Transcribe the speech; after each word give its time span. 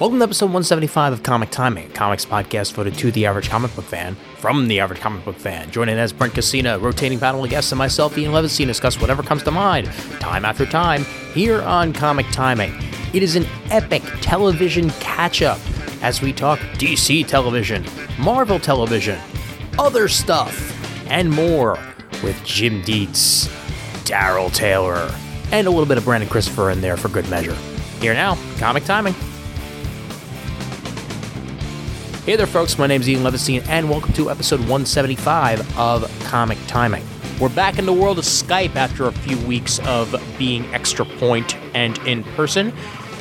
Welcome 0.00 0.18
to 0.18 0.24
episode 0.24 0.46
175 0.46 1.12
of 1.12 1.22
Comic 1.22 1.50
Timing, 1.50 1.88
comics 1.90 2.24
podcast 2.24 2.72
voted 2.72 2.94
to 2.94 3.12
the 3.12 3.26
average 3.26 3.48
comic 3.48 3.72
book 3.76 3.84
fan 3.84 4.16
from 4.38 4.66
the 4.66 4.80
average 4.80 4.98
comic 4.98 5.24
book 5.24 5.36
fan. 5.36 5.70
Joining 5.70 5.96
as 5.96 6.12
Brent 6.12 6.34
Casino, 6.34 6.80
rotating 6.80 7.20
panel 7.20 7.44
of 7.44 7.50
guests, 7.50 7.70
and 7.70 7.78
myself, 7.78 8.18
Ian 8.18 8.32
Levinstein, 8.32 8.66
discuss 8.66 9.00
whatever 9.00 9.22
comes 9.22 9.44
to 9.44 9.52
mind, 9.52 9.86
time 10.18 10.44
after 10.44 10.66
time, 10.66 11.04
here 11.32 11.62
on 11.62 11.92
Comic 11.92 12.26
Timing. 12.32 12.74
It 13.12 13.22
is 13.22 13.36
an 13.36 13.46
epic 13.70 14.02
television 14.20 14.90
catch 14.98 15.42
up 15.42 15.60
as 16.02 16.20
we 16.20 16.32
talk 16.32 16.58
DC 16.58 17.24
television, 17.28 17.86
Marvel 18.18 18.58
television, 18.58 19.20
other 19.78 20.08
stuff, 20.08 20.72
and 21.08 21.30
more 21.30 21.78
with 22.24 22.42
Jim 22.44 22.82
Dietz, 22.82 23.46
Daryl 24.02 24.52
Taylor, 24.52 25.08
and 25.52 25.68
a 25.68 25.70
little 25.70 25.86
bit 25.86 25.98
of 25.98 26.04
Brandon 26.04 26.28
Christopher 26.28 26.70
in 26.70 26.80
there 26.80 26.96
for 26.96 27.08
good 27.10 27.30
measure. 27.30 27.54
Here 28.00 28.12
now, 28.12 28.36
Comic 28.58 28.84
Timing. 28.84 29.14
Hey 32.24 32.36
there, 32.36 32.46
folks. 32.46 32.78
My 32.78 32.86
name 32.86 33.02
is 33.02 33.08
Ian 33.10 33.22
Levinstein, 33.22 33.68
and 33.68 33.90
welcome 33.90 34.14
to 34.14 34.30
episode 34.30 34.60
175 34.60 35.78
of 35.78 36.10
Comic 36.20 36.56
Timing. 36.66 37.04
We're 37.38 37.50
back 37.50 37.78
in 37.78 37.84
the 37.84 37.92
world 37.92 38.18
of 38.18 38.24
Skype 38.24 38.76
after 38.76 39.04
a 39.08 39.12
few 39.12 39.36
weeks 39.46 39.78
of 39.80 40.14
being 40.38 40.64
extra 40.74 41.04
point 41.04 41.54
and 41.74 41.98
in 42.06 42.24
person. 42.24 42.72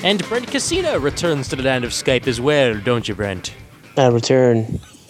And 0.06 0.26
Brent 0.30 0.48
Casino 0.48 0.98
returns 1.00 1.50
to 1.50 1.58
the 1.58 1.64
land 1.64 1.84
of 1.84 1.92
Skype 1.92 2.28
as 2.28 2.40
well, 2.40 2.80
don't 2.80 3.06
you, 3.06 3.14
Brent? 3.14 3.54
I 3.98 4.08
return. 4.08 4.80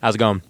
How's 0.00 0.14
it 0.14 0.18
going? 0.18 0.40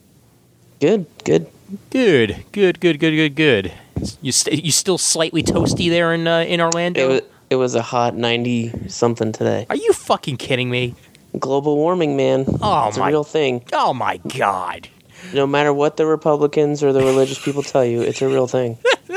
Good, 0.78 1.06
good. 1.24 1.48
Good, 1.90 2.44
good, 2.52 2.78
good, 2.78 3.00
good, 3.00 3.10
good, 3.10 3.34
good. 3.34 3.72
You 4.20 4.30
st- 4.30 4.64
you 4.64 4.70
still 4.70 4.98
slightly 4.98 5.42
toasty 5.42 5.90
there 5.90 6.14
in 6.14 6.28
uh, 6.28 6.40
in 6.42 6.60
Orlando? 6.60 7.00
It 7.00 7.08
was, 7.08 7.22
it 7.50 7.56
was 7.56 7.74
a 7.74 7.82
hot 7.82 8.14
90 8.14 8.88
something 8.88 9.32
today. 9.32 9.66
Are 9.68 9.74
you 9.74 9.92
fucking 9.92 10.36
kidding 10.36 10.70
me? 10.70 10.94
Global 11.38 11.76
warming, 11.76 12.16
man. 12.16 12.44
Oh, 12.60 12.88
it's 12.88 12.98
my- 12.98 13.08
a 13.08 13.10
real 13.12 13.24
thing. 13.24 13.64
Oh 13.72 13.92
my 13.94 14.18
god. 14.18 14.88
No 15.32 15.46
matter 15.46 15.72
what 15.72 15.96
the 15.96 16.04
Republicans 16.06 16.82
or 16.82 16.92
the 16.92 17.00
religious 17.00 17.42
people 17.42 17.62
tell 17.62 17.84
you, 17.84 18.02
it's 18.02 18.20
a 18.22 18.28
real 18.28 18.46
thing. 18.46 18.78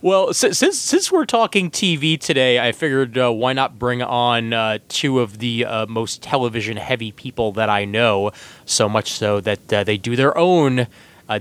Well, 0.00 0.32
si- 0.34 0.52
since 0.52 0.78
since 0.78 1.10
we're 1.12 1.24
talking 1.26 1.70
TV 1.70 2.18
today, 2.18 2.58
I 2.60 2.72
figured 2.72 3.16
uh, 3.18 3.32
why 3.32 3.52
not 3.52 3.78
bring 3.78 4.02
on 4.02 4.52
uh, 4.52 4.78
two 4.88 5.20
of 5.20 5.38
the 5.38 5.64
uh, 5.64 5.86
most 5.86 6.22
television 6.22 6.76
heavy 6.76 7.10
people 7.12 7.52
that 7.52 7.68
I 7.68 7.84
know. 7.84 8.30
So 8.64 8.88
much 8.88 9.12
so 9.12 9.40
that 9.40 9.72
uh, 9.72 9.84
they 9.84 9.96
do 9.96 10.14
their 10.16 10.36
own 10.36 10.80
uh, 10.80 10.86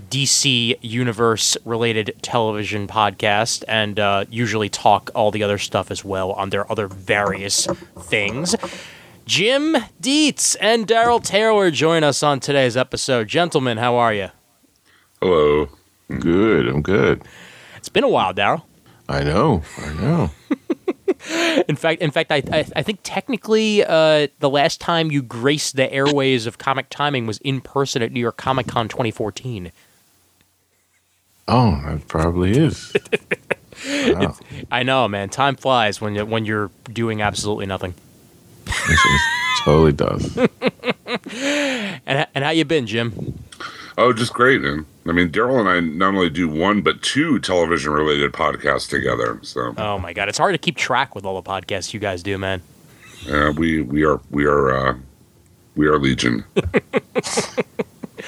DC 0.09 0.75
universe 0.81 1.55
related 1.65 2.15
television 2.21 2.87
podcast 2.87 3.63
and 3.67 3.99
uh, 3.99 4.25
usually 4.29 4.69
talk 4.69 5.09
all 5.15 5.29
the 5.31 5.43
other 5.43 5.57
stuff 5.57 5.91
as 5.91 6.03
well 6.05 6.31
on 6.33 6.49
their 6.49 6.71
other 6.71 6.87
various 6.87 7.67
things. 7.99 8.55
Jim 9.25 9.77
Dietz 9.99 10.55
and 10.55 10.87
Daryl 10.87 11.23
Taylor 11.23 11.71
join 11.71 12.03
us 12.03 12.23
on 12.23 12.39
today's 12.39 12.75
episode. 12.75 13.27
Gentlemen, 13.27 13.77
how 13.77 13.95
are 13.95 14.13
you? 14.13 14.29
Hello. 15.21 15.69
Good. 16.19 16.67
I'm 16.67 16.81
good. 16.81 17.23
It's 17.77 17.89
been 17.89 18.03
a 18.03 18.09
while, 18.09 18.33
Daryl. 18.33 18.63
I 19.07 19.23
know. 19.23 19.63
I 19.77 19.93
know. 19.93 20.31
In 21.67 21.75
fact, 21.75 22.01
in 22.01 22.09
fact, 22.09 22.31
I 22.31 22.41
I, 22.51 22.65
I 22.75 22.81
think 22.81 23.01
technically 23.03 23.85
uh, 23.85 24.27
the 24.39 24.49
last 24.49 24.81
time 24.81 25.11
you 25.11 25.21
graced 25.21 25.75
the 25.75 25.91
airways 25.93 26.47
of 26.47 26.57
Comic 26.57 26.87
Timing 26.89 27.27
was 27.27 27.37
in 27.39 27.61
person 27.61 28.01
at 28.01 28.11
New 28.11 28.19
York 28.19 28.37
Comic 28.37 28.65
Con 28.67 28.87
2014. 28.87 29.71
Oh, 31.47 31.81
that 31.85 32.07
probably 32.07 32.57
is. 32.57 32.93
Wow. 33.83 34.35
I 34.69 34.83
know, 34.83 35.07
man. 35.07 35.29
Time 35.29 35.55
flies 35.55 35.99
when 35.99 36.13
you, 36.13 36.23
when 36.23 36.45
you're 36.45 36.69
doing 36.91 37.23
absolutely 37.23 37.65
nothing. 37.65 37.95
This 38.87 38.99
totally 39.63 39.93
does. 39.93 40.37
And 42.05 42.27
and 42.33 42.43
how 42.43 42.49
you 42.51 42.63
been, 42.65 42.87
Jim? 42.87 43.37
Oh, 43.97 44.13
just 44.13 44.33
great, 44.33 44.61
man. 44.61 44.85
I 45.07 45.11
mean, 45.11 45.29
Daryl 45.29 45.59
and 45.59 45.67
I 45.69 45.79
not 45.81 46.13
only 46.15 46.29
do 46.29 46.47
one 46.49 46.81
but 46.81 47.01
two 47.01 47.37
television-related 47.39 48.31
podcasts 48.33 48.89
together. 48.89 49.37
So 49.43 49.73
Oh 49.77 49.99
my 49.99 50.13
God, 50.13 50.29
it's 50.29 50.37
hard 50.37 50.53
to 50.53 50.57
keep 50.57 50.77
track 50.77 51.13
with 51.13 51.25
all 51.25 51.39
the 51.39 51.47
podcasts 51.47 51.93
you 51.93 51.99
guys 51.99 52.23
do, 52.23 52.37
man. 52.37 52.61
uh, 53.29 53.51
we 53.57 53.81
we 53.81 54.03
are 54.05 54.19
we 54.29 54.45
are 54.45 54.71
uh, 54.71 54.95
we 55.75 55.87
are 55.87 55.97
legion. 55.99 56.45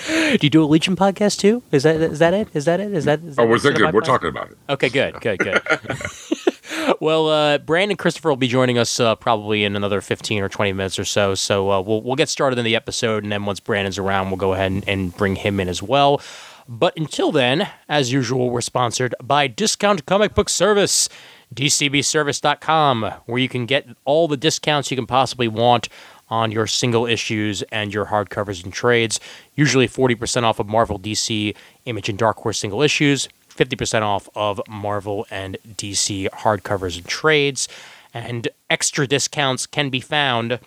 Do 0.08 0.40
you 0.42 0.50
do 0.50 0.64
a 0.64 0.66
Legion 0.66 0.96
podcast 0.96 1.38
too? 1.40 1.62
Is 1.72 1.84
that 1.84 1.96
is 1.98 2.20
that 2.20 2.34
it? 2.34 2.48
Is 2.54 2.66
that 2.66 2.80
it? 2.80 2.92
Is 2.94 3.06
that? 3.06 3.20
Is 3.24 3.38
Oh, 3.40 3.44
that 3.44 3.50
we're 3.50 3.60
thinking. 3.60 3.86
We're 3.86 4.02
podcast? 4.02 4.06
talking 4.06 4.30
about 4.30 4.52
it. 4.52 4.58
Okay, 4.70 4.90
good, 4.90 5.20
good, 5.22 5.40
good. 5.40 5.62
well, 7.00 7.28
uh, 7.28 7.58
Brandon 7.60 7.98
Christopher 7.98 8.30
will 8.30 8.36
be 8.36 8.48
joining 8.48 8.78
us 8.78 9.00
uh, 9.00 9.16
probably 9.16 9.64
in 9.64 9.76
another 9.76 10.02
fifteen 10.02 10.42
or 10.42 10.50
twenty 10.50 10.74
minutes 10.74 10.98
or 11.00 11.06
so. 11.06 11.36
So 11.36 11.72
uh, 11.72 11.82
we'll 11.82 12.02
we'll 12.02 12.16
get 12.16 12.30
started 12.30 12.60
in 12.60 12.66
the 12.66 12.76
episode, 12.76 13.24
and 13.24 13.32
then 13.32 13.46
once 13.46 13.60
Brandon's 13.60 13.98
around, 13.98 14.30
we'll 14.30 14.38
go 14.38 14.54
ahead 14.54 14.72
and, 14.72 14.88
and 14.88 15.16
bring 15.16 15.36
him 15.36 15.60
in 15.60 15.68
as 15.68 15.82
well. 15.82 16.22
But 16.68 16.98
until 16.98 17.32
then, 17.32 17.68
as 17.90 18.14
usual, 18.14 18.50
we're 18.50 18.62
sponsored 18.62 19.14
by 19.22 19.48
Discount 19.48 20.06
Comic 20.06 20.34
Book 20.34 20.48
Service, 20.48 21.10
DCBService.com, 21.54 23.04
where 23.26 23.40
you 23.40 23.50
can 23.50 23.66
get 23.66 23.88
all 24.06 24.28
the 24.28 24.38
discounts 24.38 24.90
you 24.90 24.96
can 24.96 25.06
possibly 25.06 25.48
want 25.48 25.90
on 26.30 26.52
your 26.52 26.66
single 26.66 27.06
issues 27.06 27.62
and 27.64 27.94
your 27.94 28.06
hardcovers 28.06 28.64
and 28.64 28.74
trades. 28.74 29.20
Usually 29.56 29.88
40% 29.88 30.44
off 30.44 30.60
of 30.60 30.68
Marvel, 30.68 30.98
DC, 30.98 31.56
Image, 31.86 32.10
and 32.10 32.18
Dark 32.18 32.38
Horse 32.38 32.60
single 32.60 32.82
issues, 32.82 33.28
50% 33.56 34.02
off 34.02 34.30
of 34.36 34.62
Marvel 34.68 35.26
and 35.30 35.58
DC 35.68 36.30
hardcovers 36.30 36.98
and 36.98 37.08
trades. 37.08 37.68
And 38.14 38.48
extra 38.70 39.08
discounts 39.08 39.66
can 39.66 39.90
be 39.90 40.00
found 40.00 40.60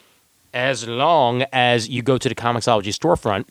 as 0.53 0.87
long 0.89 1.45
as 1.53 1.89
you 1.89 2.03
go 2.03 2.19
to 2.19 2.29
the 2.29 2.35
Comixology 2.35 2.95
storefront 2.95 3.47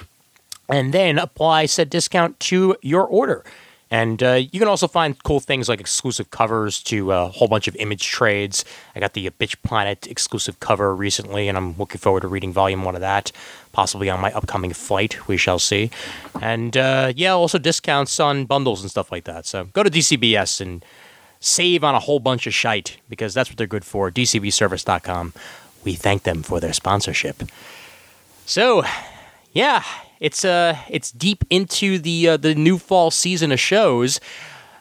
and 0.67 0.93
then 0.93 1.19
apply 1.19 1.65
said 1.67 1.89
discount 1.89 2.39
to 2.39 2.75
your 2.81 3.05
order. 3.05 3.43
And 3.91 4.23
uh, 4.23 4.41
you 4.51 4.59
can 4.59 4.67
also 4.67 4.87
find 4.87 5.21
cool 5.23 5.39
things 5.39 5.69
like 5.69 5.79
exclusive 5.79 6.31
covers 6.31 6.81
to 6.83 7.13
uh, 7.13 7.25
a 7.25 7.29
whole 7.29 7.47
bunch 7.47 7.67
of 7.67 7.75
image 7.75 8.07
trades. 8.07 8.65
I 8.95 8.99
got 8.99 9.13
the 9.13 9.29
Bitch 9.29 9.55
Planet 9.63 10.07
exclusive 10.07 10.59
cover 10.59 10.95
recently, 10.95 11.47
and 11.47 11.57
I'm 11.57 11.77
looking 11.77 11.99
forward 11.99 12.21
to 12.21 12.27
reading 12.27 12.51
volume 12.51 12.83
one 12.83 12.95
of 12.95 13.01
that, 13.01 13.31
possibly 13.73 14.09
on 14.09 14.19
my 14.19 14.31
upcoming 14.33 14.73
flight. 14.73 15.27
We 15.27 15.37
shall 15.37 15.59
see. 15.59 15.91
And 16.41 16.75
uh, 16.75 17.13
yeah, 17.15 17.31
also 17.31 17.59
discounts 17.59 18.19
on 18.19 18.45
bundles 18.45 18.81
and 18.81 18.89
stuff 18.89 19.11
like 19.11 19.25
that. 19.25 19.45
So 19.45 19.65
go 19.65 19.83
to 19.83 19.89
DCBS 19.89 20.61
and 20.61 20.83
save 21.39 21.83
on 21.83 21.93
a 21.93 21.99
whole 21.99 22.19
bunch 22.19 22.47
of 22.47 22.53
shite 22.53 22.97
because 23.07 23.33
that's 23.33 23.49
what 23.49 23.57
they're 23.57 23.67
good 23.67 23.85
for. 23.85 24.09
DCBService.com. 24.09 25.33
We 25.83 25.93
thank 25.93 26.23
them 26.23 26.41
for 26.41 26.59
their 26.59 26.73
sponsorship. 26.73 27.43
So, 28.47 28.83
yeah, 29.53 29.83
it's 30.19 30.45
uh 30.45 30.77
it's 30.89 31.11
deep 31.11 31.43
into 31.49 31.97
the 31.97 32.29
uh, 32.29 32.37
the 32.37 32.55
new 32.55 32.77
fall 32.77 33.11
season 33.11 33.51
of 33.51 33.59
shows, 33.59 34.19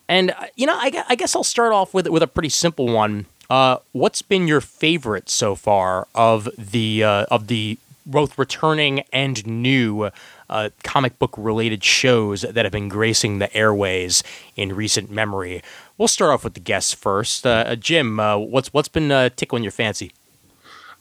and 0.08 0.30
uh, 0.30 0.46
you 0.56 0.66
know 0.66 0.74
I, 0.74 1.04
I 1.08 1.14
guess 1.14 1.34
I'll 1.34 1.44
start 1.44 1.72
off 1.72 1.94
with 1.94 2.08
with 2.08 2.22
a 2.22 2.26
pretty 2.26 2.48
simple 2.48 2.86
one. 2.86 3.26
Uh, 3.50 3.78
what's 3.92 4.22
been 4.22 4.48
your 4.48 4.60
favorite 4.60 5.28
so 5.28 5.54
far 5.54 6.06
of 6.14 6.48
the 6.56 7.04
uh, 7.04 7.26
of 7.30 7.48
the 7.48 7.78
both 8.06 8.38
returning 8.38 9.00
and 9.12 9.46
new 9.46 10.10
uh, 10.50 10.68
comic 10.82 11.18
book 11.18 11.34
related 11.38 11.82
shows 11.82 12.42
that 12.42 12.64
have 12.64 12.72
been 12.72 12.88
gracing 12.88 13.38
the 13.38 13.54
airways 13.56 14.22
in 14.56 14.74
recent 14.74 15.10
memory? 15.10 15.62
We'll 15.96 16.08
start 16.08 16.32
off 16.32 16.44
with 16.44 16.54
the 16.54 16.60
guests 16.60 16.92
first. 16.92 17.46
Uh, 17.46 17.64
uh, 17.66 17.76
Jim, 17.76 18.18
what's 18.18 18.72
what's 18.72 18.88
been 18.88 19.30
tickling 19.36 19.62
your 19.62 19.72
fancy? 19.72 20.12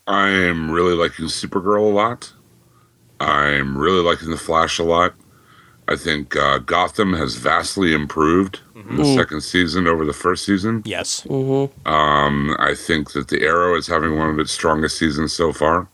I 0.06 0.30
am 0.30 0.70
really 0.70 0.96
liking 0.96 1.26
Supergirl 1.26 1.90
a 1.90 1.94
lot. 1.94 2.34
I'm 3.24 3.78
really 3.78 4.02
liking 4.04 4.30
The 4.30 4.38
Flash 4.38 4.80
a 4.80 4.84
lot. 4.84 5.14
I 5.88 5.96
think 5.98 6.36
uh, 6.38 6.60
Gotham 6.60 7.14
has 7.14 7.36
vastly 7.36 7.94
improved 7.94 8.62
in 8.90 8.96
the 8.96 9.06
second 9.16 9.42
season 9.42 9.86
over 9.88 10.06
the 10.06 10.14
first 10.14 10.46
season. 10.46 10.82
Yes. 10.86 11.26
Um, 11.30 12.56
I 12.58 12.74
think 12.76 13.12
that 13.14 13.28
the 13.28 13.42
Arrow 13.44 13.76
is 13.78 13.88
having 13.88 14.18
one 14.18 14.30
of 14.30 14.40
its 14.40 14.52
strongest 14.52 14.98
seasons 14.98 15.34
so 15.34 15.52
far. 15.52 15.90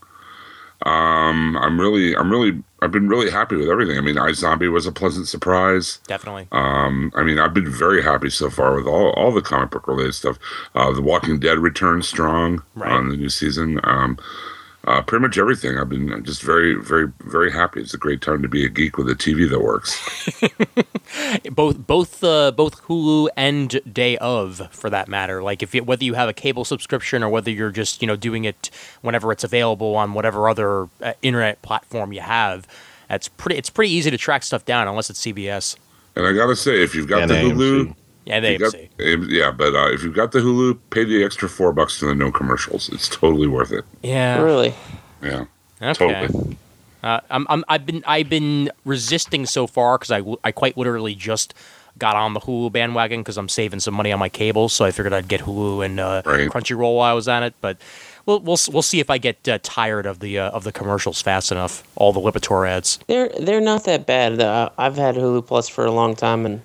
Um, 0.84 1.58
I'm 1.58 1.80
really, 1.80 2.16
I'm 2.16 2.32
really, 2.32 2.64
I've 2.82 2.92
been 2.92 3.10
really 3.10 3.30
happy 3.30 3.56
with 3.58 3.68
everything. 3.68 3.98
I 3.98 4.02
mean, 4.02 4.18
I 4.18 4.32
Zombie 4.32 4.68
was 4.70 4.86
a 4.86 4.92
pleasant 4.92 5.28
surprise. 5.28 6.00
Definitely. 6.08 6.48
Um, 6.52 7.12
I 7.16 7.24
mean, 7.24 7.38
I've 7.40 7.54
been 7.54 7.70
very 7.70 8.02
happy 8.02 8.30
so 8.30 8.50
far 8.50 8.76
with 8.76 8.86
all, 8.88 9.10
all 9.14 9.32
the 9.32 9.42
comic 9.42 9.72
book 9.72 9.88
related 9.88 10.14
stuff. 10.16 10.38
Uh, 10.76 10.92
the 10.94 11.02
Walking 11.02 11.40
Dead 11.40 11.60
returns 11.60 12.08
strong 12.08 12.64
Right. 12.76 12.92
on 12.92 13.10
the 13.10 13.18
new 13.18 13.30
season. 13.30 13.80
Um, 13.84 14.18
uh, 14.86 15.02
pretty 15.02 15.22
much 15.22 15.38
everything. 15.38 15.78
I've 15.78 15.90
been 15.90 16.24
just 16.24 16.42
very, 16.42 16.76
very, 16.76 17.12
very 17.22 17.52
happy. 17.52 17.82
It's 17.82 17.94
a 17.94 17.98
great 17.98 18.22
time 18.22 18.42
to 18.42 18.48
be 18.48 18.66
a 18.66 18.70
geek 18.70 18.98
with 18.98 19.10
a 19.10 19.14
TV 19.14 19.50
that 19.50 19.62
works. 19.62 20.00
both 21.52 21.86
both 21.86 22.24
uh, 22.24 22.52
both 22.52 22.82
Hulu 22.84 23.28
and 23.36 23.82
Day 23.92 24.18
of, 24.18 24.70
for 24.72 24.90
that 24.90 25.08
matter. 25.10 25.44
Like 25.44 25.62
if 25.62 25.76
you, 25.76 25.84
whether 25.84 26.04
you 26.04 26.14
have 26.14 26.30
a 26.30 26.34
cable 26.34 26.64
subscription 26.64 27.24
or 27.24 27.30
whether 27.30 27.52
you're 27.52 27.72
just 27.72 28.02
you 28.02 28.08
know 28.08 28.16
doing 28.16 28.46
it 28.46 28.70
whenever 29.02 29.32
it's 29.32 29.44
available 29.44 29.96
on 29.96 30.14
whatever 30.14 30.48
other 30.48 30.88
uh, 31.02 31.14
internet 31.22 31.62
platform 31.62 32.14
you 32.14 32.22
have, 32.22 32.66
it's 33.10 33.28
pretty 33.28 33.58
it's 33.58 33.70
pretty 33.70 33.92
easy 33.92 34.10
to 34.10 34.18
track 34.18 34.44
stuff 34.44 34.64
down 34.64 34.88
unless 34.88 35.10
it's 35.10 35.22
CBS. 35.22 35.76
And 36.16 36.26
I 36.26 36.34
gotta 36.34 36.56
say, 36.56 36.82
if 36.82 36.96
you've 36.96 37.08
got 37.08 37.24
And 37.24 37.32
the 37.32 37.36
Hulu, 37.36 37.86
AMC. 37.86 37.96
Yeah, 38.26 38.40
they 38.40 38.54
You 38.54 38.60
got- 38.60 39.30
yeah, 39.30 39.52
but 39.52 39.74
uh, 39.76 39.92
if 39.92 40.04
you've 40.04 40.14
got 40.16 40.32
the 40.32 40.40
Hulu, 40.40 40.78
pay 40.92 41.04
the 41.04 41.24
extra 41.24 41.50
four 41.50 41.72
bucks 41.74 42.00
to 42.00 42.06
the 42.06 42.16
no 42.16 42.32
commercials. 42.32 42.90
It's 42.90 43.08
totally 43.10 43.48
worth 43.48 43.72
it. 43.72 43.86
Yeah. 44.04 44.42
Really? 44.42 44.74
Yeah, 45.24 45.46
Okay. 45.82 45.94
totally. 46.28 46.58
Uh, 47.02 47.22
I'm, 47.32 47.48
I'm, 47.50 47.64
I've 47.70 47.86
been 47.86 48.04
I've 48.06 48.30
been 48.30 48.70
resisting 48.86 49.46
so 49.46 49.68
far 49.68 49.98
because 49.98 50.12
I, 50.12 50.22
I 50.44 50.52
quite 50.52 50.78
literally 50.78 51.16
just 51.16 51.54
got 51.98 52.16
on 52.16 52.34
the 52.34 52.40
Hulu 52.42 52.72
bandwagon 52.74 53.22
because 53.22 53.38
I'm 53.38 53.48
saving 53.50 53.80
some 53.80 53.94
money 53.94 54.12
on 54.12 54.20
my 54.20 54.30
cable, 54.30 54.68
so 54.70 54.84
I 54.86 54.92
figured 54.92 55.14
I'd 55.14 55.28
get 55.30 55.42
Hulu 55.42 55.86
and 55.86 56.00
uh, 56.00 56.22
Right. 56.26 56.50
Crunchyroll 56.50 56.98
while 56.98 57.10
I 57.10 57.14
was 57.14 57.28
on 57.30 57.42
it. 57.44 57.54
But 57.62 57.78
we'll 58.26 58.42
we'll 58.42 58.58
we'll 58.72 58.82
see 58.82 59.00
if 59.00 59.10
I 59.10 59.18
get 59.18 59.48
uh, 59.48 59.60
tired 59.64 60.06
of 60.06 60.20
the 60.20 60.40
uh, 60.40 60.50
of 60.52 60.66
the 60.66 60.74
commercials 60.74 61.22
fast 61.22 61.54
enough. 61.54 61.84
All 61.96 62.12
the 62.12 62.20
Lipitor 62.20 62.68
ads. 62.70 63.00
They're 63.08 63.30
they're 63.40 63.62
not 63.62 63.86
that 63.86 64.06
bad. 64.06 64.42
Uh, 64.42 64.70
I've 64.78 64.98
had 64.98 65.16
Hulu 65.16 65.48
Plus 65.48 65.70
for 65.70 65.86
a 65.86 65.92
long 65.92 66.16
time, 66.18 66.46
and 66.46 66.62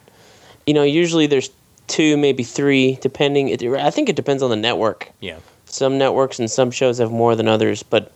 you 0.67 0.75
know, 0.75 0.83
usually 0.83 1.27
there's 1.27 1.51
two, 1.87 2.17
maybe 2.17 2.43
three, 2.43 2.97
depending. 3.01 3.49
It, 3.49 3.63
I 3.63 3.91
think 3.91 4.09
it 4.09 4.17
depends 4.17 4.43
on 4.43 4.51
the 4.51 4.57
network. 4.57 5.11
Yeah. 5.21 5.39
Some 5.67 5.99
networks 5.99 6.39
and 6.39 6.51
some 6.51 6.71
shows 6.71 6.99
have 6.99 7.11
more 7.11 7.35
than 7.35 7.49
others, 7.49 7.83
but 7.83 8.13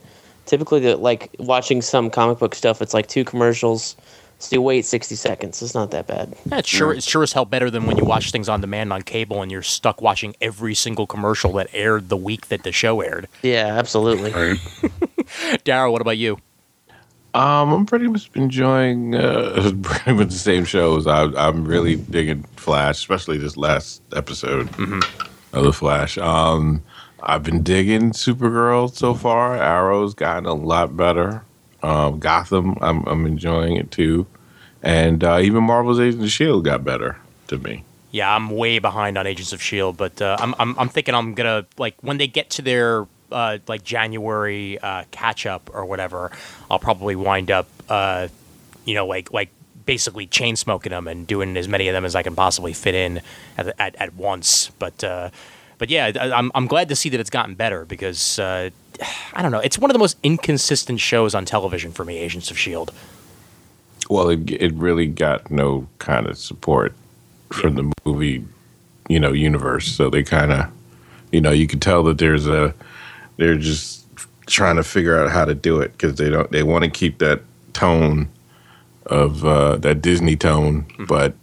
typically, 0.47 0.81
the, 0.81 0.97
like 0.97 1.35
watching 1.39 1.83
some 1.83 2.11
comic 2.11 2.39
book 2.39 2.55
stuff, 2.55 2.81
it's 2.81 2.95
like 2.95 3.09
two 3.09 3.25
commercials. 3.25 3.97
So 4.41 4.55
you 4.55 4.62
wait 4.62 4.85
sixty 4.85 5.17
seconds. 5.17 5.61
It's 5.61 5.75
not 5.75 5.91
that 5.91 6.06
bad. 6.06 6.37
Yeah, 6.47 6.59
it's 6.59 6.69
sure 6.69 6.95
mm. 6.95 6.99
it's 6.99 7.09
sure 7.09 7.25
as 7.25 7.33
hell 7.33 7.45
better 7.45 7.71
than 7.71 7.87
when 7.87 7.97
you 7.97 8.05
watch 8.05 8.31
things 8.31 8.49
on 8.49 8.61
demand 8.61 8.93
on 8.93 9.03
cable 9.03 9.43
and 9.43 9.50
you're 9.50 9.62
stuck 9.65 10.00
watching 10.00 10.37
every 10.41 10.77
single 10.77 11.09
commercial 11.09 11.53
that 11.55 11.69
aired 11.73 12.09
the 12.09 12.17
week 12.17 12.47
that 12.47 12.62
the 12.62 12.71
show 12.71 13.00
aired. 13.00 13.27
Yeah, 13.43 13.67
absolutely. 13.67 14.31
Right? 14.31 14.59
Daryl, 15.65 15.91
what 15.91 16.00
about 16.00 16.19
you? 16.19 16.39
Um, 17.35 17.73
I'm 17.73 17.87
pretty 17.87 18.09
much 18.09 18.31
enjoying 18.35 19.15
uh, 19.15 19.73
pretty 19.83 20.13
much 20.13 20.29
the 20.29 20.39
same 20.39 20.65
shows. 20.65 21.07
I, 21.07 21.25
I'm 21.25 21.65
really 21.65 21.97
digging 21.97 22.43
Flash, 22.57 22.99
especially 22.99 23.39
this 23.39 23.57
last 23.57 24.03
episode 24.15 24.69
of 25.53 25.65
the 25.65 25.73
Flash. 25.73 26.17
Um, 26.19 26.83
I've 27.23 27.43
been 27.43 27.63
digging 27.63 28.13
Supergirl 28.13 28.95
so 28.95 29.15
far. 29.15 29.57
Arrow's 29.57 30.15
gotten 30.15 30.47
a 30.47 30.55
lot 30.55 30.97
better. 30.97 31.45
Um, 31.83 32.19
Gotham, 32.19 32.77
I'm 32.81 33.05
I'm 33.07 33.27
enjoying 33.27 33.77
it 33.77 33.91
too, 33.91 34.27
and 34.83 35.23
uh, 35.23 35.39
even 35.41 35.63
Marvel's 35.63 36.01
Agents 36.01 36.25
of 36.25 36.31
Shield 36.31 36.65
got 36.65 36.85
better 36.85 37.19
to 37.49 37.59
me. 37.59 37.85
Yeah, 38.11 38.35
I'm 38.35 38.51
way 38.51 38.79
behind 38.79 39.19
on 39.19 39.27
Agents 39.27 39.53
of 39.53 39.63
Shield, 39.63 39.97
but 39.97 40.21
uh, 40.21 40.37
I'm, 40.41 40.55
I'm 40.59 40.79
I'm 40.79 40.89
thinking 40.89 41.15
I'm 41.15 41.35
gonna 41.35 41.67
like 41.77 41.95
when 42.01 42.19
they 42.19 42.27
get 42.27 42.51
to 42.51 42.63
their 42.63 43.07
uh, 43.33 43.59
like 43.67 43.85
January 43.85 44.79
uh, 44.79 45.05
catch 45.11 45.47
up 45.47 45.71
or 45.73 45.85
whatever, 45.85 46.31
I'll 46.71 46.79
probably 46.79 47.17
wind 47.17 47.51
up 47.51 47.69
uh, 47.89 48.29
you 48.85 48.95
know 48.95 49.07
like 49.07 49.33
like 49.33 49.51
basically 49.87 50.27
chain 50.27 50.55
smoking 50.55 50.91
them 50.91 51.09
and 51.09 51.27
doing 51.27 51.57
as 51.57 51.67
many 51.67 51.89
of 51.89 51.95
them 51.95 52.05
as 52.05 52.15
I 52.15 52.23
can 52.23 52.35
possibly 52.35 52.73
fit 52.73 52.95
in 52.95 53.21
at 53.57 53.75
at, 53.79 53.97
at 53.97 54.15
once. 54.15 54.71
But 54.79 55.03
uh, 55.05 55.31
but 55.79 55.91
yeah, 55.91 56.13
I- 56.21 56.33
I'm 56.33 56.51
I'm 56.55 56.67
glad 56.67 56.89
to 56.91 56.97
see 56.97 57.09
that 57.11 57.21
it's 57.21 57.31
gotten 57.31 57.55
better 57.55 57.85
because 57.85 58.39
uh, 58.39 58.71
I 59.33 59.43
don't 59.43 59.53
know, 59.53 59.61
it's 59.61 59.79
one 59.79 59.91
of 59.91 59.95
the 59.95 59.99
most 60.01 60.17
inconsistent 60.23 61.01
shows 61.01 61.35
on 61.35 61.45
television 61.45 61.93
for 61.93 62.05
me, 62.05 62.19
Agents 62.19 62.51
of 62.51 62.59
Shield. 62.59 62.93
Well, 64.11 64.29
it 64.31 64.51
it 64.51 64.73
really 64.75 65.07
got 65.07 65.51
no 65.51 65.87
kind 65.99 66.27
of 66.27 66.39
support 66.39 66.95
from 67.53 67.75
the 67.77 67.93
movie, 68.05 68.45
you 69.09 69.21
know, 69.21 69.33
universe. 69.33 69.87
So 69.87 70.11
they 70.11 70.23
kind 70.23 70.53
of, 70.53 70.67
you 71.33 71.41
know, 71.41 71.51
you 71.51 71.67
could 71.67 71.81
tell 71.83 72.03
that 72.05 72.19
there's 72.19 72.47
a, 72.47 72.75
they're 73.38 73.56
just 73.56 74.06
trying 74.46 74.76
to 74.76 74.85
figure 74.85 75.19
out 75.19 75.31
how 75.31 75.44
to 75.44 75.55
do 75.55 75.81
it 75.81 75.93
because 75.93 76.17
they 76.17 76.29
don't, 76.29 76.50
they 76.52 76.62
want 76.62 76.85
to 76.85 76.90
keep 76.90 77.19
that 77.19 77.40
tone 77.73 78.29
of 79.06 79.44
uh, 79.44 79.76
that 79.76 80.02
Disney 80.02 80.37
tone, 80.37 80.87
but 81.08 81.35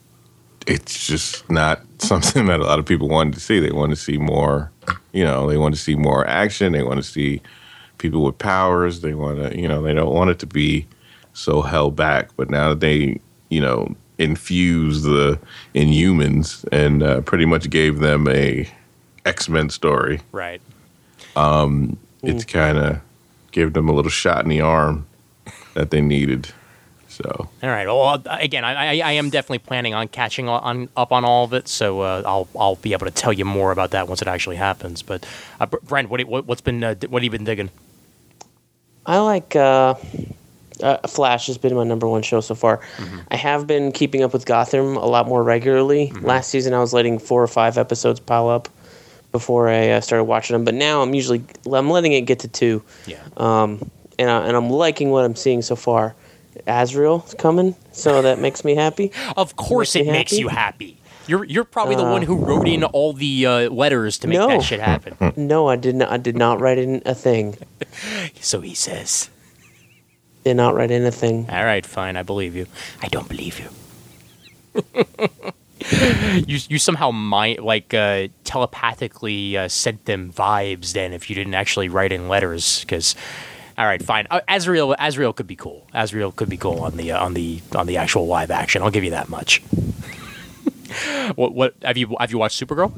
it's 0.68 1.08
just 1.08 1.50
not 1.50 1.82
something 2.00 2.46
that 2.46 2.60
a 2.60 2.64
lot 2.64 2.80
of 2.80 2.86
people 2.86 3.08
wanted 3.08 3.34
to 3.34 3.40
see. 3.40 3.60
They 3.60 3.72
want 3.72 3.92
to 3.92 3.96
see 3.96 4.18
more, 4.18 4.72
you 5.14 5.24
know, 5.24 5.48
they 5.48 5.58
want 5.58 5.76
to 5.76 5.82
see 5.82 5.96
more 5.96 6.28
action. 6.28 6.74
They 6.74 6.84
want 6.84 6.98
to 6.98 7.04
see 7.04 7.42
people 7.98 8.24
with 8.24 8.38
powers. 8.38 9.02
They 9.02 9.14
want 9.14 9.40
to, 9.40 9.60
you 9.60 9.68
know, 9.68 9.82
they 9.82 9.94
don't 9.94 10.14
want 10.14 10.30
it 10.30 10.40
to 10.40 10.46
be 10.46 10.86
so 11.34 11.62
held 11.62 11.96
back. 11.96 12.30
But 12.36 12.50
now 12.50 12.70
that 12.70 12.80
they, 12.80 13.20
you 13.50 13.62
know, 13.62 13.96
infuse 14.18 15.04
the 15.04 15.40
Inhumans 15.74 16.66
and 16.72 17.04
uh, 17.04 17.22
pretty 17.22 17.46
much 17.46 17.70
gave 17.70 18.00
them 18.00 18.28
a 18.28 18.70
X 19.26 19.50
Men 19.50 19.70
story, 19.70 20.22
Right. 20.32 20.62
It's 22.24 22.46
kind 22.46 22.78
of 22.78 23.02
gave 23.52 23.74
them 23.74 23.90
a 23.90 23.94
little 23.94 24.12
shot 24.12 24.44
in 24.44 24.50
the 24.50 24.62
arm 24.62 25.06
that 25.74 25.92
they 25.92 26.02
needed. 26.02 26.52
So 27.08 27.50
All 27.64 27.70
right. 27.70 27.88
Well, 27.88 28.02
uh, 28.02 28.20
again, 28.42 28.66
I, 28.66 28.74
I, 28.74 29.02
I 29.06 29.12
am 29.14 29.30
definitely 29.30 29.60
planning 29.60 29.94
on 29.94 30.10
catching 30.10 30.50
on, 30.50 30.62
on 30.64 30.90
up 30.98 31.14
on 31.14 31.24
all 31.24 31.46
of 31.46 31.54
it, 31.54 31.70
so 31.70 32.02
uh, 32.02 32.24
I'll 32.26 32.48
I'll 32.60 32.76
be 32.76 32.92
able 32.92 33.06
to 33.06 33.12
tell 33.12 33.32
you 33.32 33.46
more 33.46 33.72
about 33.72 33.92
that 33.92 34.10
once 34.10 34.22
it 34.22 34.28
actually 34.28 34.58
happens. 34.58 35.02
But 35.02 35.26
uh, 35.62 35.66
Brent, 35.66 36.10
what, 36.10 36.22
what 36.26 36.46
what's 36.46 36.60
been 36.60 36.84
uh, 36.84 36.96
what 37.08 37.22
have 37.22 37.24
you 37.24 37.30
been 37.30 37.46
digging? 37.46 37.70
I 39.06 39.20
like 39.20 39.56
uh, 39.56 39.96
uh, 40.84 40.98
Flash 41.08 41.48
has 41.48 41.58
been 41.58 41.74
my 41.74 41.86
number 41.86 42.08
one 42.08 42.22
show 42.22 42.42
so 42.42 42.54
far. 42.54 42.80
Mm-hmm. 42.98 43.20
I 43.32 43.38
have 43.38 43.66
been 43.66 43.94
keeping 43.94 44.22
up 44.24 44.34
with 44.34 44.46
Gotham 44.46 44.98
a 44.98 45.06
lot 45.06 45.26
more 45.26 45.42
regularly. 45.42 46.08
Mm-hmm. 46.08 46.26
Last 46.26 46.50
season, 46.50 46.74
I 46.74 46.80
was 46.80 46.94
letting 46.94 47.20
four 47.20 47.42
or 47.42 47.48
five 47.48 47.78
episodes 47.78 48.20
pile 48.20 48.50
up 48.50 48.68
before 49.38 49.68
I 49.70 49.90
uh, 49.90 50.02
started 50.02 50.24
watching 50.26 50.54
them. 50.56 50.64
But 50.64 50.74
now 50.76 51.02
I'm 51.04 51.14
usually 51.14 51.44
I'm 51.72 51.90
letting 51.90 52.14
it 52.14 52.22
get 52.22 52.40
to 52.40 52.48
two, 52.48 52.84
Yeah. 53.06 53.18
um, 53.38 53.90
and 54.18 54.30
I, 54.30 54.48
and 54.48 54.56
I'm 54.56 54.70
liking 54.70 55.12
what 55.12 55.26
I'm 55.26 55.36
seeing 55.36 55.62
so 55.62 55.76
far. 55.76 56.16
Azrael's 56.68 57.36
coming, 57.38 57.76
so 57.92 58.22
that 58.22 58.40
makes 58.40 58.64
me 58.64 58.76
happy. 58.76 59.12
Of 59.38 59.56
course, 59.56 59.96
Makes 59.96 60.08
it 60.08 60.12
makes 60.12 60.32
you 60.34 60.48
happy. 60.48 60.98
You're 61.28 61.44
you're 61.44 61.66
probably 61.66 61.96
the 61.96 62.06
Uh, 62.08 62.12
one 62.18 62.22
who 62.22 62.36
wrote 62.38 62.68
in 62.68 62.84
all 62.84 63.12
the 63.14 63.46
uh, 63.46 63.70
letters 63.70 64.18
to 64.20 64.28
make 64.28 64.38
No. 64.40 64.48
that 64.48 64.64
shit 64.64 64.80
happen. 64.80 65.14
No, 65.36 65.68
I 65.68 65.76
did 65.76 65.96
not. 65.96 66.10
I 66.12 66.18
did 66.18 66.38
not 66.38 66.62
write 66.62 66.78
in 66.78 67.02
a 67.06 67.14
thing. 67.16 67.58
so 68.42 68.62
he 68.62 68.74
says. 68.76 69.30
Did 70.46 70.56
not 70.58 70.76
write 70.76 70.92
in 70.92 71.04
a 71.06 71.12
thing. 71.12 71.50
All 71.50 71.66
right, 71.66 71.86
fine. 71.86 72.16
I 72.16 72.24
believe 72.24 72.56
you. 72.56 72.68
I 73.02 73.08
don't 73.10 73.28
believe 73.28 73.60
you. 73.60 73.70
you 76.48 76.60
you 76.70 76.80
somehow 76.80 77.12
might 77.12 77.64
like 77.64 77.94
uh, 77.94 78.28
telepathically 78.44 79.58
uh, 79.58 79.68
sent 79.68 80.06
them 80.06 80.32
vibes. 80.32 80.94
Then, 80.94 81.14
if 81.14 81.30
you 81.30 81.36
didn't 81.36 81.54
actually 81.54 81.90
write 81.90 82.12
in 82.12 82.28
letters, 82.28 82.82
because 82.82 83.16
all 83.78 83.86
right, 83.86 84.02
fine. 84.02 84.26
Uh, 84.32 84.42
Azrael 84.48 84.96
Azrael 84.98 85.34
could 85.34 85.48
be 85.48 85.56
cool. 85.56 85.86
Azrael 85.94 86.32
could 86.32 86.50
be 86.50 86.58
cool 86.58 86.80
on 86.80 86.98
the 86.98 87.12
uh, 87.12 87.24
on 87.24 87.34
the 87.34 87.62
on 87.76 87.88
the 87.88 87.98
actual 87.98 88.26
live 88.26 88.52
action. 88.52 88.82
I'll 88.82 88.92
give 88.92 89.04
you 89.04 89.12
that 89.12 89.30
much. 89.30 89.60
what 91.36 91.54
what 91.54 91.76
have 91.82 91.98
you 91.98 92.16
have 92.20 92.32
you 92.32 92.38
watched 92.38 92.62
Supergirl? 92.62 92.98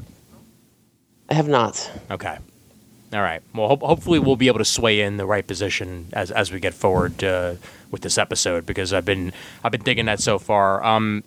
I 1.28 1.34
have 1.34 1.48
not. 1.48 1.90
Okay. 2.10 2.38
All 3.12 3.22
right. 3.22 3.42
Well, 3.54 3.68
ho- 3.68 3.86
hopefully 3.86 4.18
we'll 4.18 4.36
be 4.36 4.48
able 4.48 4.58
to 4.58 4.64
sway 4.64 5.00
in 5.00 5.16
the 5.16 5.26
right 5.26 5.46
position 5.46 6.08
as 6.12 6.30
as 6.30 6.52
we 6.52 6.60
get 6.60 6.74
forward 6.74 7.24
uh, 7.24 7.54
with 7.90 8.02
this 8.02 8.16
episode 8.16 8.64
because 8.64 8.92
I've 8.92 9.04
been 9.04 9.32
I've 9.64 9.72
been 9.72 9.82
digging 9.82 10.06
that 10.06 10.20
so 10.20 10.38
far. 10.38 10.84
Um, 10.84 11.24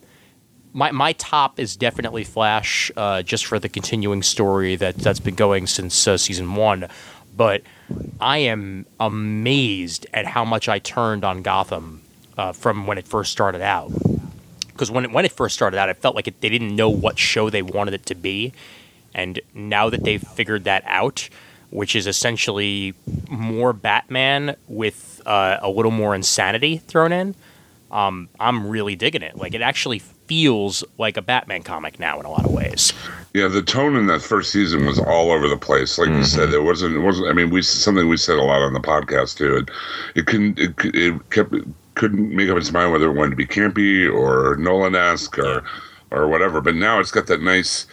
my 0.73 0.91
my 0.91 1.13
top 1.13 1.59
is 1.59 1.75
definitely 1.75 2.23
Flash, 2.23 2.91
uh, 2.95 3.21
just 3.21 3.45
for 3.45 3.59
the 3.59 3.69
continuing 3.69 4.23
story 4.23 4.75
that 4.75 4.95
that's 4.95 5.19
been 5.19 5.35
going 5.35 5.67
since 5.67 6.07
uh, 6.07 6.17
season 6.17 6.55
one. 6.55 6.87
But 7.35 7.63
I 8.19 8.39
am 8.39 8.85
amazed 8.99 10.05
at 10.13 10.25
how 10.25 10.45
much 10.45 10.67
I 10.67 10.79
turned 10.79 11.23
on 11.23 11.41
Gotham 11.41 12.01
uh, 12.37 12.51
from 12.51 12.87
when 12.87 12.97
it 12.97 13.07
first 13.07 13.31
started 13.31 13.61
out 13.61 13.91
because 14.67 14.89
when 14.89 15.05
it, 15.05 15.11
when 15.11 15.25
it 15.25 15.31
first 15.31 15.53
started 15.53 15.77
out, 15.77 15.89
it 15.89 15.97
felt 15.97 16.15
like 16.15 16.27
it, 16.27 16.41
they 16.41 16.49
didn't 16.49 16.75
know 16.75 16.89
what 16.89 17.19
show 17.19 17.49
they 17.49 17.61
wanted 17.61 17.93
it 17.93 18.05
to 18.07 18.15
be, 18.15 18.51
and 19.13 19.39
now 19.53 19.89
that 19.89 20.03
they've 20.03 20.21
figured 20.21 20.63
that 20.63 20.83
out, 20.87 21.29
which 21.69 21.95
is 21.95 22.07
essentially 22.07 22.93
more 23.29 23.73
Batman 23.73 24.55
with 24.67 25.21
uh, 25.25 25.57
a 25.61 25.69
little 25.69 25.91
more 25.91 26.15
insanity 26.15 26.77
thrown 26.77 27.11
in, 27.11 27.35
um, 27.91 28.29
I'm 28.39 28.67
really 28.67 28.95
digging 28.95 29.21
it. 29.21 29.37
Like 29.37 29.53
it 29.53 29.61
actually 29.61 29.99
feels 30.31 30.81
like 30.97 31.17
a 31.17 31.21
Batman 31.21 31.61
comic 31.61 32.00
now 32.00 32.17
in 32.17 32.25
a 32.25 32.31
lot 32.31 32.45
of 32.45 32.51
ways. 32.51 32.93
Yeah, 33.33 33.50
the 33.50 33.61
tone 33.61 33.97
in 33.97 34.07
that 34.07 34.21
first 34.21 34.50
season 34.53 34.85
was 34.85 34.97
all 34.97 35.29
over 35.29 35.50
the 35.50 35.57
place. 35.57 35.97
Like 35.97 36.07
you 36.07 36.13
mm-hmm. 36.13 36.23
said, 36.23 36.53
it 36.53 36.63
wasn't. 36.63 36.95
It 36.95 37.00
wasn't. 37.00 37.27
I 37.27 37.33
mean, 37.33 37.50
we 37.50 37.61
something 37.61 38.07
we 38.07 38.15
said 38.15 38.38
a 38.38 38.43
lot 38.43 38.61
on 38.61 38.71
the 38.71 38.79
podcast 38.79 39.35
too. 39.35 39.57
It, 39.57 39.69
it 40.15 40.27
couldn't. 40.27 40.57
It, 40.57 40.73
it 40.85 41.29
kept 41.31 41.53
couldn't 41.95 42.33
make 42.33 42.50
up 42.50 42.57
its 42.57 42.71
mind 42.71 42.93
whether 42.93 43.07
it 43.07 43.13
wanted 43.13 43.31
to 43.31 43.35
be 43.35 43.45
campy 43.45 44.09
or 44.09 44.55
Nolan-esque 44.55 45.38
or 45.38 45.65
or 46.11 46.29
whatever. 46.29 46.61
But 46.61 46.75
now 46.75 47.01
it's 47.01 47.11
got 47.11 47.27
that 47.27 47.41
nice 47.41 47.85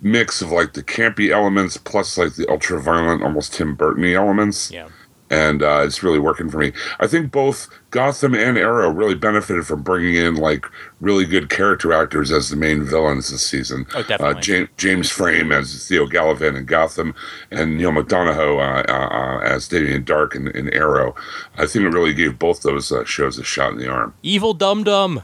mix 0.00 0.40
of 0.40 0.50
like 0.50 0.72
the 0.72 0.82
campy 0.82 1.28
elements 1.28 1.76
plus 1.76 2.16
like 2.16 2.36
the 2.36 2.48
ultra 2.48 2.80
violent, 2.80 3.22
almost 3.22 3.52
Tim 3.52 3.74
Burton-y 3.74 4.14
elements 4.14 4.70
Yeah. 4.70 4.88
And 5.32 5.62
uh, 5.62 5.82
it's 5.84 6.02
really 6.02 6.18
working 6.18 6.50
for 6.50 6.58
me. 6.58 6.72
I 7.00 7.06
think 7.06 7.32
both 7.32 7.68
Gotham 7.90 8.34
and 8.34 8.58
Arrow 8.58 8.90
really 8.90 9.14
benefited 9.14 9.66
from 9.66 9.82
bringing 9.82 10.14
in 10.14 10.34
like 10.34 10.66
really 11.00 11.24
good 11.24 11.48
character 11.48 11.92
actors 11.92 12.30
as 12.30 12.50
the 12.50 12.56
main 12.56 12.84
villains 12.84 13.30
this 13.30 13.46
season. 13.46 13.86
Oh, 13.94 14.02
definitely. 14.02 14.36
Uh, 14.36 14.40
James, 14.40 14.68
James 14.76 15.10
Frain 15.10 15.50
as 15.50 15.88
Theo 15.88 16.06
Galavan 16.06 16.56
in 16.56 16.66
Gotham, 16.66 17.14
and 17.50 17.78
Neal 17.78 17.92
McDonough 17.92 18.36
uh, 18.36 18.92
uh, 18.92 19.08
uh, 19.08 19.40
as 19.40 19.68
Damien 19.68 20.04
Darhk 20.04 20.34
in, 20.34 20.48
in 20.48 20.72
Arrow. 20.74 21.14
I 21.56 21.66
think 21.66 21.86
it 21.86 21.88
really 21.88 22.12
gave 22.12 22.38
both 22.38 22.62
those 22.62 22.92
uh, 22.92 23.04
shows 23.04 23.38
a 23.38 23.44
shot 23.44 23.72
in 23.72 23.78
the 23.78 23.88
arm. 23.88 24.14
Evil 24.22 24.52
Dum 24.52 24.84
Dum. 24.84 25.22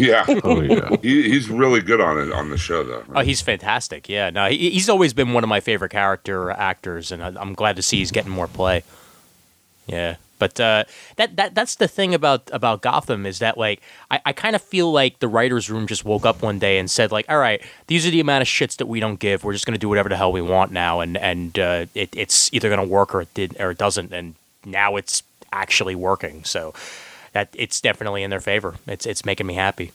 Yeah, 0.00 0.24
Oh 0.44 0.60
yeah. 0.60 0.96
he, 1.02 1.28
he's 1.30 1.48
really 1.50 1.80
good 1.80 2.00
on 2.00 2.18
it 2.18 2.32
on 2.32 2.50
the 2.50 2.56
show 2.58 2.82
though. 2.84 3.04
Oh, 3.14 3.20
he's 3.20 3.40
fantastic. 3.40 4.08
Yeah, 4.08 4.30
no, 4.30 4.48
he, 4.48 4.70
he's 4.70 4.88
always 4.88 5.12
been 5.12 5.32
one 5.32 5.44
of 5.44 5.48
my 5.48 5.60
favorite 5.60 5.90
character 5.90 6.50
actors, 6.50 7.12
and 7.12 7.22
I, 7.22 7.28
I'm 7.40 7.54
glad 7.54 7.76
to 7.76 7.82
see 7.82 7.98
he's 7.98 8.10
getting 8.10 8.30
more 8.32 8.46
play. 8.48 8.82
Yeah, 9.86 10.16
but 10.38 10.58
uh, 10.60 10.84
that 11.16 11.36
that 11.36 11.54
that's 11.54 11.74
the 11.74 11.88
thing 11.88 12.14
about 12.14 12.48
about 12.52 12.80
Gotham 12.80 13.26
is 13.26 13.40
that 13.40 13.58
like 13.58 13.80
I, 14.10 14.20
I 14.26 14.32
kind 14.32 14.56
of 14.56 14.62
feel 14.62 14.90
like 14.92 15.18
the 15.18 15.28
writers' 15.28 15.68
room 15.68 15.86
just 15.86 16.04
woke 16.04 16.24
up 16.24 16.42
one 16.42 16.58
day 16.58 16.78
and 16.78 16.90
said 16.90 17.12
like, 17.12 17.26
all 17.28 17.38
right, 17.38 17.62
these 17.88 18.06
are 18.06 18.10
the 18.10 18.20
amount 18.20 18.42
of 18.42 18.48
shits 18.48 18.76
that 18.78 18.86
we 18.86 19.00
don't 19.00 19.18
give. 19.20 19.44
We're 19.44 19.52
just 19.52 19.66
gonna 19.66 19.78
do 19.78 19.88
whatever 19.88 20.08
the 20.08 20.16
hell 20.16 20.32
we 20.32 20.42
want 20.42 20.72
now, 20.72 21.00
and 21.00 21.16
and 21.16 21.58
uh, 21.58 21.86
it, 21.94 22.10
it's 22.16 22.52
either 22.54 22.70
gonna 22.70 22.84
work 22.84 23.14
or 23.14 23.22
it 23.22 23.34
did 23.34 23.56
or 23.60 23.70
it 23.72 23.78
doesn't, 23.78 24.12
and 24.12 24.34
now 24.64 24.96
it's 24.96 25.22
actually 25.52 25.94
working. 25.96 26.44
So 26.44 26.72
that 27.32 27.48
it's 27.54 27.80
definitely 27.80 28.22
in 28.22 28.30
their 28.30 28.40
favor. 28.40 28.76
It's 28.86 29.06
it's 29.06 29.24
making 29.24 29.46
me 29.46 29.54
happy 29.54 29.92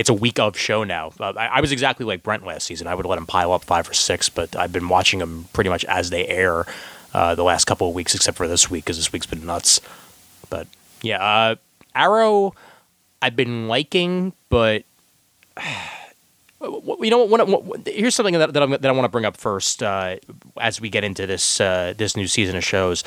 it's 0.00 0.08
a 0.08 0.14
week 0.14 0.38
of 0.38 0.56
show 0.56 0.82
now. 0.82 1.12
Uh, 1.20 1.34
I, 1.36 1.46
I 1.46 1.60
was 1.60 1.72
exactly 1.72 2.06
like 2.06 2.22
Brent 2.22 2.46
last 2.46 2.66
season. 2.66 2.86
I 2.86 2.94
would 2.94 3.04
let 3.04 3.18
him 3.18 3.26
pile 3.26 3.52
up 3.52 3.64
five 3.64 3.86
or 3.86 3.92
six, 3.92 4.30
but 4.30 4.56
I've 4.56 4.72
been 4.72 4.88
watching 4.88 5.18
them 5.18 5.46
pretty 5.52 5.68
much 5.68 5.84
as 5.84 6.08
they 6.08 6.26
air 6.26 6.64
uh, 7.12 7.34
the 7.34 7.44
last 7.44 7.66
couple 7.66 7.86
of 7.86 7.94
weeks, 7.94 8.14
except 8.14 8.38
for 8.38 8.48
this 8.48 8.70
week 8.70 8.84
because 8.84 8.96
this 8.96 9.12
week's 9.12 9.26
been 9.26 9.44
nuts. 9.44 9.78
But 10.48 10.68
yeah, 11.02 11.22
uh, 11.22 11.56
Arrow, 11.94 12.54
I've 13.20 13.36
been 13.36 13.68
liking, 13.68 14.32
but 14.48 14.84
you 16.62 17.10
know 17.10 17.24
what? 17.24 17.46
what, 17.46 17.86
here's 17.86 18.14
something 18.14 18.38
that, 18.38 18.54
that, 18.54 18.80
that 18.80 18.88
I 18.88 18.92
want 18.92 19.04
to 19.04 19.10
bring 19.10 19.26
up 19.26 19.36
first 19.36 19.82
uh, 19.82 20.16
as 20.58 20.80
we 20.80 20.88
get 20.88 21.04
into 21.04 21.26
this 21.26 21.60
uh, 21.60 21.92
this 21.94 22.16
new 22.16 22.26
season 22.26 22.56
of 22.56 22.64
shows. 22.64 23.04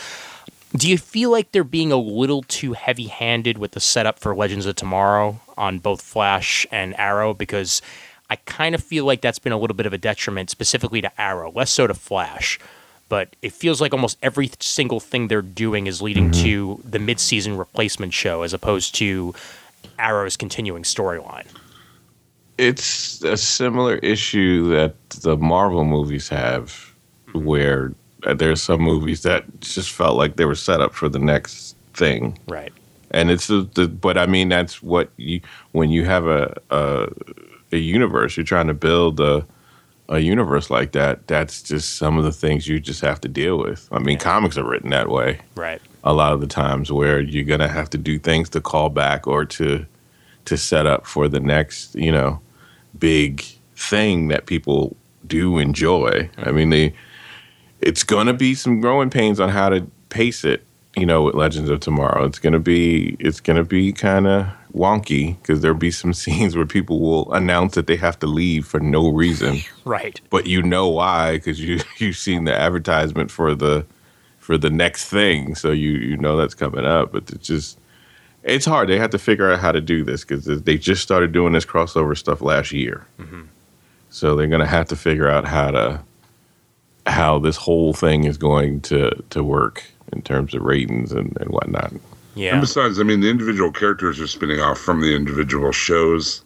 Do 0.75 0.89
you 0.89 0.97
feel 0.97 1.31
like 1.31 1.51
they're 1.51 1.63
being 1.63 1.91
a 1.91 1.97
little 1.97 2.41
too 2.43 2.73
heavy 2.73 3.05
handed 3.05 3.59
with 3.59 3.71
the 3.71 3.79
setup 3.79 4.17
for 4.17 4.35
Legends 4.35 4.65
of 4.65 4.75
Tomorrow 4.75 5.39
on 5.55 5.77
both 5.77 6.01
Flash 6.01 6.65
and 6.71 6.95
Arrow? 6.97 7.33
Because 7.35 7.81
I 8.29 8.37
kind 8.37 8.73
of 8.73 8.83
feel 8.83 9.05
like 9.05 9.21
that's 9.21 9.37
been 9.37 9.53
a 9.53 9.57
little 9.57 9.75
bit 9.75 9.85
of 9.85 9.93
a 9.93 9.99
detriment, 9.99 10.49
specifically 10.49 10.99
to 11.01 11.21
Arrow, 11.21 11.51
less 11.51 11.69
so 11.69 11.85
to 11.85 11.93
Flash. 11.93 12.59
But 13.07 13.35
it 13.43 13.53
feels 13.53 13.81
like 13.81 13.93
almost 13.93 14.17
every 14.23 14.49
single 14.59 14.99
thing 14.99 15.27
they're 15.27 15.43
doing 15.43 15.85
is 15.85 16.01
leading 16.01 16.31
mm-hmm. 16.31 16.43
to 16.43 16.81
the 16.83 16.97
mid 16.97 17.19
season 17.19 17.55
replacement 17.57 18.13
show 18.13 18.41
as 18.41 18.53
opposed 18.53 18.95
to 18.95 19.35
Arrow's 19.99 20.35
continuing 20.35 20.81
storyline. 20.81 21.45
It's 22.57 23.21
a 23.23 23.37
similar 23.37 23.97
issue 23.97 24.69
that 24.69 24.95
the 25.21 25.37
Marvel 25.37 25.83
movies 25.83 26.29
have, 26.29 26.93
where 27.33 27.93
there's 28.35 28.61
some 28.61 28.81
movies 28.81 29.23
that 29.23 29.43
just 29.61 29.91
felt 29.91 30.17
like 30.17 30.35
they 30.35 30.45
were 30.45 30.55
set 30.55 30.81
up 30.81 30.93
for 30.93 31.09
the 31.09 31.19
next 31.19 31.75
thing. 31.93 32.37
Right. 32.47 32.73
and 33.11 33.29
it's 33.29 33.47
the, 33.47 33.69
the 33.75 33.87
but 33.87 34.17
I 34.17 34.25
mean 34.25 34.49
that's 34.49 34.81
what 34.81 35.09
you 35.17 35.41
when 35.71 35.89
you 35.89 36.05
have 36.05 36.25
a 36.27 36.55
a, 36.71 37.07
a 37.71 37.77
universe 37.77 38.35
you're 38.37 38.43
trying 38.43 38.67
to 38.67 38.73
build 38.73 39.19
a 39.19 39.45
a 40.09 40.19
universe 40.19 40.69
like 40.69 40.91
that 40.93 41.27
that's 41.27 41.61
just 41.63 41.95
some 41.97 42.17
of 42.17 42.23
the 42.23 42.31
things 42.31 42.67
you 42.67 42.79
just 42.79 43.01
have 43.01 43.21
to 43.21 43.29
deal 43.29 43.57
with. 43.57 43.87
I 43.91 43.99
mean 43.99 44.17
comics 44.17 44.57
are 44.57 44.67
written 44.67 44.89
that 44.89 45.09
way 45.09 45.39
Right. 45.55 45.81
a 46.03 46.13
lot 46.13 46.33
of 46.33 46.41
the 46.41 46.47
times 46.47 46.91
where 46.91 47.21
you're 47.21 47.45
going 47.45 47.59
to 47.61 47.69
have 47.69 47.89
to 47.91 47.97
do 47.97 48.19
things 48.19 48.49
to 48.49 48.61
call 48.61 48.89
back 48.89 49.27
or 49.27 49.45
to 49.45 49.85
to 50.45 50.57
set 50.57 50.85
up 50.85 51.05
for 51.05 51.27
the 51.29 51.39
next, 51.39 51.95
you 51.95 52.11
know, 52.11 52.39
big 52.99 53.43
thing 53.75 54.27
that 54.27 54.45
people 54.45 54.95
do 55.25 55.57
enjoy. 55.57 56.29
I 56.37 56.41
mm-hmm. 56.41 56.55
mean, 56.55 56.69
they 56.69 56.93
it's 57.83 58.03
going 58.03 58.27
to 58.27 58.33
be 58.33 58.55
some 58.55 58.81
growing 58.81 59.09
pains 59.09 59.39
on 59.39 59.49
how 59.49 59.69
to 59.69 59.85
pace 60.09 60.43
it, 60.43 60.65
you 60.95 61.05
know, 61.05 61.23
with 61.23 61.35
Legends 61.35 61.69
of 61.69 61.79
Tomorrow. 61.79 62.25
It's 62.25 62.39
going 62.39 62.53
to 62.53 62.59
be 62.59 63.15
it's 63.19 63.39
going 63.39 63.57
to 63.57 63.63
be 63.63 63.91
kind 63.91 64.27
of 64.27 64.47
wonky 64.73 65.37
because 65.37 65.61
there'll 65.61 65.77
be 65.77 65.91
some 65.91 66.13
scenes 66.23 66.55
where 66.55 66.65
people 66.65 66.99
will 66.99 67.31
announce 67.33 67.75
that 67.75 67.87
they 67.87 67.95
have 67.95 68.17
to 68.19 68.27
leave 68.27 68.65
for 68.65 68.79
no 68.79 69.09
reason 69.09 69.59
Right. 69.85 70.19
but 70.31 70.47
you 70.47 70.63
know 70.63 70.87
why 70.89 71.33
because 71.33 71.59
you 71.59 71.79
you've 71.97 72.17
seen 72.17 72.45
the 72.45 72.53
advertisement 72.59 73.29
for 73.31 73.53
the 73.53 73.85
for 74.39 74.57
the 74.57 74.69
next 74.69 75.05
thing, 75.05 75.55
so 75.55 75.71
you 75.71 75.91
you 75.91 76.17
know 76.17 76.35
that's 76.37 76.53
coming 76.53 76.85
up. 76.85 77.13
But 77.13 77.29
it's 77.31 77.47
just 77.47 77.79
it's 78.43 78.65
hard. 78.65 78.89
They 78.89 78.99
have 78.99 79.11
to 79.11 79.17
figure 79.17 79.51
out 79.51 79.59
how 79.59 79.71
to 79.71 79.81
do 79.81 80.03
this 80.03 80.25
because 80.25 80.45
they 80.45 80.77
just 80.77 81.01
started 81.01 81.31
doing 81.31 81.53
this 81.53 81.65
crossover 81.65 82.17
stuff 82.17 82.41
last 82.41 82.73
year, 82.73 83.07
mm-hmm. 83.17 83.43
so 84.09 84.35
they're 84.35 84.47
gonna 84.47 84.67
have 84.67 84.87
to 84.89 84.95
figure 84.95 85.29
out 85.29 85.45
how 85.45 85.71
to 85.71 86.01
how 87.05 87.39
this 87.39 87.57
whole 87.57 87.93
thing 87.93 88.23
is 88.25 88.37
going 88.37 88.81
to 88.81 89.11
to 89.29 89.43
work 89.43 89.83
in 90.11 90.21
terms 90.21 90.53
of 90.53 90.61
ratings 90.61 91.11
and, 91.11 91.35
and 91.41 91.49
whatnot. 91.49 91.91
Yeah. 92.35 92.53
And 92.53 92.61
besides, 92.61 92.99
I 92.99 93.03
mean, 93.03 93.19
the 93.21 93.29
individual 93.29 93.71
characters 93.71 94.19
are 94.19 94.27
spinning 94.27 94.59
off 94.59 94.79
from 94.79 95.01
the 95.01 95.15
individual 95.15 95.71
shows. 95.71 96.43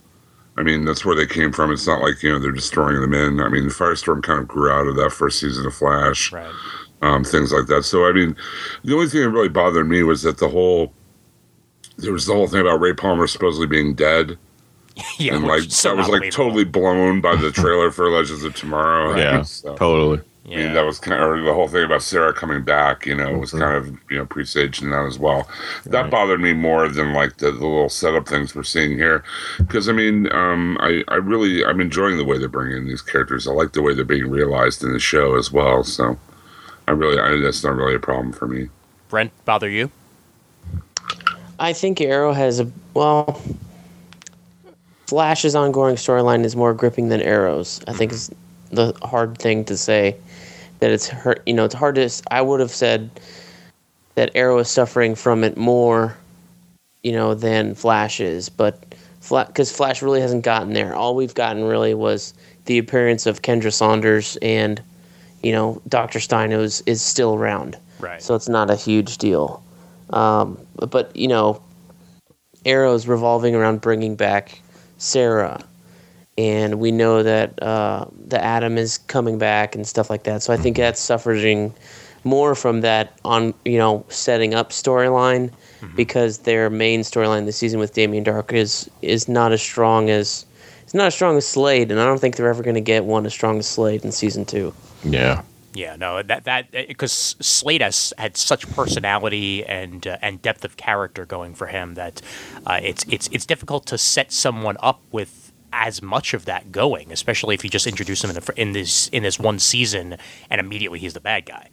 I 0.57 0.63
mean, 0.63 0.85
that's 0.85 1.05
where 1.05 1.15
they 1.15 1.27
came 1.27 1.51
from. 1.51 1.71
It's 1.71 1.85
not 1.87 2.01
like 2.01 2.21
you 2.23 2.31
know 2.31 2.39
they're 2.39 2.51
just 2.51 2.73
throwing 2.73 2.99
them 2.99 3.13
in. 3.13 3.39
I 3.39 3.47
mean, 3.49 3.67
the 3.67 3.73
Firestorm 3.73 4.23
kind 4.23 4.39
of 4.39 4.47
grew 4.47 4.71
out 4.71 4.87
of 4.87 4.95
that 4.95 5.11
first 5.11 5.39
season 5.39 5.65
of 5.67 5.73
Flash, 5.75 6.31
Right. 6.31 6.51
um, 7.03 7.23
things 7.23 7.51
like 7.53 7.67
that. 7.67 7.83
So, 7.83 8.07
I 8.07 8.11
mean, 8.11 8.35
the 8.83 8.93
only 8.95 9.07
thing 9.07 9.21
that 9.21 9.29
really 9.29 9.49
bothered 9.49 9.87
me 9.87 10.01
was 10.03 10.23
that 10.23 10.39
the 10.39 10.49
whole 10.49 10.91
there 11.97 12.11
was 12.13 12.25
the 12.25 12.33
whole 12.33 12.47
thing 12.47 12.61
about 12.61 12.79
Ray 12.79 12.93
Palmer 12.93 13.27
supposedly 13.27 13.67
being 13.67 13.93
dead, 13.93 14.37
Yeah. 15.19 15.35
and 15.35 15.45
like 15.45 15.63
so 15.69 15.89
that 15.89 15.97
was 15.97 16.09
like 16.09 16.31
totally 16.31 16.63
blown 16.65 17.21
by 17.21 17.35
the 17.35 17.51
trailer 17.51 17.91
for 17.91 18.09
Legends 18.09 18.43
of 18.43 18.55
Tomorrow. 18.55 19.15
Yeah, 19.15 19.43
So, 19.43 19.75
totally. 19.75 20.21
I 20.49 20.55
mean, 20.55 20.73
that 20.75 20.85
was 20.85 20.97
kind 20.97 21.21
of, 21.21 21.27
or 21.29 21.41
the 21.41 21.53
whole 21.53 21.67
thing 21.67 21.83
about 21.83 22.01
Sarah 22.01 22.31
coming 22.33 22.63
back, 22.63 23.05
you 23.05 23.13
know, 23.13 23.33
was 23.37 23.51
Mhm. 23.51 23.59
kind 23.59 23.75
of, 23.75 23.87
you 24.09 24.17
know, 24.17 24.25
presaging 24.25 24.91
that 24.91 25.05
as 25.05 25.19
well. 25.19 25.45
That 25.85 26.03
Right. 26.03 26.11
bothered 26.11 26.39
me 26.39 26.53
more 26.53 26.87
than 26.87 27.13
like 27.13 27.35
the, 27.37 27.51
the 27.51 27.57
little 27.65 27.89
setup 27.89 28.29
things 28.29 28.55
we're 28.55 28.63
seeing 28.63 28.97
here. 28.97 29.23
Because, 29.57 29.89
I 29.89 29.91
mean, 29.91 30.31
um, 30.31 30.77
I, 30.79 31.03
I 31.09 31.15
really, 31.15 31.65
I'm 31.65 31.81
enjoying 31.81 32.15
the 32.15 32.23
way 32.23 32.37
they're 32.37 32.47
bringing 32.47 32.77
in 32.77 32.87
these 32.87 33.01
characters. 33.01 33.45
I 33.45 33.51
like 33.51 33.73
the 33.73 33.81
way 33.81 33.93
they're 33.93 34.05
being 34.05 34.29
realized 34.29 34.83
in 34.83 34.93
the 34.93 34.99
show 34.99 35.35
as 35.35 35.51
well. 35.51 35.83
So 35.83 36.17
I 36.87 36.91
really, 36.91 37.19
I, 37.19 37.41
that's 37.41 37.61
not 37.65 37.75
really 37.75 37.95
a 37.95 37.99
problem 37.99 38.31
for 38.31 38.47
me. 38.47 38.69
Brent, 39.09 39.31
bother 39.43 39.69
you? 39.69 39.91
I 41.59 41.73
think 41.73 41.99
Arrow 41.99 42.31
has 42.31 42.61
a 42.61 42.71
well. 42.93 43.41
Flash's 45.07 45.55
ongoing 45.55 45.95
storyline 45.95 46.43
is 46.45 46.55
more 46.55 46.73
gripping 46.73 47.09
than 47.09 47.21
Arrow's. 47.21 47.81
I 47.87 47.93
think 47.93 48.11
is 48.11 48.29
the 48.71 48.93
hard 49.01 49.37
thing 49.39 49.63
to 49.65 49.77
say. 49.77 50.15
That 50.79 50.91
it's 50.91 51.07
hurt. 51.07 51.41
You 51.45 51.53
know, 51.53 51.65
it's 51.65 51.75
hard 51.75 51.95
to. 51.95 52.09
I 52.29 52.41
would 52.41 52.59
have 52.59 52.71
said 52.71 53.09
that 54.15 54.31
Arrow 54.35 54.59
is 54.59 54.69
suffering 54.69 55.15
from 55.15 55.43
it 55.43 55.57
more, 55.57 56.17
you 57.03 57.11
know, 57.11 57.33
than 57.33 57.75
Flash 57.75 58.19
is. 58.19 58.49
But 58.49 58.83
because 59.29 59.71
Flash 59.71 60.01
really 60.01 60.21
hasn't 60.21 60.43
gotten 60.43 60.73
there. 60.73 60.95
All 60.95 61.15
we've 61.15 61.33
gotten 61.33 61.63
really 61.63 61.93
was 61.93 62.33
the 62.65 62.77
appearance 62.77 63.25
of 63.25 63.41
Kendra 63.41 63.73
Saunders 63.73 64.37
and, 64.41 64.81
you 65.43 65.51
know, 65.51 65.81
Doctor 65.87 66.19
Stein 66.19 66.51
is, 66.51 66.81
is 66.85 67.01
still 67.01 67.35
around. 67.35 67.77
Right. 67.99 68.21
So 68.21 68.35
it's 68.35 68.49
not 68.49 68.69
a 68.69 68.75
huge 68.75 69.17
deal. 69.17 69.63
Um, 70.11 70.57
but 70.89 71.13
you 71.15 71.27
know, 71.27 71.61
Arrow's 72.65 73.07
revolving 73.07 73.55
around 73.55 73.81
bringing 73.81 74.15
back 74.15 74.61
Sarah, 74.97 75.63
and 76.37 76.79
we 76.79 76.91
know 76.91 77.23
that 77.23 77.61
uh, 77.61 78.05
the 78.27 78.43
Atom 78.43 78.77
is 78.77 78.97
coming 78.97 79.37
back 79.37 79.75
and 79.75 79.87
stuff 79.87 80.09
like 80.09 80.23
that. 80.23 80.43
So 80.43 80.53
I 80.53 80.57
think 80.57 80.77
that's 80.77 80.99
suffering 80.99 81.73
more 82.23 82.55
from 82.55 82.81
that 82.81 83.17
on 83.23 83.53
you 83.63 83.77
know 83.77 84.05
setting 84.09 84.53
up 84.53 84.71
storyline 84.71 85.51
because 85.95 86.39
their 86.39 86.69
main 86.69 87.01
storyline 87.01 87.45
this 87.45 87.57
season 87.57 87.79
with 87.79 87.93
Damien 87.93 88.23
Darhk 88.23 88.53
is 88.53 88.89
is 89.01 89.27
not 89.27 89.51
as 89.51 89.61
strong 89.61 90.09
as 90.09 90.45
it's 90.83 90.93
not 90.93 91.07
as 91.07 91.15
strong 91.15 91.35
as 91.35 91.45
Slade, 91.45 91.91
and 91.91 91.99
I 91.99 92.05
don't 92.05 92.19
think 92.19 92.37
they're 92.37 92.49
ever 92.49 92.63
going 92.63 92.75
to 92.75 92.81
get 92.81 93.03
one 93.03 93.25
as 93.25 93.33
strong 93.33 93.59
as 93.59 93.67
Slade 93.67 94.05
in 94.05 94.11
season 94.11 94.45
two. 94.45 94.73
Yeah. 95.03 95.41
Yeah, 95.73 95.95
no, 95.95 96.23
that 96.23 96.45
that 96.45 96.71
because 96.71 97.35
Slade 97.39 97.81
has 97.81 98.11
had 98.17 98.35
such 98.35 98.67
personality 98.71 99.63
and 99.63 100.07
uh, 100.07 100.17
and 100.23 100.41
depth 100.41 100.65
of 100.65 100.75
character 100.75 101.23
going 101.25 101.53
for 101.53 101.67
him 101.67 101.93
that 101.95 102.21
uh, 102.65 102.79
it's 102.81 103.05
it's 103.09 103.27
it's 103.31 103.45
difficult 103.45 103.85
to 103.87 103.97
set 103.97 104.31
someone 104.31 104.77
up 104.79 105.01
with 105.11 105.46
as 105.79 106.01
much 106.01 106.33
of 106.33 106.45
that 106.45 106.71
going, 106.71 107.11
especially 107.11 107.53
if 107.55 107.63
you 107.63 107.69
just 107.69 107.85
introduce 107.87 108.23
him 108.23 108.31
in, 108.31 108.35
the, 108.37 108.53
in 108.55 108.71
this 108.73 109.07
in 109.09 109.21
this 109.23 109.39
one 109.39 109.59
season 109.59 110.17
and 110.49 110.59
immediately 110.59 110.97
he's 110.99 111.13
the 111.13 111.19
bad 111.19 111.45
guy. 111.45 111.69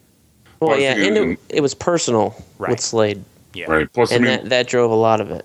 Well, 0.61 0.70
Well, 0.70 0.80
yeah, 0.80 0.92
and 0.92 1.16
it- 1.16 1.28
it, 1.30 1.38
it 1.49 1.61
was 1.62 1.75
personal 1.75 2.34
Right. 2.58 2.70
with 2.70 2.80
Slade, 2.80 3.25
Yeah, 3.54 3.66
Right. 3.70 3.92
Plus, 3.92 4.12
I 4.12 4.16
and 4.16 4.25
mean, 4.25 4.32
that 4.42 4.49
that 4.50 4.68
drove 4.68 4.90
a 4.90 4.94
lot 4.94 5.20
of 5.20 5.30
it. 5.30 5.44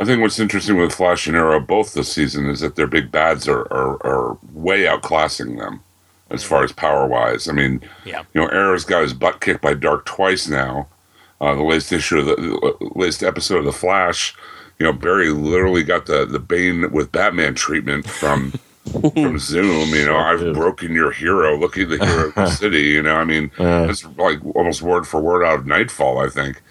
I 0.00 0.04
think 0.04 0.20
what's 0.22 0.38
interesting 0.38 0.76
with 0.76 0.94
Flash 0.94 1.26
and 1.26 1.36
Arrow 1.36 1.58
both 1.58 1.92
this 1.94 2.12
season 2.12 2.48
is 2.48 2.60
that 2.60 2.76
their 2.76 2.86
big 2.86 3.10
bads 3.10 3.48
are, 3.48 3.62
are, 3.72 3.96
are 4.06 4.38
way 4.52 4.82
outclassing 4.84 5.58
them 5.58 5.80
as 6.30 6.44
far 6.44 6.62
as 6.62 6.70
power 6.70 7.04
wise. 7.06 7.48
I 7.48 7.52
mean, 7.52 7.80
Yeah. 8.04 8.22
you 8.32 8.40
know, 8.40 8.46
Arrow's 8.48 8.84
got 8.84 9.02
his 9.02 9.12
butt 9.12 9.40
kicked 9.40 9.60
by 9.60 9.74
Darhk 9.74 10.04
twice 10.04 10.46
now. 10.46 10.86
Uh, 11.40 11.54
the 11.54 11.62
latest 11.62 11.92
issue 11.92 12.18
of 12.18 12.26
the, 12.26 12.36
the 12.36 12.90
latest 12.94 13.22
episode 13.24 13.58
of 13.58 13.64
the 13.64 13.72
Flash, 13.72 14.34
you 14.78 14.86
know, 14.86 14.92
Barry 14.92 15.30
literally 15.30 15.82
got 15.82 16.06
the 16.06 16.24
the 16.26 16.38
Bane 16.38 16.90
with 16.92 17.12
Batman 17.12 17.54
treatment 17.54 18.08
from 18.08 18.52
from 19.14 19.38
Zoom. 19.50 19.88
You 19.90 20.06
know, 20.06 20.16
I've 20.16 20.40
did. 20.40 20.54
broken 20.54 20.92
your 20.92 21.10
hero. 21.10 21.56
Look 21.58 21.76
at 21.78 21.88
the 21.88 21.98
hero 22.04 22.28
of 22.28 22.34
the 22.34 22.46
city. 22.62 22.82
You 22.82 23.02
know, 23.02 23.14
I 23.16 23.24
mean, 23.24 23.50
Uh, 23.58 23.86
it's 23.90 24.04
like 24.16 24.38
almost 24.54 24.82
word 24.82 25.06
for 25.06 25.20
word 25.20 25.44
out 25.44 25.58
of 25.60 25.66
Knightfall. 25.66 26.18
I 26.18 26.28
think. 26.28 26.62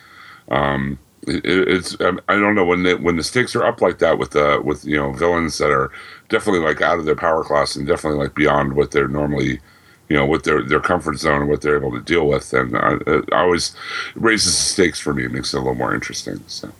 Um, 0.50 0.98
it, 1.28 1.44
it's 1.46 2.00
um, 2.00 2.22
I 2.30 2.36
don't 2.36 2.56
know 2.56 2.64
when 2.64 2.84
the 2.84 2.96
when 2.96 3.18
the 3.18 3.24
stakes 3.24 3.54
are 3.56 3.66
up 3.66 3.82
like 3.82 4.00
that 4.00 4.18
with 4.18 4.32
the 4.32 4.62
with 4.64 4.86
you 4.86 4.96
know 4.96 5.12
villains 5.12 5.58
that 5.58 5.70
are 5.72 5.92
definitely 6.30 6.62
like 6.62 6.82
out 6.82 7.00
of 7.00 7.06
their 7.06 7.16
power 7.18 7.44
class 7.44 7.76
and 7.76 7.86
definitely 7.86 8.20
like 8.20 8.34
beyond 8.34 8.74
what 8.74 8.92
they're 8.92 9.10
normally 9.10 9.60
you 10.08 10.16
know 10.16 10.26
what 10.26 10.46
their 10.46 10.64
their 10.64 10.80
comfort 10.80 11.18
zone 11.20 11.42
and 11.42 11.50
what 11.50 11.62
they're 11.62 11.76
able 11.76 11.92
to 11.92 12.00
deal 12.00 12.26
with 12.28 12.54
and 12.54 12.74
uh, 12.78 12.98
it 13.06 13.34
always 13.34 13.76
raises 14.16 14.56
the 14.56 14.62
stakes 14.62 15.02
for 15.02 15.14
me 15.14 15.26
it 15.26 15.32
makes 15.34 15.54
it 15.54 15.58
a 15.58 15.60
little 15.60 15.76
more 15.76 15.94
interesting 15.94 16.40
so 16.48 16.72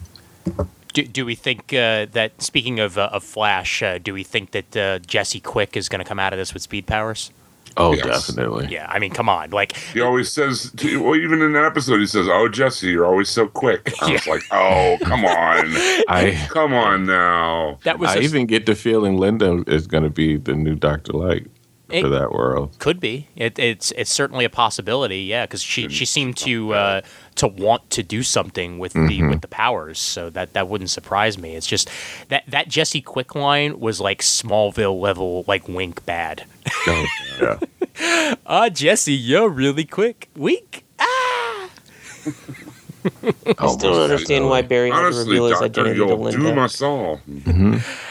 Do, 0.94 1.04
do 1.04 1.26
we 1.26 1.36
think 1.36 1.74
uh, 1.74 2.08
that 2.14 2.42
speaking 2.42 2.80
of 2.80 2.98
uh, 2.98 3.10
of 3.12 3.24
Flash, 3.24 3.84
uh, 3.84 3.98
do 4.00 4.14
we 4.14 4.24
think 4.24 4.52
that 4.52 4.76
uh, 4.78 5.00
Jesse 5.00 5.40
Quick 5.40 5.78
is 5.78 5.90
going 5.90 6.00
to 6.00 6.06
come 6.06 6.20
out 6.20 6.34
of 6.34 6.40
this 6.40 6.54
with 6.54 6.64
speed 6.64 6.88
powers? 6.88 7.32
Oh, 7.80 7.94
Yes. 7.94 8.28
definitely. 8.28 8.70
Yeah, 8.72 8.88
I 8.90 8.98
mean, 8.98 9.12
come 9.12 9.30
on, 9.30 9.52
like 9.52 9.78
he 9.94 10.02
always 10.02 10.32
says 10.32 10.72
to, 10.78 11.04
well 11.04 11.16
even 11.16 11.44
in 11.44 11.54
that 11.54 11.64
episode 11.66 12.00
he 12.00 12.08
says 12.08 12.28
oh 12.28 12.48
Jesse 12.50 12.88
you're 12.88 13.06
always 13.06 13.30
so 13.30 13.48
quick 13.48 13.94
I 14.02 14.14
was 14.14 14.26
like 14.26 14.42
oh 14.52 14.98
come 15.04 15.24
on 15.26 15.66
I 16.08 16.48
come 16.50 16.74
on 16.74 17.06
now 17.06 17.78
that 17.84 18.00
was 18.00 18.10
I 18.10 18.16
a- 18.16 18.22
even 18.22 18.48
get 18.48 18.66
the 18.66 18.74
feeling 18.74 19.18
Linda 19.18 19.64
is 19.68 19.86
going 19.86 20.04
to 20.06 20.10
be 20.10 20.38
the 20.38 20.56
new 20.56 20.74
Doctor 20.74 21.14
Light 21.14 21.46
It- 21.90 22.02
for 22.02 22.10
that 22.10 22.32
world. 22.32 22.78
Could 22.80 23.00
be. 23.00 23.28
It, 23.36 23.58
it's 23.60 23.92
it's 23.92 24.12
certainly 24.12 24.44
a 24.46 24.50
possibility. 24.50 25.20
Yeah, 25.22 25.46
because 25.46 25.62
she 25.62 25.88
she 25.90 26.06
seemed 26.06 26.36
to 26.38 26.74
uh, 26.74 27.02
to 27.36 27.48
want 27.48 27.90
to 27.92 28.04
do 28.04 28.24
something 28.24 28.78
with 28.80 28.94
the 28.94 29.24
with 29.24 29.42
the 29.42 29.48
powers, 29.48 29.98
so 30.00 30.30
that 30.32 30.54
that 30.54 30.68
wouldn't 30.68 30.90
surprise 30.90 31.38
me. 31.38 31.56
It's 31.56 31.68
just 31.68 31.90
that 32.30 32.44
that 32.48 32.68
Jesse 32.68 33.02
Quick 33.02 33.36
line 33.36 33.80
was 33.80 34.02
like 34.02 34.22
Smallville 34.22 35.00
level, 35.00 35.46
like 35.48 35.68
wink 35.68 36.06
bad. 36.06 36.46
Oh, 36.88 37.06
yeah. 37.42 37.60
Ah, 38.46 38.70
Jesse, 38.70 39.14
you're 39.14 39.50
really 39.50 39.84
quick. 39.86 40.30
Wink. 40.36 40.84
I 43.58 43.68
still 43.68 43.94
don't 43.94 44.02
understand 44.02 44.48
why 44.50 44.62
Barry 44.62 44.90
had 44.92 45.10
to 45.12 45.18
reveal 45.18 45.46
his 45.46 45.60
Doctor 45.60 45.66
identity 45.82 45.92
to 46.00 46.06
you'll 46.06 46.18
do 46.18 46.24
Linda. 46.24 46.56
my 46.56 46.68
soul 46.68 47.22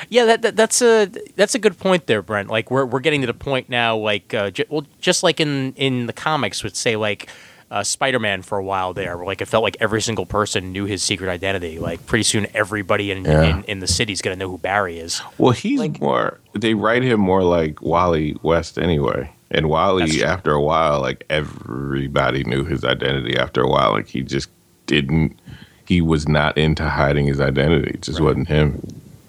Yeah, 0.08 0.24
that, 0.26 0.42
that 0.42 0.56
that's 0.56 0.80
a 0.82 1.06
that's 1.34 1.54
a 1.54 1.58
good 1.58 1.78
point 1.78 2.06
there, 2.06 2.22
Brent. 2.22 2.48
Like 2.48 2.70
we're 2.70 2.84
we're 2.86 3.00
getting 3.00 3.20
to 3.22 3.26
the 3.26 3.34
point 3.34 3.68
now, 3.68 3.96
like 3.96 4.32
uh, 4.34 4.50
j- 4.50 4.66
well, 4.68 4.86
just 5.00 5.22
like 5.22 5.40
in 5.40 5.72
in 5.74 6.06
the 6.06 6.12
comics 6.12 6.62
would 6.62 6.76
say, 6.76 6.96
like 6.96 7.28
uh, 7.68 7.82
Spider-Man 7.82 8.42
for 8.42 8.58
a 8.58 8.64
while 8.64 8.94
there, 8.94 9.16
where 9.16 9.26
like 9.26 9.40
it 9.40 9.46
felt 9.46 9.64
like 9.64 9.76
every 9.80 10.00
single 10.00 10.24
person 10.26 10.70
knew 10.70 10.84
his 10.84 11.02
secret 11.02 11.28
identity. 11.28 11.80
Like 11.80 12.06
pretty 12.06 12.22
soon, 12.22 12.46
everybody 12.54 13.10
in 13.10 13.24
Yeah. 13.24 13.42
in, 13.58 13.64
in 13.64 13.80
the 13.80 13.88
city's 13.88 14.22
gonna 14.22 14.36
know 14.36 14.48
who 14.48 14.58
Barry 14.58 14.98
is. 15.00 15.20
Well, 15.38 15.50
he's 15.52 15.80
Like- 15.80 16.00
more. 16.00 16.38
They 16.54 16.74
write 16.74 17.02
him 17.02 17.18
more 17.20 17.42
like 17.42 17.82
Wally 17.82 18.36
West 18.42 18.78
anyway. 18.78 19.32
And 19.50 19.64
That's 19.66 19.70
Wally, 19.70 20.24
after 20.24 20.52
a 20.52 20.60
while, 20.62 21.00
like 21.00 21.24
everybody 21.30 22.44
knew 22.44 22.64
his 22.64 22.84
identity. 22.84 23.36
After 23.36 23.60
a 23.62 23.68
while, 23.68 23.92
like 23.92 24.06
he 24.08 24.22
just 24.22 24.48
didn't. 24.86 25.38
He 25.86 26.00
was 26.00 26.26
not 26.28 26.56
into 26.58 26.88
hiding 26.88 27.26
his 27.26 27.40
identity. 27.40 27.90
It 27.94 28.02
just 28.02 28.18
Right. 28.18 28.24
wasn't 28.26 28.48
him. 28.48 28.82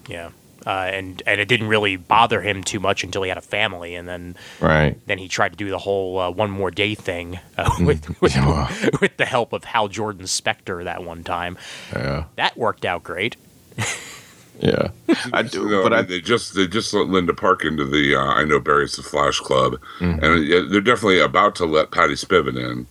Yeah. 0.08 0.30
Uh, 0.66 0.90
and 0.92 1.24
and 1.26 1.40
it 1.40 1.48
didn't 1.48 1.68
really 1.70 1.96
bother 1.96 2.42
him 2.42 2.62
too 2.62 2.80
much 2.80 3.02
until 3.04 3.24
he 3.24 3.30
had 3.30 3.38
a 3.38 3.42
family, 3.42 3.96
and 3.96 4.06
then 4.08 4.36
Right. 4.60 4.98
then 5.08 5.18
he 5.18 5.30
tried 5.30 5.54
to 5.54 5.56
do 5.58 5.70
the 5.70 5.78
whole 5.78 6.20
uh, 6.20 6.30
one 6.30 6.50
more 6.52 6.72
day 6.72 6.94
thing 6.94 7.40
uh, 7.58 7.72
with 7.80 8.20
with, 8.22 8.36
Yeah. 8.36 8.70
with 9.02 9.16
the 9.18 9.26
help 9.26 9.54
of 9.54 9.64
Hal 9.64 9.88
Jordan 9.88 10.28
Spectre 10.28 10.84
that 10.84 11.04
one 11.06 11.24
time. 11.24 11.58
Yeah. 11.94 12.26
That 12.36 12.58
worked 12.58 12.84
out 12.86 13.04
great. 13.04 13.36
Yeah. 14.60 14.88
I 15.34 15.44
do. 15.44 15.70
know, 15.70 15.84
but 15.84 15.94
I 15.94 16.00
I. 16.00 16.02
they 16.02 16.20
just 16.20 16.56
they 16.56 16.66
just 16.68 16.92
let 16.92 17.08
Linda 17.10 17.32
Park 17.34 17.64
into 17.64 17.86
the 17.86 18.16
uh, 18.16 18.20
I 18.26 18.44
know 18.44 18.60
Barry's 18.60 18.96
the 18.96 19.04
Flash 19.04 19.40
Club, 19.40 19.74
Mm-hmm. 20.00 20.26
and 20.26 20.52
uh, 20.68 20.72
they're 20.72 20.82
definitely 20.82 21.20
about 21.20 21.56
to 21.58 21.66
let 21.66 21.92
Patty 21.92 22.16
Spivot 22.16 22.58
in. 22.58 22.88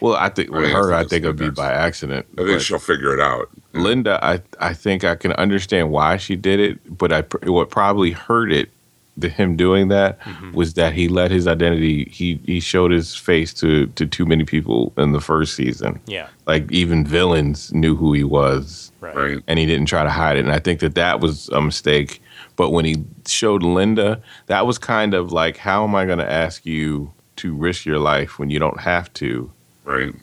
Well, 0.00 0.14
I 0.14 0.28
think 0.28 0.50
with 0.50 0.66
I 0.66 0.70
her, 0.70 0.94
I 0.94 1.04
think 1.04 1.24
it'd 1.24 1.36
be 1.36 1.50
by 1.50 1.72
accident. 1.72 2.26
I 2.38 2.44
think 2.44 2.60
she'll 2.60 2.78
figure 2.78 3.14
it 3.14 3.20
out. 3.20 3.48
Linda, 3.72 4.18
I 4.22 4.40
I 4.58 4.74
think 4.74 5.04
I 5.04 5.14
can 5.14 5.32
understand 5.32 5.90
why 5.90 6.16
she 6.16 6.36
did 6.36 6.60
it, 6.60 6.98
but 6.98 7.12
I 7.12 7.22
what 7.48 7.70
probably 7.70 8.12
hurt 8.12 8.52
it, 8.52 8.70
the 9.16 9.28
him 9.28 9.56
doing 9.56 9.88
that 9.88 10.20
mm-hmm. 10.20 10.52
was 10.52 10.74
that 10.74 10.92
he 10.92 11.08
let 11.08 11.30
his 11.30 11.46
identity 11.46 12.04
he 12.10 12.40
he 12.44 12.60
showed 12.60 12.90
his 12.90 13.14
face 13.14 13.52
to 13.54 13.86
to 13.88 14.06
too 14.06 14.26
many 14.26 14.44
people 14.44 14.92
in 14.96 15.12
the 15.12 15.20
first 15.20 15.54
season. 15.54 16.00
Yeah. 16.06 16.28
Like 16.46 16.70
even 16.72 17.06
villains 17.06 17.72
knew 17.72 17.94
who 17.96 18.12
he 18.12 18.24
was, 18.24 18.90
Right. 19.00 19.16
Right? 19.16 19.38
and 19.46 19.58
he 19.58 19.66
didn't 19.66 19.86
try 19.86 20.02
to 20.02 20.10
hide 20.10 20.36
it. 20.36 20.44
And 20.44 20.52
I 20.52 20.58
think 20.58 20.80
that 20.80 20.94
that 20.94 21.20
was 21.20 21.48
a 21.50 21.60
mistake. 21.60 22.22
But 22.56 22.70
when 22.70 22.84
he 22.84 23.04
showed 23.26 23.62
Linda, 23.62 24.22
that 24.46 24.66
was 24.66 24.78
kind 24.78 25.14
of 25.14 25.32
like, 25.32 25.56
how 25.56 25.84
am 25.84 25.94
I 25.94 26.04
going 26.04 26.18
to 26.18 26.30
ask 26.30 26.66
you 26.66 27.12
to 27.36 27.54
risk 27.54 27.86
your 27.86 27.98
life 27.98 28.38
when 28.38 28.50
you 28.50 28.58
don't 28.58 28.80
have 28.80 29.12
to? 29.14 29.50
Right. 29.90 30.14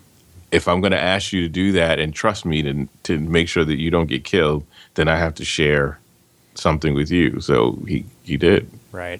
if 0.51 0.67
I'm 0.67 0.79
going 0.81 0.91
to 0.91 0.99
ask 0.99 1.33
you 1.33 1.41
to 1.41 1.49
do 1.49 1.71
that 1.73 1.99
and 1.99 2.13
trust 2.13 2.45
me 2.45 2.61
to 2.63 2.87
to 3.03 3.19
make 3.19 3.47
sure 3.49 3.65
that 3.65 3.77
you 3.77 3.89
don't 3.91 4.07
get 4.07 4.23
killed, 4.23 4.63
then 4.95 5.07
I 5.07 5.17
have 5.17 5.35
to 5.35 5.45
share 5.45 5.99
something 6.55 6.93
with 6.93 7.11
you. 7.11 7.39
So 7.41 7.77
he 7.87 8.05
he 8.23 8.37
did. 8.37 8.69
Right. 8.91 9.19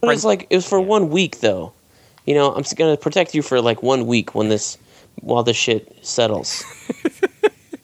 But 0.00 0.14
it's 0.14 0.24
like 0.24 0.46
it 0.50 0.56
was 0.56 0.68
for 0.68 0.80
one 0.80 1.10
week 1.10 1.40
though. 1.40 1.72
You 2.26 2.34
know, 2.34 2.48
I'm 2.54 2.62
going 2.76 2.94
to 2.94 3.00
protect 3.00 3.34
you 3.34 3.42
for 3.42 3.60
like 3.60 3.82
one 3.82 4.06
week 4.06 4.34
when 4.34 4.48
this 4.48 4.78
while 5.20 5.42
this 5.42 5.56
shit 5.56 5.94
settles. 6.04 6.64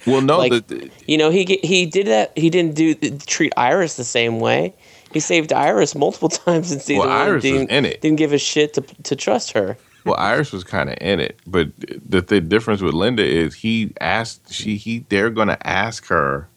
Well, 0.06 0.22
no, 0.22 0.38
Like- 0.38 0.66
the, 0.68 0.90
You 1.06 1.18
know, 1.18 1.28
he 1.28 1.44
he 1.62 1.84
did 1.84 2.06
that. 2.06 2.32
He 2.38 2.48
didn't 2.48 2.74
do 2.74 2.94
treat 3.26 3.52
Iris 3.58 3.96
the 3.96 4.04
same 4.04 4.40
way. 4.40 4.72
He 5.12 5.20
saved 5.20 5.52
Iris 5.52 5.94
multiple 5.94 6.28
times 6.46 6.72
in 6.72 6.80
season 6.80 7.00
Well, 7.00 7.08
one. 7.08 7.16
Iris 7.28 7.42
didn't, 7.42 7.70
in 7.70 7.84
it. 7.84 8.00
Didn't 8.00 8.16
give 8.16 8.32
a 8.32 8.38
shit 8.38 8.72
to 8.74 8.80
to 8.80 9.14
trust 9.16 9.52
her. 9.52 9.76
Well, 10.08 10.16
Iris 10.18 10.52
was 10.52 10.64
kind 10.64 10.88
of 10.90 10.96
in 11.00 11.20
it, 11.20 11.38
but 11.46 11.68
the 11.78 12.20
the 12.20 12.40
difference 12.40 12.80
with 12.82 12.94
Linda 12.94 13.24
is 13.24 13.54
he 13.54 13.92
asked 14.00 14.52
she 14.52 14.76
he 14.76 15.04
they're 15.08 15.30
going 15.30 15.48
to 15.48 15.66
ask 15.66 16.06
her 16.06 16.48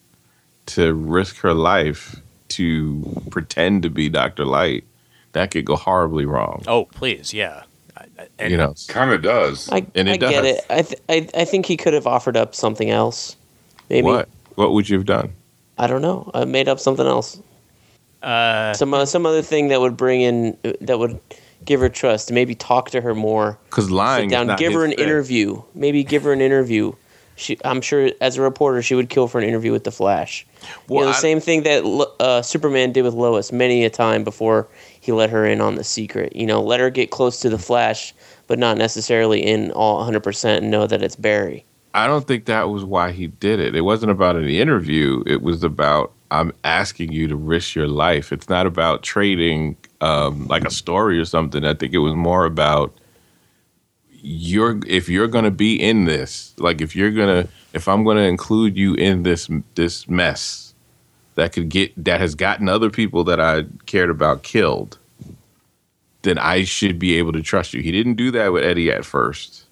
to 0.67 0.93
risk 0.93 1.37
her 1.37 1.53
life 1.53 2.17
to 2.49 3.21
pretend 3.31 3.83
to 3.83 3.89
be 3.89 4.09
Doctor 4.09 4.45
Light. 4.45 4.83
That 5.33 5.51
could 5.51 5.63
go 5.65 5.75
horribly 5.77 6.25
wrong. 6.25 6.63
Oh, 6.67 6.85
please, 6.85 7.33
yeah. 7.33 7.63
I- 7.97 8.05
I- 8.19 8.27
And 8.39 8.51
you 8.51 8.57
know, 8.57 8.73
Kind 8.87 9.11
of 9.11 9.21
does. 9.21 9.69
I, 9.71 9.85
And 9.95 10.09
it 10.09 10.13
I 10.13 10.17
get 10.17 10.45
it. 10.45 10.65
I, 10.69 10.81
th- 10.81 11.01
I 11.07 11.27
I 11.41 11.45
think 11.45 11.65
he 11.65 11.77
could 11.77 11.93
have 11.93 12.05
offered 12.07 12.35
up 12.35 12.53
something 12.55 12.89
else. 12.89 13.35
Maybe 13.89 14.05
what 14.05 14.27
what 14.55 14.71
would 14.73 14.89
you 14.89 14.97
have 14.97 15.05
done? 15.05 15.31
I 15.77 15.87
don't 15.87 16.01
know. 16.01 16.29
I 16.33 16.45
made 16.45 16.67
up 16.67 16.79
something 16.79 17.05
else. 17.07 17.41
uh, 18.21 18.73
Some 18.73 18.93
uh, 18.93 19.05
some 19.05 19.25
other 19.25 19.41
thing 19.41 19.69
that 19.69 19.79
would 19.81 19.95
bring 19.97 20.21
in 20.21 20.57
that 20.81 20.99
would 20.99 21.19
give 21.65 21.79
her 21.79 21.89
trust. 21.89 22.31
Maybe 22.31 22.55
talk 22.55 22.89
to 22.91 23.01
her 23.01 23.13
more. 23.15 23.57
Because 23.65 23.89
lying 23.91 24.29
Sit 24.29 24.39
is 24.41 24.47
down. 24.47 24.57
Give 24.57 24.73
her 24.73 24.83
an 24.85 24.91
thing. 24.91 24.99
interview. 24.99 25.61
Maybe 25.73 26.03
give 26.03 26.23
her 26.23 26.33
an 26.33 26.41
interview. 26.41 26.93
She, 27.35 27.57
I'm 27.65 27.81
sure, 27.81 28.11
as 28.21 28.37
a 28.37 28.41
reporter, 28.41 28.81
she 28.83 28.93
would 28.93 29.09
kill 29.09 29.27
for 29.27 29.39
an 29.39 29.47
interview 29.47 29.71
with 29.71 29.83
the 29.83 29.91
Flash. 29.91 30.45
Well, 30.87 30.99
you 30.99 31.05
know, 31.05 31.11
the 31.11 31.17
I- 31.17 31.21
same 31.21 31.39
thing 31.39 31.63
that 31.63 31.83
uh, 32.19 32.41
Superman 32.41 32.91
did 32.91 33.03
with 33.03 33.13
Lois 33.13 33.51
many 33.51 33.83
a 33.83 33.89
time 33.89 34.23
before 34.23 34.67
he 34.99 35.11
let 35.11 35.29
her 35.31 35.45
in 35.45 35.59
on 35.61 35.75
the 35.75 35.83
secret. 35.83 36.35
You 36.35 36.45
know, 36.45 36.61
let 36.61 36.79
her 36.79 36.89
get 36.91 37.09
close 37.09 37.39
to 37.39 37.49
the 37.49 37.57
Flash, 37.57 38.13
but 38.47 38.59
not 38.59 38.77
necessarily 38.77 39.41
in 39.43 39.71
all 39.71 40.05
100% 40.07 40.57
and 40.57 40.69
know 40.69 40.85
that 40.85 41.01
it's 41.01 41.15
Barry. 41.15 41.65
I 41.93 42.05
don't 42.05 42.27
think 42.27 42.45
that 42.45 42.69
was 42.69 42.83
why 42.85 43.11
he 43.11 43.27
did 43.27 43.59
it. 43.59 43.75
It 43.75 43.81
wasn't 43.81 44.11
about 44.11 44.35
an 44.35 44.47
interview. 44.47 45.23
It 45.25 45.41
was 45.41 45.63
about 45.63 46.11
I'm 46.29 46.53
asking 46.63 47.11
you 47.11 47.27
to 47.27 47.35
risk 47.35 47.75
your 47.75 47.87
life. 47.89 48.31
It's 48.31 48.47
not 48.47 48.65
about 48.65 49.03
trading 49.03 49.75
um, 50.01 50.47
like 50.47 50.65
a 50.65 50.71
story 50.71 51.19
or 51.19 51.25
something. 51.25 51.63
I 51.65 51.73
think 51.73 51.93
it 51.93 51.99
was 51.99 52.13
more 52.13 52.45
about 52.45 52.93
you're 54.11 54.79
if 54.85 55.09
you're 55.09 55.27
going 55.27 55.45
to 55.45 55.51
be 55.51 55.81
in 55.81 56.05
this, 56.05 56.53
like 56.57 56.81
if 56.81 56.95
you're 56.95 57.11
going 57.11 57.43
to 57.43 57.49
if 57.73 57.87
I'm 57.87 58.03
going 58.03 58.17
to 58.17 58.23
include 58.23 58.77
you 58.77 58.93
in 58.95 59.23
this 59.23 59.49
this 59.75 60.07
mess 60.09 60.73
that 61.35 61.53
could 61.53 61.69
get 61.69 61.91
that 62.03 62.19
has 62.19 62.35
gotten 62.35 62.67
other 62.67 62.89
people 62.89 63.23
that 63.25 63.39
I 63.39 63.65
cared 63.85 64.09
about 64.09 64.43
killed, 64.43 64.97
then 66.23 66.37
I 66.37 66.63
should 66.63 66.99
be 66.99 67.15
able 67.15 67.31
to 67.33 67.41
trust 67.41 67.73
you. 67.73 67.81
He 67.81 67.91
didn't 67.91 68.15
do 68.15 68.31
that 68.31 68.51
with 68.51 68.63
Eddie 68.63 68.91
at 68.91 69.05
first 69.05 69.65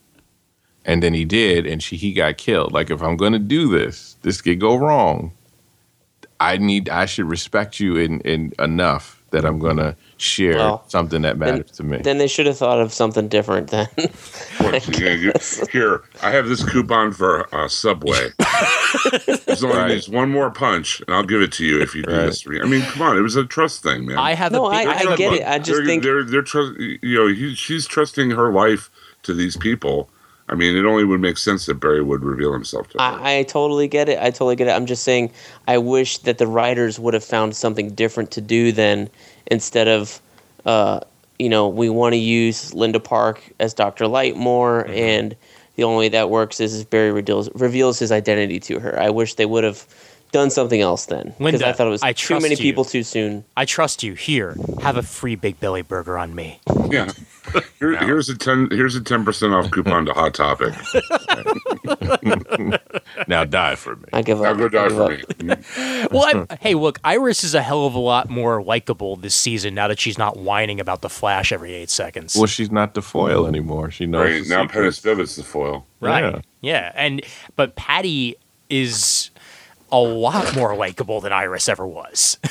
and 0.85 1.03
then 1.03 1.13
he 1.13 1.25
did 1.25 1.67
and 1.67 1.83
she 1.83 1.95
he 1.95 2.13
got 2.13 2.37
killed 2.37 2.71
like 2.71 2.89
if 2.89 3.01
i'm 3.01 3.15
to 3.17 3.39
do 3.39 3.69
this 3.69 4.15
this 4.23 4.41
could 4.41 4.59
go 4.59 4.75
wrong 4.75 5.31
i 6.39 6.57
need 6.57 6.89
i 6.89 7.05
should 7.05 7.25
respect 7.25 7.79
you 7.79 7.95
in, 7.95 8.19
in 8.21 8.51
enough 8.59 9.18
that 9.31 9.45
i'm 9.45 9.59
going 9.59 9.77
to 9.77 9.95
share 10.17 10.55
Well, 10.57 10.83
something 10.89 11.21
that 11.21 11.37
matters 11.37 11.71
to 11.71 11.83
me 11.83 11.97
Then 11.99 12.17
they 12.17 12.27
should 12.27 12.45
have 12.45 12.57
thought 12.57 12.81
of 12.81 12.91
something 12.93 13.27
different 13.29 13.69
then. 13.69 13.87
What, 14.59 14.99
you 14.99 15.31
here, 15.71 16.03
I 16.21 16.31
have 16.31 16.47
this 16.49 16.61
coupon 16.69 17.13
for 17.13 17.47
uh, 17.55 17.69
Subway. 17.69 18.29
There's 19.45 19.63
only 19.63 19.77
Right. 19.77 19.87
needs 19.87 20.09
one 20.09 20.29
more 20.29 20.51
punch, 20.51 21.01
and 21.07 21.15
I'll 21.15 21.23
give 21.23 21.41
it 21.41 21.53
to 21.53 21.65
you 21.65 21.81
if 21.81 21.95
you 21.95 22.03
do 22.03 22.11
Right. 22.11 22.25
this 22.25 22.41
for 22.41 22.49
me. 22.49 22.59
I 22.61 22.65
mean, 22.65 22.81
come 22.81 23.01
on, 23.03 23.17
it 23.17 23.21
was 23.21 23.37
a 23.37 23.45
trust 23.45 23.81
thing, 23.83 24.05
man. 24.07 24.17
I 24.17 24.33
have 24.33 24.51
No, 24.51 24.67
a 24.67 24.71
big. 24.71 24.87
I- 24.87 24.93
have 24.95 25.07
I 25.07 25.13
a- 25.13 25.17
get 25.17 25.33
it. 25.33 25.47
I 25.47 25.59
just 25.59 25.71
they're, 25.77 25.85
think- 25.85 26.03
they're 26.03 26.23
they're 26.25 26.41
trust. 26.41 26.77
You 26.77 27.17
know, 27.17 27.27
he, 27.27 27.55
she's 27.55 27.87
trusting 27.87 28.31
her 28.31 28.51
life 28.51 28.89
to 29.23 29.33
these 29.33 29.55
people. 29.55 30.09
I 30.49 30.55
mean, 30.55 30.75
it 30.75 30.85
only 30.85 31.03
would 31.03 31.21
make 31.21 31.37
sense 31.37 31.67
that 31.67 31.75
Barry 31.75 32.01
would 32.01 32.23
reveal 32.23 32.51
himself 32.53 32.89
to 32.89 32.97
her. 32.97 33.01
I, 33.03 33.37
I 33.39 33.43
totally 33.43 33.87
get 33.87 34.09
it. 34.09 34.17
I 34.19 34.31
totally 34.31 34.55
get 34.55 34.67
it. 34.67 34.71
I'm 34.71 34.85
just 34.87 35.03
saying, 35.03 35.31
I 35.67 35.77
wish 35.77 36.17
that 36.19 36.39
the 36.39 36.47
writers 36.47 36.99
would 36.99 37.13
have 37.13 37.23
found 37.23 37.55
something 37.55 37.91
different 37.91 38.31
to 38.31 38.41
do 38.41 38.71
then, 38.71 39.09
instead 39.47 39.87
of, 39.87 40.19
uh, 40.65 41.01
you 41.37 41.49
know, 41.49 41.67
we 41.69 41.89
want 41.89 42.13
to 42.13 42.17
use 42.19 42.73
Linda 42.73 42.99
Park 42.99 43.41
as 43.59 43.73
Dr. 43.73 44.07
Light 44.07 44.35
more, 44.35 44.83
Mm-hmm. 44.85 44.93
and 44.93 45.35
the 45.75 45.83
only 45.85 46.05
way 46.05 46.09
that 46.09 46.29
works 46.29 46.59
is 46.59 46.81
if 46.81 46.89
Barry 46.89 47.11
reveals, 47.11 47.49
reveals 47.55 47.99
his 47.99 48.11
identity 48.11 48.59
to 48.61 48.79
her. 48.79 48.99
I 48.99 49.09
wish 49.11 49.35
they 49.35 49.45
would 49.45 49.63
have 49.63 49.85
done 50.33 50.49
something 50.49 50.81
else 50.81 51.05
then 51.05 51.27
because 51.37 51.39
Linda, 51.39 51.67
I 51.69 51.71
thought 51.73 51.87
it 51.87 51.91
was 51.91 52.03
I 52.03 52.11
too 52.13 52.39
many 52.39 52.49
you. 52.55 52.57
people 52.61 52.83
too 52.85 53.01
soon. 53.03 53.45
I 53.55 53.63
trust 53.65 54.03
you. 54.03 54.13
Here, 54.13 54.55
have 54.81 54.97
a 54.97 55.01
free 55.03 55.35
Big 55.35 55.59
Belly 55.59 55.81
burger 55.81 56.17
on 56.17 56.35
me. 56.35 56.59
Yeah. 56.89 57.11
Here, 57.79 57.97
here's 57.97 58.29
a 58.29 58.37
ten. 58.37 58.69
Here's 58.71 58.95
a 58.95 59.01
ten 59.01 59.25
percent 59.25 59.53
off 59.53 59.69
coupon 59.71 60.05
to 60.05 60.13
Hot 60.13 60.33
Topic. 60.33 60.73
Now 63.27 63.43
die 63.43 63.75
for 63.75 63.95
me. 63.95 64.05
I 64.13 64.21
give 64.21 64.39
Now 64.39 64.53
go 64.53 64.69
die 64.69 64.89
for 64.89 65.13
up. 65.13 65.41
me. 65.41 65.55
Well, 66.11 66.45
I, 66.49 66.57
hey, 66.61 66.73
look, 66.75 66.99
Iris 67.03 67.43
is 67.43 67.53
a 67.55 67.61
hell 67.61 67.85
of 67.85 67.93
a 67.95 67.99
lot 67.99 68.29
more 68.29 68.61
likable 68.63 69.15
this 69.15 69.35
season 69.35 69.73
now 69.75 69.87
that 69.87 69.99
she's 69.99 70.17
not 70.17 70.37
whining 70.37 70.79
about 70.79 71.01
the 71.01 71.09
Flash 71.09 71.51
every 71.51 71.73
eight 71.73 71.89
seconds. 71.89 72.35
Well, 72.35 72.45
she's 72.47 72.71
not 72.71 72.93
the 72.93 73.01
foil 73.01 73.47
anymore. 73.47 73.91
She 73.91 74.05
knows. 74.05 74.41
Right 74.41 74.47
now, 74.47 74.61
secrets. 74.63 74.99
Pennis 74.99 75.35
the 75.35 75.43
foil. 75.43 75.85
right? 75.99 76.33
yeah. 76.33 76.41
Yeah. 76.61 76.91
and 76.95 77.21
but 77.55 77.75
Patty 77.75 78.35
is 78.69 79.31
a 79.91 79.99
lot 79.99 80.55
more 80.55 80.75
likable 80.75 81.21
than 81.21 81.33
Iris 81.33 81.69
ever 81.69 81.87
was. 81.87 82.37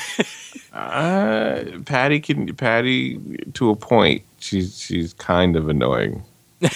Uh, 0.71 1.63
Patty 1.85 2.19
can 2.19 2.55
Patty 2.55 3.17
to 3.53 3.71
a 3.71 3.75
point. 3.75 4.21
She's 4.39 4.79
she's 4.79 5.13
kind 5.13 5.55
of 5.55 5.69
annoying. 5.69 6.23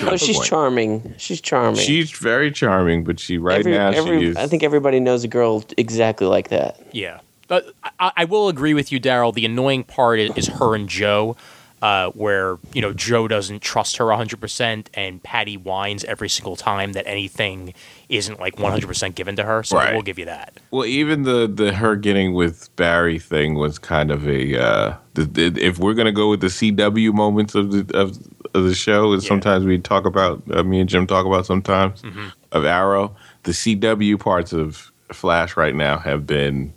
Oh, 0.00 0.16
she's 0.16 0.36
point. 0.36 0.48
charming. 0.48 1.14
She's 1.16 1.40
charming. 1.40 1.80
She's 1.80 2.12
very 2.12 2.52
charming, 2.52 3.02
but 3.04 3.18
she 3.18 3.36
right 3.36 3.58
Every- 3.60 3.72
now 3.72 3.88
every- 3.90 4.20
she 4.20 4.26
is. 4.26 4.36
I 4.36 4.46
think 4.46 4.62
everybody 4.62 5.00
knows 5.00 5.24
a 5.24 5.28
girl 5.28 5.64
exactly 5.76 6.26
like 6.26 6.48
that. 6.50 6.78
Yeah. 6.92 7.20
But 7.48 7.72
I, 7.98 8.12
I 8.18 8.24
will 8.26 8.48
agree 8.48 8.74
with 8.74 8.92
you, 8.92 9.00
Daryl. 9.00 9.34
The 9.34 9.44
annoying 9.46 9.82
part 9.84 10.20
is, 10.20 10.30
is 10.36 10.46
her 10.48 10.74
and 10.76 10.88
Joe, 10.88 11.36
uh, 11.82 12.10
where, 12.10 12.58
you 12.74 12.82
know, 12.82 12.92
Joe 12.92 13.26
doesn't 13.26 13.60
trust 13.62 13.96
her 13.96 14.04
100%, 14.04 14.86
and 14.94 15.22
Patty 15.22 15.56
whines 15.56 16.04
every 16.04 16.28
single 16.28 16.54
time 16.56 16.92
that 16.92 17.06
anything 17.08 17.72
isn't 18.08 18.38
like 18.38 18.56
100% 18.56 19.14
given 19.16 19.34
to 19.36 19.42
her. 19.44 19.62
So 19.64 19.78
I 19.78 19.86
Right. 19.86 19.94
will 19.94 20.02
give 20.02 20.18
you 20.18 20.26
that. 20.26 20.58
Well, 20.70 20.84
even 20.84 21.22
the 21.24 21.48
the 21.48 21.72
her 21.72 21.96
getting 21.96 22.34
with 22.34 22.74
Barry 22.76 23.18
thing 23.18 23.54
was 23.54 23.78
kind 23.78 24.10
of 24.12 24.28
a. 24.28 24.56
Uh, 24.62 24.68
the, 24.78 24.96
the, 24.98 25.07
if 25.36 25.78
we're 25.78 25.94
gonna 25.94 26.12
go 26.12 26.30
with 26.30 26.40
the 26.40 26.46
CW 26.48 27.12
moments 27.12 27.54
of 27.54 27.70
the 27.72 27.96
of, 27.98 28.16
of 28.54 28.64
the 28.64 28.74
show, 28.74 29.12
and 29.12 29.22
Yeah. 29.22 29.28
sometimes 29.28 29.64
we 29.64 29.78
talk 29.78 30.04
about 30.06 30.42
uh, 30.52 30.62
me 30.62 30.80
and 30.80 30.88
Jim 30.88 31.06
talk 31.06 31.26
about 31.26 31.46
sometimes 31.46 32.02
Mm-hmm. 32.02 32.26
of 32.52 32.64
Arrow. 32.64 33.14
The 33.44 33.52
CW 33.52 34.18
parts 34.18 34.52
of 34.52 34.92
Flash 35.12 35.56
right 35.56 35.74
now 35.74 35.98
have 35.98 36.26
been 36.26 36.72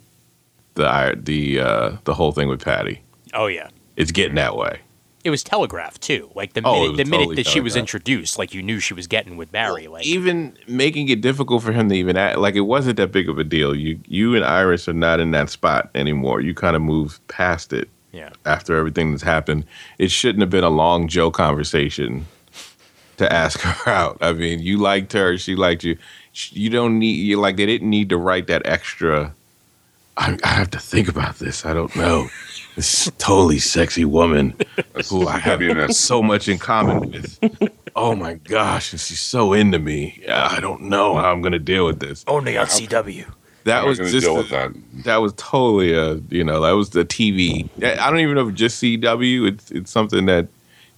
the 0.74 1.18
the 1.22 1.60
uh, 1.60 1.96
the 2.04 2.14
whole 2.14 2.32
thing 2.32 2.48
with 2.48 2.64
Patty. 2.64 3.02
Oh, 3.34 3.46
yeah. 3.46 3.68
It's 3.96 4.10
getting 4.12 4.34
that 4.36 4.56
way. 4.56 4.80
It 5.24 5.30
was 5.30 5.44
telegraphed, 5.44 6.00
too. 6.02 6.30
Like 6.34 6.54
the 6.54 6.62
Oh, 6.64 6.82
minute, 6.82 6.96
the 6.96 7.04
minute 7.04 7.18
totally 7.24 7.36
that 7.36 7.46
she 7.46 7.60
was 7.60 7.76
introduced, 7.76 8.38
like 8.38 8.52
you 8.54 8.60
knew 8.62 8.80
she 8.80 8.92
was 8.92 9.06
getting 9.06 9.36
with 9.36 9.52
Barry. 9.52 9.86
Like, 9.86 10.04
even 10.04 10.56
making 10.66 11.08
it 11.10 11.20
difficult 11.20 11.62
for 11.62 11.70
him 11.72 11.88
to 11.90 11.94
even 11.94 12.16
act 12.16 12.38
like 12.38 12.56
it 12.56 12.62
wasn't 12.62 12.96
that 12.96 13.12
big 13.12 13.28
of 13.28 13.38
a 13.38 13.44
deal. 13.44 13.74
You 13.74 14.00
you 14.08 14.34
and 14.34 14.44
Iris 14.44 14.88
are 14.88 14.92
not 14.92 15.20
in 15.20 15.30
that 15.30 15.48
spot 15.50 15.90
anymore. 15.94 16.40
You 16.40 16.54
kind 16.54 16.74
of 16.74 16.82
moved 16.82 17.24
past 17.28 17.72
it 17.72 17.88
yeah. 18.12 18.30
after 18.44 18.76
everything 18.76 19.10
that's 19.10 19.22
happened. 19.22 19.64
It 19.98 20.10
shouldn't 20.10 20.40
have 20.40 20.50
been 20.50 20.64
a 20.64 20.70
long 20.70 21.08
Joe 21.08 21.30
conversation 21.30 22.26
to 23.16 23.32
ask 23.32 23.60
her 23.62 23.90
out. 23.90 24.18
I 24.20 24.32
mean, 24.32 24.60
you 24.60 24.78
liked 24.78 25.12
her, 25.14 25.36
she 25.38 25.56
liked 25.56 25.84
you. 25.84 25.96
You 26.50 26.70
don't 26.70 26.98
need 26.98 27.14
you 27.14 27.38
like 27.38 27.56
they 27.56 27.66
didn't 27.66 27.90
need 27.90 28.08
to 28.10 28.16
write 28.16 28.46
that 28.46 28.62
extra. 28.64 29.34
I, 30.16 30.38
I 30.44 30.48
have 30.48 30.70
to 30.70 30.78
think 30.78 31.08
about 31.08 31.36
this. 31.36 31.64
I 31.64 31.72
don't 31.72 31.94
know. 31.96 32.28
This 32.76 33.10
totally 33.18 33.58
sexy 33.58 34.04
woman 34.04 34.54
who 35.10 35.26
I 35.26 35.38
have 35.38 35.94
so 35.94 36.22
much 36.22 36.48
in 36.48 36.58
common 36.58 37.10
with. 37.10 37.70
Oh 37.94 38.14
my 38.14 38.34
gosh, 38.34 38.92
and 38.92 39.00
she's 39.00 39.20
so 39.20 39.52
into 39.52 39.78
me. 39.78 40.22
I 40.26 40.60
don't 40.60 40.82
know 40.82 41.16
how 41.16 41.30
I'm 41.30 41.42
gonna 41.42 41.58
deal 41.58 41.84
with 41.84 42.00
this. 42.00 42.24
Only 42.26 42.56
on 42.56 42.66
CW. 42.66 43.30
That 43.64 43.82
I'm 43.82 43.88
was 43.88 43.98
not 44.00 44.08
just 44.08 44.24
deal 44.26 44.34
a- 44.34 44.38
with 44.38 44.50
that. 44.50 44.72
that 45.04 45.16
was 45.16 45.32
totally 45.36 45.92
a 45.92 46.14
you 46.30 46.44
know 46.44 46.60
that 46.62 46.72
was 46.72 46.90
the 46.90 47.04
TV. 47.04 47.68
I 47.82 48.10
don't 48.10 48.20
even 48.20 48.34
know 48.34 48.48
if 48.48 48.54
just 48.54 48.82
CW. 48.82 49.48
It's 49.48 49.70
it's 49.70 49.90
something 49.90 50.26
that 50.26 50.48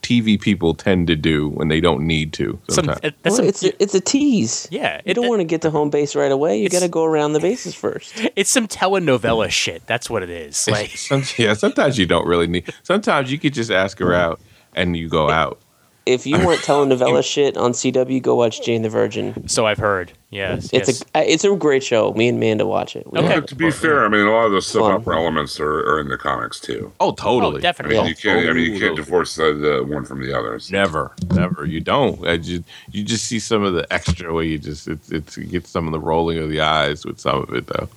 TV 0.02 0.38
people 0.38 0.74
tend 0.74 1.06
to 1.06 1.16
do 1.16 1.48
when 1.48 1.68
they 1.68 1.80
don't 1.80 2.06
need 2.06 2.34
to. 2.34 2.58
Some, 2.68 2.84
Sometimes. 2.84 3.00
it- 3.02 3.14
that's 3.22 3.32
Well, 3.32 3.36
some- 3.36 3.46
it's 3.46 3.64
a, 3.64 3.82
it's 3.82 3.94
a 3.94 4.00
tease. 4.00 4.68
yeah. 4.70 4.96
You 4.96 5.12
it- 5.12 5.14
don't 5.14 5.28
want 5.28 5.40
to 5.40 5.44
get 5.44 5.62
to 5.62 5.70
home 5.70 5.88
base 5.88 6.14
right 6.14 6.30
away. 6.30 6.58
You 6.60 6.68
got 6.68 6.82
to 6.82 6.88
go 6.88 7.04
around 7.04 7.32
the 7.32 7.40
bases 7.40 7.74
first. 7.74 8.12
It's 8.36 8.50
some 8.50 8.68
telenovela 8.68 9.48
shit. 9.50 9.86
That's 9.86 10.10
what 10.10 10.22
it 10.22 10.28
is. 10.30 10.68
Like, 10.70 10.90
Some- 10.90 11.22
yeah, 11.38 11.54
sometimes 11.54 11.98
you 11.98 12.04
don't 12.04 12.26
really 12.26 12.46
need. 12.46 12.70
Sometimes 12.82 13.32
you 13.32 13.38
could 13.38 13.54
just 13.54 13.70
ask 13.70 13.98
her 13.98 14.10
mm. 14.10 14.14
out 14.18 14.40
and 14.74 14.94
you 14.96 15.08
go 15.08 15.30
out. 15.30 15.58
If 16.06 16.26
you 16.26 16.38
want 16.44 16.60
telenovela 16.60 17.24
shit 17.32 17.56
on 17.56 17.72
CW, 17.72 18.20
go 18.20 18.34
watch 18.34 18.62
Jane 18.62 18.82
the 18.82 18.90
Virgin. 18.90 19.48
so 19.48 19.66
I've 19.66 19.78
heard. 19.78 20.12
Yes. 20.30 20.68
It's 20.72 20.88
yes. 20.88 21.04
a 21.14 21.32
it's 21.32 21.44
a 21.44 21.54
great 21.56 21.82
show. 21.82 22.12
Me 22.12 22.28
and 22.28 22.38
Manda 22.40 22.66
watch 22.66 22.96
it. 22.96 23.10
We 23.10 23.20
Okay. 23.20 23.36
like 23.36 23.46
to 23.46 23.54
be 23.54 23.70
fair, 23.70 24.04
I 24.04 24.08
mean, 24.08 24.26
a 24.26 24.30
lot 24.30 24.46
of 24.46 24.52
those 24.52 24.66
soap 24.66 24.82
Fun. 24.82 24.92
opera 24.92 25.16
elements 25.16 25.58
are, 25.60 25.78
are 25.94 26.00
in 26.00 26.08
the 26.08 26.18
comics 26.18 26.58
too. 26.60 26.92
Oh, 27.00 27.12
totally. 27.12 27.54
Oh, 27.54 27.58
I 27.58 27.60
definitely. 27.60 27.96
mean, 27.98 28.06
you 28.08 28.14
can't. 28.16 28.48
I 28.48 28.52
mean, 28.52 28.72
you 28.72 28.78
can't 28.78 28.92
oh. 28.92 28.96
divorce 28.96 29.36
the, 29.36 29.54
the 29.54 29.84
one 29.94 30.04
from 30.04 30.20
the 30.20 30.36
others. 30.36 30.70
Never, 30.70 31.12
never. 31.30 31.64
You 31.64 31.80
don't. 31.80 32.26
I 32.26 32.36
just, 32.36 32.64
you 32.90 33.04
just 33.04 33.24
see 33.26 33.38
some 33.38 33.62
of 33.62 33.74
the 33.74 33.86
extra 33.92 34.34
where 34.34 34.44
you 34.44 34.58
just 34.58 34.88
it's, 34.88 35.10
it's 35.12 35.36
you 35.36 35.44
get 35.46 35.66
some 35.66 35.86
of 35.86 35.92
the 35.92 36.00
rolling 36.00 36.38
of 36.38 36.50
the 36.50 36.60
eyes 36.60 37.06
with 37.06 37.18
some 37.20 37.42
of 37.42 37.54
it 37.54 37.66
though. 37.68 37.88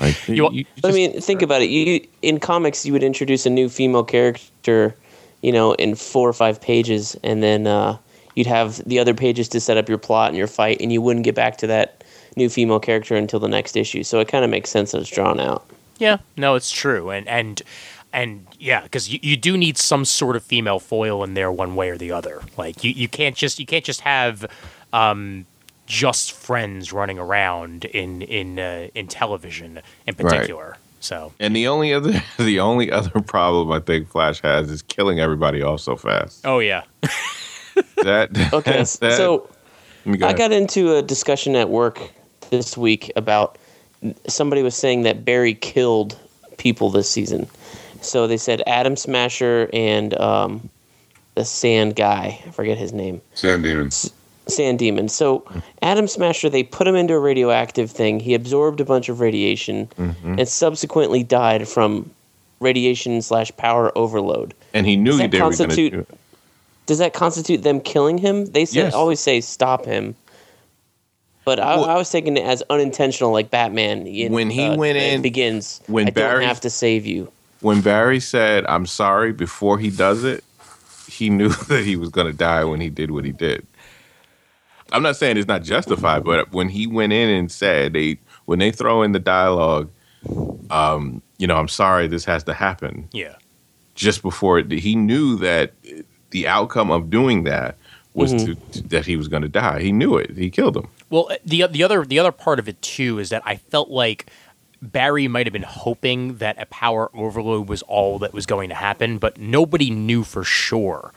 Like 0.00 0.28
You- 0.28 0.50
you 0.52 0.64
I 0.78 0.88
just- 0.88 0.94
mean, 0.94 1.20
think 1.20 1.40
about 1.40 1.62
it. 1.62 1.70
You 1.70 2.06
in 2.20 2.38
comics, 2.40 2.84
you 2.84 2.92
would 2.92 3.04
introduce 3.04 3.46
a 3.46 3.50
new 3.50 3.68
female 3.68 4.04
character, 4.04 4.94
you 5.46 5.52
know, 5.52 5.74
in 5.74 5.94
four 5.94 6.28
or 6.28 6.32
five 6.32 6.60
pages, 6.60 7.16
and 7.22 7.40
then 7.40 7.68
uh, 7.68 7.96
you'd 8.34 8.48
have 8.48 8.78
the 8.78 8.98
other 8.98 9.14
pages 9.14 9.46
to 9.50 9.60
set 9.60 9.76
up 9.76 9.88
your 9.88 9.96
plot 9.96 10.30
and 10.30 10.36
your 10.36 10.48
fight, 10.48 10.80
and 10.80 10.92
you 10.92 11.00
wouldn't 11.00 11.24
get 11.24 11.36
back 11.36 11.56
to 11.58 11.68
that 11.68 12.02
new 12.34 12.48
female 12.48 12.80
character 12.80 13.14
until 13.14 13.38
the 13.38 13.46
next 13.46 13.76
issue. 13.76 14.02
So 14.02 14.18
it 14.18 14.26
kind 14.26 14.44
of 14.44 14.50
makes 14.50 14.70
sense 14.70 14.90
that 14.90 15.02
it's 15.02 15.08
drawn 15.08 15.38
out. 15.38 15.64
Yeah, 15.98 16.16
no, 16.36 16.56
it's 16.56 16.72
true, 16.72 17.10
and 17.10 17.28
and 17.28 17.62
and 18.12 18.44
yeah, 18.58 18.80
because 18.80 19.08
you, 19.08 19.20
you 19.22 19.36
do 19.36 19.56
need 19.56 19.78
some 19.78 20.04
sort 20.04 20.34
of 20.34 20.42
female 20.42 20.80
foil 20.80 21.22
in 21.22 21.34
there, 21.34 21.52
one 21.52 21.76
way 21.76 21.90
or 21.90 21.96
the 21.96 22.10
other. 22.10 22.42
Like 22.56 22.82
you, 22.82 22.90
you 22.90 23.06
can't 23.06 23.36
just 23.36 23.60
you 23.60 23.66
can't 23.66 23.84
just 23.84 24.00
have 24.00 24.46
um, 24.92 25.46
just 25.86 26.32
friends 26.32 26.92
running 26.92 27.20
around 27.20 27.84
in 27.84 28.20
in 28.22 28.58
uh, 28.58 28.88
in 28.96 29.06
television 29.06 29.80
in 30.08 30.16
Right. 30.16 30.76
Particular. 31.08 31.30
So 31.30 31.34
And 31.40 31.54
the 31.56 31.68
only 31.68 31.92
other 31.92 32.22
the 32.38 32.60
only 32.60 32.90
other 32.90 33.20
problem 33.20 33.70
I 33.72 33.80
think 33.80 34.08
Flash 34.08 34.40
has 34.42 34.70
is 34.70 34.82
killing 34.82 35.20
everybody 35.20 35.62
off 35.62 35.80
so 35.80 35.96
fast. 35.96 36.40
oh 36.44 36.58
yeah, 36.58 36.82
That 38.02 38.30
Okay, 38.52 38.78
that- 38.78 38.86
so 39.16 39.48
go 40.06 40.26
I 40.26 40.32
got 40.32 40.52
into 40.52 40.94
a 40.96 41.02
discussion 41.02 41.56
at 41.56 41.68
work 41.68 42.00
this 42.50 42.76
week 42.76 43.10
about 43.16 43.58
somebody 44.28 44.62
was 44.62 44.74
saying 44.76 45.02
that 45.02 45.24
Barry 45.24 45.54
killed 45.54 46.18
people 46.58 46.90
this 46.90 47.10
season. 47.10 47.48
So 48.02 48.26
they 48.26 48.36
said 48.36 48.62
Atom 48.66 48.94
Smasher 48.96 49.68
and 49.72 50.16
um, 50.20 50.68
the 51.34 51.44
Sand 51.44 51.96
guy. 51.96 52.40
I 52.46 52.50
forget 52.50 52.78
his 52.78 52.92
name. 52.92 53.20
Sand 53.34 53.62
demons. 53.64 54.12
Sand 54.48 54.78
Demon. 54.78 55.08
So 55.08 55.44
Atom 55.82 56.06
Smasher, 56.08 56.48
they 56.48 56.62
put 56.62 56.86
him 56.86 56.94
into 56.94 57.14
a 57.14 57.18
radioactive 57.18 57.90
thing. 57.90 58.20
He 58.20 58.34
absorbed 58.34 58.80
a 58.80 58.84
bunch 58.84 59.08
of 59.08 59.20
radiation 59.20 59.86
Mm-hmm. 59.98 60.38
and 60.38 60.48
subsequently 60.48 61.22
died 61.22 61.66
from 61.68 62.10
radiation 62.60 63.20
slash 63.22 63.50
power 63.56 63.92
overload. 63.98 64.54
and 64.72 64.86
he 64.86 64.96
knew 64.96 65.10
Does 65.12 65.18
they 65.18 65.26
that 65.28 65.42
were 65.44 65.50
going 65.56 65.70
to 65.70 65.90
do 65.90 65.98
it. 66.00 66.08
Does 66.86 66.98
that 66.98 67.12
constitute 67.14 67.62
them 67.64 67.80
killing 67.80 68.16
him? 68.18 68.46
They 68.46 68.64
say, 68.64 68.78
Yes. 68.80 68.94
always 68.94 69.18
say 69.20 69.40
stop 69.40 69.84
him. 69.84 70.14
But 71.44 71.60
I, 71.60 71.76
Well- 71.76 71.84
I 71.86 71.94
was 71.96 72.10
taking 72.10 72.36
it 72.36 72.44
as 72.44 72.62
unintentional, 72.70 73.32
like 73.32 73.50
Batman. 73.50 74.06
In, 74.06 74.32
When 74.32 74.50
he 74.50 74.70
went 74.76 74.96
in- 74.98 75.22
begins. 75.22 75.80
when 75.86 76.06
I 76.08 76.10
Barry- 76.10 76.40
don't 76.40 76.48
have 76.48 76.60
to 76.62 76.70
save 76.70 77.04
you. 77.06 77.30
When 77.60 77.80
Barry 77.80 78.20
said, 78.20 78.64
"I'm 78.68 78.86
sorry" 78.86 79.32
before 79.32 79.78
he 79.78 79.90
does 79.90 80.24
it, 80.24 80.44
he 81.08 81.30
knew 81.30 81.48
that 81.68 81.84
he 81.84 81.96
was 81.96 82.10
going 82.10 82.26
to 82.26 82.32
die 82.32 82.64
when 82.64 82.80
he 82.80 82.88
did 82.90 83.10
what 83.10 83.24
he 83.24 83.32
did. 83.32 83.66
I'm 84.92 85.02
not 85.02 85.16
saying 85.16 85.36
it's 85.36 85.48
not 85.48 85.62
justified, 85.62 86.24
but 86.24 86.52
when 86.52 86.68
he 86.68 86.86
went 86.86 87.12
in 87.12 87.28
and 87.28 87.50
said 87.50 87.92
they 87.92 88.18
when 88.44 88.58
they 88.58 88.70
throw 88.70 89.02
in 89.02 89.12
the 89.12 89.18
dialogue, 89.18 89.90
um, 90.70 91.22
you 91.38 91.46
know, 91.46 91.56
I'm 91.56 91.68
sorry, 91.68 92.06
this 92.06 92.24
has 92.24 92.44
to 92.44 92.54
happen. 92.54 93.08
yeah. 93.12 93.34
Just 93.94 94.20
before 94.20 94.58
it, 94.58 94.70
he 94.70 94.94
knew 94.94 95.36
that 95.38 95.72
the 96.30 96.46
outcome 96.46 96.90
of 96.90 97.08
doing 97.08 97.44
that 97.44 97.78
was 98.12 98.34
Mhm. 98.34 98.44
to, 98.44 98.54
to- 98.82 98.88
that 98.88 99.06
he 99.06 99.16
was 99.16 99.26
going 99.26 99.40
to 99.42 99.48
die. 99.48 99.80
He 99.80 99.90
knew 99.90 100.16
it. 100.18 100.36
He 100.36 100.50
killed 100.50 100.76
him. 100.76 100.88
Well, 101.08 101.28
uh, 101.30 101.36
the 101.46 101.66
the 101.68 101.82
other 101.82 102.04
the 102.04 102.18
other 102.18 102.32
part 102.32 102.58
of 102.58 102.68
it 102.68 102.80
too 102.82 103.18
is 103.18 103.30
that 103.30 103.42
I 103.46 103.56
felt 103.56 103.88
like 103.88 104.26
Barry 104.82 105.28
might 105.28 105.46
have 105.46 105.54
been 105.54 105.62
hoping 105.62 106.36
that 106.36 106.60
a 106.60 106.66
power 106.66 107.10
overload 107.14 107.68
was 107.70 107.80
all 107.82 108.18
that 108.18 108.34
was 108.34 108.44
going 108.44 108.68
to 108.68 108.74
happen, 108.74 109.16
but 109.16 109.38
nobody 109.38 109.88
knew 109.90 110.22
for 110.24 110.44
sure 110.44 111.12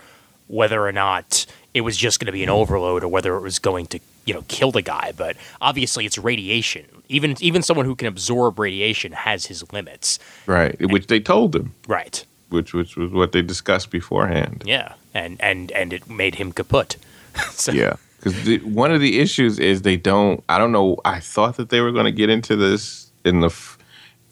whether 0.47 0.85
or 0.87 0.91
not 0.93 1.45
it 1.73 1.81
was 1.81 1.95
just 1.97 2.19
going 2.19 2.25
to 2.27 2.31
be 2.31 2.43
an 2.43 2.49
overload 2.49 3.03
or 3.03 3.07
whether 3.07 3.35
it 3.35 3.41
was 3.41 3.59
going 3.59 3.85
to 3.87 3.99
you 4.25 4.33
know 4.33 4.43
kill 4.47 4.71
the 4.71 4.81
guy. 4.81 5.13
But 5.15 5.37
obviously, 5.61 6.05
it's 6.05 6.17
radiation. 6.17 6.85
Even 7.07 7.35
even 7.39 7.61
someone 7.63 7.85
who 7.85 7.95
can 7.95 8.07
absorb 8.07 8.59
radiation 8.59 9.11
has 9.11 9.45
his 9.47 9.71
limits. 9.73 10.19
Right, 10.45 10.75
which 10.91 11.07
they 11.07 11.19
told 11.19 11.55
him, 11.55 11.73
Right. 11.87 12.25
which 12.49 12.73
which 12.73 12.95
was 12.97 13.11
what 13.11 13.31
they 13.31 13.41
discussed 13.41 13.89
beforehand. 13.91 14.63
Yeah. 14.65 14.93
And 15.13 15.39
and 15.41 15.71
and 15.71 15.91
it 15.93 16.09
made 16.09 16.35
him 16.35 16.51
kaput. 16.51 16.95
So- 17.51 17.71
Yeah, 17.71 17.93
because 18.21 18.61
one 18.63 18.91
of 18.91 19.01
the 19.01 19.19
issues 19.19 19.59
is 19.59 19.81
they 19.83 19.97
don't. 19.97 20.43
I 20.49 20.57
don't 20.57 20.71
know. 20.71 20.97
I 21.05 21.19
thought 21.19 21.57
that 21.57 21.69
they 21.69 21.81
were 21.81 21.91
going 21.91 22.05
to 22.05 22.11
get 22.11 22.29
into 22.29 22.55
this 22.55 23.11
in 23.25 23.39
the 23.39 23.47
f- 23.47 23.77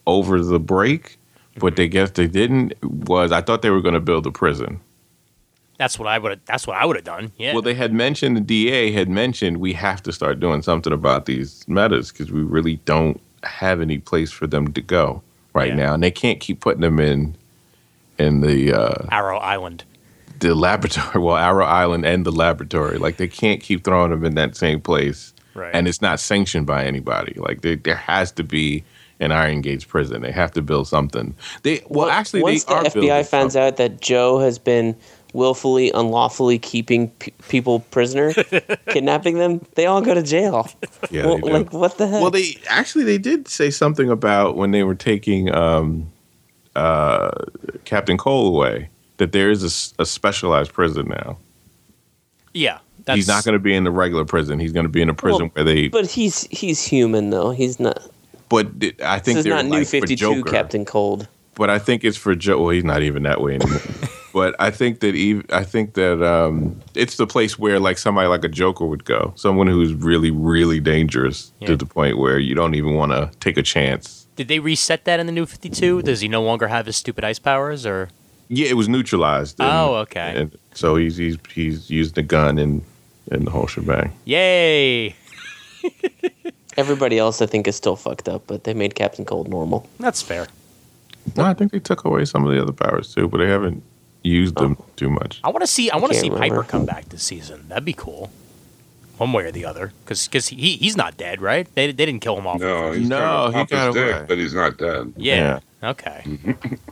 over 0.05 0.41
the 0.41 0.59
break, 0.59 1.17
but 1.57 1.75
they 1.77 1.87
guess 1.87 2.11
they 2.11 2.27
didn't. 2.27 2.73
Was 2.83 3.31
I 3.31 3.41
thought 3.41 3.61
they 3.61 3.69
were 3.71 3.81
going 3.81 3.93
to 3.95 3.99
build 3.99 4.27
a 4.27 4.31
prison? 4.31 4.79
That's 5.77 5.99
what 5.99 6.07
I 6.07 6.17
would. 6.17 6.39
That's 6.45 6.65
what 6.65 6.77
I 6.77 6.85
would 6.85 6.95
have 6.95 7.05
done. 7.05 7.31
Yeah. 7.37 7.53
Well, 7.53 7.61
they 7.61 7.75
had 7.75 7.93
mentioned 7.93 8.35
the 8.35 8.41
DA 8.41 8.91
had 8.91 9.09
mentioned 9.09 9.57
we 9.57 9.73
have 9.73 10.01
to 10.03 10.11
start 10.11 10.39
doing 10.39 10.61
something 10.63 10.91
about 10.91 11.25
these 11.27 11.63
metas 11.67 12.11
because 12.11 12.31
we 12.31 12.41
really 12.41 12.77
don't 12.85 13.21
have 13.43 13.79
any 13.81 13.99
place 13.99 14.31
for 14.31 14.47
them 14.47 14.73
to 14.73 14.81
go 14.81 15.21
right 15.53 15.69
Yeah. 15.69 15.75
now, 15.75 15.93
and 15.93 16.01
they 16.03 16.11
can't 16.11 16.39
keep 16.39 16.59
putting 16.61 16.81
them 16.81 16.99
in 16.99 17.35
in 18.17 18.41
the 18.41 18.73
uh, 18.73 19.05
Arrow 19.11 19.37
Island. 19.37 19.83
the 20.39 20.55
laboratory. 20.55 21.19
Well, 21.23 21.37
Arrow 21.37 21.65
Island 21.65 22.05
and 22.05 22.25
the 22.25 22.31
laboratory, 22.31 22.97
like 22.97 23.17
they 23.17 23.27
can't 23.27 23.61
keep 23.61 23.83
throwing 23.83 24.09
them 24.11 24.25
in 24.25 24.33
that 24.35 24.55
same 24.55 24.81
place, 24.81 25.33
Right. 25.53 25.69
and 25.75 25.87
it's 25.87 26.01
not 26.01 26.19
sanctioned 26.19 26.65
by 26.65 26.85
anybody. 26.85 27.33
Like 27.39 27.61
they, 27.61 27.75
there 27.75 27.95
has 27.95 28.31
to 28.33 28.43
be 28.43 28.83
an 29.19 29.31
Iron 29.31 29.61
Gates 29.61 29.83
prison. 29.83 30.21
They 30.23 30.31
have 30.31 30.51
to 30.53 30.61
build 30.63 30.87
something. 30.87 31.35
They 31.63 31.83
well, 31.89 32.09
actually, 32.09 32.41
once 32.41 32.63
they 32.63 32.73
the 32.75 32.89
building 32.91 33.09
FBI 33.11 33.25
finds 33.27 33.53
something. 33.53 33.67
out 33.67 33.77
that 33.77 34.01
Joe 34.01 34.39
has 34.39 34.57
been 34.59 34.95
willfully, 35.33 35.91
unlawfully 35.91 36.59
keeping 36.59 37.09
p- 37.11 37.33
people 37.47 37.81
prisoner, 37.91 38.33
kidnapping 38.89 39.37
them, 39.37 39.65
they 39.75 39.85
all 39.85 40.01
go 40.01 40.13
to 40.13 40.23
jail. 40.23 40.69
Yeah, 41.09 41.25
well, 41.25 41.35
they 41.35 41.41
do. 41.41 41.53
like 41.53 41.73
what 41.73 41.97
the 41.97 42.07
heck? 42.07 42.21
Well, 42.21 42.31
they 42.31 42.57
actually 42.67 43.03
they 43.03 43.17
did 43.17 43.47
say 43.47 43.69
something 43.69 44.09
about 44.09 44.55
when 44.55 44.71
they 44.71 44.83
were 44.83 44.95
taking 44.95 45.53
um, 45.53 46.11
uh, 46.75 47.31
Captain 47.85 48.17
Cold 48.17 48.53
away 48.53 48.89
that 49.17 49.31
there 49.31 49.49
is 49.49 49.93
a 49.97 50.05
specialized 50.05 50.73
prison 50.73 51.07
now. 51.07 51.37
Yeah. 52.53 52.79
That's, 53.05 53.15
He's 53.15 53.27
not 53.27 53.45
going 53.45 53.53
to 53.53 53.59
be 53.59 53.73
in 53.73 53.85
the 53.85 53.91
regular 53.91 54.25
prison. 54.25 54.59
He's 54.59 54.73
going 54.73 54.85
to 54.85 54.91
be 54.91 55.01
in 55.01 55.09
a 55.09 55.13
prison 55.13 55.43
Well, 55.43 55.51
where 55.53 55.63
they. 55.63 55.87
But, 55.87 56.03
but 56.03 56.11
he's 56.11 56.43
he's 56.51 56.83
human 56.83 57.29
though. 57.29 57.51
He's 57.51 57.79
not. 57.79 58.01
th- 58.51 58.99
I 59.01 59.19
think 59.19 59.37
This 59.37 59.45
is 59.45 59.45
not 59.45 59.65
New 59.65 59.77
like 59.77 59.85
for 59.85 59.91
Fifty 59.91 60.17
Two 60.17 60.43
Captain 60.43 60.83
Cold. 60.83 61.27
But 61.55 61.69
I 61.69 61.79
think 61.79 62.03
it's 62.03 62.17
for 62.17 62.35
Joe. 62.35 62.61
Well, 62.61 62.69
he's 62.69 62.83
not 62.83 63.01
even 63.01 63.23
that 63.23 63.41
way 63.41 63.55
anymore. 63.55 63.79
but 64.37 64.53
I 64.59 64.69
think 64.71 64.99
that 64.99 65.15
ev 65.15 65.37
I 65.61 65.63
think 65.73 65.93
that 65.95 66.17
um, 66.35 66.79
it's 66.93 67.15
the 67.17 67.25
place 67.35 67.57
where 67.57 67.79
like 67.87 67.97
somebody 67.97 68.27
like 68.35 68.43
a 68.43 68.53
Joker 68.61 68.85
would 68.85 69.03
go. 69.05 69.33
Someone 69.35 69.67
who's 69.75 69.93
really, 70.09 70.31
really 70.53 70.79
dangerous 70.79 71.51
Yeah. 71.59 71.67
to 71.69 71.75
the 71.75 71.85
point 71.87 72.17
where 72.23 72.37
you 72.47 72.53
don't 72.59 72.75
even 72.75 72.93
want 73.01 73.11
to 73.13 73.21
take 73.39 73.57
a 73.57 73.63
chance. 73.63 74.27
Did 74.35 74.47
they 74.47 74.59
reset 74.59 75.05
that 75.05 75.19
in 75.19 75.25
the 75.25 75.31
new 75.39 75.45
52? 75.47 76.03
Does 76.03 76.19
he 76.21 76.27
no 76.27 76.43
longer 76.43 76.67
have 76.67 76.85
his 76.85 76.95
stupid 77.03 77.23
ice 77.31 77.39
powers 77.39 77.85
or 77.91 78.09
Yeah, 78.49 78.67
it 78.69 78.77
was 78.81 78.87
neutralized. 78.87 79.59
and- 79.59 79.69
Oh, 79.71 79.95
okay. 80.05 80.29
And 80.39 80.55
so 80.73 80.95
he's 81.01 81.17
he's 81.17 81.37
he's 81.55 81.89
used 81.89 82.13
the 82.15 82.23
gun 82.35 82.59
and 82.59 82.81
and 83.31 83.41
the 83.47 83.51
whole 83.51 83.67
shebang. 83.67 84.09
Yay! 84.25 85.15
Everybody 86.77 87.17
else, 87.17 87.41
I 87.41 87.47
think, 87.47 87.67
is 87.67 87.75
still 87.75 87.95
fucked 87.95 88.29
up, 88.29 88.43
but 88.45 88.63
they 88.63 88.73
made 88.75 88.93
Captain 88.93 89.25
Cold 89.25 89.47
normal. 89.49 89.79
That's 89.99 90.21
fair. 90.21 90.45
No, 91.35 91.43
I 91.43 91.53
think 91.55 91.71
they 91.71 91.79
took 91.79 92.05
away 92.05 92.23
some 92.25 92.45
of 92.45 92.53
the 92.53 92.61
other 92.61 92.71
powers 92.71 93.13
too, 93.15 93.27
but 93.27 93.39
they 93.39 93.47
haven't 93.47 93.81
used 94.27 94.55
them 94.55 94.77
Oh. 94.79 94.85
too 94.95 95.09
much. 95.09 95.39
I 95.43 95.49
want 95.49 95.61
to 95.61 95.67
see 95.67 95.89
I 95.89 95.97
want 95.97 96.13
to 96.13 96.19
see 96.19 96.29
remember. 96.29 96.55
Piper 96.57 96.63
come 96.63 96.85
back 96.85 97.09
this 97.09 97.23
season. 97.23 97.65
That'd 97.69 97.85
be 97.85 97.93
cool. 97.93 98.29
One 99.17 99.33
way 99.33 99.45
or 99.45 99.51
the 99.51 99.65
other 99.65 99.93
cuz 100.05 100.27
cuz 100.27 100.49
he 100.49 100.75
he's 100.77 100.95
not 100.95 101.17
dead, 101.17 101.41
right? 101.41 101.67
They 101.75 101.87
they 101.91 102.05
didn't 102.05 102.21
kill 102.21 102.37
him 102.37 102.45
off. 102.45 102.59
No, 102.59 102.91
he's 102.91 103.09
No, 103.09 103.17
got 103.17 103.53
he 103.53 103.59
he 103.59 103.65
got 103.65 103.85
his 103.87 103.95
dick, 103.95 104.27
but 104.27 104.37
he's 104.37 104.53
not 104.53 104.77
dead. 104.77 105.13
Yeah. 105.17 105.59
Okay. 105.83 106.23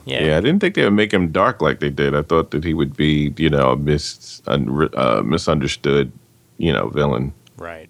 Yeah. 0.07 0.23
Yeah, 0.23 0.37
I 0.37 0.41
didn't 0.41 0.59
think 0.59 0.75
they 0.75 0.83
would 0.83 0.93
make 0.93 1.11
him 1.11 1.31
dark 1.31 1.61
like 1.63 1.79
they 1.79 1.89
did. 1.89 2.13
I 2.13 2.21
thought 2.21 2.51
that 2.51 2.63
he 2.63 2.75
would 2.75 2.95
be, 2.95 3.33
you 3.37 3.49
know, 3.49 3.71
a 3.71 3.75
mis- 3.75 4.39
un- 4.45 4.87
uh, 4.95 5.23
misunderstood, 5.25 6.11
you 6.59 6.71
know, 6.71 6.89
villain. 6.89 7.33
Right. 7.57 7.89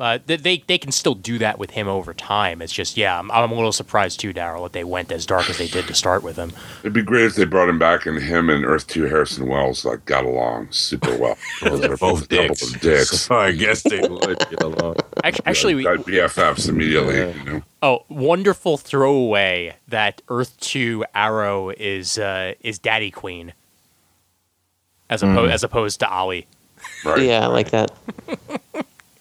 Yeah. 0.00 0.06
Uh, 0.06 0.18
they, 0.24 0.36
they 0.36 0.64
they 0.66 0.78
can 0.78 0.92
still 0.92 1.14
do 1.14 1.38
that 1.38 1.58
with 1.58 1.70
him 1.72 1.86
over 1.86 2.14
time. 2.14 2.62
It's 2.62 2.72
just 2.72 2.96
yeah, 2.96 3.18
I'm, 3.18 3.30
I'm 3.30 3.52
a 3.52 3.54
little 3.54 3.72
surprised 3.72 4.20
too, 4.20 4.32
Daryl, 4.32 4.62
that 4.62 4.72
they 4.72 4.84
went 4.84 5.12
as 5.12 5.26
dark 5.26 5.50
as 5.50 5.58
they 5.58 5.68
did 5.68 5.86
to 5.88 5.94
start 5.94 6.22
with 6.22 6.36
him. 6.36 6.52
It'd 6.80 6.94
be 6.94 7.02
great 7.02 7.26
if 7.26 7.34
they 7.34 7.44
brought 7.44 7.68
him 7.68 7.78
back 7.78 8.06
and 8.06 8.18
him 8.18 8.48
and 8.48 8.64
Earth 8.64 8.86
Two 8.86 9.04
Harrison 9.04 9.46
Wells 9.46 9.84
like 9.84 10.04
got 10.06 10.24
along 10.24 10.72
super 10.72 11.14
well. 11.16 11.36
Those 11.62 11.84
are 11.84 11.96
Both 11.98 12.28
dicks. 12.28 12.72
dicks. 12.80 13.20
So 13.20 13.34
I 13.38 13.52
guess 13.52 13.82
they 13.82 14.00
would 14.00 14.38
get 14.38 14.62
along. 14.62 14.96
Actually, 15.22 15.46
actually 15.46 15.74
we, 15.74 15.82
got 15.84 15.98
BFFs 15.98 16.68
immediately. 16.68 17.16
You 17.16 17.44
know, 17.44 17.62
oh, 17.82 18.04
wonderful 18.08 18.78
throwaway 18.78 19.76
that 19.88 20.22
Earth 20.28 20.58
Two 20.60 21.04
Arrow 21.14 21.70
is 21.70 22.18
uh, 22.18 22.54
is 22.60 22.78
Daddy 22.78 23.10
Queen, 23.10 23.52
as 25.10 25.22
opposed 25.22 25.52
as 25.52 25.62
opposed 25.62 26.00
to 26.00 26.08
Ollie. 26.08 26.46
right? 27.04 27.20
Yeah, 27.20 27.44
I 27.44 27.46
like 27.48 27.70
that. 27.70 27.90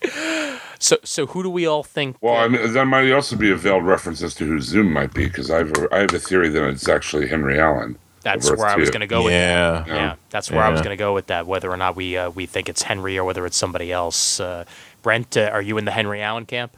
So 0.81 0.97
so 1.03 1.25
who 1.27 1.43
do 1.43 1.49
we 1.49 1.65
all 1.65 1.83
think? 1.83 2.15
Well, 2.21 2.35
that- 2.35 2.41
I 2.43 2.47
mean, 2.47 2.73
that 2.73 2.85
might 2.85 3.11
also 3.11 3.35
be 3.35 3.51
a 3.51 3.55
veiled 3.55 3.85
reference 3.85 4.21
as 4.23 4.33
to 4.35 4.45
who 4.45 4.59
Zoom 4.61 4.91
might 4.93 5.13
be, 5.13 5.25
because 5.25 5.51
I 5.51 5.57
have 5.59 5.71
a, 5.77 5.87
I 5.93 5.99
have 5.99 6.13
a 6.13 6.19
theory 6.19 6.49
that 6.49 6.63
it's 6.69 6.87
actually 6.87 7.27
Henry 7.27 7.59
Allen. 7.59 7.97
that's 8.23 8.49
where 8.49 8.65
I 8.67 8.75
was 8.75 8.89
going 8.89 9.01
to 9.01 9.07
go 9.07 9.23
with. 9.23 9.33
that. 9.33 9.87
Yeah. 9.87 9.93
Yeah, 9.95 10.15
that's 10.29 10.49
where 10.51 10.61
I 10.63 10.69
was 10.69 10.81
going 10.81 10.91
to 10.97 11.01
go 11.01 11.13
with 11.13 11.27
that. 11.27 11.45
Whether 11.47 11.69
or 11.71 11.77
not 11.77 11.95
we 11.95 12.15
uh, 12.17 12.29
we 12.31 12.45
think 12.45 12.69
it's 12.69 12.81
Henry 12.83 13.17
or 13.17 13.23
whether 13.25 13.45
it's 13.45 13.57
somebody 13.57 13.91
else. 13.91 14.39
Uh, 14.39 14.65
Brent, 15.01 15.35
uh, 15.37 15.49
are 15.53 15.61
you 15.61 15.77
in 15.77 15.85
the 15.85 15.91
Henry 15.91 16.21
Allen 16.21 16.45
camp? 16.45 16.71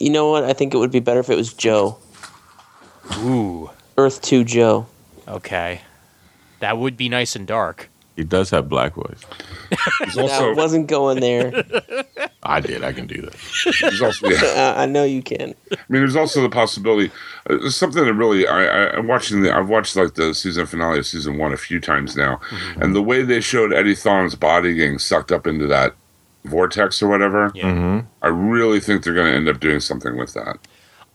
You 0.00 0.10
know 0.10 0.30
what? 0.30 0.44
I 0.44 0.52
think 0.54 0.72
it 0.74 0.78
would 0.78 0.90
be 0.92 1.00
better 1.00 1.20
if 1.20 1.28
it 1.30 1.36
was 1.36 1.52
Joe. 1.52 1.98
Ooh, 3.18 3.70
Earth 3.96 4.20
Two 4.22 4.44
Joe. 4.44 4.86
okay, 5.26 5.82
that 6.60 6.78
would 6.78 6.96
be 6.96 7.08
nice 7.08 7.36
and 7.36 7.46
dark. 7.46 7.88
He 8.18 8.24
does 8.24 8.50
have 8.50 8.68
black 8.68 8.94
voice. 8.94 9.24
He's 10.02 10.18
I 10.18 10.50
wasn't 10.50 10.88
going 10.88 11.20
there. 11.20 11.64
I 12.42 12.58
did. 12.58 12.82
I 12.82 12.92
can 12.92 13.06
do 13.06 13.22
that. 13.22 13.36
he's 13.36 14.02
also 14.02 14.28
yeah. 14.28 14.74
I, 14.76 14.82
I 14.82 14.86
know 14.86 15.04
you 15.04 15.22
can. 15.22 15.54
I 15.70 15.76
mean, 15.88 16.02
there's 16.02 16.16
also 16.16 16.42
the 16.42 16.48
possibility. 16.48 17.12
Uh, 17.48 17.58
there's 17.58 17.76
something 17.76 18.04
that 18.04 18.14
really 18.14 18.48
I, 18.48 18.64
I, 18.64 18.96
I'm 18.96 19.06
watching. 19.06 19.42
The, 19.42 19.56
I've 19.56 19.68
watched 19.68 19.94
like 19.94 20.14
the 20.14 20.34
season 20.34 20.66
finale 20.66 20.98
of 20.98 21.06
season 21.06 21.38
one 21.38 21.52
a 21.52 21.56
few 21.56 21.78
times 21.78 22.16
now, 22.16 22.40
and 22.80 22.92
the 22.92 23.02
way 23.02 23.22
they 23.22 23.40
showed 23.40 23.72
Eddie 23.72 23.94
Thawne's 23.94 24.34
body 24.34 24.74
getting 24.74 24.98
sucked 24.98 25.30
up 25.30 25.46
into 25.46 25.68
that 25.68 25.94
vortex 26.44 27.00
or 27.00 27.06
whatever. 27.06 27.52
Yeah. 27.54 27.66
Mm-hmm. 27.66 28.06
I 28.20 28.28
really 28.28 28.80
think 28.80 29.04
they're 29.04 29.14
going 29.14 29.30
to 29.30 29.36
end 29.36 29.48
up 29.48 29.60
doing 29.60 29.78
something 29.78 30.16
with 30.16 30.34
that. 30.34 30.58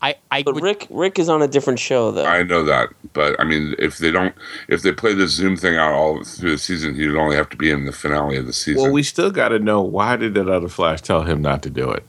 I 0.04 0.14
I 0.30 0.42
But 0.42 0.56
would, 0.56 0.62
Rick 0.62 0.86
Rick 0.90 1.18
is 1.18 1.28
on 1.30 1.40
a 1.40 1.48
different 1.48 1.78
show 1.78 2.10
though. 2.10 2.26
I 2.26 2.42
know 2.42 2.62
that, 2.64 2.90
but 3.14 3.40
I 3.40 3.44
mean, 3.44 3.74
if 3.78 3.98
they 3.98 4.10
don't, 4.10 4.34
if 4.68 4.82
they 4.82 4.92
play 4.92 5.14
the 5.14 5.26
Zoom 5.26 5.56
thing 5.56 5.76
out 5.76 5.92
all 5.94 6.22
through 6.22 6.50
the 6.50 6.58
season, 6.58 6.94
he'd 6.94 7.14
only 7.16 7.36
have 7.36 7.48
to 7.50 7.56
be 7.56 7.70
in 7.70 7.86
the 7.86 7.92
finale 7.92 8.36
of 8.36 8.46
the 8.46 8.52
season. 8.52 8.82
Well, 8.82 8.92
we 8.92 9.02
still 9.02 9.30
got 9.30 9.48
to 9.48 9.58
know 9.58 9.80
why 9.80 10.16
did 10.16 10.34
that 10.34 10.48
other 10.48 10.68
Flash 10.68 11.00
tell 11.00 11.22
him 11.22 11.40
not 11.40 11.62
to 11.62 11.70
do 11.70 11.90
it? 11.90 12.04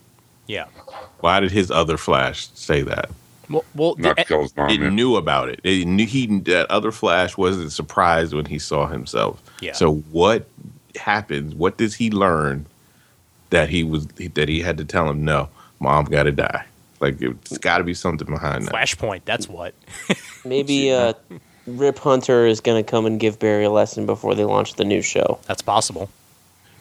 yeah. 0.47 0.65
Why 1.21 1.39
did 1.39 1.51
his 1.51 1.71
other 1.71 1.97
Flash 1.97 2.49
say 2.53 2.81
that? 2.84 3.10
Well, 3.49 3.63
well 3.73 3.95
not 3.97 4.17
the- 4.17 4.23
to 4.23 4.27
kill 4.27 4.41
his 4.43 4.55
mom. 4.55 4.69
It 4.69 4.81
yeah. 4.81 4.89
knew 4.89 5.15
about 5.15 5.49
it. 5.49 5.60
It 5.63 5.86
knew 5.88 6.05
he 6.05 6.27
that 6.41 6.69
other 6.69 6.91
Flash 6.91 7.38
wasn't 7.38 7.71
surprised 7.71 8.34
when 8.34 8.45
he 8.45 8.60
saw 8.60 8.86
himself. 8.88 9.41
Yeah. 9.62 9.71
So 9.71 9.95
what 10.12 10.47
happens? 10.97 11.55
What 11.55 11.77
does 11.77 11.95
he 11.95 12.12
learn 12.12 12.65
that 13.51 13.69
he 13.69 13.84
was 13.84 14.05
that 14.08 14.49
he 14.49 14.60
had 14.60 14.77
to 14.77 14.86
tell 14.86 15.10
him 15.10 15.23
no, 15.23 15.49
mom 15.79 16.05
got 16.05 16.23
to 16.23 16.31
die? 16.34 16.65
Like 16.99 17.21
it's 17.21 17.58
got 17.58 17.79
to 17.79 17.84
be 17.84 17.93
something 17.93 18.27
behind 18.27 18.65
that. 18.65 18.73
Flashpoint. 18.73 19.21
That's 19.25 19.47
what. 19.49 19.73
Maybe 20.45 20.91
uh, 20.93 21.13
Rip 21.67 21.99
Hunter 21.99 22.45
is 22.45 22.62
going 22.62 22.84
to 22.84 22.89
come 22.89 23.05
and 23.05 23.19
give 23.19 23.39
Barry 23.39 23.65
a 23.65 23.69
lesson 23.69 24.05
before 24.05 24.36
they 24.36 24.43
launch 24.43 24.75
the 24.75 24.86
new 24.86 25.01
show. 25.01 25.39
That's 25.47 25.62
possible. 25.62 26.10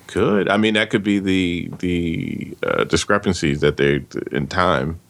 Could 0.07 0.49
I 0.51 0.59
mean 0.59 0.75
that 0.75 0.91
could 0.91 1.03
be 1.03 1.19
the 1.19 1.71
the 1.79 2.57
uh, 2.63 2.85
discrepancies 2.85 3.61
that 3.61 3.79
they 3.79 4.05
in 4.33 4.47
time 4.49 5.01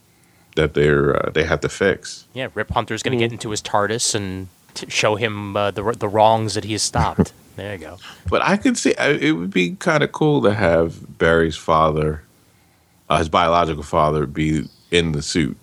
that 0.55 0.75
they're 0.75 1.27
uh, 1.27 1.31
they 1.31 1.43
have 1.45 1.61
to 1.61 1.69
fix. 1.69 2.27
Yeah, 2.33 2.49
Rip 2.55 2.71
Hunter's 2.71 3.03
going 3.03 3.19
to 3.19 3.23
get 3.23 3.33
into 3.33 3.51
his 3.51 3.61
TARDIS 3.61 4.15
and 4.15 4.47
t- 4.75 4.89
show 4.89 5.17
him 5.17 5.57
uh, 5.57 5.73
the 5.73 5.83
the 5.93 6.09
wrongs 6.09 6.55
that 6.55 6.63
he 6.65 6.73
has 6.73 6.83
stopped. 6.83 7.33
there 7.57 7.73
you 7.73 7.79
go. 7.81 7.99
But 8.31 8.43
I 8.43 8.57
could 8.57 8.79
see 8.79 8.95
I- 8.97 9.09
it 9.11 9.33
would 9.33 9.51
be 9.53 9.73
kind 9.75 10.05
of 10.05 10.13
cool 10.13 10.41
to 10.43 10.55
have 10.55 11.19
Barry's 11.19 11.57
father, 11.57 12.23
uh, 13.11 13.19
his 13.19 13.29
biological 13.29 13.83
father, 13.83 14.27
be 14.27 14.69
in 14.95 15.13
the 15.13 15.23
suit. 15.23 15.57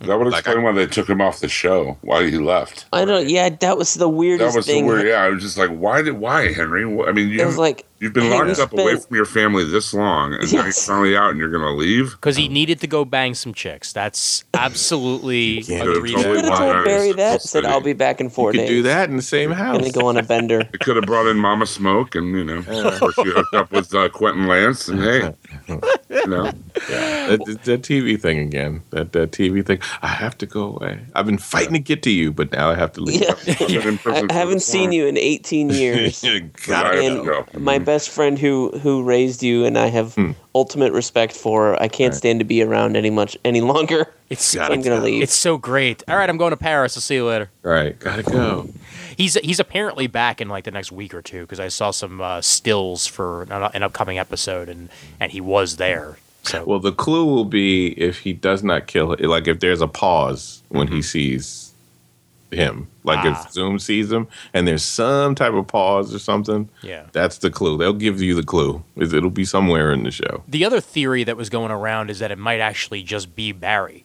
That 0.00 0.18
would 0.18 0.28
Like, 0.28 0.40
explain 0.40 0.58
I- 0.58 0.62
why 0.62 0.72
they 0.72 0.86
took 0.86 1.08
him 1.08 1.22
off 1.22 1.40
the 1.40 1.48
show. 1.48 1.96
Why 2.02 2.28
he 2.28 2.36
left. 2.38 2.84
I 2.92 3.04
don't. 3.06 3.28
Yeah, 3.30 3.48
that 3.48 3.78
was 3.78 3.94
the 3.94 4.08
weirdest. 4.08 4.40
That 4.40 4.44
weirdest 4.44 4.56
was 4.58 4.66
the 4.66 4.72
thing. 4.72 4.86
weird. 4.86 5.06
Yeah, 5.06 5.22
I 5.22 5.28
was 5.30 5.42
just 5.42 5.56
like, 5.56 5.70
why 5.70 6.02
did 6.02 6.12
why 6.18 6.52
Henry? 6.52 6.82
I 6.84 7.12
mean, 7.12 7.30
you 7.30 7.40
It 7.40 7.46
was 7.46 7.56
like 7.56 7.86
you've 8.00 8.12
been 8.12 8.24
hey, 8.24 8.40
we 8.42 8.48
locked 8.48 8.60
up 8.60 8.72
away 8.72 8.96
from 8.96 9.14
your 9.16 9.24
family 9.24 9.64
this 9.64 9.92
long, 9.94 10.34
and 10.34 10.42
now 10.52 10.58
you're 10.58 10.66
Yes. 10.66 10.86
finally 10.86 11.16
out, 11.16 11.30
and 11.30 11.38
you're 11.38 11.50
gonna 11.50 11.74
leave. 11.74 12.12
Because 12.12 12.36
he 12.36 12.48
needed 12.48 12.80
to 12.80 12.86
go 12.86 13.04
bang 13.04 13.34
some 13.34 13.54
chicks. 13.54 13.92
That's 13.92 14.44
absolutely 14.54 15.60
Yeah, 15.62 15.84
a 15.84 15.90
it's 15.90 16.00
reason. 16.00 16.22
totally 16.22 16.36
could 16.42 16.44
have 16.50 16.58
told 16.58 16.76
Why? 16.76 16.84
Barry 16.84 17.12
that. 17.12 17.42
Said 17.42 17.64
I'll 17.64 17.80
be. 17.80 17.86
be 17.92 17.92
back 17.94 18.20
in 18.20 18.26
You 18.26 18.30
four 18.30 18.50
could 18.52 18.58
days. 18.58 18.68
do 18.68 18.82
that 18.82 19.08
in 19.08 19.16
the 19.16 19.22
same 19.22 19.50
house. 19.52 19.78
Gonna 19.78 19.90
go 19.92 20.06
on 20.08 20.16
a 20.16 20.22
bender. 20.22 20.60
It 20.72 20.80
could 20.80 20.96
have 20.96 21.04
brought 21.06 21.26
in 21.26 21.36
Mama 21.38 21.64
Smoak, 21.64 22.14
and 22.16 22.36
you 22.36 22.44
know, 22.44 22.58
of 22.88 22.98
course, 23.00 23.14
she 23.14 23.24
hooked 23.30 23.54
up 23.54 23.70
with 23.72 23.94
uh, 23.94 24.08
Quentin 24.08 24.46
Lance, 24.46 24.88
and 24.88 25.00
hey, 25.00 25.32
You 25.68 26.26
know, 26.26 26.44
Yeah, 26.90 27.36
that, 27.36 27.60
that 27.64 27.82
TV 27.82 28.20
thing 28.20 28.38
again. 28.38 28.82
That 28.90 29.12
that 29.12 29.30
TV 29.32 29.64
thing. 29.64 29.78
I 30.02 30.08
have 30.08 30.36
to 30.38 30.46
go 30.46 30.76
away. 30.76 31.00
I've 31.14 31.26
been 31.26 31.38
fighting 31.38 31.72
to 31.74 31.78
get 31.78 32.02
to 32.04 32.10
you, 32.10 32.32
but 32.32 32.52
now 32.52 32.70
I 32.70 32.74
have 32.74 32.92
to 32.94 33.00
leave. 33.00 33.20
Yeah. 33.68 33.96
I, 34.06 34.26
I 34.30 34.32
haven't 34.32 34.60
seen 34.62 34.90
crime. 34.90 34.92
you 34.92 35.06
in 35.06 35.16
18 35.16 35.70
years. 35.70 36.24
Gotta 36.66 36.98
And- 37.00 37.24
go. 37.24 37.42
go. 37.52 37.58
My 37.58 37.78
best 37.86 38.10
friend 38.10 38.38
who 38.38 38.70
who 38.82 39.02
raised 39.02 39.42
you 39.42 39.64
and 39.64 39.78
I 39.78 39.86
have 39.86 40.14
Hmm. 40.14 40.32
ultimate 40.54 40.92
respect 40.92 41.32
for. 41.34 41.80
I 41.82 41.88
can't 41.88 42.12
Right. 42.12 42.18
stand 42.18 42.40
to 42.40 42.44
be 42.44 42.60
around 42.62 42.96
any 42.96 43.08
much 43.10 43.38
any 43.44 43.60
longer. 43.62 44.08
It's 44.28 44.54
Gotta 44.58 44.74
I'm 44.74 44.82
gonna 44.82 44.96
go. 44.98 45.02
leave. 45.06 45.22
it's 45.22 45.32
so 45.34 45.56
great. 45.56 46.02
All 46.08 46.16
right, 46.16 46.28
I'm 46.28 46.36
going 46.36 46.50
to 46.50 46.56
Paris. 46.56 46.96
I'll 46.96 47.00
see 47.00 47.14
you 47.14 47.24
later. 47.26 47.48
All 47.64 47.70
right, 47.70 47.98
gotta 47.98 48.22
go. 48.22 48.68
He's 49.16 49.34
he's 49.42 49.60
apparently 49.60 50.06
back 50.08 50.40
in 50.42 50.48
like 50.50 50.64
the 50.64 50.70
next 50.70 50.92
week 50.92 51.14
or 51.14 51.22
two 51.22 51.40
because 51.42 51.60
I 51.60 51.68
saw 51.68 51.90
some 51.90 52.20
uh, 52.20 52.42
stills 52.42 53.06
for 53.06 53.42
an, 53.44 53.52
an 53.52 53.82
upcoming 53.82 54.18
episode 54.18 54.68
and 54.68 54.90
and 55.18 55.32
he 55.32 55.40
was 55.40 55.76
there. 55.76 56.18
So 56.42 56.62
Well, 56.64 56.78
the 56.80 56.92
clue 56.92 57.24
will 57.24 57.44
be 57.46 57.88
if 57.98 58.20
he 58.20 58.32
does 58.32 58.62
not 58.62 58.86
kill. 58.86 59.16
Like 59.18 59.48
if 59.48 59.58
there's 59.60 59.80
a 59.80 59.88
pause 59.88 60.62
when 60.68 60.88
he 60.88 61.02
sees 61.02 61.65
him, 62.56 62.88
like 63.04 63.18
Ah. 63.24 63.44
if 63.46 63.52
Zoom 63.52 63.78
sees 63.78 64.10
him, 64.10 64.26
and 64.52 64.66
there's 64.66 64.82
some 64.82 65.34
type 65.34 65.52
of 65.52 65.66
pause 65.68 66.14
or 66.14 66.18
something. 66.18 66.68
Yeah. 66.82 67.04
that's 67.12 67.38
the 67.38 67.50
clue. 67.50 67.78
They'll 67.78 67.92
give 67.92 68.20
you 68.20 68.34
the 68.34 68.42
clue. 68.42 68.82
It'll 68.96 69.30
be 69.30 69.44
somewhere 69.44 69.92
in 69.92 70.02
the 70.02 70.10
show. 70.10 70.42
the 70.48 70.64
other 70.64 70.80
theory 70.80 71.22
that 71.24 71.36
was 71.36 71.48
going 71.50 71.70
around 71.70 72.10
is 72.10 72.18
that 72.18 72.30
it 72.30 72.38
might 72.38 72.60
actually 72.60 73.02
just 73.02 73.34
be 73.36 73.52
Barry. 73.52 74.04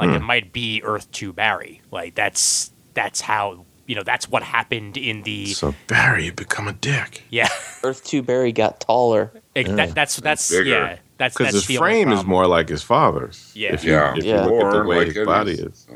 Like 0.00 0.10
Hmm. 0.10 0.16
it 0.16 0.22
might 0.22 0.52
be 0.52 0.82
Earth 0.84 1.10
Two 1.12 1.32
Barry. 1.32 1.82
Like 1.90 2.14
that's 2.14 2.72
that's 2.94 3.20
how 3.20 3.64
you 3.86 3.94
know 3.94 4.02
that's 4.02 4.28
what 4.28 4.42
happened 4.42 4.96
in 4.96 5.22
the 5.22 5.46
So 5.54 5.74
Barry, 5.86 6.26
you 6.26 6.32
become 6.32 6.66
a 6.68 6.72
dick 6.72 7.22
yeah. 7.30 7.48
Earth 7.84 8.02
Two 8.04 8.22
Barry 8.22 8.52
got 8.52 8.80
taller. 8.80 9.32
It- 9.54 9.68
that, 9.76 9.94
that's 9.94 10.16
that's 10.16 10.50
Bigger. 10.50 10.64
yeah. 10.64 10.96
That's 11.18 11.36
because 11.36 11.52
that's 11.52 11.66
his 11.66 11.76
the 11.76 11.76
frame 11.76 12.10
is 12.10 12.24
more 12.24 12.48
like 12.48 12.68
his 12.68 12.82
father's. 12.82 13.52
Yeah. 13.54 13.74
if 13.74 13.84
you, 13.84 13.92
Yeah. 13.92 14.14
if 14.16 14.24
Yeah. 14.24 14.44
you 14.44 14.50
look 14.50 14.64
at 14.64 14.72
the 14.72 14.82
way 14.88 15.04
like 15.04 15.14
his 15.14 15.26
body 15.26 15.52
is. 15.52 15.60
is. 15.60 15.86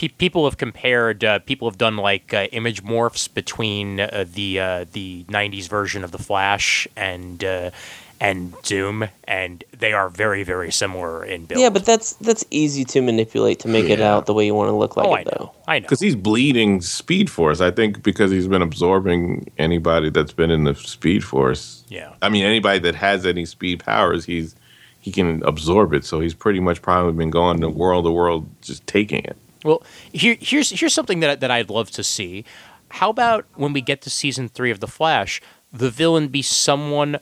Pe- 0.00 0.08
people 0.08 0.46
have 0.46 0.56
compared. 0.56 1.22
Uh, 1.22 1.40
people 1.40 1.68
have 1.68 1.76
done 1.76 1.98
like 1.98 2.32
uh, 2.32 2.46
image 2.52 2.82
morphs 2.82 3.32
between 3.32 4.00
uh, 4.00 4.24
the 4.26 4.58
uh, 4.58 4.84
the 4.94 5.24
'90s 5.24 5.68
version 5.68 6.04
of 6.04 6.10
the 6.10 6.16
Flash 6.16 6.88
and 6.96 7.44
uh, 7.44 7.70
and 8.18 8.54
Zoom, 8.64 9.10
and 9.24 9.62
they 9.78 9.92
are 9.92 10.08
very 10.08 10.42
very 10.42 10.72
similar 10.72 11.22
in 11.22 11.44
build. 11.44 11.60
Yeah, 11.60 11.68
but 11.68 11.84
that's 11.84 12.14
that's 12.14 12.46
easy 12.50 12.82
to 12.86 13.02
manipulate 13.02 13.58
to 13.60 13.68
make 13.68 13.90
it 13.90 14.00
out 14.00 14.24
the 14.24 14.32
way 14.32 14.46
you 14.46 14.54
want 14.54 14.68
to 14.70 14.74
look 14.74 14.96
like 14.96 15.06
oh, 15.06 15.14
it 15.16 15.18
I 15.18 15.22
know. 15.24 15.52
I 15.68 15.78
know. 15.80 15.82
Because 15.82 16.00
he's 16.00 16.16
bleeding 16.16 16.80
Speed 16.80 17.28
Force. 17.28 17.60
I 17.60 17.70
think 17.70 18.02
because 18.02 18.30
he's 18.30 18.48
been 18.48 18.62
absorbing 18.62 19.50
anybody 19.58 20.08
that's 20.08 20.32
been 20.32 20.50
in 20.50 20.64
the 20.64 20.76
Speed 20.76 21.24
Force. 21.24 21.84
Yeah. 21.90 22.14
I 22.22 22.30
mean, 22.30 22.46
anybody 22.46 22.78
that 22.78 22.94
has 22.94 23.26
any 23.26 23.44
speed 23.44 23.80
powers, 23.84 24.24
he's 24.24 24.56
he 25.00 25.12
can 25.12 25.42
absorb 25.42 25.92
it. 25.92 26.06
So 26.06 26.20
he's 26.20 26.32
pretty 26.32 26.60
much 26.60 26.80
probably 26.80 27.12
been 27.12 27.30
going 27.30 27.60
to 27.60 27.68
world 27.68 28.06
to 28.06 28.10
world, 28.10 28.48
just 28.62 28.86
taking 28.86 29.24
it. 29.24 29.36
Well, 29.64 29.82
here, 30.12 30.36
here's 30.40 30.70
here's 30.70 30.94
something 30.94 31.20
that 31.20 31.40
that 31.40 31.50
I'd 31.50 31.70
love 31.70 31.90
to 31.92 32.02
see. 32.02 32.44
How 32.88 33.10
about 33.10 33.44
when 33.54 33.72
we 33.72 33.80
get 33.80 34.02
to 34.02 34.10
season 34.10 34.48
three 34.48 34.70
of 34.70 34.80
the 34.80 34.88
Flash, 34.88 35.40
the 35.72 35.90
villain 35.90 36.28
be 36.28 36.42
someone 36.42 37.18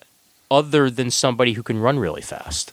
other 0.50 0.88
than 0.88 1.10
somebody 1.10 1.52
who 1.52 1.62
can 1.62 1.78
run 1.78 1.98
really 1.98 2.22
fast? 2.22 2.72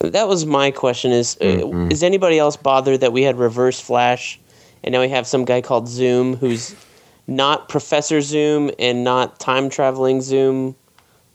That 0.00 0.26
was 0.28 0.46
my 0.46 0.70
question: 0.70 1.12
is 1.12 1.36
uh, 1.40 1.44
Mm-hmm. 1.44 1.90
is 1.92 2.02
anybody 2.02 2.38
else 2.38 2.56
bothered 2.56 3.00
that 3.00 3.12
we 3.12 3.22
had 3.22 3.36
Reverse 3.38 3.80
Flash, 3.80 4.40
and 4.82 4.92
now 4.92 5.00
we 5.00 5.08
have 5.08 5.26
some 5.26 5.44
guy 5.44 5.60
called 5.60 5.86
Zoom 5.88 6.36
who's 6.36 6.74
not 7.26 7.68
Professor 7.68 8.20
Zoom 8.20 8.70
and 8.78 9.04
not 9.04 9.38
time 9.38 9.68
traveling 9.68 10.22
Zoom, 10.22 10.74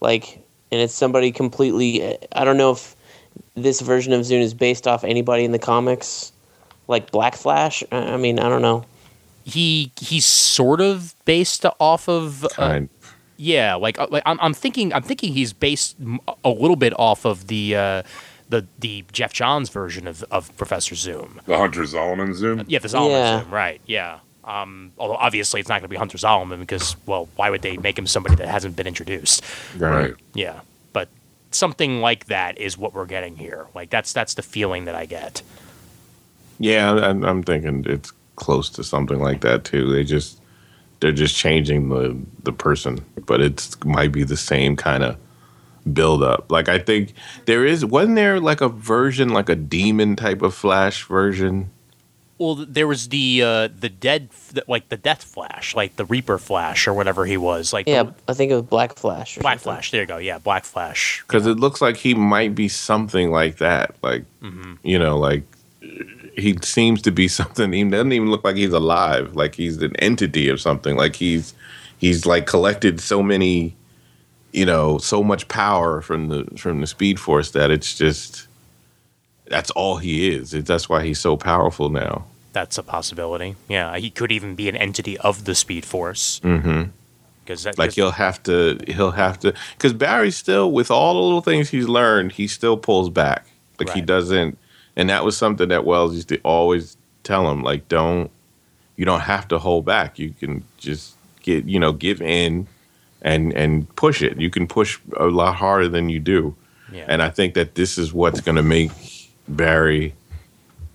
like, 0.02 0.44
and 0.72 0.82
it's 0.82 0.94
somebody 0.94 1.32
completely. 1.32 2.18
I 2.34 2.44
don't 2.44 2.58
know 2.58 2.72
if 2.72 2.96
this 3.56 3.80
version 3.80 4.12
of 4.12 4.26
Zoom 4.26 4.42
is 4.42 4.54
based 4.54 4.88
off 4.88 5.04
anybody 5.04 5.46
in 5.46 5.52
the 5.52 5.60
comics, 5.60 6.32
like 6.88 7.12
Black 7.12 7.36
Flash. 7.36 7.84
I 7.91 8.13
I 8.13 8.17
mean, 8.17 8.39
I 8.39 8.50
don't 8.50 8.62
know. 8.62 8.86
He 9.46 9.91
he's 10.00 10.26
sort 10.26 10.80
of 10.82 11.15
based 11.26 11.65
off 11.80 12.08
of 12.08 12.46
uh, 12.58 12.82
yeah, 13.38 13.76
like 13.76 14.00
uh, 14.00 14.08
like 14.10 14.24
I'm, 14.26 14.39
I'm 14.41 14.54
thinking 14.54 14.93
I'm 14.93 15.04
thinking 15.04 15.34
he's 15.34 15.52
based 15.54 15.98
a 16.46 16.50
little 16.50 16.78
bit 16.78 16.93
off 16.98 17.26
of 17.26 17.48
the 17.48 17.76
uh, 17.76 18.04
the 18.50 18.65
the 18.80 19.04
Geoff 19.12 19.34
Johns 19.34 19.69
version 19.69 20.08
of, 20.08 20.24
of 20.32 20.56
Professor 20.58 20.96
Zoom. 20.96 21.41
The 21.46 21.58
Hunter 21.58 21.82
Zolomon 21.82 22.34
Zoom. 22.36 22.63
Yeah, 22.67 22.80
the 22.80 22.88
Zolomon 22.88 23.10
Yeah. 23.10 23.39
Zoom, 23.41 23.52
right? 23.52 23.82
Yeah. 23.86 24.19
Um, 24.46 24.91
although 24.98 25.15
obviously 25.15 25.60
it's 25.62 25.69
not 25.69 25.76
going 25.76 25.84
to 25.84 25.88
be 25.89 25.96
Hunter 25.96 26.17
Zolomon 26.17 26.60
because 26.60 26.96
well, 27.06 27.28
why 27.36 27.50
would 27.50 27.62
they 27.62 27.78
make 27.78 27.98
him 27.98 28.08
somebody 28.08 28.36
that 28.36 28.48
hasn't 28.48 28.76
been 28.76 28.88
introduced? 28.88 29.43
Right. 29.78 30.13
Yeah, 30.34 30.62
but 30.91 31.10
something 31.52 32.02
like 32.02 32.26
that 32.26 32.58
is 32.58 32.78
what 32.78 32.93
we're 32.93 33.06
getting 33.06 33.38
here. 33.38 33.67
Like 33.74 33.89
that's 33.89 34.13
that's 34.13 34.34
the 34.36 34.41
feeling 34.41 34.86
that 34.86 34.96
I 34.96 35.06
get. 35.06 35.41
Yeah, 36.60 36.92
I'm, 36.94 37.24
I'm 37.24 37.44
thinking 37.44 37.84
it's 37.88 38.12
close 38.36 38.70
to 38.72 38.84
something 38.84 39.20
like 39.20 39.42
that 39.42 39.63
too. 39.63 39.92
They 39.92 40.04
just 40.04 40.39
they're 41.00 41.12
just 41.12 41.36
changing 41.36 41.89
the 41.89 42.18
the 42.44 42.54
person, 42.54 43.04
but 43.26 43.42
it 43.42 43.76
might 43.86 44.12
be 44.12 44.24
the 44.24 44.38
same 44.38 44.76
kind 44.76 45.04
of 45.04 45.18
build 45.94 46.24
up. 46.24 46.52
Like 46.52 46.70
I 46.70 46.80
think 46.80 47.13
there 47.46 47.66
is 47.66 47.84
wasn't 47.86 48.16
there 48.16 48.39
like 48.39 48.62
a 48.62 48.70
version 48.70 49.30
like 49.30 49.50
a 49.50 49.56
demon 49.56 50.16
type 50.16 50.42
of 50.42 50.54
Flash 50.54 51.04
version. 51.06 51.70
Well, 52.39 52.56
there 52.56 52.88
was 52.88 53.10
the 53.10 53.42
uh, 53.44 53.68
the 53.80 53.89
dead, 53.89 54.30
like 54.68 54.89
the 54.89 54.98
Death 54.98 55.24
Flash, 55.24 55.76
like 55.76 55.96
the 55.98 56.04
Reaper 56.06 56.38
Flash 56.39 56.88
or 56.88 56.94
whatever 56.94 57.26
he 57.26 57.38
was, 57.38 57.72
like 57.72 57.88
Yeah, 57.88 58.04
the- 58.04 58.13
I 58.28 58.34
think 58.34 58.52
it 58.52 58.56
was 58.56 58.63
Black 58.63 58.96
Flash. 58.96 59.38
Black 59.38 59.60
something. 59.60 59.63
Flash. 59.74 59.92
There 59.92 60.02
you 60.02 60.08
go. 60.08 60.18
Yeah, 60.18 60.39
Black 60.39 60.66
Flash. 60.66 61.24
because 61.28 61.46
it 61.46 61.58
looks 61.60 61.80
like 61.82 61.96
he 61.96 62.16
might 62.16 62.56
be 62.56 62.68
something 62.68 63.30
like 63.32 63.58
that. 63.58 63.96
Like 64.02 64.26
you 64.84 64.98
know, 64.98 65.18
like 65.20 65.44
he 66.36 66.58
seems 66.62 67.02
to 67.04 67.12
be 67.12 67.28
something. 67.39 67.72
He 67.72 67.84
doesn't 67.84 68.12
even 68.12 68.30
look 68.30 68.43
like 68.43 68.56
he's 68.56 68.74
alive. 68.74 69.36
Like 69.36 69.56
he's 69.56 69.82
an 69.82 69.96
entity 69.98 70.50
of 70.50 70.60
something. 70.60 70.96
Like 70.96 71.15
he's 71.15 71.54
he's 71.98 72.26
like 72.26 72.46
collected 72.46 73.00
so 73.00 73.24
many, 73.24 73.76
you 74.52 74.65
know, 74.65 74.98
so 74.98 75.24
much 75.24 75.48
power 75.48 76.02
from 76.02 76.30
the 76.30 76.46
from 76.58 76.82
the 76.82 76.88
Speed 76.88 77.19
Force 77.19 77.52
that 77.52 77.72
it's 77.72 77.98
just 77.98 78.48
that's 79.48 79.72
all 79.72 79.98
he 79.98 80.30
is. 80.30 80.54
It, 80.54 80.65
that's 80.65 80.89
why 80.89 81.04
he's 81.04 81.19
so 81.19 81.38
powerful 81.38 81.89
now. 81.89 82.26
That's 82.54 82.78
a 82.78 82.84
possibility. 82.84 83.56
Yeah, 83.67 83.98
he 83.98 84.10
could 84.10 84.32
even 84.32 84.56
be 84.56 84.69
an 84.69 84.76
entity 84.76 85.17
of 85.17 85.46
the 85.46 85.56
Speed 85.56 85.86
Force. 85.86 86.39
Mm-hmm. 86.41 86.89
Because 87.43 87.78
like 87.78 87.91
he'll 87.91 88.12
have 88.12 88.41
to 88.43 88.80
he'll 88.88 89.12
have 89.12 89.39
to 89.39 89.54
because 89.78 89.91
Barry 89.91 90.32
still 90.32 90.72
with 90.72 90.89
all 90.89 91.15
the 91.15 91.19
little 91.19 91.41
things 91.41 91.69
he's 91.69 91.89
learned, 91.89 92.34
he 92.34 92.48
still 92.48 92.78
pulls 92.78 93.10
back. 93.10 93.46
Like 93.80 93.89
he 93.89 94.02
doesn't 94.02 94.58
and 94.95 95.10
that 95.10 95.23
was 95.23 95.38
something 95.38 95.69
that 95.69 95.86
Wells 95.86 96.15
used 96.15 96.29
to 96.29 96.39
always 96.41 96.97
tell 97.23 97.49
him, 97.49 97.63
like, 97.63 97.88
don't 97.88 98.29
you 98.95 99.06
don't 99.06 99.21
have 99.21 99.47
to 99.47 99.58
hold 99.58 99.86
back. 99.86 100.19
You 100.19 100.32
can 100.32 100.63
just 100.77 101.15
get 101.41 101.65
you 101.65 101.79
know, 101.79 101.93
give 101.93 102.21
in 102.21 102.67
and 103.21 103.53
and 103.53 103.93
push 103.95 104.21
it. 104.21 104.39
You 104.39 104.49
can 104.49 104.67
push 104.67 104.99
a 105.17 105.25
lot 105.25 105.56
harder 105.56 105.88
than 105.88 106.10
you 106.10 106.19
do. 106.19 106.56
yeah. 106.91 107.06
And 107.08 107.21
I 107.21 107.29
think 107.29 107.53
that 107.56 107.75
this 107.75 107.97
is 107.97 108.13
what's 108.13 108.41
gonna 108.41 108.63
make 108.63 108.91
Barry 109.47 110.13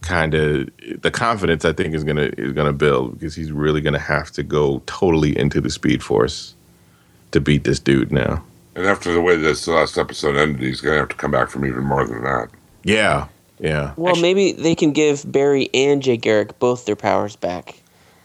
kind 0.00 0.32
of 0.34 0.70
the 1.02 1.10
confidence 1.10 1.64
I 1.64 1.72
think 1.72 1.94
is 1.94 2.04
gonna 2.04 2.30
is 2.38 2.52
gonna 2.52 2.72
build 2.72 3.14
because 3.14 3.34
he's 3.34 3.50
really 3.50 3.80
gonna 3.80 3.98
have 3.98 4.30
to 4.32 4.42
go 4.42 4.80
totally 4.86 5.36
into 5.36 5.60
the 5.60 5.70
Speed 5.70 6.02
Force 6.02 6.54
to 7.32 7.40
beat 7.40 7.64
this 7.64 7.78
dude 7.78 8.12
now. 8.12 8.42
And 8.74 8.86
after 8.86 9.12
the 9.12 9.20
way 9.20 9.36
this 9.36 9.66
last 9.66 9.98
episode 9.98 10.36
ended, 10.36 10.62
he's 10.62 10.80
going 10.80 10.94
to 10.94 11.00
have 11.00 11.08
to 11.08 11.16
come 11.16 11.32
back 11.32 11.48
from 11.50 11.64
even 11.64 11.82
more 11.82 12.06
than 12.06 12.22
that. 12.22 12.48
Yeah, 12.84 13.26
yeah. 13.60 13.92
Well, 13.96 14.10
Actually- 14.10 14.22
maybe 14.34 14.52
they 14.52 14.74
can 14.74 14.92
give 14.92 15.30
Barry 15.30 15.68
and 15.74 16.02
Jay 16.02 16.16
Garrick 16.16 16.58
both 16.58 16.84
their 16.86 16.96
powers 16.96 17.36
back. 17.36 17.80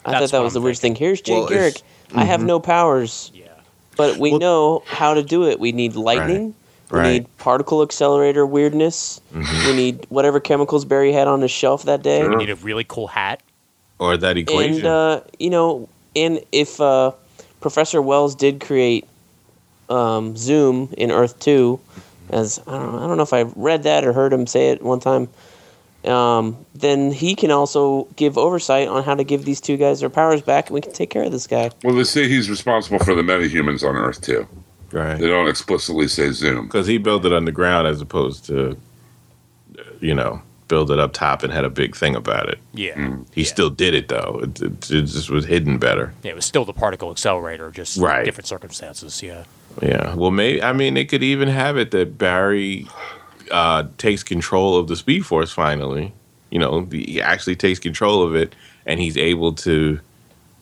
I 0.05 0.11
thought 0.19 0.31
that 0.31 0.41
was 0.43 0.55
I'm 0.55 0.61
the 0.61 0.65
weirdest 0.65 0.81
thing. 0.81 0.95
Here's 0.95 1.21
Jay 1.21 1.33
Well, 1.33 1.45
if- 1.45 1.49
Garrick. 1.49 1.81
I 2.15 2.25
have 2.25 2.43
no 2.43 2.59
powers, 2.59 3.31
yeah. 3.33 3.45
but 3.97 4.17
we 4.17 4.31
Well- 4.31 4.39
know 4.39 4.83
how 4.85 5.13
to 5.15 5.23
do 5.23 5.47
it. 5.47 5.59
We 5.59 5.71
need 5.71 5.95
lightning. 5.95 6.45
Right. 6.45 6.53
We 6.91 6.99
right. 6.99 7.11
need 7.13 7.37
particle 7.39 7.81
accelerator 7.81 8.45
weirdness. 8.45 9.19
Mhm. 9.33 9.65
We 9.67 9.73
need 9.75 10.05
whatever 10.09 10.39
chemicals 10.39 10.85
Barry 10.85 11.11
had 11.11 11.27
on 11.27 11.41
his 11.41 11.49
shelf 11.49 11.83
that 11.83 12.03
day. 12.03 12.19
You 12.19 12.25
Sure. 12.25 12.37
need 12.37 12.49
a 12.51 12.55
really 12.57 12.83
cool 12.83 13.07
hat. 13.07 13.41
Or 13.97 14.15
that 14.17 14.37
equation. 14.37 14.75
And 14.75 14.85
uh, 14.85 15.21
you 15.39 15.49
know, 15.49 15.87
and 16.15 16.39
if 16.51 16.79
uh, 16.81 17.11
Professor 17.61 17.99
Wells 18.01 18.35
did 18.35 18.59
create 18.59 19.07
um, 19.89 20.35
Zoom 20.37 20.89
in 20.97 21.09
Earth 21.11 21.39
Two, 21.39 21.79
as 22.33 22.59
I 22.67 22.71
don't, 22.71 22.91
know, 22.93 22.99
I 22.99 23.07
don't 23.07 23.17
know 23.17 23.23
if 23.23 23.33
I 23.33 23.43
read 23.55 23.83
that 23.83 24.03
or 24.03 24.11
heard 24.13 24.33
him 24.33 24.47
say 24.47 24.69
it 24.71 24.81
one 24.81 24.99
time, 24.99 25.29
um, 26.05 26.65
then 26.75 27.11
he 27.11 27.35
can 27.35 27.51
also 27.51 28.05
give 28.15 28.37
oversight 28.37 28.87
on 28.87 29.03
how 29.03 29.15
to 29.15 29.23
give 29.23 29.45
these 29.45 29.61
two 29.61 29.77
guys 29.77 29.99
their 30.01 30.09
powers 30.09 30.41
back, 30.41 30.67
and 30.67 30.73
we 30.75 30.81
can 30.81 30.91
take 30.91 31.09
care 31.09 31.23
of 31.23 31.31
this 31.31 31.47
guy. 31.47 31.69
Well, 31.83 31.95
they 31.95 32.03
say 32.03 32.27
he's 32.27 32.49
responsible 32.49 32.99
for 32.99 33.15
the 33.15 33.21
metahumans 33.21 33.87
on 33.87 33.95
Earth, 33.95 34.19
too. 34.21 34.47
right. 34.91 35.17
They 35.17 35.27
don't 35.27 35.47
explicitly 35.47 36.07
say 36.07 36.31
Zoom. 36.31 36.65
Because 36.65 36.87
he 36.87 36.97
built 36.97 37.23
it 37.25 37.31
underground 37.33 37.87
as 37.87 38.01
opposed 38.01 38.45
to, 38.45 38.77
you 40.01 40.13
know, 40.13 40.41
build 40.67 40.91
it 40.91 40.99
up 40.99 41.13
top 41.13 41.43
and 41.43 41.53
had 41.53 41.65
a 41.65 41.69
big 41.69 41.95
thing 41.95 42.15
about 42.15 42.49
it. 42.49 42.57
Yeah. 42.73 43.17
He 43.31 43.41
Yeah. 43.41 43.47
still 43.47 43.69
did 43.69 43.93
it 43.93 44.07
though. 44.07 44.39
It, 44.43 44.61
it, 44.61 44.91
it 44.91 45.01
just 45.03 45.29
was 45.29 45.45
hidden 45.45 45.77
better. 45.77 46.13
Yeah, 46.23 46.31
it 46.31 46.35
was 46.35 46.45
still 46.45 46.65
the 46.65 46.73
particle 46.73 47.11
accelerator, 47.11 47.69
just 47.71 47.97
Right. 47.97 48.25
different 48.25 48.47
circumstances. 48.47 49.21
Yeah. 49.21 49.43
Yeah. 49.81 50.13
Well, 50.15 50.31
maybe 50.31 50.61
I 50.61 50.73
mean 50.73 50.93
they 50.93 51.05
could 51.05 51.23
even 51.23 51.47
have 51.47 51.77
it 51.77 51.91
that 51.91 52.17
Barry 52.17 52.87
uh, 53.51 53.85
takes 53.97 54.23
control 54.23 54.77
of 54.77 54.87
the 54.87 54.95
Speed 54.95 55.25
Force 55.25 55.51
finally. 55.51 56.13
You 56.51 56.59
know, 56.59 56.85
the, 56.85 57.03
he 57.05 57.21
actually 57.21 57.55
takes 57.55 57.79
control 57.79 58.21
of 58.23 58.35
it, 58.35 58.53
and 58.85 58.99
he's 58.99 59.17
able 59.17 59.53
to 59.53 59.99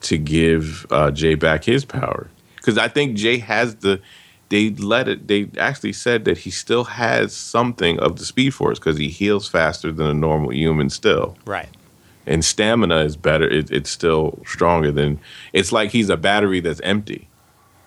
to 0.01 0.18
give 0.18 0.86
uh, 0.89 1.12
Jay 1.12 1.36
back 1.36 1.64
his 1.66 1.86
power. 1.86 2.30
Because 2.55 2.78
I 2.78 2.88
think 2.88 3.18
Jay 3.18 3.38
has 3.39 3.76
the. 3.78 4.01
They 4.49 4.70
let 4.72 5.07
it. 5.07 5.28
They 5.28 5.49
actually 5.57 5.93
said 5.93 6.26
that 6.26 6.39
he 6.39 6.51
still 6.51 6.84
has 6.84 7.34
something 7.34 7.99
of 7.99 8.18
the 8.18 8.26
Speed 8.26 8.53
Force 8.53 8.80
because 8.80 8.97
he 8.97 9.07
heals 9.07 9.47
faster 9.47 9.91
than 9.93 10.07
a 10.07 10.14
normal 10.14 10.51
human 10.53 10.89
still, 10.89 11.38
Right. 11.45 11.70
and 12.28 12.43
stamina 12.43 12.97
is 13.05 13.16
better. 13.16 13.49
It, 13.49 13.72
it's 13.72 13.89
still 13.89 14.41
stronger 14.45 14.91
than. 14.91 15.20
It's 15.53 15.72
like 15.72 15.91
he's 15.91 16.09
a 16.09 16.18
battery 16.18 16.59
that's 16.59 16.82
empty. 16.82 17.30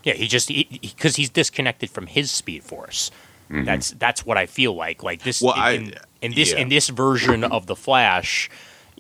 Yeah, 0.05 0.14
he 0.14 0.26
just 0.28 0.48
because 0.48 1.16
he's 1.16 1.30
disconnected 1.30 1.90
from 1.90 2.07
his 2.07 2.30
speed 2.30 2.62
force. 2.62 3.11
Mm-hmm. 3.50 3.64
That's 3.64 3.90
that's 3.92 4.24
what 4.24 4.36
I 4.38 4.46
feel 4.46 4.74
like. 4.74 5.02
Like 5.02 5.22
this 5.22 5.42
Well, 5.42 5.55
in, 5.55 5.61
I- 5.61 5.70
in, 5.72 5.94
in 6.22 6.32
this 6.34 6.52
yeah. 6.52 6.59
in 6.59 6.68
this 6.68 6.88
version 6.88 7.44
of 7.44 7.66
the 7.66 7.76
Flash, 7.76 8.48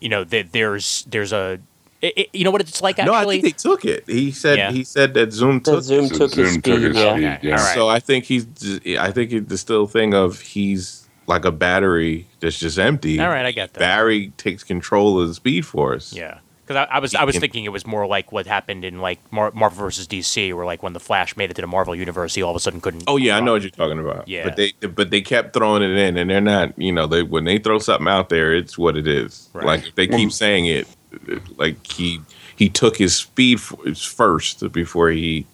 you 0.00 0.08
know, 0.08 0.24
that 0.24 0.52
there's 0.52 1.04
there's 1.08 1.32
a 1.32 1.60
it, 2.02 2.12
it- 2.18 2.28
you 2.34 2.44
know 2.44 2.50
what 2.50 2.60
it's 2.60 2.82
like 2.82 2.98
No, 2.98 3.14
I 3.14 3.24
think 3.24 3.42
they 3.42 3.50
took 3.52 3.84
it. 3.84 4.04
He 4.06 4.30
said 4.32 4.58
Yeah. 4.58 4.70
he 4.72 4.84
said 4.84 5.14
that 5.14 5.32
Zoom 5.32 5.60
The 5.60 5.72
took 5.72 5.82
Zoom 5.84 6.04
it. 6.06 6.08
So 6.08 6.18
took 6.28 6.34
his 6.34 6.52
Zoom 6.52 6.62
took 6.62 6.74
speed. 6.78 6.82
his 6.88 6.96
yeah. 6.96 7.12
speed, 7.14 7.24
Okay, 7.24 7.48
yeah. 7.48 7.56
all 7.56 7.64
right. 7.64 7.74
So 7.74 7.88
I 7.88 8.00
think 8.00 8.24
he's. 8.24 8.46
I 8.98 9.10
think 9.10 9.32
it's 9.32 9.48
the 9.48 9.58
still 9.58 9.86
thing 9.86 10.12
of 10.14 10.40
he's 10.40 11.08
like 11.26 11.46
a 11.46 11.52
battery 11.52 12.26
that's 12.40 12.58
just 12.58 12.78
empty. 12.78 13.18
All 13.20 13.28
right, 13.30 13.46
I 13.46 13.50
get 13.52 13.72
that. 13.72 13.80
Barry 13.80 14.30
takes 14.36 14.62
control 14.62 15.18
of 15.20 15.28
the 15.28 15.34
Speed 15.34 15.64
Force. 15.64 16.12
Yeah, 16.12 16.40
because 16.66 16.76
I, 16.76 16.96
I 16.96 16.98
was 16.98 17.14
I 17.14 17.24
was 17.24 17.38
thinking 17.38 17.64
it 17.64 17.70
was 17.70 17.86
more 17.86 18.06
like 18.06 18.32
what 18.32 18.46
happened 18.46 18.84
in 18.84 19.00
like 19.00 19.20
Mar- 19.32 19.52
Marvel 19.52 19.84
versus 19.84 20.06
DC, 20.06 20.54
where 20.54 20.64
like 20.64 20.82
when 20.82 20.94
the 20.94 21.00
Flash 21.00 21.36
made 21.36 21.50
it 21.50 21.54
to 21.54 21.60
the 21.60 21.66
Marvel 21.66 21.94
universe, 21.94 22.34
he 22.34 22.42
all 22.42 22.50
of 22.50 22.56
a 22.56 22.60
sudden 22.60 22.80
couldn't. 22.80 23.04
Oh 23.06 23.16
yeah, 23.16 23.36
I 23.36 23.40
know 23.40 23.52
what 23.52 23.62
you're 23.62 23.70
talking 23.70 23.98
about. 23.98 24.26
Yeah. 24.26 24.44
but 24.44 24.56
they 24.56 24.72
but 24.86 25.10
they 25.10 25.20
kept 25.20 25.52
throwing 25.52 25.82
it 25.82 25.96
in, 25.96 26.16
and 26.16 26.30
they're 26.30 26.40
not. 26.40 26.78
You 26.78 26.92
know, 26.92 27.06
they 27.06 27.22
when 27.22 27.44
they 27.44 27.58
throw 27.58 27.78
something 27.78 28.08
out 28.08 28.30
there, 28.30 28.54
it's 28.54 28.78
what 28.78 28.96
it 28.96 29.06
is. 29.06 29.48
Right. 29.52 29.66
Like 29.66 29.94
they 29.94 30.06
keep 30.06 30.32
saying 30.32 30.66
it, 30.66 30.88
it- 31.26 31.58
like 31.58 31.86
he 31.86 32.20
he 32.56 32.68
took 32.68 32.96
his 32.96 33.14
speed 33.14 33.60
first 33.60 34.72
before 34.72 35.10
he 35.10 35.46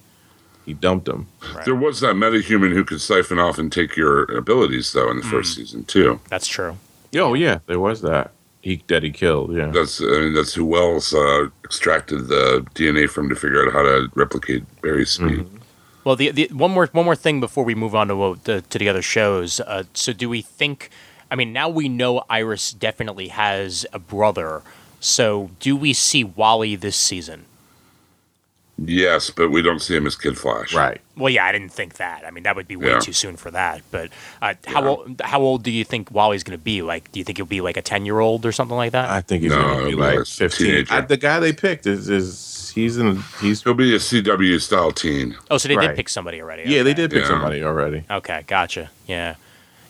he 0.65 0.75
dumped 0.75 1.09
him. 1.09 1.27
Right. 1.55 1.65
There 1.65 1.75
was 1.75 2.01
that 2.01 2.15
metahuman 2.15 2.73
who 2.73 2.85
could 2.85 3.01
siphon 3.01 3.41
off 3.41 3.59
and 3.59 3.73
take 3.73 3.97
your 3.97 4.25
abilities, 4.37 4.93
though, 4.93 5.11
in 5.11 5.17
the 5.17 5.25
first 5.25 5.53
mm. 5.53 5.57
season 5.57 5.85
too. 5.85 6.21
That's 6.29 6.47
true. 6.47 6.77
Oh 7.17 7.35
yeah, 7.35 7.59
there 7.67 7.81
was 7.81 8.03
that. 8.03 8.31
He 8.63 8.83
that 8.89 9.03
he 9.03 9.11
killed. 9.11 9.55
Yeah. 9.57 9.71
That's 9.71 10.01
I 10.01 10.05
mean, 10.05 10.35
that's 10.35 10.53
who 10.53 10.67
Wells 10.67 11.15
uh, 11.15 11.49
extracted 11.65 12.29
the 12.29 12.67
DNA 12.75 13.09
from 13.09 13.29
to 13.31 13.35
figure 13.35 13.67
out 13.67 13.73
how 13.73 13.83
to 13.83 14.11
replicate 14.15 14.65
Barry's 14.83 15.11
speed. 15.11 15.47
Well, 16.05 16.17
the, 16.17 16.31
the 16.31 16.49
one 16.53 16.71
more 16.71 16.87
one 16.93 17.05
more 17.05 17.17
thing 17.17 17.41
before 17.41 17.65
we 17.65 17.75
move 17.75 17.95
on 17.95 18.09
to 18.09 18.23
uh, 18.23 18.35
to, 18.45 18.61
to 18.61 18.79
the 18.79 18.89
other 18.89 19.03
shows. 19.03 19.61
Uh, 19.61 19.85
so, 19.95 20.13
do 20.13 20.29
we 20.29 20.43
think? 20.43 20.91
I 21.31 21.37
mean, 21.37 21.53
now 21.53 21.69
we 21.69 21.89
know 21.89 22.25
Iris 22.29 22.73
definitely 22.73 23.29
has 23.29 23.87
a 23.93 23.99
brother. 23.99 24.63
So, 24.99 25.51
do 25.61 25.77
we 25.77 25.93
see 25.95 26.25
Wally 26.25 26.77
this 26.77 26.97
season? 26.97 27.47
Yes, 28.83 29.29
but 29.31 29.51
we 29.51 29.61
don't 29.61 29.81
see 29.81 29.95
him 29.95 30.07
as 30.07 30.17
Kid 30.17 30.39
Flash. 30.39 30.73
Right. 30.75 31.01
Well, 31.17 31.29
yeah, 31.29 31.45
I 31.45 31.53
didn't 31.53 31.71
think 31.73 31.95
that. 31.97 32.25
I 32.27 32.31
mean, 32.31 32.45
that 32.45 32.57
would 32.57 32.67
be 32.67 32.77
way 32.77 32.89
Yeah. 32.93 32.99
too 33.01 33.13
soon 33.13 33.37
for 33.37 33.51
that. 33.51 33.83
But 33.91 34.11
uh, 34.41 34.55
how 34.67 34.83
Yeah. 34.83 34.89
old 34.89 35.21
how 35.23 35.41
old 35.43 35.63
do 35.63 35.71
you 35.71 35.85
think 35.85 36.11
Wally's 36.11 36.43
going 36.43 36.59
to 36.59 36.65
be? 36.65 36.81
Like, 36.81 37.13
do 37.13 37.19
you 37.21 37.25
think 37.25 37.37
he'll 37.37 37.45
be 37.47 37.61
like 37.61 37.77
a 37.77 37.83
ten 37.83 38.07
year 38.07 38.21
old 38.21 38.47
or 38.47 38.53
something 38.53 38.77
like 38.77 38.93
that? 38.93 39.11
I 39.11 39.21
think 39.21 39.43
he's 39.43 39.53
No, 39.53 39.61
gonna 39.61 39.87
be 39.87 39.95
like 39.95 40.27
fifteen. 40.27 40.87
I, 40.89 41.03
the 41.03 41.19
guy 41.19 41.39
they 41.41 41.53
picked 41.53 41.87
is 41.87 42.09
is 42.09 42.73
he's 42.75 42.97
in 42.97 43.23
he's 43.41 43.63
He'll 43.63 43.75
be 43.75 43.95
a 43.95 43.99
CW 43.99 44.59
style 44.61 44.93
teen. 44.93 45.37
oh, 45.51 45.59
so 45.59 45.69
they 45.69 45.77
did 45.77 45.95
pick 45.95 46.09
somebody 46.09 46.41
already. 46.41 46.63
yeah 46.71 46.83
they 46.83 46.95
did 46.95 47.11
pick 47.11 47.23
Yeah. 47.23 47.29
somebody 47.29 47.63
already. 47.63 48.05
Okay, 48.11 48.45
gotcha. 48.47 48.91
Yeah, 49.07 49.35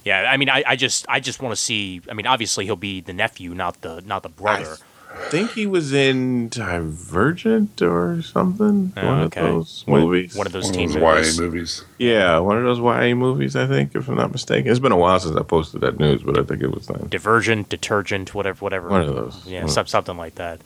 yeah. 0.04 0.28
I 0.32 0.36
mean, 0.36 0.48
I, 0.50 0.64
I 0.66 0.74
just 0.74 1.06
I 1.08 1.20
just 1.20 1.40
want 1.40 1.54
to 1.54 1.60
see. 1.62 2.00
I 2.10 2.14
mean, 2.14 2.26
obviously 2.26 2.64
he'll 2.64 2.74
be 2.74 3.00
the 3.00 3.12
nephew, 3.12 3.54
not 3.54 3.80
the 3.82 4.00
not 4.04 4.24
the 4.24 4.30
brother. 4.30 4.78
I 4.80 4.89
think 5.28 5.52
he 5.52 5.66
was 5.66 5.92
in 5.92 6.48
Divergent 6.48 7.82
or 7.82 8.22
something. 8.22 8.92
Oh, 8.96 9.06
one 9.06 9.20
okay. 9.22 9.40
of 9.40 9.46
those 9.46 9.82
One- 9.86 10.00
movies. 10.02 10.34
one 10.36 10.46
of 10.46 10.52
those 10.52 10.64
One 10.66 10.72
teen 10.74 10.88
of 10.88 10.94
those 10.94 11.02
movies. 11.02 11.38
YA 11.38 11.44
movies. 11.44 11.84
yeah, 11.98 12.38
one 12.38 12.56
of 12.58 12.64
those 12.64 12.78
YA 12.78 13.14
movies. 13.14 13.56
I 13.56 13.66
think, 13.66 13.94
if 13.94 14.08
I'm 14.08 14.16
not 14.16 14.32
mistaken. 14.32 14.70
It's 14.70 14.80
been 14.80 14.92
a 14.92 14.96
while 14.96 15.18
since 15.20 15.36
I 15.36 15.42
posted 15.42 15.80
that 15.82 15.98
news, 15.98 16.22
but 16.22 16.38
I 16.38 16.42
think 16.42 16.62
it 16.62 16.70
was 16.72 16.86
then. 16.86 17.08
Divergent, 17.08 17.68
detergent, 17.68 18.34
whatever, 18.34 18.62
whatever. 18.62 18.88
One 18.88 19.02
of 19.02 19.14
those. 19.14 19.46
Yeah, 19.46 19.66
some, 19.66 19.86
something 19.86 20.16
like 20.16 20.36
that. 20.36 20.60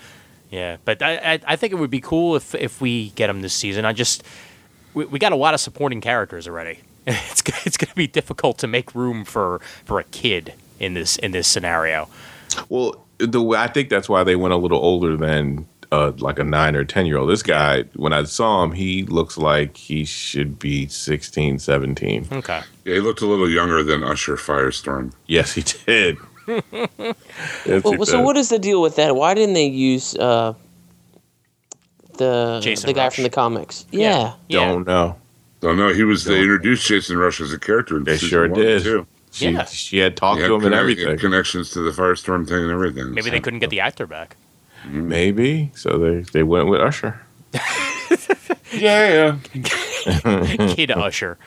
Yeah, 0.50 0.76
but 0.84 1.02
I, 1.02 1.16
I 1.34 1.40
I 1.48 1.56
think 1.56 1.72
it 1.72 1.76
would 1.76 1.90
be 1.90 2.00
cool 2.00 2.36
if 2.36 2.54
if 2.54 2.80
we 2.80 3.10
get 3.10 3.28
him 3.28 3.42
this 3.42 3.54
season. 3.54 3.84
I 3.84 3.92
just 3.92 4.22
we, 4.92 5.04
we 5.06 5.18
got 5.18 5.32
a 5.32 5.36
lot 5.36 5.54
of 5.54 5.60
supporting 5.60 6.00
characters 6.00 6.46
already. 6.48 6.78
It's 7.06 7.42
it's 7.66 7.76
going 7.76 7.88
to 7.90 7.94
be 7.96 8.06
difficult 8.06 8.56
to 8.58 8.66
make 8.66 8.94
room 8.94 9.24
for 9.24 9.60
for 9.84 9.98
a 10.00 10.04
kid 10.04 10.54
in 10.78 10.94
this 10.94 11.16
in 11.16 11.32
this 11.32 11.48
scenario. 11.48 12.08
Well, 12.68 13.03
the 13.18 13.42
way- 13.42 13.58
I 13.58 13.66
think 13.68 13.88
that's 13.88 14.08
why 14.08 14.24
they 14.24 14.36
went 14.36 14.54
a 14.54 14.56
little 14.56 14.78
older 14.78 15.16
than 15.16 15.66
uh, 15.92 16.12
like 16.18 16.38
a 16.38 16.44
nine 16.44 16.74
or 16.74 16.84
ten 16.84 17.06
year 17.06 17.18
old. 17.18 17.30
This 17.30 17.42
guy, 17.42 17.82
when 17.94 18.12
I 18.12 18.24
saw 18.24 18.64
him, 18.64 18.72
he 18.72 19.04
looks 19.04 19.38
like 19.38 19.76
he 19.76 20.04
should 20.04 20.58
be 20.58 20.86
16, 20.88 21.58
17. 21.60 22.28
Okay. 22.32 22.62
Yeah, 22.84 22.94
he 22.94 23.00
looked 23.00 23.20
a 23.20 23.26
little 23.26 23.48
younger 23.48 23.82
than 23.84 24.02
Usher 24.02 24.36
Firestorm. 24.36 25.12
Yes, 25.26 25.52
he 25.54 25.62
did. 25.86 26.18
Yes, 26.46 26.88
he 27.64 27.80
so 27.80 28.04
did. 28.04 28.20
what 28.24 28.36
is 28.36 28.50
the 28.50 28.58
deal 28.58 28.82
with 28.82 28.96
that? 28.96 29.16
Why 29.16 29.32
didn't 29.34 29.54
they 29.54 29.66
use 29.66 30.14
uh, 30.16 30.52
the 32.18 32.60
Jason 32.62 32.88
the 32.88 32.92
guy 32.92 33.04
Rush. 33.04 33.14
from 33.14 33.24
the 33.24 33.30
comics? 33.30 33.86
Yeah. 33.90 34.34
Yeah. 34.48 34.68
Don't 34.68 34.86
know. 34.86 35.16
Don't 35.60 35.76
know. 35.78 35.88
He 35.94 36.04
was. 36.04 36.24
They 36.24 36.40
introduced 36.40 36.86
Jason 36.86 37.16
Rusch 37.16 37.40
as 37.40 37.52
a 37.52 37.58
character. 37.58 37.96
In 37.96 38.04
They 38.04 38.18
sure 38.18 38.48
one, 38.48 38.60
did. 38.60 38.82
Too. 38.82 39.06
She, 39.34 39.50
Yeah. 39.50 39.64
she 39.66 39.98
had 39.98 40.16
talked 40.16 40.36
He 40.38 40.42
had 40.42 40.48
to 40.48 40.54
him 40.54 40.60
and 40.64 40.72
connect- 40.74 40.98
he 40.98 41.02
everything. 41.04 41.18
connections 41.18 41.70
to 41.70 41.80
the 41.80 41.90
Firestorm 41.90 42.46
thing 42.48 42.62
and 42.62 42.70
everything. 42.70 43.10
Maybe 43.10 43.22
so. 43.22 43.30
they 43.30 43.40
couldn't 43.40 43.58
get 43.58 43.70
the 43.70 43.80
actor 43.80 44.06
back. 44.06 44.36
Mm. 44.86 45.04
Maybe. 45.06 45.70
So 45.74 45.98
they, 45.98 46.20
they 46.32 46.42
went 46.44 46.68
with 46.68 46.80
Usher. 46.80 47.20
Yeah, 48.72 49.36
yeah. 49.54 49.62
Kid 50.74 50.90
Usher, 50.90 51.38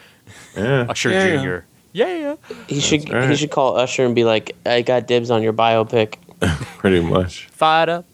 Yeah. 0.55 0.85
Usher 0.89 1.09
Yeah. 1.09 1.35
Junior. 1.35 1.65
Yeah. 1.91 2.35
He 2.67 2.79
should 2.79 3.03
he 3.07 3.35
should 3.35 3.51
call 3.51 3.75
Usher 3.75 4.05
and 4.05 4.15
be 4.15 4.23
like, 4.23 4.55
"I 4.65 4.81
got 4.81 5.07
dibs 5.07 5.29
on 5.29 5.43
your 5.43 5.51
biopic," 5.51 6.15
Pretty 6.77 7.01
much. 7.01 7.47
Fired 7.47 7.89
up. 7.89 8.05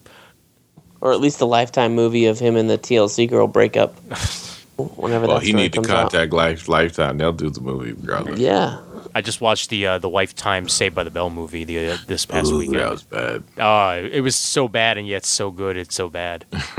or 1.00 1.12
at 1.12 1.20
least 1.20 1.40
a 1.40 1.44
Lifetime 1.44 1.94
movie 1.94 2.26
of 2.26 2.38
him 2.40 2.56
and 2.56 2.68
the 2.68 2.76
TLC 2.78 3.28
girl 3.30 3.46
breakup. 3.46 3.94
Whenever 4.76 5.26
Well, 5.28 5.36
that 5.38 5.42
he 5.44 5.50
story 5.50 5.62
need 5.62 5.72
to 5.74 5.76
comes 5.76 5.90
out. 5.90 6.10
contact 6.10 6.32
Life 6.32 6.68
Lifetime. 6.68 7.18
They'll 7.18 7.32
do 7.32 7.50
the 7.50 7.60
movie 7.60 7.92
regardless. 7.92 8.40
Yeah. 8.40 8.78
I 9.14 9.20
just 9.20 9.40
watched 9.40 9.70
the 9.70 9.86
uh, 9.86 9.98
the 9.98 10.08
Lifetime 10.08 10.68
Saved 10.68 10.94
by 10.94 11.04
the 11.04 11.10
Bell 11.10 11.30
movie 11.30 11.64
the 11.64 11.90
uh, 11.90 11.96
this 12.06 12.26
past 12.26 12.50
Ooh, 12.50 12.58
weekend. 12.58 12.80
that 12.80 12.90
was 12.90 13.02
bad. 13.04 13.42
Uh, 13.56 14.08
it 14.10 14.22
was 14.22 14.34
so 14.34 14.66
bad 14.68 14.98
and 14.98 15.06
yet 15.06 15.24
so 15.24 15.50
good. 15.50 15.76
It's 15.76 15.94
so 15.94 16.08
bad. 16.08 16.44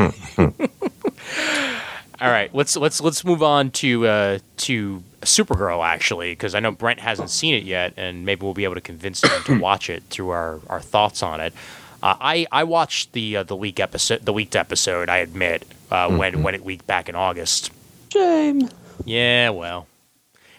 All 2.22 2.32
right, 2.32 2.54
let's 2.54 2.78
let's 2.78 3.02
let's 3.02 3.24
move 3.26 3.44
on 3.44 3.72
to 3.72 4.08
uh, 4.08 4.40
to 4.58 5.04
Supergirl 5.22 5.86
actually, 5.86 6.32
because 6.32 6.56
I 6.56 6.60
know 6.60 6.72
Brent 6.72 7.00
hasn't 7.00 7.30
seen 7.30 7.54
it 7.54 7.64
yet, 7.64 7.94
and 7.98 8.26
maybe 8.26 8.44
we'll 8.44 8.54
be 8.54 8.64
able 8.64 8.76
to 8.76 8.82
convince 8.82 9.22
him 9.24 9.44
to 9.46 9.60
watch 9.62 9.90
it 9.90 10.04
through 10.10 10.30
our, 10.30 10.60
our 10.68 10.80
thoughts 10.80 11.22
on 11.24 11.42
it. 11.42 11.54
Uh, 12.02 12.16
I 12.20 12.48
I 12.52 12.64
watched 12.64 13.14
the 13.14 13.38
uh, 13.38 13.44
the 13.44 13.56
leak 13.56 13.80
episode, 13.80 14.26
the 14.26 14.32
leaked 14.34 14.56
episode. 14.56 15.10
I 15.10 15.18
admit 15.18 15.66
uh, 15.92 16.10
when 16.16 16.42
when 16.44 16.56
it 16.56 16.66
leaked 16.66 16.88
back 16.88 17.10
in 17.10 17.16
August. 17.16 17.72
Shame. 18.14 18.70
Yeah, 19.04 19.50
well, 19.50 19.88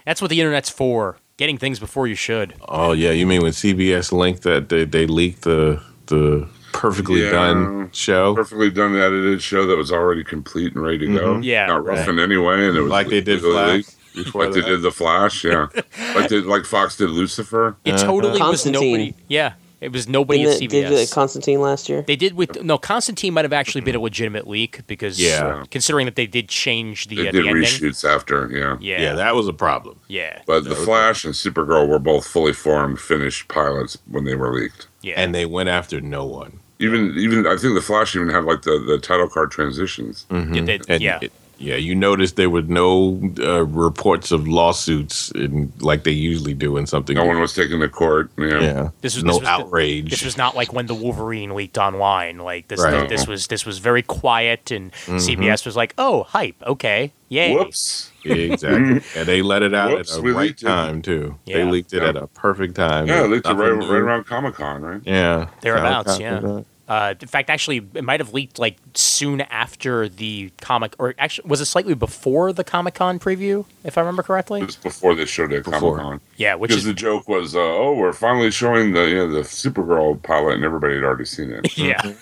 that's 0.05 0.21
what 0.21 0.29
the 0.29 0.41
internet's 0.41 0.69
for. 0.71 1.17
Getting 1.39 1.59
things 1.59 1.79
before 1.79 2.07
you 2.07 2.15
should. 2.15 2.55
Oh 2.67 2.93
yeah, 2.93 3.11
you 3.11 3.27
mean 3.27 3.43
when 3.43 3.53
CBS 3.53 4.11
linked 4.11 4.43
that 4.45 4.71
they, 4.71 4.85
they 4.87 5.07
leaked 5.07 5.43
the 5.43 5.83
the 6.07 6.49
perfectly 6.73 7.25
Yeah. 7.25 7.31
done 7.31 7.91
show 7.93 8.35
perfectly 8.35 8.71
done 8.71 8.97
edited 8.97 9.43
show 9.43 9.67
that 9.67 9.77
was 9.77 9.93
already 9.93 10.25
complete 10.25 10.75
and 10.75 10.83
ready 10.83 10.99
to 11.01 11.07
go. 11.13 11.35
Mhm. 11.37 11.45
Yeah, 11.45 11.67
not 11.67 11.85
rough 11.85 12.09
in 12.09 12.19
any 12.19 12.39
way, 12.39 12.67
and 12.69 12.77
it 12.77 12.81
was 12.81 12.91
like 12.91 13.09
they 13.09 13.21
did 13.21 13.43
legally 13.43 13.53
Flash 13.53 13.75
leaked. 13.75 14.15
before 14.25 14.45
like 14.47 14.55
they 14.55 14.61
did 14.63 14.81
the 14.83 14.91
Flash, 14.91 15.45
yeah, 15.45 15.67
like 16.15 16.29
they, 16.31 16.41
like 16.41 16.65
Fox 16.65 16.97
did 16.97 17.11
Lucifer. 17.11 17.77
It 17.85 17.95
Uh-huh. 17.97 18.05
totally 18.07 18.33
was 18.33 18.41
Constantine. 18.41 18.83
nobody. 18.93 19.15
Yeah, 19.29 19.53
it 19.81 19.93
was 19.93 20.09
nobody 20.09 20.41
Didn't 20.45 20.55
at 20.57 20.63
it, 20.63 20.71
CBS. 20.71 20.89
did 20.89 21.09
the 21.09 21.15
Constantine 21.15 21.61
last 21.61 21.89
year? 21.89 22.03
They 22.03 22.17
did 22.17 22.35
with 22.35 22.63
no 22.63 22.79
Constantine 22.79 23.35
might 23.35 23.45
have 23.45 23.53
actually 23.53 23.83
been 23.83 23.95
a 23.95 24.01
legitimate 24.01 24.47
leak 24.47 24.87
because 24.87 25.21
Yeah. 25.21 25.65
considering 25.71 26.07
that 26.07 26.17
they 26.17 26.27
did 26.27 26.49
change 26.49 27.09
the 27.09 27.17
They 27.17 27.29
uh, 27.29 27.33
did 27.33 27.45
the 27.45 27.49
ending. 27.51 27.63
reshoots 27.65 28.09
after, 28.09 28.49
yeah. 28.51 28.77
Yeah, 28.81 29.01
Yeah, 29.03 29.13
that 29.15 29.35
was 29.35 29.49
a 29.49 29.53
problem. 29.53 29.99
yeah, 30.09 30.41
But 30.47 30.65
the 30.65 30.75
Flash 30.75 31.25
and 31.25 31.35
Supergirl 31.35 31.89
were 31.89 31.99
both 31.99 32.27
fully 32.27 32.53
formed, 32.53 33.01
finished 33.01 33.49
pilots 33.49 33.99
when 34.11 34.25
they 34.25 34.35
were 34.35 34.53
leaked. 34.55 34.87
yeah. 35.03 35.15
And 35.21 35.35
they 35.35 35.47
went 35.47 35.69
after 35.69 36.01
no 36.01 36.25
one. 36.25 36.61
Even 36.79 37.15
even 37.17 37.47
I 37.47 37.57
think 37.57 37.75
the 37.75 37.81
Flash 37.81 38.15
even 38.15 38.29
had 38.29 38.45
like 38.45 38.63
the, 38.63 38.79
the 38.87 38.99
title 38.99 39.29
card 39.29 39.51
transitions. 39.51 40.27
Mhm. 40.31 40.55
Yeah, 40.55 40.63
they- 40.63 40.81
and 40.95 41.03
yeah. 41.03 41.19
it- 41.23 41.33
Yeah, 41.59 41.77
you 41.77 41.95
noticed 41.95 42.37
there 42.37 42.51
were 42.51 42.61
no 42.63 43.19
uh, 43.39 43.65
reports 43.65 44.31
of 44.31 44.47
lawsuits 44.47 45.31
in, 45.31 45.73
like 45.81 46.05
they 46.05 46.11
usually 46.11 46.53
do 46.53 46.77
in 46.77 46.87
something. 46.87 47.17
No 47.17 47.25
one 47.25 47.41
was 47.41 47.55
taken 47.55 47.81
to 47.81 47.89
court. 47.89 48.31
Yeah. 48.37 48.61
yeah, 48.61 48.89
This 49.01 49.15
was- 49.15 49.25
no 49.25 49.33
this 49.33 49.41
was 49.41 49.49
the- 49.49 49.53
outrage. 49.65 50.11
This 50.11 50.23
was 50.25 50.37
not 50.37 50.55
like 50.55 50.75
when 50.75 50.87
the 50.87 50.95
Wolverine 50.95 51.55
leaked 51.55 51.79
online. 51.79 52.39
Like 52.39 52.69
this, 52.69 52.81
Right. 52.83 53.09
this 53.09 53.27
was 53.27 53.47
this 53.47 53.65
was 53.65 53.79
very 53.79 54.03
quiet, 54.03 54.71
and 54.71 54.93
Mm-hmm. 54.93 55.17
CBS 55.17 55.65
was 55.65 55.77
like, 55.77 55.95
"Oh, 55.97 56.25
hype, 56.25 56.57
okay, 56.67 57.13
yay." 57.31 57.55
Whoops. 57.55 58.11
Yeah, 58.27 58.35
exactly, 58.35 59.03
and 59.21 59.29
they 59.29 59.41
let 59.41 59.63
it 59.63 59.73
out 59.73 59.93
Whoops, 59.93 60.15
at 60.15 60.19
a 60.19 60.23
we 60.23 60.33
right 60.33 60.47
leaked 60.49 60.63
it. 60.63 60.67
time 60.67 61.01
too. 61.01 61.37
They 61.47 61.63
leaked 61.63 61.93
it 61.95 62.03
Yeah. 62.03 62.09
at 62.09 62.17
a 62.17 62.27
perfect 62.27 62.75
time. 62.75 63.07
Yeah, 63.07 63.23
they 63.23 63.29
leaked 63.29 63.47
it 63.47 63.55
right, 63.55 63.71
right 63.71 64.01
around 64.03 64.25
Comic 64.27 64.55
Con, 64.55 64.83
right? 64.83 65.01
Yeah, 65.05 65.47
Thereabouts, 65.61 66.19
Comic-Con, 66.19 66.57
yeah. 66.59 66.63
Uh, 66.89 67.15
in 67.21 67.27
fact, 67.27 67.51
actually, 67.51 67.79
it 67.95 68.05
might 68.05 68.21
have 68.21 68.33
leaked 68.33 68.61
like 68.61 68.77
soon 68.95 69.41
after 69.41 70.09
the 70.09 70.53
comic, 70.61 70.95
or 70.99 71.15
actually, 71.19 71.49
was 71.49 71.61
it 71.61 71.65
slightly 71.65 71.95
before 71.95 72.53
the 72.53 72.63
Comic 72.63 72.95
Con 72.95 73.19
preview, 73.19 73.65
if 73.83 73.99
I 73.99 74.03
remember 74.03 74.23
correctly? 74.23 74.61
It 74.61 74.67
was 74.67 74.77
before 74.77 75.17
they 75.17 75.25
showed 75.25 75.53
it 75.53 75.59
at 75.59 75.65
Comic 75.65 76.01
Con. 76.01 76.21
Yeah, 76.37 76.55
which 76.55 76.69
Because 76.69 76.85
is 76.87 76.87
the 76.87 76.95
joke 76.95 77.27
was, 77.27 77.57
uh, 77.57 77.61
oh, 77.61 77.95
we're 77.95 78.13
finally 78.13 78.53
showing 78.53 78.93
the 78.93 79.09
you 79.09 79.17
know, 79.17 79.29
the 79.33 79.41
Supergirl 79.41 80.23
pilot, 80.23 80.55
and 80.55 80.65
everybody 80.65 80.95
had 80.95 81.03
already 81.03 81.25
seen 81.25 81.51
it. 81.51 81.77
yeah. 81.79 82.13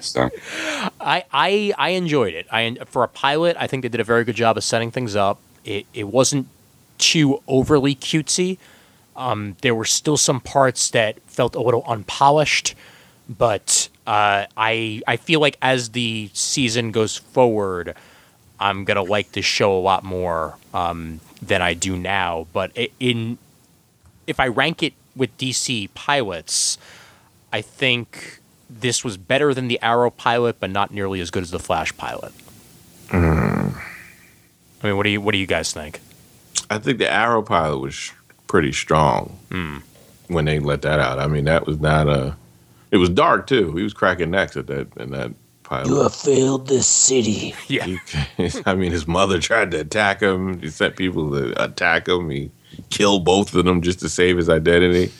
So, 0.00 0.30
I, 1.00 1.24
I 1.32 1.74
I 1.76 1.90
enjoyed 1.90 2.32
it. 2.32 2.46
I 2.50 2.76
for 2.86 3.02
a 3.02 3.08
pilot, 3.08 3.56
I 3.60 3.66
think 3.66 3.82
they 3.82 3.88
did 3.88 4.00
a 4.00 4.04
very 4.04 4.24
good 4.24 4.36
job 4.36 4.56
of 4.56 4.64
setting 4.64 4.90
things 4.90 5.16
up. 5.16 5.38
It 5.64 5.84
it 5.92 6.04
wasn't 6.04 6.48
too 6.96 7.42
overly 7.46 7.94
cutesy. 7.94 8.56
Um, 9.16 9.56
there 9.62 9.74
were 9.74 9.84
still 9.84 10.16
some 10.16 10.40
parts 10.40 10.90
that 10.90 11.20
felt 11.26 11.54
a 11.56 11.60
little 11.60 11.84
unpolished, 11.86 12.74
but 13.28 13.88
uh, 14.08 14.46
I 14.56 15.02
I 15.06 15.16
feel 15.16 15.38
like 15.40 15.56
as 15.60 15.90
the 15.90 16.30
season 16.32 16.90
goes 16.92 17.16
forward, 17.16 17.94
I'm 18.58 18.84
gonna 18.84 19.02
like 19.04 19.32
this 19.32 19.44
show 19.44 19.76
a 19.76 19.82
lot 19.82 20.02
more 20.02 20.56
um, 20.72 21.20
than 21.42 21.60
I 21.62 21.74
do 21.74 21.96
now. 21.96 22.46
But 22.52 22.72
in 22.98 23.36
if 24.26 24.40
I 24.40 24.48
rank 24.48 24.82
it 24.82 24.94
with 25.14 25.36
DC 25.38 25.90
pilots, 25.94 26.78
I 27.52 27.60
think 27.60 28.40
this 28.70 29.04
was 29.04 29.16
better 29.16 29.52
than 29.54 29.68
the 29.68 29.78
Arrow 29.82 30.10
pilot, 30.10 30.56
but 30.60 30.70
not 30.70 30.90
nearly 30.90 31.20
as 31.20 31.30
good 31.30 31.42
as 31.42 31.50
the 31.50 31.58
Flash 31.58 31.96
pilot. 31.96 32.32
I 33.12 34.86
mean, 34.86 34.96
what 34.96 35.02
do 35.04 35.10
you 35.10 35.20
what 35.20 35.32
do 35.32 35.38
you 35.38 35.46
guys 35.46 35.72
think? 35.72 36.00
I 36.70 36.78
think 36.78 36.98
the 36.98 37.10
Arrow 37.10 37.42
pilot 37.42 37.78
was 37.78 38.12
pretty 38.46 38.72
strong 38.72 39.38
Hmm. 39.50 39.78
when 40.28 40.44
they 40.44 40.58
let 40.58 40.82
that 40.82 40.98
out. 41.00 41.18
I 41.18 41.26
mean, 41.26 41.44
that 41.44 41.66
was 41.66 41.78
not 41.80 42.08
a. 42.08 42.36
It 42.90 42.96
was 42.96 43.08
dark 43.10 43.46
too. 43.46 43.74
He 43.76 43.82
was 43.82 43.92
cracking 43.94 44.30
necks 44.30 44.56
at 44.56 44.66
that 44.68 44.88
in 44.96 45.10
that 45.10 45.32
pilot. 45.62 45.88
You 45.88 46.02
have 46.02 46.14
failed 46.14 46.66
this 46.68 46.86
city. 46.86 47.54
Yeah, 47.68 47.84
He- 48.36 48.50
I 48.66 48.74
mean, 48.74 48.92
his 48.92 49.06
mother 49.06 49.38
tried 49.38 49.70
to 49.72 49.80
attack 49.80 50.20
him. 50.20 50.60
He 50.60 50.68
sent 50.70 50.96
people 50.96 51.30
to 51.32 51.62
attack 51.62 52.08
him. 52.08 52.30
He 52.30 52.50
killed 52.90 53.24
both 53.24 53.54
of 53.54 53.64
them 53.64 53.82
just 53.82 54.00
to 54.00 54.08
save 54.08 54.36
his 54.38 54.48
identity. 54.48 55.12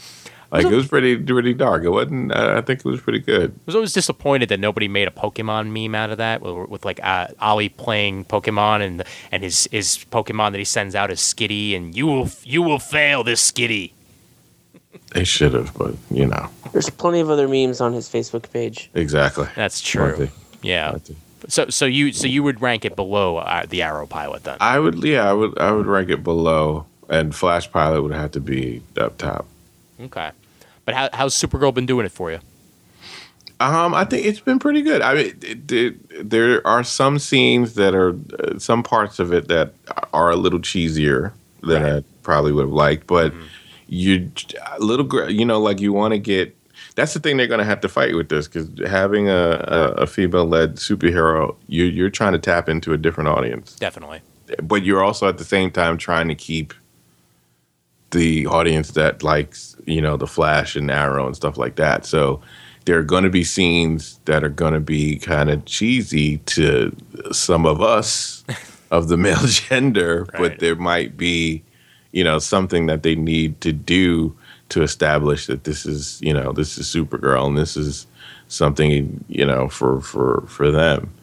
Like 0.50 0.64
it 0.64 0.72
was 0.74 0.88
pretty, 0.88 1.14
pretty 1.18 1.52
dark. 1.52 1.84
It 1.84 1.90
wasn't. 1.90 2.32
Uh, 2.32 2.54
I 2.56 2.62
think 2.62 2.78
it 2.80 2.86
was 2.86 3.02
pretty 3.02 3.18
good. 3.18 3.50
I 3.50 3.60
was 3.66 3.74
always 3.74 3.92
disappointed 3.92 4.48
that 4.48 4.58
nobody 4.58 4.88
made 4.88 5.06
a 5.06 5.10
Pokemon 5.10 5.70
meme 5.70 5.94
out 5.94 6.08
of 6.08 6.16
that, 6.16 6.40
with, 6.40 6.70
with 6.70 6.84
like 6.86 7.00
uh, 7.04 7.26
Ollie 7.38 7.68
playing 7.68 8.24
Pokemon 8.24 8.80
and 8.80 9.02
and 9.30 9.42
his 9.42 9.68
his 9.70 9.98
Pokemon 10.10 10.52
that 10.52 10.58
he 10.58 10.64
sends 10.64 10.94
out 10.94 11.10
is 11.10 11.20
Skitty, 11.20 11.76
and 11.76 11.94
you 11.94 12.06
will 12.06 12.30
you 12.44 12.62
will 12.62 12.78
fail 12.78 13.22
this 13.22 13.52
Skitty. 13.52 13.92
They 15.12 15.24
should 15.24 15.54
have, 15.54 15.72
but 15.76 15.94
you 16.10 16.26
know, 16.26 16.48
There's 16.72 16.90
plenty 16.90 17.20
of 17.20 17.30
other 17.30 17.48
memes 17.48 17.80
on 17.80 17.92
his 17.92 18.08
Facebook 18.08 18.50
page. 18.52 18.90
exactly. 18.94 19.46
That's 19.54 19.80
true. 19.80 20.14
Plenty. 20.14 20.32
Yeah. 20.62 20.90
Plenty. 20.90 21.16
So 21.48 21.68
so 21.70 21.84
you 21.86 22.12
so 22.12 22.26
you 22.26 22.42
would 22.42 22.60
rank 22.60 22.84
it 22.84 22.96
below 22.96 23.36
uh, 23.38 23.64
the 23.68 23.82
Arrow 23.82 24.06
pilot 24.06 24.44
then? 24.44 24.56
I 24.60 24.78
would, 24.78 25.02
yeah, 25.04 25.28
I 25.28 25.32
would, 25.32 25.58
I 25.58 25.70
would 25.72 25.86
rank 25.86 26.10
it 26.10 26.22
below, 26.24 26.86
and 27.08 27.34
Flash 27.34 27.70
Pilot 27.70 28.02
would 28.02 28.12
have 28.12 28.32
to 28.32 28.40
be 28.40 28.82
up 28.98 29.16
top. 29.18 29.46
Okay. 30.00 30.30
But 30.84 30.94
how, 30.94 31.08
how's 31.12 31.34
Supergirl 31.34 31.72
been 31.72 31.86
doing 31.86 32.04
it 32.06 32.12
for 32.12 32.30
you? 32.32 32.40
Um, 33.60 33.92
I 33.94 34.04
think 34.04 34.24
it's 34.26 34.40
been 34.40 34.58
pretty 34.58 34.82
good. 34.82 35.02
I 35.02 35.14
mean, 35.14 35.38
it, 35.42 35.72
it, 35.72 36.30
there 36.30 36.64
are 36.66 36.84
some 36.84 37.18
scenes 37.18 37.74
that 37.74 37.94
are 37.94 38.10
uh, 38.38 38.58
some 38.58 38.82
parts 38.82 39.18
of 39.18 39.32
it 39.32 39.48
that 39.48 39.74
are 40.12 40.30
a 40.30 40.36
little 40.36 40.60
cheesier 40.60 41.32
than 41.62 41.82
Right. 41.82 41.92
I 41.96 42.04
probably 42.22 42.52
would 42.52 42.62
have 42.66 42.72
liked, 42.72 43.06
but 43.08 43.32
you 43.88 44.30
a 44.66 44.78
little, 44.80 45.04
gr- 45.06 45.28
you 45.28 45.44
know, 45.44 45.60
like 45.60 45.80
you 45.80 45.92
want 45.92 46.12
to 46.12 46.18
get. 46.18 46.54
That's 46.94 47.14
the 47.14 47.20
thing 47.20 47.36
they're 47.36 47.46
going 47.46 47.58
to 47.60 47.64
have 47.64 47.80
to 47.82 47.88
fight 47.88 48.14
with 48.16 48.28
this 48.28 48.48
because 48.48 48.68
having 48.88 49.28
a, 49.28 49.32
a, 49.68 49.82
a 50.02 50.06
female-led 50.06 50.76
superhero, 50.76 51.54
you, 51.68 51.84
you're 51.84 52.10
trying 52.10 52.32
to 52.32 52.38
tap 52.40 52.68
into 52.68 52.92
a 52.92 52.96
different 52.96 53.28
audience, 53.28 53.76
Definitely. 53.76 54.20
but 54.62 54.82
you're 54.82 55.02
also 55.02 55.28
at 55.28 55.38
the 55.38 55.44
same 55.44 55.70
time 55.70 55.96
trying 55.96 56.26
to 56.28 56.34
keep 56.34 56.74
the 58.10 58.46
audience 58.46 58.92
that 58.92 59.22
likes, 59.22 59.76
you 59.86 60.00
know, 60.00 60.16
the 60.16 60.26
Flash 60.26 60.74
and 60.76 60.90
Arrow 60.90 61.26
and 61.26 61.36
stuff 61.36 61.56
like 61.58 61.76
that. 61.76 62.04
So 62.06 62.40
there 62.84 62.98
are 62.98 63.02
going 63.04 63.24
to 63.24 63.30
be 63.30 63.44
scenes 63.44 64.18
that 64.24 64.42
are 64.42 64.48
going 64.48 64.72
to 64.74 64.80
be 64.80 65.18
kind 65.18 65.50
of 65.50 65.64
cheesy 65.66 66.38
to 66.38 66.94
some 67.32 67.66
of 67.66 67.80
us 67.82 68.44
of 68.90 69.08
the 69.08 69.16
male 69.16 69.36
gender, 69.46 70.26
Right. 70.32 70.38
but 70.50 70.58
there 70.58 70.74
might 70.76 71.16
be, 71.16 71.62
you 72.18 72.24
know, 72.24 72.40
something 72.40 72.86
that 72.86 73.04
they 73.04 73.14
need 73.14 73.60
to 73.60 73.72
do 73.72 74.36
to 74.70 74.82
establish 74.82 75.46
that 75.46 75.62
this 75.62 75.86
is, 75.86 76.20
you 76.20 76.34
know, 76.34 76.50
this 76.50 76.76
is 76.76 76.92
Supergirl 76.92 77.46
and 77.46 77.56
this 77.56 77.76
is 77.76 78.08
something, 78.48 79.24
you 79.28 79.46
know, 79.46 79.68
for 79.68 80.00
for 80.00 80.42
for 80.48 80.72
them. 80.72 81.14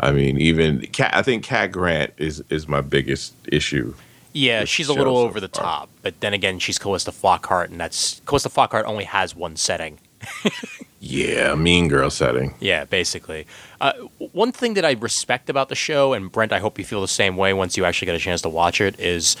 I 0.00 0.10
mean, 0.10 0.38
even 0.38 0.80
Cat, 0.88 1.12
I 1.14 1.22
think 1.22 1.44
Cat 1.44 1.70
Grant 1.70 2.12
is 2.16 2.42
is 2.50 2.66
my 2.66 2.80
biggest 2.80 3.32
issue. 3.46 3.94
Yeah, 4.32 4.64
she's 4.64 4.88
a 4.88 4.92
little 4.92 5.18
so 5.18 5.22
over 5.22 5.38
the 5.38 5.46
top, 5.46 5.88
but 6.02 6.18
then 6.18 6.34
again, 6.34 6.58
she's 6.58 6.80
Calista 6.80 7.12
Flockhart, 7.12 7.66
and 7.66 7.78
that's 7.78 8.20
Calista 8.26 8.48
Flockhart 8.48 8.86
only 8.86 9.04
has 9.04 9.36
one 9.36 9.54
setting. 9.54 10.00
Yeah, 11.02 11.54
Mean 11.54 11.88
Girl 11.88 12.10
setting. 12.10 12.54
Yeah, 12.60 12.84
basically. 12.84 13.46
Uh, 13.80 13.94
one 14.32 14.52
thing 14.52 14.74
that 14.74 14.84
I 14.84 14.92
respect 14.92 15.48
about 15.48 15.70
the 15.70 15.74
show, 15.74 16.12
and 16.12 16.30
Brent, 16.30 16.52
I 16.52 16.58
hope 16.58 16.78
you 16.78 16.84
feel 16.84 17.00
the 17.00 17.08
same 17.08 17.38
way 17.38 17.54
once 17.54 17.78
you 17.78 17.86
actually 17.86 18.06
get 18.06 18.16
a 18.16 18.18
chance 18.18 18.42
to 18.42 18.50
watch 18.50 18.82
it, 18.82 19.00
is 19.00 19.34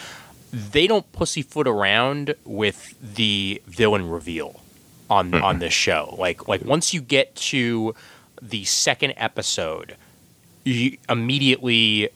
they 0.52 0.86
don't 0.86 1.10
pussyfoot 1.12 1.66
around 1.68 2.34
with 2.44 2.94
the 3.00 3.62
villain 3.66 4.08
reveal 4.10 4.60
on 5.08 5.34
on 5.34 5.58
this 5.58 5.72
show. 5.72 6.14
Like 6.18 6.48
like 6.48 6.64
once 6.64 6.92
you 6.94 7.00
get 7.00 7.34
to 7.36 7.94
the 8.42 8.64
second 8.64 9.14
episode, 9.16 9.96
you 10.64 10.96
immediately 11.08 12.08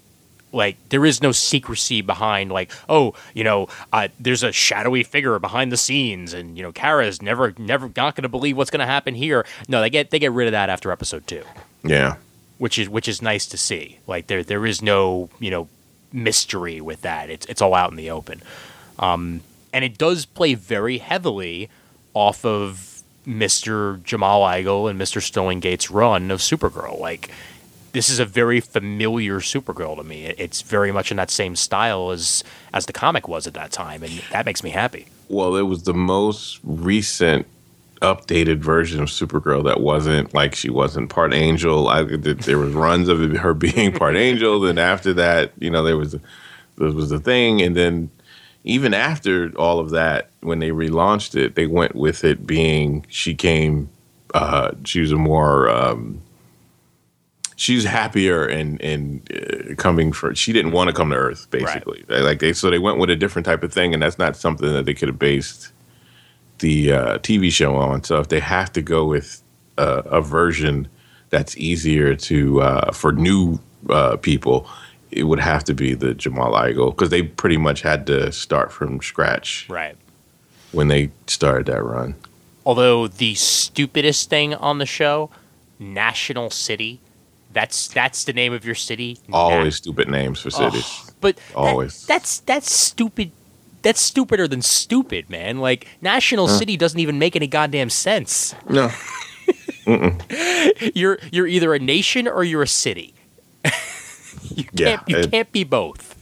like 0.52 0.76
there 0.90 1.04
is 1.04 1.20
no 1.20 1.32
secrecy 1.32 2.00
behind 2.00 2.52
like 2.52 2.70
oh 2.88 3.12
you 3.34 3.42
know 3.42 3.66
uh, 3.92 4.06
there's 4.20 4.42
a 4.44 4.52
shadowy 4.52 5.02
figure 5.02 5.36
behind 5.40 5.72
the 5.72 5.76
scenes 5.76 6.32
and 6.32 6.56
you 6.56 6.62
know 6.62 6.70
Kara's 6.70 7.20
never 7.20 7.52
never 7.58 7.86
not 7.96 8.14
going 8.14 8.22
to 8.22 8.28
believe 8.28 8.56
what's 8.56 8.70
going 8.70 8.78
to 8.80 8.86
happen 8.86 9.14
here 9.16 9.44
no 9.68 9.80
they 9.80 9.90
get 9.90 10.10
they 10.10 10.20
get 10.20 10.30
rid 10.30 10.46
of 10.46 10.52
that 10.52 10.70
after 10.70 10.92
episode 10.92 11.26
2 11.26 11.42
Yeah. 11.82 12.16
which 12.58 12.78
is 12.78 12.88
which 12.88 13.08
is 13.08 13.20
nice 13.20 13.46
to 13.46 13.58
see 13.58 13.98
like 14.06 14.28
there 14.28 14.44
there 14.44 14.64
is 14.64 14.80
no 14.80 15.28
you 15.40 15.50
know 15.50 15.68
mystery 16.14 16.80
with 16.80 17.02
that 17.02 17.28
it's 17.28 17.44
it's 17.46 17.60
all 17.60 17.74
out 17.74 17.90
in 17.90 17.96
the 17.96 18.10
open 18.10 18.40
um 18.98 19.40
and 19.72 19.84
it 19.84 19.98
does 19.98 20.24
play 20.24 20.54
very 20.54 20.98
heavily 20.98 21.68
off 22.14 22.44
of 22.44 23.02
Mr. 23.26 24.00
Jamal 24.04 24.42
Igle 24.42 24.88
and 24.88 25.00
Mr. 25.00 25.20
Sterling 25.20 25.58
Gates' 25.58 25.90
run 25.90 26.30
of 26.30 26.40
Supergirl 26.40 27.00
like 27.00 27.30
this 27.94 28.10
is 28.10 28.18
a 28.18 28.24
very 28.24 28.60
familiar 28.60 29.38
Supergirl 29.38 29.96
to 29.96 30.02
me. 30.02 30.26
It's 30.26 30.62
very 30.62 30.90
much 30.90 31.12
in 31.12 31.16
that 31.16 31.30
same 31.30 31.56
style 31.56 32.10
as 32.10 32.44
as 32.74 32.86
the 32.86 32.92
comic 32.92 33.28
was 33.28 33.46
at 33.46 33.54
that 33.54 33.70
time, 33.70 34.02
and 34.02 34.20
that 34.32 34.44
makes 34.44 34.62
me 34.62 34.70
happy. 34.70 35.06
Well, 35.28 35.56
it 35.56 35.62
was 35.62 35.84
the 35.84 35.94
most 35.94 36.58
recent 36.64 37.46
updated 38.04 38.58
version 38.58 39.02
of 39.02 39.08
Supergirl 39.08 39.64
that 39.64 39.80
wasn't 39.80 40.34
like 40.34 40.54
she 40.54 40.70
wasn't 40.70 41.10
part 41.10 41.34
angel. 41.34 41.88
I 41.88 42.02
there 42.04 42.58
was 42.58 42.72
runs 42.72 43.08
of 43.08 43.18
her 43.36 43.54
being 43.54 43.92
part 43.92 44.16
angel. 44.16 44.60
Then 44.60 44.78
after 44.78 45.12
that, 45.14 45.52
you 45.58 45.70
know, 45.70 45.82
there 45.82 45.96
was 45.96 46.12
there 46.76 46.90
was 46.90 47.10
the 47.10 47.20
thing, 47.20 47.60
and 47.60 47.76
then 47.76 48.10
even 48.64 48.94
after 48.94 49.52
all 49.56 49.78
of 49.78 49.90
that, 49.90 50.30
when 50.40 50.58
they 50.58 50.70
relaunched 50.70 51.34
it, 51.34 51.54
they 51.54 51.66
went 51.66 51.94
with 51.94 52.24
it 52.24 52.46
being 52.46 53.04
she 53.08 53.34
came. 53.34 53.90
Uh, 54.32 54.72
she 54.84 55.00
was 55.00 55.12
a 55.12 55.16
more 55.16 55.68
um, 55.68 56.20
she's 57.56 57.84
happier 57.84 58.44
and 58.46 58.80
and 58.82 59.30
uh, 59.32 59.74
coming 59.76 60.12
for 60.12 60.34
she 60.34 60.52
didn't 60.52 60.72
want 60.72 60.88
to 60.88 60.94
come 60.94 61.10
to 61.10 61.16
earth 61.16 61.48
basically 61.50 62.04
like 62.08 62.40
they 62.40 62.52
so 62.52 62.70
they 62.70 62.78
went 62.78 62.98
with 62.98 63.10
a 63.10 63.16
different 63.16 63.46
type 63.46 63.62
of 63.62 63.72
thing 63.72 63.94
and 63.94 64.02
that's 64.02 64.18
not 64.18 64.36
something 64.36 64.72
that 64.72 64.86
they 64.86 64.94
could 64.94 65.08
have 65.08 65.18
based 65.18 65.70
the 66.60 66.92
uh, 66.92 67.18
tv 67.18 67.50
show 67.50 67.74
on 67.76 68.02
so 68.04 68.18
if 68.20 68.28
they 68.28 68.40
have 68.40 68.72
to 68.72 68.80
go 68.82 69.04
with 69.04 69.42
uh, 69.78 70.02
a 70.06 70.20
version 70.20 70.86
that's 71.30 71.56
easier 71.56 72.14
to 72.14 72.60
uh, 72.62 72.92
for 72.92 73.12
new 73.12 73.58
uh, 73.90 74.16
people 74.16 74.66
it 75.10 75.24
would 75.24 75.40
have 75.40 75.64
to 75.64 75.74
be 75.74 75.94
the 75.94 76.14
jamal 76.14 76.52
igle 76.52 76.90
because 76.90 77.10
they 77.10 77.22
pretty 77.22 77.56
much 77.56 77.82
had 77.82 78.06
to 78.06 78.30
start 78.32 78.70
from 78.72 79.00
scratch 79.00 79.66
Right. 79.68 79.96
when 80.72 80.88
they 80.88 81.10
started 81.26 81.66
that 81.66 81.82
run 81.82 82.14
Although 82.66 83.08
the 83.08 83.34
stupidest 83.34 84.30
thing 84.30 84.54
on 84.54 84.78
the 84.78 84.86
show, 84.86 85.28
National 85.78 86.48
City, 86.48 86.98
That's 87.52 87.88
that's 87.88 88.24
the 88.24 88.32
name 88.32 88.54
of 88.54 88.64
your 88.64 88.74
city. 88.74 89.18
Always 89.30 89.76
stupid 89.76 90.08
names 90.08 90.40
for 90.40 90.50
cities. 90.50 90.82
Oh, 90.86 91.10
but 91.20 91.36
that- 91.36 91.54
Always. 91.54 92.06
that's 92.06 92.40
that's 92.40 92.70
stupid. 92.72 93.32
That's 93.84 94.00
stupider 94.00 94.48
than 94.48 94.62
stupid, 94.62 95.30
man. 95.30 95.58
Like 95.58 95.86
National 96.00 96.48
City 96.48 96.76
doesn't 96.76 96.98
even 96.98 97.18
make 97.20 97.36
any 97.36 97.46
goddamn 97.46 97.90
sense. 97.90 98.54
No. 98.68 98.90
You're 100.94 101.18
you're 101.30 101.46
either 101.46 101.74
a 101.74 101.78
nation 101.78 102.26
or 102.26 102.42
you're 102.44 102.62
a 102.62 102.66
city. 102.66 103.14
you 104.42 104.64
Yeah, 104.72 104.96
can't 104.96 105.02
you 105.08 105.16
it- 105.18 105.30
can't 105.30 105.52
be 105.52 105.64
both. 105.64 106.16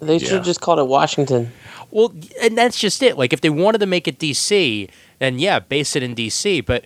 They 0.00 0.18
should 0.20 0.28
Yeah. 0.28 0.34
have 0.36 0.44
just 0.44 0.60
called 0.60 0.78
it 0.78 0.86
Washington. 0.86 1.50
Well, 1.90 2.14
and 2.40 2.56
that's 2.56 2.78
just 2.78 3.02
it. 3.02 3.18
Like 3.18 3.32
if 3.32 3.40
they 3.40 3.50
wanted 3.50 3.78
to 3.78 3.86
make 3.86 4.06
it 4.06 4.18
DC, 4.20 4.88
then 5.18 5.38
yeah, 5.40 5.58
base 5.58 5.96
it 5.96 6.02
in 6.04 6.14
DC. 6.14 6.64
But 6.64 6.84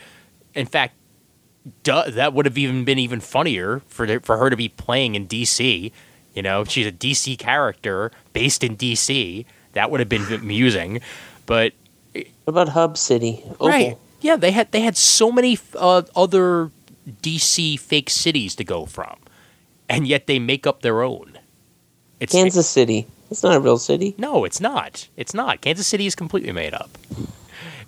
in 0.55 0.65
fact, 0.65 0.95
duh, 1.83 2.09
that 2.11 2.33
would 2.33 2.47
have 2.47 2.57
even 2.57 2.85
been 2.85 2.99
even 2.99 3.21
funnier 3.21 3.83
for 3.87 4.07
the, 4.07 4.21
for 4.21 4.39
her 4.39 4.49
to 4.49 4.57
be 4.57 4.69
playing 4.71 5.15
in 5.15 5.27
DC. 5.29 5.93
You 6.35 6.43
know, 6.43 6.65
she's 6.65 6.87
a 6.87 6.93
DC 6.93 7.39
character 7.39 8.11
based 8.33 8.65
in 8.65 8.77
DC. 8.79 9.45
That 9.73 9.91
would 9.91 10.01
have 10.01 10.09
been 10.09 10.31
amusing. 10.33 11.01
But 11.47 11.73
What 12.15 12.25
about 12.47 12.69
Hub 12.71 12.97
City? 12.99 13.43
Opal. 13.53 13.69
right, 13.69 13.97
yeah, 14.21 14.37
they 14.37 14.51
had 14.53 14.71
they 14.73 14.81
had 14.81 14.97
so 14.97 15.33
many 15.33 15.59
uh, 15.77 16.03
other 16.15 16.71
DC 17.23 17.79
fake 17.79 18.11
cities 18.11 18.55
to 18.57 18.65
go 18.65 18.87
from, 18.87 19.17
and 19.89 20.07
yet 20.07 20.27
they 20.27 20.39
make 20.39 20.67
up 20.67 20.83
their 20.83 21.03
own. 21.03 21.39
It's 22.21 22.33
Kansas 22.33 22.69
City. 22.69 23.07
It's 23.31 23.43
not 23.43 23.57
a 23.57 23.61
real 23.61 23.79
city. 23.79 24.15
no, 24.19 24.45
it's 24.45 24.61
not. 24.61 25.09
It's 25.17 25.33
not. 25.35 25.61
Kansas 25.63 25.87
City 25.87 26.07
is 26.07 26.15
completely 26.15 26.53
made 26.53 26.75
up. 26.75 26.91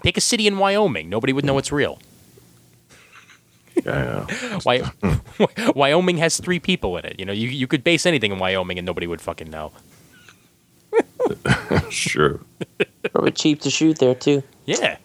Pick 0.02 0.16
a 0.16 0.20
city 0.20 0.46
in 0.46 0.56
Wyoming. 0.58 1.08
Nobody 1.10 1.32
would 1.34 1.44
know 1.44 1.58
it's 1.58 1.70
real. 1.70 1.98
Yeah. 3.84 4.26
Wy- 4.64 4.90
Wyoming 5.74 6.16
has 6.18 6.38
three 6.38 6.58
people 6.60 6.96
in 6.96 7.04
it. 7.04 7.18
You 7.18 7.26
know, 7.26 7.32
you, 7.32 7.48
you 7.48 7.66
could 7.66 7.84
base 7.84 8.06
anything 8.06 8.32
in 8.32 8.38
Wyoming 8.38 8.78
and 8.78 8.86
nobody 8.86 9.06
would 9.06 9.20
fucking 9.20 9.50
know. 9.50 9.72
It's 11.70 11.96
true. 11.96 12.44
Probably 13.12 13.32
cheap 13.32 13.60
to 13.62 13.70
shoot 13.70 13.98
there 13.98 14.14
too. 14.14 14.42
Yeah. 14.66 14.96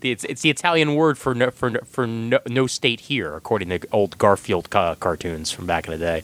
The- 0.00 0.10
It's, 0.10 0.24
it's 0.24 0.42
the 0.42 0.50
Italian 0.50 0.94
word 0.96 1.16
for 1.18 1.34
no, 1.34 1.50
for 1.50 1.70
no, 1.70 1.80
for 1.86 2.06
no, 2.06 2.38
no 2.48 2.66
state 2.66 3.00
here, 3.00 3.34
according 3.34 3.68
to 3.70 3.80
old 3.92 4.18
Garfield 4.18 4.68
ca- 4.70 4.96
cartoons 4.96 5.50
from 5.50 5.66
back 5.66 5.86
in 5.86 5.92
the 5.92 5.98
day. 5.98 6.22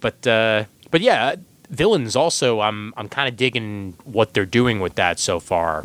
But 0.00 0.26
uh, 0.26 0.64
but 0.90 1.00
yeah, 1.00 1.36
villains 1.68 2.16
also. 2.16 2.60
I'm 2.60 2.92
I'm 2.96 3.08
kind 3.08 3.28
of 3.28 3.36
digging 3.36 3.94
what 4.04 4.32
they're 4.34 4.46
doing 4.46 4.80
with 4.80 4.94
that 4.96 5.18
so 5.20 5.38
far. 5.40 5.84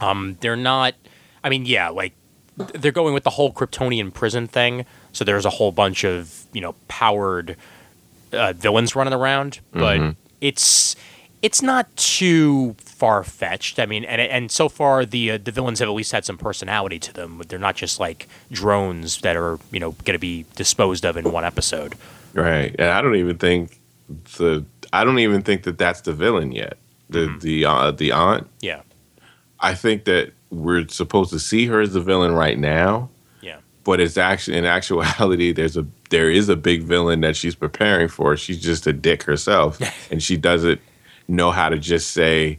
Um, 0.00 0.36
they're 0.40 0.56
not. 0.56 0.94
I 1.44 1.48
mean, 1.48 1.64
yeah, 1.64 1.88
like 1.90 2.12
they're 2.56 2.92
going 2.92 3.14
with 3.14 3.24
the 3.24 3.30
whole 3.30 3.52
Kryptonian 3.52 4.12
prison 4.12 4.46
thing. 4.48 4.84
So 5.12 5.24
there's 5.24 5.46
a 5.46 5.50
whole 5.50 5.72
bunch 5.72 6.04
of 6.04 6.44
you 6.52 6.60
know 6.60 6.74
powered 6.88 7.56
uh, 8.32 8.52
villains 8.52 8.94
running 8.96 9.14
around, 9.14 9.60
but 9.72 10.16
it's 10.40 10.96
it's 11.42 11.62
not 11.62 11.94
too 11.96 12.74
far 12.78 13.24
fetched. 13.24 13.78
I 13.78 13.86
mean, 13.86 14.04
and 14.04 14.20
and 14.20 14.50
so 14.50 14.68
far 14.68 15.04
the 15.06 15.32
uh, 15.32 15.38
the 15.42 15.50
villains 15.52 15.78
have 15.78 15.88
at 15.88 15.92
least 15.94 16.12
had 16.12 16.24
some 16.24 16.36
personality 16.38 16.98
to 16.98 17.12
them. 17.12 17.42
They're 17.48 17.58
not 17.58 17.76
just 17.76 17.98
like 18.00 18.28
drones 18.50 19.20
that 19.22 19.36
are 19.36 19.58
you 19.70 19.80
know 19.80 19.92
going 20.04 20.14
to 20.14 20.18
be 20.18 20.44
disposed 20.56 21.04
of 21.04 21.16
in 21.16 21.30
one 21.32 21.44
episode. 21.44 21.94
Right. 22.34 22.74
And 22.78 22.90
I 22.90 23.00
don't 23.02 23.16
even 23.16 23.38
think 23.38 23.78
the 24.36 24.64
I 24.92 25.04
don't 25.04 25.18
even 25.18 25.42
think 25.42 25.62
that 25.64 25.78
that's 25.78 26.02
the 26.02 26.12
villain 26.12 26.52
yet. 26.52 26.76
The 27.08 27.18
Mm-hmm. 27.26 27.38
the 27.40 27.64
uh, 27.64 27.90
the 27.92 28.12
aunt. 28.12 28.46
Yeah, 28.60 28.82
I 29.58 29.74
think 29.74 30.04
that 30.04 30.32
we're 30.50 30.86
supposed 30.88 31.30
to 31.30 31.38
see 31.40 31.66
her 31.66 31.80
as 31.80 31.92
the 31.92 32.00
villain 32.00 32.32
right 32.34 32.58
now, 32.58 33.08
yeah, 33.40 33.58
but 33.84 33.98
it's 34.00 34.16
actually 34.16 34.58
in 34.58 34.64
actuality 34.64 35.52
there's 35.52 35.76
a 35.76 35.86
there 36.10 36.30
is 36.30 36.48
a 36.48 36.56
big 36.56 36.82
villain 36.84 37.20
that 37.22 37.34
she's 37.34 37.54
preparing 37.56 38.08
for. 38.08 38.36
She's 38.36 38.60
just 38.60 38.86
a 38.86 38.92
dick 38.92 39.24
herself, 39.24 39.80
and 40.10 40.22
she 40.22 40.36
doesn't 40.36 40.80
know 41.30 41.50
how 41.50 41.68
to 41.68 41.78
just 41.78 42.10
say, 42.10 42.58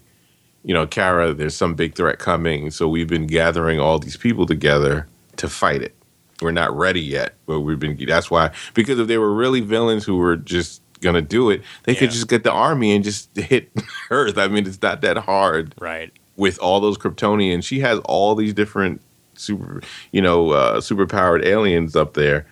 you 0.64 0.74
know, 0.74 0.88
Kara, 0.88 1.34
there's 1.34 1.56
some 1.56 1.74
big 1.76 1.96
threat 1.96 2.20
coming, 2.20 2.72
so 2.72 2.88
we've 2.88 3.08
been 3.08 3.28
gathering 3.28 3.80
all 3.80 4.00
these 4.00 4.18
people 4.18 4.46
together 4.46 5.08
to 5.38 5.50
fight 5.50 5.82
it. 5.82 5.96
We're 6.42 6.52
not 6.52 6.76
ready 6.76 7.02
yet, 7.02 7.36
but 7.46 7.62
we've 7.62 7.80
been. 7.80 7.98
That's 8.08 8.32
why 8.32 8.52
because 8.74 9.00
if 9.00 9.08
they 9.08 9.18
were 9.18 9.34
really 9.34 9.62
villains 9.62 10.04
who 10.04 10.18
were 10.18 10.38
just 10.38 10.82
gonna 11.02 11.22
do 11.22 11.50
it, 11.50 11.62
they 11.84 11.94
could 11.94 12.12
just 12.12 12.28
get 12.28 12.44
the 12.44 12.52
army 12.52 12.96
and 12.96 13.04
just 13.04 13.36
hit 13.36 13.72
Earth. 14.10 14.38
I 14.38 14.48
mean, 14.48 14.66
it's 14.66 14.82
not 14.82 15.02
that 15.02 15.18
hard 15.18 15.76
right. 15.80 16.12
with 16.38 16.58
all 16.60 16.80
those 16.80 16.98
Kryptonians. 16.98 17.64
She 17.64 17.80
has 17.82 18.00
all 18.06 18.34
these 18.34 18.54
different 18.54 19.02
super, 19.36 19.82
you 20.12 20.22
know, 20.22 20.52
uh, 20.52 20.82
super 20.82 21.06
powered 21.06 21.46
aliens 21.46 21.96
up 21.96 22.14
there, 22.16 22.48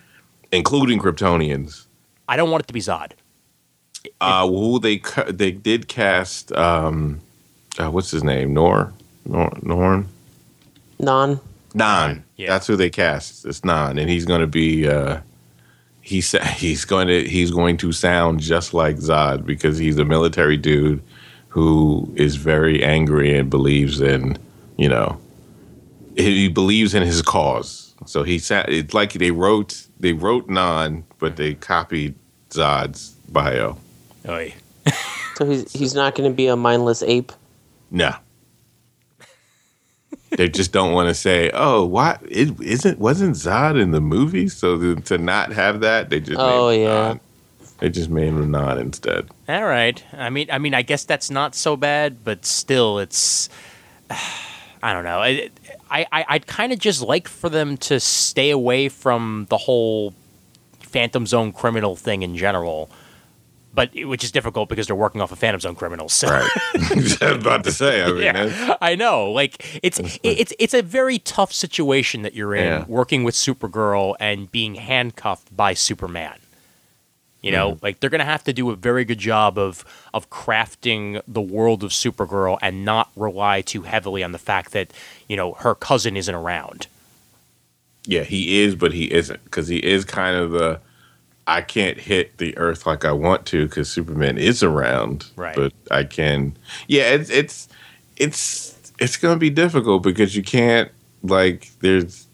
including 0.52 1.00
Kryptonians. 1.00 1.88
I 2.28 2.38
don't 2.38 2.52
want 2.52 2.64
it 2.64 2.68
to 2.68 2.74
be 2.74 2.80
Zod. 2.80 3.14
Uh, 4.22 4.48
who 4.48 4.80
they 4.80 5.02
they 5.28 5.52
did 5.52 5.88
cast? 5.88 6.52
Um, 6.54 7.20
uh, 7.78 7.90
what's 7.92 8.12
his 8.12 8.24
name? 8.24 8.54
Nor 8.54 8.94
Nor 9.26 9.52
Norn 9.62 10.08
Non. 11.00 11.40
Nan. 11.74 12.24
Yeah. 12.36 12.50
That's 12.50 12.68
who 12.68 12.76
they 12.76 12.90
cast. 12.90 13.46
It's 13.46 13.64
Non, 13.64 13.98
and 13.98 14.10
he's 14.10 14.26
going 14.26 14.42
to 14.42 14.48
be. 14.48 14.88
Uh, 14.88 15.20
he 16.02 16.22
sa- 16.22 16.44
he's 16.44 16.86
going 16.86 17.08
to 17.08 17.28
he's 17.28 17.52
going 17.52 17.78
to 17.78 17.92
sound 17.92 18.40
just 18.40 18.74
like 18.74 18.98
Zod 18.98 19.46
because 19.46 19.78
he's 19.78 19.98
a 19.98 20.06
military 20.06 20.58
dude 20.58 21.02
who 21.50 22.12
is 22.16 22.36
very 22.36 22.84
angry 22.84 23.36
and 23.38 23.50
believes 23.50 24.00
in 24.02 24.38
you 24.78 24.88
know 24.88 25.18
he 26.16 26.48
believes 26.48 26.94
in 26.96 27.04
his 27.04 27.22
cause. 27.22 27.94
So 28.06 28.24
he 28.24 28.40
sa- 28.40 28.66
it's 28.68 28.94
like 28.94 29.14
they 29.14 29.32
wrote 29.32 29.86
they 30.00 30.14
wrote 30.14 30.50
Nan, 30.50 31.04
but 31.20 31.36
they 31.36 31.54
copied 31.56 32.16
Zod's 32.50 33.12
bio. 33.30 33.78
Oy. 34.30 34.54
So 35.36 35.46
he's 35.46 35.72
he's 35.72 35.94
not 35.96 36.16
going 36.16 36.30
to 36.30 36.36
be 36.36 36.48
a 36.48 36.58
mindless 36.58 37.02
ape. 37.02 37.32
No. 37.92 38.14
they 40.32 40.50
just 40.50 40.72
don't 40.74 40.92
want 40.94 41.08
to 41.08 41.14
say, 41.14 41.50
"Oh, 41.54 41.86
why 41.86 42.18
it 42.30 42.60
isn't 42.62 43.00
wasn't 43.00 43.36
Zod 43.36 43.80
in 43.82 43.92
the 43.92 44.02
movie?" 44.02 44.50
So 44.50 44.78
to, 44.78 44.96
to 44.96 45.18
not 45.18 45.52
have 45.54 45.80
that, 45.80 46.10
they 46.10 46.20
just 46.20 46.40
Oh, 46.40 46.68
made 46.70 46.84
yeah. 46.84 47.08
Nan. 47.08 47.20
They 47.80 47.90
just 47.90 48.10
made 48.10 48.28
him 48.28 48.52
not 48.52 48.78
instead. 48.78 49.30
All 49.48 49.64
right. 49.64 50.04
I 50.12 50.30
mean, 50.30 50.50
I 50.52 50.58
mean, 50.58 50.74
I 50.74 50.82
guess 50.82 51.06
that's 51.06 51.32
not 51.32 51.56
so 51.56 51.78
bad, 51.78 52.24
but 52.26 52.46
still, 52.46 53.00
it's. 53.00 53.48
I 54.84 54.94
don't 54.94 55.04
know. 55.06 55.20
I, 55.20 55.50
I, 55.90 56.06
I- 56.12 56.26
I'd 56.30 56.48
kind 56.48 56.72
of 56.74 56.80
just 56.80 57.02
like 57.02 57.28
for 57.30 57.48
them 57.50 57.78
to 57.78 58.00
stay 58.02 58.50
away 58.50 58.90
from 58.90 59.48
the 59.50 59.58
whole 59.58 60.14
Phantom 60.82 61.26
Zone 61.26 61.52
criminal 61.54 61.96
thing 61.96 62.24
in 62.24 62.36
general, 62.38 62.90
but 63.80 64.06
which 64.08 64.24
is 64.24 64.32
difficult 64.32 64.68
because 64.70 64.88
they're 64.88 64.96
working 65.06 65.22
off 65.22 65.32
of 65.32 65.40
Phantom 65.40 65.60
Zone 65.62 65.76
criminals. 65.76 66.14
So. 66.14 66.28
Right. 66.28 66.50
I 66.76 66.96
was 66.96 67.22
about 67.22 67.64
to 67.64 67.72
say. 67.72 68.04
I 68.04 68.12
mean, 68.12 68.24
Yeah, 68.24 68.76
I 68.82 68.96
know. 68.96 69.32
Like 69.32 69.80
it's 69.82 70.00
it's 70.24 70.54
it's 70.60 70.74
a 70.74 70.82
very 70.82 71.20
tough 71.20 71.54
situation 71.54 72.24
that 72.24 72.34
you're 72.34 72.54
in 72.56 72.64
Yeah. 72.66 72.86
working 72.88 73.24
with 73.24 73.36
Supergirl 73.36 74.16
and 74.20 74.52
being 74.52 74.76
handcuffed 74.76 75.56
by 75.56 75.74
Superman. 75.74 76.38
You 77.42 77.52
know, 77.54 77.72
Mm-hmm. 77.72 77.86
like 77.86 78.00
they're 78.02 78.10
going 78.10 78.20
to 78.20 78.26
have 78.36 78.44
to 78.44 78.54
do 78.54 78.70
a 78.70 78.76
very 78.76 79.06
good 79.06 79.20
job 79.20 79.58
of 79.58 79.86
of 80.14 80.30
crafting 80.30 81.22
the 81.26 81.40
world 81.42 81.84
of 81.86 81.92
Supergirl 81.92 82.58
and 82.62 82.84
not 82.84 83.10
rely 83.16 83.62
too 83.62 83.84
heavily 83.84 84.24
on 84.26 84.34
the 84.34 84.38
fact 84.52 84.72
that, 84.74 84.92
you 85.30 85.38
know, 85.38 85.54
her 85.54 85.74
cousin 85.74 86.18
isn't 86.18 86.36
around. 86.36 86.88
yeah, 88.06 88.24
he 88.24 88.62
is, 88.62 88.76
but 88.76 88.92
he 88.92 89.06
isn't 89.14 89.42
because 89.46 89.68
he 89.70 89.78
is 89.78 90.04
kind 90.04 90.36
of 90.36 90.52
the. 90.52 90.82
I 91.50 91.62
can't 91.62 91.98
hit 91.98 92.38
the 92.38 92.58
Earth 92.58 92.86
like 92.86 93.06
I 93.06 93.12
want 93.12 93.46
to 93.48 93.68
because 93.68 93.90
Superman 93.90 94.38
is 94.38 94.62
around, 94.62 95.26
Right. 95.36 95.56
But 95.56 95.74
I 95.90 96.04
can. 96.04 96.56
Yeah, 96.88 97.12
it's 97.14 97.30
it's 97.30 97.68
it's 98.18 98.94
it's 99.00 99.18
going 99.18 99.36
to 99.36 99.40
be 99.40 99.50
difficult 99.50 100.04
because 100.04 100.36
you 100.36 100.44
can't 100.44 100.92
like 101.24 101.72
there's 101.80 102.28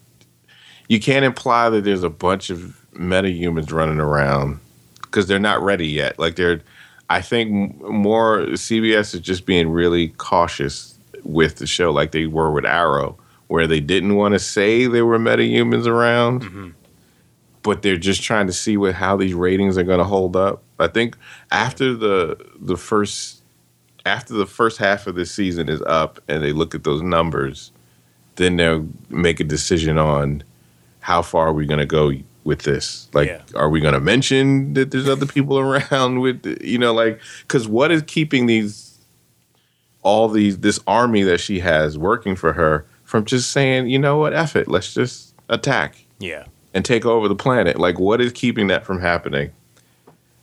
you 0.88 1.00
can't 1.00 1.24
imply 1.24 1.70
that 1.70 1.84
there's 1.84 2.02
a 2.02 2.10
bunch 2.10 2.50
of 2.50 2.80
metahumans 2.92 3.72
running 3.72 4.00
around 4.00 4.60
because 5.02 5.26
they're 5.26 5.38
not 5.38 5.62
ready 5.62 5.88
yet. 5.88 6.18
Like 6.18 6.36
they're, 6.36 6.60
I 7.08 7.22
think 7.22 7.80
more 7.80 8.40
CBS 8.40 9.14
is 9.14 9.20
just 9.20 9.46
being 9.46 9.70
really 9.70 10.08
cautious 10.08 10.98
with 11.24 11.56
the 11.56 11.66
show, 11.66 11.90
like 11.90 12.12
they 12.12 12.26
were 12.26 12.52
with 12.52 12.64
Arrow, 12.64 13.16
where 13.48 13.66
they 13.66 13.80
didn't 13.80 14.16
want 14.16 14.34
to 14.34 14.38
say 14.38 14.86
there 14.86 15.06
were 15.06 15.18
metahumans 15.18 15.86
around, 15.86 16.42
mm-hmm. 16.42 16.70
But 17.66 17.82
they're 17.82 17.96
just 17.96 18.22
trying 18.22 18.46
to 18.46 18.52
see 18.52 18.76
what 18.76 18.94
how 18.94 19.16
these 19.16 19.34
ratings 19.34 19.76
are 19.76 19.82
going 19.82 19.98
to 19.98 20.04
hold 20.04 20.36
up. 20.36 20.62
I 20.78 20.86
think 20.86 21.16
after 21.50 21.94
the 21.94 22.38
the 22.60 22.76
first 22.76 23.42
after 24.06 24.34
the 24.34 24.46
first 24.46 24.78
half 24.78 25.08
of 25.08 25.16
this 25.16 25.32
season 25.32 25.68
is 25.68 25.82
up 25.82 26.20
and 26.28 26.42
they 26.44 26.52
look 26.52 26.76
at 26.76 26.84
those 26.84 27.02
numbers, 27.02 27.72
then 28.36 28.56
they'll 28.56 28.86
make 29.10 29.40
a 29.40 29.44
decision 29.44 29.98
on 29.98 30.44
how 31.00 31.22
far 31.22 31.48
are 31.48 31.52
we 31.52 31.66
going 31.66 31.80
to 31.80 31.86
go 31.86 32.12
with 32.44 32.60
this. 32.62 33.08
Like, 33.12 33.26
Yeah. 33.26 33.42
are 33.56 33.68
we 33.68 33.80
going 33.80 33.94
to 33.94 34.00
mention 34.00 34.74
that 34.74 34.92
there's 34.92 35.08
other 35.08 35.26
people 35.26 35.58
around 35.66 36.20
with, 36.20 36.46
you 36.62 36.78
know, 36.78 36.94
like, 36.94 37.20
because 37.42 37.66
what 37.66 37.90
is 37.90 38.02
keeping 38.06 38.46
these, 38.46 38.96
all 40.04 40.28
these, 40.28 40.58
this 40.58 40.78
army 40.86 41.24
that 41.24 41.38
she 41.40 41.58
has 41.58 41.98
working 41.98 42.36
for 42.36 42.52
her 42.52 42.86
from 43.02 43.24
just 43.24 43.50
saying, 43.50 43.88
you 43.88 43.98
know 43.98 44.18
what, 44.18 44.32
F 44.34 44.54
it, 44.54 44.68
let's 44.68 44.94
just 44.94 45.34
attack. 45.48 46.06
Yeah. 46.20 46.44
And 46.76 46.84
take 46.84 47.04
over 47.04 47.26
the 47.26 47.34
planet. 47.34 47.78
Like, 47.80 47.98
what 47.98 48.20
is 48.20 48.30
keeping 48.32 48.68
that 48.68 48.84
from 48.86 49.00
happening? 49.00 49.50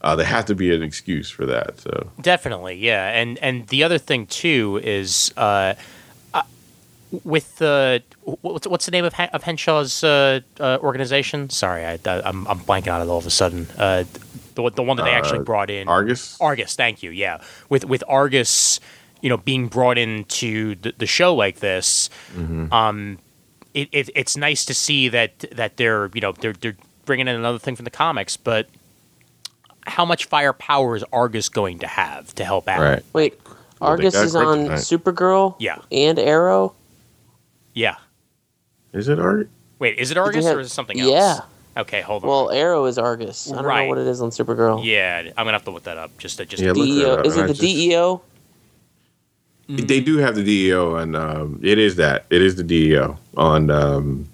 Uh, 0.02 0.18
there 0.18 0.26
has 0.26 0.44
to 0.46 0.56
be 0.56 0.74
an 0.76 0.84
excuse 0.84 1.30
for 1.30 1.46
that. 1.46 1.80
So 1.80 2.10
Definitely, 2.22 2.76
yeah. 2.76 3.08
And 3.18 3.38
and 3.40 3.68
the 3.68 3.84
other 3.86 3.98
thing 3.98 4.26
too 4.26 4.82
is 4.84 5.32
uh, 5.38 5.76
uh, 6.34 6.42
with 7.24 7.58
the 7.60 8.04
what's 8.42 8.68
what's 8.68 8.86
the 8.86 8.92
name 8.92 9.06
of, 9.06 9.14
of 9.32 9.44
Henshaw's 9.44 10.04
uh, 10.04 10.42
uh, 10.60 10.78
organization? 10.82 11.50
Sorry, 11.50 11.86
I, 11.86 12.00
I'm 12.06 12.46
I'm 12.48 12.60
blanking 12.60 12.94
on 12.94 13.02
it 13.02 13.10
all 13.10 13.20
of 13.20 13.26
a 13.26 13.30
sudden. 13.32 13.68
Uh, 13.78 14.04
the 14.56 14.62
one- 14.64 14.74
the 14.76 14.84
one 14.84 14.98
that 14.98 15.04
they 15.06 15.12
actually 15.12 15.44
brought 15.46 15.70
in 15.70 15.88
Argus. 15.88 16.38
Argus, 16.42 16.76
thank 16.76 17.02
you. 17.02 17.12
Yeah, 17.12 17.40
with 17.70 17.86
with 17.86 18.04
Argus, 18.10 18.80
you 19.22 19.30
know, 19.30 19.38
being 19.38 19.68
brought 19.70 19.98
into 19.98 20.76
the, 20.76 20.94
the 20.98 21.06
show 21.08 21.34
like 21.34 21.60
this, 21.60 22.10
um, 22.72 23.20
it, 23.74 23.89
it 23.91 24.09
it's 24.15 24.38
nice 24.38 24.65
to 24.65 24.74
see 24.74 25.09
that 25.09 25.39
that 25.51 25.78
they're 25.78 26.09
you 26.13 26.21
know 26.21 26.32
they're 26.34 26.53
they're 26.53 26.76
bringing 27.05 27.28
in 27.28 27.36
another 27.36 27.59
thing 27.59 27.76
from 27.76 27.86
the 27.86 27.91
comics, 27.91 28.38
but 28.38 28.67
how 29.86 30.05
much 30.05 30.26
firepower 30.26 30.95
is 30.95 31.03
Argus 31.11 31.49
going 31.49 31.80
to 31.80 31.88
have 31.88 32.34
to 32.36 32.45
help 32.45 32.67
out? 32.69 32.80
right. 32.82 33.03
Wait, 33.13 33.39
Well, 33.80 33.89
Argus 33.91 34.15
is 34.15 34.36
on 34.36 34.67
kryptonite. 34.67 34.69
Supergirl. 35.13 35.55
Yeah. 35.59 35.80
And 35.91 36.17
Arrow. 36.17 36.74
Yeah. 37.74 37.95
Is 38.93 39.09
it 39.09 39.19
Argus? 39.19 39.47
Wait, 39.80 39.97
is 39.99 40.11
it 40.11 40.17
Argus 40.17 40.45
have- 40.45 40.57
or 40.57 40.59
is 40.61 40.67
it 40.67 40.74
something 40.74 40.99
else? 40.99 41.11
Yeah. 41.11 41.39
Okay, 41.76 42.01
hold 42.01 42.24
on. 42.24 42.30
Well, 42.30 42.51
Arrow 42.51 42.86
is 42.86 42.97
Argus. 42.99 43.51
I 43.51 43.55
don't 43.55 43.65
Right. 43.65 43.84
know 43.84 43.89
what 43.89 43.97
it 43.97 44.05
is 44.07 44.21
on 44.21 44.30
Supergirl. 44.30 44.86
yeah, 44.86 45.24
I'm 45.30 45.34
gonna 45.45 45.51
have 45.53 45.65
to 45.65 45.71
look 45.71 45.84
that 45.84 45.97
up. 45.97 46.15
Just 46.19 46.38
to 46.38 46.45
just 46.45 46.61
Yeah, 46.61 46.69
look 46.71 46.78
that 46.78 46.86
DEO. 46.86 47.13
up. 47.15 47.26
Is 47.26 47.36
it 47.36 47.43
I 47.43 47.47
the 47.47 47.53
just- 47.53 47.61
DEO? 49.68 49.86
They 49.86 50.01
do 50.01 50.18
have 50.18 50.36
the 50.36 50.43
DEO, 50.43 50.95
and 50.95 51.16
um, 51.16 51.59
it 51.64 51.78
is 51.78 51.95
that. 51.95 52.26
It 52.30 52.41
is 52.41 52.55
the 52.55 52.64
DEO 52.64 53.18
on 53.38 53.70
um, 53.70 54.30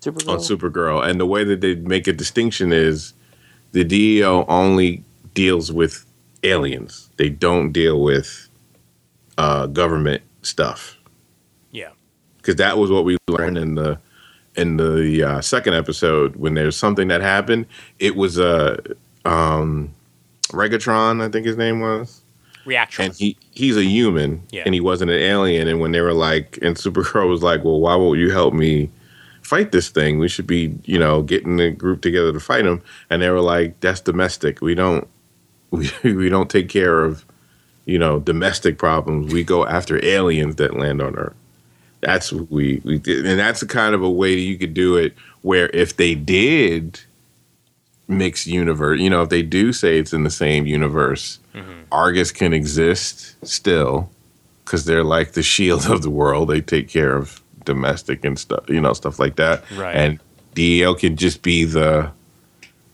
Supergirl. 0.00 0.28
on 0.28 0.38
Supergirl, 0.38 1.08
and 1.08 1.20
the 1.20 1.26
way 1.26 1.44
that 1.44 1.60
they 1.60 1.74
make 1.74 2.06
a 2.06 2.12
distinction 2.12 2.72
is 2.72 3.12
the 3.72 3.84
DEO 3.84 4.44
only 4.46 5.04
deals 5.34 5.70
with 5.70 6.06
aliens. 6.42 7.10
They 7.16 7.28
don't 7.28 7.72
deal 7.72 8.02
with 8.02 8.48
uh, 9.36 9.66
government 9.66 10.22
stuff 10.42 10.96
yeah. 11.72 11.90
because 12.36 12.56
that 12.56 12.78
was 12.78 12.90
what 12.90 13.04
we 13.04 13.16
learned 13.28 13.58
in 13.58 13.74
the 13.74 13.98
in 14.56 14.76
the 14.76 15.22
uh, 15.22 15.40
second 15.40 15.74
episode 15.74 16.36
when 16.36 16.54
there's 16.54 16.76
something 16.76 17.08
that 17.08 17.20
happened. 17.20 17.66
It 17.98 18.14
was 18.14 18.38
a 18.38 18.78
uh, 19.24 19.28
um, 19.28 19.92
Reactron, 20.48 21.20
I 21.20 21.28
think 21.28 21.46
his 21.46 21.56
name 21.56 21.80
was. 21.80 22.20
Reactron. 22.64 23.04
and 23.04 23.14
he 23.14 23.36
he's 23.50 23.76
a 23.76 23.84
human 23.84 24.42
Yeah. 24.50 24.62
and 24.64 24.74
he 24.74 24.80
wasn't 24.80 25.10
an 25.10 25.20
alien 25.20 25.68
and 25.68 25.80
when 25.80 25.92
they 25.92 26.00
were 26.00 26.14
like 26.14 26.58
and 26.62 26.76
supergirl 26.76 27.28
was 27.34 27.42
like 27.42 27.62
well 27.64 27.80
why 27.80 27.94
won't 27.96 28.18
you 28.18 28.30
help 28.30 28.54
me 28.54 28.90
fight 29.42 29.72
this 29.72 29.90
thing? 29.90 30.18
We 30.18 30.28
should 30.28 30.46
be 30.46 30.78
you 30.84 30.98
know 30.98 31.22
getting 31.22 31.56
the 31.56 31.70
group 31.70 32.00
together 32.00 32.32
to 32.32 32.40
fight 32.40 32.64
him. 32.64 32.82
And 33.10 33.20
they 33.20 33.28
were 33.30 33.40
like 33.42 33.78
that's 33.80 34.00
domestic. 34.00 34.60
We 34.62 34.74
don't 34.74 35.06
we, 35.70 35.90
we 36.02 36.28
don't 36.28 36.48
take 36.50 36.68
care 36.68 37.04
of 37.04 37.24
you 37.84 37.98
know 37.98 38.20
domestic 38.20 38.78
problems. 38.78 39.32
We 39.32 39.44
go 39.44 39.66
after 39.66 40.02
aliens 40.04 40.56
that 40.56 40.76
land 40.76 41.02
on 41.02 41.16
earth. 41.16 41.34
That's 42.00 42.32
what 42.32 42.50
we 42.50 42.80
we 42.84 42.98
did. 42.98 43.26
And 43.26 43.38
that's 43.38 43.60
a 43.62 43.66
kind 43.66 43.94
of 43.94 44.02
a 44.02 44.10
way 44.10 44.34
that 44.34 44.40
you 44.40 44.56
could 44.56 44.72
do 44.74 44.96
it 44.96 45.14
where 45.42 45.68
if 45.70 45.96
they 45.96 46.14
did 46.14 47.00
mix 48.06 48.46
universe 48.46 49.00
you 49.00 49.08
know 49.08 49.22
if 49.22 49.30
they 49.30 49.42
do 49.42 49.72
say 49.72 49.98
it's 49.98 50.12
in 50.12 50.24
the 50.24 50.30
same 50.30 50.66
universe 50.66 51.38
Argus 51.94 52.32
can 52.32 52.52
exist 52.52 53.36
still 53.46 54.10
because 54.64 54.84
they're 54.84 55.04
like 55.04 55.32
the 55.32 55.42
shield 55.42 55.86
of 55.86 56.02
the 56.02 56.10
world. 56.10 56.48
They 56.48 56.60
take 56.60 56.88
care 56.88 57.16
of 57.16 57.40
domestic 57.64 58.24
and 58.24 58.38
stuff, 58.38 58.68
you 58.68 58.80
know, 58.80 58.92
stuff 58.92 59.18
like 59.18 59.36
that. 59.36 59.62
Right. 59.76 59.94
And 59.94 60.20
DEO 60.54 60.94
can 60.94 61.16
just 61.16 61.42
be 61.42 61.64
the 61.64 62.10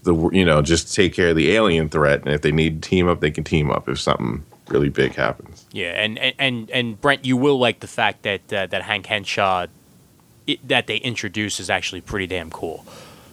the 0.02 0.14
you 0.30 0.46
know 0.46 0.62
just 0.62 0.94
take 0.94 1.14
care 1.14 1.30
of 1.30 1.36
the 1.36 1.52
alien 1.52 1.88
threat. 1.88 2.20
And 2.20 2.28
if 2.28 2.42
they 2.42 2.52
need 2.52 2.82
to 2.82 2.88
team 2.88 3.08
up, 3.08 3.20
they 3.20 3.30
can 3.30 3.44
team 3.44 3.70
up 3.70 3.88
if 3.88 3.98
something 4.00 4.44
really 4.68 4.88
big 4.90 5.14
happens. 5.14 5.66
Yeah, 5.72 5.92
and, 5.92 6.18
and 6.18 6.34
and 6.38 6.70
and 6.70 7.00
Brent, 7.00 7.24
you 7.24 7.36
will 7.36 7.58
like 7.58 7.80
the 7.80 7.86
fact 7.86 8.22
that 8.22 8.52
uh, 8.52 8.66
that 8.66 8.82
Hank 8.82 9.06
Henshaw 9.06 9.66
it, 10.46 10.66
that 10.66 10.86
they 10.86 10.96
introduce 10.96 11.60
is 11.60 11.68
actually 11.70 12.00
pretty 12.00 12.26
damn 12.26 12.50
cool. 12.50 12.84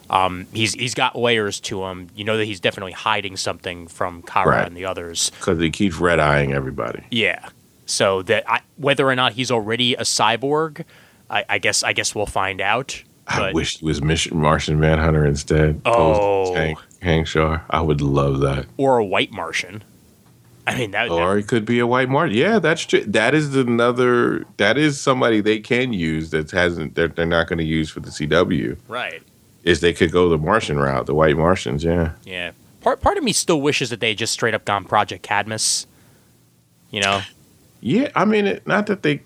Um, 0.10 0.47
he's 0.53 0.74
he's 0.74 0.93
got 0.93 1.18
layers 1.18 1.60
to 1.62 1.84
him. 1.86 2.10
You 2.16 2.24
know 2.24 2.38
that 2.38 2.45
he's 2.45 2.60
definitely 2.60 2.93
hiding 2.93 3.36
something 3.38 3.88
from 3.88 4.22
Kara 4.24 4.47
Right. 4.49 4.68
and 4.68 4.76
the 4.78 4.86
others. 4.86 5.30
Because 5.32 5.60
he 5.60 5.70
keeps 5.70 5.97
red 5.97 6.20
eyeing 6.20 6.53
everybody. 6.53 7.03
Yeah. 7.12 7.49
So 7.86 8.22
that 8.24 8.49
I, 8.49 8.62
whether 8.78 9.08
or 9.08 9.16
not 9.16 9.34
he's 9.34 9.49
already 9.51 9.95
a 9.95 10.01
cyborg, 10.01 10.84
I, 11.30 11.45
I 11.49 11.58
guess 11.60 11.84
I 11.84 11.93
guess 11.93 12.14
we'll 12.16 12.26
find 12.26 12.62
out. 12.62 13.01
I 13.30 13.51
wish 13.51 13.80
he 13.80 13.86
was 13.86 14.01
Mission 14.01 14.38
Martian 14.38 14.80
Manhunter 14.80 15.26
instead. 15.26 15.82
Oh. 15.84 16.53
Hank, 16.55 16.80
Hank 17.01 17.28
Shaw. 17.28 17.60
I 17.70 17.82
would 17.82 17.99
love 17.99 18.39
that. 18.39 18.66
or 18.78 18.97
a 18.99 19.05
white 19.05 19.34
Martian. 19.34 19.84
I 20.66 20.78
mean 20.78 20.91
that. 20.91 21.10
Or 21.10 21.38
it 21.38 21.47
could 21.47 21.66
be 21.66 21.80
a 21.80 21.88
white 21.88 22.08
Martian. 22.10 22.38
Yeah, 22.38 22.60
that's 22.60 22.86
true. 22.86 23.03
That 23.05 23.34
is 23.34 23.53
another. 23.55 24.45
That 24.58 24.78
is 24.78 24.99
somebody 24.99 25.41
they 25.41 25.60
can 25.60 25.91
use 25.93 26.30
that 26.32 26.51
hasn't. 26.51 26.95
They're, 26.95 27.08
they're 27.10 27.26
not 27.26 27.47
going 27.47 27.60
to 27.60 27.66
use 27.66 27.89
for 27.89 27.99
the 27.99 28.10
CW. 28.10 28.78
right. 28.88 29.22
Is 29.68 29.82
they 29.82 29.91
could 29.93 30.11
go 30.11 30.30
the 30.30 30.38
Martian 30.38 30.80
route, 30.80 31.05
the 31.07 31.13
white 31.13 31.36
Martians. 31.36 31.84
Yeah. 31.84 32.13
Yeah. 32.24 32.51
Part 32.82 33.01
part 33.01 33.18
of 33.18 33.24
me 33.24 33.34
still 33.34 33.59
wishes 33.61 33.89
that 33.89 33.99
they 33.99 34.09
had 34.09 34.18
just 34.18 34.34
straight 34.34 34.53
up 34.53 34.63
gone 34.65 34.86
Project 34.86 35.24
Cadmus. 35.24 35.86
You 36.91 37.01
know. 37.01 37.22
Yeah. 37.82 38.09
I 38.15 38.26
mean, 38.26 38.47
it, 38.47 38.65
not 38.65 38.88
that 38.88 39.03
they 39.03 39.22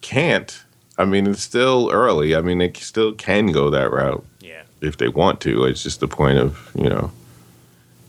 can't. 0.00 0.64
I 0.98 1.04
mean, 1.04 1.26
it's 1.26 1.42
still 1.42 1.90
early. 1.92 2.34
I 2.34 2.40
mean, 2.40 2.58
they 2.58 2.72
still 2.74 3.12
can 3.14 3.52
go 3.52 3.70
that 3.70 3.90
route 3.90 4.24
Yeah. 4.40 4.62
if 4.80 4.96
they 4.98 5.08
want 5.08 5.40
to. 5.42 5.64
It's 5.64 5.82
just 5.82 6.00
the 6.00 6.08
point 6.08 6.38
of 6.38 6.70
you 6.74 6.88
know 6.88 7.10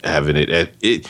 having 0.03 0.35
it 0.35 0.49
at 0.49 0.71
it. 0.81 1.07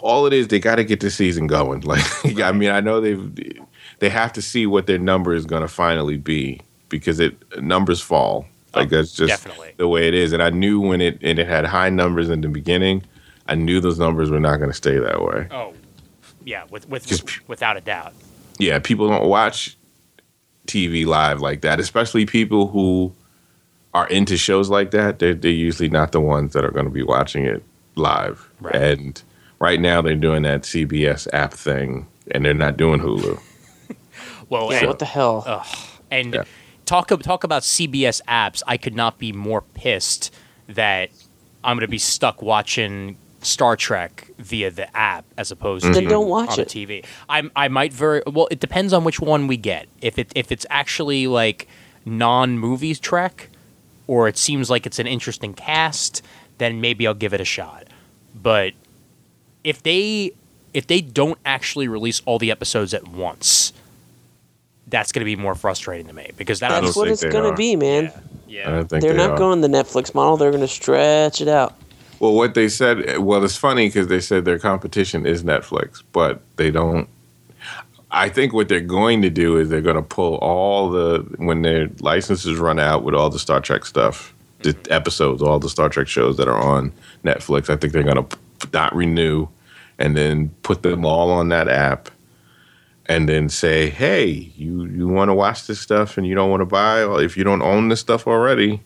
All 0.00 0.26
it 0.26 0.32
is, 0.32 0.46
they 0.46 0.60
got 0.60 0.76
to 0.76 0.84
get 0.84 1.00
the 1.00 1.10
season 1.10 1.48
going. 1.48 1.80
Like, 1.84 2.40
I 2.40 2.52
mean, 2.52 2.70
I 2.70 2.80
know 2.80 3.00
they've 3.00 3.58
they 3.98 4.08
have 4.08 4.32
to 4.34 4.42
see 4.42 4.66
what 4.66 4.86
their 4.86 4.98
number 4.98 5.34
is 5.34 5.44
going 5.44 5.62
to 5.62 5.68
finally 5.68 6.16
be 6.16 6.60
because 6.88 7.18
it 7.18 7.34
numbers 7.60 8.00
fall. 8.00 8.46
Like 8.78 8.92
Oh, 8.92 8.96
that's 8.96 9.12
just 9.12 9.28
definitely. 9.28 9.74
the 9.76 9.88
way 9.88 10.08
it 10.08 10.14
is. 10.14 10.32
And 10.32 10.42
I 10.42 10.50
knew 10.50 10.80
when 10.80 11.00
it 11.00 11.18
and 11.22 11.38
it 11.38 11.46
had 11.46 11.64
high 11.66 11.90
numbers 11.90 12.28
in 12.30 12.40
the 12.40 12.48
beginning, 12.48 13.02
I 13.46 13.54
knew 13.54 13.80
those 13.80 13.98
numbers 13.98 14.30
were 14.30 14.40
not 14.40 14.56
going 14.58 14.70
to 14.70 14.76
stay 14.76 14.98
that 14.98 15.22
way. 15.22 15.46
Oh. 15.50 15.74
Yeah. 16.44 16.64
With 16.70 16.88
with 16.88 17.06
Just- 17.06 17.46
without 17.48 17.76
a 17.76 17.80
doubt. 17.80 18.12
yeah, 18.58 18.78
people 18.78 19.08
don't 19.08 19.28
watch 19.28 19.76
TV 20.66 21.06
live 21.06 21.40
like 21.40 21.60
that, 21.62 21.80
especially 21.80 22.26
people 22.26 22.68
who 22.68 23.12
are 23.94 24.06
into 24.08 24.36
shows 24.36 24.68
like 24.68 24.90
that. 24.90 25.18
They're, 25.18 25.34
they're 25.34 25.50
usually 25.50 25.88
not 25.88 26.12
the 26.12 26.20
ones 26.20 26.52
that 26.52 26.64
are 26.64 26.70
going 26.70 26.84
to 26.84 26.90
be 26.90 27.02
watching 27.02 27.44
it 27.46 27.62
live. 27.96 28.48
Right. 28.60 28.74
And 28.76 29.22
right 29.60 29.80
now 29.80 30.02
they're 30.02 30.14
doing 30.14 30.42
that 30.42 30.62
CBS 30.62 31.26
app 31.32 31.52
thing, 31.54 32.06
and 32.30 32.44
they're 32.44 32.54
not 32.54 32.76
doing 32.76 33.00
Hulu. 33.00 33.40
Well, 34.50 34.70
Yeah, 34.72 34.78
and, 34.78 34.86
what 34.88 34.98
the 34.98 35.04
hell? 35.04 35.66
and 36.10 36.32
Yeah. 36.34 36.44
Talk 36.88 37.08
talk 37.08 37.44
about 37.44 37.62
CBS 37.62 38.20
apps. 38.26 38.62
I 38.66 38.76
could 38.76 38.94
not 38.94 39.18
be 39.18 39.32
more 39.32 39.62
pissed 39.62 40.34
that 40.68 41.10
I'm 41.62 41.76
going 41.76 41.86
to 41.86 41.90
be 41.90 41.98
stuck 41.98 42.42
watching 42.42 43.16
Star 43.42 43.76
Trek 43.76 44.30
via 44.38 44.70
the 44.70 44.94
app 44.96 45.24
as 45.36 45.50
opposed 45.50 45.84
Then 45.84 45.92
to 46.04 46.08
don't 46.08 46.28
watch 46.28 46.50
on 46.50 46.60
it. 46.60 46.68
the 46.68 46.86
TV. 46.86 47.04
I 47.28 47.48
I 47.54 47.68
might 47.68 47.92
very 47.92 48.22
well. 48.26 48.48
It 48.50 48.60
depends 48.60 48.92
on 48.92 49.04
which 49.04 49.20
one 49.20 49.46
we 49.46 49.56
get. 49.56 49.88
If 50.00 50.18
it 50.18 50.32
if 50.34 50.50
it's 50.50 50.66
actually 50.70 51.26
like 51.26 51.68
non 52.04 52.58
movies 52.58 52.98
Trek, 52.98 53.50
or 54.06 54.26
it 54.26 54.38
seems 54.38 54.70
like 54.70 54.86
it's 54.86 54.98
an 54.98 55.06
interesting 55.06 55.54
cast, 55.54 56.22
then 56.56 56.80
maybe 56.80 57.06
I'll 57.06 57.14
give 57.14 57.34
it 57.34 57.40
a 57.40 57.44
shot. 57.44 57.86
But 58.34 58.72
if 59.62 59.82
they 59.82 60.32
if 60.74 60.86
they 60.86 61.00
don't 61.00 61.38
actually 61.44 61.86
release 61.88 62.20
all 62.24 62.38
the 62.38 62.50
episodes 62.50 62.92
at 62.94 63.08
once, 63.08 63.72
that's 64.88 65.12
going 65.12 65.20
to 65.20 65.24
be 65.24 65.36
more 65.36 65.54
frustrating 65.54 66.06
to 66.06 66.14
me 66.14 66.30
because 66.36 66.60
that 66.60 66.68
That's 66.68 66.96
what 66.96 67.08
it's 67.08 67.24
gonna 67.24 67.54
be, 67.54 67.76
man. 67.76 68.06
I 68.06 68.20
yeah, 68.48 68.70
don't 68.70 68.88
think 68.88 69.02
They're 69.02 69.12
they 69.12 69.18
not 69.18 69.32
are. 69.32 69.38
going 69.38 69.60
the 69.60 69.68
Netflix 69.68 70.14
model. 70.14 70.36
They're 70.36 70.50
going 70.50 70.62
to 70.62 70.68
stretch 70.68 71.40
it 71.40 71.48
out. 71.48 71.74
Well, 72.18 72.34
what 72.34 72.54
they 72.54 72.68
said, 72.68 73.18
well, 73.18 73.44
it's 73.44 73.56
funny 73.56 73.88
because 73.88 74.08
they 74.08 74.20
said 74.20 74.44
their 74.44 74.58
competition 74.58 75.26
is 75.26 75.44
Netflix, 75.44 76.02
but 76.12 76.40
they 76.56 76.70
don't. 76.70 77.08
I 78.10 78.30
think 78.30 78.54
what 78.54 78.68
they're 78.68 78.80
going 78.80 79.20
to 79.22 79.30
do 79.30 79.58
is 79.58 79.68
they're 79.68 79.82
going 79.82 79.96
to 79.96 80.02
pull 80.02 80.36
all 80.36 80.90
the 80.90 81.18
when 81.36 81.62
their 81.62 81.90
licenses 82.00 82.58
run 82.58 82.78
out 82.78 83.04
with 83.04 83.14
all 83.14 83.28
the 83.28 83.38
Star 83.38 83.60
Trek 83.60 83.84
stuff, 83.84 84.34
the 84.62 84.72
mm-hmm. 84.72 84.92
episodes, 84.92 85.42
all 85.42 85.58
the 85.58 85.68
Star 85.68 85.90
Trek 85.90 86.08
shows 86.08 86.38
that 86.38 86.48
are 86.48 86.58
on 86.58 86.90
Netflix. 87.24 87.68
I 87.68 87.76
think 87.76 87.92
they're 87.92 88.02
going 88.02 88.26
to 88.26 88.38
not 88.72 88.96
renew, 88.96 89.46
and 89.98 90.16
then 90.16 90.48
put 90.62 90.82
them 90.82 91.04
all 91.04 91.30
on 91.30 91.50
that 91.50 91.68
app, 91.68 92.08
and 93.08 93.28
then 93.28 93.48
say, 93.48 93.90
"Hey, 93.90 94.52
you 94.56 94.84
you 94.84 95.08
want 95.08 95.28
to 95.30 95.34
watch 95.34 95.66
this 95.66 95.80
stuff 95.80 96.18
and 96.18 96.26
you 96.26 96.34
don't 96.34 96.50
want 96.50 96.60
to 96.60 96.66
buy, 96.66 97.02
or 97.02 97.22
if 97.22 97.36
you 97.36 97.44
don't 97.44 97.62
own 97.62 97.88
this 97.88 98.00
stuff 98.00 98.26
already, 98.26 98.80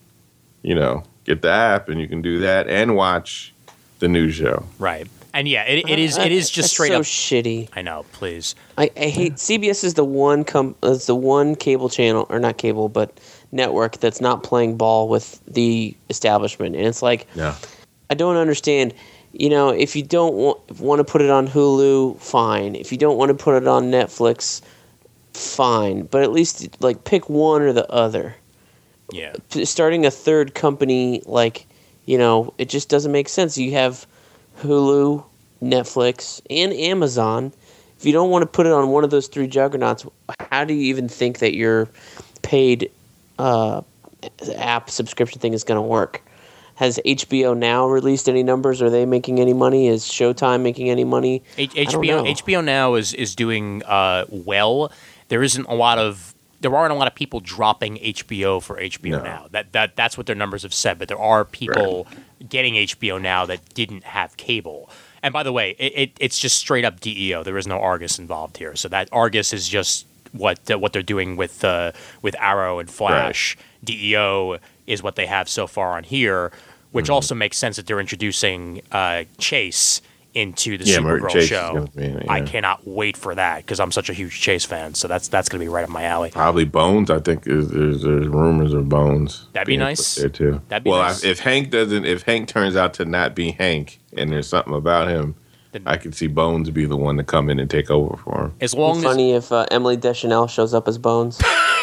you 0.63 0.75
know, 0.75 1.03
get 1.25 1.43
the 1.43 1.51
app 1.51 1.89
and 1.89 2.01
you 2.01 2.09
can 2.09 2.23
do 2.23 2.39
that 2.41 2.69
and 2.69 2.95
watch 2.97 3.53
the 3.99 4.09
new 4.09 4.31
show." 4.31 4.65
right. 4.79 5.07
And 5.35 5.49
yeah, 5.49 5.63
it, 5.65 5.89
it 5.89 5.99
is 5.99 6.19
uh, 6.19 6.23
it 6.23 6.33
is 6.33 6.51
just 6.51 6.65
That's 6.67 6.73
straight 6.73 6.91
so 6.91 6.97
up. 6.99 7.03
shitty. 7.05 7.71
I 7.75 7.81
know, 7.81 8.05
please. 8.13 8.55
I, 8.77 8.91
I 8.99 9.07
hate 9.07 9.37
CBS 9.37 9.83
is 9.83 9.95
the 9.95 10.05
one 10.05 10.45
com 10.45 10.75
is 10.83 11.07
the 11.07 11.15
one 11.15 11.55
cable 11.57 11.89
channel 11.89 12.27
or 12.29 12.39
not 12.39 12.59
cable 12.59 12.91
but 12.91 13.19
network 13.51 13.97
that's 13.97 14.21
not 14.21 14.43
playing 14.43 14.77
ball 14.77 15.09
with 15.09 15.41
the 15.47 15.97
establishment. 16.11 16.77
And 16.77 16.87
it's 16.87 17.01
like, 17.01 17.27
Yeah. 17.35 17.55
I 18.11 18.15
don't 18.15 18.37
understand. 18.37 18.93
You 19.33 19.49
know, 19.49 19.71
if 19.71 19.97
you 19.97 20.03
don't 20.03 20.35
want, 20.35 20.81
want 20.81 20.99
to 20.99 21.05
put 21.05 21.23
it 21.23 21.31
on 21.31 21.49
Hulu, 21.49 22.21
fine. 22.21 22.75
If 22.75 22.93
you 22.93 22.99
don't 22.99 23.17
want 23.17 23.31
to 23.31 23.35
put 23.35 23.55
it 23.55 23.67
on 23.67 23.91
Netflix, 23.91 24.61
fine. 25.33 26.03
But 26.03 26.23
at 26.23 26.33
least 26.33 26.83
like 26.83 27.05
pick 27.05 27.29
one 27.29 27.63
or 27.63 27.73
the 27.73 27.91
other. 27.91 28.37
Yeah. 29.11 29.33
P- 29.51 29.65
Starting 29.65 30.05
a 30.05 30.11
third 30.11 30.55
company, 30.55 31.23
like, 31.25 31.67
you 32.05 32.19
know, 32.19 32.53
it 32.59 32.69
just 32.69 32.89
doesn't 32.89 33.13
make 33.13 33.29
sense. 33.29 33.57
You 33.57 33.73
have 33.73 34.07
Hulu, 34.59 35.25
Netflix, 35.63 36.41
and 36.51 36.73
Amazon. 36.73 37.53
If 37.99 38.05
you 38.05 38.13
don't 38.13 38.31
want 38.31 38.43
to 38.43 38.47
put 38.47 38.67
it 38.67 38.73
on 38.73 38.91
one 38.91 39.05
of 39.05 39.11
those 39.11 39.29
three 39.29 39.47
juggernauts, 39.47 40.05
how 40.51 40.65
do 40.65 40.75
you 40.75 40.83
even 40.83 41.09
think 41.09 41.39
that 41.39 41.55
your 41.55 41.89
paid 42.43 42.91
uh, 43.39 43.83
app 44.57 44.91
subscription 44.91 45.41
thing 45.41 45.53
is 45.53 45.65
going 45.65 45.77
to 45.77 45.83
work? 45.83 46.21
Has 46.83 46.99
HBO 47.07 47.57
Now 47.57 47.87
released 47.87 48.29
any 48.29 48.43
numbers? 48.43 48.83
Are 48.83 48.91
they 48.91 49.07
making 49.07 49.39
any 49.39 49.53
money? 49.53 49.87
Is 49.87 50.03
Showtime 50.03 50.63
making 50.63 50.91
any 50.91 51.05
money? 51.05 51.45
H- 51.57 51.71
I 51.79 51.85
don't 51.85 52.03
HBO. 52.03 52.35
HBO 52.35 52.65
now 52.65 52.95
is 52.95 53.15
is 53.15 53.37
doing 53.37 53.85
uh, 53.85 54.25
well. 54.29 54.91
There 55.29 55.45
isn't 55.45 55.65
a 55.69 55.75
lot 55.75 55.99
of 55.99 56.35
there 56.61 56.75
aren't 56.75 56.91
a 56.93 56.97
lot 56.97 57.07
of 57.07 57.15
people 57.15 57.39
dropping 57.39 57.99
HBO 57.99 58.61
for 58.61 58.81
HBO 58.81 59.13
No. 59.13 59.23
now. 59.23 59.47
That 59.53 59.71
that 59.71 59.95
that's 59.95 60.19
what 60.19 60.27
their 60.27 60.35
numbers 60.35 60.65
have 60.65 60.75
said. 60.75 60.99
But 60.99 61.07
there 61.07 61.21
are 61.21 61.45
people 61.45 62.09
getting 62.49 62.75
HBO 62.75 63.23
now 63.23 63.47
that 63.47 63.61
didn't 63.75 64.03
have 64.03 64.37
cable. 64.37 64.91
And 65.23 65.33
by 65.33 65.45
the 65.45 65.53
way, 65.53 65.77
it, 65.79 65.93
it, 65.95 66.11
it's 66.19 66.37
just 66.37 66.59
straight 66.59 66.85
up 66.85 66.99
DEO. 66.99 67.45
There 67.45 67.59
is 67.59 67.69
no 67.69 67.79
Argus 67.79 68.19
involved 68.19 68.57
here. 68.57 68.75
So 68.75 68.89
that 68.89 69.09
Argus 69.13 69.53
is 69.53 69.69
just 69.69 70.05
what 70.33 70.69
uh, 70.69 70.81
what 70.81 70.93
they're 70.93 71.03
doing 71.03 71.37
with 71.37 71.65
uh, 71.65 71.93
with 72.23 72.35
Arrow 72.41 72.81
and 72.81 72.91
Flash. 72.91 73.57
DEO 73.85 74.59
is 74.87 75.03
what 75.03 75.17
they 75.17 75.27
have 75.27 75.49
so 75.49 75.67
far 75.67 75.97
on 75.97 76.05
here, 76.05 76.51
which 76.93 77.07
Mm-hmm. 77.07 77.13
also 77.15 77.35
makes 77.35 77.57
sense 77.59 77.77
that 77.77 77.87
they're 77.87 78.01
introducing 78.01 78.83
uh, 78.93 79.25
Chase 79.39 80.01
into 80.35 80.79
the 80.79 80.85
Yeah, 80.87 80.97
Supergirl 80.99 81.29
Chase 81.29 81.47
show. 81.47 81.89
be 81.95 82.05
it, 82.05 82.25
I 82.27 82.41
cannot 82.41 82.87
wait 82.87 83.19
for 83.19 83.35
that 83.35 83.59
because 83.59 83.79
I'm 83.81 83.93
such 83.93 84.09
a 84.09 84.15
huge 84.15 84.41
Chase 84.41 84.65
fan. 84.65 84.95
So 84.95 85.07
that's 85.07 85.29
that's 85.29 85.51
going 85.51 85.61
to 85.61 85.65
be 85.67 85.69
right 85.69 85.85
up 85.85 85.91
my 85.91 86.05
alley. 86.05 86.31
Probably 86.31 86.65
Bones. 86.65 87.11
I 87.11 87.19
think 87.19 87.45
there's, 87.45 87.69
there's 87.69 88.03
rumors 88.29 88.73
of 88.73 88.89
Bones. 88.89 89.47
That'd 89.53 89.67
be 89.67 89.77
nice. 89.77 90.15
there 90.15 90.31
too. 90.31 90.63
That'd 90.69 90.85
be 90.85 90.91
well, 90.91 91.03
nice. 91.03 91.23
I, 91.23 91.29
if 91.29 91.41
Hank 91.41 91.69
doesn't, 91.71 92.07
if 92.07 92.23
Hank 92.23 92.49
turns 92.49 92.77
out 92.77 92.95
to 92.95 93.05
not 93.05 93.35
be 93.35 93.51
Hank, 93.51 94.01
and 94.17 94.33
there's 94.33 94.49
something 94.49 94.73
about 94.73 95.09
him, 95.09 95.35
Then- 95.73 95.83
I 95.87 95.97
could 95.97 96.15
see 96.15 96.27
Bones 96.27 96.69
be 96.71 96.85
the 96.87 96.97
one 96.97 97.17
to 97.17 97.25
come 97.25 97.49
in 97.51 97.59
and 97.59 97.69
take 97.69 97.91
over 97.91 98.17
for 98.19 98.45
him. 98.45 98.53
As 98.61 98.75
long 98.75 98.97
It's 98.99 98.99
as 98.99 99.05
funny 99.13 99.33
if 99.33 99.51
uh, 99.53 99.67
Emily 99.71 99.97
Deschanel 99.97 100.47
shows 100.47 100.75
up 100.75 100.87
as 100.87 100.99
Bones. 100.99 101.41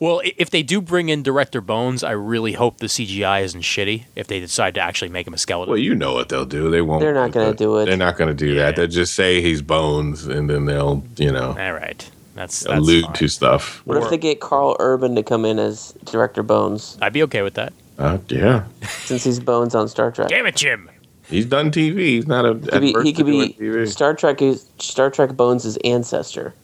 well, 0.00 0.20
if 0.24 0.50
they 0.50 0.62
do 0.62 0.80
bring 0.80 1.08
in 1.08 1.22
director 1.22 1.60
Bones, 1.60 2.04
I 2.04 2.12
really 2.12 2.52
hope 2.52 2.78
the 2.78 2.86
CGI 2.86 3.42
isn't 3.42 3.62
shitty. 3.62 4.04
If 4.14 4.26
they 4.26 4.40
decide 4.40 4.74
to 4.74 4.80
actually 4.80 5.08
make 5.08 5.26
him 5.26 5.34
a 5.34 5.38
skeleton, 5.38 5.70
Well, 5.72 5.80
you 5.80 5.94
know 5.94 6.12
what 6.14 6.28
they'll 6.28 6.44
do. 6.44 6.70
They 6.70 6.82
won't. 6.82 7.00
They're 7.00 7.14
not 7.14 7.32
gonna 7.32 7.54
do 7.54 7.78
it. 7.78 7.86
They're 7.86 7.96
not 7.96 8.16
going 8.16 8.28
to 8.28 8.34
do 8.34 8.52
Yeah. 8.52 8.66
that. 8.66 8.76
They'll 8.76 8.86
just 8.86 9.14
say 9.14 9.40
he's 9.40 9.62
Bones, 9.62 10.26
and 10.26 10.48
then 10.48 10.66
they'll, 10.66 11.02
you 11.16 11.32
know, 11.32 11.56
all 11.58 11.72
right, 11.72 12.08
that's, 12.34 12.60
that's 12.60 12.78
allude 12.78 13.04
fine. 13.06 13.14
to 13.14 13.28
stuff. 13.28 13.82
What 13.86 13.96
if 14.02 14.10
they 14.10 14.18
get 14.18 14.40
Karl 14.40 14.76
Urban 14.78 15.14
to 15.16 15.22
come 15.22 15.44
in 15.44 15.58
as 15.58 15.92
Director 16.04 16.42
Bones, 16.42 16.96
I'd 17.00 17.12
be 17.12 17.22
okay 17.24 17.42
with 17.42 17.54
that. 17.54 17.72
Uh, 17.98 18.18
yeah, 18.28 18.64
since 18.82 19.24
he's 19.24 19.40
Bones 19.40 19.74
on 19.74 19.88
Star 19.88 20.10
Trek? 20.12 20.28
Damn 20.28 20.46
it, 20.46 20.54
Jim! 20.54 20.88
He's 21.28 21.46
done 21.46 21.70
TV. 21.70 21.98
He's 21.98 22.26
not 22.26 22.44
a. 22.44 22.54
He 22.54 22.60
could 22.60 22.80
be, 22.80 23.02
he 23.02 23.12
could 23.12 23.26
be 23.26 23.56
TV. 23.58 23.88
Star 23.88 24.14
Trek. 24.14 24.42
Is, 24.42 24.68
Star 24.78 25.10
Trek 25.10 25.36
Bones' 25.36 25.76
ancestor, 25.78 26.54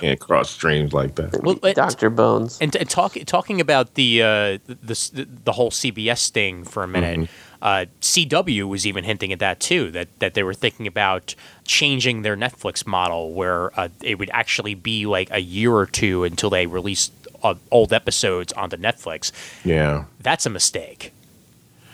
Can't 0.00 0.18
cross 0.18 0.50
streams 0.50 0.94
like 0.94 1.16
that. 1.16 1.42
Well, 1.42 1.56
Doctor 1.74 2.08
Bones. 2.08 2.58
And, 2.60 2.74
and 2.74 2.88
talk, 2.88 3.16
talking 3.26 3.60
about 3.60 3.94
the, 3.94 4.22
uh, 4.22 4.26
the 4.66 4.76
the 5.12 5.28
the 5.44 5.52
whole 5.52 5.70
CBS 5.70 6.30
thing 6.30 6.64
for 6.64 6.82
a 6.82 6.88
minute, 6.88 7.28
uh, 7.60 7.84
CW 8.00 8.66
was 8.66 8.86
even 8.86 9.04
hinting 9.04 9.30
at 9.32 9.40
that 9.40 9.60
too. 9.60 9.90
That 9.90 10.08
that 10.20 10.32
they 10.32 10.42
were 10.42 10.54
thinking 10.54 10.86
about 10.86 11.34
changing 11.64 12.22
their 12.22 12.36
Netflix 12.36 12.86
model, 12.86 13.34
where 13.34 13.78
uh, 13.78 13.88
it 14.02 14.18
would 14.18 14.30
actually 14.32 14.74
be 14.74 15.04
like 15.04 15.30
a 15.30 15.40
year 15.40 15.74
or 15.74 15.84
two 15.84 16.24
until 16.24 16.48
they 16.48 16.66
released 16.66 17.12
uh, 17.42 17.54
old 17.70 17.92
episodes 17.92 18.54
onto 18.54 18.78
Netflix. 18.78 19.32
Yeah, 19.64 20.04
That's 20.20 20.46
a 20.46 20.50
mistake. 20.50 21.12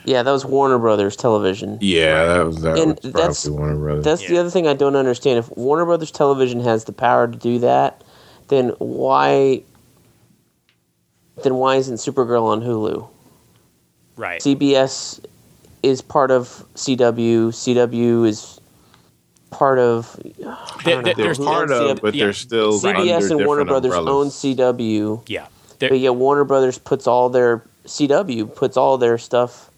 Yeah, 0.07 0.23
that 0.23 0.31
was 0.31 0.45
Warner 0.45 0.79
Brothers 0.79 1.17
Television. 1.17 1.79
yeah, 1.81 2.25
that 2.27 2.47
was 2.47 2.63
that 2.63 2.79
And 2.79 2.99
was 3.03 3.13
that's- 3.13 3.45
probably 3.45 3.59
Warner 3.59 3.77
Brothers. 3.79 4.05
That's 4.05 4.27
the 4.29 4.39
other 4.39 4.51
thing 4.51 4.67
I 4.67 4.75
don't 4.75 4.97
understand. 4.97 5.39
If 5.41 5.51
Warner 5.57 5.85
Brothers 5.85 6.11
Television 6.13 6.61
has 6.61 6.85
the 6.85 6.93
power 6.93 7.27
to 7.27 7.37
do 7.37 7.59
that, 7.59 8.03
then 8.49 8.71
why? 8.79 9.63
Then 11.43 11.57
why 11.57 11.77
isn't 11.77 11.97
Supergirl 11.97 12.45
on 12.45 12.63
Hulu? 12.63 13.09
Right. 14.17 14.41
CBS 14.41 15.21
is 15.83 16.01
part 16.01 16.31
of 16.31 16.65
CW. 16.75 17.49
CW 17.53 18.27
is 18.27 18.59
part 19.51 19.79
of. 19.79 20.19
I 20.19 20.23
There- 20.23 20.33
don't 20.45 20.47
there- 20.85 20.95
know. 20.97 21.03
they're 21.03 21.15
there's- 21.17 21.39
part 21.39 21.71
of, 21.71 21.99
CW? 21.99 22.01
but 22.03 22.15
yeah. 22.15 22.25
they're 22.25 22.33
still 22.33 22.73
CBS 22.79 23.25
under 23.25 23.37
and 23.39 23.47
Warner 23.47 23.65
Brothers 23.65 23.95
umbrellas. 23.95 24.27
own 24.27 24.31
CW, 24.31 25.21
yeah. 25.27 25.47
There- 25.79 25.91
but 25.91 25.99
yet 25.99 26.15
Warner 26.15 26.45
Brothers 26.45 26.79
puts 26.79 27.07
all 27.07 27.29
their 27.29 27.63
CW 27.87 28.47
puts 28.47 28.77
all 28.77 28.97
their 28.99 29.19
stuff 29.19 29.71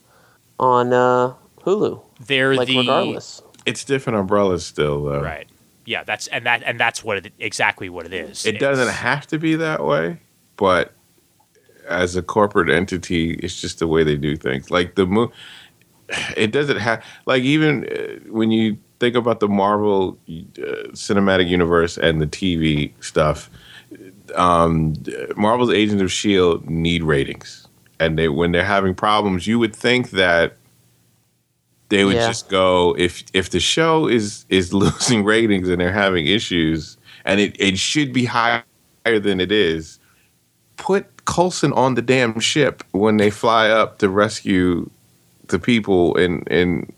on 0.59 0.93
uh, 0.93 1.35
Hulu. 1.61 2.03
they're 2.21 2.55
Like 2.55 2.69
the 2.69 2.79
regardless. 2.79 3.43
It's 3.67 3.85
different 3.85 4.19
umbrellas 4.19 4.65
still, 4.65 5.05
though. 5.05 5.21
right. 5.21 5.47
Yeah, 5.85 6.05
that's 6.05 6.27
and 6.27 6.45
that 6.45 6.63
and 6.65 6.79
that's 6.79 7.03
what 7.03 7.25
it 7.25 7.33
exactly 7.39 7.89
what 7.89 8.05
it 8.05 8.13
is. 8.13 8.45
It 8.45 8.59
doesn't 8.59 8.89
have 8.89 9.27
to 9.29 9.39
be 9.39 9.55
that 9.57 9.85
way, 9.85 10.21
but 10.57 10.93
as 11.89 12.15
a 12.15 12.23
corporate 12.23 12.69
entity, 12.69 13.33
it's 13.35 13.59
just 13.59 13.79
the 13.79 13.87
way 13.87 14.05
they 14.05 14.17
do 14.17 14.37
things. 14.37 14.71
Like 14.71 14.97
the 14.97 15.07
mo- 15.07 15.33
it 16.37 16.53
doesn't 16.53 16.77
have 16.79 17.03
like 17.25 17.43
even 17.43 17.87
uh, 17.87 18.31
when 18.31 18.51
you 18.51 18.77
think 19.01 19.15
about 19.15 19.41
the 19.41 19.49
Marvel 19.49 20.19
uh, 20.29 20.93
cinematic 20.93 21.49
universe 21.49 21.97
and 21.97 22.21
the 22.21 22.27
TV 22.27 22.93
stuff. 23.03 23.51
Um, 24.35 24.95
Marvel's 25.37 25.71
Agents 25.71 26.03
of 26.03 26.13
Shield 26.13 26.69
need 26.69 27.03
ratings, 27.03 27.58
and 28.01 28.19
they 28.19 28.29
when 28.29 28.53
they're 28.53 28.65
having 28.65 28.95
problems, 28.95 29.47
you 29.47 29.59
would 29.59 29.75
think 29.75 30.11
that 30.11 30.57
they 31.89 32.05
would 32.05 32.17
Yeah. 32.17 32.27
just 32.29 32.49
go 32.49 32.95
if 32.99 33.25
if 33.33 33.51
the 33.51 33.61
show 33.61 34.07
is 34.09 34.45
is 34.49 34.73
losing 34.83 35.25
ratings 35.25 35.69
and 35.69 35.81
they're 35.81 35.93
having 35.93 36.27
issues 36.27 36.97
and 37.25 37.41
it, 37.41 37.57
it 37.61 37.79
should 37.79 38.13
be 38.13 38.25
higher 38.27 38.63
than 39.05 39.41
it 39.41 39.51
is 39.53 39.99
put 40.77 41.25
Coulson 41.25 41.73
on 41.73 41.95
the 41.95 42.03
damn 42.03 42.39
ship 42.41 42.85
when 42.93 43.17
they 43.17 43.31
fly 43.31 43.69
up 43.71 43.99
to 43.99 44.09
rescue 44.09 44.89
the 45.49 45.59
people 45.59 46.15
in 46.17 46.43
in 46.43 46.93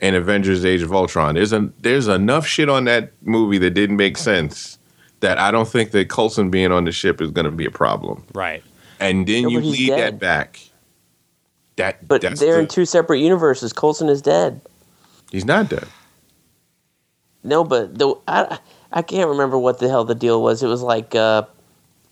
in 0.00 0.14
Avengers 0.14 0.64
Age 0.64 0.80
of 0.82 0.92
Ultron 0.94 1.34
there's 1.34 1.52
a 1.52 1.70
there's 1.82 2.08
enough 2.08 2.46
shit 2.46 2.68
on 2.70 2.84
that 2.84 3.12
movie 3.22 3.58
that 3.58 3.70
didn't 3.70 3.96
make 3.96 4.16
sense 4.16 4.78
that 5.20 5.36
I 5.36 5.50
don't 5.50 5.68
think 5.68 5.90
that 5.90 6.08
Coulson 6.08 6.50
being 6.50 6.72
on 6.72 6.84
the 6.84 6.92
ship 6.92 7.20
is 7.20 7.30
going 7.30 7.44
to 7.44 7.50
be 7.50 7.66
a 7.66 7.70
problem 7.70 8.24
Right. 8.34 8.62
And 9.00 9.26
then 9.26 9.42
No, 9.44 9.48
you 9.48 9.60
but 9.60 9.66
lead 9.66 9.86
dead. 9.88 9.98
that 9.98 10.18
back 10.20 10.60
that 11.76 12.06
But 12.06 12.20
that's 12.22 12.38
they're 12.40 12.54
the- 12.56 12.60
in 12.60 12.68
two 12.68 12.84
separate 12.84 13.18
universes. 13.18 13.72
Coulson 13.72 14.08
is 14.08 14.20
dead. 14.22 14.60
he's 15.32 15.44
not 15.44 15.68
dead 15.68 15.86
No, 17.42 17.64
but 17.64 17.98
the 17.98 18.14
I, 18.28 18.58
I 18.92 19.02
can't 19.02 19.28
remember 19.30 19.58
what 19.58 19.78
the 19.78 19.88
hell 19.88 20.04
the 20.04 20.14
deal 20.14 20.42
was. 20.42 20.62
It 20.62 20.66
was 20.68 20.82
like 20.82 21.14
uh, 21.14 21.44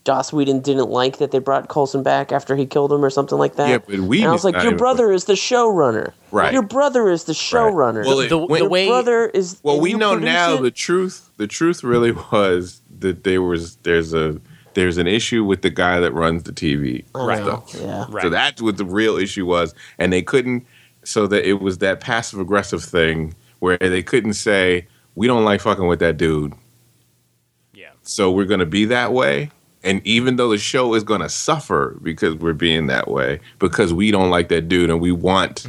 Joss 0.04 0.32
Whedon 0.32 0.60
didn't 0.60 0.88
like 0.88 1.18
that 1.18 1.32
they 1.32 1.38
brought 1.38 1.68
Coulson 1.68 2.02
back 2.02 2.32
after 2.32 2.56
he 2.56 2.64
killed 2.64 2.90
him 2.92 3.04
or 3.04 3.10
something 3.10 3.36
like 3.36 3.56
that. 3.56 3.68
Yeah, 3.68 3.78
but 3.78 3.98
Whedon's 4.00 4.22
and 4.22 4.28
I 4.28 4.32
was 4.32 4.44
like, 4.44 4.62
your 4.62 4.76
brother 4.76 5.12
is 5.12 5.24
the 5.24 5.34
showrunner. 5.34 6.12
Right. 6.30 6.52
Your 6.52 6.62
brother 6.62 7.10
is 7.10 7.24
the 7.24 7.34
showrunner. 7.34 8.06
Well, 8.06 8.18
The, 8.18 8.24
it- 8.24 8.28
the, 8.30 8.38
when- 8.38 8.62
the 8.62 8.68
way 8.70 8.84
your 8.86 8.92
brother 8.94 9.26
is. 9.26 9.60
Well, 9.62 9.80
we 9.80 9.90
you 9.90 9.98
know 9.98 10.14
now 10.16 10.54
it? 10.54 10.62
the 10.62 10.70
truth. 10.70 11.28
The 11.36 11.46
truth 11.46 11.84
really 11.84 12.12
was 12.32 12.80
that 13.00 13.24
there 13.24 13.42
was 13.42 13.76
there's 13.82 14.14
a 14.14 14.40
there's 14.78 14.96
an 14.96 15.08
issue 15.08 15.44
with 15.44 15.62
the 15.62 15.70
guy 15.70 15.98
that 15.98 16.12
runs 16.12 16.44
the 16.44 16.52
TV 16.52 17.04
oh, 17.16 17.26
Right. 17.26 17.42
stuff. 17.42 17.74
Yeah. 17.74 18.06
Right. 18.08 18.22
So 18.22 18.30
that's 18.30 18.62
what 18.62 18.76
the 18.76 18.84
real 18.84 19.16
issue 19.16 19.44
was, 19.44 19.74
and 19.98 20.12
they 20.12 20.22
couldn't. 20.22 20.64
So 21.04 21.26
that 21.26 21.48
it 21.48 21.60
was 21.60 21.78
that 21.78 22.00
passive 22.00 22.38
aggressive 22.38 22.84
thing 22.84 23.34
where 23.58 23.76
they 23.78 24.02
couldn't 24.02 24.34
say 24.34 24.86
we 25.16 25.26
don't 25.26 25.44
like 25.44 25.60
fucking 25.60 25.86
with 25.88 25.98
that 25.98 26.16
dude, 26.16 26.52
yeah. 27.74 27.90
so 28.02 28.30
we're 28.30 28.44
going 28.44 28.60
to 28.60 28.66
be 28.66 28.84
that 28.84 29.12
way. 29.12 29.50
And 29.82 30.04
even 30.06 30.36
though 30.36 30.50
the 30.50 30.58
show 30.58 30.94
is 30.94 31.02
going 31.02 31.22
to 31.22 31.28
suffer 31.28 31.98
because 32.02 32.34
we're 32.36 32.52
being 32.52 32.86
that 32.88 33.08
way, 33.08 33.40
because 33.58 33.92
we 33.92 34.10
don't 34.10 34.30
like 34.30 34.48
that 34.48 34.68
dude 34.68 34.90
and 34.90 35.00
we 35.00 35.12
want 35.12 35.66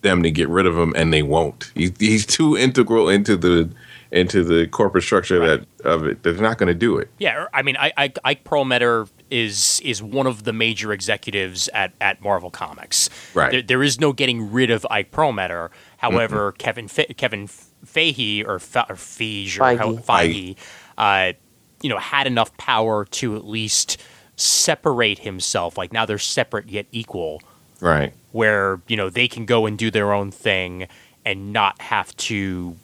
them 0.00 0.22
to 0.22 0.30
get 0.30 0.48
rid 0.48 0.66
of 0.66 0.76
him, 0.76 0.92
and 0.96 1.12
they 1.12 1.22
won't. 1.22 1.70
He's, 1.74 1.92
he's 1.98 2.26
too 2.26 2.56
integral 2.56 3.08
into 3.08 3.36
the 3.36 3.70
into 4.12 4.44
the 4.44 4.66
corporate 4.68 5.02
structure 5.02 5.38
that 5.44 5.66
of 5.84 6.04
it. 6.06 6.22
They're 6.22 6.34
not 6.34 6.58
going 6.58 6.68
to 6.68 6.74
do 6.74 6.98
it. 6.98 7.08
Yeah, 7.18 7.46
I 7.52 7.62
mean, 7.62 7.76
I, 7.78 7.92
I, 7.96 8.12
Ike 8.24 8.44
Perlmutter 8.44 9.06
is 9.30 9.80
is 9.82 10.02
one 10.02 10.26
of 10.26 10.44
the 10.44 10.52
major 10.52 10.92
executives 10.92 11.68
at, 11.72 11.92
at 12.00 12.20
Marvel 12.22 12.50
Comics. 12.50 13.08
Right. 13.34 13.50
There, 13.50 13.62
there 13.62 13.82
is 13.82 13.98
no 13.98 14.12
getting 14.12 14.52
rid 14.52 14.70
of 14.70 14.86
Ike 14.90 15.10
Perlmutter. 15.10 15.70
However, 15.96 16.52
Kevin 16.52 16.88
Fe- 16.88 17.14
Kevin 17.16 17.48
Feige 17.48 18.46
or, 18.46 18.58
Fe- 18.58 18.84
or 18.88 18.96
Feige 18.96 19.58
or 19.58 19.76
how- 19.78 19.92
Feige. 19.94 20.04
Feige, 20.04 20.56
uh, 20.98 21.32
you 21.80 21.88
know, 21.88 21.98
had 21.98 22.26
enough 22.26 22.54
power 22.58 23.04
to 23.06 23.34
at 23.34 23.46
least 23.46 23.96
separate 24.36 25.20
himself. 25.20 25.78
Like 25.78 25.92
now 25.92 26.04
they're 26.06 26.18
separate 26.18 26.68
yet 26.68 26.86
equal, 26.92 27.42
Right. 27.80 28.12
where 28.32 28.80
you 28.88 28.96
know 28.96 29.08
they 29.10 29.26
can 29.28 29.46
go 29.46 29.64
and 29.66 29.78
do 29.78 29.90
their 29.90 30.12
own 30.12 30.30
thing 30.30 30.86
and 31.24 31.52
not 31.52 31.80
have 31.80 32.14
to 32.16 32.76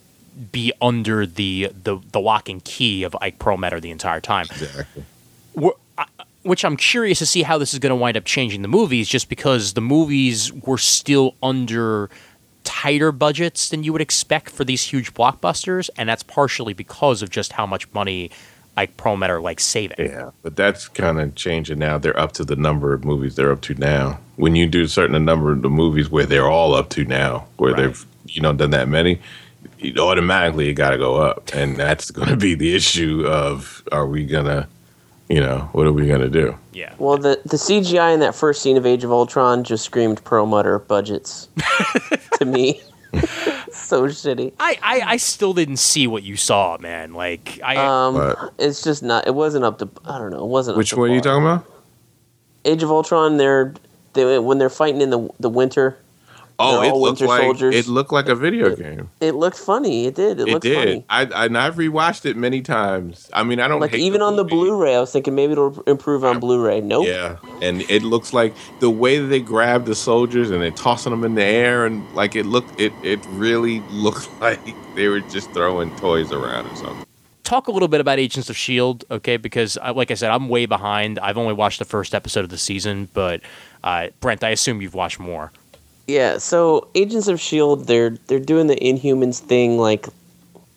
be 0.53 0.72
under 0.80 1.26
the 1.26 1.70
the, 1.82 1.99
the 2.12 2.20
lock 2.20 2.49
and 2.49 2.62
key 2.64 3.03
of 3.03 3.16
Ike 3.20 3.39
Perlmutter 3.39 3.80
the 3.80 3.91
entire 3.91 4.20
time. 4.20 4.47
Exactly. 4.51 5.05
I- 5.99 6.05
Which 6.43 6.64
I'm 6.64 6.76
curious 6.76 7.18
to 7.18 7.26
see 7.26 7.43
how 7.43 7.59
this 7.59 7.72
is 7.74 7.78
going 7.80 7.91
to 7.91 7.97
wind 7.97 8.16
up 8.16 8.24
changing 8.24 8.62
the 8.62 8.68
movies, 8.68 9.09
just 9.09 9.28
because 9.28 9.74
the 9.74 9.80
movies 9.80 10.53
were 10.53 10.78
still 10.78 11.34
under 11.43 12.09
tighter 12.64 13.11
budgets 13.12 13.68
than 13.70 13.82
you 13.82 13.93
would 13.93 14.01
expect 14.03 14.51
for 14.51 14.64
these 14.64 14.82
huge 14.84 15.12
blockbusters, 15.14 15.91
and 15.97 16.09
that's 16.09 16.22
partially 16.22 16.72
because 16.74 17.22
of 17.22 17.30
just 17.30 17.53
how 17.55 17.66
much 17.66 17.91
money 17.93 18.30
Ike 18.76 18.97
Perlmutter 18.97 19.41
likes 19.41 19.64
saving. 19.64 19.97
Yeah, 19.99 20.30
but 20.43 20.55
that's 20.55 20.86
kind 20.86 21.20
of 21.20 21.34
changing 21.34 21.78
now. 21.80 21.99
They're 21.99 22.18
up 22.18 22.32
to 22.34 22.45
the 22.45 22.57
number 22.57 22.93
of 22.95 23.05
movies 23.05 23.34
they're 23.34 23.51
up 23.51 23.61
to 23.62 23.74
now. 23.74 24.20
When 24.36 24.55
you 24.55 24.68
do 24.68 24.82
a 24.84 24.89
certain 24.89 25.24
number 25.24 25.51
of 25.51 25.62
the 25.62 25.68
movies 25.70 26.09
where 26.09 26.26
they're 26.26 26.49
all 26.49 26.74
up 26.74 26.89
to 26.91 27.05
now, 27.05 27.47
where 27.57 27.72
Right. 27.72 27.82
they've 27.82 28.07
you 28.26 28.41
know 28.43 28.53
done 28.53 28.70
that 28.70 28.89
many, 28.89 29.20
automatically 29.99 30.68
it 30.68 30.74
got 30.74 30.91
to 30.91 30.99
go 30.99 31.16
up, 31.16 31.51
and 31.55 31.76
that's 31.76 32.11
going 32.11 32.29
to 32.29 32.37
be 32.37 32.55
the 32.55 32.74
issue 32.74 33.24
of 33.26 33.83
are 33.93 34.07
we 34.07 34.24
gonna, 34.26 34.68
you 35.29 35.41
know, 35.41 35.68
what 35.72 35.87
are 35.87 35.93
we 35.93 36.07
gonna 36.07 36.29
do? 36.29 36.57
Yeah. 36.72 36.95
Well, 36.99 37.16
the 37.18 37.41
the 37.45 37.57
CGI 37.57 38.14
in 38.14 38.20
that 38.20 38.35
first 38.35 38.62
scene 38.62 38.76
of 38.76 38.87
Age 38.87 39.05
of 39.05 39.12
Ultron 39.12 39.64
just 39.64 39.85
screamed 39.85 40.22
Perlmutter 40.24 40.79
budgets 40.81 41.49
to 42.39 42.45
me. 42.45 42.81
so 43.72 44.03
shitty. 44.07 44.53
I, 44.61 44.79
I, 44.83 45.01
I 45.12 45.16
still 45.16 45.55
didn't 45.55 45.79
see 45.79 46.07
what 46.07 46.22
you 46.22 46.37
saw, 46.37 46.76
man. 46.79 47.14
Like 47.14 47.59
I 47.64 47.76
Um, 47.76 48.14
But- 48.14 48.53
it's 48.59 48.83
just 48.83 49.03
not. 49.03 49.26
It 49.26 49.35
wasn't 49.35 49.64
up 49.64 49.79
to. 49.79 49.89
I 50.05 50.18
don't 50.18 50.31
know. 50.31 50.45
It 50.45 50.49
wasn't. 50.49 50.74
up 50.74 50.79
Which 50.79 50.93
one 50.95 51.11
are 51.11 51.14
you 51.14 51.20
talking 51.20 51.43
about? 51.45 51.64
Age 52.64 52.83
of 52.83 52.91
Ultron. 52.91 53.37
They're 53.39 53.74
they 54.12 54.39
when 54.39 54.59
they're 54.59 54.68
fighting 54.70 55.01
in 55.01 55.11
the 55.11 55.29
the 55.41 55.49
winter. 55.49 55.97
Oh, 56.61 56.83
it 56.83 56.93
looked 56.93 57.21
Winter 57.21 57.27
like 57.27 57.43
Soldiers. 57.43 57.75
it 57.75 57.87
looked 57.87 58.13
like 58.13 58.29
a 58.29 58.35
video 58.35 58.75
game. 58.75 59.11
It 59.21 59.37
looked 59.37 59.57
funny. 59.59 60.07
It 60.07 60.17
did. 60.17 60.41
It, 60.41 60.49
It 60.49 60.53
looked 60.53 60.65
did. 60.65 60.77
funny. 60.77 61.05
I, 61.09 61.23
I 61.43 61.45
and 61.47 61.57
I've 61.57 61.77
rewatched 61.77 62.25
it 62.27 62.37
many 62.37 62.63
times. 62.63 63.31
I 63.33 63.45
mean, 63.45 63.61
I 63.61 63.69
don't 63.69 63.81
Like 63.81 63.93
hate 63.93 64.01
even 64.01 64.23
on 64.23 64.35
the. 64.37 64.45
Blu-ray, 64.45 64.97
I 64.97 65.01
was 65.01 65.13
thinking 65.13 65.35
maybe 65.37 65.53
it'll 65.53 65.81
improve 65.83 66.25
on 66.25 66.41
Blu-ray. 66.41 66.81
Nope. 66.81 67.07
Yeah, 67.07 67.37
and 67.63 67.83
it 67.83 68.03
looks 68.03 68.33
like 68.33 68.55
the 68.81 68.91
way 68.91 69.19
that 69.19 69.27
they 69.27 69.41
grab 69.41 69.85
the 69.85 69.95
soldiers 69.95 70.51
and 70.51 70.61
they're 70.61 70.71
tossing 70.73 71.11
them 71.11 71.23
in 71.23 71.35
the 71.37 71.45
air, 71.45 71.87
and 71.87 72.03
like 72.15 72.35
it 72.35 72.45
looked, 72.47 72.81
it 72.81 72.93
it 73.05 73.21
really 73.31 73.81
looked 73.91 74.29
like 74.41 74.59
they 74.97 75.07
were 75.07 75.21
just 75.21 75.53
throwing 75.53 75.95
toys 75.97 76.33
around 76.33 76.67
or 76.67 76.75
something. 76.77 77.05
talk 77.45 77.69
a 77.69 77.71
little 77.71 77.89
bit 77.89 78.01
about 78.01 78.19
Agents 78.19 78.51
of 78.51 78.57
Shield, 78.57 79.05
okay? 79.13 79.37
Because 79.37 79.79
uh, 79.81 79.93
like 79.95 80.11
I 80.11 80.15
said, 80.15 80.31
I'm 80.33 80.49
way 80.49 80.67
behind. 80.67 81.21
I've 81.21 81.39
only 81.39 81.55
watched 81.55 81.79
the 81.79 81.85
first 81.85 82.15
episode 82.17 82.43
of 82.45 82.51
the 82.51 82.59
season, 82.59 83.09
but 83.15 83.43
uh, 83.85 84.09
Brent, 84.21 84.43
I 84.43 84.49
assume 84.51 84.83
you've 84.83 84.95
watched 84.95 85.21
more. 85.21 85.53
Yeah, 86.09 86.39
so 86.39 86.89
Agents 86.95 87.29
of 87.29 87.39
Shield, 87.39 87.87
they're 87.87 88.17
they're 88.27 88.41
doing 88.41 88.67
the 88.67 88.77
Inhumans 88.77 89.41
thing 89.41 89.77
like 89.77 90.09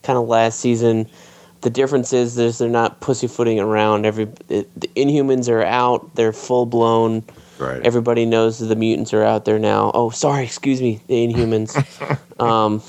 kind 0.03 0.19
of 0.19 0.27
last 0.27 0.59
season. 0.59 1.07
The 1.61 1.69
difference 1.69 2.11
is 2.11 2.35
there's 2.35 2.57
they're 2.57 2.69
not 2.69 2.99
pussyfooting 2.99 3.57
around. 3.57 4.05
Every 4.05 4.27
it, 4.49 4.69
the 4.79 4.89
Inhumans 4.89 5.47
are 5.47 5.63
out. 5.63 6.15
They're 6.15 6.33
full 6.33 6.65
blown. 6.65 7.23
Right. 7.57 7.81
Everybody 7.81 8.25
knows 8.25 8.59
that 8.59 8.65
the 8.65 8.75
mutants 8.75 9.13
are 9.13 9.23
out 9.23 9.45
there 9.45 9.57
now. 9.57 9.91
Oh, 9.93 10.09
sorry, 10.09 10.43
excuse 10.43 10.81
me, 10.81 10.99
the 11.07 11.27
Inhumans. 11.27 11.77
um, 12.39 12.83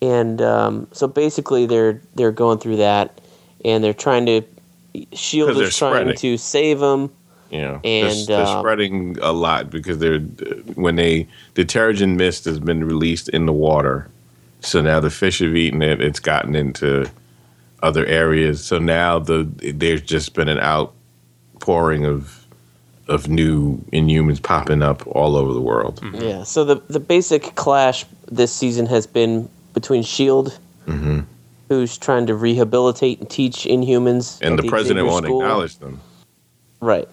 and 0.00 0.40
um, 0.40 0.88
so 0.92 1.06
basically, 1.06 1.66
they're 1.66 2.00
they're 2.14 2.32
going 2.32 2.58
through 2.58 2.76
that, 2.76 3.20
and 3.66 3.84
they're 3.84 3.92
trying 3.92 4.24
to. 4.26 4.42
Shield 5.12 5.50
is 5.58 5.76
trying 5.76 5.92
spreading. 5.92 6.16
to 6.16 6.36
save 6.38 6.80
them. 6.80 7.12
You 7.50 7.60
know, 7.60 7.80
and, 7.84 8.08
they're, 8.26 8.26
they're 8.26 8.46
uh, 8.46 8.60
spreading 8.60 9.18
a 9.20 9.32
lot 9.32 9.70
because 9.70 9.98
they're 9.98 10.20
when 10.76 10.96
they 10.96 11.26
the 11.54 11.64
Terrigen 11.64 12.16
mist 12.16 12.44
has 12.44 12.58
been 12.60 12.84
released 12.84 13.28
in 13.28 13.46
the 13.46 13.52
water, 13.52 14.08
so 14.60 14.80
now 14.80 15.00
the 15.00 15.10
fish 15.10 15.40
have 15.40 15.54
eaten 15.56 15.82
it. 15.82 16.00
It's 16.00 16.20
gotten 16.20 16.54
into 16.54 17.10
other 17.82 18.04
areas, 18.06 18.62
so 18.64 18.78
now 18.78 19.18
the 19.18 19.44
there's 19.74 20.02
just 20.02 20.34
been 20.34 20.48
an 20.48 20.58
outpouring 20.58 22.04
of 22.04 22.36
of 23.08 23.28
new 23.28 23.78
Inhumans 23.92 24.40
popping 24.40 24.82
up 24.82 25.04
all 25.08 25.34
over 25.36 25.52
the 25.52 25.60
world. 25.60 26.00
Yeah. 26.14 26.44
So 26.44 26.64
the 26.64 26.76
the 26.88 27.00
basic 27.00 27.54
clash 27.56 28.04
this 28.30 28.52
season 28.52 28.86
has 28.86 29.06
been 29.06 29.48
between 29.74 30.02
Shield, 30.02 30.58
Mm-hmm. 30.86 31.20
who's 31.68 31.96
trying 31.98 32.26
to 32.26 32.34
rehabilitate 32.34 33.20
and 33.20 33.28
teach 33.30 33.64
Inhumans, 33.64 34.40
And 34.40 34.58
at 34.58 34.62
the 34.64 34.68
president 34.68 34.98
Xavier 35.00 35.10
won't 35.12 35.24
School. 35.26 35.40
acknowledge 35.42 35.76
them. 35.78 36.00
Right. 36.80 37.08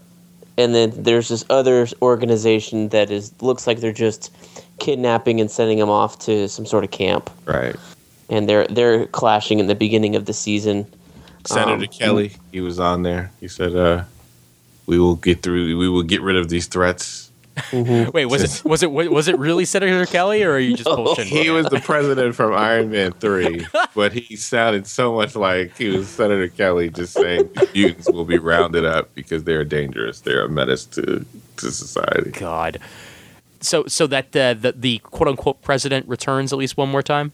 And 0.57 0.73
then 0.73 0.91
there's 0.95 1.27
this 1.29 1.45
other 1.49 1.87
organization 2.01 2.89
that 2.89 3.11
is 3.11 3.31
looks 3.41 3.67
like 3.67 3.79
they're 3.79 3.91
just 3.91 4.31
kidnapping 4.79 5.39
and 5.39 5.49
sending 5.51 5.77
them 5.77 5.89
off 5.89 6.17
to 6.19 6.47
some 6.49 6.65
sort 6.65 6.83
of 6.83 6.91
camp, 6.91 7.29
Right. 7.45 7.75
and 8.29 8.47
they're 8.49 8.65
they're 8.67 9.05
clashing 9.07 9.59
in 9.59 9.67
the 9.67 9.75
beginning 9.75 10.15
of 10.15 10.25
the 10.25 10.33
season. 10.33 10.87
Senator 11.45 11.73
Um, 11.83 11.87
Kelly, 11.87 12.31
he 12.51 12.59
was 12.61 12.79
on 12.79 13.03
there. 13.03 13.31
He 13.39 13.47
said, 13.47 13.75
uh, 13.75 14.03
"We 14.85 14.99
will 14.99 15.15
get 15.15 15.41
through. 15.43 15.77
We 15.77 15.87
will 15.87 16.03
get 16.03 16.21
rid 16.21 16.35
of 16.35 16.49
these 16.49 16.65
threats." 16.67 17.26
Wait, 17.73 18.25
was 18.25 18.43
it 18.43 18.65
was 18.65 18.83
it 18.83 18.91
was 18.91 19.27
it 19.27 19.37
really 19.37 19.65
Senator 19.65 20.05
Kelly, 20.05 20.43
or 20.43 20.51
are 20.51 20.59
you 20.59 20.75
just 20.75 20.87
bullshitting? 20.87 21.25
He 21.25 21.49
was 21.49 21.65
the 21.67 21.79
president 21.79 22.35
from 22.35 22.53
Iron 22.53 22.91
Man 22.91 23.11
Three, 23.13 23.65
but 23.95 24.13
he 24.13 24.35
sounded 24.35 24.87
so 24.87 25.13
much 25.15 25.35
like 25.35 25.77
he 25.77 25.89
was 25.89 26.07
Senator 26.07 26.47
Kelly, 26.47 26.89
just 26.89 27.13
saying 27.13 27.49
mutants 27.73 28.09
will 28.09 28.25
be 28.25 28.37
rounded 28.37 28.85
up 28.85 29.13
because 29.15 29.43
they're 29.43 29.63
dangerous. 29.63 30.21
They're 30.21 30.45
a 30.45 30.49
menace 30.49 30.85
to 30.85 31.25
to 31.57 31.71
society. 31.71 32.31
God. 32.31 32.79
So 33.59 33.85
so 33.87 34.07
that 34.07 34.35
uh, 34.35 34.53
the 34.53 34.73
the 34.75 34.99
quote 34.99 35.27
unquote 35.27 35.61
president 35.61 36.07
returns 36.07 36.53
at 36.53 36.59
least 36.59 36.77
one 36.77 36.89
more 36.89 37.03
time. 37.03 37.31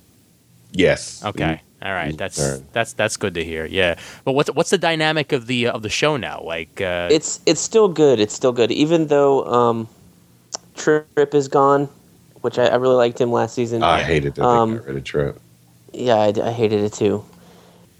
Yes. 0.71 1.23
Okay. 1.23 1.61
All 1.83 1.91
right. 1.91 2.17
That's 2.17 2.59
that's 2.71 2.93
that's 2.93 3.17
good 3.17 3.33
to 3.33 3.43
hear. 3.43 3.65
Yeah. 3.65 3.95
But 4.23 4.31
what's 4.33 4.49
what's 4.51 4.69
the 4.69 4.77
dynamic 4.77 5.33
of 5.33 5.47
the 5.47 5.67
of 5.67 5.81
the 5.81 5.89
show 5.89 6.15
now? 6.15 6.41
Like 6.41 6.79
uh, 6.79 7.09
It's 7.11 7.41
it's 7.45 7.59
still 7.59 7.89
good. 7.89 8.19
It's 8.19 8.33
still 8.33 8.53
good, 8.53 8.71
even 8.71 9.07
though 9.07 9.45
um, 9.45 9.89
Trip 10.75 11.33
is 11.33 11.47
gone, 11.47 11.87
which 12.41 12.57
I, 12.59 12.65
I 12.67 12.75
really 12.75 12.95
liked 12.95 13.19
him 13.19 13.31
last 13.31 13.53
season. 13.55 13.83
I 13.83 14.01
hated 14.03 14.35
that 14.35 14.43
Um, 14.45 14.71
they 14.71 14.77
got 14.77 14.87
rid 14.87 14.97
of 14.97 15.03
Trump. 15.03 15.39
Yeah, 15.93 16.15
I, 16.15 16.33
I 16.43 16.51
hated 16.51 16.81
it 16.83 16.93
too. 16.93 17.23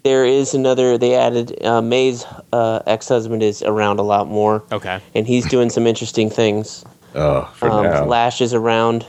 There 0.03 0.25
is 0.25 0.53
another. 0.53 0.97
They 0.97 1.15
added 1.15 1.63
uh, 1.63 1.81
May's 1.81 2.25
uh, 2.51 2.81
ex-husband 2.87 3.41
is 3.41 3.61
around 3.61 3.99
a 3.99 4.03
lot 4.03 4.27
more, 4.27 4.63
okay. 4.71 4.99
and 5.15 5.25
he's 5.25 5.45
doing 5.47 5.69
some 5.69 5.87
interesting 5.87 6.29
things. 6.29 6.83
Oh, 7.15 7.49
for 7.55 7.69
Um, 7.69 7.83
now. 7.85 8.05
Lash 8.05 8.41
is 8.41 8.53
around. 8.53 9.05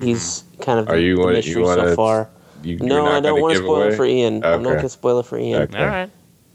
He's 0.00 0.44
kind 0.60 0.78
of 0.78 0.88
Are 0.88 0.96
you 0.98 1.16
the 1.16 1.20
wanna- 1.20 1.32
you 1.32 1.36
mystery 1.38 1.62
wanna- 1.62 1.88
so 1.90 1.96
far. 1.96 2.28
You, 2.62 2.76
you're 2.78 2.86
No, 2.88 3.04
not 3.04 3.14
I 3.14 3.20
don't 3.20 3.40
want 3.40 3.52
to 3.54 3.58
spoil 3.62 3.82
away? 3.82 3.88
it 3.92 3.96
for 3.96 4.04
Ian. 4.06 4.44
I'm 4.44 4.62
not 4.62 4.70
going 4.70 4.80
to 4.82 4.88
spoil 4.88 5.20
it 5.20 5.26
for 5.26 5.38
Ian. 5.38 5.62
Okay. 5.62 5.78
All 5.78 5.86
right. 5.86 6.10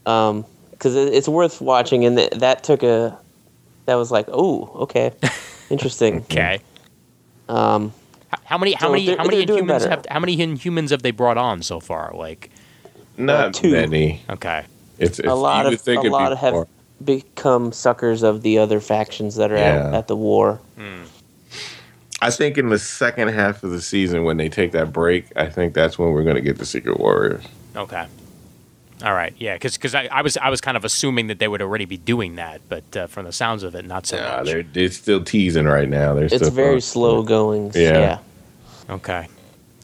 Um, 0.05 0.45
because 0.71 0.95
it, 0.95 1.13
it's 1.13 1.27
worth 1.27 1.61
watching, 1.61 2.05
and 2.05 2.17
th- 2.17 2.31
that 2.31 2.63
took 2.63 2.81
a. 2.83 3.17
That 3.85 3.95
was 3.95 4.09
like, 4.11 4.25
oh, 4.31 4.69
okay, 4.81 5.11
interesting. 5.71 6.17
Okay. 6.21 6.59
Um, 7.49 7.93
How 8.45 8.57
many 8.57 8.73
how 8.73 8.87
So 8.87 8.91
many 8.93 9.15
how 9.15 9.23
many 9.25 9.45
they're 9.45 9.57
Inhumans 9.57 9.87
have 9.89 10.05
how 10.09 10.19
many 10.19 10.37
Inhumans 10.37 10.91
have 10.91 11.01
they 11.01 11.11
brought 11.11 11.37
on 11.37 11.61
so 11.63 11.79
far? 11.79 12.11
Like 12.13 12.49
Not 13.17 13.45
Uh, 13.47 13.51
two. 13.51 13.71
many. 13.71 14.21
okay. 14.29 14.65
It's, 14.99 15.19
it's 15.19 15.27
a 15.27 15.33
lot 15.33 15.65
of 15.65 15.71
a 15.73 15.75
it'd 15.75 16.01
be 16.03 16.09
lot 16.09 16.37
have 16.37 16.53
more. 16.53 16.67
become 17.03 17.71
suckers 17.71 18.21
of 18.23 18.41
the 18.43 18.57
other 18.59 18.79
factions 18.79 19.35
that 19.35 19.51
are 19.51 19.57
Yeah. 19.57 19.97
at 19.97 20.07
the 20.07 20.15
war. 20.15 20.59
I 22.23 22.29
think 22.29 22.57
in 22.59 22.69
the 22.69 22.77
second 22.77 23.29
half 23.29 23.63
of 23.63 23.71
the 23.71 23.81
season, 23.81 24.23
when 24.23 24.37
they 24.37 24.47
take 24.47 24.73
that 24.73 24.93
break, 24.93 25.25
I 25.35 25.47
think 25.49 25.73
that's 25.73 25.97
when 25.97 26.11
we're 26.11 26.23
going 26.23 26.35
to 26.35 26.41
get 26.41 26.59
the 26.59 26.67
Secret 26.67 26.99
Warriors. 26.99 27.43
Okay. 27.75 28.05
All 29.03 29.13
right. 29.13 29.33
Yeah. 29.37 29.55
Because 29.57 29.95
I, 29.95 30.07
I 30.11 30.21
was 30.21 30.37
I 30.37 30.49
was 30.49 30.61
kind 30.61 30.77
of 30.77 30.85
assuming 30.85 31.27
that 31.27 31.39
they 31.39 31.47
would 31.47 31.61
already 31.61 31.85
be 31.85 31.97
doing 31.97 32.35
that, 32.35 32.61
but 32.69 32.95
uh, 32.97 33.07
from 33.07 33.25
the 33.25 33.31
sounds 33.31 33.63
of 33.63 33.75
it, 33.75 33.85
not 33.85 34.05
so 34.05 34.17
Nah, 34.17 34.37
much. 34.37 34.45
they're, 34.45 34.63
they're 34.63 34.91
still 34.91 35.23
teasing 35.23 35.65
right 35.65 35.89
now. 35.89 36.13
They're 36.13 36.25
It's 36.25 36.35
still 36.35 36.49
very 36.51 36.67
throwing- 36.81 36.81
slow 36.81 37.23
going. 37.23 37.71
Yeah. 37.73 37.97
Yeah. 37.99 38.17
Okay. 38.89 39.27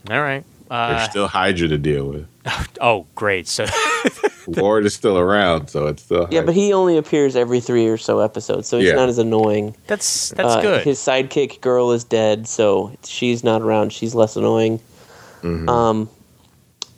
All 0.09 0.21
right. 0.21 0.43
There's 0.69 1.01
Uh, 1.01 1.09
still 1.09 1.27
Hydra 1.27 1.67
to 1.69 1.77
deal 1.77 2.05
with. 2.07 2.27
oh, 2.81 3.05
great. 3.15 3.47
So 3.47 3.65
Ward 4.47 4.85
is 4.85 4.93
still 4.93 5.17
around, 5.17 5.67
so 5.69 5.87
it's 5.87 6.03
still. 6.03 6.27
Yeah, 6.31 6.41
but 6.41 6.53
he 6.55 6.71
only 6.73 6.97
appears 6.97 7.35
every 7.35 7.59
three 7.59 7.87
or 7.87 7.97
so 7.97 8.19
episodes, 8.19 8.67
so 8.67 8.77
he's 8.77 8.87
Yeah. 8.89 8.95
not 8.95 9.09
as 9.09 9.17
annoying. 9.17 9.75
that's 9.87 10.29
that's 10.31 10.55
Uh, 10.55 10.61
good. 10.61 10.83
His 10.83 10.99
sidekick 10.99 11.61
girl 11.61 11.91
is 11.91 12.03
dead, 12.03 12.47
so 12.47 12.91
she's 13.05 13.43
not 13.43 13.61
around. 13.61 13.91
She's 13.93 14.13
less 14.15 14.35
annoying. 14.35 14.79
Mhm. 15.41 15.69
Um, 15.69 16.09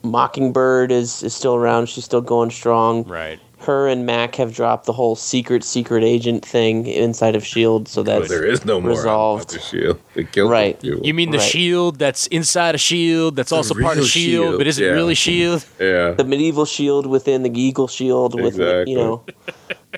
Mockingbird 0.03 0.91
is, 0.91 1.23
is 1.23 1.33
still 1.35 1.55
around. 1.55 1.87
She's 1.89 2.05
still 2.05 2.21
going 2.21 2.51
strong. 2.51 3.03
right. 3.05 3.39
her 3.59 3.87
and 3.89 4.05
Mack 4.05 4.35
have 4.35 4.53
dropped 4.55 4.85
the 4.85 4.93
whole 4.93 5.15
secret 5.17 5.63
secret 5.65 6.01
agent 6.03 6.45
thing 6.45 6.87
inside 6.87 7.35
of 7.35 7.45
Shield, 7.45 7.89
so 7.89 8.01
Well, 8.01 8.19
that's 8.19 8.29
there 8.29 8.45
is 8.45 8.63
no 8.63 8.79
more 8.79 8.91
resolved. 8.91 9.49
the 9.49 9.59
shield. 9.59 9.99
They 10.13 10.23
killed 10.23 10.49
Right. 10.49 10.79
the 10.79 10.99
You 11.03 11.13
mean 11.13 11.31
the 11.31 11.39
Right. 11.39 11.47
shield 11.49 11.99
that's 11.99 12.27
inside 12.27 12.73
of 12.75 12.79
shield 12.81 13.35
that's 13.35 13.51
also 13.51 13.73
part 13.73 13.97
of 13.97 14.05
shield, 14.07 14.45
shield, 14.45 14.57
but 14.59 14.67
isn't 14.67 14.83
yeah. 14.83 14.91
really 14.91 15.13
shield? 15.15 15.65
yeah. 15.79 16.11
the 16.11 16.23
medieval 16.23 16.63
shield 16.65 17.05
within 17.05 17.43
the 17.43 17.51
Eagle 17.59 17.89
shield 17.89 18.33
with 18.39 18.55
Exactly. 18.55 18.93
you 18.93 18.97
know 18.97 19.23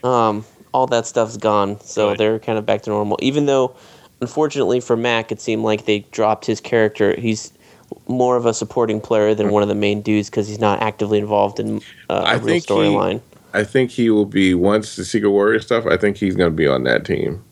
um, 0.04 0.44
all 0.74 0.88
that 0.88 1.06
stuff's 1.06 1.38
gone 1.38 1.80
so 1.82 2.10
Good. 2.10 2.18
they're 2.18 2.40
kind 2.40 2.58
of 2.58 2.66
back 2.66 2.82
to 2.84 2.90
normal 2.90 3.20
even 3.22 3.46
though 3.46 3.76
unfortunately 4.22 4.80
for 4.80 4.98
Mack 4.98 5.32
it 5.32 5.40
seemed 5.40 5.64
like 5.64 5.86
they 5.86 6.00
dropped 6.12 6.46
his 6.48 6.60
character 6.60 7.14
he's 7.20 7.54
more 8.12 8.36
of 8.38 8.46
a 8.46 8.54
supporting 8.54 9.00
player 9.02 9.34
than 9.34 9.50
one 9.50 9.64
of 9.64 9.70
the 9.70 9.76
main 9.76 10.02
dudes 10.02 10.30
because 10.30 10.48
he's 10.48 10.60
not 10.60 10.82
actively 10.82 11.18
involved 11.20 11.60
in 11.60 11.82
uh, 12.10 12.14
I 12.26 12.36
a 12.36 12.40
real 12.40 12.56
storyline 12.62 13.22
I 13.54 13.64
think 13.66 13.92
he 13.92 14.10
will 14.10 14.26
be 14.26 14.54
once 14.54 14.96
the 14.96 15.04
Secret 15.04 15.30
Warrior 15.30 15.60
stuff. 15.60 15.86
I 15.86 15.98
think 15.98 16.16
he's 16.18 16.36
going 16.38 16.50
to 16.52 16.56
be 16.56 16.68
on 16.68 16.84
that 16.86 17.04
team, 17.04 17.44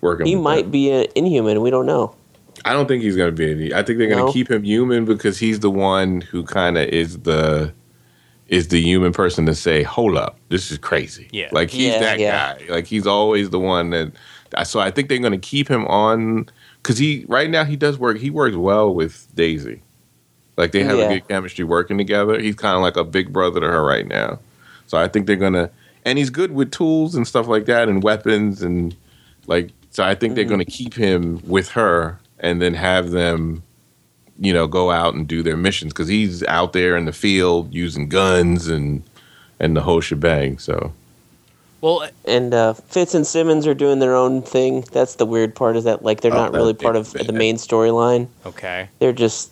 working. 0.00 0.26
he 0.26 0.34
with 0.34 0.42
might 0.42 0.62
them. 0.62 0.70
be 0.72 0.90
an 0.90 1.06
inhuman 1.14 1.60
we 1.60 1.70
don't 1.70 1.86
know 1.86 2.14
I 2.64 2.72
don't 2.74 2.86
think 2.88 3.02
he's 3.02 3.16
going 3.16 3.34
to 3.34 3.36
be. 3.36 3.50
Any, 3.50 3.72
I 3.72 3.82
think 3.82 3.98
they're 3.98 4.08
going 4.08 4.18
to 4.18 4.26
No? 4.26 4.32
keep 4.32 4.50
him 4.50 4.64
human 4.64 5.04
because 5.06 5.38
he's 5.38 5.60
the 5.60 5.70
one 5.70 6.20
who 6.20 6.42
kind 6.44 6.76
of 6.76 6.88
is 6.88 7.20
the 7.20 7.72
is 8.48 8.68
the 8.68 8.80
human 8.82 9.12
person 9.12 9.46
to 9.46 9.54
say, 9.54 9.82
"Hold 9.84 10.16
up, 10.18 10.36
this 10.50 10.70
is 10.72 10.76
crazy." 10.76 11.28
Yeah. 11.32 11.48
like 11.52 11.70
he's 11.70 11.92
Yeah, 11.92 12.00
that 12.00 12.18
yeah. 12.18 12.58
guy. 12.58 12.64
Like 12.68 12.86
he's 12.86 13.06
always 13.06 13.48
the 13.50 13.60
one 13.60 13.90
that. 13.90 14.12
So 14.64 14.80
I 14.80 14.90
think 14.90 15.08
they're 15.08 15.20
going 15.20 15.32
to 15.32 15.38
keep 15.38 15.68
him 15.68 15.86
on 15.86 16.48
because 16.82 16.98
he 16.98 17.24
right 17.28 17.50
now 17.50 17.64
he 17.64 17.76
does 17.76 17.98
work. 17.98 18.18
He 18.18 18.30
works 18.30 18.56
well 18.56 18.92
with 18.94 19.26
Daisy. 19.34 19.82
Like 20.56 20.72
they 20.72 20.82
have 20.84 20.98
Yeah. 20.98 21.10
a 21.10 21.14
good 21.14 21.28
chemistry 21.28 21.64
working 21.64 21.96
together. 21.98 22.38
He's 22.38 22.54
kind 22.56 22.76
of 22.76 22.82
like 22.82 22.96
a 22.96 23.04
big 23.04 23.32
brother 23.32 23.60
to 23.60 23.66
her 23.66 23.82
right 23.84 24.06
now. 24.06 24.38
So 24.86 24.98
I 24.98 25.08
think 25.08 25.26
they're 25.26 25.36
gonna, 25.36 25.70
and 26.04 26.18
he's 26.18 26.30
good 26.30 26.52
with 26.52 26.70
tools 26.70 27.14
and 27.14 27.26
stuff 27.26 27.46
like 27.46 27.66
that 27.66 27.88
and 27.88 28.02
weapons 28.02 28.62
and 28.62 28.94
like. 29.46 29.70
So 29.90 30.04
I 30.04 30.14
think 30.14 30.34
they're 30.34 30.44
Mm-hmm. 30.44 30.50
gonna 30.52 30.64
keep 30.66 30.94
him 30.94 31.40
with 31.46 31.68
her 31.70 32.18
and 32.40 32.60
then 32.62 32.74
have 32.74 33.10
them, 33.10 33.62
you 34.38 34.52
know, 34.52 34.66
go 34.66 34.90
out 34.90 35.14
and 35.14 35.26
do 35.26 35.42
their 35.42 35.56
missions 35.56 35.92
because 35.92 36.08
he's 36.08 36.42
out 36.44 36.72
there 36.72 36.96
in 36.96 37.04
the 37.06 37.12
field 37.12 37.72
using 37.74 38.08
guns 38.08 38.68
and 38.68 39.02
and 39.58 39.76
the 39.76 39.82
whole 39.82 40.00
shebang. 40.00 40.58
So 40.58 40.92
Well, 41.80 42.08
and 42.26 42.52
uh, 42.52 42.74
Fitz 42.74 43.14
and 43.14 43.26
Simmons 43.26 43.66
are 43.66 43.74
doing 43.74 44.00
their 44.00 44.14
own 44.14 44.42
thing 44.42 44.82
that's 44.92 45.14
the 45.14 45.24
weird 45.26 45.54
part 45.54 45.76
is 45.76 45.84
that 45.84 46.02
like 46.02 46.20
they're 46.20 46.32
Oh, 46.32 46.36
not 46.36 46.52
really 46.52 46.74
part 46.74 46.94
of 46.96 47.10
the 47.12 47.32
main 47.32 47.56
storyline 47.56 48.28
okay. 48.44 48.88
they're 48.98 49.12
just 49.12 49.50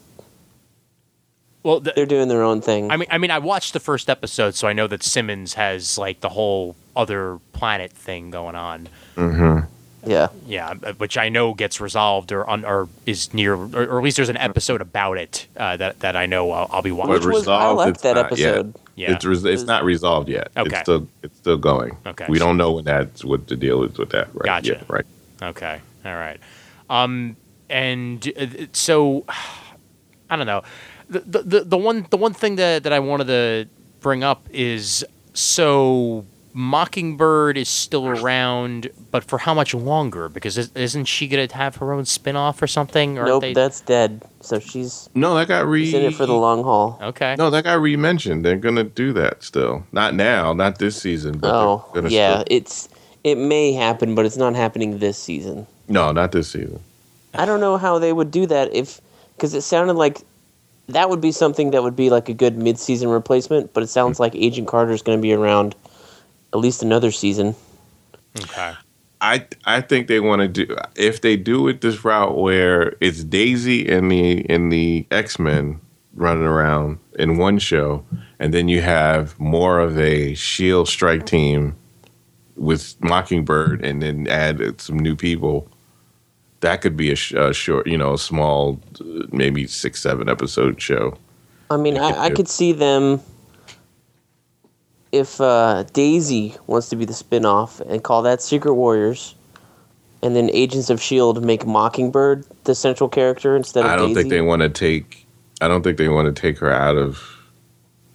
Well, 1.63 1.81
the, 1.81 1.93
they're 1.97 2.07
doing 2.07 2.29
their 2.29 2.43
own 2.43 2.61
thing 2.61 2.91
I 2.91 2.97
mean, 2.97 3.09
I 3.11 3.19
mean, 3.19 3.31
I 3.31 3.39
watched 3.39 3.73
the 3.73 3.81
first 3.81 4.09
episode, 4.11 4.55
so 4.55 4.69
I 4.69 4.73
know 4.73 4.87
that 4.87 5.03
Simmons 5.03 5.55
has 5.55 5.99
like 5.99 6.21
the 6.21 6.29
whole 6.31 6.77
other 6.95 7.39
planet 7.53 7.93
thing 7.93 8.31
going 8.31 8.55
on. 8.57 8.89
Mm-hmm. 9.17 9.67
Yeah 10.11 10.29
Yeah, 10.47 10.75
uh, 10.83 10.93
which 10.95 11.19
I 11.19 11.29
know 11.29 11.55
gets 11.55 11.81
resolved 11.81 12.31
or 12.33 12.49
un, 12.49 12.65
or 12.65 12.89
is 13.07 13.35
near, 13.35 13.55
or, 13.55 13.69
or 13.75 13.99
at 13.99 14.05
least 14.05 14.17
there's 14.17 14.29
an 14.29 14.37
episode 14.37 14.81
about 14.81 15.19
it 15.19 15.47
uh, 15.57 15.77
that 15.77 16.01
that 16.01 16.15
I 16.17 16.27
know 16.27 16.51
I'll, 16.51 16.69
I'll 16.71 16.83
be 16.83 16.93
watching. 16.93 17.15
Which 17.15 17.25
was- 17.25 17.49
I 17.49 17.71
liked 17.71 18.03
that 18.03 18.15
not 18.15 18.39
yet. 18.39 18.67
Yeah. 18.99 19.13
It's 19.13 19.25
it's 19.25 19.63
not 19.63 19.85
resolved 19.85 20.29
yet. 20.29 20.49
Okay. 20.57 20.71
It's 20.71 20.81
still 20.81 21.07
it's 21.23 21.37
still 21.39 21.57
going. 21.57 21.97
Okay. 22.05 22.27
We 22.29 22.41
don't 22.41 22.57
know 22.57 22.73
when 22.73 22.85
that's 22.85 23.25
what 23.25 23.47
the 23.47 23.55
deal 23.55 23.85
is 23.85 23.97
with 23.97 24.11
that. 24.11 24.29
Right. 24.35 24.45
Gotcha. 24.45 24.73
Yeah, 24.73 24.83
right. 24.89 25.07
Okay. 25.41 25.81
All 26.05 26.15
right. 26.17 26.41
Um, 26.91 27.37
and 27.71 28.33
uh, 28.37 28.67
so 28.73 29.25
I 30.31 30.37
don't 30.37 30.47
know. 30.47 30.63
The, 31.09 31.21
the 31.21 31.43
the 31.43 31.61
the 31.65 31.79
one 31.79 32.07
the 32.11 32.17
one 32.17 32.35
thing 32.35 32.57
that 32.57 32.83
that 32.83 32.93
I 32.93 32.99
wanted 32.99 33.29
to 33.29 33.69
bring 34.01 34.25
up 34.25 34.49
is 34.51 35.05
so 35.33 36.27
Mockingbird 36.53 37.57
is 37.57 37.69
still 37.69 38.09
around, 38.09 38.91
but 39.11 39.25
for 39.25 39.39
how 39.39 39.55
much 39.55 39.75
longer? 39.75 40.29
Because 40.29 40.59
is- 40.59 40.73
isn't 40.75 41.05
she 41.05 41.29
gonna 41.29 41.53
have 41.53 41.77
her 41.77 41.93
own 41.93 42.05
spin 42.05 42.37
off 42.37 42.61
or 42.63 42.67
something? 42.67 43.19
Or 43.19 43.27
nope 43.27 43.43
they, 43.43 43.53
that's 43.53 43.81
dead 43.81 44.23
so 44.41 44.59
she's 44.59 45.09
No, 45.15 45.35
that 45.35 45.49
got 45.49 45.67
re. 45.67 45.85
she's 45.85 45.95
in 45.95 46.03
it 46.03 46.15
for 46.15 46.27
the 46.27 46.35
long 46.35 46.63
haul 46.63 46.99
okay. 47.03 47.35
No, 47.39 47.51
that 47.51 47.65
got 47.65 47.81
re-mentioned. 47.81 48.45
They're 48.45 48.57
gonna 48.57 48.85
do 48.85 49.13
that 49.15 49.43
still. 49.43 49.85
Not 49.93 50.15
now, 50.15 50.53
not 50.53 50.79
this 50.79 51.01
season. 51.01 51.39
But 51.39 51.55
oh 51.55 51.85
gonna 51.95 52.09
yeah 52.09 52.41
still- 52.41 52.45
it's 52.51 52.89
it 53.25 53.37
may 53.37 53.73
happen 53.73 54.15
but 54.15 54.25
it's 54.25 54.37
not 54.37 54.55
happening 54.55 54.99
this 54.99 55.19
season 55.19 55.67
no, 55.89 56.13
not 56.13 56.33
this 56.33 56.51
season. 56.51 56.81
I 57.35 57.47
don't 57.47 57.61
know 57.61 57.79
how 57.79 57.99
they 57.99 58.13
would 58.13 58.31
do 58.31 58.47
that 58.47 58.73
if 58.75 59.01
because 59.37 59.55
it 59.55 59.63
sounded 59.63 59.95
like 59.95 60.21
that 60.89 61.09
would 61.11 61.21
be 61.21 61.33
something 61.33 61.71
that 61.71 61.83
would 61.83 61.97
be 61.97 62.11
like 62.11 62.29
a 62.29 62.35
good 62.35 62.57
mid-season 62.57 63.09
replacement, 63.09 63.73
but 63.73 63.83
it 63.83 63.89
sounds 63.89 64.19
hmm. 64.19 64.23
like 64.23 64.35
Agent 64.35 64.69
Carter 64.69 64.93
is 64.93 65.03
going 65.03 65.19
to 65.19 65.23
be 65.23 65.33
around 65.33 65.75
at 66.53 66.59
least 66.59 66.83
another 66.83 67.11
season. 67.11 67.55
Okay. 68.41 68.75
I 69.21 69.47
I 69.65 69.81
think 69.81 70.07
they 70.07 70.21
want 70.21 70.43
to 70.43 70.49
do 70.49 70.77
if 70.95 71.21
they 71.21 71.37
do 71.37 71.67
it 71.69 71.81
this 71.81 72.05
route 72.05 72.39
where 72.39 72.95
it's 73.01 73.25
Daisy 73.25 73.89
and 73.89 74.11
the 74.11 74.49
and 74.49 74.71
the 74.71 75.07
X 75.11 75.39
Men 75.39 75.81
running 76.15 76.45
around 76.45 76.99
in 77.19 77.37
one 77.37 77.59
show, 77.59 78.05
and 78.39 78.55
then 78.55 78.69
you 78.69 78.81
have 78.81 79.39
more 79.41 79.81
of 79.81 79.99
a 79.99 80.35
Shield 80.35 80.89
strike 80.89 81.27
team 81.27 81.77
with 82.57 82.97
Mockingbird, 83.03 83.85
and 83.85 84.03
then 84.03 84.27
add 84.29 84.81
some 84.81 84.99
new 84.99 85.17
people. 85.17 85.69
That 86.61 86.81
could 86.81 86.97
be 86.97 87.13
a, 87.13 87.15
sh- 87.15 87.35
a 87.35 87.53
short, 87.53 87.87
you 87.87 87.97
know, 87.97 88.15
a 88.15 88.19
small, 88.19 88.81
uh, 89.01 89.27
maybe 89.31 89.69
six 89.69 90.01
seven 90.03 90.29
episode 90.29 90.83
show. 90.83 91.17
I 91.71 91.77
mean, 91.77 91.97
I, 91.97 92.25
I 92.25 92.31
could 92.31 92.49
see 92.49 92.73
them 92.73 93.21
if 95.13 95.41
uh, 95.41 95.85
Daisy 95.93 96.57
wants 96.67 96.89
to 96.91 96.97
be 96.97 97.05
the 97.05 97.15
spin-off 97.15 97.81
and 97.81 98.03
call 98.03 98.23
that 98.23 98.43
Secret 98.43 98.75
Warriors, 98.75 99.35
and 100.23 100.35
then 100.35 100.51
Agents 100.53 100.91
of 100.91 101.01
Shield 101.01 101.45
make 101.45 101.67
Mockingbird 101.67 102.45
the 102.65 102.75
central 102.75 103.09
character 103.09 103.57
instead 103.57 103.85
of 103.85 103.91
I 103.91 103.97
don't 103.97 104.09
Daisy. 104.09 104.21
think 104.23 104.31
they 104.31 104.41
want 104.41 104.63
to 104.63 104.69
take. 104.69 105.27
I 105.61 105.69
don't 105.69 105.83
think 105.83 105.99
they 105.99 106.09
want 106.09 106.35
to 106.35 106.41
take 106.41 106.59
her 106.59 106.73
out 106.73 106.97
of 106.97 107.23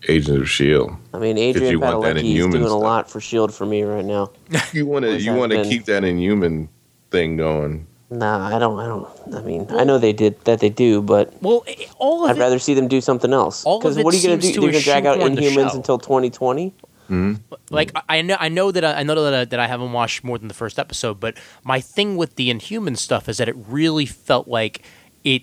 Agents 0.07 0.41
of 0.41 0.49
Shield. 0.49 0.95
I 1.13 1.19
mean, 1.19 1.37
Adrianne 1.37 1.71
you 1.71 1.79
want 1.79 2.01
that 2.03 2.15
Padalecki 2.15 2.19
is 2.19 2.29
Inhuman 2.31 2.59
doing 2.61 2.71
a 2.71 2.77
lot 2.77 3.09
for 3.09 3.21
Shield 3.21 3.53
for 3.53 3.65
me 3.65 3.83
right 3.83 4.05
now. 4.05 4.31
You 4.73 4.85
want 4.85 5.05
to 5.05 5.19
you 5.19 5.33
want 5.33 5.51
to 5.53 5.63
keep 5.63 5.85
that 5.85 6.03
inhuman 6.03 6.69
thing 7.11 7.37
going. 7.37 7.87
Nah, 8.13 8.55
I 8.55 8.59
don't. 8.59 8.79
I 8.79 8.85
don't. 8.87 9.07
I 9.35 9.41
mean, 9.41 9.65
I 9.71 9.83
know 9.83 9.97
they 9.97 10.13
did 10.13 10.39
that. 10.45 10.59
They 10.59 10.69
do, 10.69 11.01
but 11.01 11.33
Well, 11.41 11.63
eh, 11.67 11.85
all 11.97 12.25
of 12.25 12.29
I'd 12.31 12.37
it, 12.37 12.39
rather 12.39 12.59
see 12.59 12.73
them 12.73 12.87
do 12.87 13.01
something 13.01 13.33
else. 13.33 13.65
All 13.65 13.77
of 13.77 13.81
Because 13.81 13.97
what 14.03 14.13
are 14.13 14.17
you 14.17 14.27
going 14.27 14.39
to 14.39 14.47
do? 14.47 14.53
to 14.53 14.61
You're 14.61 14.71
going 14.71 14.83
to 14.83 14.89
drag 14.89 15.05
out 15.05 15.17
Inhumans 15.19 15.73
until 15.73 15.97
2020? 15.97 16.73
Mm-hmm. 17.09 17.33
like 17.69 17.91
I- 17.95 18.19
I 18.19 18.21
know 18.21 18.37
I 18.39 18.47
know 18.47 18.71
that 18.71 18.83
I, 18.85 18.99
I 18.99 19.03
know 19.03 19.21
that 19.23 19.33
I, 19.33 19.45
that 19.45 19.59
I 19.59 19.67
haven't 19.67 19.91
watched 19.91 20.23
more 20.23 20.37
than 20.37 20.47
the 20.47 20.53
first 20.53 20.79
episode, 20.79 21.19
but 21.19 21.37
my 21.63 21.81
thing 21.81 22.15
with 22.15 22.35
the 22.35 22.49
Inhuman 22.49 22.95
stuff 22.95 23.27
is 23.27 23.37
that 23.39 23.49
it 23.49 23.55
really 23.67 24.05
felt 24.05 24.47
like 24.47 24.81
it 25.23 25.41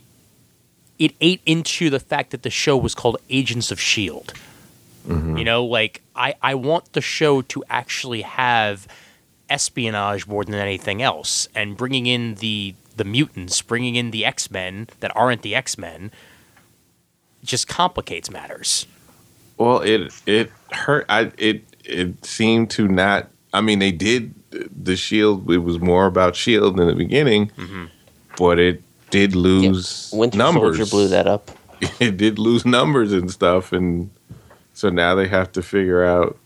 it 0.99 1.13
ate 1.21 1.43
into 1.45 1.91
the 1.91 2.01
fact 2.01 2.31
that 2.31 2.43
the 2.45 2.51
show 2.51 2.77
was 2.77 2.95
called 2.95 3.19
Agents 3.29 3.71
of 3.71 3.79
Shield. 3.81 4.33
Mm-hmm. 5.07 5.37
You 5.37 5.45
know, 5.45 5.65
like 5.65 6.03
I 6.17 6.35
I 6.43 6.55
want 6.55 6.93
the 6.95 7.01
show 7.03 7.43
to 7.43 7.63
actually 7.69 8.23
have 8.23 8.87
espionage 9.51 10.27
more 10.27 10.45
than 10.45 10.55
anything 10.55 11.03
else, 11.03 11.49
and 11.55 11.77
bringing 11.77 12.07
in 12.07 12.37
the 12.37 12.75
the 12.97 13.05
mutants, 13.05 13.63
bringing 13.63 13.97
in 13.97 14.11
the 14.11 14.25
X 14.25 14.51
Men 14.51 14.89
that 15.01 15.15
aren't 15.17 15.43
the 15.43 15.55
X 15.55 15.79
Men, 15.79 16.11
just 17.43 17.69
complicates 17.69 18.31
matters. 18.31 18.87
Well, 19.57 19.81
it 19.81 20.13
it 20.27 20.51
hurt. 20.73 21.07
I 21.09 21.33
it 21.37 21.65
it 21.85 22.25
seemed 22.25 22.71
to 22.71 22.89
not. 22.89 23.29
I 23.53 23.61
mean, 23.61 23.79
they 23.79 23.93
did 23.93 24.35
the 24.51 24.97
shield. 24.97 25.51
It 25.51 25.59
was 25.59 25.81
more 25.81 26.07
about 26.07 26.37
shield 26.37 26.79
in 26.81 26.87
the 26.87 26.95
beginning, 26.95 27.51
mm-hmm. 27.51 27.87
but 28.37 28.59
it 28.59 28.83
did 29.11 29.35
lose 29.35 30.11
Winter 30.15 30.39
numbers. 30.39 30.77
Soldier 30.77 30.91
blew 30.91 31.09
that 31.09 31.27
up. 31.27 31.51
it 32.01 32.17
did 32.17 32.39
lose 32.39 32.65
numbers 32.65 33.13
and 33.13 33.31
stuff, 33.31 33.73
and 33.73 34.11
so 34.73 34.89
now 34.89 35.15
they 35.15 35.29
have 35.29 35.53
to 35.53 35.63
figure 35.63 36.05
out. 36.05 36.37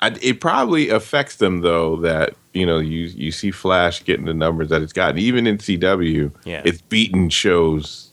I, 0.00 0.16
it 0.22 0.40
probably 0.40 0.90
affects 0.90 1.36
them 1.36 1.60
though 1.62 1.96
that 1.96 2.34
you 2.54 2.64
know 2.66 2.78
you 2.78 3.06
you 3.06 3.32
see 3.32 3.50
Flash 3.50 4.04
getting 4.04 4.26
the 4.26 4.34
numbers 4.34 4.68
that 4.68 4.82
it's 4.82 4.92
gotten, 4.92 5.18
even 5.18 5.46
in 5.46 5.58
CW. 5.58 6.32
Yeah. 6.44 6.62
it's 6.64 6.80
beaten 6.82 7.28
shows. 7.30 8.10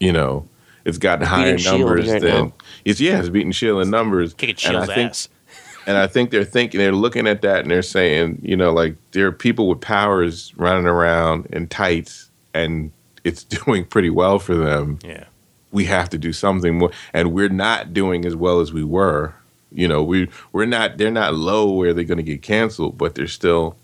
You 0.00 0.12
know, 0.12 0.48
it's 0.84 0.98
gotten 0.98 1.26
higher 1.26 1.56
numbers 1.58 2.10
right 2.10 2.20
than 2.20 2.44
now. 2.46 2.54
it's 2.84 3.00
yeah, 3.00 3.18
it's 3.20 3.28
beating 3.28 3.52
Shield 3.52 3.82
in 3.82 3.90
numbers. 3.90 4.34
Kicking 4.34 4.68
And 4.68 4.76
I 4.78 4.86
think- 4.86 5.10
ass. 5.10 5.28
And 5.84 5.96
I 5.96 6.06
think 6.06 6.30
they're 6.30 6.44
thinking, 6.44 6.78
they're 6.78 6.92
looking 6.92 7.26
at 7.26 7.42
that 7.42 7.62
and 7.62 7.70
they're 7.72 7.82
saying, 7.82 8.38
you 8.40 8.54
know, 8.56 8.72
like 8.72 8.94
there 9.10 9.26
are 9.26 9.32
people 9.32 9.66
with 9.66 9.80
powers 9.80 10.52
running 10.56 10.86
around 10.86 11.46
in 11.46 11.66
tights 11.66 12.30
and 12.54 12.92
it's 13.24 13.42
doing 13.64 13.84
pretty 13.86 14.08
well 14.08 14.38
for 14.38 14.54
them. 14.54 15.00
Yeah. 15.04 15.24
We 15.72 15.86
have 15.86 16.08
to 16.10 16.18
do 16.18 16.32
something 16.32 16.78
more. 16.78 16.92
And 17.12 17.32
we're 17.32 17.48
not 17.48 17.92
doing 17.92 18.24
as 18.24 18.36
well 18.36 18.60
as 18.60 18.72
we 18.72 18.84
were. 18.84 19.34
You 19.74 19.88
know, 19.88 20.02
we 20.02 20.28
we're 20.52 20.66
not 20.66 20.98
they're 20.98 21.10
not 21.10 21.34
low 21.34 21.70
where 21.70 21.94
they're 21.94 22.04
gonna 22.04 22.22
get 22.22 22.42
canceled, 22.42 22.98
but 22.98 23.14
they're 23.14 23.26
still 23.26 23.76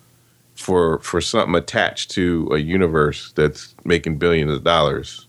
for 0.54 0.98
for 1.00 1.20
something 1.20 1.54
attached 1.54 2.10
to 2.12 2.48
a 2.52 2.58
universe 2.58 3.32
that's 3.32 3.74
making 3.84 4.18
billions 4.18 4.52
of 4.52 4.64
dollars. 4.64 5.26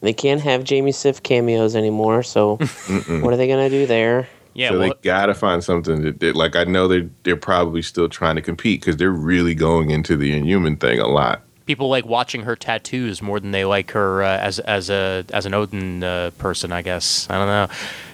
They 0.00 0.12
can't 0.12 0.40
have 0.40 0.64
Jamie 0.64 0.92
Sif 0.92 1.22
cameos 1.22 1.76
anymore, 1.76 2.22
so 2.22 2.56
what 2.56 3.32
are 3.32 3.36
they 3.36 3.46
going 3.46 3.70
to 3.70 3.70
do 3.70 3.86
there? 3.86 4.28
Yeah, 4.54 4.70
so 4.70 4.78
well- 4.78 4.88
they 4.88 4.94
gotta 5.02 5.32
find 5.34 5.62
something 5.62 6.02
that, 6.02 6.20
that 6.20 6.34
like 6.36 6.56
I 6.56 6.64
know 6.64 6.88
they're 6.88 7.08
they're 7.22 7.36
probably 7.36 7.82
still 7.82 8.08
trying 8.08 8.36
to 8.36 8.42
compete 8.42 8.80
because 8.80 8.96
they're 8.96 9.10
really 9.10 9.54
going 9.54 9.90
into 9.90 10.16
the 10.16 10.36
Inhuman 10.36 10.76
thing 10.76 10.98
a 10.98 11.06
lot. 11.06 11.42
People 11.72 11.88
like 11.88 12.04
watching 12.04 12.42
her 12.42 12.54
tattoos 12.54 13.22
more 13.22 13.40
than 13.40 13.52
they 13.52 13.64
like 13.64 13.92
her 13.92 14.22
uh, 14.22 14.36
as 14.36 14.58
as 14.58 14.90
a 14.90 15.24
as 15.32 15.46
an 15.46 15.54
Odin 15.54 16.04
uh, 16.04 16.30
person. 16.36 16.70
I 16.70 16.82
guess 16.82 17.26
I 17.30 17.38
don't 17.38 17.46
know. 17.46 17.66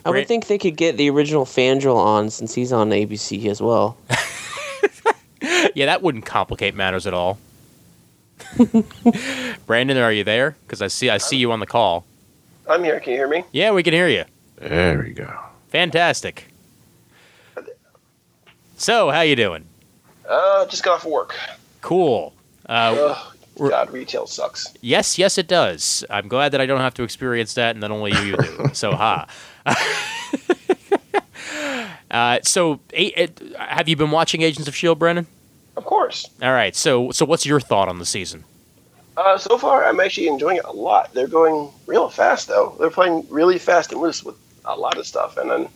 I 0.05 0.11
would 0.11 0.29
think 0.29 0.47
they 0.47 0.59
could 0.59 0.77
get 0.77 0.97
the 0.97 1.11
original 1.11 1.45
Fandral 1.45 1.97
on 1.97 2.31
since 2.31 2.55
he's 2.55 2.73
on 2.73 2.91
ABC 2.91 3.47
as 3.47 3.61
well. 3.61 3.97
Yeah, 5.75 5.87
that 5.87 6.03
wouldn't 6.03 6.25
complicate 6.25 6.75
matters 6.77 7.07
at 7.07 7.15
all. 7.15 7.39
Brandon, 9.67 9.97
are 9.97 10.13
you 10.13 10.23
there? 10.23 10.57
Because 10.67 10.83
I 10.83 10.87
see 10.87 11.11
I 11.11 11.19
see 11.19 11.37
you 11.37 11.51
on 11.51 11.59
the 11.59 11.67
call. 11.67 12.05
I'm 12.69 12.85
here. 12.85 13.01
Can 13.01 13.13
you 13.13 13.19
hear 13.19 13.29
me? 13.29 13.43
Yeah, 13.51 13.73
we 13.73 13.83
can 13.83 13.93
hear 13.93 14.07
you. 14.09 14.25
There 14.57 15.01
we 15.01 15.13
go. 15.13 15.33
Fantastic. 15.71 16.47
So, 18.77 19.11
how 19.11 19.23
you 19.23 19.35
doing? 19.37 19.65
Uh, 20.29 20.65
just 20.67 20.85
got 20.85 20.95
off 20.95 21.05
work. 21.05 21.35
Cool. 21.83 22.33
Uh, 22.69 22.73
Ugh, 22.73 22.97
we're- 22.97 23.38
God, 23.59 23.91
retail 23.91 24.27
sucks. 24.27 24.73
yes, 24.81 25.19
yes, 25.19 25.39
it 25.39 25.49
does. 25.49 26.05
I'm 26.09 26.29
glad 26.29 26.53
that 26.53 26.61
I 26.61 26.67
don't 26.67 26.81
have 26.81 26.95
to 26.95 27.03
experience 27.03 27.55
that, 27.55 27.75
and 27.75 27.83
that 27.83 27.91
only 27.91 28.13
you 28.25 28.37
do. 28.37 28.71
So, 28.73 28.93
ha. 28.93 29.27
uh, 32.11 32.39
so, 32.43 32.81
have 33.59 33.89
you 33.89 33.97
been 33.97 34.11
watching 34.11 34.43
Agents 34.43 34.69
of 34.69 34.77
Shield, 34.77 34.99
Brandon? 34.99 35.27
Of 35.77 35.85
course. 35.85 36.29
All 36.43 36.53
right. 36.53 36.75
So, 36.75 37.11
so 37.13 37.25
what's 37.25 37.47
your 37.47 37.61
thought 37.61 37.89
on 37.89 37.99
the 37.99 38.07
season? 38.07 38.45
Uh, 39.17 39.39
so 39.39 39.59
far, 39.59 39.85
I'm 39.85 39.99
actually 40.01 40.29
enjoying 40.29 40.59
it 40.59 40.65
a 40.65 40.73
lot. 40.73 41.13
They're 41.13 41.27
going 41.27 41.71
real 41.87 42.09
fast, 42.09 42.49
though. 42.49 42.77
They're 42.79 42.91
playing 42.91 43.27
really 43.31 43.59
fast 43.59 43.93
and 43.93 44.01
loose 44.01 44.25
with 44.25 44.37
a 44.65 44.77
lot 44.77 44.97
of 44.97 45.07
stuff. 45.07 45.37
And 45.37 45.51
then 45.51 45.69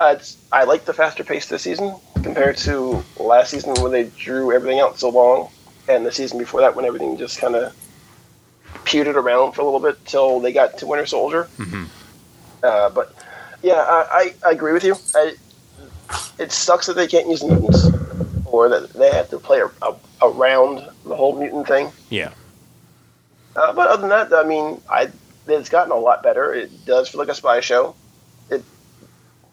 uh, 0.00 0.16
it's, 0.16 0.36
I 0.50 0.64
like 0.64 0.84
the 0.84 0.92
faster 0.92 1.22
pace 1.22 1.46
this 1.46 1.62
season 1.62 1.94
compared 2.22 2.56
to 2.58 3.04
last 3.18 3.50
season 3.50 3.74
when 3.82 3.92
they 3.92 4.04
drew 4.04 4.52
everything 4.52 4.80
out 4.80 4.98
so 4.98 5.08
long, 5.08 5.50
and 5.88 6.04
the 6.06 6.12
season 6.12 6.38
before 6.38 6.60
that 6.60 6.74
when 6.74 6.84
everything 6.84 7.16
just 7.16 7.38
kind 7.38 7.54
of 7.54 7.74
pewtered 8.84 9.16
around 9.16 9.52
for 9.52 9.62
a 9.62 9.64
little 9.64 9.80
bit 9.80 10.04
till 10.06 10.40
they 10.40 10.52
got 10.52 10.78
to 10.78 10.86
Winter 10.86 11.06
Soldier. 11.06 11.48
Uh, 12.62 12.90
but 12.90 13.14
yeah, 13.62 13.74
I, 13.74 14.34
I, 14.44 14.48
I 14.48 14.50
agree 14.52 14.72
with 14.72 14.84
you. 14.84 14.96
I, 15.14 15.34
it 16.38 16.52
sucks 16.52 16.86
that 16.86 16.94
they 16.94 17.06
can't 17.06 17.28
use 17.28 17.42
mutants, 17.42 17.86
or 18.46 18.68
that 18.68 18.92
they 18.92 19.10
have 19.10 19.30
to 19.30 19.38
play 19.38 19.60
a, 19.60 19.70
a, 19.82 19.96
around 20.22 20.88
the 21.04 21.16
whole 21.16 21.38
mutant 21.38 21.66
thing. 21.66 21.90
Yeah. 22.10 22.32
Uh, 23.56 23.72
but 23.72 23.88
other 23.88 24.00
than 24.02 24.10
that, 24.10 24.32
I 24.32 24.46
mean, 24.46 24.80
I 24.90 25.10
it's 25.46 25.68
gotten 25.68 25.92
a 25.92 25.96
lot 25.96 26.22
better. 26.22 26.52
It 26.52 26.84
does 26.86 27.08
feel 27.08 27.18
like 27.18 27.28
a 27.28 27.34
spy 27.34 27.60
show. 27.60 27.94
It 28.50 28.64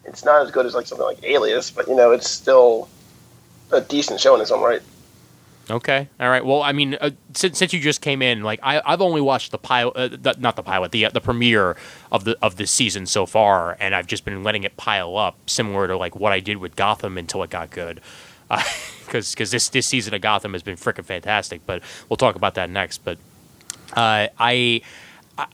it's 0.04 0.24
not 0.24 0.42
as 0.42 0.50
good 0.50 0.66
as 0.66 0.74
like 0.74 0.86
something 0.86 1.06
like 1.06 1.22
Alias, 1.22 1.70
but 1.70 1.88
you 1.88 1.94
know, 1.94 2.10
it's 2.10 2.28
still 2.28 2.88
a 3.70 3.80
decent 3.80 4.20
show 4.20 4.34
in 4.34 4.40
its 4.40 4.50
own 4.50 4.62
right. 4.62 4.82
Okay. 5.72 6.06
All 6.20 6.28
right. 6.28 6.44
Well, 6.44 6.62
I 6.62 6.72
mean, 6.72 6.98
uh, 7.00 7.12
since 7.32 7.56
since 7.56 7.72
you 7.72 7.80
just 7.80 8.02
came 8.02 8.20
in, 8.20 8.42
like 8.42 8.60
I 8.62 8.82
I've 8.84 9.00
only 9.00 9.22
watched 9.22 9.52
the 9.52 9.58
pilot, 9.58 10.26
uh, 10.26 10.34
not 10.38 10.54
the 10.54 10.62
pilot, 10.62 10.92
the 10.92 11.06
uh, 11.06 11.08
the 11.08 11.20
premiere 11.20 11.76
of 12.10 12.24
the 12.24 12.36
of 12.42 12.56
this 12.56 12.70
season 12.70 13.06
so 13.06 13.24
far, 13.24 13.78
and 13.80 13.94
I've 13.94 14.06
just 14.06 14.26
been 14.26 14.42
letting 14.42 14.64
it 14.64 14.76
pile 14.76 15.16
up, 15.16 15.38
similar 15.48 15.88
to 15.88 15.96
like 15.96 16.14
what 16.14 16.30
I 16.30 16.40
did 16.40 16.58
with 16.58 16.76
Gotham 16.76 17.16
until 17.16 17.42
it 17.42 17.50
got 17.50 17.70
good. 17.70 18.00
Because 19.04 19.32
because 19.32 19.50
this 19.50 19.68
this 19.68 19.86
season 19.86 20.14
of 20.14 20.22
Gotham 20.22 20.54
has 20.54 20.62
been 20.62 20.76
freaking 20.76 21.04
fantastic, 21.04 21.60
but 21.66 21.82
we'll 22.08 22.16
talk 22.16 22.34
about 22.34 22.54
that 22.54 22.70
next. 22.70 23.04
But 23.04 23.18
uh, 23.92 24.28
I, 24.38 24.80
I 25.36 25.46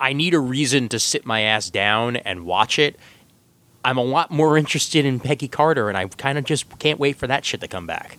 I 0.00 0.12
need 0.14 0.32
a 0.32 0.38
reason 0.38 0.88
to 0.88 0.98
sit 0.98 1.26
my 1.26 1.42
ass 1.42 1.68
down 1.68 2.16
and 2.16 2.46
watch 2.46 2.78
it. 2.78 2.98
I'm 3.84 3.98
a 3.98 4.02
lot 4.02 4.30
more 4.30 4.56
interested 4.62 5.04
in 5.04 5.20
Peggy 5.20 5.48
Carter, 5.48 5.90
and 5.90 5.98
I 5.98 6.06
kind 6.06 6.38
of 6.38 6.44
just 6.44 6.78
can't 6.78 6.98
wait 6.98 7.16
for 7.16 7.26
that 7.26 7.44
shit 7.44 7.60
to 7.60 7.68
come 7.68 7.86
back. 7.86 8.16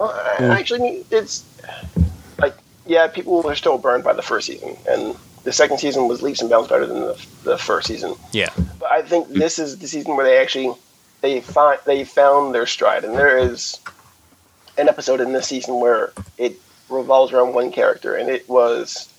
I, 0.00 0.34
hmm. 0.38 0.44
actually, 0.44 1.04
it's 1.10 1.44
like 2.38 2.54
yeah, 2.86 3.08
people 3.08 3.42
were 3.42 3.54
still 3.54 3.78
burned 3.78 4.04
by 4.04 4.12
the 4.12 4.22
first 4.22 4.46
season, 4.46 4.76
and 4.88 5.16
the 5.44 5.52
second 5.52 5.78
season 5.78 6.08
was 6.08 6.22
leaps 6.22 6.40
and 6.40 6.50
bounds 6.50 6.68
better 6.68 6.86
than 6.86 7.00
the, 7.00 7.26
the 7.44 7.58
first 7.58 7.86
season. 7.86 8.14
Yeah. 8.32 8.50
But 8.78 8.90
I 8.90 9.02
think 9.02 9.28
this 9.28 9.58
is 9.58 9.78
the 9.78 9.86
season 9.86 10.16
where 10.16 10.26
they 10.26 10.38
actually 10.38 10.74
they 11.20 11.40
find 11.40 11.78
they 11.84 12.04
found 12.04 12.54
their 12.54 12.66
stride, 12.66 13.04
and 13.04 13.14
there 13.14 13.38
is 13.38 13.78
an 14.78 14.88
episode 14.88 15.20
in 15.20 15.32
this 15.32 15.48
season 15.48 15.80
where 15.80 16.12
it 16.36 16.60
revolves 16.88 17.32
around 17.32 17.54
one 17.54 17.72
character, 17.72 18.14
and 18.14 18.28
it 18.28 18.48
was 18.48 19.12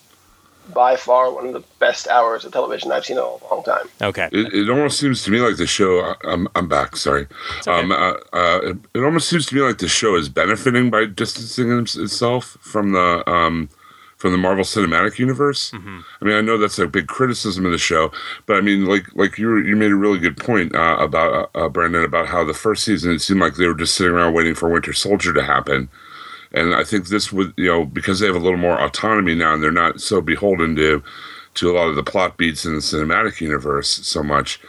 by 0.73 0.95
far 0.95 1.33
one 1.33 1.47
of 1.47 1.53
the 1.53 1.63
best 1.79 2.07
hours 2.07 2.45
of 2.45 2.51
television 2.51 2.91
I've 2.91 3.05
seen 3.05 3.17
in 3.17 3.23
a 3.23 3.45
long 3.51 3.63
time. 3.63 3.87
Okay. 4.01 4.29
It, 4.31 4.53
it 4.53 4.69
almost 4.69 4.99
seems 4.99 5.23
to 5.23 5.31
me 5.31 5.39
like 5.39 5.57
the 5.57 5.67
show. 5.67 6.15
I'm 6.23 6.47
I'm 6.55 6.67
back. 6.67 6.95
Sorry. 6.95 7.27
okay. 7.61 7.71
Um, 7.71 7.91
uh, 7.91 8.13
uh, 8.33 8.59
it, 8.63 8.77
it 8.93 9.03
almost 9.03 9.29
seems 9.29 9.45
to 9.47 9.55
me 9.55 9.61
like 9.61 9.77
the 9.79 9.87
show 9.87 10.15
is 10.15 10.29
benefiting 10.29 10.89
by 10.89 11.05
distancing 11.05 11.71
itself 11.79 12.57
from 12.61 12.91
the 12.91 13.23
um, 13.29 13.69
from 14.17 14.31
the 14.31 14.37
Marvel 14.37 14.63
Cinematic 14.63 15.19
Universe. 15.19 15.71
I 15.73 16.25
mean, 16.25 16.33
I 16.33 16.41
know 16.41 16.57
that's 16.57 16.79
a 16.79 16.87
big 16.87 17.07
criticism 17.07 17.65
of 17.65 17.71
the 17.71 17.77
show, 17.77 18.11
but 18.47 18.57
I 18.57 18.61
mean, 18.61 18.85
like 18.85 19.15
like 19.15 19.37
you 19.37 19.57
you 19.59 19.75
made 19.75 19.91
a 19.91 19.95
really 19.95 20.19
good 20.19 20.37
point 20.37 20.75
uh, 20.75 20.97
about 20.99 21.49
uh, 21.55 21.65
uh, 21.65 21.69
Brandon 21.69 22.03
about 22.03 22.27
how 22.27 22.43
the 22.43 22.53
first 22.53 22.83
season 22.83 23.11
it 23.11 23.19
seemed 23.19 23.39
like 23.39 23.55
they 23.55 23.67
were 23.67 23.75
just 23.75 23.95
sitting 23.95 24.13
around 24.13 24.33
waiting 24.33 24.55
for 24.55 24.69
Winter 24.69 24.93
Soldier 24.93 25.33
to 25.33 25.43
happen. 25.43 25.89
And 26.53 26.73
I 26.73 26.83
think 26.83 27.07
this 27.07 27.31
would, 27.33 27.53
you 27.57 27.67
know, 27.67 27.85
because 27.85 28.19
they 28.19 28.27
have 28.27 28.35
a 28.35 28.39
little 28.39 28.57
more 28.57 28.79
autonomy 28.79 29.35
now 29.35 29.53
and 29.53 29.61
they're 29.61 29.71
not 29.71 29.99
so 30.01 30.21
beholden 30.21 30.75
to 30.77 31.03
to 31.55 31.71
a 31.71 31.73
lot 31.73 31.87
of 31.89 31.95
the 31.95 32.03
plot 32.03 32.37
beats 32.37 32.65
in 32.65 32.75
the 32.75 32.79
cinematic 32.81 33.41
universe 33.41 33.89
so 33.89 34.21
much 34.21 34.59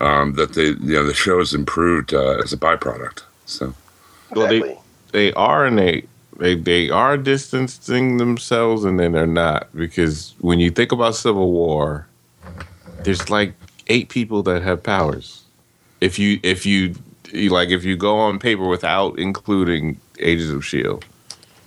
um, 0.00 0.32
that 0.34 0.54
they, 0.54 0.68
you 0.68 0.94
know, 0.94 1.04
the 1.04 1.12
show 1.12 1.38
has 1.38 1.52
improved 1.52 2.14
uh, 2.14 2.38
as 2.42 2.52
a 2.52 2.56
byproduct. 2.56 3.22
So 3.46 3.74
Well, 4.34 4.48
they- 4.48 4.60
They 5.12 5.32
are 5.34 5.64
and 5.64 5.78
they 5.78 6.04
they 6.38 6.54
they 6.54 6.90
are 6.90 7.16
distancing 7.16 8.18
themselves 8.18 8.84
and 8.84 8.98
then 9.00 9.12
they're 9.12 9.26
not 9.26 9.68
because 9.74 10.34
when 10.40 10.58
you 10.60 10.70
think 10.70 10.92
about 10.92 11.14
Civil 11.16 11.50
War, 11.50 12.06
there's 13.04 13.30
like 13.30 13.54
eight 13.86 14.08
people 14.10 14.42
that 14.44 14.62
have 14.62 14.82
powers. 14.82 15.42
If 16.00 16.18
you 16.18 16.38
if 16.42 16.66
you, 16.66 16.94
you 17.32 17.48
like 17.50 17.70
if 17.70 17.84
you 17.84 17.96
go 17.96 18.18
on 18.18 18.38
paper 18.38 18.66
without 18.68 19.18
including 19.18 19.98
Agents 20.20 20.52
of 20.52 20.64
Shield, 20.64 21.04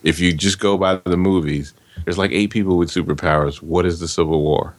if 0.04 0.20
you 0.20 0.34
just 0.34 0.60
go 0.60 0.78
by 0.78 0.96
the 1.06 1.18
movies, 1.18 1.74
there's 2.06 2.18
like 2.18 2.32
eight 2.32 2.50
people 2.52 2.78
with 2.78 2.90
superpowers. 2.90 3.62
What 3.62 3.86
is 3.86 4.00
the 4.00 4.08
Civil 4.08 4.42
War? 4.42 4.76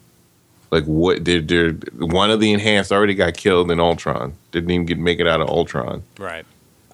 Like 0.71 0.85
what? 0.85 1.25
They're, 1.25 1.41
they're, 1.41 1.73
one 1.99 2.31
of 2.31 2.41
the 2.41 2.53
enhanced 2.53 2.93
already 2.93 3.15
got 3.15 3.35
killed 3.37 3.71
in 3.71 3.79
Ultron. 3.81 4.35
Didn't 4.53 4.71
even 4.71 4.87
get 4.87 4.99
make 4.99 5.21
it 5.21 5.27
out 5.29 5.41
of 5.41 5.49
Ultron 5.49 6.03
Right. 6.19 6.45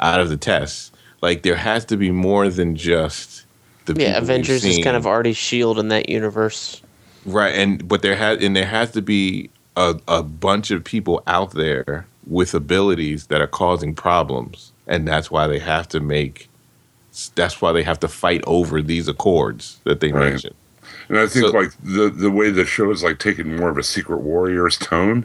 out 0.01 0.21
of 0.21 0.29
the 0.29 0.37
test. 0.37 0.95
Like 1.23 1.43
there 1.43 1.57
has 1.57 1.85
to 1.87 1.97
be 1.97 2.11
more 2.11 2.49
than 2.49 2.77
just 2.77 3.45
the 3.87 3.95
people 3.95 4.03
Yeah, 4.11 4.15
we've 4.15 4.25
Avengers 4.25 4.65
is 4.65 4.79
kind 4.85 4.97
of 4.97 5.07
already 5.07 5.33
Shield 5.33 5.79
in 5.79 5.89
that 5.89 6.09
universe. 6.09 6.83
right, 7.25 7.55
and 7.55 7.87
but 7.89 8.03
there 8.03 8.17
has 8.17 8.43
and 8.43 8.55
there 8.57 8.67
has 8.67 8.91
to 8.93 9.03
be 9.03 9.51
a, 9.77 9.99
a 10.09 10.23
bunch 10.23 10.71
of 10.71 10.85
people 10.85 11.23
out 11.27 11.53
there 11.53 12.07
with 12.27 12.53
abilities 12.55 13.29
that 13.29 13.41
are 13.41 13.47
causing 13.47 13.95
problems, 13.95 14.73
and 14.87 15.07
that's 15.09 15.31
why 15.31 15.47
they 15.47 15.59
have 15.61 15.89
to 15.89 16.01
make. 16.01 16.48
That's 17.35 17.61
why 17.61 17.73
they 17.73 17.83
have 17.83 18.01
to 18.01 18.09
fight 18.09 18.43
over 18.47 18.81
these 18.83 19.09
accords 19.09 19.79
that 19.85 20.01
they 20.01 20.13
Right. 20.13 20.31
mentioned. 20.31 20.55
And 21.09 21.19
I 21.19 21.27
think 21.27 21.47
So- 21.47 21.53
like 21.53 21.73
the 21.83 22.09
the 22.11 22.31
way 22.31 22.51
the 22.51 22.65
show 22.65 22.91
is 22.91 23.03
like 23.03 23.19
taking 23.19 23.57
more 23.57 23.71
of 23.71 23.79
a 23.79 23.83
Secret 23.83 24.19
Warriors 24.19 24.77
tone, 24.77 25.25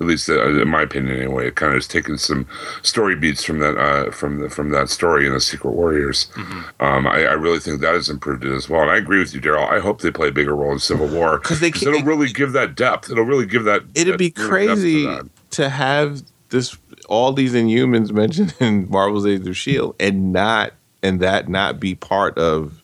at 0.00 0.06
least 0.06 0.28
uh, 0.28 0.48
in 0.60 0.68
my 0.68 0.82
opinion 0.82 1.16
anyway. 1.16 1.48
It 1.48 1.56
kind 1.56 1.72
of 1.72 1.78
is 1.78 1.88
taking 1.88 2.16
some 2.18 2.46
story 2.82 3.14
beats 3.16 3.42
from 3.44 3.58
that 3.58 3.76
uh, 3.76 4.10
from 4.10 4.40
the 4.40 4.48
from 4.48 4.70
that 4.70 4.88
story 4.90 5.26
in 5.26 5.32
the 5.32 5.40
Secret 5.40 5.72
Warriors. 5.72 6.28
Um, 6.80 7.06
I, 7.06 7.24
I 7.26 7.32
really 7.32 7.58
think 7.58 7.80
that 7.80 7.94
has 7.94 8.08
improved 8.08 8.44
it 8.44 8.52
as 8.54 8.68
well. 8.68 8.82
And 8.82 8.90
I 8.92 8.96
agree 8.96 9.18
with 9.18 9.34
you, 9.34 9.40
Daryl. 9.40 9.68
I 9.68 9.80
hope 9.80 10.00
they 10.02 10.10
play 10.12 10.28
a 10.28 10.32
bigger 10.32 10.54
role 10.54 10.72
in 10.72 10.78
Civil 10.78 11.08
War 11.08 11.38
'Cause 11.40 11.60
they 11.60 11.70
can, 11.70 11.82
it'll 11.88 11.94
can't- 11.98 12.06
really 12.06 12.28
give 12.32 12.52
that 12.52 12.74
depth. 12.76 13.10
It'll 13.10 13.24
really 13.24 13.46
give 13.46 13.64
that. 13.64 13.82
It'd 13.94 14.14
that 14.14 14.18
be 14.18 14.30
depth 14.30 14.40
to 14.42 14.48
crazy 14.48 15.08
to 15.50 15.68
have 15.68 16.22
this 16.50 16.76
all 17.08 17.32
these 17.32 17.54
Inhumans 17.54 18.12
mentioned 18.12 18.54
in 18.60 18.88
Marvel's 18.88 19.26
Age 19.26 19.46
of 19.48 19.56
Shield, 19.56 19.94
and 20.00 20.32
not 20.32 20.72
and 21.04 21.20
that 21.20 21.48
not 21.48 21.78
be 21.78 21.94
part 21.94 22.36
of 22.38 22.82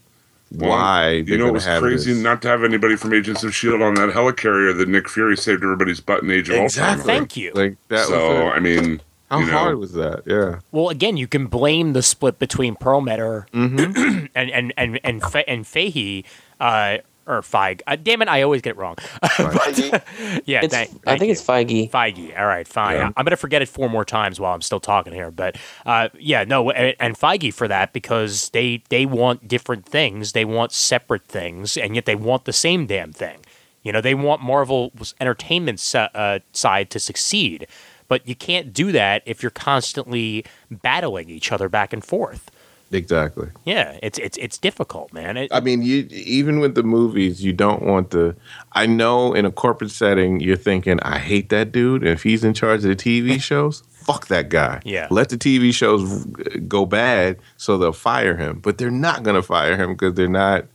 Well, 0.52 0.70
why 0.70 1.10
You 1.10 1.24
they're 1.24 1.38
know, 1.38 1.46
it 1.48 1.52
was 1.52 1.64
have 1.64 1.82
crazy 1.82 2.12
this. 2.12 2.22
not 2.22 2.42
to 2.42 2.48
have 2.48 2.62
anybody 2.64 2.94
from 2.96 3.12
Agents 3.14 3.42
of 3.44 3.54
Shield 3.54 3.82
on 3.82 3.94
that 3.94 4.10
helicarrier 4.10 4.76
that 4.76 4.88
Nick 4.88 5.08
Fury 5.08 5.36
saved 5.36 5.62
everybody's 5.64 6.00
butt 6.00 6.22
in 6.22 6.30
Age 6.30 6.48
of 6.50 6.56
Exactly. 6.56 6.98
Ultron. 7.00 7.16
Thank 7.18 7.36
you. 7.36 7.52
Like 7.54 7.76
that 7.88 8.06
so 8.06 8.44
was 8.46 8.52
I 8.56 8.60
mean, 8.60 9.00
How 9.30 9.38
you 9.40 9.46
know, 9.46 9.52
hard 9.52 9.78
was 9.78 9.92
that? 9.94 10.22
Yeah. 10.26 10.58
Well, 10.72 10.88
again, 10.90 11.16
you 11.16 11.26
can 11.28 11.46
blame 11.46 11.92
the 11.92 12.02
split 12.02 12.38
between 12.38 12.74
Perlmutter 12.76 13.46
Mm-hmm. 13.54 14.26
and 14.34 14.50
and 14.50 14.72
and 14.76 15.00
and, 15.04 15.22
Fe- 15.22 15.44
and 15.46 15.66
Fahey, 15.66 16.24
uh, 16.58 16.98
or 17.30 17.42
Feig. 17.42 17.80
Uh, 17.86 17.96
damn 17.96 18.22
it, 18.22 18.28
I 18.28 18.42
always 18.42 18.62
get 18.62 18.70
it 18.70 18.76
wrong. 18.76 18.96
Feige, 19.24 20.42
yeah, 20.46 20.60
It's, 20.62 20.74
thank, 20.74 20.90
I 21.06 21.16
think 21.18 21.28
you. 21.28 21.32
it's 21.32 21.44
Feige. 21.44 21.90
Feige. 21.90 22.38
All 22.38 22.46
right, 22.46 22.66
fine. 22.66 22.96
Yeah. 22.96 23.06
I'm, 23.16 23.24
going 23.24 23.30
to 23.30 23.36
forget 23.36 23.62
it 23.62 23.68
four 23.68 23.88
more 23.88 24.04
times 24.04 24.40
while 24.40 24.54
I'm 24.54 24.62
still 24.62 24.80
talking 24.80 25.12
here. 25.12 25.30
But 25.30 25.56
uh, 25.86 26.08
yeah, 26.18 26.44
no, 26.44 26.70
and, 26.70 26.96
and 27.00 27.16
Feige 27.18 27.52
for 27.54 27.68
that 27.68 27.92
because 27.92 28.50
they 28.50 28.82
they 28.88 29.06
want 29.06 29.48
different 29.48 29.86
things. 29.86 30.32
They 30.32 30.44
want 30.44 30.72
separate 30.72 31.24
things, 31.26 31.76
and 31.76 31.94
yet 31.94 32.04
they 32.06 32.16
want 32.16 32.44
the 32.44 32.52
same 32.52 32.86
damn 32.86 33.12
thing. 33.12 33.38
You 33.82 33.92
know, 33.92 34.00
they 34.00 34.14
want 34.14 34.42
Marvel's 34.42 35.14
entertainment 35.20 35.82
uh, 35.94 36.40
side 36.52 36.90
to 36.90 36.98
succeed, 36.98 37.66
but 38.08 38.26
you 38.28 38.34
can't 38.34 38.72
do 38.74 38.92
that 38.92 39.22
if 39.24 39.42
you're 39.42 39.50
constantly 39.50 40.44
battling 40.70 41.30
each 41.30 41.50
other 41.50 41.68
back 41.68 41.92
and 41.92 42.04
forth. 42.04 42.49
Exactly. 42.92 43.48
Yeah, 43.64 43.98
it's 44.02 44.18
it's 44.18 44.36
it's 44.38 44.58
difficult, 44.58 45.12
man. 45.12 45.36
It, 45.36 45.50
I 45.52 45.60
mean, 45.60 45.82
you 45.82 46.08
even 46.10 46.58
with 46.58 46.74
the 46.74 46.82
movies, 46.82 47.42
you 47.44 47.52
don't 47.52 47.82
want 47.82 48.10
the. 48.10 48.34
I 48.72 48.86
know 48.86 49.32
in 49.32 49.44
a 49.44 49.52
corporate 49.52 49.92
setting, 49.92 50.40
you're 50.40 50.56
thinking, 50.56 50.98
I 51.00 51.18
hate 51.18 51.50
that 51.50 51.70
dude. 51.70 52.04
If 52.04 52.24
he's 52.24 52.42
in 52.42 52.52
charge 52.52 52.84
of 52.84 52.90
the 52.90 52.96
TV 52.96 53.40
shows, 53.50 53.84
fuck 53.90 54.26
that 54.26 54.48
guy. 54.48 54.80
Yeah. 54.84 55.06
Let 55.10 55.28
the 55.28 55.38
TV 55.38 55.72
shows 55.72 56.26
uh, 56.26 56.58
go 56.66 56.84
bad, 56.84 57.38
so 57.56 57.78
they'll 57.78 57.92
fire 57.92 58.36
him. 58.36 58.58
But 58.58 58.78
they're 58.78 58.90
not 58.90 59.22
going 59.22 59.36
to 59.36 59.42
fire 59.42 59.76
him 59.76 59.92
because 59.92 60.14
they're 60.14 60.28
not. 60.28 60.66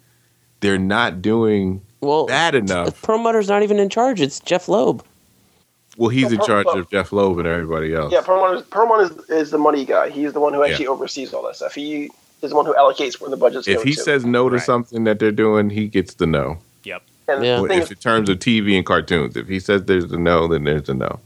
They're 0.62 0.80
not 0.80 1.22
doing 1.22 1.82
Well, 2.00 2.26
bad 2.28 2.56
enough. 2.56 3.02
Perlmutter's 3.02 3.50
not 3.50 3.62
even 3.62 3.78
in 3.78 3.90
charge. 3.90 4.22
It's 4.22 4.40
Jeph 4.40 4.68
Loeb. 4.70 5.04
Well, 5.98 6.10
he's 6.10 6.32
in 6.32 6.38
Well, 6.40 6.48
charge 6.48 6.66
well- 6.66 6.80
of 6.80 6.90
Jeph 6.90 7.12
Loeb 7.12 7.40
and 7.40 7.48
everybody 7.48 7.94
else. 7.94 8.12
Yeah, 8.12 8.22
Perlman 8.22 8.58
is, 8.58 8.62
Perlman 8.64 9.04
is, 9.04 9.30
is 9.30 9.52
the 9.52 9.58
money 9.58 9.86
guy. 9.86 10.10
He's 10.10 10.34
the 10.34 10.40
one 10.42 10.54
who 10.54 10.64
actually 10.64 10.88
oversees 10.88 11.34
all 11.34 11.44
that 11.44 11.56
stuff. 11.56 11.74
He 11.76 12.10
is 12.42 12.50
the 12.50 12.56
one 12.56 12.66
who 12.66 12.74
allocates 12.74 13.20
where 13.22 13.30
the 13.30 13.38
budget's 13.38 13.68
If 13.68 13.76
going 13.78 13.88
he 13.88 13.94
to. 13.94 14.02
says 14.02 14.26
no 14.26 14.50
to 14.50 14.56
Right. 14.58 14.66
something 14.66 15.06
that 15.06 15.20
they're 15.20 15.32
doing, 15.32 15.70
he 15.70 15.88
gets 15.88 16.16
the 16.16 16.28
no. 16.28 16.58
yep. 16.84 17.02
and 17.28 17.44
Yeah. 17.44 17.58
the 17.62 17.66
If 17.74 17.84
is, 17.86 17.92
in 17.92 17.98
terms 17.98 18.30
of 18.30 18.40
TV 18.40 18.76
and 18.78 18.86
cartoons, 18.86 19.36
if 19.38 19.48
he 19.48 19.60
says 19.60 19.86
there's 19.86 20.12
a 20.12 20.18
no, 20.18 20.48
then 20.48 20.66
there's 20.66 20.90
a 20.90 20.94
no. 20.94 21.20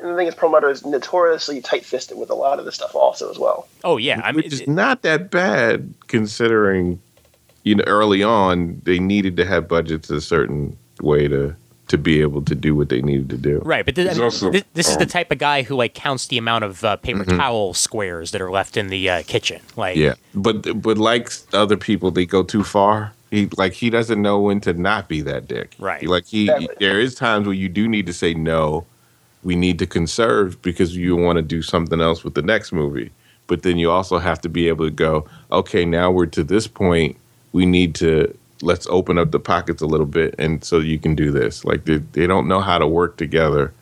and 0.00 0.10
the 0.12 0.16
thing 0.16 0.26
is, 0.28 0.34
Perlmutter 0.34 0.70
is 0.70 0.84
notoriously 0.86 1.60
tight-fisted 1.60 2.16
with 2.16 2.30
a 2.30 2.34
lot 2.34 2.58
of 2.58 2.64
the 2.66 2.72
stuff 2.72 2.94
also 2.94 3.30
as 3.30 3.38
well. 3.38 3.66
Oh 3.84 3.96
yeah, 3.96 4.20
I 4.22 4.32
mean, 4.32 4.36
which 4.44 4.52
is 4.52 4.66
not 4.68 5.02
that 5.02 5.30
bad 5.30 5.92
considering 6.08 7.00
you 7.64 7.74
know 7.74 7.84
early 7.86 8.22
on 8.22 8.80
they 8.84 8.98
needed 8.98 9.36
to 9.38 9.44
have 9.44 9.66
budgets 9.68 10.08
a 10.10 10.20
certain 10.20 10.76
way 11.02 11.26
to 11.28 11.54
to 11.90 11.98
be 11.98 12.20
able 12.20 12.40
to 12.42 12.54
do 12.54 12.74
what 12.74 12.88
they 12.88 13.02
needed 13.02 13.28
to 13.30 13.36
do. 13.36 13.60
Right, 13.64 13.84
but 13.84 13.94
th- 13.96 14.08
I 14.08 14.14
mean, 14.14 14.22
also- 14.22 14.50
thi- 14.50 14.64
this 14.74 14.88
is 14.88 14.96
the 14.96 15.02
um, 15.04 15.08
type 15.08 15.30
of 15.30 15.38
guy 15.38 15.62
who 15.62 15.74
like 15.76 15.92
counts 15.94 16.26
the 16.28 16.38
amount 16.38 16.64
of 16.64 16.82
uh, 16.84 16.96
paper 16.96 17.24
Mhm. 17.24 17.36
towel 17.36 17.74
squares 17.74 18.30
that 18.30 18.40
are 18.40 18.50
left 18.50 18.76
in 18.76 18.88
the 18.88 19.10
uh, 19.10 19.22
kitchen. 19.26 19.60
Like, 19.76 19.96
Yeah, 19.96 20.14
but 20.34 20.80
but 20.80 20.96
like 20.98 21.30
other 21.52 21.76
people, 21.76 22.10
they 22.10 22.26
go 22.26 22.42
too 22.42 22.64
far. 22.64 23.12
He 23.30 23.48
like 23.56 23.74
he 23.74 23.90
doesn't 23.90 24.20
know 24.22 24.40
when 24.40 24.60
to 24.62 24.72
not 24.72 25.08
be 25.08 25.20
that 25.22 25.46
dick. 25.48 25.74
Right. 25.78 26.04
Like 26.06 26.26
he, 26.26 26.44
Exactly. 26.44 26.68
there 26.80 26.98
is 27.00 27.14
times 27.14 27.46
where 27.46 27.54
you 27.54 27.68
do 27.68 27.88
need 27.88 28.06
to 28.06 28.12
say 28.12 28.34
no. 28.34 28.86
We 29.42 29.56
need 29.56 29.78
to 29.78 29.86
conserve 29.86 30.60
because 30.62 30.96
you 30.96 31.16
want 31.16 31.36
to 31.36 31.42
do 31.42 31.62
something 31.62 32.00
else 32.00 32.22
with 32.24 32.34
the 32.34 32.42
next 32.42 32.72
movie. 32.72 33.10
But 33.46 33.62
then 33.62 33.78
you 33.78 33.90
also 33.90 34.18
have 34.18 34.40
to 34.42 34.48
be 34.48 34.68
able 34.68 34.84
to 34.84 34.90
go. 34.92 35.24
Okay, 35.50 35.84
now 35.84 36.10
we're 36.10 36.26
to 36.26 36.44
this 36.44 36.66
point. 36.68 37.16
We 37.52 37.66
need 37.66 37.94
to 37.96 38.32
let's 38.62 38.86
open 38.88 39.18
up 39.18 39.30
the 39.30 39.40
pockets 39.40 39.82
a 39.82 39.86
little 39.86 40.06
bit, 40.06 40.34
and 40.38 40.62
so 40.64 40.78
you 40.78 40.98
can 40.98 41.14
do 41.14 41.30
this. 41.30 41.64
Like 41.64 41.84
they 41.84 41.98
they 41.98 42.26
don't 42.26 42.48
know 42.48 42.60
how 42.60 42.78
to 42.78 42.86
work 42.86 43.16
together. 43.16 43.72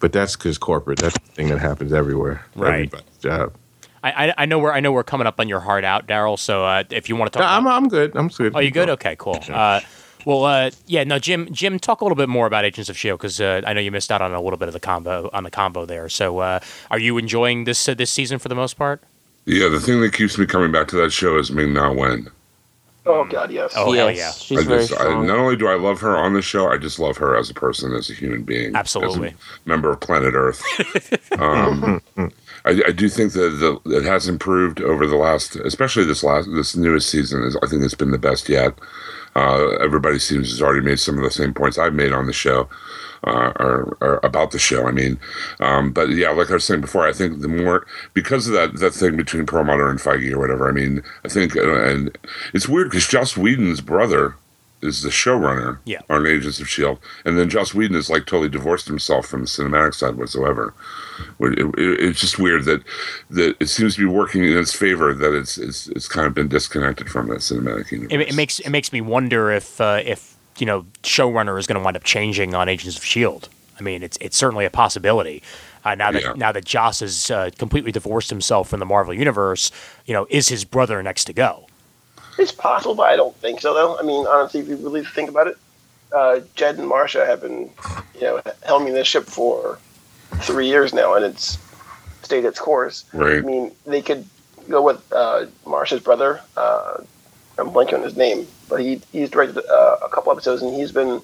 But 0.00 0.12
that's 0.12 0.36
because 0.36 0.58
corporate. 0.58 0.98
That's 0.98 1.14
the 1.18 1.32
thing 1.32 1.48
that 1.48 1.60
happens 1.60 1.90
everywhere. 1.92 2.44
Right. 2.54 2.74
Everybody's 2.92 3.16
job. 3.22 3.54
I, 4.02 4.26
I 4.28 4.34
I 4.38 4.44
know 4.46 4.58
we're 4.58 4.72
I 4.72 4.80
know 4.80 4.92
we're 4.92 5.02
coming 5.02 5.26
up 5.26 5.40
on 5.40 5.48
your 5.48 5.60
heart 5.60 5.82
out, 5.82 6.06
Daryl. 6.06 6.38
So 6.38 6.64
uh, 6.64 6.84
if 6.90 7.08
you 7.08 7.16
want 7.16 7.32
to 7.32 7.38
No, 7.38 7.44
talk, 7.44 7.56
I'm 7.56 7.66
I'm 7.66 7.88
good. 7.88 8.14
I'm 8.14 8.28
good. 8.28 8.52
oh, 8.54 8.60
you 8.60 8.70
good? 8.70 8.90
Okay, 8.90 9.16
cool. 9.18 9.38
Uh, 9.48 9.80
well, 10.26 10.44
uh, 10.44 10.70
yeah, 10.86 11.04
no, 11.04 11.18
Jim. 11.18 11.48
Jim, 11.52 11.78
talk 11.78 12.02
a 12.02 12.04
little 12.04 12.16
bit 12.16 12.28
more 12.28 12.46
about 12.46 12.66
Agents 12.66 12.90
of 12.90 12.98
Shield 12.98 13.18
because 13.18 13.40
uh, 13.40 13.62
I 13.66 13.72
know 13.72 13.80
you 13.80 13.90
missed 13.90 14.12
out 14.12 14.20
on 14.20 14.32
a 14.34 14.40
little 14.42 14.58
bit 14.58 14.68
of 14.68 14.74
the 14.74 14.80
combo 14.80 15.30
on 15.32 15.42
the 15.44 15.50
combo 15.50 15.86
there. 15.86 16.10
So, 16.10 16.38
uh, 16.38 16.60
are 16.90 16.98
you 16.98 17.16
enjoying 17.16 17.64
this 17.64 17.88
uh, 17.88 17.94
this 17.94 18.10
season 18.10 18.38
for 18.38 18.48
the 18.48 18.54
most 18.54 18.74
part? 18.74 19.02
Yeah, 19.46 19.68
the 19.68 19.80
thing 19.80 20.00
that 20.02 20.12
keeps 20.12 20.36
me 20.36 20.44
coming 20.44 20.72
back 20.72 20.88
to 20.88 20.96
that 20.96 21.10
show 21.12 21.38
is 21.38 21.50
Ming 21.50 21.72
Na 21.72 21.92
Wen. 21.92 22.28
Oh 23.06 23.24
God, 23.24 23.50
yes. 23.50 23.72
Oh, 23.76 23.92
hell 23.92 24.10
yes, 24.10 24.16
yeah. 24.16 24.32
she's 24.32 24.66
I 24.66 24.68
very 24.68 24.80
just, 24.80 24.92
I, 24.92 25.04
strong. 25.04 25.26
not 25.26 25.38
only 25.38 25.56
do 25.56 25.68
I 25.68 25.74
love 25.74 26.00
her 26.00 26.16
on 26.16 26.32
the 26.32 26.40
show, 26.40 26.68
I 26.70 26.78
just 26.78 26.98
love 26.98 27.18
her 27.18 27.36
as 27.36 27.50
a 27.50 27.54
person, 27.54 27.92
as 27.92 28.08
a 28.08 28.14
human 28.14 28.44
being, 28.44 28.74
Absolutely. 28.74 29.28
as 29.28 29.34
a 29.34 29.68
member 29.68 29.90
of 29.90 30.00
Planet 30.00 30.32
Earth. 30.34 30.62
um, 31.38 32.00
I, 32.64 32.80
I 32.86 32.92
do 32.92 33.10
think 33.10 33.32
that 33.34 33.80
the, 33.84 33.96
it 33.96 34.04
has 34.04 34.26
improved 34.26 34.80
over 34.80 35.06
the 35.06 35.16
last, 35.16 35.56
especially 35.56 36.04
this 36.04 36.24
last, 36.24 36.48
this 36.54 36.74
newest 36.76 37.10
season. 37.10 37.42
Is 37.42 37.56
I 37.62 37.66
think 37.66 37.82
it's 37.82 37.94
been 37.94 38.10
the 38.10 38.18
best 38.18 38.48
yet. 38.48 38.78
Uh, 39.36 39.70
everybody 39.82 40.18
seems 40.18 40.50
has 40.50 40.62
already 40.62 40.84
made 40.84 40.98
some 40.98 41.18
of 41.18 41.24
the 41.24 41.30
same 41.30 41.52
points 41.52 41.76
I've 41.76 41.94
made 41.94 42.12
on 42.12 42.26
the 42.26 42.32
show. 42.32 42.68
Uh, 43.26 43.52
or, 43.58 43.96
or 44.02 44.20
about 44.22 44.50
the 44.50 44.58
show, 44.58 44.86
I 44.86 44.90
mean, 44.90 45.18
um, 45.58 45.92
but 45.92 46.10
yeah, 46.10 46.28
like 46.28 46.50
I 46.50 46.54
was 46.54 46.64
saying 46.64 46.82
before, 46.82 47.06
I 47.06 47.12
think 47.14 47.40
the 47.40 47.48
more 47.48 47.86
because 48.12 48.46
of 48.46 48.52
that 48.52 48.76
that 48.80 48.92
thing 48.92 49.16
between 49.16 49.46
Perlmutter 49.46 49.88
and 49.88 49.98
Feige 49.98 50.30
or 50.32 50.38
whatever. 50.38 50.68
I 50.68 50.72
mean, 50.72 51.02
I 51.24 51.28
think, 51.28 51.56
uh, 51.56 51.84
and 51.84 52.18
it's 52.52 52.68
weird 52.68 52.90
because 52.90 53.06
Joss 53.06 53.34
Whedon's 53.34 53.80
brother 53.80 54.34
is 54.82 55.00
the 55.00 55.08
showrunner 55.08 55.78
Yeah. 55.86 56.02
on 56.10 56.26
Agents 56.26 56.60
of 56.60 56.68
Shield, 56.68 56.98
and 57.24 57.38
then 57.38 57.48
Joss 57.48 57.72
Whedon 57.72 57.96
is 57.96 58.10
like 58.10 58.26
totally 58.26 58.50
divorced 58.50 58.88
himself 58.88 59.26
from 59.26 59.40
the 59.40 59.46
cinematic 59.46 59.94
side 59.94 60.16
whatsoever. 60.16 60.74
It- 61.40 61.58
it- 61.58 62.00
it's 62.00 62.20
just 62.20 62.38
weird 62.38 62.66
that 62.66 62.82
that 63.30 63.56
it 63.58 63.70
seems 63.70 63.94
to 63.94 64.00
be 64.00 64.06
working 64.06 64.44
in 64.44 64.58
its 64.58 64.74
favor 64.74 65.14
that 65.14 65.32
it's 65.32 65.56
it's 65.56 65.86
it's 65.88 66.08
kind 66.08 66.26
of 66.26 66.34
been 66.34 66.48
disconnected 66.48 67.08
from 67.08 67.28
that 67.28 67.38
cinematic 67.38 67.90
universe. 67.90 68.12
It, 68.12 68.20
it 68.20 68.34
makes 68.34 68.58
it 68.60 68.68
makes 68.68 68.92
me 68.92 69.00
wonder 69.00 69.50
if 69.50 69.80
uh, 69.80 70.02
if 70.04 70.33
you 70.58 70.66
know 70.66 70.86
showrunner 71.02 71.58
is 71.58 71.66
going 71.66 71.78
to 71.78 71.84
wind 71.84 71.96
up 71.96 72.04
changing 72.04 72.54
on 72.54 72.68
Agents 72.68 72.96
of 72.96 73.04
Shield. 73.04 73.48
I 73.78 73.82
mean, 73.82 74.02
it's 74.02 74.16
it's 74.20 74.36
certainly 74.36 74.64
a 74.64 74.70
possibility. 74.70 75.42
Uh, 75.84 75.94
now 75.94 76.10
that 76.12 76.22
Yeah. 76.22 76.32
now 76.36 76.52
that 76.52 76.64
Joss 76.64 77.00
has 77.00 77.30
uh, 77.30 77.50
completely 77.58 77.92
divorced 77.92 78.30
himself 78.30 78.68
from 78.68 78.80
the 78.80 78.86
Marvel 78.86 79.12
universe, 79.12 79.70
you 80.06 80.14
know, 80.14 80.26
is 80.30 80.48
his 80.48 80.64
brother 80.64 81.02
next 81.02 81.24
to 81.26 81.32
go? 81.32 81.66
It's 82.38 82.52
possible, 82.52 82.94
but 82.94 83.10
I 83.10 83.16
don't 83.16 83.36
think 83.36 83.60
so, 83.60 83.74
though. 83.74 83.98
I 83.98 84.02
mean, 84.02 84.26
honestly, 84.26 84.60
if 84.60 84.68
you 84.68 84.76
really 84.76 85.04
think 85.04 85.28
about 85.28 85.46
it, 85.46 85.56
uh, 86.12 86.40
Jed 86.56 86.78
and 86.78 86.90
Marsha 86.90 87.24
have 87.26 87.42
been, 87.42 87.70
you 88.14 88.22
know, 88.22 88.40
helming 88.66 88.92
this 88.92 89.06
ship 89.06 89.24
for 89.24 89.78
three 90.40 90.66
years 90.66 90.92
now, 90.92 91.14
and 91.14 91.24
it's 91.24 91.58
stayed 92.22 92.44
its 92.44 92.58
course. 92.58 93.04
Right. 93.12 93.38
I 93.38 93.40
mean, 93.42 93.70
they 93.86 94.02
could 94.02 94.24
go 94.68 94.82
with 94.82 95.00
uh, 95.12 95.46
Marsha's 95.64 96.00
brother. 96.02 96.40
Uh, 96.56 97.02
I'm 97.58 97.70
blanking 97.70 97.94
on 97.94 98.02
his 98.02 98.16
name, 98.16 98.48
but 98.68 98.80
he 98.80 99.00
he's 99.12 99.30
directed 99.30 99.58
uh, 99.58 99.96
a 100.02 100.08
couple 100.08 100.32
episodes, 100.32 100.62
and 100.62 100.74
he's 100.74 100.92
been 100.92 101.20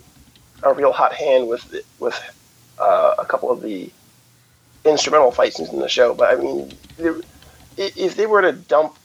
a 0.62 0.74
real 0.74 0.92
hot 0.92 1.12
hand 1.12 1.48
with 1.48 1.74
with 1.98 2.18
uh, 2.78 3.14
a 3.18 3.24
couple 3.24 3.50
of 3.50 3.62
the 3.62 3.90
instrumental 4.84 5.30
fight 5.30 5.52
scenes 5.54 5.70
in 5.70 5.80
the 5.80 5.88
show. 5.88 6.14
But 6.14 6.32
I 6.32 6.40
mean, 6.40 6.72
if 7.76 8.16
they 8.16 8.26
were 8.26 8.42
to 8.42 8.52
dump 8.52 8.96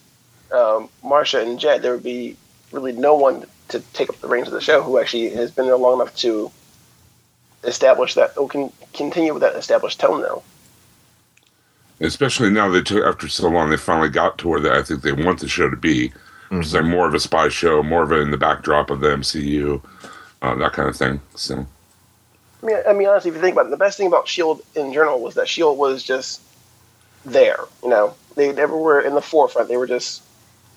um, 0.52 0.90
Marsha 1.04 1.42
and 1.42 1.60
Jed, 1.60 1.82
there 1.82 1.94
would 1.94 2.04
be 2.04 2.36
really 2.72 2.92
no 2.92 3.16
one 3.16 3.46
to 3.70 3.80
take 3.94 4.10
up 4.10 4.20
the 4.20 4.28
reins 4.28 4.48
of 4.48 4.54
the 4.54 4.62
show 4.62 4.82
who 4.82 5.00
actually 5.00 5.30
has 5.30 5.52
been 5.52 5.66
there 5.66 5.78
long 5.78 6.00
enough 6.00 6.16
to 6.18 6.52
establish 7.64 8.14
that, 8.14 8.38
or 8.38 8.48
can 8.48 8.72
continue 8.94 9.34
with 9.34 9.42
that 9.42 9.56
established 9.56 10.00
tone 10.00 10.22
now. 10.22 10.44
especially 12.00 12.50
now 12.50 12.70
they 12.70 12.82
took 12.82 13.04
after 13.04 13.28
so 13.28 13.48
long 13.48 13.70
they 13.70 13.78
finally 13.78 14.10
got 14.10 14.38
to 14.38 14.48
where 14.48 14.60
they, 14.60 14.70
I 14.70 14.84
think 14.84 15.02
they 15.02 15.12
want 15.12 15.40
the 15.40 15.48
show 15.48 15.70
to 15.70 15.76
be, 15.78 16.12
which 16.50 16.68
is 16.68 16.74
like 16.74 16.86
more 16.86 17.08
of 17.08 17.14
a 17.14 17.20
spy 17.20 17.50
show, 17.50 17.84
more 17.84 18.04
of 18.04 18.12
it 18.12 18.20
in 18.20 18.32
the 18.32 18.38
backdrop 18.38 18.90
of 18.90 19.00
the 19.00 19.08
MCU, 19.08 19.82
uh, 20.42 20.56
that 20.56 20.74
kind 20.74 20.90
of 20.90 20.96
thing. 20.96 21.22
So 21.36 21.66
I 22.62 22.66
mean, 22.66 22.78
I 22.88 22.94
mean, 22.94 23.08
honestly, 23.08 23.30
if 23.30 23.36
you 23.36 23.42
think 23.42 23.54
about 23.54 23.68
it, 23.68 23.70
the 23.70 23.78
best 23.78 23.98
thing 23.98 24.08
about 24.08 24.28
Shield 24.28 24.62
in 24.76 24.94
general 24.94 25.22
was 25.22 25.36
that 25.36 25.48
Shield 25.48 25.78
was 25.78 26.04
just 26.04 26.42
there. 27.26 27.60
You 27.84 27.90
know, 27.90 28.16
they 28.36 28.52
never 28.52 28.78
were 28.78 29.02
in 29.02 29.14
the 29.14 29.22
forefront; 29.22 29.68
they 29.68 29.78
were 29.78 29.88
just 29.88 30.24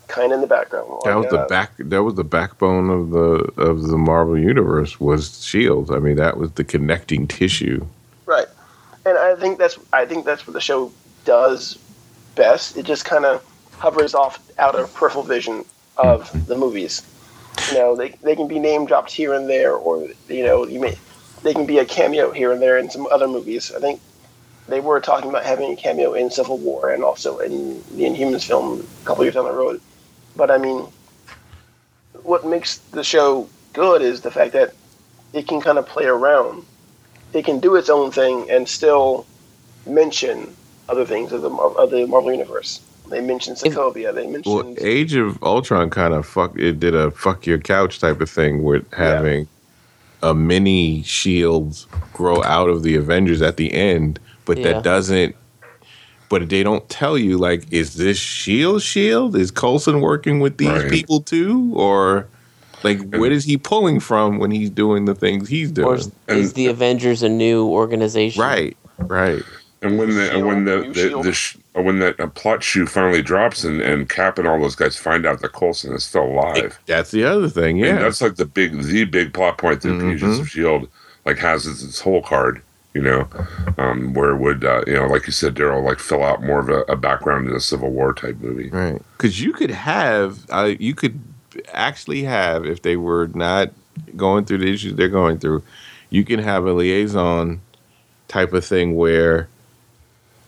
kind 0.08 0.32
of 0.32 0.36
in 0.36 0.40
the 0.40 0.46
background. 0.46 0.88
That 1.04 1.16
was 1.16 1.26
the 1.30 1.40
uh, 1.40 1.48
back. 1.48 1.72
That 1.78 2.02
was 2.02 2.14
the 2.14 2.24
backbone 2.24 2.90
of 2.90 3.10
the 3.10 3.62
of 3.62 3.88
the 3.88 3.96
Marvel 3.96 4.38
universe. 4.38 5.00
Was 5.00 5.44
Shield. 5.44 5.90
I 5.90 5.98
mean, 5.98 6.16
that 6.16 6.36
was 6.36 6.52
the 6.52 6.64
connecting 6.64 7.26
tissue. 7.26 7.86
Right. 8.26 8.46
And 9.06 9.16
I 9.16 9.36
think 9.36 9.58
that's 9.58 9.78
I 9.92 10.04
think 10.04 10.26
that's 10.26 10.46
what 10.46 10.52
the 10.52 10.60
show 10.60 10.92
does 11.24 11.78
best. 12.34 12.76
It 12.76 12.84
just 12.84 13.04
kind 13.04 13.24
of 13.24 13.42
hovers 13.78 14.14
off 14.14 14.40
out 14.58 14.74
of 14.74 14.92
peripheral 14.94 15.24
vision 15.24 15.64
of 15.96 16.46
the 16.46 16.56
movies. 16.56 17.02
You 17.70 17.78
know, 17.78 17.96
they 17.96 18.10
they 18.22 18.36
can 18.36 18.48
be 18.48 18.58
name 18.58 18.86
dropped 18.86 19.10
here 19.10 19.34
and 19.34 19.48
there, 19.48 19.74
or 19.74 20.08
you 20.28 20.44
know, 20.44 20.66
you 20.66 20.80
may 20.80 20.96
they 21.42 21.54
can 21.54 21.66
be 21.66 21.78
a 21.78 21.84
cameo 21.84 22.30
here 22.30 22.52
and 22.52 22.60
there 22.60 22.78
in 22.78 22.90
some 22.90 23.06
other 23.06 23.28
movies. 23.28 23.72
I 23.74 23.80
think 23.80 24.00
they 24.68 24.80
were 24.80 25.00
talking 25.00 25.30
about 25.30 25.44
having 25.44 25.72
a 25.72 25.76
cameo 25.76 26.12
in 26.14 26.30
Civil 26.30 26.58
War 26.58 26.90
and 26.90 27.02
also 27.02 27.38
in 27.38 27.82
the 27.96 28.04
Inhumans 28.04 28.44
film 28.46 28.86
a 29.02 29.06
couple 29.06 29.24
years 29.24 29.34
down 29.34 29.44
the 29.44 29.52
road. 29.52 29.80
But 30.36 30.50
I 30.50 30.58
mean, 30.58 30.86
what 32.22 32.46
makes 32.46 32.78
the 32.78 33.04
show 33.04 33.48
good 33.72 34.02
is 34.02 34.20
the 34.20 34.30
fact 34.30 34.52
that 34.52 34.74
it 35.32 35.46
can 35.46 35.60
kind 35.60 35.78
of 35.78 35.86
play 35.86 36.06
around 36.06 36.64
it 37.32 37.44
can 37.44 37.60
do 37.60 37.76
its 37.76 37.90
own 37.90 38.10
thing 38.10 38.50
and 38.50 38.68
still 38.68 39.26
mention 39.86 40.54
other 40.88 41.04
things 41.04 41.32
of 41.32 41.42
the 41.42 41.50
of 41.50 41.90
the 41.90 42.06
Marvel 42.06 42.32
universe. 42.32 42.80
They 43.10 43.20
mentioned 43.20 43.56
Sokovia. 43.58 44.14
They 44.14 44.26
mentioned 44.26 44.54
Well, 44.54 44.74
Age 44.80 45.14
of 45.14 45.42
Ultron 45.42 45.90
kind 45.90 46.14
of 46.14 46.26
fuck. 46.26 46.58
It 46.58 46.78
did 46.80 46.94
a 46.94 47.10
fuck 47.10 47.46
your 47.46 47.58
couch 47.58 47.98
type 48.00 48.20
of 48.20 48.30
thing 48.30 48.62
with 48.62 48.84
having 48.92 49.48
a 50.22 50.34
mini 50.34 51.02
Shield 51.02 51.86
grow 52.12 52.42
out 52.42 52.68
of 52.68 52.82
the 52.82 52.96
Avengers 52.96 53.40
at 53.42 53.56
the 53.56 53.72
end, 53.72 54.18
but 54.44 54.58
Yeah. 54.58 54.72
that 54.74 54.82
doesn't. 54.84 55.34
But 56.28 56.50
they 56.50 56.62
don't 56.62 56.86
tell 56.90 57.16
you 57.16 57.38
like, 57.38 57.64
is 57.70 57.94
this 57.94 58.18
Shield 58.18 58.82
Shield? 58.82 59.34
Is 59.36 59.50
Coulson 59.50 60.00
working 60.00 60.40
with 60.40 60.58
these 60.58 60.68
Right. 60.68 60.90
people 60.90 61.20
too, 61.20 61.70
or 61.74 62.26
like 62.84 63.00
what 63.14 63.32
is 63.32 63.44
he 63.44 63.56
pulling 63.56 63.98
from 64.00 64.38
when 64.38 64.50
he's 64.50 64.68
doing 64.70 65.06
the 65.06 65.14
things 65.14 65.48
he's 65.48 65.70
Or 65.70 65.96
doing? 65.96 65.98
is, 65.98 66.10
is 66.28 66.52
the 66.52 66.66
Avengers 66.66 67.22
a 67.22 67.28
new 67.28 67.66
organization? 67.66 68.42
Right, 68.42 68.76
right. 68.98 69.42
And 69.80 69.96
when 69.98 70.10
the 70.16 70.34
and 70.34 70.46
when 70.46 70.64
the 70.64 70.80
New 70.82 70.92
the, 70.92 71.22
the 71.22 71.32
sh- 71.32 71.56
when 71.74 72.00
that 72.00 72.18
uh, 72.18 72.26
plot 72.28 72.62
shoe 72.64 72.86
finally 72.86 73.22
drops 73.22 73.62
and 73.64 73.80
and 73.80 74.08
Cap 74.08 74.38
and 74.38 74.48
all 74.48 74.58
those 74.60 74.74
guys 74.74 74.96
find 74.96 75.24
out 75.24 75.40
that 75.40 75.52
Coulson 75.52 75.92
is 75.94 76.02
still 76.04 76.24
alive, 76.24 76.78
That's 76.86 77.12
the 77.12 77.24
other 77.24 77.48
thing. 77.48 77.82
and 77.84 77.96
Yeah. 77.98 78.02
that's 78.02 78.20
like 78.20 78.34
the 78.36 78.44
big 78.46 78.82
the 78.82 79.04
big 79.04 79.32
plot 79.32 79.56
point 79.58 79.82
that 79.82 79.88
Mhm. 79.90 80.14
Agents 80.14 80.40
of 80.40 80.48
Shield 80.48 80.88
like 81.24 81.38
has 81.38 81.66
its, 81.66 81.82
its 81.84 82.00
whole 82.00 82.22
card. 82.22 82.62
You 82.94 83.02
know, 83.02 83.28
um, 83.76 84.14
where 84.14 84.34
would 84.34 84.64
uh, 84.64 84.82
you 84.86 84.94
know, 84.94 85.06
like 85.06 85.26
you 85.26 85.32
said, 85.32 85.54
Daryl, 85.54 85.84
like 85.84 86.00
fill 86.00 86.24
out 86.24 86.42
more 86.42 86.58
of 86.58 86.68
a, 86.68 86.80
a 86.92 86.96
background 86.96 87.46
in 87.48 87.54
a 87.54 87.60
Civil 87.60 87.90
War 87.92 88.12
type 88.12 88.38
movie. 88.40 88.70
Right. 88.70 89.00
Because 89.16 89.40
you 89.40 89.52
could 89.52 89.70
have, 89.70 90.40
uh, 90.50 90.72
you 90.80 90.94
could 90.96 91.20
actually 91.72 92.24
have, 92.24 92.64
if 92.66 92.82
they 92.82 92.96
were 92.96 93.28
not 93.34 93.70
going 94.16 94.46
through 94.46 94.58
the 94.58 94.72
issues 94.72 94.94
they're 94.96 95.08
going 95.08 95.38
through, 95.38 95.62
you 96.10 96.24
can 96.24 96.40
have 96.40 96.64
a 96.66 96.72
liaison 96.72 97.60
type 98.26 98.52
of 98.52 98.64
thing 98.64 98.96
where 98.96 99.48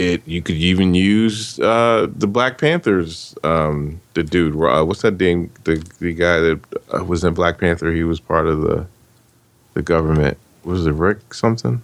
it 0.01 0.27
you 0.27 0.41
could 0.41 0.57
even 0.57 0.95
use 0.95 1.61
uh, 1.61 2.07
the 2.17 2.27
Black 2.27 2.57
Panthers, 2.59 3.35
um, 3.45 4.01
the 4.15 4.23
dude, 4.23 4.57
uh, 4.57 4.83
what's 4.83 5.03
that 5.03 5.21
name? 5.21 5.53
The 5.65 5.77
the 6.01 6.15
guy 6.15 6.41
that 6.41 6.61
uh, 6.95 7.05
was 7.05 7.23
in 7.23 7.35
Black 7.35 7.59
Panther, 7.59 7.93
he 7.93 8.03
was 8.03 8.19
part 8.19 8.47
of 8.47 8.63
the 8.63 8.87
the 9.75 9.83
government. 9.83 10.39
Was 10.65 10.87
it 10.87 10.93
Rick 10.93 11.35
something? 11.35 11.83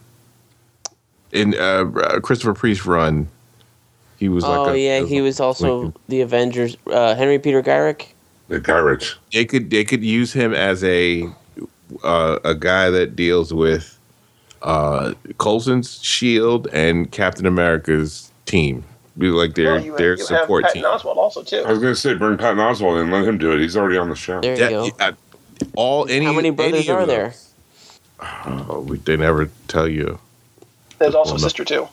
In 1.32 1.54
uh, 1.54 1.84
Christopher 2.22 2.54
Priest 2.54 2.86
run, 2.86 3.28
he 4.16 4.30
was 4.30 4.44
like 4.44 4.58
oh 4.60 4.72
a- 4.72 4.76
yeah, 4.76 5.00
he 5.04 5.20
was 5.20 5.38
also 5.38 5.80
Lincoln. 5.80 6.00
the 6.08 6.22
Avengers. 6.22 6.76
Uh, 6.86 7.14
Henry 7.14 7.38
Peter 7.38 7.62
Gyrich. 7.62 8.06
The 8.48 8.60
Guy 8.60 8.78
Ritchie. 8.78 9.14
they 9.32 9.44
could 9.44 9.70
they 9.70 9.84
could 9.84 10.02
use 10.04 10.32
him 10.32 10.54
as 10.54 10.82
a 10.84 11.28
uh, 12.02 12.38
a 12.44 12.54
guy 12.54 12.88
that 12.90 13.14
deals 13.14 13.52
with 13.52 13.95
uh, 14.66 15.14
Coulson's 15.38 16.02
Shield 16.02 16.66
and 16.72 17.10
Captain 17.10 17.46
America's 17.46 18.30
team, 18.46 18.84
be 19.16 19.28
like 19.28 19.54
their 19.54 19.74
Well, 19.74 19.84
you, 19.84 19.96
their 19.96 20.16
you 20.16 20.24
support 20.24 20.64
have 20.64 20.72
team. 20.74 20.84
Oswalt 20.84 21.16
also 21.16 21.42
too. 21.42 21.62
I 21.64 21.70
was 21.70 21.78
gonna 21.78 21.94
say 21.94 22.14
bring 22.14 22.36
Patton 22.36 22.58
Oswalt 22.58 23.00
and 23.00 23.10
let 23.12 23.24
him 23.24 23.38
do 23.38 23.52
it. 23.52 23.60
He's 23.60 23.76
already 23.76 23.96
on 23.96 24.10
the 24.10 24.16
show. 24.16 24.40
There 24.40 24.52
you 24.54 24.58
That- 24.58 24.70
go. 24.70 24.90
uh, 24.98 25.12
all 25.76 26.06
any 26.10 26.26
How 26.26 26.32
many 26.32 26.48
any 26.48 26.56
brothers 26.56 26.88
of 26.88 26.96
are 26.96 27.06
there? 27.06 27.34
Oh, 28.20 28.84
we, 28.86 28.98
they 28.98 29.16
never 29.16 29.48
tell 29.68 29.88
you. 29.88 30.18
There's 30.98 31.14
also 31.14 31.32
Well, 31.34 31.36
a 31.36 31.40
sister 31.40 31.64
too. 31.64 31.88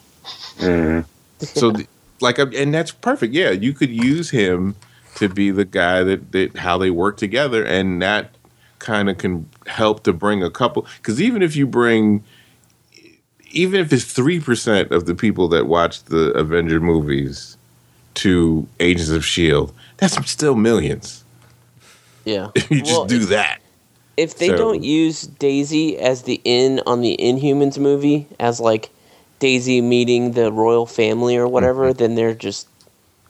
Mhm. 0.57 1.05
So, 1.39 1.71
the- 1.71 1.87
like, 2.21 2.39
and 2.39 2.73
that's 2.73 2.91
perfect. 2.91 3.33
Yeah, 3.33 3.49
you 3.51 3.73
could 3.73 3.89
use 3.89 4.29
him 4.29 4.75
to 5.15 5.27
be 5.29 5.51
the 5.51 5.65
guy 5.65 6.03
that, 6.03 6.31
that 6.31 6.57
how 6.57 6.77
they 6.77 6.89
work 6.89 7.17
together, 7.17 7.63
and 7.65 8.01
that 8.01 8.31
kind 8.79 9.09
of 9.09 9.17
can 9.17 9.47
help 9.67 10.03
to 10.03 10.13
bring 10.13 10.41
a 10.41 10.49
couple. 10.49 10.87
Because 10.97 11.21
even 11.21 11.41
if 11.41 11.55
you 11.57 11.67
bring, 11.67 12.23
even 13.53 13.79
if 13.79 13.93
it's 13.93 14.03
three 14.05 14.39
percent 14.39 14.91
of 14.91 15.05
the 15.05 15.15
people 15.15 15.47
that 15.49 15.67
watch 15.67 16.03
the 16.03 16.31
Avenger 16.33 16.79
movies 16.79 17.57
to 18.15 18.67
Agents 18.79 19.09
of 19.11 19.25
Shield, 19.25 19.73
that's 19.97 20.15
still 20.29 20.55
millions. 20.55 21.23
Yeah. 22.25 22.49
you 22.69 22.81
just 22.81 22.91
Well, 22.91 23.05
do 23.05 23.19
that. 23.25 23.59
If 24.17 24.37
they 24.37 24.47
So- 24.49 24.57
don't 24.57 24.83
use 24.83 25.21
Daisy 25.23 25.97
as 25.97 26.23
the 26.23 26.39
in 26.43 26.81
on 26.85 27.01
the 27.01 27.17
Inhumans 27.19 27.77
movie 27.79 28.27
as 28.39 28.59
like 28.59 28.89
Daisy 29.39 29.81
meeting 29.81 30.33
the 30.33 30.51
royal 30.51 30.85
family 30.85 31.35
or 31.35 31.47
whatever, 31.47 31.89
Mm-hmm. 31.89 31.97
then 31.97 32.15
they're 32.15 32.33
just 32.35 32.67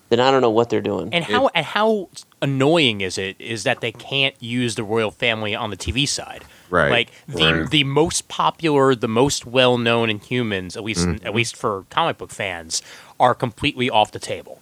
then 0.09 0.19
I 0.19 0.29
don't 0.29 0.41
know 0.41 0.49
what 0.51 0.69
they're 0.69 0.81
doing. 0.81 1.09
And 1.13 1.23
how 1.23 1.49
and 1.55 1.65
how 1.65 2.09
annoying 2.41 3.01
is 3.01 3.17
it 3.17 3.35
is 3.39 3.63
that 3.63 3.81
they 3.81 3.91
can't 3.91 4.35
use 4.41 4.75
the 4.75 4.83
royal 4.83 5.09
family 5.11 5.55
on 5.55 5.69
the 5.69 5.77
TV 5.77 6.07
side? 6.07 6.43
Right. 6.73 6.91
Like 6.91 7.09
the 7.27 7.53
Right. 7.61 7.69
the 7.69 7.83
most 7.83 8.27
popular, 8.27 8.95
the 8.95 9.07
most 9.07 9.45
well 9.45 9.77
known 9.77 10.09
Inhumans, 10.09 10.75
at 10.75 10.83
least 10.83 11.05
Mm-hmm. 11.07 11.25
at 11.27 11.35
least 11.35 11.55
for 11.55 11.85
comic 11.89 12.17
book 12.17 12.31
fans, 12.31 12.81
are 13.19 13.35
completely 13.35 13.89
off 13.89 14.11
the 14.11 14.19
table. 14.19 14.59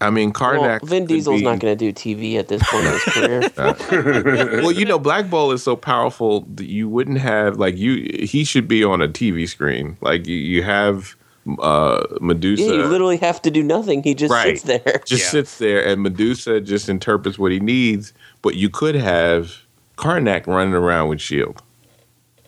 I 0.00 0.10
mean, 0.10 0.32
well, 0.32 0.54
Karnak. 0.54 0.82
Vin 0.82 1.06
Diesel's 1.06 1.40
be- 1.40 1.44
not 1.44 1.60
going 1.60 1.76
to 1.78 1.92
do 1.92 1.92
TV 1.92 2.36
at 2.36 2.48
this 2.48 2.60
point 2.68 2.84
in 2.86 2.92
his 2.92 3.04
career. 3.04 4.60
well, 4.62 4.72
you 4.72 4.84
know, 4.84 4.98
Black 4.98 5.30
Bolt 5.30 5.54
is 5.54 5.62
so 5.62 5.76
powerful 5.76 6.40
that 6.56 6.66
you 6.66 6.88
wouldn't 6.88 7.18
have 7.18 7.56
like 7.58 7.76
you. 7.76 8.10
He 8.26 8.42
should 8.44 8.66
be 8.66 8.82
on 8.82 9.00
a 9.00 9.06
TV 9.08 9.48
screen. 9.48 9.96
Like 10.00 10.26
you, 10.26 10.34
you 10.36 10.62
have 10.64 11.14
uh, 11.60 12.02
Medusa. 12.20 12.62
Yeah, 12.64 12.72
you 12.72 12.84
literally 12.86 13.18
have 13.18 13.40
to 13.42 13.50
do 13.50 13.62
nothing. 13.62 14.02
He 14.02 14.14
just 14.14 14.32
Right. 14.32 14.58
sits 14.58 14.62
there. 14.84 15.00
just 15.04 15.24
Yeah. 15.24 15.30
sits 15.30 15.58
there, 15.58 15.84
and 15.86 16.02
Medusa 16.02 16.60
just 16.60 16.88
interprets 16.88 17.38
what 17.38 17.52
he 17.52 17.60
needs. 17.60 18.12
But 18.42 18.54
you 18.56 18.70
could 18.70 18.94
have 18.96 19.54
Karnak 19.96 20.46
running 20.46 20.74
around 20.74 21.08
with 21.08 21.20
Shield 21.20 21.62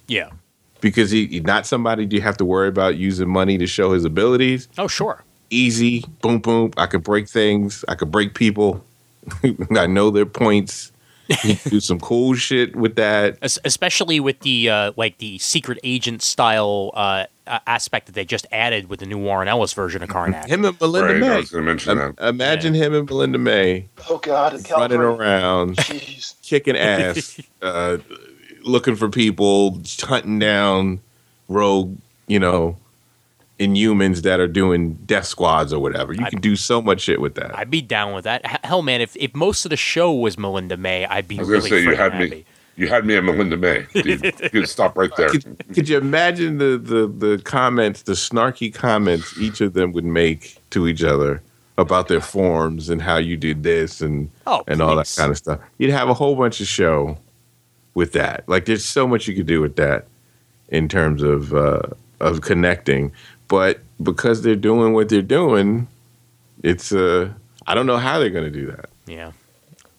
Yeah. 0.09 0.31
because 0.81 1.11
he 1.11 1.27
he's 1.27 1.43
not 1.45 1.67
somebody 1.67 2.07
you 2.11 2.21
have 2.21 2.37
to 2.39 2.45
worry 2.45 2.69
about 2.69 2.97
using 2.97 3.29
money 3.29 3.59
to 3.59 3.67
show 3.67 3.93
his 3.93 4.05
abilities. 4.05 4.69
Oh 4.79 4.89
sure. 4.89 5.23
Easy, 5.51 6.05
boom, 6.21 6.39
boom. 6.41 6.73
I 6.77 6.87
could 6.87 7.03
break 7.05 7.29
things. 7.29 7.85
I 7.89 7.95
could 7.95 8.11
break 8.11 8.35
people. 8.35 8.85
I 9.77 9.87
know 9.87 10.11
their 10.11 10.27
points. 10.27 10.91
He 11.43 11.55
do 11.71 11.81
some 11.81 11.99
cool 12.01 12.35
shit 12.35 12.75
with 12.77 12.97
that. 12.97 13.39
Especially 13.41 14.21
with 14.21 14.41
the 14.41 14.69
uh, 14.69 14.93
like 14.97 15.19
the 15.19 15.39
secret 15.39 15.79
agent 15.85 16.23
style 16.23 16.91
uh, 16.95 17.27
uh, 17.47 17.59
aspect 17.67 18.07
that 18.07 18.15
they 18.15 18.25
just 18.25 18.47
added 18.53 18.89
with 18.89 19.01
the 19.01 19.07
new 19.07 19.19
Warren 19.19 19.49
Ellis 19.49 19.73
version 19.73 20.03
of 20.03 20.09
Karnak. 20.09 20.47
Him 20.47 20.65
and 20.65 20.81
Melinda 20.81 21.15
Right, 21.15 21.17
I 21.23 21.29
May. 21.29 21.37
was 21.41 21.51
gonna 21.51 21.65
mention 21.65 21.99
Im- 21.99 22.15
that. 22.17 22.29
Imagine 22.29 22.75
him 22.75 22.95
and 22.95 23.09
Melinda 23.09 23.39
May 23.39 23.87
Oh 24.09 24.19
God, 24.19 24.61
running 24.71 25.01
around, 25.01 25.77
Jeez. 25.79 26.35
kicking 26.43 26.77
ass, 26.77 27.41
uh, 27.63 27.99
looking 28.63 28.97
for 28.97 29.09
people, 29.09 29.81
hunting 30.01 30.39
down 30.39 31.01
rogue, 31.49 31.97
you 32.27 32.39
know, 32.39 32.77
inhumans 33.61 34.23
that 34.23 34.41
are 34.41 34.49
doing 34.49 34.95
death 35.07 35.27
squads 35.27 35.73
or 35.73 35.79
whatever. 35.81 36.13
You 36.13 36.25
I- 36.25 36.31
can 36.31 36.41
do 36.41 36.57
so 36.57 36.83
much 36.83 37.03
shit 37.03 37.21
with 37.21 37.35
that. 37.37 37.57
I'd 37.57 37.71
be 37.71 37.83
down 37.83 38.15
with 38.15 38.25
that. 38.25 38.45
Hell, 38.65 38.83
man, 38.83 39.01
if, 39.01 39.17
if 39.17 39.35
most 39.35 39.65
of 39.65 39.71
the 39.71 39.77
show 39.77 40.13
was 40.13 40.39
Melinda 40.39 40.77
May, 40.77 41.05
I'd 41.07 41.29
be 41.29 41.37
I 41.37 41.41
was 41.41 41.49
gonna 41.49 41.59
really 41.59 41.71
say 41.71 41.83
you 41.83 41.95
had 41.95 42.13
happy. 42.15 42.31
me. 42.31 42.45
You 42.77 42.89
had 42.89 43.05
me 43.07 43.17
at 43.17 43.25
Melinda 43.25 43.57
May. 43.57 43.87
You 43.95 44.19
you 44.23 44.51
could 44.51 44.69
stop 44.69 44.97
right 44.99 45.15
there. 45.17 45.29
could, 45.29 45.45
could 45.75 45.89
you 45.89 45.97
imagine 45.99 46.59
the, 46.59 46.77
the 46.79 47.07
the 47.07 47.43
comments, 47.45 48.03
the 48.03 48.13
snarky 48.15 48.73
comments 48.75 49.39
each 49.39 49.61
of 49.61 49.75
them 49.75 49.93
would 49.93 50.05
make 50.05 50.57
to 50.71 50.89
each 50.89 51.03
other 51.05 51.41
about 51.79 52.09
their 52.09 52.21
forms 52.21 52.89
and 52.89 53.03
how 53.03 53.17
you 53.17 53.37
did 53.37 53.63
this 53.63 54.01
and 54.01 54.31
Oh, 54.47 54.63
and 54.69 54.81
all 54.81 54.97
that 54.97 55.13
kind 55.17 55.31
of 55.31 55.37
stuff. 55.39 55.61
You'd 55.79 55.91
have 55.91 56.09
a 56.09 56.15
whole 56.15 56.37
bunch 56.37 56.61
of 56.61 56.67
show 56.67 57.17
with 57.95 58.13
that. 58.13 58.45
Like 58.49 58.65
there's 58.67 58.85
so 58.85 59.07
much 59.07 59.27
you 59.29 59.35
could 59.35 59.47
do 59.47 59.61
with 59.61 59.77
that 59.77 60.07
in 60.69 60.89
terms 60.89 61.23
of 61.23 61.53
uh, 61.55 61.83
of 62.21 62.41
connecting. 62.43 63.13
But 63.49 63.81
because 64.03 64.43
they're 64.43 64.57
doing 64.57 64.95
what 64.95 65.09
they're 65.09 65.23
doing, 65.23 65.87
it's 66.63 66.93
uh 66.93 67.31
I 67.67 67.75
don't 67.75 67.87
know 67.87 67.99
how 67.99 68.19
they're 68.19 68.31
going 68.31 68.53
to 68.53 68.59
do 68.61 68.67
that. 68.67 68.91
Yeah. 69.07 69.33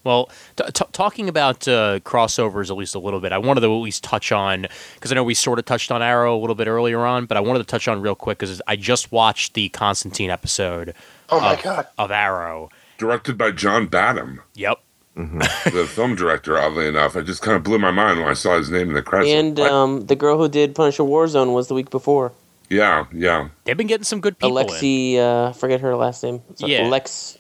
Well, 0.05 0.29
t- 0.55 0.63
t- 0.73 0.85
talking 0.93 1.27
about 1.27 1.67
uh, 1.67 1.99
crossovers 1.99 2.69
at 2.69 2.77
least 2.77 2.95
a 2.95 2.99
little 2.99 3.19
bit, 3.19 3.31
I 3.33 3.37
wanted 3.39 3.61
to 3.61 3.65
at 3.67 3.81
least 3.81 4.03
touch 4.03 4.31
on 4.31 4.67
because 4.93 5.11
I 5.11 5.15
know 5.15 5.23
we 5.23 5.33
sort 5.33 5.59
of 5.59 5.65
touched 5.65 5.91
on 5.91 6.01
Arrow 6.01 6.37
a 6.37 6.39
little 6.39 6.55
bit 6.55 6.67
earlier 6.67 6.99
on, 7.05 7.25
but 7.25 7.35
I 7.35 7.39
wanted 7.41 7.59
to 7.59 7.65
touch 7.65 7.87
on 7.87 8.01
real 8.01 8.15
quick 8.15 8.37
because 8.37 8.61
I 8.67 8.75
just 8.77 9.11
watched 9.11 9.55
the 9.55 9.67
Constantine 9.69 10.29
episode 10.29 10.93
Oh 11.29 11.39
my 11.41 11.55
of, 11.55 11.63
God. 11.63 11.87
of 11.97 12.11
Arrow. 12.11 12.69
Directed 12.99 13.37
by 13.37 13.51
John 13.51 13.87
Badham, 13.87 14.41
Yep. 14.53 14.79
the 15.15 15.89
film 15.89 16.15
director. 16.15 16.57
Oddly 16.57 16.87
enough, 16.87 17.15
it 17.15 17.23
just 17.23 17.41
kind 17.41 17.57
of 17.57 17.63
blew 17.63 17.79
my 17.79 17.89
mind 17.91 18.19
when 18.19 18.27
I 18.29 18.33
saw 18.33 18.57
his 18.57 18.69
name 18.69 18.89
in 18.89 18.93
the 18.95 19.01
credits. 19.01 19.31
And 19.33 19.57
What? 19.57 19.71
um, 19.71 20.05
the 20.07 20.15
girl 20.15 20.37
who 20.37 20.47
did 20.49 20.75
Punisher 20.75 21.03
Warzone 21.03 21.53
was 21.53 21.67
the 21.67 21.73
week 21.73 21.89
before. 21.89 22.31
yeah, 22.69 23.05
yeah. 23.13 23.47
They've 23.63 23.77
been 23.77 23.87
getting 23.87 24.03
some 24.03 24.19
good 24.21 24.37
people 24.37 24.57
in. 24.57 24.67
Alexi, 24.67 25.17
uh, 25.17 25.51
forget 25.53 25.79
her 25.81 25.95
last 25.95 26.21
name. 26.23 26.41
It's 26.51 26.61
Yeah. 26.61 26.87
Lex. 26.89 27.37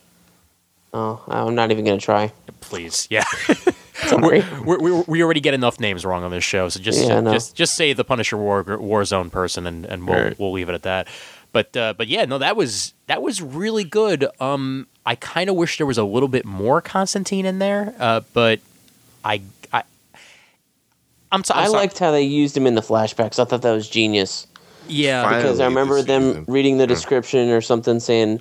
Oh, 0.97 1.21
I'm 1.27 1.55
not 1.55 1.71
even 1.71 1.83
gonna 1.83 1.97
try. 1.99 2.31
Please, 2.61 3.05
yeah. 3.09 3.25
Sorry. 4.07 4.43
we 4.65 4.77
we 4.77 5.03
we 5.07 5.23
already 5.23 5.41
get 5.41 5.53
enough 5.53 5.77
names 5.79 6.05
wrong 6.05 6.23
on 6.23 6.31
this 6.31 6.43
show, 6.43 6.69
so 6.69 6.79
just 6.79 7.05
Yeah, 7.05 7.17
I 7.17 7.21
know. 7.21 7.33
just 7.33 7.53
just 7.55 7.75
say 7.75 7.91
the 7.93 8.05
Punisher 8.05 8.37
War 8.37 8.63
Warzone 8.63 9.29
person, 9.31 9.67
and, 9.67 9.85
and 9.85 10.07
we'll 10.07 10.17
Right. 10.23 10.39
we'll 10.39 10.51
leave 10.53 10.69
it 10.69 10.73
at 10.73 10.83
that. 10.83 11.07
But 11.51 11.75
uh, 11.75 11.93
but 11.97 12.07
yeah, 12.07 12.23
no, 12.25 12.37
that 12.37 12.55
was 12.55 12.93
that 13.07 13.21
was 13.21 13.41
really 13.41 13.83
good. 13.83 14.25
Um, 14.39 14.87
I 15.05 15.15
kind 15.15 15.49
of 15.49 15.55
wish 15.57 15.77
there 15.77 15.85
was 15.87 15.97
a 15.97 16.03
little 16.03 16.29
bit 16.29 16.45
more 16.45 16.79
Constantine 16.81 17.45
in 17.45 17.59
there, 17.59 17.93
uh, 17.99 18.21
but 18.33 18.59
I 19.23 19.41
I 19.73 19.83
I'm, 21.31 21.43
so, 21.43 21.53
I'm 21.53 21.59
I 21.63 21.65
sorry. 21.67 21.79
liked 21.79 21.99
how 21.99 22.11
they 22.11 22.23
used 22.23 22.55
him 22.55 22.65
in 22.67 22.75
the 22.75 22.81
flashbacks. 22.81 23.37
I 23.39 23.43
thought 23.45 23.61
that 23.63 23.71
was 23.73 23.89
genius 23.89 24.47
yeah 24.87 25.23
Fine. 25.23 25.41
because 25.41 25.59
I 25.59 25.65
remember 25.65 26.01
them 26.03 26.45
reading 26.47 26.77
the 26.77 26.85
description 26.87 27.49
or 27.49 27.59
something 27.59 27.99
saying 27.99 28.39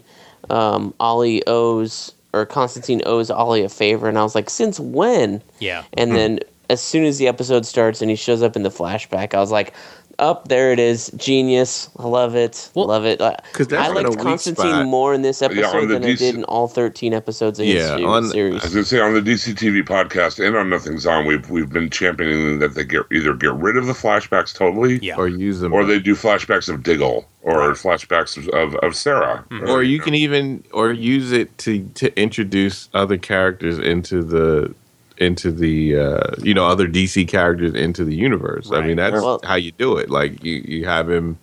um, 0.51 0.93
Ollie 1.01 1.43
owes 1.47 2.13
or 2.35 2.45
Constantine 2.47 3.03
owes 3.07 3.31
Ollie 3.31 3.63
a 3.63 3.69
favor, 3.69 4.09
and 4.09 4.19
I 4.19 4.23
was 4.23 4.35
like, 4.35 4.51
since 4.51 4.81
when? 4.81 5.43
yeah 5.61 5.85
And 5.95 6.11
hmm. 6.11 6.17
then 6.17 6.41
as 6.71 6.83
soon 6.83 7.05
as 7.05 7.19
the 7.19 7.29
episode 7.29 7.67
starts 7.67 8.01
and 8.01 8.11
he 8.11 8.17
shows 8.17 8.43
up 8.43 8.57
in 8.57 8.63
the 8.63 8.71
flashback, 8.71 9.35
I 9.35 9.41
was 9.41 9.51
like, 9.51 9.75
Up 10.19 10.49
there 10.49 10.73
it 10.73 10.79
is, 10.79 11.11
genius. 11.17 11.89
I 11.99 12.07
love 12.07 12.35
it. 12.37 12.71
Well- 12.75 12.87
love 12.87 13.05
it. 13.05 13.21
I 13.21 13.37
'Cause 13.53 13.67
that's 13.69 13.89
I 13.89 13.93
been 13.95 14.05
liked 14.05 14.19
Constantine 14.19 14.87
more 14.87 15.13
in 15.15 15.23
this 15.23 15.43
episode 15.43 15.89
the 15.89 15.95
than 15.95 16.05
I 16.05 16.15
did 16.15 16.35
in 16.35 16.45
all 16.45 16.69
13 16.69 17.13
episodes 17.13 17.59
of 17.59 17.67
Yeah, 17.67 17.97
se- 17.97 18.05
on- 18.05 18.29
series. 18.31 18.61
I 18.63 18.65
was 18.67 18.75
gonna 18.75 18.85
say 18.85 19.01
on 19.01 19.15
the 19.15 19.21
DCTV 19.23 19.83
podcast 19.83 20.45
and 20.45 20.57
on 20.57 20.69
Nothing's 20.71 21.07
On, 21.07 21.27
we've 21.27 21.49
we've 21.51 21.71
been 21.71 21.91
championing 21.91 22.59
that 22.61 22.75
they 22.75 22.85
get 22.85 23.03
either 23.13 23.35
get 23.35 23.53
rid 23.55 23.77
of 23.77 23.87
the 23.87 23.93
flashbacks 23.93 24.55
totally, 24.55 24.99
Yeah. 25.03 25.17
or 25.17 25.29
use 25.29 25.61
them, 25.61 25.73
or 25.73 25.85
they 25.85 25.99
do 25.99 26.15
flashbacks 26.15 26.69
of 26.69 26.83
Diggle 26.83 27.27
or 27.43 27.73
flashbacks 27.73 28.37
of, 28.37 28.49
of, 28.49 28.75
of 28.77 28.95
Sarah, 28.97 29.45
mm-hmm. 29.51 29.69
or 29.69 29.83
you 29.83 29.99
can 30.01 30.15
even 30.15 30.63
or 30.73 30.93
use 30.93 31.33
it 31.33 31.57
to 31.59 31.81
to 31.95 32.17
introduce 32.21 32.89
other 32.95 33.17
characters 33.19 33.79
into 33.79 34.23
the 34.23 34.73
into 35.19 35.53
the 35.53 35.97
uh 35.97 36.21
you 36.43 36.53
know 36.55 36.67
other 36.67 36.89
DC 36.89 37.27
characters 37.29 37.75
into 37.75 38.05
the 38.05 38.15
universe. 38.17 38.71
I 38.73 38.81
mean 38.87 38.97
that's 38.97 39.15
Well- 39.15 39.41
how 39.45 39.55
you 39.57 39.73
do 39.73 39.97
it. 39.97 40.11
Like 40.11 40.43
you 40.45 40.55
you 40.67 40.85
have 40.87 41.09
him 41.11 41.39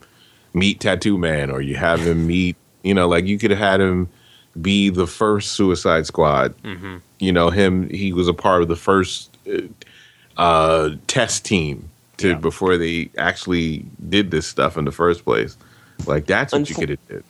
meet 0.53 0.79
Tattoo 0.81 1.17
Man 1.17 1.49
or 1.49 1.61
you 1.61 1.75
have 1.75 2.01
him 2.01 2.27
meet 2.27 2.55
you 2.83 2.93
know 2.93 3.07
like 3.07 3.25
you 3.25 3.37
could 3.37 3.51
have 3.51 3.59
had 3.59 3.79
him 3.81 4.09
be 4.61 4.89
the 4.89 5.07
first 5.07 5.53
Suicide 5.53 6.05
Squad. 6.05 6.53
Mm-hmm. 6.63 6.97
You 7.19 7.31
know 7.31 7.49
him 7.49 7.89
he 7.89 8.11
was 8.11 8.27
a 8.27 8.33
part 8.33 8.61
of 8.61 8.67
the 8.67 8.75
first 8.75 9.35
uh, 9.47 9.61
uh 10.37 10.89
test 11.07 11.45
team 11.45 11.89
to 12.17 12.29
Yeah. 12.29 12.35
before 12.35 12.77
they 12.77 13.09
actually 13.17 13.85
did 14.09 14.31
this 14.31 14.45
stuff 14.47 14.77
in 14.77 14.85
the 14.85 14.91
first 14.91 15.23
place. 15.23 15.55
Like 16.05 16.25
that's 16.25 16.51
what 16.51 16.69
you 16.69 16.75
could 16.75 16.89
have 16.89 17.07
did. 17.07 17.23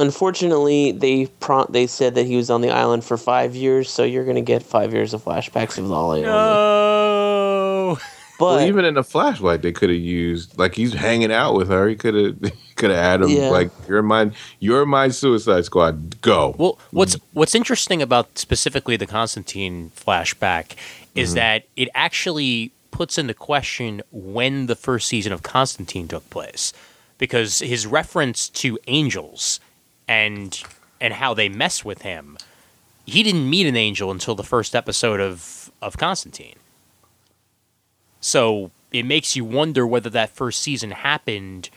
Unfortunately, 0.00 0.92
they 0.92 1.26
pro- 1.26 1.66
they 1.66 1.86
said 1.86 2.14
that 2.14 2.26
he 2.26 2.36
was 2.36 2.50
on 2.50 2.60
the 2.60 2.70
island 2.70 3.04
for 3.04 3.16
five 3.16 3.56
years, 3.56 3.90
so 3.90 4.04
you're 4.04 4.24
going 4.24 4.36
to 4.36 4.42
get 4.42 4.62
five 4.62 4.92
years 4.92 5.12
of 5.12 5.24
flashbacks 5.24 5.76
of 5.76 5.90
Ollie. 5.90 6.22
No. 6.22 7.98
But 8.38 8.44
well, 8.44 8.60
even 8.60 8.84
in 8.84 8.94
the 8.94 9.02
flashlight, 9.02 9.62
they 9.62 9.72
could 9.72 9.90
have 9.90 9.98
used 9.98 10.56
like 10.56 10.76
he's 10.76 10.92
hanging 10.92 11.32
out 11.32 11.54
with 11.54 11.68
her. 11.68 11.88
He 11.88 11.96
could 11.96 12.14
have 12.42 12.52
could 12.76 12.90
have 12.90 12.98
had 12.98 13.22
him 13.22 13.30
Yeah. 13.30 13.48
like 13.48 13.70
you're 13.88 14.02
my 14.02 14.30
you're 14.60 14.86
my 14.86 15.08
Suicide 15.08 15.64
Squad. 15.64 16.20
Go. 16.20 16.54
Well, 16.56 16.78
what's 16.92 17.16
what's 17.32 17.56
interesting 17.56 18.00
about 18.00 18.38
specifically 18.38 18.96
the 18.96 19.06
Constantine 19.06 19.90
flashback 19.96 20.76
is 21.16 21.30
mm-hmm. 21.30 21.36
that 21.36 21.64
it 21.74 21.88
actually 21.96 22.70
puts 22.92 23.18
into 23.18 23.34
question 23.34 24.02
when 24.12 24.66
the 24.66 24.76
first 24.76 25.08
season 25.08 25.32
of 25.32 25.42
Constantine 25.42 26.06
took 26.06 26.28
place, 26.30 26.72
because 27.18 27.58
his 27.58 27.88
reference 27.88 28.48
to 28.50 28.78
angels 28.86 29.58
and 30.08 30.60
and 31.00 31.14
how 31.14 31.34
they 31.34 31.48
mess 31.48 31.84
with 31.84 32.02
him, 32.02 32.36
he 33.06 33.22
didn't 33.22 33.48
meet 33.48 33.66
an 33.66 33.76
angel 33.76 34.10
until 34.10 34.34
the 34.34 34.42
first 34.42 34.74
episode 34.74 35.20
of 35.20 35.70
of 35.80 35.96
Constantine. 35.96 36.56
So 38.20 38.70
it 38.90 39.04
makes 39.04 39.36
you 39.36 39.44
wonder 39.44 39.86
whether 39.86 40.10
that 40.10 40.30
first 40.30 40.60
season 40.60 40.90
happened 40.90 41.70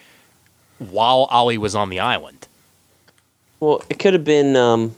while 0.80 1.28
Ollie 1.30 1.58
was 1.58 1.76
on 1.76 1.90
the 1.90 2.00
island. 2.00 2.48
well, 3.60 3.84
it 3.90 4.00
could 4.00 4.14
have 4.14 4.24
been 4.24 4.56
um, 4.56 4.96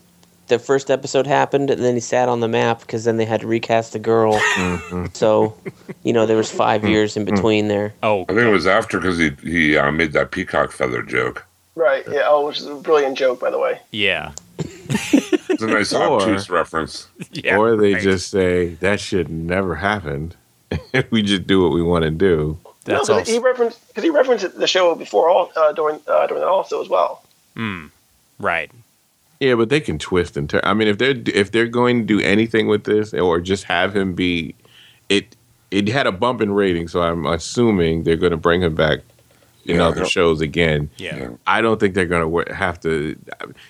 the 0.48 0.60
first 0.60 0.90
episode 0.90 1.28
happened, 1.28 1.70
and 1.70 1.84
then 1.84 1.96
he 1.96 2.00
sat 2.00 2.30
on 2.30 2.40
the 2.40 2.48
map 2.48 2.80
because 2.82 3.04
then 3.04 3.18
they 3.18 3.26
had 3.26 3.42
to 3.42 3.48
recast 3.48 3.94
the 3.94 4.00
girl. 4.00 4.34
Mm-hmm. 4.34 5.08
So, 5.14 5.58
you 6.04 6.14
know, 6.14 6.26
there 6.26 6.38
was 6.38 6.50
five 6.52 6.86
years 6.88 7.18
in 7.18 7.26
between 7.26 7.68
there. 7.68 7.94
Oh, 8.04 8.22
I 8.24 8.34
think 8.34 8.40
it 8.40 8.52
was 8.52 8.68
after 8.68 9.00
because 9.00 9.18
he 9.18 9.32
he 9.42 9.78
uh, 9.78 9.92
made 9.92 10.14
that 10.14 10.32
peacock 10.32 10.72
feather 10.72 11.02
joke. 11.02 11.46
Right. 11.76 12.04
Yeah. 12.10 12.24
Oh, 12.26 12.46
which 12.48 12.60
is 12.60 12.66
a 12.68 12.76
brilliant 12.76 13.18
joke, 13.18 13.40
by 13.40 13.50
the 13.50 13.60
way. 13.60 13.80
yeah. 13.92 14.32
It's 14.60 15.62
a 15.62 15.68
nice 15.68 15.94
Or- 15.94 16.22
obtuse 16.22 16.50
reference. 16.50 17.08
Yeah, 17.32 17.58
or 17.58 17.76
they 17.76 17.94
right. 17.96 18.04
just 18.04 18.30
say 18.30 18.76
that 18.76 19.00
should 19.00 19.30
never 19.30 19.76
happened. 19.76 20.36
If 20.94 21.10
we 21.12 21.22
just 21.24 21.48
do 21.48 21.64
what 21.64 21.72
we 21.74 21.82
want 21.82 22.04
to 22.04 22.12
do. 22.12 22.58
That's 22.86 23.08
no, 23.10 23.16
'cause 23.16 23.30
also, 23.30 23.32
he 23.32 23.40
referenced 23.40 23.88
because 23.88 24.04
he 24.04 24.10
referenced 24.10 24.58
the 24.58 24.68
show 24.68 24.94
before 24.96 25.30
all 25.30 25.52
uh, 25.56 25.72
during 25.74 26.00
uh, 26.08 26.28
during 26.28 26.42
that 26.42 26.48
also 26.50 26.82
as 26.82 26.90
well. 26.90 27.24
Hmm. 27.56 27.88
right. 28.40 28.70
Yeah, 29.40 29.56
but 29.56 29.70
they 29.70 29.80
can 29.82 30.00
twist 30.00 30.38
and 30.38 30.50
turn. 30.50 30.62
I 30.64 30.74
mean, 30.74 30.88
if 30.88 30.98
they're 31.00 31.16
if 31.34 31.52
they're 31.52 31.68
going 31.68 32.00
to 32.00 32.06
do 32.06 32.20
anything 32.22 32.68
with 32.68 32.84
this, 32.86 33.14
or 33.14 33.40
just 33.42 33.64
have 33.66 33.96
him 33.96 34.14
be, 34.14 34.56
it 35.10 35.36
it 35.72 35.88
had 35.90 36.08
a 36.08 36.12
bump 36.12 36.40
in 36.42 36.52
rating, 36.54 36.88
so 36.88 37.02
I'm 37.02 37.26
assuming 37.26 38.04
they're 38.04 38.16
going 38.16 38.32
to 38.32 38.38
bring 38.38 38.62
him 38.62 38.76
back 38.76 39.00
in 39.66 39.78
Yeah, 39.78 39.88
other 39.88 40.06
shows 40.06 40.42
again. 40.42 40.90
Yeah. 40.98 41.16
Yeah. 41.16 41.30
I 41.48 41.62
don't 41.62 41.80
think 41.80 41.94
they're 41.96 42.06
going 42.06 42.46
to 42.46 42.54
have 42.54 42.80
to. 42.82 43.18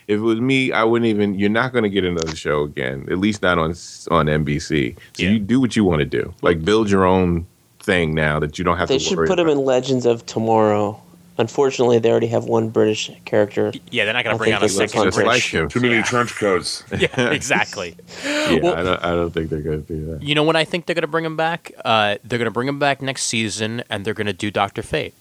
If 0.08 0.18
it 0.18 0.18
was 0.20 0.40
me, 0.40 0.72
I 0.72 0.84
wouldn't 0.84 1.08
even. 1.10 1.36
You're 1.36 1.50
not 1.50 1.72
going 1.72 1.84
to 1.84 1.90
get 1.90 2.04
another 2.04 2.36
show 2.36 2.64
again, 2.64 3.08
at 3.12 3.18
least 3.20 3.42
not 3.42 3.58
on 3.60 3.72
on 4.12 4.26
NBC. 4.28 4.96
So 5.14 5.24
Yeah. 5.24 5.30
you 5.32 5.40
do 5.40 5.60
what 5.60 5.76
you 5.76 5.84
want 5.86 6.00
to 6.00 6.06
do, 6.06 6.34
like 6.42 6.64
build 6.66 6.90
your 6.90 7.06
own 7.06 7.46
thing 7.80 8.14
now 8.16 8.40
that 8.40 8.58
you 8.58 8.64
don't 8.64 8.78
have 8.78 8.88
They 8.88 8.98
to. 8.98 9.04
should 9.04 9.18
worry 9.18 9.28
put 9.28 9.40
him 9.40 9.48
in 9.50 9.60
Legends 9.60 10.06
of 10.06 10.26
Tomorrow. 10.26 11.00
Unfortunately, 11.40 11.98
they 11.98 12.12
already 12.12 12.28
have 12.28 12.44
one 12.46 12.70
British 12.70 13.10
character. 13.26 13.74
Yeah, 13.90 14.06
they're 14.06 14.14
not 14.14 14.24
going 14.24 14.36
to 14.36 14.38
bring 14.38 14.52
think 14.52 14.62
out 14.62 14.66
a 14.66 14.70
second 14.70 15.02
British. 15.14 15.26
like 15.26 15.42
him. 15.42 15.68
Too 15.74 15.80
many 15.80 15.96
Yeah. 15.96 16.04
trench 16.04 16.36
coats. 16.36 16.84
Yeah, 16.98 17.32
exactly. 17.32 17.96
Yeah, 18.24 18.60
Well- 18.62 18.76
I 18.76 18.84
don't. 18.84 19.04
I 19.04 19.12
don't 19.12 19.32
think 19.34 19.50
they're 19.50 19.62
going 19.64 19.84
to 19.84 19.94
do 19.96 20.06
that. 20.12 20.22
You 20.24 20.36
know 20.36 20.44
when 20.44 20.56
I 20.56 20.64
think 20.64 20.86
they're 20.86 20.94
going 20.94 21.02
to 21.02 21.08
bring 21.08 21.26
him 21.26 21.36
back? 21.36 21.72
Uh, 21.84 22.18
they're 22.24 22.38
going 22.38 22.46
to 22.46 22.52
bring 22.52 22.68
him 22.68 22.78
back 22.78 23.02
next 23.02 23.24
season, 23.24 23.82
and 23.90 24.06
they're 24.06 24.14
going 24.14 24.28
to 24.28 24.34
do 24.34 24.52
Doctor 24.52 24.84
Fate. 24.84 25.16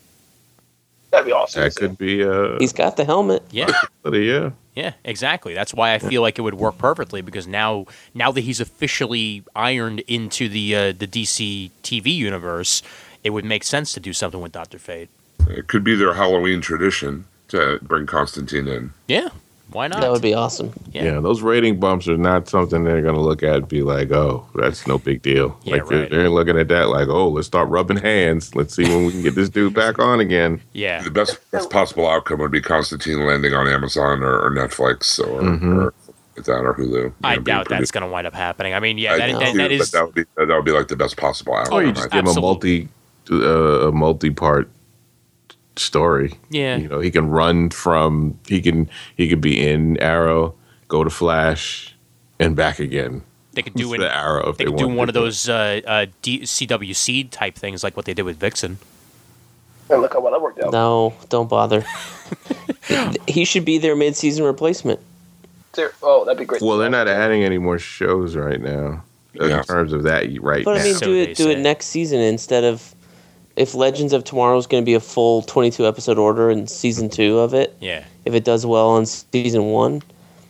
That'd 1.13 1.27
be 1.27 1.33
awesome. 1.33 1.63
That 1.63 1.77
could 1.77 1.99
be 1.99 2.23
a. 2.23 2.57
He's 2.59 2.73
got 2.73 2.97
the 2.97 3.05
helmet. 3.05 3.43
Yeah, 3.51 3.71
yeah. 4.11 4.51
yeah, 4.75 4.95
exactly. 5.05 5.53
That's 5.53 5.75
why 5.75 5.93
I 5.93 5.99
feel 5.99 6.23
like 6.23 6.39
it 6.39 6.43
would 6.43 6.55
work 6.55 6.79
perfectly 6.79 7.21
because 7.21 7.47
now, 7.47 7.85
now 8.15 8.33
that 8.33 8.41
he's 8.41 8.61
officially 8.61 9.45
ironed 9.55 10.01
into 10.01 10.49
the 10.49 10.75
uh, 10.75 10.93
the 10.93 11.07
DC 11.07 11.71
TV 11.83 12.07
universe, 12.07 12.83
it 13.23 13.31
would 13.31 13.45
make 13.45 13.63
sense 13.63 13.93
to 13.93 14.01
do 14.01 14.15
something 14.15 14.41
with 14.41 14.53
Doctor 14.53 14.79
Fate. 14.79 15.11
It 15.49 15.69
could 15.69 15.85
be 15.85 15.95
their 15.95 16.15
Halloween 16.15 16.63
tradition 16.63 17.27
to 17.49 17.79
bring 17.83 18.07
Constantine 18.07 18.67
in. 18.67 18.95
Yeah, 19.07 19.29
why 19.73 19.89
not? 19.89 20.01
That 20.01 20.11
would 20.11 20.23
be 20.23 20.35
awesome. 20.35 20.73
Yeah. 20.93 21.05
Yeah. 21.05 21.21
those 21.21 21.43
rating 21.43 21.81
bumps 21.81 22.07
are 22.09 22.17
not 22.17 22.49
something 22.49 22.85
they're 22.85 23.03
going 23.03 23.15
to 23.15 23.21
look 23.21 23.43
at 23.43 23.57
and 23.57 23.69
be 23.69 23.83
like, 23.83 24.11
oh, 24.13 24.47
that's 24.55 24.87
no 24.87 24.99
big 24.99 25.23
deal. 25.23 25.59
Yeah, 25.65 25.77
like, 25.77 25.87
they're, 25.89 26.09
they're 26.09 26.29
looking 26.31 26.59
at 26.59 26.69
that 26.69 26.89
like, 26.89 27.09
oh, 27.09 27.29
let's 27.29 27.47
start 27.47 27.69
rubbing 27.69 27.97
hands. 27.99 28.55
Let's 28.55 28.75
see 28.77 28.85
when 28.85 29.07
we 29.07 29.13
can 29.13 29.23
get 29.23 29.35
this 29.35 29.49
dude 29.49 29.75
back 29.75 29.99
on 29.99 30.21
again. 30.21 30.61
yeah, 30.73 31.03
The 31.03 31.11
best, 31.11 31.39
best 31.51 31.71
possible 31.71 32.09
outcome 32.09 32.39
would 32.41 32.51
be 32.53 32.61
Constantine 32.61 33.27
landing 33.27 33.55
on 33.55 33.67
Amazon 33.69 34.23
or, 34.23 34.41
or 34.47 34.51
Netflix 34.51 35.19
or, 35.19 35.41
Mhm. 35.43 35.77
or 35.87 35.95
like 36.37 36.47
that 36.47 36.61
or 36.61 36.75
Hulu. 36.75 37.13
I 37.25 37.37
know, 37.37 37.43
doubt 37.43 37.69
that's 37.69 37.91
going 37.91 38.05
to 38.07 38.11
wind 38.11 38.27
up 38.27 38.35
happening. 38.35 38.73
I 38.75 38.81
mean, 38.81 38.97
yeah, 38.99 39.13
I 39.15 39.19
that, 39.19 39.27
do 39.27 39.33
that, 39.39 39.53
too, 39.53 39.59
that 39.59 39.79
but 39.79 39.91
that 39.93 40.05
would 40.07 40.15
be 40.15 40.25
that 40.37 40.49
would 40.49 40.65
be 40.65 40.73
like 40.73 40.89
the 40.89 40.97
best 40.97 41.17
possible 41.17 41.55
outcome. 41.55 41.75
Or 41.79 41.83
you 41.85 41.93
just 41.93 42.11
give 42.11 42.21
him 42.21 42.27
a 42.27 42.31
Absolutely. 42.31 42.89
multi, 43.31 43.45
uh, 43.45 43.89
a 43.89 43.93
multi-part 43.93 44.71
story. 45.77 46.35
Yeah. 46.51 46.77
You 46.77 46.89
know, 46.89 47.01
he 47.01 47.11
can 47.11 47.29
run 47.29 47.71
from, 47.71 48.39
he 48.47 48.61
can, 48.61 48.89
he 49.17 49.29
could 49.29 49.41
be 49.41 49.67
in 49.67 49.97
Arrow, 49.99 50.55
go 50.89 51.05
to 51.05 51.11
Flash, 51.11 51.95
and 52.39 52.55
back 52.57 52.79
again. 52.79 53.23
They 53.55 53.63
could 53.63 53.75
do 53.75 53.89
to 53.89 53.95
it. 53.95 53.99
the 53.99 54.15
Arrow 54.15 54.49
if 54.51 54.57
They 54.57 54.65
they, 54.65 54.71
could 54.71 54.79
do 54.79 54.89
one 54.89 55.09
of 55.09 55.15
those 55.15 55.49
uh, 55.49 55.81
uh, 55.87 56.07
D- 56.23 56.41
CW 56.41 56.95
seed 56.97 57.31
type 57.33 57.55
things 57.55 57.85
like 57.85 57.97
what 57.97 58.07
they 58.07 58.15
did 58.15 58.23
with 58.23 58.39
Vixen. 58.39 58.79
And 59.91 60.01
look 60.01 60.15
how 60.15 60.21
well 60.21 60.33
that 60.33 60.41
worked 60.41 60.61
out. 60.61 60.73
No, 60.73 61.13
don't 61.29 61.51
bother. 61.51 61.85
he 63.29 63.45
should 63.45 63.65
be 63.65 63.79
their 63.79 63.95
mid-season 63.97 64.45
replacement. 64.45 65.01
There- 65.75 65.93
Oh, 66.03 66.25
that'd 66.25 66.39
be 66.39 66.45
great. 66.45 66.63
Well, 66.63 66.79
they're 66.79 66.89
not 66.91 67.09
adding 67.09 67.45
any 67.45 67.59
more 67.59 67.79
shows 67.79 68.37
right 68.37 68.61
now. 68.61 69.05
Yeah. 69.35 69.59
In 69.59 69.65
terms 69.65 69.93
of 69.95 70.03
that, 70.03 70.25
right 70.43 70.65
But 70.65 70.75
now. 70.75 70.81
I 70.81 70.85
mean, 70.85 70.99
do 70.99 71.15
they 71.15 71.31
it 71.31 71.37
do 71.37 71.49
it 71.51 71.59
next 71.59 71.87
season 71.87 72.21
instead 72.21 72.65
of 72.65 72.95
if 73.57 73.75
Legends 73.75 74.13
of 74.13 74.25
Tomorrow 74.25 74.57
is 74.59 74.67
going 74.67 74.83
to 74.83 74.87
be 74.87 74.95
a 74.95 75.01
full 75.01 75.43
22 75.43 75.87
episode 75.87 76.19
order 76.19 76.51
in 76.51 76.67
season 76.67 77.09
two 77.11 77.39
of 77.39 77.55
it. 77.55 77.77
Yeah. 77.81 78.05
If 78.25 78.35
it 78.35 78.45
does 78.45 78.65
well 78.65 78.97
in 78.99 79.07
season 79.07 79.67
one, 79.67 80.03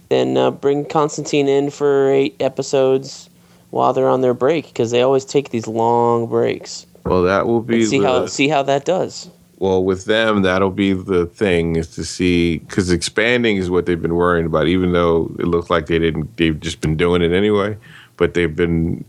then 0.09 0.37
uh, 0.37 0.51
bring 0.51 0.85
Constantine 0.85 1.49
in 1.49 1.71
for 1.71 2.11
eight 2.11 2.37
episodes 2.41 3.29
while 3.71 3.93
they're 3.93 4.09
on 4.09 4.21
their 4.21 4.35
break 4.35 4.67
because 4.67 4.91
they 4.91 5.03
always 5.03 5.25
take 5.25 5.51
these 5.51 5.67
long 5.67 6.27
breaks. 6.27 6.87
well, 7.05 7.23
that 7.23 7.47
will 7.47 7.63
be 7.63 7.81
And 7.81 7.89
see 7.89 7.99
the, 7.99 8.07
how 8.07 8.27
see 8.27 8.49
how 8.49 8.63
that 8.65 8.85
does. 8.85 9.29
well 9.59 9.83
with 9.83 10.05
them. 10.05 10.43
That'll 10.43 10.71
be 10.71 10.93
the 10.93 11.25
thing 11.27 11.77
is 11.77 11.89
to 11.95 12.05
see 12.05 12.59
because 12.59 12.91
expanding 12.91 13.57
is 13.57 13.71
what 13.71 13.87
they've 13.87 14.01
been 14.01 14.15
worrying 14.15 14.45
about. 14.47 14.67
Even 14.67 14.93
though 14.93 15.35
it 15.39 15.47
looks 15.47 15.71
like 15.71 15.87
they 15.87 15.99
didn't, 15.99 16.37
they've 16.37 16.61
just 16.61 16.81
been 16.83 16.97
doing 16.97 17.23
it 17.23 17.33
anyway. 17.33 17.77
But 18.19 18.35
they've 18.35 18.55
been. 18.55 19.05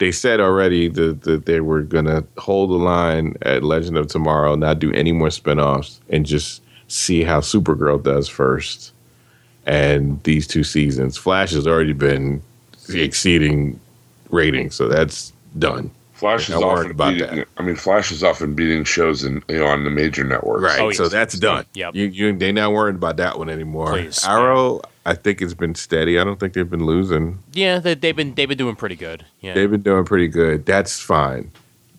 They 0.00 0.12
said 0.12 0.40
already 0.40 0.88
that, 0.88 1.22
that 1.22 1.44
they 1.44 1.60
were 1.60 1.82
gonna 1.82 2.24
hold 2.38 2.70
the 2.70 2.74
line 2.74 3.34
at 3.42 3.62
Legend 3.62 3.98
of 3.98 4.06
Tomorrow, 4.06 4.54
not 4.54 4.78
do 4.78 4.90
any 4.92 5.12
more 5.12 5.28
spinoffs, 5.28 6.00
and 6.08 6.24
just 6.24 6.62
see 6.88 7.22
how 7.22 7.40
Supergirl 7.40 8.02
does 8.02 8.26
first. 8.26 8.94
And 9.66 10.20
these 10.22 10.46
two 10.46 10.64
seasons, 10.64 11.18
Flash 11.18 11.50
has 11.52 11.66
already 11.66 11.92
been 11.92 12.42
exceeding 12.88 13.78
ratings, 14.30 14.74
so 14.74 14.88
that's 14.88 15.34
done. 15.58 15.90
Flash 16.20 16.50
is 16.50 16.54
I'm 16.54 16.62
often 16.62 16.90
about 16.90 17.14
beating. 17.14 17.36
that. 17.36 17.48
I 17.56 17.62
mean, 17.62 17.76
Flash 17.76 18.12
is 18.12 18.22
often 18.22 18.54
beating 18.54 18.84
shows 18.84 19.24
in 19.24 19.42
you 19.48 19.58
know, 19.58 19.66
on 19.66 19.84
the 19.84 19.90
major 19.90 20.22
networks. 20.22 20.62
Right. 20.62 20.78
Oh, 20.78 20.92
so 20.92 21.04
yes. 21.04 21.12
that's 21.12 21.38
done. 21.38 21.64
Yep. 21.72 21.94
You, 21.94 22.04
you, 22.04 22.36
they 22.36 22.52
not 22.52 22.72
worried 22.72 22.96
about 22.96 23.16
that 23.16 23.38
one 23.38 23.48
anymore. 23.48 23.92
Please. 23.92 24.22
Arrow, 24.26 24.82
I 25.06 25.14
think 25.14 25.40
it's 25.40 25.54
been 25.54 25.74
steady. 25.74 26.18
I 26.18 26.24
don't 26.24 26.38
think 26.38 26.52
they've 26.52 26.68
been 26.68 26.84
losing. 26.84 27.38
Yeah, 27.54 27.78
they, 27.78 27.94
they've 27.94 28.14
been 28.14 28.34
they've 28.34 28.46
been 28.46 28.58
doing 28.58 28.76
pretty 28.76 28.96
good. 28.96 29.24
Yeah. 29.40 29.54
They've 29.54 29.70
been 29.70 29.80
doing 29.80 30.04
pretty 30.04 30.28
good. 30.28 30.66
That's 30.66 31.00
fine. 31.00 31.50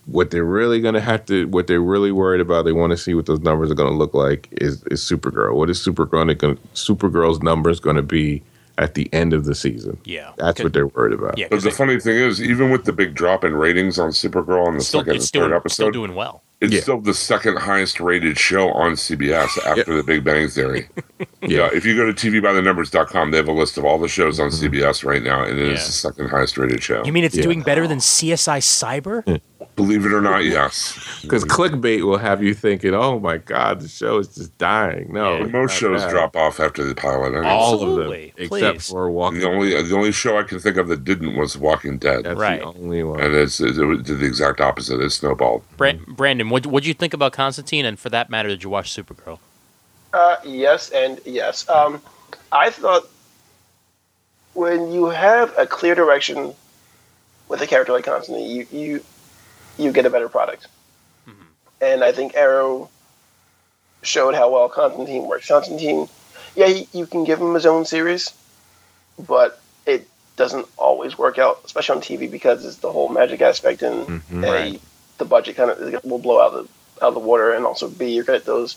what 0.06 0.30
they're 0.30 0.44
really 0.44 0.80
going 0.80 0.94
to 0.94 1.00
have 1.00 1.24
to, 1.26 1.46
what 1.48 1.66
they're 1.66 1.80
really 1.80 2.12
worried 2.12 2.40
about, 2.40 2.64
they 2.64 2.72
want 2.72 2.90
to 2.90 2.96
see 2.96 3.14
what 3.14 3.26
those 3.26 3.40
numbers 3.40 3.70
are 3.70 3.74
going 3.74 3.90
to 3.90 3.96
look 3.96 4.14
like 4.14 4.48
is, 4.52 4.82
is 4.84 5.00
Supergirl. 5.00 5.54
What 5.54 5.70
is 5.70 5.78
Supergirl 5.78 6.36
going 6.36 6.56
Supergirl's 6.74 7.42
numbers 7.42 7.80
going 7.80 7.96
to 7.96 8.02
be 8.02 8.42
at 8.78 8.94
the 8.94 9.12
end 9.12 9.32
of 9.32 9.44
the 9.44 9.54
season? 9.54 9.98
Yeah. 10.04 10.32
That's 10.36 10.62
what 10.62 10.72
they're 10.72 10.86
worried 10.86 11.12
about. 11.14 11.38
Yeah, 11.38 11.46
But 11.50 11.56
'cause 11.56 11.64
the 11.64 11.70
they- 11.70 11.76
funny 11.76 12.00
thing 12.00 12.16
is, 12.16 12.42
even 12.42 12.70
with 12.70 12.84
the 12.84 12.92
big 12.92 13.14
drop 13.14 13.44
in 13.44 13.54
ratings 13.54 13.98
on 13.98 14.10
Supergirl 14.10 14.66
on 14.66 14.74
the 14.78 14.80
still, 14.84 15.00
second 15.00 15.14
it's 15.16 15.24
and 15.24 15.28
still, 15.28 15.40
third 15.42 15.46
still 15.48 15.56
episode, 15.86 15.92
doing 15.92 16.14
well. 16.14 16.42
It's 16.62 16.72
Yeah. 16.72 16.80
still 16.80 17.00
the 17.00 17.12
second 17.14 17.58
highest 17.58 18.00
rated 18.00 18.38
show 18.38 18.70
on 18.70 18.92
CBS 18.92 19.48
after 19.66 19.96
The 19.96 20.02
Big 20.02 20.24
Bang 20.24 20.48
Theory. 20.48 20.88
yeah. 21.42 21.68
if 21.72 21.84
you 21.84 21.96
go 21.96 22.10
to 22.10 22.12
TVByTheNumbers.com, 22.12 23.30
they 23.30 23.36
have 23.36 23.48
a 23.48 23.52
list 23.52 23.76
of 23.78 23.84
all 23.84 23.98
the 23.98 24.08
shows 24.08 24.38
on 24.40 24.48
mm-hmm. 24.50 24.66
CBS 24.66 25.04
right 25.04 25.22
now, 25.22 25.42
and 25.42 25.58
it 25.58 25.68
is 25.68 25.80
Yeah. 25.80 25.86
the 25.86 25.92
second 25.92 26.28
highest 26.30 26.56
rated 26.58 26.82
show. 26.82 27.04
You 27.04 27.12
mean 27.12 27.24
it's 27.24 27.36
Yeah. 27.36 27.42
doing 27.42 27.62
better 27.62 27.86
than 27.86 27.98
CSI 27.98 28.58
Cyber? 28.60 29.40
Believe 29.74 30.04
it 30.04 30.12
or 30.12 30.20
not, 30.20 30.44
yes. 30.44 31.20
Because 31.22 31.44
clickbait 31.44 32.02
will 32.02 32.18
have 32.18 32.42
you 32.42 32.52
thinking, 32.52 32.94
"Oh 32.94 33.18
my 33.18 33.38
God, 33.38 33.80
the 33.80 33.88
show 33.88 34.18
is 34.18 34.28
just 34.28 34.56
dying." 34.58 35.10
No, 35.12 35.38
Yeah. 35.38 35.46
Most 35.46 35.74
shows 35.76 36.02
that. 36.02 36.10
drop 36.10 36.36
off 36.36 36.60
after 36.60 36.84
the 36.84 36.94
pilot. 36.94 37.28
Anyway. 37.32 37.46
all 37.46 37.74
of 37.74 37.80
them 37.80 37.88
Absolutely. 37.90 38.34
except 38.36 38.82
for 38.82 39.10
Walking. 39.10 39.38
the 39.40 39.48
only 39.48 39.82
the 39.82 39.96
only 39.96 40.12
show 40.12 40.36
I 40.36 40.42
can 40.42 40.58
think 40.58 40.76
of 40.76 40.88
that 40.88 41.04
didn't 41.04 41.36
was 41.36 41.56
Walking 41.56 41.96
Dead, 41.96 42.24
That's 42.24 42.38
Right. 42.38 42.60
the 42.60 42.66
only 42.66 43.02
one. 43.02 43.20
and 43.20 43.34
it's, 43.34 43.60
it, 43.60 43.78
it 43.78 44.02
did 44.02 44.18
the 44.20 44.26
exact 44.26 44.60
opposite. 44.60 45.00
It 45.00 45.08
snowballed. 45.10 45.62
Bra- 45.78 45.92
Brandon, 46.06 46.50
what 46.52 46.66
what'd 46.66 46.86
you 46.86 46.94
think 46.94 47.14
about 47.14 47.32
Constantine? 47.32 47.84
And 47.84 47.98
for 47.98 48.10
that 48.10 48.30
matter, 48.30 48.48
did 48.48 48.62
you 48.62 48.70
watch 48.70 48.94
Supergirl? 48.94 49.38
Uh, 50.12 50.36
yes 50.44 50.90
and 50.90 51.20
yes. 51.24 51.68
Um, 51.68 52.02
I 52.52 52.70
thought 52.70 53.08
when 54.54 54.92
you 54.92 55.06
have 55.06 55.56
a 55.56 55.66
clear 55.66 55.94
direction 55.94 56.54
with 57.48 57.62
a 57.62 57.66
character 57.66 57.92
like 57.92 58.04
Constantine, 58.04 58.48
you 58.48 58.66
you 58.70 59.04
you 59.78 59.92
get 59.92 60.06
a 60.06 60.10
better 60.10 60.28
product. 60.28 60.66
And 61.80 62.04
I 62.04 62.12
think 62.12 62.36
Arrow 62.36 62.88
showed 64.02 64.34
how 64.36 64.52
well 64.52 64.68
Constantine 64.68 65.26
works. 65.26 65.48
Constantine, 65.48 66.08
yeah, 66.54 66.68
he, 66.68 66.86
you 66.92 67.06
can 67.06 67.24
give 67.24 67.40
him 67.40 67.54
his 67.54 67.66
own 67.66 67.84
series, 67.84 68.32
but 69.18 69.60
it 69.84 70.06
doesn't 70.36 70.66
always 70.76 71.18
work 71.18 71.38
out, 71.38 71.60
especially 71.64 71.96
on 71.96 72.02
TV 72.02 72.30
because 72.30 72.64
it's 72.64 72.76
the 72.76 72.92
whole 72.92 73.08
magic 73.08 73.40
aspect 73.40 73.82
and 73.82 74.22
Mhm. 74.30 74.44
A, 74.44 74.50
Right. 74.52 74.80
The 75.22 75.28
budget 75.28 75.54
kind 75.56 75.70
of 75.70 76.04
will 76.04 76.18
blow 76.18 76.40
out 76.40 76.52
the 76.52 76.68
out 77.04 77.08
of 77.08 77.14
the 77.14 77.20
water, 77.20 77.52
and 77.52 77.64
also 77.64 77.88
B, 77.88 78.10
you're 78.14 78.24
gonna 78.24 78.38
get 78.38 78.46
those 78.46 78.76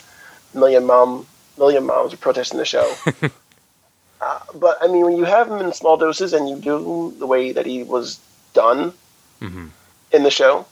million 0.53 0.85
mom 0.85 1.26
million 1.57 1.85
moms 1.85 2.13
are 2.13 2.17
protesting 2.17 2.59
the 2.59 2.65
show. 2.65 2.93
uh, 4.22 4.39
but 4.53 4.77
I 4.81 4.88
mean, 4.88 5.03
when 5.05 5.17
you 5.17 5.23
have 5.26 5.49
him 5.49 5.57
in 5.59 5.73
small 5.73 5.97
doses 5.97 6.34
and 6.34 6.47
you 6.49 6.57
do 6.57 6.76
him 6.77 7.19
the 7.19 7.26
way 7.27 7.51
that 7.51 7.65
he 7.65 7.84
was 7.84 8.19
done 8.53 8.93
Mhm. 9.41 9.69
in 10.11 10.23
the 10.23 10.31
show, 10.31 10.65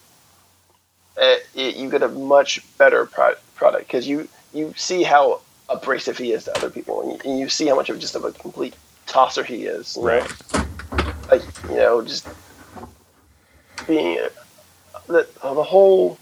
uh, 1.18 1.36
it, 1.56 1.76
you 1.76 1.90
get 1.90 2.02
a 2.04 2.08
much 2.08 2.62
better 2.78 3.06
pro- 3.06 3.36
product 3.56 3.88
because 3.88 4.08
you 4.08 4.28
you 4.54 4.74
see 4.78 5.02
how 5.04 5.42
abrasive 5.70 6.18
he 6.18 6.32
is 6.32 6.44
to 6.46 6.56
other 6.58 6.70
people, 6.70 7.02
and 7.02 7.12
you, 7.12 7.18
and 7.32 7.40
you 7.40 7.50
see 7.50 7.68
how 7.68 7.76
much 7.76 7.90
of 7.90 8.00
just 8.00 8.16
of 8.16 8.24
a 8.24 8.32
complete 8.32 8.76
tosser 9.08 9.44
he 9.44 9.66
is. 9.66 9.98
Right. 10.00 10.30
Like 11.32 11.42
you 11.70 11.76
know, 11.78 12.02
just 12.04 12.28
being 13.88 14.18
the 15.08 15.28
uh, 15.42 15.54
the 15.54 15.64
whole 15.64 16.18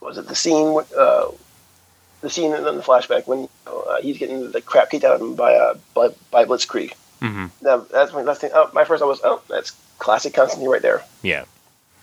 was 0.00 0.16
it 0.18 0.26
the 0.28 0.34
scene 0.34 0.72
with, 0.74 0.92
uh, 0.96 1.28
the 2.20 2.30
scene 2.30 2.52
in 2.54 2.62
the 2.62 2.72
flashback 2.82 3.26
when 3.26 3.48
uh, 3.66 4.00
he's 4.00 4.18
getting 4.18 4.50
the 4.52 4.60
crap 4.60 4.90
kicked 4.90 5.04
out 5.04 5.16
of 5.16 5.20
him 5.20 5.34
by 5.34 5.54
uh, 5.54 5.74
by, 5.94 6.08
by 6.30 6.44
Blitzkrieg. 6.44 6.92
Mm-hmm. 7.20 7.46
Now, 7.62 7.78
that's 7.78 8.12
my 8.12 8.22
last 8.22 8.40
thing. 8.40 8.50
Oh, 8.54 8.70
my 8.72 8.84
first 8.84 9.00
thought 9.00 9.08
was, 9.08 9.20
oh, 9.24 9.42
that's 9.48 9.72
classic 9.98 10.34
Constantine 10.34 10.68
right 10.70 10.80
there, 10.82 11.02
Yeah. 11.22 11.44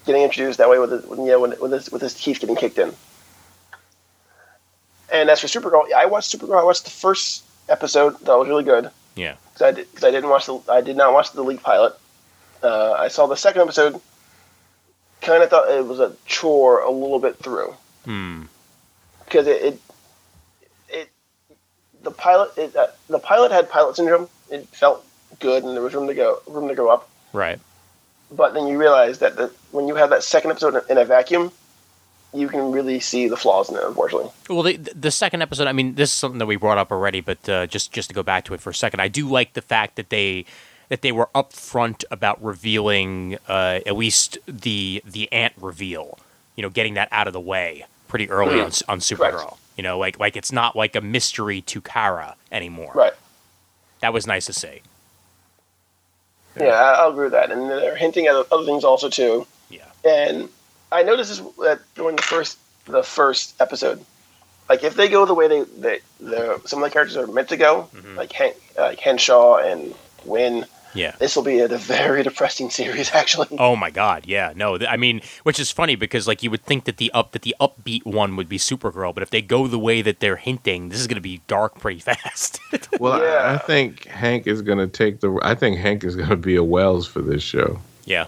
getting 0.06 0.24
introduced 0.24 0.58
that 0.58 0.70
way 0.70 0.78
with 0.78 0.92
his, 0.92 1.06
when, 1.06 1.22
you 1.22 1.28
know, 1.28 1.40
when, 1.40 1.54
with 1.62 1.72
his 1.72 1.90
with 1.90 2.02
his 2.02 2.14
teeth 2.14 2.42
getting 2.42 2.58
kicked 2.58 2.78
in. 2.78 2.94
And 5.12 5.30
as 5.30 5.40
for 5.40 5.48
Supergirl, 5.48 5.88
yeah, 5.88 6.00
I 6.00 6.06
watched 6.06 6.38
Supergirl. 6.38 6.60
I 6.60 6.64
watched 6.64 6.84
the 6.84 6.90
first 6.90 7.44
episode. 7.70 8.20
That 8.22 8.38
was 8.38 8.48
really 8.48 8.64
good. 8.64 8.90
Yeah. 9.16 9.36
because 9.54 9.62
I, 9.62 9.72
did, 9.72 9.88
I 10.04 10.12
didn't 10.12 10.30
watch 10.30 10.46
the 10.48 10.60
I 10.70 10.82
did 10.82 10.98
not 10.98 11.14
watch 11.14 11.32
the 11.32 11.44
leak 11.44 11.62
pilot. 11.64 11.94
Uh, 12.62 12.94
I 12.94 13.08
saw 13.08 13.28
the 13.28 13.38
second 13.38 13.62
episode. 13.62 14.02
Kind 15.26 15.42
of 15.44 15.50
thought 15.50 15.70
it 15.70 15.86
was 15.86 16.00
a 16.00 16.16
chore 16.26 16.82
a 16.82 16.92
little 16.92 17.20
bit 17.20 17.38
through 17.38 17.74
Hmm. 18.06 18.44
because 19.26 19.48
it, 19.48 19.62
it 19.64 19.80
it 20.90 21.10
the 22.04 22.12
pilot 22.12 22.52
it, 22.58 22.76
uh, 22.76 22.88
the 23.10 23.18
pilot 23.20 23.52
had 23.52 23.70
pilot 23.70 23.96
syndrome. 23.96 24.30
It 24.52 24.68
felt 24.68 25.04
good 25.40 25.64
and 25.64 25.76
there 25.76 25.82
was 25.82 25.94
room 25.96 26.08
to 26.08 26.14
go 26.14 26.42
room 26.48 26.68
to 26.68 26.76
go 26.76 26.90
up. 26.90 27.10
Right. 27.34 27.60
But 28.32 28.54
then 28.54 28.68
you 28.68 28.78
realize 28.78 29.20
that 29.20 29.36
the, 29.36 29.52
when 29.72 29.88
you 29.88 29.96
have 29.96 30.10
that 30.12 30.24
second 30.24 30.52
episode 30.52 30.84
in 30.90 30.98
a 30.98 31.06
vacuum, 31.06 31.52
you 32.34 32.48
can 32.48 32.72
really 32.72 33.00
see 33.00 33.28
the 33.28 33.38
flaws 33.38 33.70
in 33.70 33.76
it. 33.78 33.84
Unfortunately, 33.84 34.30
Well, 34.50 34.62
the, 34.64 34.78
the 34.78 35.12
second 35.12 35.42
episode. 35.42 35.68
I 35.68 35.74
mean, 35.74 35.96
this 35.96 36.10
is 36.10 36.14
something 36.16 36.40
that 36.40 36.46
we 36.46 36.56
brought 36.56 36.78
up 36.78 36.92
already, 36.92 37.22
but 37.22 37.48
uh, 37.50 37.66
just 37.66 37.92
just 37.92 38.10
to 38.10 38.16
go 38.16 38.22
back 38.24 38.46
to 38.46 38.54
it 38.54 38.62
for 38.62 38.70
a 38.70 38.76
second, 38.76 39.00
I 39.00 39.08
do 39.08 39.28
like 39.28 39.54
the 39.54 39.62
fact 39.64 39.96
that 39.96 40.10
they 40.10 40.46
that 40.90 41.02
they 41.02 41.12
were 41.12 41.30
upfront 41.36 42.04
about 42.12 42.44
revealing 42.44 43.38
uh, 43.48 43.80
at 43.86 43.96
least 43.96 44.38
the 44.48 45.02
the 45.06 45.32
ant 45.32 45.54
reveal. 45.60 46.18
You 46.56 46.62
know, 46.64 46.70
getting 46.70 46.94
that 46.94 47.10
out 47.12 47.28
of 47.28 47.34
the 47.34 47.40
way 47.40 47.86
pretty 48.08 48.30
early 48.30 48.60
on, 48.62 48.72
on 48.88 49.00
Supergirl. 49.00 49.58
You 49.78 49.84
know, 49.84 49.98
like 50.00 50.20
like 50.20 50.36
it's 50.38 50.52
not 50.52 50.76
like 50.76 50.96
a 50.96 51.02
mystery 51.02 51.62
to 51.62 51.82
Kara 51.82 52.36
anymore. 52.52 52.92
right? 52.96 53.14
That 54.02 54.14
was 54.14 54.26
nice 54.28 54.46
to 54.46 54.54
see. 54.54 54.82
Yeah, 56.60 56.68
I, 56.68 56.92
I'll 57.02 57.10
agree 57.12 57.26
with 57.26 57.34
that. 57.34 57.52
And 57.52 57.70
they're 57.70 57.96
hinting 57.96 58.28
at 58.28 58.36
other 58.52 58.64
things 58.66 58.84
also 58.84 59.10
too. 59.10 59.46
Yeah. 59.70 59.82
And 60.06 60.50
I 60.92 61.04
noticed 61.04 61.30
this 61.30 61.40
that 61.60 61.80
during 61.96 62.16
the 62.16 62.22
first 62.22 62.58
the 62.86 63.04
first 63.04 63.60
episode, 63.60 64.06
like 64.70 64.84
if 64.84 64.96
they 64.96 65.10
go 65.10 65.26
the 65.26 65.34
way 65.34 65.48
they 65.48 65.64
they 65.64 66.00
the 66.22 66.62
some 66.66 66.82
of 66.82 66.90
the 66.90 66.94
characters 66.94 67.18
are 67.18 67.28
meant 67.28 67.50
to 67.50 67.58
go, 67.58 67.90
Mhm. 67.94 68.16
like 68.16 68.32
Hank, 68.32 68.56
like 68.78 69.00
Henshaw 69.00 69.58
and 69.58 69.94
Wynn, 70.24 70.66
Yeah. 70.96 71.16
this 71.20 71.36
will 71.36 71.44
be 71.44 71.60
a, 71.60 71.68
very 71.68 72.24
depressing 72.24 72.70
series. 72.70 73.12
Actually, 73.14 73.48
Oh 73.60 73.76
my 73.76 73.90
God! 73.92 74.24
Yeah, 74.26 74.54
no. 74.56 74.78
th- 74.78 74.90
I 74.90 74.96
mean, 74.98 75.22
which 75.44 75.60
is 75.60 75.70
funny 75.72 75.96
because 75.96 76.28
like 76.28 76.42
you 76.42 76.50
would 76.50 76.64
think 76.64 76.86
that 76.86 76.98
the 76.98 77.12
up 77.14 77.34
that 77.34 77.42
the 77.44 77.54
upbeat 77.60 78.06
one 78.06 78.36
would 78.38 78.48
be 78.50 78.58
Supergirl, 78.58 79.14
but 79.14 79.22
if 79.22 79.30
they 79.30 79.42
go 79.42 79.68
the 79.68 79.78
way 79.80 80.02
that 80.02 80.20
they're 80.22 80.38
hinting, 80.38 80.90
this 80.90 81.00
is 81.00 81.08
going 81.08 81.16
to 81.16 81.22
be 81.22 81.42
dark 81.48 81.80
pretty 81.80 82.00
fast. 82.10 82.60
Well, 83.00 83.14
I, 83.22 83.56
I 83.56 83.58
think 83.58 84.06
Hank 84.06 84.48
is 84.48 84.62
going 84.62 84.78
to 84.78 84.88
take 84.88 85.20
the. 85.20 85.38
I 85.44 85.54
think 85.54 85.78
Hank 85.78 86.04
is 86.06 86.16
going 86.16 86.30
to 86.30 86.38
be 86.38 86.56
a 86.56 86.64
Wells 86.64 87.06
for 87.06 87.22
this 87.22 87.44
show. 87.44 87.80
yeah, 88.06 88.28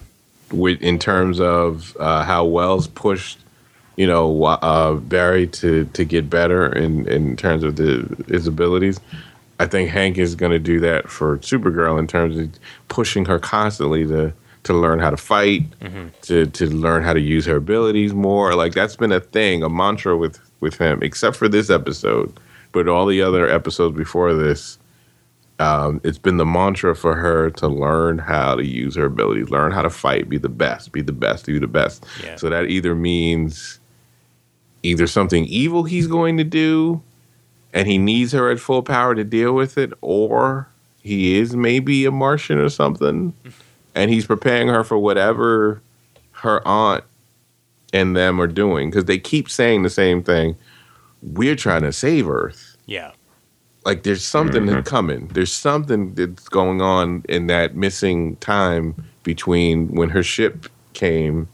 With 0.52 0.82
in 0.82 1.00
terms 1.00 1.40
of 1.40 1.96
uh, 2.00 2.24
how 2.24 2.44
Wells 2.46 2.88
pushed, 2.88 3.40
you 3.96 4.06
know, 4.08 4.44
uh, 4.44 4.94
Barry 4.96 5.48
to 5.48 5.86
to 5.94 6.04
get 6.04 6.30
better 6.30 6.68
in 6.74 7.08
in 7.08 7.38
terms 7.38 7.64
of 7.64 7.78
the 7.78 8.08
his 8.28 8.46
abilities. 8.48 9.00
I 9.60 9.66
think 9.66 9.90
Hank 9.90 10.18
is 10.18 10.36
going 10.36 10.52
to 10.52 10.60
do 10.60 10.80
that 10.82 11.10
for 11.10 11.38
Supergirl 11.40 11.98
in 12.00 12.08
terms 12.08 12.38
of 12.38 12.50
pushing 12.90 13.26
her 13.26 13.40
constantly 13.40 14.06
to 14.08 14.34
to 14.64 14.74
learn 14.74 15.00
how 15.00 15.10
to 15.10 15.18
fight, 15.18 15.64
to 16.24 16.46
to 16.46 16.68
learn 16.68 17.04
how 17.04 17.14
to 17.14 17.22
use 17.22 17.46
her 17.46 17.56
abilities 17.56 18.14
more. 18.14 18.54
Like 18.54 18.74
that's 18.74 18.96
been 18.96 19.12
a 19.12 19.20
thing, 19.20 19.64
a 19.64 19.70
mantra 19.70 20.18
with 20.18 20.40
with 20.60 20.78
him, 20.78 21.00
except 21.02 21.36
for 21.36 21.48
this 21.48 21.70
episode. 21.70 22.38
But 22.72 22.88
all 22.88 23.06
the 23.06 23.22
other 23.22 23.50
episodes 23.50 23.98
before 23.98 24.34
this, 24.34 24.78
um, 25.60 26.02
it's 26.04 26.18
been 26.18 26.38
the 26.38 26.46
mantra 26.46 26.96
for 26.96 27.16
her 27.16 27.50
to 27.52 27.68
learn 27.68 28.18
how 28.20 28.56
to 28.56 28.66
use 28.66 28.96
her 28.96 29.06
abilities, 29.06 29.50
learn 29.50 29.72
how 29.72 29.82
to 29.82 29.90
fight, 29.90 30.30
be 30.30 30.38
the 30.38 30.50
best, 30.50 30.92
be 30.92 31.02
the 31.02 31.14
best, 31.14 31.46
be 31.46 31.60
the 31.60 31.68
best. 31.68 32.06
Yeah. 32.24 32.36
So 32.36 32.50
that 32.50 32.70
either 32.70 32.94
means 32.94 33.80
either 34.84 35.08
something 35.08 35.46
evil 35.46 35.84
he's 35.84 36.08
going 36.08 36.38
to 36.38 36.44
do 36.44 37.02
and 37.78 37.88
he 37.88 38.00
needs 38.00 38.32
her 38.32 38.50
at 38.50 38.60
full 38.60 38.82
power 38.82 39.14
to 39.14 39.24
deal 39.24 39.54
with 39.54 39.78
it, 39.78 39.94
or 40.02 40.68
he 41.04 41.38
is 41.38 41.56
maybe 41.56 42.06
a 42.06 42.12
Martian 42.12 42.58
or 42.58 42.70
something 42.70 43.34
and 43.94 44.10
he's 44.12 44.26
preparing 44.26 44.68
her 44.68 44.84
for 44.84 44.98
whatever 44.98 45.82
her 46.32 46.68
aunt 46.68 47.04
and 47.94 48.16
them 48.16 48.40
are 48.42 48.48
doing 48.48 48.90
because 48.90 49.06
they 49.06 49.18
keep 49.18 49.50
saying 49.50 49.84
the 49.84 49.90
same 49.90 50.22
thing. 50.24 50.56
We're 51.22 51.56
trying 51.56 51.84
to 51.84 51.94
save 51.94 52.28
Earth 52.30 52.76
yeah, 52.88 53.12
like 53.86 54.04
there's 54.04 54.24
something 54.24 54.66
Mhm. 54.66 54.86
coming. 54.86 55.28
There's 55.34 55.52
something 55.54 56.14
that's 56.16 56.48
going 56.50 56.82
on 56.82 57.24
in 57.30 57.48
that 57.48 57.76
missing 57.76 58.36
time 58.38 58.96
between 59.24 59.90
when 59.96 60.10
her 60.10 60.24
ship 60.24 60.68
came, 60.94 61.48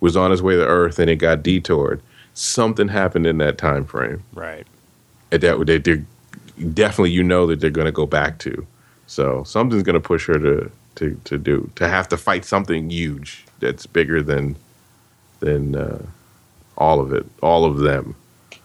was 0.00 0.16
on 0.16 0.32
its 0.32 0.42
way 0.42 0.56
to 0.56 0.66
Earth, 0.66 0.98
and 0.98 1.08
it 1.10 1.16
got 1.16 1.42
detoured. 1.42 2.00
Something 2.34 2.88
happened 2.88 3.26
in 3.26 3.38
that 3.38 3.56
time 3.58 3.84
frame. 3.84 4.22
right. 4.34 4.66
And 5.32 5.40
that 5.42 5.64
they, 5.66 5.78
they're 5.78 6.04
definitely 6.74 7.10
you 7.12 7.22
know 7.22 7.46
that 7.46 7.60
they're 7.60 7.70
going 7.70 7.86
to 7.86 7.92
go 7.92 8.06
back 8.06 8.38
to. 8.40 8.66
So 9.06 9.42
something's 9.44 9.82
going 9.82 9.94
to 9.94 10.00
push 10.00 10.26
her 10.26 10.38
to 10.38 10.70
to 10.96 11.20
to 11.24 11.38
do 11.38 11.70
to 11.76 11.88
have 11.88 12.08
to 12.08 12.16
fight 12.16 12.44
something 12.44 12.90
huge 12.90 13.44
that's 13.60 13.86
bigger 13.86 14.22
than 14.22 14.56
than 15.40 15.74
uh, 15.76 16.02
all 16.76 17.00
of 17.00 17.12
it, 17.12 17.26
all 17.42 17.64
of 17.64 17.78
them. 17.78 18.14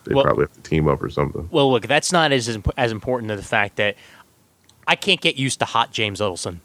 They 0.05 0.13
Well- 0.13 0.23
probably 0.25 0.43
have 0.43 0.53
to 0.53 0.61
team 0.61 0.87
up 0.87 1.01
or 1.01 1.09
something. 1.09 1.47
Well, 1.51 1.71
look, 1.71 1.87
that's 1.87 2.11
not 2.11 2.31
as 2.31 2.47
as 2.47 2.55
imp- 2.55 2.73
as 2.77 2.91
important 2.91 3.29
to 3.29 3.35
the 3.35 3.43
fact 3.43 3.77
that 3.77 3.95
I 4.87 4.95
can't 4.95 5.19
get 5.21 5.35
used 5.35 5.59
to 5.59 5.65
hot 5.65 5.91
James 5.91 6.19
Littleson. 6.19 6.59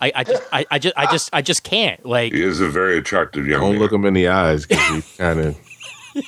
I, 0.00 0.12
I 0.16 0.24
just 0.24 0.42
I, 0.52 0.66
I 0.70 0.78
just 0.78 0.94
I 0.98 1.06
just 1.12 1.30
I 1.32 1.42
just 1.42 1.62
can't. 1.62 2.04
Like 2.04 2.32
He 2.32 2.42
is 2.42 2.60
a 2.60 2.68
very 2.68 2.98
attractive 2.98 3.46
young 3.46 3.60
Don't 3.60 3.72
man. 3.72 3.80
look 3.80 3.92
him 3.92 4.04
in 4.04 4.14
the 4.14 4.28
eyes 4.28 4.66
because 4.66 5.04
he 5.04 5.16
kind 5.18 5.40
of 5.40 5.58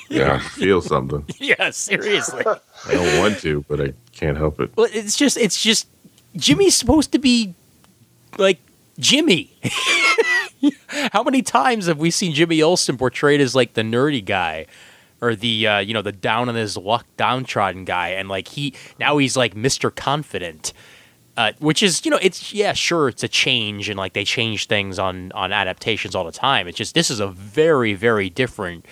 yeah. 0.09 0.39
feel 0.39 0.81
something. 0.81 1.25
yeah, 1.39 1.69
seriously. 1.71 2.43
I 2.87 2.93
don't 2.93 3.19
want 3.19 3.39
to, 3.39 3.65
but 3.67 3.81
I 3.81 3.93
can't 4.11 4.37
help 4.37 4.59
it. 4.59 4.71
Well, 4.75 4.87
it's 4.91 5.15
just 5.15 5.37
it's 5.37 5.61
just 5.61 5.87
Jimmy's 6.35 6.75
supposed 6.75 7.11
to 7.11 7.19
be 7.19 7.53
like 8.37 8.59
Jimmy. 8.99 9.51
How 11.11 11.23
many 11.23 11.41
times 11.41 11.87
have 11.87 11.97
we 11.99 12.11
seen 12.11 12.33
Jimmy 12.33 12.61
Olsen 12.61 12.97
portrayed 12.97 13.41
as 13.41 13.55
like 13.55 13.73
the 13.73 13.81
nerdy 13.81 14.23
guy 14.23 14.65
or 15.21 15.35
the 15.35 15.67
uh, 15.67 15.79
you 15.79 15.93
know 15.93 16.01
the 16.01 16.11
down 16.11 16.49
on 16.49 16.55
his 16.55 16.77
luck 16.77 17.05
downtrodden 17.17 17.85
guy 17.85 18.09
and 18.09 18.29
like 18.29 18.49
he 18.49 18.73
now 18.99 19.17
he's 19.17 19.35
like 19.37 19.55
Mr. 19.55 19.93
Confident. 19.93 20.73
Uh, 21.37 21.51
which 21.59 21.83
is, 21.83 22.05
you 22.05 22.11
know, 22.11 22.19
it's 22.21 22.53
yeah, 22.53 22.71
sure, 22.71 23.09
it's 23.09 23.21
a 23.21 23.27
change, 23.27 23.89
and 23.89 23.97
like 23.97 24.13
they 24.13 24.23
change 24.23 24.67
things 24.67 24.97
on 24.97 25.33
on 25.33 25.51
adaptations 25.51 26.15
all 26.15 26.23
the 26.23 26.31
time. 26.31 26.65
It's 26.65 26.77
just 26.77 26.95
this 26.95 27.11
is 27.11 27.19
a 27.19 27.27
very, 27.27 27.93
very 27.93 28.29
different 28.29 28.85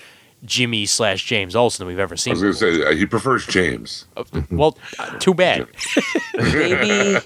Jimmy 0.45 0.85
slash 0.85 1.23
James 1.25 1.55
Olsen 1.55 1.83
than 1.85 1.87
we've 1.87 1.99
ever 2.01 2.17
seen. 2.17 2.31
I 2.31 2.33
was 2.33 2.59
going 2.59 2.73
to 2.75 2.83
say 2.83 2.85
uh, 2.89 2.93
he 2.95 3.05
prefers 3.05 3.45
James. 3.47 4.05
Well, 4.51 4.77
uh, 4.99 5.17
too 5.19 5.33
bad. 5.33 5.67
Maybe 6.33 7.17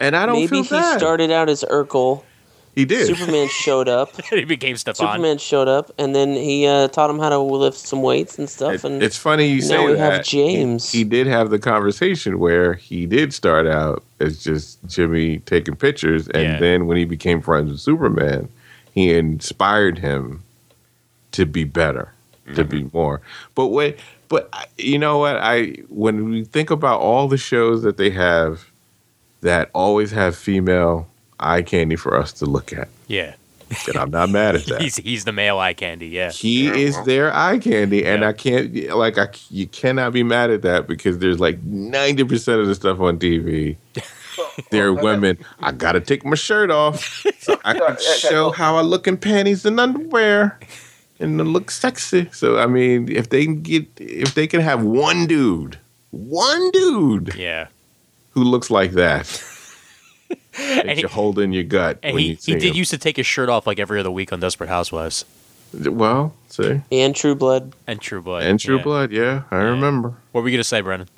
And 0.00 0.16
I 0.16 0.26
don't 0.26 0.36
maybe 0.36 0.48
feel 0.48 0.62
he 0.62 0.68
bad. 0.70 0.98
started 0.98 1.30
out 1.30 1.48
as 1.48 1.64
Urkel. 1.70 2.22
he 2.74 2.84
did. 2.84 3.06
Superman 3.06 3.48
showed 3.48 3.88
up. 3.88 4.10
he 4.30 4.44
became 4.44 4.76
Stefan. 4.76 5.06
Superman 5.06 5.38
showed 5.38 5.66
up, 5.68 5.90
and 5.98 6.14
then 6.14 6.34
he 6.34 6.66
uh, 6.66 6.88
taught 6.88 7.10
him 7.10 7.18
how 7.18 7.28
to 7.28 7.38
lift 7.38 7.78
some 7.78 8.02
weights 8.02 8.38
and 8.38 8.48
stuff. 8.48 8.72
It- 8.74 8.84
And 8.84 9.02
it's 9.02 9.16
funny 9.16 9.46
you 9.48 9.60
now 9.62 9.66
say 9.66 9.86
we 9.86 9.92
that. 9.94 10.12
have 10.12 10.24
James. 10.24 10.90
He, 10.92 10.98
he 10.98 11.04
did 11.04 11.26
have 11.26 11.50
the 11.50 11.58
conversation 11.58 12.38
where 12.38 12.74
he 12.74 13.06
did 13.06 13.34
start 13.34 13.66
out 13.66 14.04
as 14.20 14.42
just 14.44 14.78
Jimmy 14.86 15.38
taking 15.40 15.74
pictures, 15.74 16.28
and 16.28 16.42
Yeah. 16.44 16.58
then 16.60 16.86
when 16.86 16.96
he 16.96 17.04
became 17.04 17.40
friends 17.42 17.70
with 17.72 17.80
Superman, 17.80 18.48
he 18.94 19.12
inspired 19.12 19.98
him 19.98 20.42
to 21.32 21.46
be 21.46 21.64
better, 21.64 22.12
to 22.54 22.64
be 22.64 22.82
mm-hmm. 22.82 22.96
more. 22.96 23.20
But 23.54 23.68
wait, 23.68 23.98
but 24.28 24.48
uh, 24.52 24.64
you 24.78 24.98
know 24.98 25.18
what? 25.18 25.36
I 25.36 25.76
when 25.88 26.30
we 26.30 26.44
think 26.44 26.70
about 26.70 27.00
all 27.00 27.28
the 27.28 27.38
shows 27.38 27.82
that 27.82 27.96
they 27.96 28.10
have 28.10 28.66
that 29.42 29.70
always 29.74 30.10
have 30.12 30.36
female 30.36 31.08
eye 31.38 31.62
candy 31.62 31.96
for 31.96 32.16
us 32.16 32.32
to 32.34 32.46
look 32.46 32.72
at, 32.72 32.88
yeah, 33.08 33.34
and 33.88 33.96
I'm 33.96 34.10
not 34.10 34.30
mad 34.30 34.56
at 34.56 34.66
that. 34.66 34.82
he's 34.82 34.96
he's 34.96 35.24
the 35.24 35.32
male 35.32 35.58
eye 35.58 35.74
candy. 35.74 36.08
Yeah, 36.08 36.30
He 36.30 36.66
Yeah, 36.66 36.74
is 36.74 36.94
well. 36.96 37.04
their 37.04 37.34
eye 37.34 37.58
candy, 37.58 38.04
and 38.04 38.22
Yeah. 38.22 38.28
I 38.28 38.32
can't 38.32 38.96
like 38.96 39.18
I 39.18 39.28
you 39.50 39.66
cannot 39.66 40.12
be 40.12 40.22
mad 40.22 40.50
at 40.50 40.62
that 40.62 40.86
because 40.86 41.18
there's 41.18 41.40
like 41.40 41.62
ninety 41.62 42.24
percent 42.24 42.60
of 42.60 42.66
the 42.66 42.74
stuff 42.74 43.00
on 43.00 43.18
TV. 43.18 43.76
They're 44.70 44.92
women. 44.92 45.38
I 45.60 45.72
gotta 45.72 46.00
take 46.00 46.24
my 46.24 46.36
shirt 46.36 46.70
off 46.70 47.24
so 47.40 47.58
I 47.64 47.74
can 47.78 47.96
show 48.18 48.50
how 48.50 48.76
I 48.76 48.82
look 48.82 49.06
in 49.06 49.16
panties 49.16 49.64
and 49.64 49.78
underwear, 49.80 50.58
and 51.20 51.38
to 51.38 51.44
look 51.44 51.70
sexy. 51.70 52.28
So 52.32 52.58
I 52.58 52.66
mean, 52.66 53.10
if 53.10 53.28
they 53.30 53.44
can 53.44 53.62
get, 53.62 53.86
if 53.98 54.34
they 54.34 54.46
can 54.46 54.60
have 54.60 54.82
one 54.82 55.26
dude, 55.26 55.78
one 56.10 56.70
dude 56.72 57.34
yeah. 57.36 57.68
who 58.30 58.42
looks 58.42 58.70
like 58.70 58.92
that, 58.92 59.42
And 60.58 60.98
you 61.00 61.08
hold 61.08 61.38
in 61.38 61.52
your 61.52 61.64
gut 61.64 61.98
and 62.02 62.14
when 62.14 62.22
he, 62.22 62.30
you 62.30 62.36
he 62.36 62.54
did 62.54 62.70
him. 62.70 62.76
used 62.76 62.90
to 62.90 62.98
take 62.98 63.16
his 63.16 63.26
shirt 63.26 63.48
off 63.48 63.66
like 63.66 63.78
every 63.78 64.00
other 64.00 64.10
week 64.10 64.32
on 64.32 64.40
Desperate 64.40 64.68
Housewives 64.68 65.24
well, 65.72 66.34
see, 66.48 66.80
and 66.90 67.14
True 67.14 67.34
Blood. 67.34 67.74
and 67.86 68.00
True 68.00 68.20
Blood. 68.20 68.42
and 68.44 68.58
True 68.58 68.78
yeah. 68.78 68.82
Blood, 68.82 69.12
yeah, 69.12 69.42
I 69.50 69.58
remember. 69.58 70.14
What 70.32 70.40
were 70.40 70.42
we 70.42 70.50
gonna 70.50 70.64
say, 70.64 70.80
Brandon? 70.80 71.08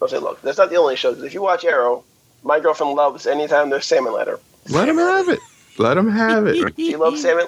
I'll 0.00 0.08
say, 0.08 0.18
look, 0.18 0.40
that's 0.42 0.58
not 0.58 0.70
the 0.70 0.76
only 0.76 0.96
show. 0.96 1.10
if 1.10 1.34
you 1.34 1.42
watch 1.42 1.64
Arrow, 1.64 2.04
my 2.42 2.60
girlfriend 2.60 2.94
loves 2.94 3.26
anytime 3.26 3.70
there's 3.70 3.86
salmon 3.86 4.12
ladder. 4.12 4.38
Let 4.68 4.88
him 4.88 4.98
have 4.98 5.28
it. 5.28 5.40
Let 5.78 5.96
him 5.96 6.10
have 6.10 6.46
it. 6.46 6.74
She 6.76 6.96
loves 6.96 7.22
salmon. 7.22 7.46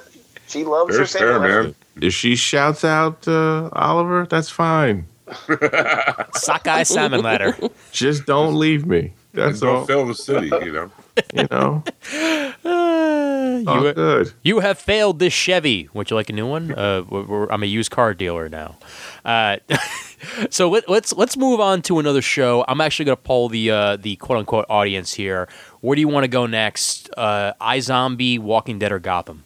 She 0.48 0.64
loves 0.64 0.96
her 0.96 1.06
salmon 1.06 1.28
fair, 1.28 1.38
ladder. 1.40 1.62
man. 1.64 1.74
If 2.00 2.14
she 2.14 2.36
shouts 2.36 2.84
out 2.84 3.26
uh, 3.28 3.68
Oliver, 3.72 4.26
that's 4.28 4.50
fine. 4.50 5.06
Sockeye 6.34 6.82
salmon 6.84 7.22
ladder. 7.22 7.56
Just 7.92 8.24
don't 8.26 8.54
leave 8.58 8.86
me. 8.86 9.12
That's 9.34 9.60
Don't 9.60 9.76
all. 9.76 9.84
fail 9.86 10.06
the 10.06 10.14
city, 10.14 10.46
you 10.46 10.72
know. 10.72 10.90
You 11.34 11.46
know, 11.50 11.84
Uh, 12.64 13.62
all 13.66 13.84
you, 13.86 13.92
good. 13.92 14.32
you 14.42 14.60
have 14.60 14.78
failed 14.78 15.18
this 15.18 15.32
Chevy. 15.32 15.88
Would 15.92 16.10
you 16.10 16.16
like 16.16 16.28
a 16.30 16.32
new 16.32 16.46
one? 16.46 16.72
Uh, 16.72 17.02
we're, 17.08 17.22
we're- 17.24 17.46
I'm 17.50 17.62
a 17.62 17.66
used 17.66 17.90
car 17.90 18.14
dealer 18.14 18.48
now. 18.48 18.76
Uh, 19.24 19.56
so 20.50 20.68
let, 20.70 20.88
let's 20.88 21.12
let's 21.14 21.36
move 21.36 21.60
on 21.60 21.82
to 21.82 21.98
another 21.98 22.22
show. 22.22 22.64
I'm 22.68 22.80
actually 22.80 23.06
going 23.06 23.16
to 23.16 23.22
poll 23.22 23.48
the 23.48 23.70
uh, 23.70 23.96
the 23.96 24.16
quote 24.16 24.38
unquote 24.38 24.66
audience 24.68 25.14
here. 25.14 25.48
Where 25.80 25.94
do 25.94 26.00
you 26.00 26.08
want 26.08 26.24
to 26.24 26.28
go 26.28 26.46
next? 26.46 27.10
Uh, 27.16 27.52
Zombie, 27.80 28.38
Walking 28.38 28.78
Dead, 28.78 28.92
or 28.92 28.98
Gotham? 28.98 29.44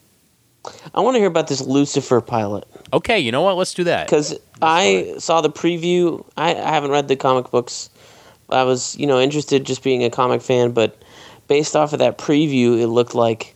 I 0.95 1.01
want 1.01 1.15
to 1.15 1.19
hear 1.19 1.27
about 1.27 1.47
this 1.47 1.61
Lucifer 1.61 2.21
pilot 2.21 2.65
Okay, 2.93 3.19
you 3.19 3.31
know 3.31 3.41
what? 3.41 3.57
Let's 3.57 3.73
do 3.73 3.83
that. 3.85 4.05
because 4.05 4.39
I 4.61 5.15
saw 5.17 5.41
the 5.41 5.49
preview. 5.49 6.23
I, 6.37 6.51
I 6.51 6.71
haven't 6.71 6.91
read 6.91 7.07
the 7.07 7.15
comic 7.15 7.49
books. 7.49 7.89
I 8.49 8.63
was, 8.63 8.95
you 8.97 9.07
know, 9.07 9.19
interested 9.19 9.65
just 9.65 9.83
being 9.83 10.03
a 10.03 10.11
comic 10.11 10.43
fan, 10.43 10.71
but 10.73 11.01
based 11.47 11.75
off 11.75 11.93
of 11.93 11.99
that 11.99 12.19
preview, 12.19 12.79
it 12.79 12.87
looked 12.87 13.15
like 13.15 13.55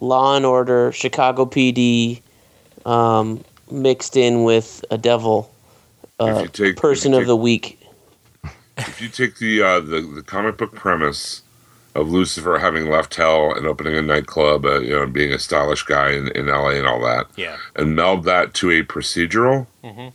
Law 0.00 0.36
and 0.36 0.46
Order, 0.46 0.90
Chicago 0.92 1.44
PD, 1.44 2.22
um, 2.86 3.44
mixed 3.70 4.16
in 4.16 4.42
with 4.42 4.82
a 4.90 4.96
devil 4.96 5.54
uh, 6.18 6.46
take- 6.46 6.76
person 6.76 7.12
you 7.12 7.18
of 7.18 7.26
the 7.26 7.36
week. 7.36 7.78
If 8.78 9.02
you 9.02 9.08
take 9.08 9.38
the, 9.38 9.60
uh, 9.60 9.80
the 9.80 10.00
the 10.00 10.22
comic 10.22 10.56
book 10.56 10.72
premise 10.72 11.42
of 11.94 12.10
Lucifer 12.10 12.58
having 12.58 12.88
left 12.88 13.14
hell 13.16 13.52
and 13.54 13.66
opening 13.66 13.96
a 13.96 14.02
nightclub, 14.02 14.64
uh, 14.64 14.80
you 14.80 14.90
know, 14.94 15.02
and 15.02 15.12
being 15.12 15.32
a 15.32 15.38
stylish 15.38 15.82
guy 15.82 16.10
in, 16.10 16.28
in 16.28 16.46
LA 16.46 16.70
and 16.70 16.86
all 16.86 17.00
that, 17.00 17.26
Yeah. 17.36 17.56
and 17.76 17.96
meld 17.96 18.24
that 18.24 18.54
to 18.54 18.70
a 18.70 18.82
procedural, 18.82 19.66
Mhm. 19.84 20.12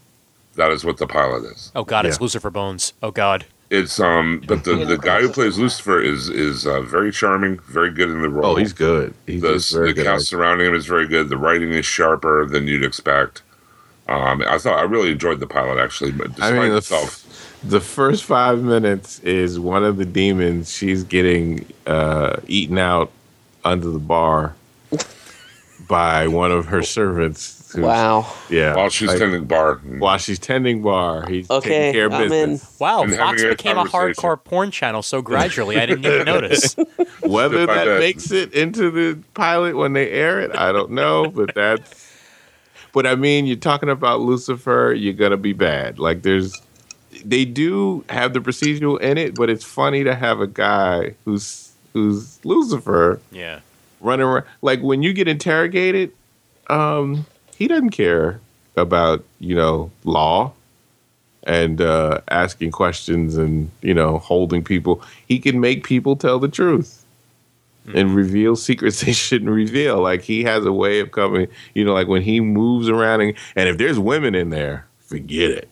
that 0.55 0.71
is 0.71 0.85
what 0.85 0.97
the 0.97 1.07
pilot 1.07 1.43
is. 1.51 1.71
Oh 1.75 1.83
God, 1.83 2.05
it's 2.05 2.21
Lucifer 2.21 2.49
Bones. 2.49 2.93
Oh 3.01 3.11
God. 3.11 3.45
It's 3.69 3.99
um, 3.99 4.43
but 4.47 4.65
the, 4.65 4.85
the 4.85 4.99
guy 4.99 5.21
who 5.21 5.29
plays 5.29 5.57
Lucifer 5.57 5.99
is 5.99 6.29
is 6.29 6.67
uh, 6.67 6.81
very 6.81 7.11
charming, 7.11 7.59
very 7.67 7.89
good 7.89 8.09
in 8.09 8.21
the 8.21 8.29
role. 8.29 8.51
Oh, 8.51 8.55
he's 8.55 8.71
good. 8.73 9.15
He's 9.25 9.41
the, 9.41 9.53
just 9.53 9.73
very 9.73 9.87
the 9.87 9.93
good. 9.95 10.05
cast 10.05 10.27
surrounding 10.27 10.67
him 10.67 10.75
is 10.75 10.85
very 10.85 11.07
good. 11.07 11.29
The 11.29 11.37
writing 11.37 11.71
is 11.71 11.85
sharper 11.85 12.45
than 12.45 12.67
you'd 12.67 12.83
expect. 12.83 13.41
Um, 14.07 14.43
I 14.47 14.59
thought 14.59 14.77
I 14.77 14.83
really 14.83 15.11
enjoyed 15.11 15.39
the 15.39 15.47
pilot 15.47 15.79
actually, 15.81 16.11
but 16.11 16.27
I 16.27 16.29
despite 16.33 16.53
mean, 16.53 16.69
the, 16.71 16.77
itself, 16.77 17.22
the 17.63 17.79
first 17.81 18.23
five 18.23 18.61
minutes 18.63 19.19
is 19.19 19.59
one 19.59 19.83
of 19.83 19.97
the 19.97 20.05
demons. 20.05 20.71
She's 20.73 21.03
getting 21.03 21.65
uh, 21.87 22.37
eaten 22.47 22.77
out 22.77 23.11
under 23.63 23.89
the 23.89 23.99
bar 23.99 24.55
by 25.87 26.27
one 26.27 26.51
of 26.51 26.65
her 26.67 26.81
servants. 26.83 27.59
Wow. 27.75 28.31
Yeah. 28.51 28.75
while 28.75 28.89
she's 28.89 29.09
like, 29.09 29.17
tending 29.17 29.45
bar, 29.45 29.75
while 29.97 30.17
she's 30.19 30.37
tending 30.37 30.83
bar, 30.83 31.27
he's 31.27 31.49
Okay, 31.49 31.69
taking 31.69 31.93
care 31.93 32.05
of 32.05 32.13
I'm 32.13 32.21
in. 32.23 32.29
business. 32.29 32.79
Wow, 32.79 33.01
And 33.03 33.15
Fox 33.15 33.41
having 33.41 33.45
a 33.45 33.55
became 33.55 33.77
a 33.79 33.85
hardcore 33.85 34.41
porn 34.43 34.69
channel 34.69 35.01
so 35.01 35.21
gradually. 35.23 35.77
I 35.79 35.85
didn't 35.87 36.05
even 36.05 36.25
notice. 36.25 36.75
Whether 37.21 37.63
Step 37.63 37.85
that 37.85 37.99
makes 37.99 38.31
it 38.31 38.53
into 38.53 38.91
the 38.91 39.19
pilot 39.33 39.75
when 39.75 39.93
they 39.93 40.11
air 40.11 40.39
it, 40.41 40.55
I 40.55 40.71
don't 40.71 40.91
know, 40.91 41.29
but 41.31 41.55
that's. 41.55 42.11
But 42.93 43.07
I 43.07 43.15
mean, 43.15 43.47
you're 43.47 43.55
talking 43.57 43.89
about 43.89 44.19
Lucifer. 44.19 44.93
You're 44.95 45.13
gonna 45.13 45.35
be 45.37 45.53
bad. 45.53 45.97
Like 45.97 46.21
there's, 46.21 46.53
they 47.23 47.45
do 47.45 48.03
have 48.09 48.33
the 48.33 48.39
procedural 48.39 48.99
in 48.99 49.17
it, 49.17 49.35
but 49.35 49.49
it's 49.49 49.63
funny 49.63 50.03
to 50.03 50.15
have 50.15 50.39
a 50.39 50.47
guy 50.47 51.15
who's 51.25 51.71
who's 51.93 52.39
Lucifer 52.43 53.19
Yeah. 53.31 53.59
running 54.01 54.25
around. 54.25 54.45
Like 54.61 54.81
when 54.81 55.03
you 55.03 55.13
get 55.13 55.27
interrogated, 55.27 56.11
um, 56.67 57.25
he 57.55 57.67
doesn't 57.67 57.91
care 57.91 58.39
about 58.75 59.23
you 59.39 59.55
know 59.55 59.91
law 60.03 60.53
and 61.43 61.81
uh, 61.81 62.21
asking 62.29 62.71
questions 62.71 63.37
and 63.37 63.69
you 63.81 63.93
know 63.93 64.17
holding 64.17 64.63
people. 64.63 65.01
He 65.27 65.39
can 65.39 65.59
make 65.59 65.83
people 65.83 66.15
tell 66.15 66.39
the 66.39 66.47
truth 66.47 66.99
and 67.93 68.15
reveal 68.15 68.55
secrets 68.55 69.01
they 69.05 69.11
shouldn't 69.11 69.51
reveal. 69.51 69.99
Like 70.01 70.21
he 70.21 70.43
has 70.45 70.65
a 70.65 70.71
way 70.73 70.99
of 70.99 71.11
coming. 71.11 71.47
You 71.73 71.83
know, 71.85 71.93
like 71.93 72.07
when 72.07 72.21
he 72.21 72.39
moves 72.39 72.87
around 72.89 73.21
and, 73.21 73.33
and 73.55 73.67
if 73.69 73.77
there's 73.77 73.99
women 73.99 74.35
in 74.35 74.49
there, 74.51 74.87
forget 75.01 75.51
it. 75.51 75.69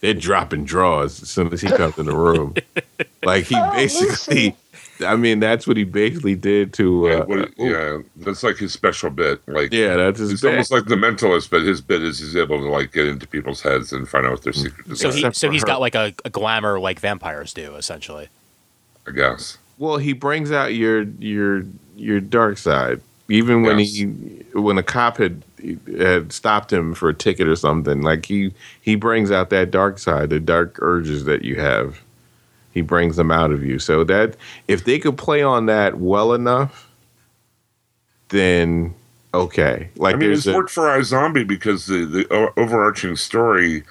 They're 0.00 0.14
dropping 0.14 0.64
drawers 0.64 1.22
as 1.22 1.28
soon 1.30 1.52
as 1.52 1.60
he 1.60 1.68
comes 1.68 1.98
in 1.98 2.06
the 2.06 2.16
room. 2.16 2.54
Like 3.22 3.44
he 3.44 3.54
Oh, 3.54 3.70
basically. 3.72 4.56
I 5.04 5.14
mean, 5.16 5.40
that's 5.40 5.66
what 5.66 5.76
he 5.76 5.84
basically 5.84 6.34
did 6.34 6.72
to. 6.74 7.06
yeah, 7.06 7.14
Uh, 7.18 7.24
what, 7.26 7.50
yeah, 7.58 7.98
that's 8.16 8.42
like 8.42 8.56
his 8.56 8.72
special 8.72 9.10
bit. 9.10 9.46
Like, 9.46 9.72
yeah, 9.74 9.96
that's 9.96 10.18
his 10.20 10.32
it's 10.32 10.40
bit. 10.42 10.50
almost 10.52 10.70
like 10.72 10.86
the 10.86 10.94
mentalist, 10.94 11.50
but 11.50 11.60
his 11.60 11.82
bit 11.82 12.02
is 12.02 12.18
he's 12.18 12.34
able 12.34 12.58
to 12.58 12.68
like 12.70 12.92
get 12.92 13.06
into 13.06 13.26
people's 13.26 13.60
heads 13.60 13.92
and 13.92 14.08
find 14.08 14.24
out 14.24 14.32
what 14.32 14.42
their 14.42 14.54
secret 14.54 14.86
is. 14.88 15.00
So 15.00 15.10
he 15.10 15.18
Except 15.18 15.36
so 15.36 15.48
for 15.48 15.52
he's 15.52 15.62
her. 15.62 15.66
got 15.66 15.80
like 15.80 15.94
a, 15.94 16.14
a 16.24 16.30
glamour 16.30 16.80
like 16.80 16.98
vampires 16.98 17.52
do, 17.52 17.74
essentially. 17.76 18.28
I 19.06 19.10
guess. 19.10 19.58
Well, 19.76 19.98
he 19.98 20.14
brings 20.14 20.50
out 20.50 20.72
your 20.74 21.02
your 21.18 21.64
your 21.96 22.20
dark 22.20 22.56
side. 22.56 23.02
Even 23.30 23.62
when 23.62 23.78
Yes. 23.78 23.94
he 23.94 24.04
when 24.54 24.76
a 24.76 24.82
cop 24.82 25.18
had 25.18 25.44
had 25.98 26.32
stopped 26.32 26.72
him 26.72 26.94
for 26.94 27.08
a 27.08 27.14
ticket 27.14 27.48
or 27.48 27.56
something, 27.56 28.02
like 28.02 28.26
he 28.26 28.52
he 28.80 28.96
brings 28.96 29.30
out 29.30 29.50
that 29.50 29.70
dark 29.70 29.98
side, 29.98 30.30
the 30.30 30.40
dark 30.40 30.78
urges 30.82 31.24
that 31.24 31.44
you 31.44 31.56
have. 31.56 32.00
He 32.72 32.82
brings 32.82 33.16
them 33.16 33.30
out 33.30 33.52
of 33.52 33.64
you. 33.64 33.78
So 33.78 34.04
that 34.04 34.36
if 34.68 34.84
they 34.84 34.98
could 34.98 35.16
play 35.16 35.42
on 35.42 35.66
that 35.66 35.98
well 35.98 36.32
enough, 36.32 36.90
then 38.30 38.94
okay. 39.32 39.90
Like 39.96 40.16
I 40.16 40.18
mean, 40.18 40.32
it's 40.32 40.46
a, 40.46 40.54
worked 40.54 40.70
for 40.70 40.84
iZombie 40.84 41.46
because 41.46 41.86
the, 41.86 42.04
the 42.04 42.52
overarching 42.58 43.16
story 43.16 43.84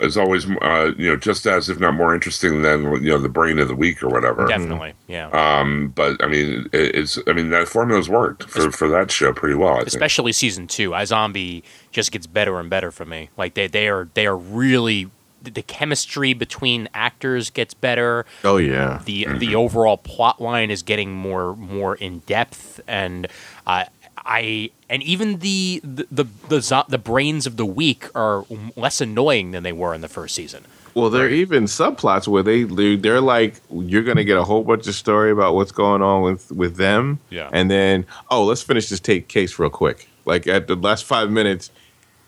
is 0.00 0.16
always, 0.16 0.46
uh, 0.62 0.92
you 0.96 1.08
know, 1.08 1.16
just 1.16 1.46
as 1.46 1.68
if 1.68 1.78
not 1.78 1.94
more 1.94 2.14
interesting 2.14 2.62
than 2.62 2.82
you 3.02 3.10
know 3.10 3.18
the 3.18 3.28
brain 3.28 3.58
of 3.58 3.68
the 3.68 3.74
week 3.76 4.02
or 4.02 4.08
whatever. 4.08 4.46
Definitely, 4.46 4.94
yeah. 5.08 5.28
Um, 5.30 5.92
but 5.94 6.22
I 6.24 6.26
mean, 6.26 6.68
it, 6.72 6.94
it's 6.94 7.18
I 7.26 7.32
mean 7.32 7.50
that 7.50 7.68
formula's 7.68 8.08
worked 8.08 8.44
for, 8.44 8.70
for 8.70 8.88
that 8.88 9.10
show 9.10 9.32
pretty 9.32 9.54
well. 9.54 9.74
I 9.74 9.78
think. 9.78 9.88
Especially 9.88 10.32
season 10.32 10.66
two, 10.66 10.90
iZombie 10.90 11.62
just 11.92 12.12
gets 12.12 12.26
better 12.26 12.58
and 12.58 12.68
better 12.70 12.90
for 12.90 13.04
me. 13.04 13.30
Like 13.36 13.54
they 13.54 13.66
they 13.66 13.88
are 13.88 14.08
they 14.14 14.26
are 14.26 14.36
really 14.36 15.10
the- 15.42 15.50
the 15.50 15.62
chemistry 15.62 16.34
between 16.34 16.86
actors 16.92 17.48
gets 17.50 17.72
better. 17.74 18.26
oh 18.44 18.58
yeah. 18.58 19.00
the 19.06 19.26
the 19.38 19.54
overall 19.54 19.96
plot 19.96 20.40
line 20.40 20.70
is 20.70 20.82
getting 20.82 21.12
more 21.12 21.56
more 21.56 21.94
in 21.94 22.18
depth 22.20 22.78
and 22.86 23.26
uh, 23.66 23.84
I 24.24 24.70
and 24.88 25.02
even 25.02 25.38
the 25.38 25.80
the 25.82 26.06
the 26.10 26.24
the, 26.48 26.60
zo- 26.60 26.84
the 26.88 26.98
brains 26.98 27.46
of 27.46 27.56
the 27.56 27.66
week 27.66 28.06
are 28.14 28.44
less 28.76 29.00
annoying 29.00 29.50
than 29.52 29.62
they 29.62 29.72
were 29.72 29.94
in 29.94 30.00
the 30.00 30.08
first 30.08 30.34
season. 30.34 30.64
Well, 30.94 31.08
there 31.08 31.26
are 31.26 31.28
even 31.30 31.64
subplots 31.64 32.26
where 32.26 32.42
they 32.42 32.64
they- 32.64 32.96
they're 32.96 33.20
like, 33.20 33.54
you're 33.72 34.02
gonna 34.02 34.24
get 34.24 34.36
a 34.36 34.44
whole 34.44 34.64
bunch 34.64 34.86
of 34.88 34.94
story 34.94 35.30
about 35.30 35.54
what's 35.54 35.72
going 35.72 36.02
on 36.02 36.22
with 36.22 36.50
with 36.52 36.76
them, 36.76 37.18
Yeah. 37.30 37.48
and 37.52 37.70
then 37.70 38.06
oh, 38.30 38.44
let's 38.44 38.62
finish 38.62 38.88
this 38.88 39.00
take 39.00 39.28
case 39.28 39.58
real 39.58 39.70
quick. 39.70 40.08
Like 40.26 40.46
at 40.46 40.66
the 40.66 40.74
last 40.76 41.04
five 41.04 41.30
minutes, 41.30 41.70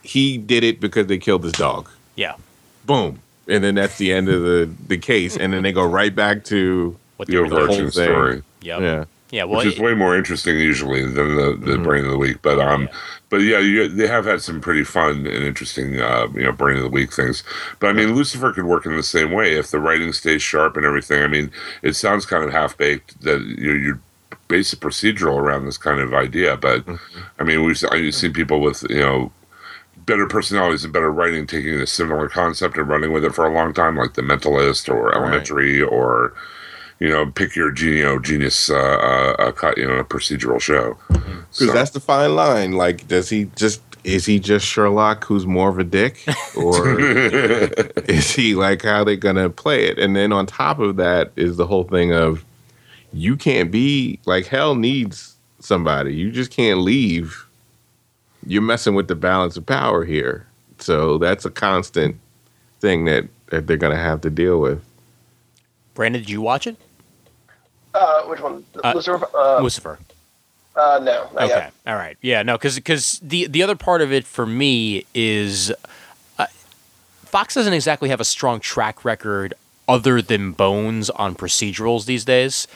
he 0.02 0.38
did 0.38 0.64
it 0.64 0.80
because 0.80 1.06
they 1.08 1.18
killed 1.18 1.44
his 1.44 1.52
dog. 1.52 1.88
Yeah, 2.16 2.34
Boom, 2.86 3.20
and 3.48 3.62
then 3.64 3.74
that's 3.74 3.98
the 3.98 4.12
end 4.12 4.28
of 4.28 4.42
the 4.42 4.70
the 4.88 4.96
case, 4.98 5.36
and 5.36 5.52
then 5.52 5.62
they 5.62 5.72
go 5.72 5.84
right 5.84 6.14
back 6.14 6.44
to 6.44 6.96
what 7.16 7.28
the 7.28 7.34
they're 7.34 7.42
doing. 7.46 7.52
overarching 7.52 7.80
whole 7.82 7.90
thing. 7.90 8.04
story, 8.08 8.42
Yep. 8.62 8.80
yeah. 8.80 9.04
Yeah, 9.32 9.44
well, 9.44 9.64
which 9.64 9.74
is 9.74 9.80
way 9.80 9.94
more 9.94 10.14
interesting 10.14 10.58
usually 10.58 11.02
than 11.06 11.36
the, 11.36 11.56
the 11.58 11.78
brain 11.78 12.04
of 12.04 12.10
the 12.10 12.18
week. 12.18 12.42
But 12.42 12.60
um, 12.60 12.86
but 13.30 13.38
yeah, 13.38 13.60
you, 13.60 13.88
they 13.88 14.06
have 14.06 14.26
had 14.26 14.42
some 14.42 14.60
pretty 14.60 14.84
fun 14.84 15.26
and 15.26 15.44
interesting 15.44 15.98
uh, 15.98 16.28
you 16.34 16.42
know 16.42 16.52
brain 16.52 16.76
of 16.76 16.82
the 16.82 16.90
week 16.90 17.14
things. 17.14 17.42
But 17.80 17.88
I 17.88 17.92
mean, 17.94 18.14
Lucifer 18.14 18.52
could 18.52 18.66
work 18.66 18.84
in 18.84 18.94
the 18.94 19.02
same 19.02 19.32
way 19.32 19.54
if 19.54 19.70
the 19.70 19.80
writing 19.80 20.12
stays 20.12 20.42
sharp 20.42 20.76
and 20.76 20.84
everything. 20.84 21.22
I 21.22 21.28
mean, 21.28 21.50
it 21.80 21.94
sounds 21.94 22.26
kind 22.26 22.44
of 22.44 22.52
half 22.52 22.76
baked 22.76 23.22
that 23.22 23.40
you 23.40 23.72
you 23.72 24.00
base 24.48 24.74
a 24.74 24.76
procedural 24.76 25.38
around 25.38 25.64
this 25.64 25.78
kind 25.78 25.98
of 25.98 26.12
idea. 26.12 26.58
But 26.58 26.84
I 27.38 27.42
mean, 27.42 27.64
we've 27.64 27.82
I've 27.90 28.14
seen 28.14 28.34
people 28.34 28.60
with 28.60 28.84
you 28.90 29.00
know 29.00 29.32
better 30.04 30.26
personalities 30.26 30.84
and 30.84 30.92
better 30.92 31.10
writing 31.10 31.46
taking 31.46 31.80
a 31.80 31.86
similar 31.86 32.28
concept 32.28 32.76
and 32.76 32.86
running 32.86 33.12
with 33.12 33.24
it 33.24 33.34
for 33.34 33.46
a 33.46 33.54
long 33.54 33.72
time, 33.72 33.96
like 33.96 34.12
The 34.12 34.20
Mentalist 34.20 34.92
or 34.92 35.14
Elementary 35.14 35.80
or 35.82 36.34
you 37.02 37.08
know, 37.08 37.26
pick 37.26 37.56
your 37.56 37.72
genio 37.72 38.20
genius, 38.20 38.70
uh, 38.70 38.76
uh, 38.76 39.34
uh, 39.40 39.50
cut, 39.50 39.76
you 39.76 39.84
know, 39.84 39.96
a 39.96 40.04
procedural 40.04 40.60
show. 40.60 40.96
Because 41.08 41.42
So- 41.50 41.72
that's 41.72 41.90
the 41.90 41.98
fine 41.98 42.36
line. 42.36 42.72
Like, 42.72 43.08
does 43.08 43.28
he 43.28 43.50
just 43.56 43.82
is 44.04 44.24
he 44.26 44.38
just 44.38 44.64
Sherlock, 44.66 45.24
who's 45.24 45.44
more 45.44 45.68
of 45.68 45.78
a 45.80 45.84
dick, 45.84 46.24
or 46.56 47.00
is 47.00 48.30
he 48.32 48.54
like 48.54 48.82
how 48.82 49.02
they're 49.02 49.16
gonna 49.16 49.50
play 49.50 49.86
it? 49.86 49.98
And 49.98 50.14
then 50.14 50.32
on 50.32 50.46
top 50.46 50.78
of 50.78 50.94
that 50.96 51.32
is 51.34 51.56
the 51.56 51.66
whole 51.66 51.84
thing 51.84 52.12
of 52.12 52.44
you 53.12 53.36
can't 53.36 53.72
be 53.72 54.20
like 54.24 54.46
hell 54.46 54.76
needs 54.76 55.34
somebody. 55.58 56.14
You 56.14 56.30
just 56.30 56.52
can't 56.52 56.80
leave. 56.80 57.46
You're 58.46 58.62
messing 58.62 58.94
with 58.94 59.08
the 59.08 59.16
balance 59.16 59.56
of 59.56 59.66
power 59.66 60.04
here. 60.04 60.46
So 60.78 61.18
that's 61.18 61.44
a 61.44 61.50
constant 61.50 62.16
thing 62.80 63.06
that, 63.06 63.24
that 63.50 63.66
they're 63.66 63.76
gonna 63.76 63.96
have 63.96 64.20
to 64.20 64.30
deal 64.30 64.60
with. 64.60 64.84
Brandon, 65.94 66.22
did 66.22 66.30
you 66.30 66.40
watch 66.40 66.66
it? 66.68 66.76
Uh, 67.94 68.22
which 68.22 68.40
one? 68.40 68.64
Uh, 68.82 68.92
Lucifer? 68.94 69.26
Uh, 69.34 69.60
Lucifer. 69.60 69.98
uh, 70.76 71.00
no, 71.02 71.28
Okay. 71.34 71.46
yet. 71.48 71.72
All 71.86 71.94
right. 71.96 72.16
Yeah. 72.22 72.42
No. 72.42 72.56
Because 72.56 73.18
the 73.22 73.46
the 73.46 73.62
other 73.62 73.76
part 73.76 74.00
of 74.02 74.12
it 74.12 74.24
for 74.26 74.46
me 74.46 75.04
is 75.14 75.72
uh, 76.38 76.46
Fox 77.24 77.54
doesn't 77.54 77.72
exactly 77.72 78.08
have 78.08 78.20
a 78.20 78.24
strong 78.24 78.60
track 78.60 79.04
record 79.04 79.54
other 79.88 80.22
than 80.22 80.52
Bones 80.52 81.10
on 81.10 81.34
procedurals 81.34 82.06
these 82.06 82.24
days. 82.24 82.66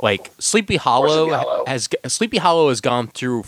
Like 0.00 0.30
Sleepy 0.38 0.76
Hollow, 0.76 1.26
Sleepy 1.28 1.36
Hollow. 1.36 1.64
has 1.66 1.88
Sleepy 2.06 2.36
Hollow 2.38 2.68
has 2.68 2.80
gone 2.82 3.06
through 3.08 3.44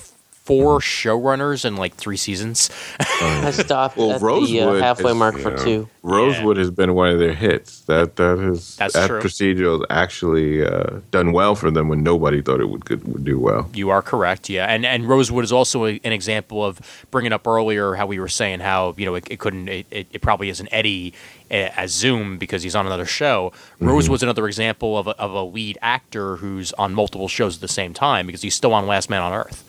four 0.49 0.81
showrunners 0.81 1.66
in 1.66 1.77
like 1.77 1.95
three 1.95 2.16
seasons. 2.16 2.70
I 2.99 3.51
stopped 3.51 3.99
Well, 3.99 4.12
at 4.12 4.20
the 4.20 4.25
uh, 4.25 4.29
Rosewood 4.29 4.83
halfway 4.83 5.11
is, 5.11 5.16
mark 5.19 5.37
you 5.37 5.43
for 5.43 5.51
know, 5.51 5.57
two. 5.65 5.89
Rosewood 6.03 6.57
has 6.57 6.70
been 6.70 6.95
one 6.95 7.11
of 7.11 7.19
their 7.19 7.35
hits. 7.35 7.83
That 7.83 8.16
that 8.16 8.39
has 8.39 8.77
That's 8.77 8.95
that 8.95 9.09
true. 9.09 9.20
procedural 9.20 9.81
has 9.81 9.87
actually 9.91 10.65
uh, 10.65 11.01
done 11.11 11.33
well 11.33 11.55
for 11.55 11.70
them 11.70 11.89
when 11.89 12.03
nobody 12.03 12.41
thought 12.41 12.61
it 12.61 12.70
would 12.70 12.87
could, 12.87 13.07
would 13.07 13.25
do 13.25 13.39
well. 13.39 13.69
You 13.75 13.91
are 13.91 14.01
correct, 14.01 14.49
yeah, 14.49 14.65
and 14.66 14.87
and 14.87 15.07
Rosewood 15.07 15.45
is 15.45 15.53
also 15.53 15.85
a, 15.85 16.01
an 16.03 16.12
example 16.12 16.65
of 16.65 16.81
bringing 17.11 17.35
up 17.35 17.47
earlier 17.47 17.95
how 17.95 18.07
we 18.07 18.19
were 18.19 18.29
saying 18.29 18.61
how 18.61 18.95
you 18.97 19.05
know 19.05 19.15
it, 19.16 19.27
it 19.31 19.39
couldn't 19.39 19.69
it, 19.69 19.87
it, 19.91 20.07
it 20.12 20.23
probably 20.23 20.49
isn't 20.49 20.69
Eddie 20.73 21.12
uh, 21.51 21.55
as 21.77 21.93
Zoom 21.93 22.39
because 22.39 22.62
he's 22.62 22.75
on 22.75 22.87
another 22.87 23.07
show. 23.07 23.53
Rosewood's 23.81 24.23
another 24.23 24.47
example 24.47 24.97
of 24.97 25.09
a, 25.09 25.11
of 25.20 25.33
a 25.33 25.43
lead 25.43 25.77
actor 25.83 26.37
who's 26.37 26.73
on 26.73 26.95
multiple 26.95 27.29
shows 27.29 27.57
at 27.57 27.61
the 27.61 27.69
same 27.69 27.93
time 27.93 28.27
because 28.27 28.41
he's 28.41 28.55
still 28.55 28.73
on 28.73 28.87
Last 28.87 29.11
Man 29.11 29.20
on 29.20 29.35
Earth. 29.35 29.65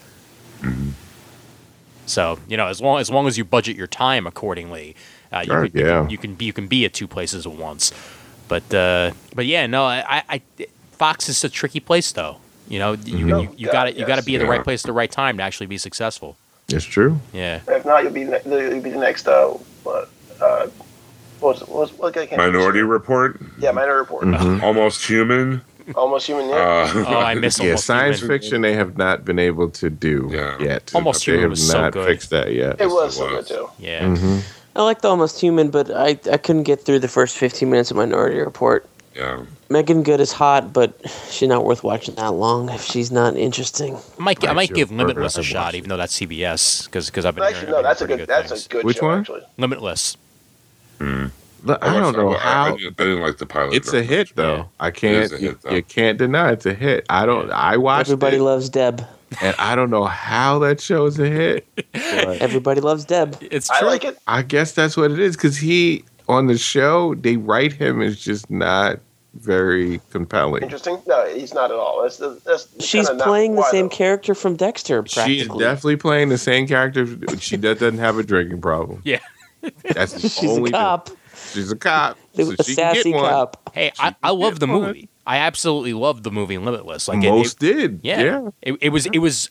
So 2.06 2.40
you 2.48 2.58
know, 2.58 2.68
as 2.68 2.82
long 2.82 3.00
as 3.00 3.10
long 3.12 3.28
as 3.28 3.38
you 3.38 3.46
budget 3.46 3.76
your 3.78 3.88
time 3.88 4.26
accordingly, 4.26 4.96
uh, 5.32 5.40
you, 5.40 5.46
Sure, 5.46 5.68
can, 5.70 5.78
you 5.80 5.86
yeah. 5.86 6.02
can 6.02 6.10
you 6.10 6.18
can 6.18 6.36
be 6.36 6.46
you 6.46 6.54
can 6.54 6.68
be 6.68 6.86
at 6.86 6.94
two 6.94 7.08
places 7.08 7.46
at 7.46 7.54
once. 7.54 7.94
But 8.48 8.74
uh, 8.74 9.12
but 9.36 9.46
yeah, 9.46 9.68
no, 9.68 9.84
I, 9.86 10.24
I 10.28 10.42
Fox 10.92 11.30
is 11.30 11.44
a 11.44 11.50
tricky 11.50 11.80
place 11.80 12.12
though. 12.12 12.38
You 12.68 12.80
know, 12.80 12.94
you 12.94 13.26
No, 13.26 13.42
you, 13.42 13.50
you 13.58 13.72
got 13.72 13.86
to 13.86 13.94
you 13.94 14.06
got 14.06 14.18
to 14.18 14.24
be 14.24 14.36
at 14.36 14.40
the 14.40 14.46
Yeah. 14.46 14.52
right 14.52 14.64
place 14.64 14.84
at 14.84 14.88
the 14.88 14.94
right 14.94 15.12
time 15.12 15.38
to 15.38 15.44
actually 15.44 15.68
be 15.68 15.78
successful. 15.78 16.36
It's 16.68 16.86
true. 16.86 17.20
Yeah. 17.34 17.62
If 17.68 17.86
not, 17.86 18.04
you'll 18.04 18.12
be 18.14 18.26
ne- 18.26 18.42
you'll 18.46 18.82
be 18.82 18.90
the 18.92 18.98
next. 19.00 19.28
Uh, 19.28 19.50
what? 19.84 20.10
Uh, 20.42 20.68
what 21.40 21.60
was? 21.60 21.68
What, 21.68 21.70
was, 21.80 21.94
what 21.94 22.14
guy 22.14 22.26
came 22.26 22.38
Minority 22.38 22.82
Report, 22.82 23.40
Yeah, 23.60 23.72
Minority 23.72 24.00
Report. 24.00 24.26
Mm-hmm. 24.26 24.64
Almost 24.64 25.06
Human. 25.08 25.62
Almost 25.96 26.28
Human. 26.28 26.50
Yeah. 26.50 26.56
Uh, 26.96 27.04
Oh, 27.08 27.18
I 27.20 27.36
miss 27.36 27.58
Yeah, 27.60 27.66
almost 27.70 27.86
science 27.86 28.20
Human. 28.20 28.38
fiction 28.40 28.62
they 28.62 28.74
have 28.74 28.98
not 28.98 29.26
been 29.26 29.40
able 29.40 29.70
to 29.72 29.90
do 29.90 30.30
Yeah. 30.32 30.58
yet. 30.60 30.92
Almost 30.94 31.26
they 31.26 31.32
Human 31.34 31.42
have 31.44 31.50
was 31.52 31.68
so 31.72 31.82
not 31.82 31.94
good. 31.94 32.06
fixed 32.08 32.30
that 32.30 32.54
yet. 32.54 32.80
it 32.80 32.88
was 32.88 33.16
it 33.16 33.18
so 33.20 33.30
good 33.30 33.48
too. 33.48 33.70
Yeah. 33.80 34.04
Mm-hmm. 34.06 34.40
I 34.76 34.84
liked 34.84 35.04
Almost 35.04 35.42
Human, 35.42 35.70
but 35.72 35.90
I 35.92 36.20
I 36.32 36.38
couldn't 36.38 36.64
get 36.64 36.82
through 36.86 37.00
the 37.00 37.08
first 37.08 37.38
15 37.38 37.70
minutes 37.70 37.92
of 37.92 37.98
Minority 37.98 38.40
Report. 38.40 38.86
yeah. 39.16 39.44
Meagan 39.72 40.02
Good 40.02 40.20
is 40.20 40.32
hot, 40.32 40.74
but 40.74 40.94
she's 41.30 41.48
not 41.48 41.64
worth 41.64 41.84
watching 41.84 42.16
that 42.16 42.32
long 42.34 42.70
if 42.70 42.82
she's 42.82 43.12
not 43.12 43.36
interesting. 43.38 43.98
I 44.18 44.22
might 44.24 44.48
I 44.48 44.54
might 44.54 44.74
give 44.74 44.90
Limitless 44.92 45.38
a 45.38 45.44
shot, 45.44 45.76
even 45.76 45.90
though 45.90 45.98
that's 45.98 46.18
CBS, 46.20 46.86
because 46.86 47.10
I've 47.26 47.36
been 47.36 47.44
Actually, 47.44 47.60
hearing, 47.68 47.72
no, 47.74 47.84
that's 47.84 48.02
a 48.02 48.08
hearing 48.08 48.18
good. 48.20 48.28
pretty 48.30 48.48
That's 48.50 48.50
things. 48.50 48.66
a 48.66 48.70
good 48.70 48.86
Which 48.86 48.98
show. 48.98 49.06
one? 49.08 49.20
Actually, 49.20 49.42
Limitless. 49.58 50.18
Look, 51.70 51.84
I 51.84 52.00
don't 52.00 52.16
know 52.16 52.34
I, 52.36 52.38
how. 52.40 52.64
I, 52.66 52.78
didn't- 52.78 53.00
I 53.00 53.04
didn't 53.04 53.22
like 53.22 53.38
the 53.38 53.46
pilot. 53.46 53.74
It's 53.76 53.94
a 53.94 54.02
hit 54.04 54.30
much. 54.30 54.36
though. 54.36 54.56
Yeah. 54.58 54.66
I 54.80 54.92
can't. 54.92 55.24
is 55.24 55.32
a 55.34 55.42
you, 55.42 55.60
though. 55.62 55.72
you 55.72 55.84
can't 55.84 56.18
deny 56.18 56.52
it's 56.52 56.66
a 56.66 56.74
hit. 56.74 57.06
I 57.10 57.26
don't. 57.26 57.52
I 57.52 57.78
watched 57.78 58.10
Everybody 58.10 58.38
it, 58.38 58.44
loves 58.44 58.70
Deb. 58.70 59.06
and 59.42 59.56
I 59.60 59.76
don't 59.76 59.90
know 59.90 60.06
how 60.06 60.60
that 60.60 60.82
show 60.82 61.06
is 61.06 61.20
a 61.20 61.30
hit. 61.30 61.68
Everybody 61.94 62.82
loves 62.82 63.06
Deb. 63.06 63.38
It's 63.42 63.68
true. 63.70 63.88
I 63.88 63.92
like 63.92 64.04
it. 64.04 64.18
I 64.28 64.42
guess 64.42 64.72
that's 64.74 64.98
what 64.98 65.12
it 65.12 65.20
is 65.20 65.36
because 65.36 65.58
he 65.58 66.04
on 66.28 66.48
the 66.48 66.58
show 66.58 67.16
they 67.16 67.38
write 67.38 67.74
him 67.74 68.02
as 68.02 68.20
just 68.20 68.50
not 68.50 69.00
very 69.36 70.02
compelling. 70.12 70.64
Interesting. 70.64 71.00
No, 71.08 71.26
he's 71.28 71.54
not 71.54 71.72
at 71.72 71.78
all. 71.78 72.02
That's, 72.02 72.18
that's 72.18 72.68
She's 72.84 73.10
playing 73.10 73.56
the 73.56 73.64
same 73.70 73.86
though. 73.86 73.96
character 73.96 74.34
from 74.34 74.56
Dexter, 74.56 75.04
practically. 75.04 75.38
She's 75.40 75.48
definitely 75.48 75.98
playing 75.98 76.30
the 76.30 76.38
same 76.38 76.68
character. 76.68 77.06
She 77.38 77.56
does, 77.58 77.78
doesn't 77.80 78.00
have 78.00 78.18
a 78.18 78.24
drinking 78.24 78.62
problem. 78.62 79.02
Yeah. 79.06 79.20
That's 79.94 80.14
the 80.14 80.30
She's 80.30 80.50
only 80.50 80.70
a 80.70 80.74
cop. 80.74 81.10
Difference. 81.50 81.66
She's 81.68 81.72
a 81.72 81.76
cop. 81.76 82.18
A 82.38 82.44
so 82.46 82.52
she 82.52 82.56
can 82.58 82.66
sassy 82.76 83.12
get 83.12 83.16
one. 83.16 83.30
cop. 83.30 83.72
Hey, 83.74 83.92
I, 84.00 84.16
I 84.24 84.32
love 84.32 84.60
the 84.60 84.68
one. 84.68 84.82
movie. 84.82 85.10
I 85.28 85.38
absolutely 85.38 85.94
love 85.94 86.24
the 86.24 86.32
movie 86.32 86.58
Limitless. 86.58 87.08
Like 87.08 87.20
it- 87.24 87.28
it, 87.28 87.32
Most 87.32 87.60
did. 87.60 88.00
Yeah, 88.04 88.22
Yeah. 88.22 88.50
It, 88.62 88.78
it 88.82 88.90
was. 88.90 89.06
It 89.08 89.20
was. 89.20 89.50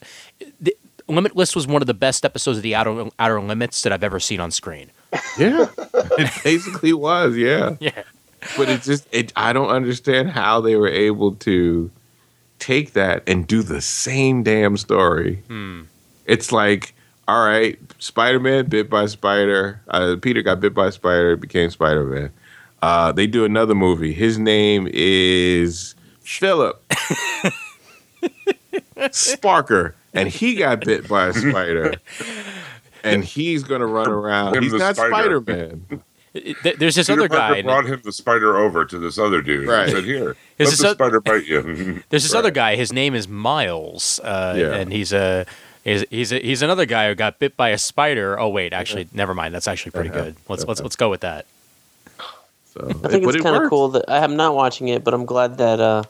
The, 0.61 0.75
Limitless 1.07 1.55
was 1.55 1.65
one 1.65 1.81
of 1.81 1.87
the 1.87 1.93
best 1.95 2.23
episodes 2.23 2.57
of 2.57 2.63
the 2.63 2.75
Outer 2.75 3.09
Outer 3.17 3.41
Limits 3.41 3.81
that 3.83 3.91
I've 3.91 4.03
ever 4.03 4.19
seen 4.19 4.39
on 4.39 4.51
screen. 4.51 4.91
Yeah. 5.37 5.67
It 5.93 6.31
basically 6.43 6.93
was. 6.93 7.35
Yeah. 7.37 7.75
Yeah. 7.79 8.03
But 8.57 8.69
it 8.69 8.81
just, 8.83 9.07
it, 9.11 9.31
I 9.35 9.53
don't 9.53 9.69
understand 9.69 10.29
how 10.31 10.61
they 10.61 10.75
were 10.75 10.87
able 10.89 11.33
to 11.35 11.89
take 12.59 12.93
that 12.93 13.23
and 13.27 13.47
do 13.47 13.63
the 13.63 13.81
same 13.81 14.43
damn 14.43 14.75
story. 14.77 15.37
Hmm. 15.47 15.83
It's 16.25 16.51
like, 16.51 16.93
all 17.29 17.45
right, 17.45 17.77
Spider 17.99 18.39
Man 18.39 18.65
bit 18.65 18.89
by 18.89 19.05
spider. 19.05 19.81
Uh, 19.87 20.15
Peter 20.21 20.41
got 20.41 20.59
bit 20.59 20.73
by 20.73 20.89
spider, 20.89 21.35
became 21.35 21.69
Spider 21.69 22.03
Man. 22.05 22.31
Uh, 22.81 23.11
they 23.11 23.27
do 23.27 23.45
another 23.45 23.75
movie. 23.75 24.13
His 24.13 24.39
name 24.39 24.87
is 24.91 25.93
Philip 26.21 26.81
Sparker, 28.97 29.93
and 30.13 30.29
he 30.29 30.55
got 30.55 30.83
bit 30.85 31.07
by 31.07 31.27
a 31.27 31.33
spider. 31.33 31.93
And 33.01 33.23
he's 33.23 33.63
gonna 33.63 33.85
run 33.87 34.09
around. 34.09 34.61
He's 34.61 34.73
not 34.73 34.97
spider. 34.97 35.09
Spider 35.09 35.39
Man. 35.39 36.03
There's 36.33 36.95
this 36.95 37.07
Peter 37.07 37.13
other 37.21 37.29
Parker 37.29 37.53
guy. 37.55 37.61
brought 37.61 37.85
him 37.85 38.01
the 38.03 38.11
spider 38.11 38.57
over 38.57 38.83
to 38.83 38.99
this 38.99 39.17
other 39.17 39.41
dude. 39.41 39.69
Right. 39.69 39.87
He 39.87 39.93
said, 39.95 40.03
"Here, 40.03 40.35
Is 40.57 40.71
let 40.71 40.77
the 40.79 40.87
a- 40.89 40.91
spider 40.95 41.21
bite 41.21 41.45
you." 41.45 41.61
There's 42.09 42.23
this 42.23 42.33
other 42.33 42.51
guy. 42.51 42.75
His 42.75 42.91
name 42.91 43.15
is 43.15 43.25
Miles, 43.29 44.19
uh, 44.21 44.53
Yeah. 44.57 44.73
and 44.75 44.91
he's 44.91 45.13
a 45.13 45.45
He's 45.89 46.05
he's, 46.09 46.31
a, 46.31 46.39
he's 46.39 46.61
another 46.61 46.85
guy 46.85 47.07
who 47.07 47.15
got 47.15 47.39
bit 47.39 47.57
by 47.57 47.69
a 47.69 47.77
spider. 47.77 48.39
Oh 48.39 48.49
wait, 48.49 48.73
actually, 48.73 49.07
never 49.13 49.33
mind. 49.33 49.53
That's 49.55 49.67
actually 49.67 49.91
pretty 49.91 50.09
Uh-huh. 50.09 50.23
good. 50.25 50.35
Let's 50.47 50.65
let's 50.65 50.79
Uh-huh. 50.79 50.85
let's 50.85 50.95
go 50.95 51.09
with 51.09 51.21
that. 51.21 51.45
So 52.73 52.87
I 53.03 53.07
think 53.09 53.25
but 53.25 53.35
it's 53.35 53.37
it 53.37 53.43
kind 53.43 53.61
of 53.63 53.69
cool 53.69 53.89
that 53.89 54.05
I'm 54.07 54.35
not 54.35 54.55
watching 54.55 54.89
it, 54.89 55.03
but 55.03 55.13
I'm 55.13 55.25
glad 55.25 55.57
that 55.57 55.79
uh, 55.79 56.03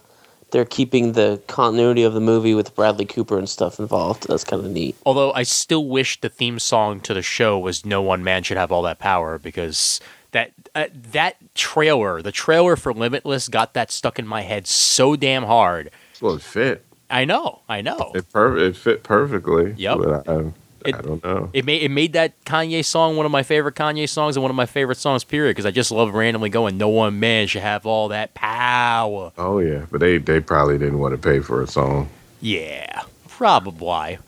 they're 0.51 0.65
keeping 0.65 1.13
the 1.13 1.41
continuity 1.47 2.03
of 2.03 2.13
the 2.13 2.19
movie 2.19 2.53
with 2.53 2.75
Bradley 2.75 3.05
Cooper 3.05 3.37
and 3.37 3.47
stuff 3.47 3.79
involved. 3.79 4.27
That's 4.27 4.43
kind 4.43 4.65
of 4.65 4.69
neat. 4.71 4.95
Although 5.05 5.31
I 5.33 5.43
still 5.43 5.85
wish 5.85 6.19
the 6.19 6.29
theme 6.29 6.59
song 6.59 6.99
to 7.01 7.13
the 7.13 7.21
show 7.21 7.57
was 7.57 7.85
"No 7.85 8.01
One 8.01 8.23
Man 8.23 8.43
Should 8.43 8.57
Have 8.57 8.71
All 8.71 8.81
That 8.81 8.99
Power" 8.99 9.39
because 9.39 10.01
that 10.31 10.51
uh, 10.75 10.87
that 11.11 11.37
trailer, 11.55 12.21
the 12.21 12.31
trailer 12.33 12.75
for 12.75 12.93
Limitless, 12.93 13.47
got 13.47 13.73
that 13.73 13.89
stuck 13.91 14.19
in 14.19 14.27
my 14.27 14.41
head 14.41 14.67
so 14.67 15.15
damn 15.15 15.43
hard. 15.43 15.91
Well, 16.19 16.33
it 16.35 16.41
fit. 16.41 16.83
I 17.09 17.25
know, 17.25 17.59
I 17.67 17.81
know. 17.81 18.11
It 18.15 18.31
per- 18.31 18.57
it 18.57 18.75
fit 18.75 19.03
perfectly. 19.03 19.73
Yep. 19.77 19.97
But 19.97 20.29
I, 20.29 20.39
It- 20.85 20.95
I 20.95 21.01
don't 21.01 21.23
know. 21.23 21.49
It 21.53 21.65
made 21.65 21.81
it 21.81 21.89
made 21.89 22.13
that 22.13 22.33
Kanye 22.45 22.85
song 22.85 23.17
one 23.17 23.25
of 23.25 23.31
my 23.31 23.43
favorite 23.43 23.75
Kanye 23.75 24.07
songs 24.07 24.37
and 24.37 24.43
one 24.43 24.49
of 24.49 24.55
my 24.55 24.65
favorite 24.65 24.97
songs. 24.97 25.23
Period. 25.23 25.51
Because 25.51 25.65
I 25.65 25.71
just 25.71 25.91
love 25.91 26.13
randomly 26.13 26.49
going, 26.49 26.77
"No 26.77 26.87
one 26.89 27.19
man 27.19 27.47
should 27.47 27.63
have 27.63 27.85
all 27.85 28.07
that 28.09 28.33
power." 28.33 29.31
Oh 29.37 29.59
yeah, 29.59 29.85
but 29.91 29.99
they 29.99 30.17
they 30.19 30.39
probably 30.39 30.77
didn't 30.77 30.99
want 30.99 31.13
to 31.13 31.17
pay 31.17 31.39
for 31.41 31.61
a 31.61 31.67
song. 31.67 32.07
Yeah, 32.41 33.01
probably. 33.27 34.19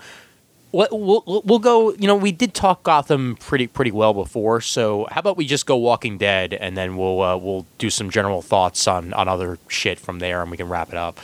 We'll, 0.74 0.88
we'll, 0.92 1.42
we'll 1.46 1.60
go. 1.60 1.92
You 1.94 2.08
know, 2.08 2.16
we 2.16 2.32
did 2.32 2.54
talk 2.54 2.84
Gotham 2.84 3.36
pretty 3.38 3.68
pretty 3.68 3.92
well 3.92 4.14
before. 4.14 4.62
So 4.62 5.06
how 5.12 5.20
about 5.20 5.36
we 5.38 5.46
just 5.46 5.66
go 5.66 5.76
Walking 5.78 6.18
Dead, 6.18 6.54
and 6.54 6.76
then 6.78 6.96
we'll 6.98 7.22
uh, 7.22 7.36
we'll 7.38 7.66
do 7.78 7.90
some 7.90 8.10
general 8.10 8.42
thoughts 8.42 8.88
on 8.88 9.14
on 9.14 9.28
other 9.28 9.58
shit 9.68 10.00
from 10.00 10.20
there, 10.20 10.42
and 10.42 10.50
we 10.50 10.56
can 10.58 10.70
wrap 10.70 10.90
it 10.90 10.96
up. 10.96 11.20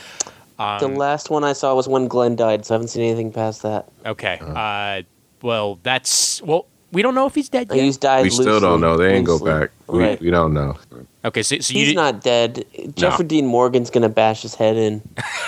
The 0.58 0.86
Um, 0.86 0.94
last 0.96 1.30
one 1.30 1.44
I 1.44 1.52
saw 1.52 1.74
was 1.74 1.88
when 1.88 2.08
Glenn 2.08 2.36
died, 2.36 2.66
so 2.66 2.74
I 2.74 2.76
haven't 2.76 2.88
seen 2.88 3.02
anything 3.04 3.32
past 3.32 3.62
that. 3.62 3.86
okay. 4.04 4.38
Uh, 4.42 5.02
well, 5.42 5.78
that's 5.82 6.42
well. 6.42 6.66
We 6.90 7.02
don't 7.02 7.14
know 7.14 7.26
if 7.26 7.34
he's 7.34 7.50
dead 7.50 7.68
I 7.70 7.74
yet. 7.76 7.84
used 7.84 8.00
died. 8.00 8.22
we 8.22 8.30
still 8.30 8.60
don't 8.60 8.80
know. 8.80 8.96
They 8.96 9.14
ain't 9.14 9.26
go 9.26 9.38
back. 9.38 9.70
We, 9.88 9.98
Right. 10.02 10.20
we 10.20 10.30
don't 10.30 10.54
know. 10.54 10.78
Okay, 11.22 11.42
so, 11.42 11.58
so 11.58 11.74
you 11.74 11.80
He's 11.80 11.88
did- 11.88 11.96
not 11.96 12.22
dead. 12.22 12.64
Jeffrey 12.94 13.26
Dean 13.26 13.46
Morgan's 13.46 13.90
gonna 13.90 14.08
bash 14.08 14.40
his 14.42 14.54
head 14.54 14.76
in. 14.76 15.02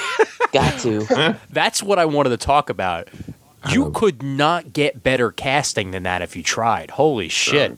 Got 0.52 0.78
to. 0.80 1.36
That's 1.50 1.82
what 1.82 1.98
I 1.98 2.04
wanted 2.04 2.30
to 2.30 2.36
talk 2.36 2.68
about. 2.70 3.08
You 3.70 3.90
could 3.92 4.22
not 4.22 4.72
get 4.72 5.02
better 5.02 5.30
casting 5.32 5.90
than 5.92 6.02
that 6.04 6.22
if 6.22 6.34
you 6.36 6.42
tried. 6.42 6.90
Holy 6.92 7.28
shit. 7.28 7.76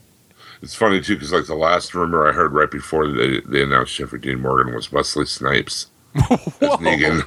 It's 0.61 0.75
funny 0.75 1.01
too 1.01 1.15
because 1.15 1.31
like 1.33 1.45
the 1.45 1.55
last 1.55 1.93
rumor 1.93 2.27
I 2.27 2.31
heard 2.33 2.53
right 2.53 2.69
before 2.71 3.07
they, 3.11 3.41
they 3.41 3.63
announced 3.63 3.95
Jeffrey 3.95 4.19
Dean 4.19 4.41
Morgan 4.41 4.73
was 4.73 4.91
Wesley 4.91 5.25
Snipes 5.25 5.87
as 6.15 6.77
Negan. 6.79 7.23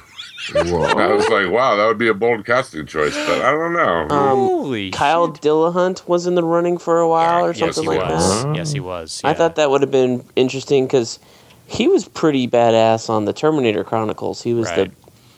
I 0.55 1.13
was 1.13 1.27
like, 1.29 1.49
wow, 1.51 1.75
that 1.75 1.85
would 1.87 1.97
be 1.97 2.07
a 2.07 2.13
bold 2.13 2.45
casting 2.45 2.85
choice, 2.85 3.13
but 3.15 3.41
I 3.41 3.51
don't 3.51 3.73
know. 3.73 4.07
Um, 4.15 4.37
Holy 4.37 4.91
Kyle 4.91 5.33
shit. 5.33 5.41
Dillahunt 5.43 6.07
was 6.07 6.25
in 6.25 6.35
the 6.35 6.43
running 6.43 6.77
for 6.77 6.99
a 6.99 7.07
while 7.09 7.43
or 7.45 7.53
something 7.53 7.83
he 7.83 7.89
like 7.89 7.99
was. 7.99 8.43
that. 8.43 8.55
Yes, 8.55 8.71
he 8.71 8.79
was. 8.79 9.19
I 9.25 9.33
thought 9.33 9.55
that 9.55 9.69
would 9.69 9.81
have 9.81 9.91
been 9.91 10.23
interesting 10.37 10.85
because 10.85 11.19
he 11.65 11.87
was 11.89 12.07
pretty 12.07 12.47
badass 12.47 13.09
on 13.09 13.25
the 13.25 13.33
Terminator 13.33 13.83
Chronicles. 13.83 14.41
He 14.41 14.53
was 14.53 14.67
Right. 14.69 14.89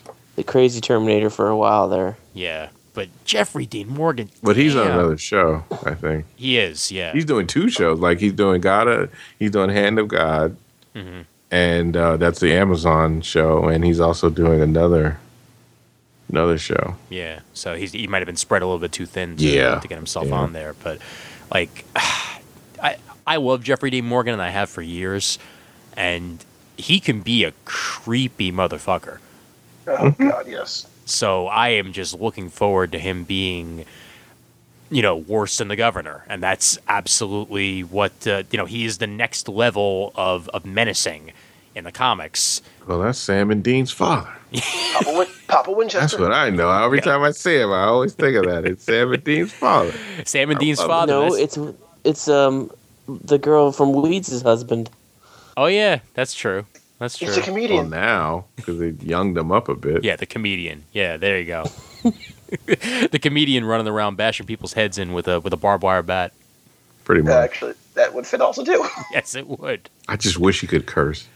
the 0.05 0.11
the 0.35 0.43
crazy 0.43 0.79
Terminator 0.79 1.29
for 1.29 1.49
a 1.49 1.57
while 1.57 1.89
there. 1.89 2.17
Yeah, 2.33 2.69
but 2.93 3.09
Jeffrey 3.25 3.65
Dean 3.65 3.87
Morgan. 3.89 4.29
But 4.43 4.57
he's 4.57 4.75
on 4.75 4.87
another 4.87 5.17
show. 5.17 5.63
I 5.85 5.95
think 5.95 6.25
He 6.35 6.57
is. 6.59 6.91
Yeah. 6.91 7.13
he's 7.13 7.25
doing 7.25 7.47
two 7.47 7.69
shows. 7.69 7.99
Like 7.99 8.19
he's 8.19 8.33
doing 8.33 8.61
God. 8.61 9.09
He's 9.39 9.51
doing 9.51 9.69
Hand 9.71 9.97
of 9.97 10.07
God, 10.07 10.55
Mhm. 10.95 11.25
And 11.51 11.95
uh, 11.97 12.17
that's 12.17 12.39
the 12.39 12.53
Amazon 12.53 13.21
show. 13.21 13.65
And 13.69 13.83
he's 13.83 13.99
also 13.99 14.29
doing 14.29 14.61
another 14.61 15.19
another 16.31 16.57
show. 16.57 16.95
Yeah. 17.09 17.39
So 17.53 17.75
he's 17.75 17.91
he 17.91 18.07
might 18.07 18.19
have 18.19 18.27
been 18.27 18.35
spread 18.35 18.61
a 18.61 18.65
little 18.65 18.79
bit 18.79 18.91
too 18.91 19.05
thin. 19.05 19.35
To, 19.37 19.43
Yeah. 19.45 19.79
To 19.79 19.87
get 19.87 19.95
himself 19.95 20.27
Yeah. 20.27 20.35
on 20.35 20.53
there, 20.53 20.75
but 20.83 20.99
like, 21.51 21.85
I 21.95 22.97
I 23.25 23.37
love 23.37 23.63
Jeffrey 23.63 23.89
Dean 23.89 24.05
Morgan 24.05 24.33
and 24.33 24.41
I 24.41 24.49
have 24.49 24.69
for 24.69 24.81
years, 24.81 25.37
and 25.97 26.43
he 26.77 26.99
can 26.99 27.21
be 27.21 27.43
a 27.43 27.53
creepy 27.65 28.51
motherfucker. 28.51 29.17
Oh 29.87 30.11
God, 30.11 30.47
yes. 30.47 30.87
So 31.05 31.47
I 31.47 31.69
am 31.69 31.91
just 31.93 32.19
looking 32.19 32.49
forward 32.49 32.91
to 32.91 32.99
him 32.99 33.23
being, 33.23 33.85
you 34.89 35.01
know, 35.01 35.15
worse 35.15 35.57
than 35.57 35.67
the 35.67 35.75
governor, 35.75 36.23
and 36.29 36.41
that's 36.41 36.77
absolutely 36.87 37.81
what 37.83 38.25
uh, 38.27 38.43
you 38.51 38.57
know. 38.57 38.65
He 38.65 38.85
is 38.85 38.97
the 38.97 39.07
next 39.07 39.47
level 39.47 40.11
of 40.15 40.47
of 40.49 40.65
menacing 40.65 41.31
in 41.75 41.83
the 41.83 41.91
comics. 41.91 42.61
Well, 42.87 42.99
that's 42.99 43.19
Sam 43.19 43.51
and 43.51 43.63
Dean's 43.63 43.91
father. 43.91 44.29
Papa, 44.93 45.13
Win- 45.15 45.27
Papa 45.47 45.85
That's 45.93 46.17
what 46.17 46.31
I 46.33 46.49
know. 46.49 46.71
Every 46.71 47.01
time 47.01 47.21
I 47.21 47.31
see 47.31 47.57
him, 47.57 47.71
I 47.71 47.83
always 47.83 48.13
think 48.13 48.35
of 48.35 48.45
that. 48.45 48.65
It's 48.65 48.83
Sam 48.83 49.13
and 49.13 49.23
Dean's 49.23 49.53
father. 49.53 49.93
Sam 50.25 50.49
and 50.49 50.59
Dean's 50.59 50.79
love 50.79 50.87
it. 50.87 50.89
father. 50.89 51.13
no, 51.13 51.35
it's 51.35 51.57
it's 52.03 52.27
um 52.27 52.71
the 53.07 53.37
girl 53.37 53.71
from 53.71 53.93
Weeds' 53.93 54.41
husband. 54.41 54.89
oh 55.55 55.67
yeah, 55.67 55.99
that's 56.15 56.33
true. 56.33 56.65
That's 56.97 57.17
true. 57.17 57.27
He's 57.27 57.37
a 57.37 57.39
Well, 57.39 57.45
comedian. 57.47 57.89
now 57.91 58.45
because 58.55 58.79
they 58.79 58.89
younged 58.89 59.37
him 59.37 59.51
up 59.51 59.69
a 59.69 59.75
bit. 59.75 60.03
Yeah, 60.03 60.15
the 60.17 60.25
comedian. 60.25 60.83
Yeah, 60.93 61.15
there 61.17 61.39
you 61.39 61.45
go. 61.45 61.65
the 63.11 63.19
comedian 63.21 63.65
running 63.65 63.87
around 63.87 64.15
bashing 64.15 64.45
people's 64.45 64.73
heads 64.73 64.97
in 64.97 65.13
with 65.13 65.27
a 65.27 65.39
with 65.39 65.53
a 65.53 65.57
barbed 65.57 65.83
wire 65.83 66.01
bat. 66.03 66.33
pretty 67.05 67.21
much. 67.21 67.33
actually, 67.33 67.73
that 67.95 68.13
would 68.13 68.25
fit 68.27 68.41
also 68.41 68.63
too. 68.63 68.85
Yes, 69.11 69.35
it 69.35 69.47
would. 69.47 69.89
I 70.07 70.15
just 70.15 70.37
wish 70.39 70.61
he 70.61 70.67
could 70.67 70.85
curse. 70.85 71.27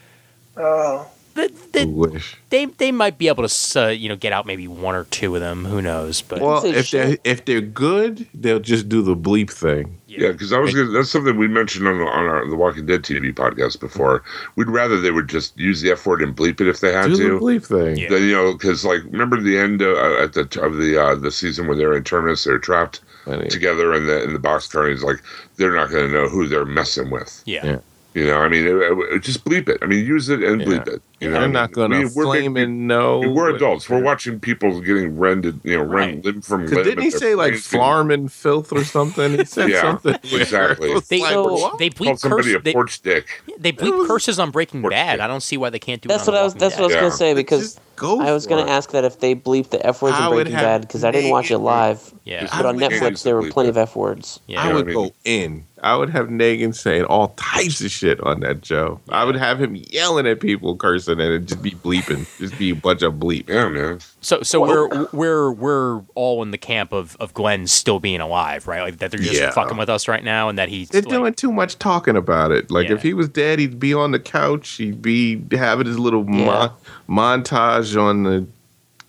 Oh, 0.58 1.08
The, 1.36 1.52
the, 1.72 1.86
wish. 1.88 2.38
they 2.52 2.66
they 2.66 2.92
might 2.92 3.18
be 3.18 3.28
able 3.28 3.48
to 3.48 3.82
uh, 3.82 3.88
you 3.88 4.08
know 4.08 4.16
get 4.16 4.32
out 4.34 4.46
maybe 4.46 4.68
one 4.68 4.94
or 4.94 5.06
two 5.06 5.34
of 5.36 5.42
them. 5.42 5.66
Who 5.66 5.82
knows? 5.82 6.22
But 6.22 6.42
Well, 6.42 6.64
if 6.64 6.92
they 6.92 7.18
if 7.24 7.46
they're 7.46 7.60
good, 7.62 8.28
they'll 8.36 8.60
just 8.60 8.88
do 8.88 9.02
the 9.02 9.16
bleep 9.16 9.50
thing. 9.50 9.98
Yeah, 10.08 10.32
because 10.32 10.54
I 10.54 10.60
was 10.60 10.76
gonna, 10.76 10.92
that's 10.92 11.10
something 11.10 11.36
we 11.38 11.48
mentioned 11.48 11.88
on, 11.88 11.96
on 12.02 12.26
our 12.26 12.48
the 12.48 12.56
Walking 12.56 12.86
Dead 12.86 13.02
TV 13.02 13.34
podcast 13.34 13.80
before. 13.80 14.24
We'd 14.56 14.70
rather 14.70 15.02
they 15.02 15.10
would 15.10 15.28
just 15.28 15.58
use 15.58 15.82
the 15.82 15.90
F 15.92 16.06
word 16.06 16.22
and 16.22 16.36
bleep 16.36 16.62
it 16.62 16.68
if 16.68 16.82
they 16.82 16.94
had 16.94 17.08
Do 17.08 17.16
to. 17.18 17.24
the 17.24 17.40
bleep 17.40 17.66
thing. 17.66 17.98
Yeah. 17.98 18.10
Then, 18.10 18.22
you 18.22 18.34
know, 18.34 18.54
because 18.54 18.86
like 18.86 19.02
remember 19.06 19.42
the 19.42 19.58
end 19.58 19.82
uh, 19.82 20.22
at 20.22 20.34
the 20.34 20.42
of 20.62 20.78
the 20.78 21.02
uh, 21.04 21.16
the 21.16 21.32
season 21.32 21.66
where 21.66 21.76
they're 21.76 21.98
in 21.98 22.04
Terminus, 22.04 22.44
they're 22.44 22.60
trapped 22.60 23.02
Funny. 23.26 23.50
together 23.50 23.96
in 23.96 24.06
the 24.06 24.24
in 24.24 24.34
the 24.34 24.40
box 24.40 24.68
car. 24.68 24.84
And 24.84 24.92
he's 24.94 25.04
like, 25.04 25.24
they're 25.56 25.74
not 25.74 25.90
going 25.90 26.06
to 26.08 26.14
know 26.14 26.30
who 26.30 26.48
they're 26.48 26.66
messing 26.66 27.10
with. 27.10 27.42
yeah. 27.48 27.66
Yeah. 27.66 27.80
You 28.16 28.28
know, 28.28 28.38
I 28.38 28.48
mean, 28.48 28.68
it, 28.68 28.76
it- 28.76 29.24
just 29.24 29.44
bleep 29.44 29.68
it. 29.68 29.80
I 29.82 29.88
mean, 29.88 30.06
use 30.06 30.30
it 30.30 30.44
and 30.44 30.62
Yeah. 30.62 30.68
bleep 30.68 30.88
it. 30.88 31.02
You 31.24 31.30
know, 31.32 31.40
They're 31.40 31.50
not 31.50 31.72
going 31.72 31.92
to 31.92 32.00
We- 32.00 32.06
we're 32.16 32.26
flame 32.26 32.54
big- 32.56 32.64
and 32.64 32.88
know. 32.88 33.20
We're 33.28 33.56
adults. 33.56 33.90
We're 33.90 34.02
watching 34.04 34.40
people 34.40 34.80
getting 34.82 35.18
rended, 35.18 35.60
you 35.64 35.78
know, 35.78 35.84
rend 35.84 36.16
Right. 36.16 36.26
limb 36.26 36.42
from 36.42 36.66
limb. 36.68 36.84
Didn't 36.84 37.02
he 37.04 37.10
say 37.12 37.36
like 37.36 37.52
brains 37.52 37.68
flarm 37.68 38.12
and 38.12 38.32
filth 38.32 38.72
or 38.74 38.84
something? 38.84 39.38
He 39.38 39.46
said 39.46 39.70
Yeah, 39.70 39.82
something. 39.82 40.16
exactly. 40.32 40.94
They 41.10 41.22
like, 41.22 41.32
So- 41.32 41.44
what? 41.54 41.78
they 41.78 41.90
Called 41.90 42.18
bleep 42.18 42.20
somebody 42.20 42.54
a 42.54 42.60
They, 42.60 42.74
porch 42.74 43.02
dick. 43.02 43.28
they 43.60 43.72
bleep 43.72 44.08
curses 44.08 44.40
on 44.40 44.52
Breaking 44.52 44.82
Porch 44.82 44.92
Bad. 44.92 45.14
dick. 45.16 45.22
I 45.22 45.28
don't 45.28 45.44
see 45.44 45.58
why 45.58 45.70
they 45.70 45.80
can't 45.80 46.02
do 46.02 46.08
That's 46.10 46.28
it. 46.28 46.30
on 46.30 46.34
what 46.34 46.40
I 46.42 46.44
was. 46.44 46.54
Walking 46.54 46.60
That's 46.60 46.76
what 46.76 46.84
I 46.84 46.88
was 46.88 46.96
gonna 46.96 47.06
Yeah. 47.08 47.12
say 47.14 47.34
because 47.34 47.80
go 47.96 48.22
I 48.22 48.32
was 48.34 48.48
gonna 48.48 48.64
it. 48.64 48.70
ask 48.70 48.92
that 48.92 49.04
if 49.06 49.20
they 49.20 49.36
bleep 49.36 49.70
the 49.70 49.86
F 49.86 50.02
words 50.02 50.16
I 50.20 50.28
in 50.28 50.34
Breaking 50.34 50.54
Bad 50.54 50.82
because 50.82 51.04
I 51.04 51.12
didn't 51.12 51.30
watch 51.30 51.52
it 51.52 51.60
live. 51.60 52.14
Yeah. 52.26 52.48
But 52.56 52.66
on 52.66 52.78
Netflix 52.80 53.24
there 53.24 53.36
were 53.36 53.50
plenty 53.50 53.70
of 53.70 53.78
F 53.78 53.96
words. 53.96 54.40
Yeah. 54.48 54.64
I 54.64 54.74
would 54.74 54.88
go 54.88 55.12
in. 55.26 55.66
I 55.82 55.98
would 55.98 56.12
have 56.12 56.28
Negan 56.30 56.74
saying 56.74 57.04
all 57.04 57.34
types 57.36 57.82
of 57.82 57.92
shit 57.92 58.18
on 58.22 58.40
that 58.40 58.66
show. 58.66 59.02
I 59.10 59.26
would 59.26 59.36
have 59.36 59.60
him 59.62 59.76
yelling 59.76 60.26
at 60.26 60.40
people, 60.40 60.78
cursing, 60.78 61.13
and 61.20 61.30
it'd 61.30 61.48
just 61.48 61.62
be 61.62 61.72
bleeping. 61.72 62.26
just 62.40 62.58
be 62.58 62.70
a 62.72 62.76
bunch 62.76 63.02
of 63.02 63.14
bleep. 63.16 63.50
Yeah, 63.50 63.68
man. 63.70 64.00
So 64.22 64.42
so 64.44 64.62
we're 64.62 65.08
we're 65.12 65.52
we're 65.52 66.02
all 66.16 66.42
in 66.44 66.52
the 66.52 66.58
camp 66.58 66.92
of 66.94 67.16
of 67.20 67.34
Glenn 67.34 67.68
still 67.68 68.00
being 68.00 68.22
alive, 68.22 68.68
right? 68.68 68.82
Like 68.82 68.98
that 69.00 69.12
they're 69.12 69.20
just 69.20 69.34
Yeah. 69.40 69.52
fucking 69.52 69.78
with 69.78 69.90
us 69.90 70.08
right 70.08 70.24
now, 70.24 70.50
and 70.50 70.58
that 70.58 70.70
he's 70.70 70.90
They're 70.90 71.02
like, 71.02 71.10
doing 71.10 71.34
too 71.34 71.52
much 71.52 71.78
talking 71.80 72.16
about 72.18 72.52
it. 72.52 72.70
Like 72.72 72.90
Yeah. 72.90 72.96
if 72.96 73.02
he 73.02 73.14
was 73.14 73.30
dead, 73.30 73.60
he'd 73.60 73.80
be 73.80 73.94
on 73.94 74.12
the 74.12 74.20
couch. 74.20 74.70
He'd 74.72 75.02
be 75.02 75.42
having 75.52 75.86
his 75.88 76.00
little 76.00 76.26
Yeah. 76.30 76.70
mon- 77.08 77.42
montage 77.44 78.00
on 78.02 78.24
the 78.24 78.46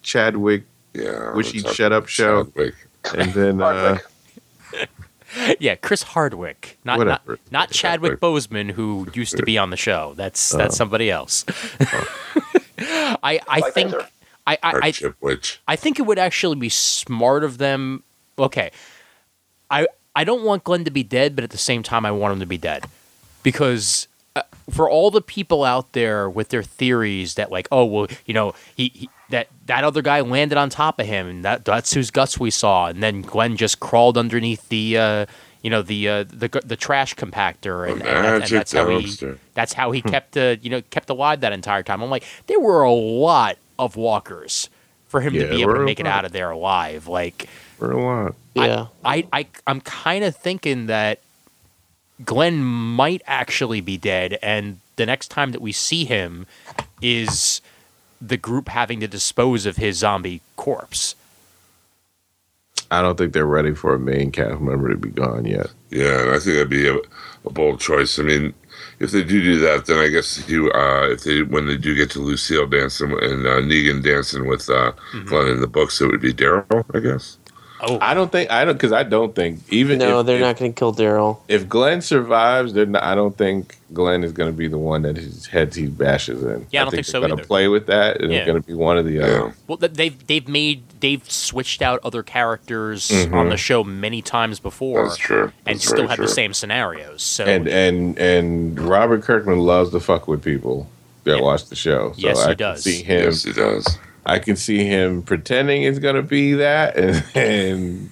Chadwick 0.03 0.65
Yeah. 0.93 1.33
Wish 1.35 1.53
He'd 1.53 1.69
Shut 1.69 1.93
Up 1.93 2.07
show, 2.09 2.45
Chadwick. 2.45 2.75
and 3.17 3.33
then 3.33 3.61
uh, 3.61 3.73
Hardwick. 3.73 4.05
yeah, 5.61 5.75
Chris 5.77 6.03
Hardwick, 6.03 6.79
not 6.85 6.99
Whatever. 6.99 7.33
not, 7.33 7.53
not 7.53 7.71
Chadwick 7.71 8.21
Boseman, 8.21 8.71
who 8.71 9.07
used 9.15 9.37
to 9.37 9.43
be 9.43 9.59
on 9.59 9.71
the 9.71 9.77
show. 9.77 10.15
That's 10.17 10.51
that's 10.51 10.77
somebody 10.77 11.11
else. 11.11 11.45
I 12.79 13.41
I 13.49 13.61
Black 13.61 13.73
think 13.73 13.91
Panther. 13.91 14.09
I 14.47 14.53
I, 14.55 14.59
I 14.63 14.71
Hardship 14.81 15.17
witch. 15.21 15.61
I 15.67 15.77
think 15.77 15.99
it 15.99 16.03
would 16.03 16.19
actually 16.19 16.57
be 16.57 16.69
smart 16.69 17.45
of 17.45 17.59
them. 17.59 18.03
Okay, 18.39 18.71
I 19.71 19.87
I 20.15 20.25
don't 20.25 20.45
want 20.45 20.65
Glenn 20.65 20.85
to 20.85 20.91
be 20.91 21.03
dead, 21.03 21.35
but 21.35 21.45
at 21.45 21.51
the 21.51 21.59
same 21.59 21.83
time, 21.83 22.05
I 22.07 22.11
want 22.11 22.35
him 22.35 22.41
to 22.41 22.47
be 22.47 22.59
dead 22.59 22.87
because 23.43 24.09
uh, 24.37 24.43
for 24.71 24.89
all 24.89 25.11
the 25.11 25.23
people 25.23 25.65
out 25.65 25.93
there 25.93 26.29
with 26.29 26.49
their 26.51 26.63
theories 26.63 27.35
that 27.35 27.51
like, 27.51 27.69
oh 27.73 27.85
well, 27.85 28.07
you 28.27 28.35
know, 28.35 28.55
he, 28.77 28.91
he 28.95 29.09
that 29.31 29.49
that 29.67 29.85
other 29.85 30.03
guy 30.03 30.21
landed 30.21 30.59
on 30.59 30.71
top 30.71 30.99
of 31.01 31.07
him, 31.07 31.27
and 31.29 31.45
that 31.45 31.65
that's 31.65 31.93
whose 31.95 32.11
guts 32.11 32.39
we 32.39 32.51
saw, 32.51 32.87
and 32.87 33.03
then 33.03 33.23
Glenn 33.23 33.57
just 33.57 33.81
crawled 33.81 34.17
underneath 34.19 34.69
the. 34.69 34.99
Uh, 34.99 35.27
you 35.63 35.71
know 35.71 35.81
the 35.81 36.07
uh, 36.11 36.25
the 36.25 36.61
the 36.63 36.77
trash 36.77 37.15
compactor, 37.15 37.85
and, 37.91 38.03
and, 38.03 38.25
that- 38.25 38.43
and 38.43 38.51
that's 38.53 38.73
how 38.73 38.99
he 38.99 39.17
that's 39.55 39.73
how 39.73 39.93
he 39.93 40.03
kept 40.03 40.37
uh, 40.37 40.57
you 40.61 40.69
know 40.69 40.83
kept 40.91 41.09
alive 41.09 41.41
that 41.41 41.55
entire 41.55 41.83
time. 41.83 42.03
I'm 42.03 42.11
like, 42.11 42.25
there 42.49 42.61
were 42.61 42.83
a 42.83 42.93
lot 42.93 43.57
of 43.79 43.97
walkers 43.97 44.69
for 45.09 45.23
him 45.23 45.33
to 45.33 45.49
be 45.49 45.63
able 45.63 45.73
to 45.73 45.81
make 45.87 46.01
it 46.01 46.07
out 46.07 46.27
of 46.27 46.33
there 46.33 46.51
alive. 46.51 47.07
Like 47.09 47.49
For 47.79 47.93
a 47.93 47.99
lot. 47.99 48.35
Yeah. 48.55 48.89
I, 49.03 49.27
I 49.33 49.47
I'm 49.67 49.81
kind 49.81 50.23
of 50.23 50.37
thinking 50.37 50.85
that 50.89 51.21
Glenn 52.25 52.63
might 52.63 53.23
actually 53.27 53.81
be 53.81 53.97
dead, 53.97 54.39
and 54.43 54.81
the 54.97 55.07
next 55.07 55.29
time 55.29 55.53
that 55.53 55.63
we 55.63 55.73
see 55.73 56.05
him 56.05 56.47
is 57.01 57.63
the 58.29 58.37
group 58.37 58.69
having 58.69 59.01
to 59.01 59.09
dispose 59.09 59.67
of 59.67 59.77
his 59.77 59.99
zombie 59.99 60.41
corpse. 60.57 61.15
I 62.91 63.03
don't 63.03 63.17
think 63.17 63.33
they're 63.33 63.47
ready 63.47 63.75
for 63.75 63.95
a 63.95 63.99
main 63.99 64.31
cast 64.31 64.61
member 64.61 64.89
to 64.91 64.97
be 64.97 65.11
gone 65.11 65.45
yet. 65.47 65.73
Yeah, 65.91 66.23
and 66.23 66.31
I 66.31 66.35
think 66.35 66.57
that'd 66.57 66.69
be 66.69 66.89
a, 66.89 66.97
a 67.45 67.51
bold 67.51 67.81
choice. 67.81 68.19
I 68.19 68.23
mean, 68.23 68.55
if 69.01 69.11
they 69.11 69.25
do 69.25 69.43
do 69.43 69.59
that, 69.61 69.87
then 69.87 69.99
I 69.99 70.09
guess 70.09 70.49
you, 70.49 70.71
uh, 70.71 71.09
if 71.11 71.25
they 71.25 71.43
when 71.43 71.67
they 71.67 71.77
do 71.77 71.95
get 71.95 72.11
to 72.11 72.21
Lucille 72.21 72.67
dancing 72.67 73.11
and 73.11 73.47
uh, 73.47 73.61
Negan 73.61 74.03
dancing 74.03 74.47
with 74.47 74.69
uh, 74.71 74.93
Glenn 75.27 75.49
in 75.49 75.61
the 75.61 75.67
books, 75.67 76.01
it 76.01 76.07
would 76.07 76.21
be 76.21 76.33
Daryl, 76.33 76.85
I 76.95 77.01
guess. 77.01 77.39
Oh, 77.87 77.99
I 78.01 78.15
don't 78.15 78.31
think 78.33 78.51
I 78.51 78.65
don't 78.65 78.75
because 78.75 78.93
I 78.93 79.03
don't 79.03 79.35
think 79.35 79.61
even 79.73 79.99
No, 79.99 80.21
if, 80.21 80.27
they're 80.27 80.37
if, 80.37 80.41
not 80.43 80.57
going 80.59 80.73
to 80.73 80.79
kill 80.79 80.95
Daryl. 80.95 81.39
If 81.49 81.69
Glenn 81.69 82.01
survives, 82.01 82.73
they're 82.73 82.87
not, 82.87 83.03
I 83.03 83.15
don't 83.15 83.37
think 83.37 83.77
Glenn 83.93 84.25
is 84.25 84.33
going 84.33 84.51
to 84.51 84.57
be 84.57 84.69
the 84.69 84.79
one 84.79 85.03
that 85.03 85.17
his 85.17 85.47
head 85.47 85.75
he 85.75 85.87
bashes 85.87 86.43
in. 86.43 86.67
Yeah, 86.71 86.81
I 86.81 86.85
don't 86.85 86.91
think 86.93 87.05
so 87.07 87.21
They're 87.21 87.29
going 87.29 87.33
either. 87.39 87.43
to 87.43 87.49
play 87.49 87.69
with 87.69 87.87
that, 87.87 88.21
and 88.21 88.33
Yeah. 88.33 88.39
it's 88.39 88.47
going 88.47 88.61
to 88.63 88.67
be 88.67 88.75
one 88.75 88.97
of 88.99 89.05
the 89.05 89.13
Yeah. 89.13 89.23
other. 89.25 89.55
well, 89.69 89.77
they've 89.79 90.27
they've 90.27 90.49
made 90.49 90.83
they've 91.01 91.29
switched 91.31 91.83
out 91.83 92.01
other 92.05 92.23
characters 92.23 93.11
Mhm. 93.11 93.35
on 93.35 93.49
the 93.51 93.57
show 93.57 93.85
many 93.85 94.23
times 94.23 94.59
before, 94.61 95.05
That's 95.05 95.17
true. 95.19 95.53
and 95.67 95.81
still 95.81 95.97
very 95.99 96.09
had 96.09 96.19
the 96.21 96.29
same 96.29 96.55
scenarios. 96.55 97.23
So 97.23 97.45
And 97.45 97.69
and 97.69 98.19
and 98.19 98.81
Robert 98.81 99.23
Kirkman 99.23 99.59
loves 99.59 99.91
to 99.91 100.01
fuck 100.01 100.27
with 100.29 100.43
people 100.43 100.89
that 101.25 101.37
Yeah. 101.37 101.43
watch 101.43 101.67
the 101.67 101.77
show. 101.77 102.13
So 102.17 102.27
Yes, 102.27 102.39
I 102.39 102.41
he 102.41 102.47
can 102.49 102.57
does. 102.57 102.83
see 102.85 103.03
him. 103.03 103.25
Yes, 103.25 103.45
he 103.45 103.53
does. 103.53 103.99
I 104.27 104.39
can 104.39 104.57
see 104.57 104.85
him 104.85 105.23
pretending 105.23 105.83
it's 105.83 105.99
going 105.99 106.17
to 106.17 106.23
be 106.23 106.55
that, 106.55 106.97
and, 106.97 107.25
and 107.35 108.11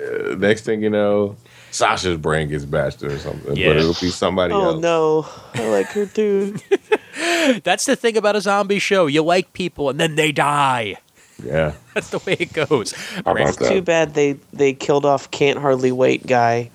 uh, 0.00 0.34
next 0.36 0.62
thing 0.62 0.82
you 0.82 0.90
know, 0.90 1.36
Sasha's 1.70 2.16
brain 2.18 2.48
gets 2.48 2.64
bashed 2.64 3.02
or 3.02 3.18
something. 3.18 3.56
Yeah. 3.56 3.68
But 3.68 3.76
it'll 3.78 3.94
be 3.94 4.10
somebody 4.10 4.54
Oh 4.54 4.62
else. 4.62 4.76
Oh 4.76 4.80
no, 4.80 5.28
I 5.54 5.68
like 5.68 5.86
her 5.88 6.06
too. 6.06 6.56
that's 7.64 7.84
the 7.84 7.96
thing 7.96 8.16
about 8.16 8.36
a 8.36 8.40
zombie 8.40 8.78
show. 8.78 9.06
You 9.06 9.22
like 9.22 9.52
people, 9.52 9.90
and 9.90 9.98
then 9.98 10.14
they 10.14 10.32
die. 10.32 10.96
Yeah. 11.42 11.74
That's 11.94 12.10
the 12.10 12.18
way 12.18 12.36
it 12.38 12.52
goes. 12.52 12.92
How 13.24 13.32
about 13.32 13.56
Too 13.58 13.80
bad 13.80 14.14
they 14.14 14.32
they 14.52 14.72
killed 14.72 15.04
off 15.04 15.30
can't 15.30 15.58
hardly 15.58 15.92
wait 15.92 16.26
guy. 16.26 16.70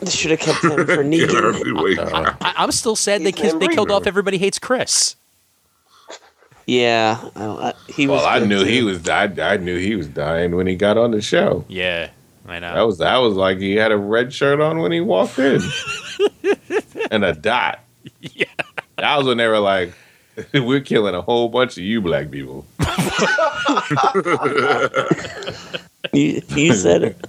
They 0.00 0.10
should 0.10 0.30
have 0.30 0.40
kept 0.40 0.64
him 0.64 0.70
for 0.70 0.86
Can't 0.86 1.12
Negan. 1.12 1.40
hardly 1.40 1.72
wait. 1.72 1.98
I, 2.00 2.34
I'm 2.40 2.72
still 2.72 2.96
sad 2.96 3.20
they 3.20 3.26
He's 3.26 3.34
kissed, 3.34 3.60
they 3.60 3.68
killed 3.68 3.90
off 3.90 4.06
everybody 4.06 4.38
hates 4.38 4.58
Chris. 4.58 5.14
Yeah, 6.70 7.20
I, 7.34 7.44
I, 7.44 7.72
he 7.88 8.06
was. 8.06 8.20
Well, 8.20 8.26
I 8.26 8.38
good, 8.38 8.48
knew 8.48 8.64
he 8.64 8.82
was. 8.82 9.08
I, 9.08 9.24
I 9.24 9.56
knew 9.56 9.76
he 9.78 9.96
was 9.96 10.06
dying 10.06 10.54
when 10.54 10.66
he 10.68 10.76
got 10.76 10.96
on 10.96 11.10
the 11.10 11.20
show. 11.20 11.64
Yeah, 11.68 12.10
I 12.46 12.58
know. 12.60 12.74
That 12.74 12.82
was 12.82 12.98
that 12.98 13.16
was 13.16 13.34
like 13.34 13.58
he 13.58 13.74
had 13.74 13.90
a 13.90 13.96
red 13.96 14.32
shirt 14.32 14.60
on 14.60 14.78
when 14.78 14.92
he 14.92 15.00
walked 15.00 15.38
in, 15.40 15.60
and 17.10 17.24
a 17.24 17.32
dot. 17.32 17.80
Yeah. 18.20 18.44
That 18.98 19.16
was 19.16 19.26
when 19.26 19.38
they 19.38 19.48
were 19.48 19.58
like, 19.58 19.92
"We're 20.54 20.80
killing 20.80 21.14
a 21.16 21.22
whole 21.22 21.48
bunch 21.48 21.76
of 21.76 21.82
you 21.82 22.00
black 22.00 22.30
people." 22.30 22.64
You, 26.12 26.42
you 26.56 26.72
said 26.74 27.02
it. 27.04 27.26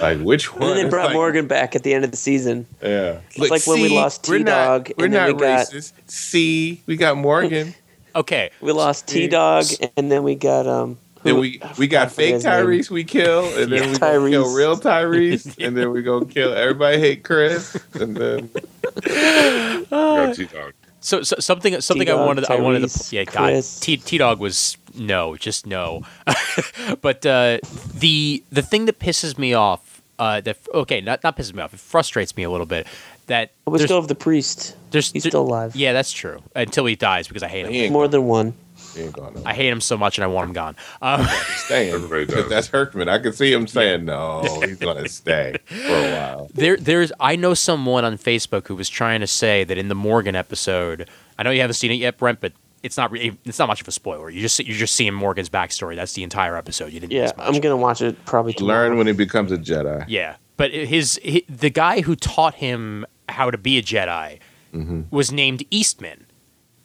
Like 0.00 0.18
which 0.20 0.50
And 0.52 0.60
one? 0.60 0.74
then 0.76 0.84
they 0.84 0.90
brought 0.90 1.06
like- 1.06 1.14
Morgan 1.14 1.46
back 1.48 1.74
at 1.74 1.82
the 1.82 1.94
end 1.94 2.04
of 2.04 2.10
the 2.10 2.16
season. 2.16 2.66
Yeah, 2.82 3.20
It's 3.34 3.50
like 3.50 3.66
when 3.66 3.80
we 3.80 3.88
lost 3.88 4.28
we're 4.28 4.38
not- 4.38 4.84
T-Dog, 4.86 4.92
We're 4.98 5.04
and 5.06 5.14
then 5.14 5.28
not 5.30 5.36
we 5.36 5.40
got- 5.42 5.66
racist. 5.66 5.92
See, 6.06 6.80
we 6.86 6.96
got 6.96 7.16
Morgan. 7.16 7.74
Okay, 8.14 8.50
We 8.60 8.72
lost 8.72 9.06
T 9.08 9.26
Dog, 9.28 9.64
and 9.96 10.10
then 10.10 10.22
we 10.22 10.34
got 10.34 10.66
um. 10.66 10.98
then 11.22 11.38
we 11.38 11.60
we 11.78 11.86
got 11.86 12.10
fake 12.12 12.34
his 12.34 12.44
name. 12.44 12.52
Tyrese 12.66 12.90
we 12.90 13.04
kill, 13.04 13.44
and 13.58 13.70
then 13.70 13.82
Yeah. 13.84 13.90
we 13.92 13.98
gonna 13.98 14.30
kill 14.30 14.54
real 14.54 14.76
Tyrese, 14.76 15.56
and 15.64 15.76
then 15.76 15.90
we 15.92 16.02
gonna 16.02 16.24
kill 16.26 16.52
everybody 16.54 16.98
hate 16.98 17.24
Chris, 17.24 17.76
and 17.94 18.16
then 18.16 18.50
Got 19.90 20.34
T-Dog. 20.36 20.72
so, 21.00 21.22
so 21.22 21.36
something 21.38 21.80
something 21.80 22.08
I 22.08 22.12
T-Dog, 22.12 22.26
wanted 22.26 22.50
I 22.50 22.60
wanted 22.60 22.80
to 22.80 22.86
Tyrese, 22.86 23.12
yeah 23.12 23.24
God 23.24 23.34
Chris. 23.50 23.80
T 23.80 23.96
T 23.96 24.18
Dog 24.18 24.40
was 24.40 24.76
no 24.94 25.36
just 25.36 25.66
no, 25.66 26.02
but 27.00 27.24
uh, 27.26 27.58
the 27.94 28.42
the 28.50 28.62
thing 28.62 28.86
that 28.86 28.98
pisses 28.98 29.38
me 29.38 29.54
off 29.54 30.02
uh, 30.18 30.40
that 30.40 30.58
okay 30.74 31.00
not 31.00 31.22
not 31.22 31.36
pisses 31.36 31.54
me 31.54 31.62
off 31.62 31.72
it 31.74 31.80
frustrates 31.80 32.36
me 32.36 32.42
a 32.42 32.50
little 32.50 32.66
bit 32.66 32.86
that 33.26 33.52
We 33.66 33.78
still 33.78 34.00
have 34.00 34.08
the 34.08 34.14
priest. 34.14 34.74
There's 34.90 35.10
He's 35.12 35.22
there- 35.22 35.30
still 35.30 35.42
alive. 35.42 35.74
yeah 35.76 35.92
that's 35.92 36.12
true 36.12 36.42
until 36.54 36.86
he 36.86 36.96
dies 36.96 37.28
because 37.28 37.42
I 37.42 37.48
hate 37.48 37.66
him 37.66 37.72
ain't, 37.72 37.92
More 37.92 38.08
than 38.08 38.24
one. 38.24 38.54
he 38.94 39.02
ain't 39.02 39.12
going 39.12 39.40
I 39.46 39.54
hate 39.54 39.68
him 39.68 39.80
so 39.80 39.96
much 39.96 40.18
and 40.18 40.24
I 40.24 40.26
want 40.26 40.48
him 40.48 40.52
gone. 40.54 40.76
Um, 41.02 41.26
staying. 41.56 41.94
Everybody 41.94 42.26
does. 42.34 42.48
that's 42.48 42.68
Kirkman. 42.68 43.08
I 43.08 43.18
can 43.18 43.32
see 43.32 43.52
him 43.52 43.66
saying 43.66 44.04
no. 44.04 44.42
He's 44.64 44.78
gonna 44.78 45.08
stay 45.20 45.56
for 45.66 45.76
a 45.76 46.12
while. 46.12 46.50
There, 46.54 46.76
there's. 46.76 47.12
I 47.20 47.36
know 47.36 47.54
someone 47.54 48.04
on 48.04 48.18
Facebook 48.18 48.66
who 48.68 48.74
was 48.76 48.88
trying 48.88 49.20
to 49.20 49.26
say 49.26 49.64
that 49.64 49.78
in 49.78 49.88
the 49.88 49.94
Morgan 49.94 50.34
episode. 50.34 51.08
I 51.38 51.42
know 51.42 51.50
you 51.50 51.60
haven't 51.60 51.74
seen 51.74 51.90
it 51.90 51.94
yet, 51.94 52.18
Brent, 52.18 52.40
but 52.40 52.52
it's 52.82 52.96
not. 52.96 53.10
re- 53.12 53.36
It's 53.44 53.58
not 53.58 53.68
much 53.68 53.80
of 53.80 53.88
a 53.88 53.92
spoiler. 53.92 54.28
You 54.30 54.40
just 54.42 54.58
you're 54.60 54.76
just 54.76 54.94
seeing 54.94 55.14
Morgan's 55.14 55.48
backstory. 55.48 55.96
That's 55.96 56.12
the 56.14 56.22
entire 56.22 56.56
episode. 56.56 56.92
You 56.92 57.00
didn't. 57.00 57.12
Yeah, 57.12 57.22
miss 57.22 57.36
much. 57.36 57.46
I'm 57.54 57.60
gonna 57.60 57.76
watch 57.76 58.02
it 58.02 58.22
probably 58.26 58.52
tomorrow. 58.52 58.88
Learn 58.88 58.98
when 58.98 59.06
he 59.06 59.12
becomes 59.14 59.52
a 59.52 59.58
Jedi. 59.58 60.04
Yeah, 60.08 60.36
but 60.56 60.72
his, 60.72 61.18
hi 61.24 61.42
the 61.48 61.70
guy 61.70 62.00
who 62.02 62.14
taught 62.16 62.56
him 62.56 63.06
how 63.28 63.50
to 63.50 63.56
be 63.58 63.78
a 63.78 63.82
Jedi 63.82 64.38
Mm-hmm. 64.74 65.02
was 65.10 65.32
named 65.32 65.64
Eastman, 65.70 66.26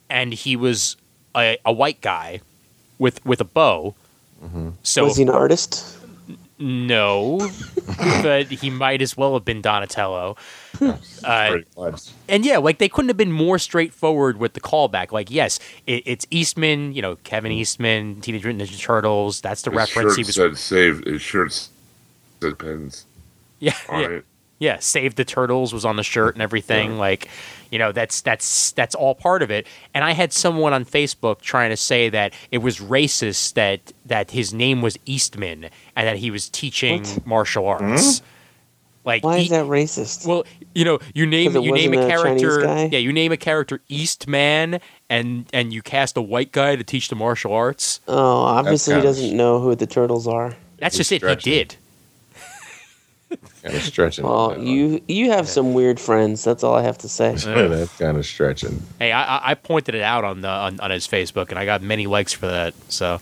and 0.10 0.34
he 0.34 0.56
was 0.56 0.98
a, 1.36 1.57
a 1.66 1.72
white 1.72 2.02
guy 2.02 2.41
with 2.98 3.24
with 3.26 3.40
a 3.41 3.45
bow. 3.45 3.95
Mm-hmm. 4.44 4.70
So 4.84 5.06
Was 5.06 5.18
he 5.18 5.24
an 5.24 5.30
artist? 5.30 5.98
no, 6.57 7.52
but 8.24 8.48
he 8.48 8.70
might 8.70 9.02
as 9.02 9.18
well 9.18 9.34
have 9.34 9.45
been 9.45 9.62
Donatello. 9.62 10.36
Uh, 11.24 11.57
and 12.28 12.45
yeah, 12.45 12.57
like 12.57 12.78
they 12.80 12.90
couldn't 12.90 13.10
have 13.10 13.18
been 13.18 13.32
more 13.32 13.60
straightforward 13.60 14.38
with 14.38 14.53
the 14.53 14.62
callback. 14.62 15.12
Like, 15.12 15.30
yes, 15.32 15.60
it, 15.86 16.03
it's 16.06 16.26
Eastman, 16.32 16.94
you 16.94 17.02
know, 17.02 17.16
Kevin 17.18 17.52
Eastman, 17.52 18.22
Teenage 18.22 18.44
Mutant 18.44 18.70
Ninja 18.70 18.80
Turtles. 18.80 19.41
That's 19.41 19.62
the 19.62 19.72
His 19.72 19.78
reference. 19.78 20.12
shirt 20.12 20.18
He 20.18 20.24
was, 20.24 20.36
said 20.36 20.57
saved. 20.57 21.06
His 21.07 21.22
shirt 21.22 21.52
said 22.41 22.57
pens 22.60 23.06
yeah, 23.60 23.74
on 23.90 24.02
yeah, 24.02 24.07
it. 24.07 24.26
Yeah. 24.60 24.80
Save 24.80 25.15
the 25.15 25.26
Turtles 25.26 25.73
was 25.73 25.86
on 25.86 25.95
the 25.98 26.03
shirt 26.03 26.36
and 26.36 26.41
everything. 26.41 26.98
Like, 26.98 27.27
you 27.72 27.80
know, 27.80 27.91
that's 27.91 28.22
that's 28.22 28.72
that's 28.72 28.95
all 28.95 29.15
part 29.15 29.41
of 29.41 29.52
it. 29.52 29.68
And 29.94 30.03
I 30.03 30.11
had 30.14 30.32
someone 30.32 30.72
on 30.73 30.86
Facebook 30.86 31.41
trying 31.41 31.72
to 31.72 31.77
say 31.77 32.10
that 32.10 32.34
it 32.52 32.60
was 32.60 32.80
racist 32.80 33.53
that 33.56 33.91
that 34.06 34.32
his 34.32 34.53
name 34.53 34.82
was 34.82 34.98
Eastman 35.06 35.69
and 35.95 36.07
that 36.07 36.18
he 36.18 36.32
was 36.32 36.49
teaching 36.49 37.03
What? 37.03 37.26
martial 37.27 37.64
hmm? 37.77 37.86
arts. 37.91 38.22
Like, 39.03 39.23
Why 39.23 39.38
he- 39.38 39.44
is 39.44 39.49
that 39.49 39.65
racist? 39.68 40.26
Well, 40.26 40.45
you 40.73 40.84
know, 40.84 40.98
you 41.14 41.27
name 41.27 41.52
'Cause 41.53 41.57
it 41.57 41.64
you 41.64 41.72
name 41.73 41.94
a 41.94 41.98
wasn't 41.98 42.11
a 42.11 42.15
character. 42.41 42.88
Yeah, 42.91 42.98
you 42.99 43.14
name 43.14 43.32
a 43.32 43.38
character 43.38 43.82
Eastman, 43.88 44.80
and 45.11 45.45
and 45.53 45.72
you 45.72 45.84
cast 45.84 46.18
a 46.18 46.23
white 46.23 46.52
guy 46.52 46.76
to 46.76 46.84
teach 46.84 47.10
the 47.10 47.15
martial 47.15 47.53
arts. 47.53 47.99
oh, 48.07 48.15
obviously 48.18 48.95
he 48.95 49.02
doesn't 49.02 49.36
know 49.38 49.60
who 49.60 49.76
the 49.76 49.86
turtles 49.86 50.27
are. 50.27 50.56
That's 50.80 50.95
He's 50.98 51.07
just 51.07 51.11
it. 51.11 51.19
stretching. 51.19 51.53
He 51.53 51.60
did. 51.60 51.76
Kind 53.66 53.78
of 53.78 53.84
stretching. 53.84 54.26
Well, 54.26 54.52
on 54.52 54.60
that 54.60 54.68
you 54.68 55.02
you 55.08 55.32
have 55.32 55.50
some 55.50 55.74
weird 55.74 56.00
friends. 56.00 56.44
That's 56.44 56.64
all 56.64 56.76
I 56.76 56.84
have 56.84 56.98
to 57.00 57.10
say. 57.10 57.34
That's 57.36 57.98
kind 57.98 58.18
of 58.18 58.26
stretching. 58.26 58.82
Hey, 59.00 59.12
I, 59.12 59.38
I- 59.38 59.52
I 59.52 59.54
pointed 59.56 59.96
it 59.96 60.02
out 60.04 60.24
on 60.24 60.42
the 60.42 60.48
on, 60.50 60.80
on 60.80 60.92
his 60.92 61.08
Facebook, 61.08 61.50
and 61.50 61.58
I 61.58 61.66
got 61.66 61.82
many 61.82 62.06
likes 62.08 62.32
for 62.32 62.46
that. 62.48 62.74
So 62.90 63.20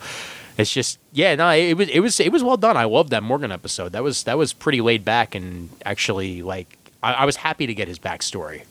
it's 0.57 0.71
just 0.71 0.99
yeah, 1.13 1.35
no, 1.35 1.49
it 1.49 1.75
was 1.75 1.87
it 1.89 1.99
was 2.01 2.19
it 2.19 2.31
was 2.31 2.43
well 2.43 2.57
done. 2.57 2.75
I 2.77 2.83
loved 2.85 3.09
that 3.11 3.23
Morgan 3.23 3.51
episode. 3.51 3.93
That 3.93 4.03
was 4.03 4.23
that 4.23 4.37
was 4.37 4.51
pretty 4.53 4.81
laid 4.81 5.05
back 5.05 5.33
and 5.33 5.69
actually 5.85 6.41
like 6.41 6.77
I, 7.01 7.13
I 7.13 7.25
was 7.25 7.37
happy 7.37 7.65
to 7.67 7.73
get 7.73 7.87
his 7.87 7.97
backstory. 7.99 8.63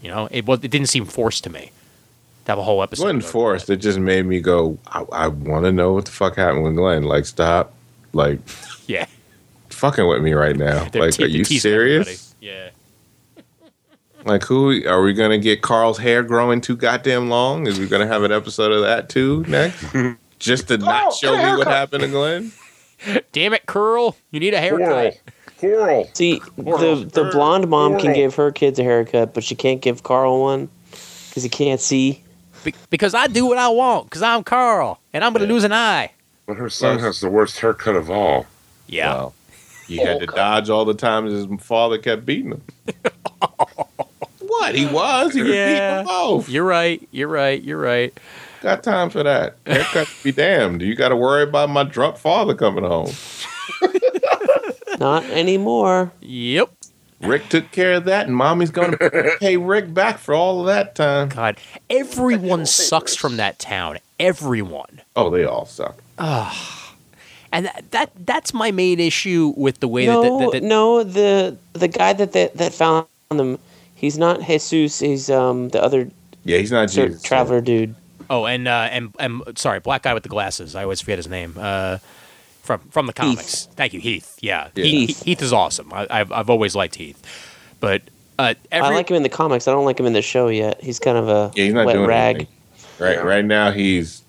You 0.00 0.10
know, 0.10 0.28
it 0.30 0.46
was 0.46 0.60
it 0.62 0.70
didn't 0.70 0.88
seem 0.90 1.06
forced 1.06 1.42
to 1.44 1.50
me. 1.50 1.72
To 2.44 2.52
have 2.52 2.58
a 2.58 2.62
whole 2.62 2.80
It 2.82 2.84
episode. 2.84 3.04
wasn't 3.04 3.24
forced. 3.24 3.70
It 3.70 3.76
just 3.78 3.98
made 3.98 4.26
me 4.26 4.38
go. 4.38 4.78
I, 4.86 5.04
I 5.12 5.28
want 5.28 5.64
to 5.64 5.72
know 5.72 5.94
what 5.94 6.04
the 6.04 6.10
fuck 6.10 6.36
happened 6.36 6.62
with 6.64 6.76
Glenn. 6.76 7.02
Like, 7.02 7.24
stop. 7.26 7.72
Like. 8.12 8.38
Yeah, 8.86 9.06
fucking 9.74 10.06
with 10.06 10.22
me 10.22 10.32
right 10.32 10.56
now. 10.56 10.84
They're 10.88 11.02
like, 11.02 11.14
te- 11.14 11.24
are 11.24 11.26
you 11.26 11.44
teasing 11.44 11.72
everybody. 11.72 12.04
serious? 12.14 12.34
Yeah. 12.40 12.70
Like, 14.24 14.42
who 14.44 14.86
are 14.88 15.02
we 15.02 15.12
gonna 15.12 15.36
get? 15.38 15.60
Carl's 15.60 15.98
hair 15.98 16.22
growing 16.22 16.60
too 16.62 16.76
goddamn 16.76 17.28
long? 17.28 17.66
Is 17.66 17.78
we 17.78 17.86
gonna 17.86 18.06
have 18.06 18.22
an 18.22 18.32
episode 18.32 18.72
of 18.72 18.80
that 18.82 19.08
too 19.10 19.44
next? 19.46 19.84
just 20.38 20.68
to 20.68 20.78
not 20.78 21.08
Oh, 21.08 21.14
show 21.14 21.36
me 21.36 21.56
what 21.58 21.66
happened 21.66 22.02
to 22.02 22.08
Glenn. 22.08 22.52
Damn 23.32 23.52
it, 23.52 23.66
Curl! 23.66 24.16
You 24.30 24.40
need 24.40 24.54
a 24.54 24.66
Coral. 24.70 24.86
haircut. 24.86 25.20
Coral. 25.58 26.10
See, 26.14 26.40
Coral. 26.40 26.78
the 26.96 27.04
the 27.04 27.24
blonde 27.32 27.68
mom 27.68 27.98
can 27.98 28.14
give 28.14 28.34
her 28.36 28.50
kids 28.50 28.78
a 28.78 28.82
haircut, 28.82 29.34
but 29.34 29.44
she 29.44 29.54
can't 29.54 29.82
give 29.82 30.02
Carl 30.02 30.40
one 30.40 30.70
because 31.28 31.42
he 31.42 31.50
can't 31.50 31.80
see. 31.80 32.22
Be- 32.64 32.74
because 32.88 33.14
I 33.14 33.26
do 33.26 33.44
what 33.44 33.58
I 33.58 33.68
want. 33.68 34.06
Because 34.06 34.22
I'm 34.22 34.42
Carl, 34.42 35.00
and 35.12 35.22
I'm 35.22 35.34
gonna 35.34 35.44
Yeah. 35.44 35.52
lose 35.52 35.64
an 35.64 35.72
eye. 35.74 36.12
But 36.46 36.56
her 36.56 36.70
son 36.70 36.98
has 37.00 37.20
the 37.20 37.28
worst 37.28 37.60
haircut 37.60 37.94
of 37.94 38.10
all. 38.10 38.46
Yeah. 38.86 39.12
Well, 39.12 39.34
he 39.86 39.96
had 39.98 40.20
to 40.20 40.26
oh, 40.30 40.34
dodge 40.34 40.70
all 40.70 40.84
the 40.84 40.94
times 40.94 41.32
his 41.32 41.46
father 41.64 41.98
kept 41.98 42.24
beating 42.26 42.52
him. 42.52 42.62
what? 44.40 44.74
He 44.74 44.86
was. 44.86 45.34
He 45.34 45.42
was 45.42 45.50
Yeah. 45.52 45.66
beating 45.66 45.78
them 45.78 46.06
both. 46.06 46.48
You're 46.48 46.64
right. 46.64 47.06
You're 47.10 47.28
right. 47.28 47.62
You're 47.62 47.80
right. 47.80 48.12
got 48.62 48.82
time 48.82 49.10
for 49.10 49.22
that. 49.22 49.56
Haircut 49.66 50.08
be 50.22 50.32
damned. 50.32 50.82
You 50.82 50.94
got 50.94 51.10
to 51.10 51.16
worry 51.16 51.42
about 51.42 51.70
my 51.70 51.82
drunk 51.84 52.16
father 52.16 52.54
coming 52.54 52.84
home. 52.84 53.12
Not 55.00 55.24
anymore. 55.24 56.12
Yep. 56.20 56.70
Rick 57.20 57.48
took 57.48 57.70
care 57.72 57.94
of 57.94 58.04
that, 58.04 58.26
and 58.26 58.36
mommy's 58.36 58.70
going 58.70 58.92
to 58.98 59.36
pay 59.40 59.56
Rick 59.56 59.92
back 59.94 60.18
for 60.18 60.34
all 60.34 60.60
of 60.60 60.66
that 60.66 60.94
time. 60.94 61.30
God, 61.30 61.56
everyone 61.90 62.66
sucks 62.66 63.16
from 63.16 63.36
that 63.38 63.58
town. 63.58 63.98
Everyone. 64.20 65.00
Oh, 65.16 65.30
they 65.30 65.44
all 65.44 65.66
suck. 65.66 66.00
And 67.54 67.66
that, 67.66 67.92
that 67.92 68.12
that's 68.26 68.54
my 68.54 68.72
main 68.72 69.00
issue 69.00 69.54
with 69.56 69.80
the 69.80 69.88
way 69.88 70.06
No, 70.06 70.22
that, 70.22 70.38
that, 70.38 70.52
that, 70.52 70.64
no, 70.64 71.04
the 71.04 71.58
the 71.74 71.88
guy 71.88 72.12
that, 72.14 72.32
that 72.34 72.56
that 72.58 72.74
found 72.74 73.06
them, 73.30 73.58
he's 73.96 74.18
not 74.18 74.42
Jesus. 74.42 75.00
He's 75.00 75.30
um 75.30 75.70
the 75.70 75.82
other 75.82 76.10
Yeah, 76.44 76.58
he's 76.58 76.72
not 76.72 76.90
sort 76.90 77.08
Jesus. 77.08 77.22
of 77.22 77.28
traveler 77.28 77.62
dude. 77.62 77.96
Oh, 78.30 78.46
and 78.46 78.68
uh, 78.68 78.88
and 78.92 79.14
and 79.20 79.42
sorry, 79.56 79.80
black 79.80 80.02
guy 80.04 80.14
with 80.14 80.24
the 80.24 80.30
glasses. 80.30 80.74
I 80.76 80.84
always 80.84 81.00
forget 81.00 81.18
his 81.18 81.28
name. 81.28 81.54
Uh, 81.58 81.98
from 82.62 82.80
from 82.90 83.06
the 83.06 83.14
comics. 83.14 83.66
Thank 83.76 83.94
you, 83.94 84.00
Heath. 84.00 84.38
Yeah, 84.42 84.70
Yeah. 84.74 84.84
Heath, 84.84 85.08
Heath. 85.08 85.22
Heath 85.24 85.42
is 85.42 85.52
awesome. 85.52 85.92
I, 85.92 86.06
I've 86.10 86.32
I've 86.32 86.50
always 86.50 86.74
liked 86.76 86.96
Heath, 86.96 87.22
but 87.80 88.02
uh, 88.38 88.54
every, 88.72 88.86
I 88.88 88.90
like 88.90 89.10
him 89.10 89.16
in 89.16 89.24
the 89.24 89.30
comics. 89.30 89.68
I 89.68 89.72
don't 89.72 89.86
like 89.86 90.00
him 90.00 90.06
in 90.06 90.14
the 90.14 90.22
show 90.22 90.48
yet. 90.48 90.82
He's 90.82 91.00
kind 91.00 91.18
of 91.18 91.28
a 91.28 91.52
Yeah, 91.54 91.64
he's 91.66 91.74
not 91.74 91.86
wet 91.86 91.94
doing 91.94 92.08
rag. 92.08 92.36
anything. 92.36 92.48
Right, 92.98 93.22
right 93.24 93.44
now 93.44 93.72
he's. 93.72 94.23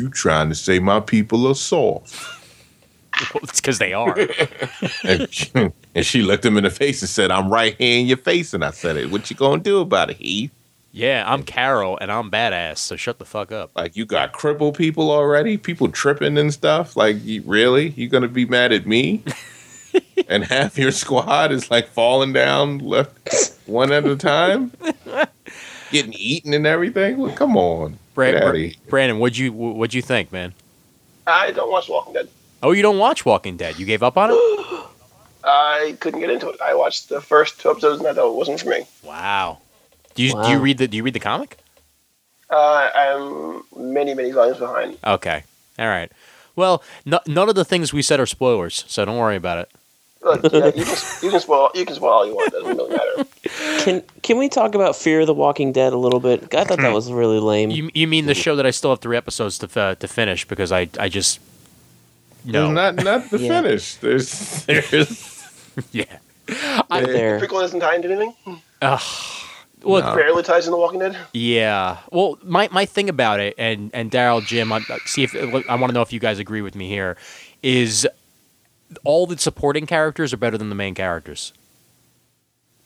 You 0.00 0.08
trying 0.08 0.48
to 0.48 0.54
say 0.54 0.78
my 0.78 1.00
people 1.00 1.46
are 1.46 1.54
soft? 1.54 2.18
it's 3.42 3.60
because 3.60 3.78
they 3.78 3.92
are. 3.92 4.16
and, 5.04 5.32
she, 5.32 5.50
and 5.94 6.06
she 6.06 6.22
looked 6.22 6.44
him 6.44 6.56
in 6.56 6.64
the 6.64 6.70
face 6.70 7.02
and 7.02 7.08
said, 7.08 7.30
"I'm 7.30 7.52
right 7.52 7.76
here 7.76 8.00
in 8.00 8.06
your 8.06 8.16
face." 8.16 8.54
And 8.54 8.64
I 8.64 8.70
said, 8.70 8.96
"It. 8.96 9.10
What 9.10 9.28
you 9.30 9.36
gonna 9.36 9.62
do 9.62 9.80
about 9.80 10.10
it, 10.10 10.16
Heath? 10.16 10.52
yeah, 10.92 11.24
I'm 11.26 11.42
Carol 11.42 11.98
and 12.00 12.10
I'm 12.10 12.30
badass. 12.30 12.78
So 12.78 12.96
shut 12.96 13.18
the 13.18 13.24
fuck 13.24 13.52
up. 13.52 13.70
Like 13.76 13.96
you 13.96 14.04
got 14.04 14.32
crippled 14.32 14.76
people 14.76 15.10
already, 15.10 15.56
people 15.56 15.88
tripping 15.90 16.36
and 16.36 16.52
stuff. 16.52 16.96
Like, 16.96 17.22
you, 17.22 17.42
really? 17.46 17.90
You 17.90 18.08
gonna 18.08 18.28
be 18.28 18.44
mad 18.44 18.72
at 18.72 18.86
me? 18.86 19.22
and 20.28 20.44
half 20.44 20.78
your 20.78 20.90
squad 20.90 21.52
is 21.52 21.70
like 21.70 21.88
falling 21.88 22.32
down 22.32 22.78
left 22.78 23.56
one 23.66 23.92
at 23.92 24.04
a 24.04 24.16
time, 24.16 24.72
getting 25.90 26.12
eaten 26.14 26.52
and 26.54 26.66
everything. 26.66 27.18
Well, 27.18 27.34
come 27.34 27.56
on, 27.56 27.98
Brad, 28.20 28.34
Get 28.34 28.42
outta 28.42 28.50
Bra- 28.52 28.60
here. 28.60 28.72
Brandon, 28.88 29.18
what'd 29.18 29.38
you 29.38 29.50
what'd 29.50 29.94
you 29.94 30.02
think, 30.02 30.30
man? 30.30 30.52
I 31.26 31.52
don't 31.52 31.70
watch 31.70 31.88
Walking 31.88 32.12
Dead. 32.12 32.28
Oh, 32.62 32.72
you 32.72 32.82
don't 32.82 32.98
watch 32.98 33.24
Walking 33.24 33.56
Dead? 33.56 33.78
You 33.78 33.86
gave 33.86 34.02
up 34.02 34.18
on 34.18 34.30
it? 34.30 34.36
I 35.44 35.96
couldn't 36.00 36.20
get 36.20 36.28
into 36.28 36.50
it. 36.50 36.60
I 36.60 36.74
watched 36.74 37.08
the 37.08 37.22
first 37.22 37.58
two 37.60 37.70
episodes 37.70 38.00
and 38.00 38.08
I 38.08 38.12
thought 38.12 38.30
it 38.30 38.36
wasn't 38.36 38.60
for 38.60 38.68
me. 38.68 38.86
Wow. 39.02 39.60
Do 40.14 40.22
you 40.22 40.32
do 40.32 40.50
you 40.50 40.58
read 40.58 40.76
the 40.76 40.86
do 40.86 40.98
you 40.98 41.02
read 41.02 41.14
the 41.14 41.20
comic? 41.20 41.56
Uh, 42.50 42.90
I'm 42.94 43.62
many, 43.94 44.12
many 44.12 44.32
volumes 44.32 44.58
behind. 44.58 44.98
Okay. 45.02 45.44
All 45.78 45.86
right. 45.88 46.12
Well, 46.56 46.82
no, 47.06 47.20
none 47.26 47.48
of 47.48 47.54
the 47.54 47.64
things 47.64 47.94
we 47.94 48.02
said 48.02 48.20
are 48.20 48.26
spoilers, 48.26 48.84
so 48.86 49.04
don't 49.06 49.16
worry 49.16 49.36
about 49.36 49.58
it. 49.58 49.70
Look, 50.22 50.52
yeah, 50.52 50.66
you, 50.66 50.84
can, 50.84 50.96
you 51.22 51.30
can 51.30 51.40
spoil 51.40 51.70
you 51.74 51.86
can 51.86 51.94
spoil 51.96 52.10
all 52.10 52.26
you 52.26 52.34
want. 52.34 52.52
It 52.52 52.58
doesn't 52.60 52.76
really 52.76 52.90
matter. 52.96 53.82
Can 53.84 54.02
can 54.22 54.36
we 54.38 54.48
talk 54.50 54.74
about 54.74 54.94
Fear 54.94 55.20
of 55.20 55.26
the 55.26 55.34
Walking 55.34 55.72
Dead 55.72 55.92
a 55.94 55.96
little 55.96 56.20
bit? 56.20 56.54
I 56.54 56.64
thought 56.64 56.78
that 56.78 56.92
was 56.92 57.10
really 57.10 57.40
lame. 57.40 57.70
You 57.70 57.90
you 57.94 58.06
mean 58.06 58.26
the 58.26 58.34
show 58.34 58.54
that 58.56 58.66
I 58.66 58.70
still 58.70 58.90
have 58.90 59.00
three 59.00 59.16
episodes 59.16 59.58
to 59.60 59.80
uh, 59.80 59.94
to 59.94 60.06
finish 60.08 60.46
because 60.46 60.72
I 60.72 60.88
I 60.98 61.08
just 61.08 61.40
no 62.44 62.64
There's 62.64 62.74
not 62.74 62.96
not 63.04 63.30
the 63.30 63.38
Yeah. 63.40 63.62
finish. 63.62 63.94
There's 63.96 64.64
there's 64.66 65.52
yeah 65.92 66.04
I- 66.90 67.00
there. 67.02 67.40
Prequel 67.40 67.64
isn't 67.64 67.80
tied 67.80 68.04
into 68.04 68.10
anything. 68.10 68.34
well 68.82 69.00
No. 70.02 70.14
Barely 70.14 70.42
ties 70.42 70.66
into 70.66 70.76
Walking 70.76 71.00
Dead. 71.00 71.16
yeah 71.32 71.96
well 72.12 72.38
my 72.42 72.68
my 72.72 72.84
thing 72.84 73.08
about 73.08 73.40
it 73.40 73.54
and 73.56 73.90
and 73.94 74.10
Daryl 74.10 74.44
Jim 74.44 74.70
I, 74.72 74.80
see 75.06 75.22
if 75.22 75.34
I 75.34 75.74
want 75.76 75.88
to 75.88 75.92
know 75.94 76.02
if 76.02 76.12
you 76.12 76.20
guys 76.20 76.38
agree 76.38 76.60
with 76.60 76.74
me 76.74 76.88
here 76.88 77.16
is 77.62 78.06
all 79.04 79.26
the 79.26 79.38
supporting 79.38 79.86
characters 79.86 80.32
are 80.32 80.36
better 80.36 80.58
than 80.58 80.68
the 80.68 80.74
main 80.74 80.94
characters. 80.94 81.52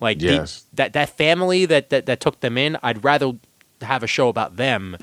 Like 0.01 0.19
the- 0.19 0.51
that 0.75 0.93
that 0.93 1.11
family 1.11 1.67
that, 1.67 1.91
that 1.91 2.07
that 2.07 2.21
took 2.21 2.41
them 2.41 2.59
in, 2.59 2.77
I'd 2.83 3.05
rather 3.05 3.33
have 3.81 4.03
a 4.03 4.07
show 4.07 4.29
about 4.29 4.57
them 4.57 4.97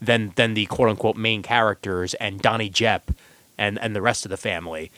than 0.00 0.32
than 0.36 0.54
the 0.54 0.66
quote 0.66 0.88
unquote 0.88 1.16
main 1.16 1.42
characters 1.42 2.14
and 2.14 2.42
Johnny 2.42 2.68
Depp 2.68 3.14
and 3.56 3.78
and 3.78 3.94
the 3.94 4.02
rest 4.02 4.24
of 4.24 4.30
the 4.30 4.36
family. 4.36 4.90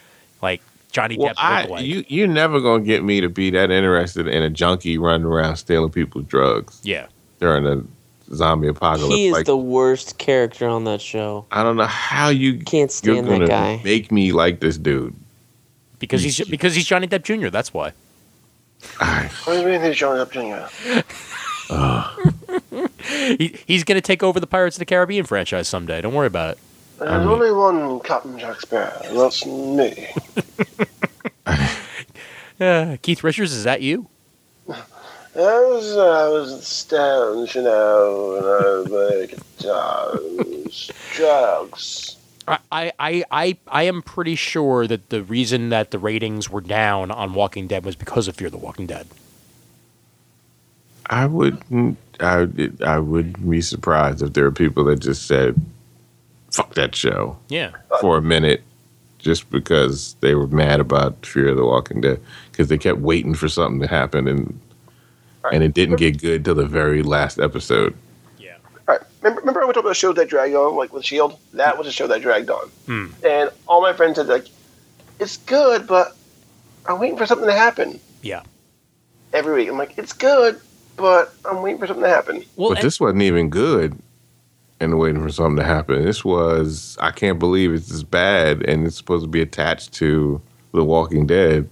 Like 0.43 0.62
Johnny 0.90 1.16
well, 1.18 1.35
Depp's 1.35 1.70
I, 1.72 1.78
you 1.81 2.05
you're 2.09 2.26
never 2.26 2.60
gonna 2.60 2.85
get 2.85 3.05
me 3.05 3.20
to 3.20 3.28
be 3.28 3.51
that 3.51 3.70
interested 3.70 4.26
in 4.26 4.43
a 4.43 4.51
junkie 4.51 4.98
running 4.98 5.26
around 5.26 5.56
stealing 5.56 5.90
people's 5.90 6.24
drugs 6.24 6.81
yeah. 6.82 7.06
during 7.40 7.66
a 7.66 7.82
zombie 8.35 8.68
apocalypse. 8.68 9.14
He 9.14 9.26
is 9.26 9.32
like, 9.32 9.47
the 9.47 9.56
worst 9.56 10.18
character 10.18 10.66
on 10.66 10.85
that 10.85 11.01
show. 11.01 11.47
I 11.51 11.62
don't 11.62 11.76
know 11.76 11.86
how 11.86 12.28
you 12.28 12.59
Can't 12.59 12.90
you're 13.05 13.16
stand 13.16 13.28
that 13.28 13.48
guy. 13.48 13.81
make 13.85 14.10
me 14.10 14.32
like 14.32 14.60
this 14.60 14.78
dude. 14.78 15.14
Because 16.05 16.22
he's 16.22 16.39
You- 16.39 16.47
because 16.47 16.74
he's 16.74 16.86
Johnny 16.86 17.06
Depp 17.09 17.22
Jr. 17.24 17.48
That's 17.48 17.72
why. 17.74 17.93
I, 19.01 19.31
What 19.44 19.55
do 19.55 19.60
you 19.60 19.66
mean 19.66 19.82
he's 19.82 19.97
Johnny 19.97 20.20
Depp 20.24 20.31
Jr.? 20.32 21.05
He, 23.39 23.59
he's 23.66 23.85
going 23.85 23.97
to 23.97 24.02
take 24.02 24.22
over 24.22 24.39
the 24.40 24.47
Pirates 24.47 24.76
of 24.76 24.81
the 24.81 24.85
Caribbean 24.86 25.24
franchise 25.24 25.68
someday. 25.68 26.01
Don't 26.01 26.14
worry 26.14 26.26
about 26.26 26.51
it. 26.52 26.59
There's 26.98 27.10
mean- 27.20 27.28
only 27.28 27.52
one 27.52 28.01
Captain 28.01 28.39
Jack 28.39 28.60
Sparrow, 28.60 29.01
and 29.05 29.18
that's 29.18 29.44
me. 29.47 30.09
Uh, 32.60 32.97
Keith 33.02 33.24
Richards, 33.24 33.52
is 33.52 33.64
that 33.64 33.82
you? 33.82 34.06
I 34.68 34.76
was, 35.35 35.97
I 35.97 36.28
was 36.28 36.64
stoned, 36.64 37.52
you 37.52 37.62
know, 37.62 38.36
and 38.36 38.47
I 38.47 38.78
was 38.78 38.89
like, 38.89 39.59
drugs, 39.59 40.90
drugs. 41.12 42.14
I, 42.47 42.59
I, 42.99 43.25
I, 43.31 43.57
I 43.69 43.83
am 43.85 44.03
pretty 44.03 44.35
sure 44.35 44.87
that 44.87 45.09
the 45.11 45.23
reason 45.23 45.71
that 45.71 45.91
the 45.91 45.99
ratings 45.99 46.51
were 46.51 46.61
down 46.61 47.11
on 47.11 47.33
Walking 47.35 47.66
Dead 47.66 47.85
was 47.85 47.97
because 47.97 48.29
of 48.29 48.37
Fear 48.37 48.51
the 48.51 48.59
Walking 48.59 48.87
Dead. 48.87 49.07
I 51.09 51.27
wouldn't. 51.27 51.99
I 52.21 52.39
would- 52.45 52.83
I 52.83 52.99
would 52.99 53.49
be 53.51 53.61
surprised 53.61 54.23
if 54.23 54.33
there 54.33 54.45
were 54.45 54.51
people 54.53 54.85
that 54.85 55.01
just 55.01 55.27
said, 55.27 55.61
"Fuck 56.51 56.75
that 56.75 56.95
show" 56.95 57.37
Yeah. 57.49 57.73
for 58.01 58.16
a 58.16 58.23
minute, 58.23 58.62
just 59.19 59.51
because 59.51 60.15
they 60.21 60.35
were 60.35 60.47
mad 60.47 60.81
about 60.81 61.27
Fear 61.27 61.49
of 61.49 61.57
the 61.57 61.65
Walking 61.65 62.01
Dead 62.01 62.21
because 62.53 62.69
they 62.69 62.79
kept 62.79 63.01
waiting 63.01 63.35
for 63.35 63.49
something 63.49 63.81
to 63.81 63.87
happen 63.89 64.29
and 64.29 64.59
and 65.53 65.62
it 65.62 65.75
didn't 65.75 65.97
get 65.97 66.21
good 66.23 66.45
till 66.45 66.55
the 66.55 66.65
very 66.66 67.03
last 67.03 67.39
episode. 67.39 67.95
Yeah. 69.25 69.31
All 69.31 69.37
right, 69.37 69.37
remember, 69.37 69.41
remember 69.41 69.63
I 69.63 69.65
went 69.67 69.77
about 69.77 69.91
a 69.91 69.95
show 69.95 70.13
that 70.13 70.29
dragged 70.29 70.55
on, 70.55 70.77
like 70.77 70.93
with 70.93 71.05
Shield? 71.05 71.39
That 71.55 71.79
was 71.79 71.87
a 71.87 71.93
show 71.93 72.07
that 72.09 72.23
dragged 72.23 72.51
on. 72.51 72.69
Hmm. 72.87 73.07
And 73.25 73.51
all 73.67 73.81
my 73.83 73.93
friends 73.93 74.17
said, 74.17 74.27
like, 74.27 74.47
it's 75.21 75.37
good, 75.39 75.87
but 75.87 76.17
I'm 76.87 76.99
waiting 76.99 77.17
for 77.17 77.27
something 77.27 77.47
to 77.49 77.55
happen 77.55 78.01
Yeah. 78.23 78.43
every 79.33 79.55
week. 79.55 79.69
I'm 79.69 79.79
like, 79.79 79.97
it's 79.97 80.13
good, 80.13 80.61
but 80.97 81.33
I'm 81.45 81.63
waiting 81.63 81.79
for 81.79 81.87
something 81.87 82.03
to 82.05 82.09
happen. 82.11 82.45
Well, 82.57 82.71
but 82.71 82.83
this 82.83 83.01
wasn't 83.01 83.23
even 83.23 83.49
good. 83.51 83.99
And 84.81 84.99
waiting 84.99 85.23
for 85.23 85.31
something 85.31 85.57
to 85.57 85.65
happen. 85.65 86.05
This 86.05 86.25
was 86.25 86.99
I 87.01 87.11
can't 87.11 87.39
believe 87.39 87.73
it's 87.73 87.89
this 87.89 88.03
bad, 88.03 88.63
and 88.65 88.87
it's 88.87 88.97
supposed 88.97 89.25
to 89.25 89.29
be 89.29 89.41
attached 89.41 89.93
to 89.95 90.43
The 90.73 90.85
Walking 90.85 91.27
Dead. 91.27 91.69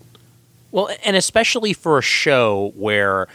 Well, 0.70 0.88
and 1.04 1.16
especially 1.16 1.74
for 1.74 1.98
a 1.98 2.02
show 2.02 2.72
where, 2.76 3.26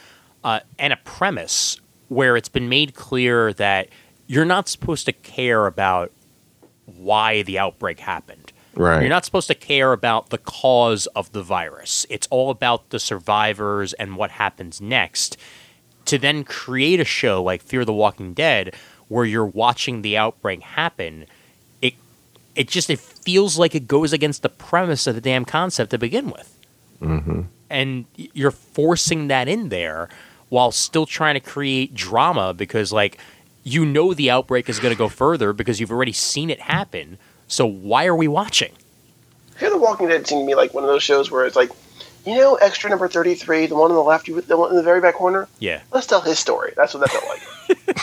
uh, 0.43 0.61
and 0.79 0.93
a 0.93 0.97
premise 0.97 1.79
where 2.07 2.37
it's 2.37 2.49
been 2.49 2.69
made 2.69 2.95
clear 2.95 3.53
that 3.53 3.89
you're 4.27 4.45
not 4.45 4.67
supposed 4.67 5.05
to 5.05 5.13
care 5.13 5.65
about 5.65 6.11
why 6.85 7.41
the 7.41 7.59
outbreak 7.59 7.99
happened. 7.99 8.51
Right. 8.75 9.01
You're 9.01 9.09
not 9.09 9.25
supposed 9.25 9.47
to 9.47 9.55
care 9.55 9.91
about 9.91 10.29
the 10.29 10.37
cause 10.37 11.07
of 11.07 11.31
the 11.31 11.41
virus. 11.41 12.05
It's 12.09 12.27
all 12.27 12.51
about 12.51 12.89
the 12.91 12.99
survivors 12.99 13.93
and 13.93 14.15
what 14.15 14.31
happens 14.31 14.79
next. 14.79 15.37
To 16.05 16.17
then 16.17 16.43
create 16.43 16.99
a 16.99 17.05
show 17.05 17.41
like 17.43 17.61
Fear 17.61 17.85
the 17.85 17.93
Walking 17.93 18.33
Dead, 18.33 18.75
where 19.07 19.25
you're 19.25 19.45
watching 19.45 20.01
the 20.01 20.15
outbreak 20.17 20.61
happen, 20.61 21.25
it 21.81 21.95
it 22.55 22.67
just 22.67 22.89
it 22.89 22.99
feels 22.99 23.57
like 23.57 23.73
it 23.75 23.87
goes 23.87 24.13
against 24.13 24.41
the 24.41 24.49
premise 24.49 25.07
of 25.07 25.15
the 25.15 25.21
damn 25.21 25.43
concept 25.45 25.91
to 25.91 25.97
begin 25.97 26.29
with 26.29 26.53
hmm 26.99 27.41
and 27.69 28.05
you're 28.15 28.51
forcing 28.51 29.27
that 29.27 29.47
in 29.47 29.69
there 29.69 30.09
while 30.49 30.71
still 30.71 31.05
trying 31.05 31.33
to 31.33 31.39
create 31.39 31.93
drama 31.93 32.53
because 32.53 32.93
like 32.93 33.17
you 33.67 33.85
know 33.85 34.13
the 34.13 34.29
outbreak 34.31 34.69
is 34.69 34.79
going 34.79 34.93
to 34.93 34.97
go 34.97 35.09
further 35.09 35.51
because 35.51 35.79
you've 35.79 35.91
already 35.91 36.13
seen 36.13 36.49
it 36.49 36.59
happen 36.61 37.17
so 37.47 37.65
why 37.65 38.05
are 38.05 38.15
we 38.15 38.27
watching 38.27 38.71
Fear 39.57 39.71
the 39.71 39.77
Walking 39.77 40.07
Dead 40.07 40.27
seemed 40.27 40.43
to 40.43 40.45
me 40.45 40.53
like 40.55 40.73
one 40.73 40.83
of 40.83 40.89
those 40.89 41.01
shows 41.01 41.31
where 41.31 41.43
it's 41.43 41.55
like, 41.55 41.71
you 42.27 42.35
know, 42.35 42.55
extra 42.55 42.91
number 42.91 43.07
33, 43.07 43.65
the 43.65 43.75
one 43.75 43.89
on 43.89 43.95
the 43.95 44.03
left, 44.03 44.27
you, 44.27 44.39
the 44.39 44.55
one 44.55 44.69
in 44.69 44.75
the 44.75 44.83
very 44.83 45.01
back 45.01 45.15
corner? 45.15 45.47
yeah 45.59 45.81
Let's 45.91 46.05
tell 46.05 46.21
his 46.21 46.37
story. 46.37 46.73
That's 46.77 46.93
what 46.93 46.99
that 46.99 47.09
felt 47.09 47.27
like. 47.27 47.41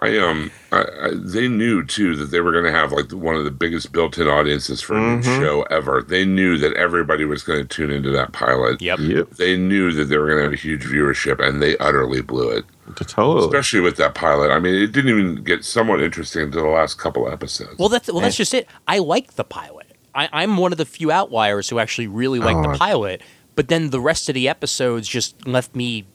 I 0.00 0.16
um, 0.18 0.50
I, 0.70 0.82
I, 0.82 1.10
they 1.14 1.48
knew 1.48 1.84
too 1.84 2.14
that 2.16 2.26
they 2.26 2.40
were 2.40 2.52
going 2.52 2.64
to 2.64 2.70
have 2.70 2.92
like 2.92 3.10
one 3.12 3.34
of 3.34 3.44
the 3.44 3.50
biggest 3.50 3.90
built-in 3.90 4.28
audiences 4.28 4.80
for 4.80 4.96
a 4.96 5.00
new 5.00 5.22
Mhm. 5.22 5.40
show 5.40 5.62
ever. 5.70 6.02
They 6.06 6.24
knew 6.24 6.56
that 6.58 6.72
everybody 6.74 7.24
was 7.24 7.42
going 7.42 7.60
to 7.60 7.66
tune 7.66 7.90
into 7.90 8.10
that 8.12 8.32
pilot. 8.32 8.80
Yep. 8.80 8.98
Yep. 9.00 9.30
They 9.30 9.56
knew 9.56 9.90
that 9.92 10.04
they 10.04 10.16
were 10.16 10.26
going 10.26 10.38
to 10.38 10.44
have 10.44 10.52
a 10.52 10.56
huge 10.56 10.84
viewership, 10.84 11.40
and 11.44 11.60
they 11.60 11.76
utterly 11.78 12.20
blew 12.20 12.48
it. 12.48 12.64
Totally. 12.94 13.44
Especially 13.46 13.80
with 13.80 13.96
that 13.96 14.14
pilot. 14.14 14.50
I 14.52 14.60
mean, 14.60 14.74
it 14.76 14.92
didn't 14.92 15.10
even 15.10 15.42
get 15.42 15.64
somewhat 15.64 16.00
interesting 16.00 16.42
until 16.42 16.62
the 16.62 16.68
last 16.68 16.94
couple 16.98 17.28
episodes. 17.30 17.76
Well, 17.78 17.88
that's 17.88 18.06
well, 18.10 18.20
that's 18.20 18.36
just 18.36 18.54
it. 18.54 18.68
I 18.86 18.98
like 18.98 19.34
the 19.34 19.44
pilot. 19.44 19.86
I, 20.14 20.28
I'm 20.32 20.56
one 20.56 20.70
of 20.70 20.78
the 20.78 20.86
few 20.86 21.10
outliers 21.10 21.68
who 21.68 21.80
actually 21.80 22.06
really 22.06 22.38
like 22.38 22.56
Oh, 22.56 22.70
the 22.72 22.78
pilot. 22.78 23.20
But 23.56 23.66
then 23.66 23.90
the 23.90 24.00
rest 24.00 24.28
of 24.28 24.36
the 24.36 24.48
episodes 24.48 25.08
just 25.08 25.44
left 25.46 25.74
me 25.74 26.06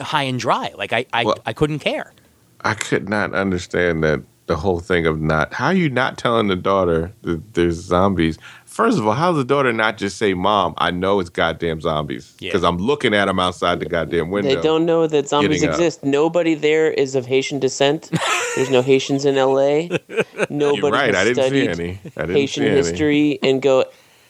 high 0.00 0.24
and 0.24 0.38
dry. 0.38 0.72
Like 0.76 0.92
I, 0.92 1.06
I, 1.12 1.24
Well- 1.24 1.38
I 1.46 1.52
couldn't 1.52 1.80
care. 1.80 2.12
I 2.62 2.74
could 2.74 3.08
not 3.08 3.32
understand 3.34 4.02
that 4.02 4.22
the 4.46 4.56
whole 4.56 4.78
thing 4.80 5.06
of 5.06 5.20
not 5.20 5.52
how 5.52 5.66
are 5.66 5.74
you 5.74 5.90
not 5.90 6.16
telling 6.18 6.46
the 6.48 6.54
daughter 6.56 7.12
that 7.22 7.54
there's 7.54 7.74
zombies. 7.76 8.38
First 8.64 8.98
of 8.98 9.06
all, 9.06 9.12
how's 9.14 9.36
the 9.36 9.44
daughter 9.44 9.72
not 9.72 9.98
just 9.98 10.18
say, 10.18 10.34
"Mom, 10.34 10.74
I 10.78 10.90
know 10.92 11.18
it's 11.20 11.30
goddamn 11.30 11.80
zombies," 11.80 12.34
Yeah. 12.38 12.50
because 12.50 12.62
I'm 12.62 12.78
looking 12.78 13.12
at 13.14 13.24
them 13.26 13.38
outside 13.40 13.80
the 13.80 13.86
goddamn 13.86 14.30
window. 14.30 14.54
They 14.54 14.60
don't 14.60 14.84
know 14.86 15.06
that 15.08 15.28
zombies 15.28 15.60
Getting 15.60 15.68
up. 15.70 15.74
exist. 15.74 16.04
Nobody 16.04 16.54
there 16.54 16.90
is 16.90 17.14
of 17.16 17.26
Haitian 17.26 17.58
descent. 17.58 18.10
There's 18.54 18.70
no 18.70 18.82
Haitians 18.82 19.24
in 19.24 19.34
LA. 19.36 19.88
Nobody 20.50 20.76
You're 20.80 20.90
right. 20.92 21.14
has 21.14 21.16
I 21.16 21.24
didn't 21.24 21.36
see 21.36 21.64
studied 21.64 21.68
any. 21.70 22.00
I 22.16 22.20
didn't 22.22 22.36
Haitian 22.36 22.62
see 22.62 22.66
any. 22.68 22.76
history 22.76 23.38
and 23.42 23.60
go, 23.62 23.84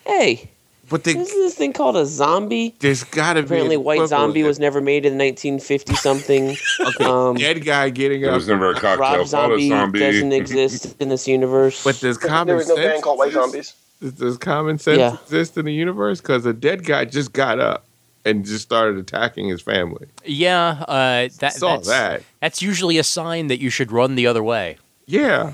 hey, 0.07 0.49
But 0.89 1.05
they, 1.05 1.13
isn't 1.13 1.25
this 1.25 1.55
thing 1.55 1.73
called 1.73 1.97
a 1.97 2.07
zombie? 2.07 2.75
there's 2.79 3.03
got 3.05 3.33
to 3.35 3.43
be. 3.43 3.47
Apparently, 3.47 3.77
White 3.77 4.09
Zombie 4.09 4.43
was 4.45 4.59
never 4.61 4.81
made 4.81 5.05
in 5.05 5.15
1950 5.19 5.95
something. 5.97 6.57
um, 7.01 7.37
dead 7.37 7.65
guy 7.65 7.91
getting 7.91 8.21
there 8.21 8.31
up. 8.31 8.37
was 8.37 8.47
never 8.49 8.71
a 8.71 8.75
cocktail 8.75 8.99
Rob 8.99 9.11
called 9.13 9.23
a 9.23 9.27
Zombie, 9.27 9.69
zombie. 9.69 9.99
doesn't 9.99 10.33
exist 10.33 10.97
in 11.01 11.09
this 11.09 11.27
universe. 11.27 11.83
But 11.83 11.99
does 12.01 12.19
common 12.19 12.37
sense 12.37 12.47
there 12.47 12.57
was 12.57 12.69
no 12.69 12.75
sense 12.77 12.87
band 12.87 13.03
called 13.03 13.19
White? 13.19 13.33
Zombies. 13.33 13.75
Does, 14.01 14.13
does 14.13 14.39
common 14.39 14.79
sense 14.79 14.99
Yeah. 14.99 15.15
exist 15.15 15.57
in 15.57 15.65
the 15.65 15.73
universe? 15.73 16.21
Because 16.21 16.47
a 16.47 16.53
dead 16.53 16.85
guy 16.85 17.05
just 17.05 17.33
got 17.33 17.59
up 17.59 17.85
and 18.25 18.45
just 18.45 18.63
started 18.63 18.99
attacking 18.99 19.49
his 19.49 19.63
family. 19.63 20.07
Yeah, 20.25 20.85
uh, 20.87 21.29
that, 21.39 21.55
Saw 21.55 21.77
that's, 21.77 21.89
that. 21.89 22.23
that's 22.41 22.61
usually 22.63 22.99
a 22.99 23.05
sign 23.05 23.47
that 23.49 23.61
you 23.61 23.71
should 23.71 23.91
run 23.91 24.15
the 24.17 24.27
other 24.27 24.43
way. 24.43 24.79
Yeah. 25.07 25.53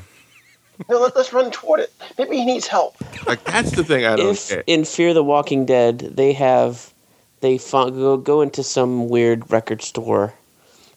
No, 0.88 1.00
let, 1.00 1.16
us 1.16 1.32
run 1.32 1.50
toward 1.50 1.80
it. 1.80 1.92
Maybe 2.18 2.36
he 2.36 2.44
needs 2.44 2.66
help. 2.66 2.94
Like 3.26 3.42
that's 3.44 3.72
the 3.72 3.84
thing 3.84 4.04
I 4.04 4.16
don't 4.16 4.30
if 4.30 4.48
get. 4.48 4.64
in 4.66 4.84
Fear 4.84 5.14
the 5.14 5.22
Walking 5.24 5.64
Dead 5.66 5.98
they 5.98 6.32
have 6.32 6.92
they 7.40 7.58
fo- 7.58 7.90
go 7.90 8.16
go 8.16 8.40
into 8.40 8.62
some 8.62 9.08
weird 9.08 9.50
record 9.50 9.82
store 9.82 10.34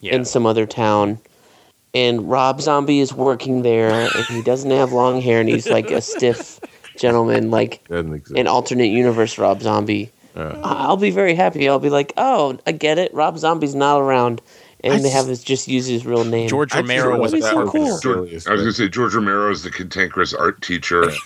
Yeah. 0.00 0.14
in 0.14 0.24
some 0.24 0.46
other 0.46 0.66
town 0.66 1.18
and 1.94 2.28
Rob 2.30 2.60
Zombie 2.60 3.00
is 3.00 3.12
working 3.14 3.62
there 3.62 3.90
and 3.90 4.24
he 4.26 4.42
doesn't 4.42 4.70
have 4.70 4.92
long 4.92 5.20
hair 5.20 5.40
and 5.40 5.48
he's 5.48 5.68
like 5.68 5.90
a 5.90 6.00
stiff 6.00 6.60
gentleman 6.96 7.50
like 7.50 7.80
an 7.90 8.46
alternate 8.46 8.90
universe 8.90 9.38
Rob 9.38 9.62
Zombie. 9.62 10.10
Uh. 10.34 10.60
I'll 10.62 10.98
be 10.98 11.10
very 11.10 11.34
happy. 11.34 11.66
I'll 11.68 11.78
be 11.78 11.88
like, 11.88 12.12
"Oh, 12.18 12.58
I 12.66 12.72
get 12.72 12.98
it. 12.98 13.14
Rob 13.14 13.38
Zombie's 13.38 13.74
not 13.74 13.98
around." 14.00 14.42
And 14.84 14.92
I 14.94 14.98
they 14.98 15.10
have 15.10 15.24
s- 15.24 15.28
his 15.28 15.44
just 15.44 15.68
use 15.68 15.86
his 15.86 16.04
real 16.06 16.24
name. 16.24 16.48
George 16.48 16.74
Romero 16.74 17.18
was 17.18 17.32
a 17.32 17.38
That'd 17.38 17.50
so 17.56 17.64
that 17.64 17.70
cool. 17.70 17.86
the 17.86 17.98
silliest 17.98 18.48
I 18.48 18.52
was 18.52 18.60
going 18.62 18.72
to 18.72 18.76
say 18.76 18.88
George 18.88 19.14
Romero 19.14 19.50
is 19.50 19.62
the 19.62 19.70
cantankerous 19.70 20.34
art 20.34 20.60
teacher. 20.62 21.10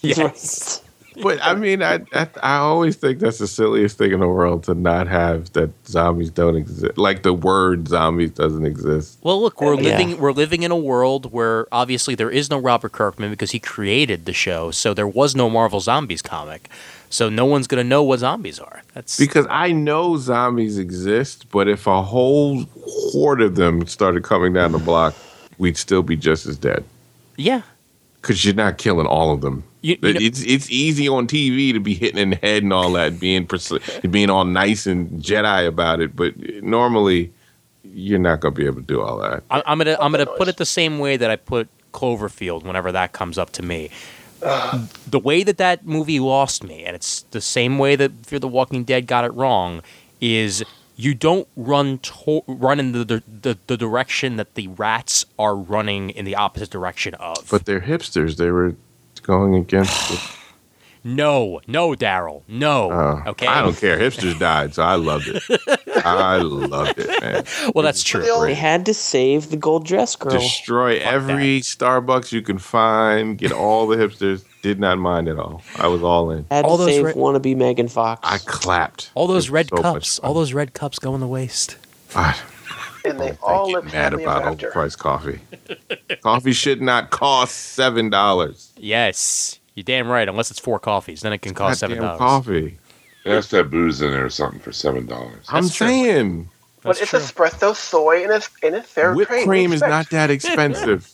Yes. 0.00 0.80
But 1.22 1.40
I 1.42 1.54
mean, 1.54 1.82
I, 1.82 2.00
I 2.14 2.26
I 2.42 2.56
always 2.56 2.96
think 2.96 3.18
that's 3.18 3.36
the 3.38 3.46
silliest 3.46 3.98
thing 3.98 4.12
in 4.12 4.20
the 4.20 4.28
world 4.28 4.64
to 4.64 4.74
not 4.74 5.08
have 5.08 5.52
that 5.52 5.70
zombies 5.86 6.30
don't 6.30 6.56
exist. 6.56 6.96
Like 6.96 7.22
the 7.22 7.34
word 7.34 7.86
zombies 7.88 8.30
doesn't 8.30 8.64
exist. 8.64 9.18
Well, 9.22 9.42
look, 9.42 9.60
we're 9.60 9.74
Yeah. 9.74 9.90
living 9.98 10.18
we're 10.18 10.32
living 10.32 10.62
in 10.62 10.70
a 10.70 10.76
world 10.76 11.30
where 11.32 11.66
obviously 11.70 12.14
there 12.14 12.30
is 12.30 12.48
no 12.48 12.58
Robert 12.58 12.92
Kirkman 12.92 13.28
because 13.30 13.50
he 13.50 13.58
created 13.58 14.24
the 14.24 14.32
show, 14.32 14.70
so 14.70 14.94
there 14.94 15.06
was 15.06 15.36
no 15.36 15.50
Marvel 15.50 15.80
Zombies 15.80 16.22
comic. 16.22 16.70
So 17.12 17.28
no 17.28 17.44
one's 17.44 17.66
gonna 17.66 17.84
know 17.84 18.02
what 18.02 18.20
zombies 18.20 18.58
are. 18.58 18.82
That's 18.94 19.18
Because 19.18 19.46
I 19.50 19.70
know 19.72 20.16
zombies 20.16 20.78
exist, 20.78 21.44
but 21.50 21.68
if 21.68 21.86
a 21.86 22.00
whole 22.02 22.64
horde 23.12 23.42
of 23.42 23.56
them 23.56 23.86
started 23.86 24.22
coming 24.24 24.54
down 24.54 24.72
the 24.72 24.78
block, 24.78 25.14
we'd 25.58 25.76
still 25.76 26.02
be 26.02 26.16
just 26.16 26.46
as 26.46 26.56
dead. 26.56 26.82
yeah. 27.36 27.62
Because 28.20 28.44
you're 28.44 28.54
not 28.54 28.78
killing 28.78 29.06
all 29.06 29.32
of 29.34 29.40
them. 29.40 29.64
You, 29.80 29.98
you 30.00 30.12
know- 30.14 30.20
it's 30.22 30.40
it's 30.44 30.70
easy 30.70 31.08
on 31.08 31.26
TV 31.26 31.72
to 31.72 31.80
be 31.80 31.92
hitting 31.92 32.18
in 32.18 32.30
the 32.30 32.36
head 32.36 32.62
and 32.62 32.72
all 32.72 32.92
that, 32.92 33.18
being 33.18 33.46
pers- 33.46 33.72
being 34.08 34.30
all 34.30 34.44
nice 34.44 34.86
and 34.86 35.10
Jedi 35.20 35.66
about 35.66 36.00
it, 36.00 36.14
but 36.14 36.38
normally 36.62 37.32
you're 37.92 38.20
not 38.20 38.38
gonna 38.40 38.54
be 38.54 38.64
able 38.64 38.76
to 38.76 38.86
do 38.86 39.02
all 39.02 39.18
that. 39.18 39.42
I- 39.50 39.62
I'm 39.66 39.78
gonna 39.78 39.96
I'm 40.00 40.12
gonna 40.12 40.24
noise. 40.24 40.38
put 40.38 40.46
it 40.48 40.56
the 40.56 40.64
same 40.64 41.00
way 41.00 41.16
that 41.16 41.30
I 41.32 41.36
put 41.36 41.68
Cloverfield 41.92 42.62
whenever 42.62 42.92
that 42.92 43.12
comes 43.12 43.36
up 43.38 43.50
to 43.54 43.62
me. 43.64 43.90
The 44.42 45.20
way 45.22 45.42
that 45.44 45.58
that 45.58 45.86
movie 45.86 46.20
lost 46.20 46.64
me, 46.64 46.84
and 46.84 46.96
it's 46.96 47.22
the 47.30 47.40
same 47.40 47.78
way 47.78 47.96
that 47.96 48.26
Fear 48.26 48.40
the 48.40 48.48
Walking 48.48 48.84
Dead 48.84 49.06
got 49.06 49.24
it 49.24 49.32
wrong, 49.34 49.82
is 50.20 50.64
you 50.96 51.14
don't 51.14 51.48
run 51.56 51.98
to- 51.98 52.42
run 52.46 52.78
in 52.80 52.92
the, 52.92 53.22
the 53.26 53.58
the 53.66 53.76
direction 53.76 54.36
that 54.36 54.54
the 54.54 54.68
rats 54.68 55.24
are 55.38 55.56
running 55.56 56.10
in 56.10 56.24
the 56.24 56.34
opposite 56.34 56.70
direction 56.70 57.14
of. 57.14 57.48
But 57.50 57.64
they're 57.66 57.80
hipsters. 57.80 58.36
They 58.36 58.50
were 58.50 58.74
going 59.22 59.54
against. 59.54 60.08
The, 60.10 60.41
no, 61.04 61.60
no, 61.66 61.90
Daryl, 61.90 62.42
no. 62.48 62.90
uh, 62.90 63.22
okay, 63.30 63.46
I 63.46 63.60
don't 63.62 63.76
care. 63.76 63.98
Hipsters 63.98 64.38
died, 64.38 64.74
so 64.74 64.82
I 64.82 64.94
loved 64.94 65.28
it. 65.28 65.42
I 66.04 66.36
loved 66.38 66.98
it, 66.98 67.20
man. 67.20 67.44
Well, 67.74 67.82
that's 67.84 68.02
true. 68.02 68.22
They 68.22 68.30
all- 68.30 68.44
had 68.46 68.86
to 68.86 68.94
save 68.94 69.50
the 69.50 69.56
gold 69.56 69.86
dress 69.86 70.14
girl. 70.16 70.32
Destroy 70.32 70.98
every 70.98 71.60
Starbucks 71.60 72.32
you 72.32 72.42
can 72.42 72.58
find. 72.58 73.38
Get 73.38 73.52
all 73.52 73.86
the 73.86 73.96
hipsters. 73.96 74.44
Did 74.62 74.78
not 74.78 74.98
mind 74.98 75.28
at 75.28 75.38
all. 75.38 75.62
I 75.76 75.88
was 75.88 76.02
all 76.04 76.30
in. 76.30 76.46
had 76.50 76.64
all 76.64 76.76
to 76.78 76.84
those 76.84 76.94
save 76.94 77.04
re- 77.04 77.12
wannabe 77.14 77.56
Megan 77.56 77.88
Fox. 77.88 78.20
I 78.22 78.38
clapped. 78.38 79.10
All 79.14 79.26
those 79.26 79.50
red 79.50 79.68
so 79.68 79.76
cups, 79.82 80.18
all 80.20 80.34
those 80.34 80.52
red 80.52 80.72
cups 80.74 80.98
go 81.00 81.14
in 81.14 81.20
the 81.20 81.26
waste. 81.26 81.76
I, 82.14 82.38
And 83.04 83.18
they 83.18 83.30
I 83.32 83.36
all 83.42 83.68
get 83.72 83.92
mad 83.92 84.14
about 84.14 84.42
ever 84.42 84.50
after. 84.50 84.70
overpriced 84.70 84.98
coffee. 84.98 85.40
coffee 86.22 86.52
should 86.52 86.80
not 86.80 87.10
cost 87.10 87.56
seven 87.56 88.08
dollars. 88.10 88.72
Yes, 88.76 89.58
you're 89.74 89.84
damn 89.84 90.08
right. 90.08 90.28
Unless 90.28 90.50
it's 90.50 90.60
four 90.60 90.78
coffees, 90.78 91.20
then 91.22 91.32
it 91.32 91.38
can 91.38 91.54
cost 91.54 91.80
seven 91.80 91.98
dollars. 91.98 92.18
coffee. 92.18 92.78
It 93.24 93.30
has 93.30 93.48
to 93.50 93.56
have 93.58 93.70
booze 93.70 94.02
in 94.02 94.10
there 94.10 94.24
or 94.24 94.30
something 94.30 94.60
for 94.60 94.72
seven 94.72 95.06
dollars. 95.06 95.46
I'm 95.48 95.62
true. 95.68 95.86
saying 95.88 96.48
But 96.82 97.00
it's 97.00 97.10
true. 97.10 97.20
espresso, 97.20 97.74
soy, 97.74 98.24
and 98.24 98.32
it's 98.32 98.50
and 98.62 98.74
it's 98.74 98.88
fair 98.88 99.14
whipped 99.14 99.30
trade. 99.30 99.46
cream 99.46 99.70
We 99.70 99.76
is 99.76 99.82
not 99.82 100.10
that 100.10 100.30
expensive. 100.36 101.12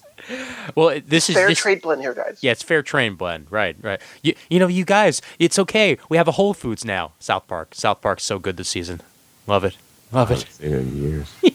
Well, 0.74 0.88
it- 0.88 1.08
this 1.08 1.28
is 1.30 1.36
fair 1.36 1.52
trade 1.54 1.80
blend 1.82 2.00
here, 2.00 2.14
guys. 2.14 2.38
Yeah, 2.42 2.52
it's 2.52 2.62
fair 2.62 2.82
trade 2.82 3.16
blend. 3.18 3.46
Right, 3.50 3.76
right. 3.82 4.00
You, 4.22 4.34
you 4.50 4.58
know, 4.58 4.66
you 4.66 4.84
guys, 4.84 5.22
it's 5.38 5.58
okay. 5.58 5.96
We 6.08 6.16
have 6.16 6.28
a 6.28 6.32
Whole 6.32 6.54
Foods 6.54 6.84
now. 6.84 7.12
South 7.20 7.46
Park. 7.46 7.74
South 7.74 8.00
Park's 8.02 8.24
so 8.24 8.38
good 8.38 8.56
this 8.56 8.68
season. 8.68 9.00
Love 9.46 9.64
it. 9.64 9.76
Love 10.12 10.30
it. 10.30 10.46
Seen 10.50 10.72
it 10.72 10.78
in 10.80 10.96
years. 11.02 11.34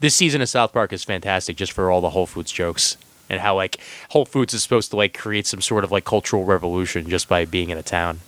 This 0.00 0.14
season 0.14 0.40
of 0.40 0.48
South 0.48 0.72
Park 0.72 0.92
is 0.92 1.02
fantastic 1.02 1.56
just 1.56 1.72
for 1.72 1.90
all 1.90 2.00
the 2.00 2.10
Whole 2.10 2.26
Foods 2.26 2.52
jokes 2.52 2.96
and 3.28 3.40
how 3.40 3.54
like 3.56 3.78
Whole 4.10 4.24
Foods 4.24 4.54
is 4.54 4.62
supposed 4.62 4.90
to 4.90 4.96
like 4.96 5.16
create 5.16 5.46
some 5.46 5.60
sort 5.60 5.84
of 5.84 5.92
like 5.92 6.04
cultural 6.04 6.44
revolution 6.44 7.08
just 7.08 7.28
by 7.28 7.44
being 7.44 7.70
in 7.70 7.78
a 7.78 7.82
town. 7.82 8.20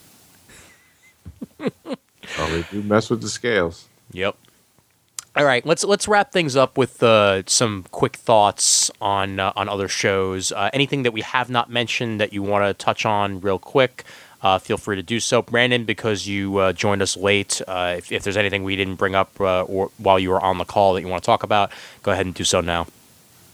Oh, 2.36 2.46
they 2.50 2.62
do 2.70 2.82
mess 2.82 3.08
with 3.08 3.22
the 3.22 3.28
scales. 3.28 3.86
Yep. 4.12 4.36
All 5.36 5.44
right, 5.44 5.64
let's 5.64 5.84
let's 5.84 6.08
wrap 6.08 6.32
things 6.32 6.56
up 6.56 6.76
with 6.76 7.02
uh, 7.02 7.42
some 7.46 7.84
quick 7.90 8.16
thoughts 8.16 8.90
on 9.00 9.38
uh, 9.38 9.52
on 9.54 9.68
other 9.68 9.86
shows. 9.86 10.50
Uh, 10.50 10.68
anything 10.72 11.04
that 11.04 11.12
we 11.12 11.20
have 11.20 11.48
not 11.48 11.70
mentioned 11.70 12.20
that 12.20 12.32
you 12.32 12.42
want 12.42 12.64
to 12.64 12.74
touch 12.74 13.06
on 13.06 13.40
real 13.40 13.58
quick, 13.58 14.04
uh, 14.42 14.58
feel 14.58 14.76
free 14.76 14.96
to 14.96 15.02
do 15.02 15.20
so. 15.20 15.42
Brandon, 15.42 15.84
because 15.84 16.26
you 16.26 16.58
uh, 16.58 16.72
joined 16.72 17.02
us 17.02 17.16
late, 17.16 17.62
uh, 17.68 17.94
if, 17.98 18.10
if 18.10 18.24
there's 18.24 18.36
anything 18.36 18.64
we 18.64 18.74
didn't 18.74 18.96
bring 18.96 19.14
up 19.14 19.40
uh, 19.40 19.62
or 19.62 19.90
while 19.98 20.18
you 20.18 20.30
were 20.30 20.40
on 20.40 20.58
the 20.58 20.64
call 20.64 20.94
that 20.94 21.02
you 21.02 21.08
want 21.08 21.22
to 21.22 21.26
talk 21.26 21.44
about, 21.44 21.70
go 22.02 22.10
ahead 22.10 22.26
and 22.26 22.34
do 22.34 22.42
so 22.44 22.60
now. 22.60 22.86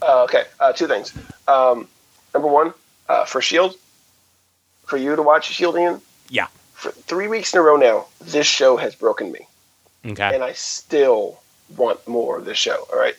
Uh, 0.05 0.23
okay, 0.23 0.43
uh, 0.59 0.71
two 0.71 0.87
things. 0.87 1.13
Um, 1.47 1.87
number 2.33 2.47
one, 2.47 2.73
uh, 3.09 3.25
for 3.25 3.41
Shield, 3.41 3.75
for 4.85 4.97
you 4.97 5.15
to 5.15 5.21
watch 5.21 5.51
Shield, 5.51 5.75
Ian. 5.77 6.01
Yeah. 6.29 6.47
For 6.73 6.91
three 6.91 7.27
weeks 7.27 7.53
in 7.53 7.59
a 7.59 7.63
row 7.63 7.75
now, 7.75 8.05
this 8.21 8.45
show 8.45 8.77
has 8.77 8.93
broken 8.95 9.31
me, 9.31 9.47
Okay. 10.05 10.33
and 10.33 10.43
I 10.43 10.51
still 10.53 11.39
want 11.75 12.05
more 12.07 12.37
of 12.37 12.45
this 12.45 12.57
show. 12.57 12.87
All 12.93 12.99
right. 12.99 13.15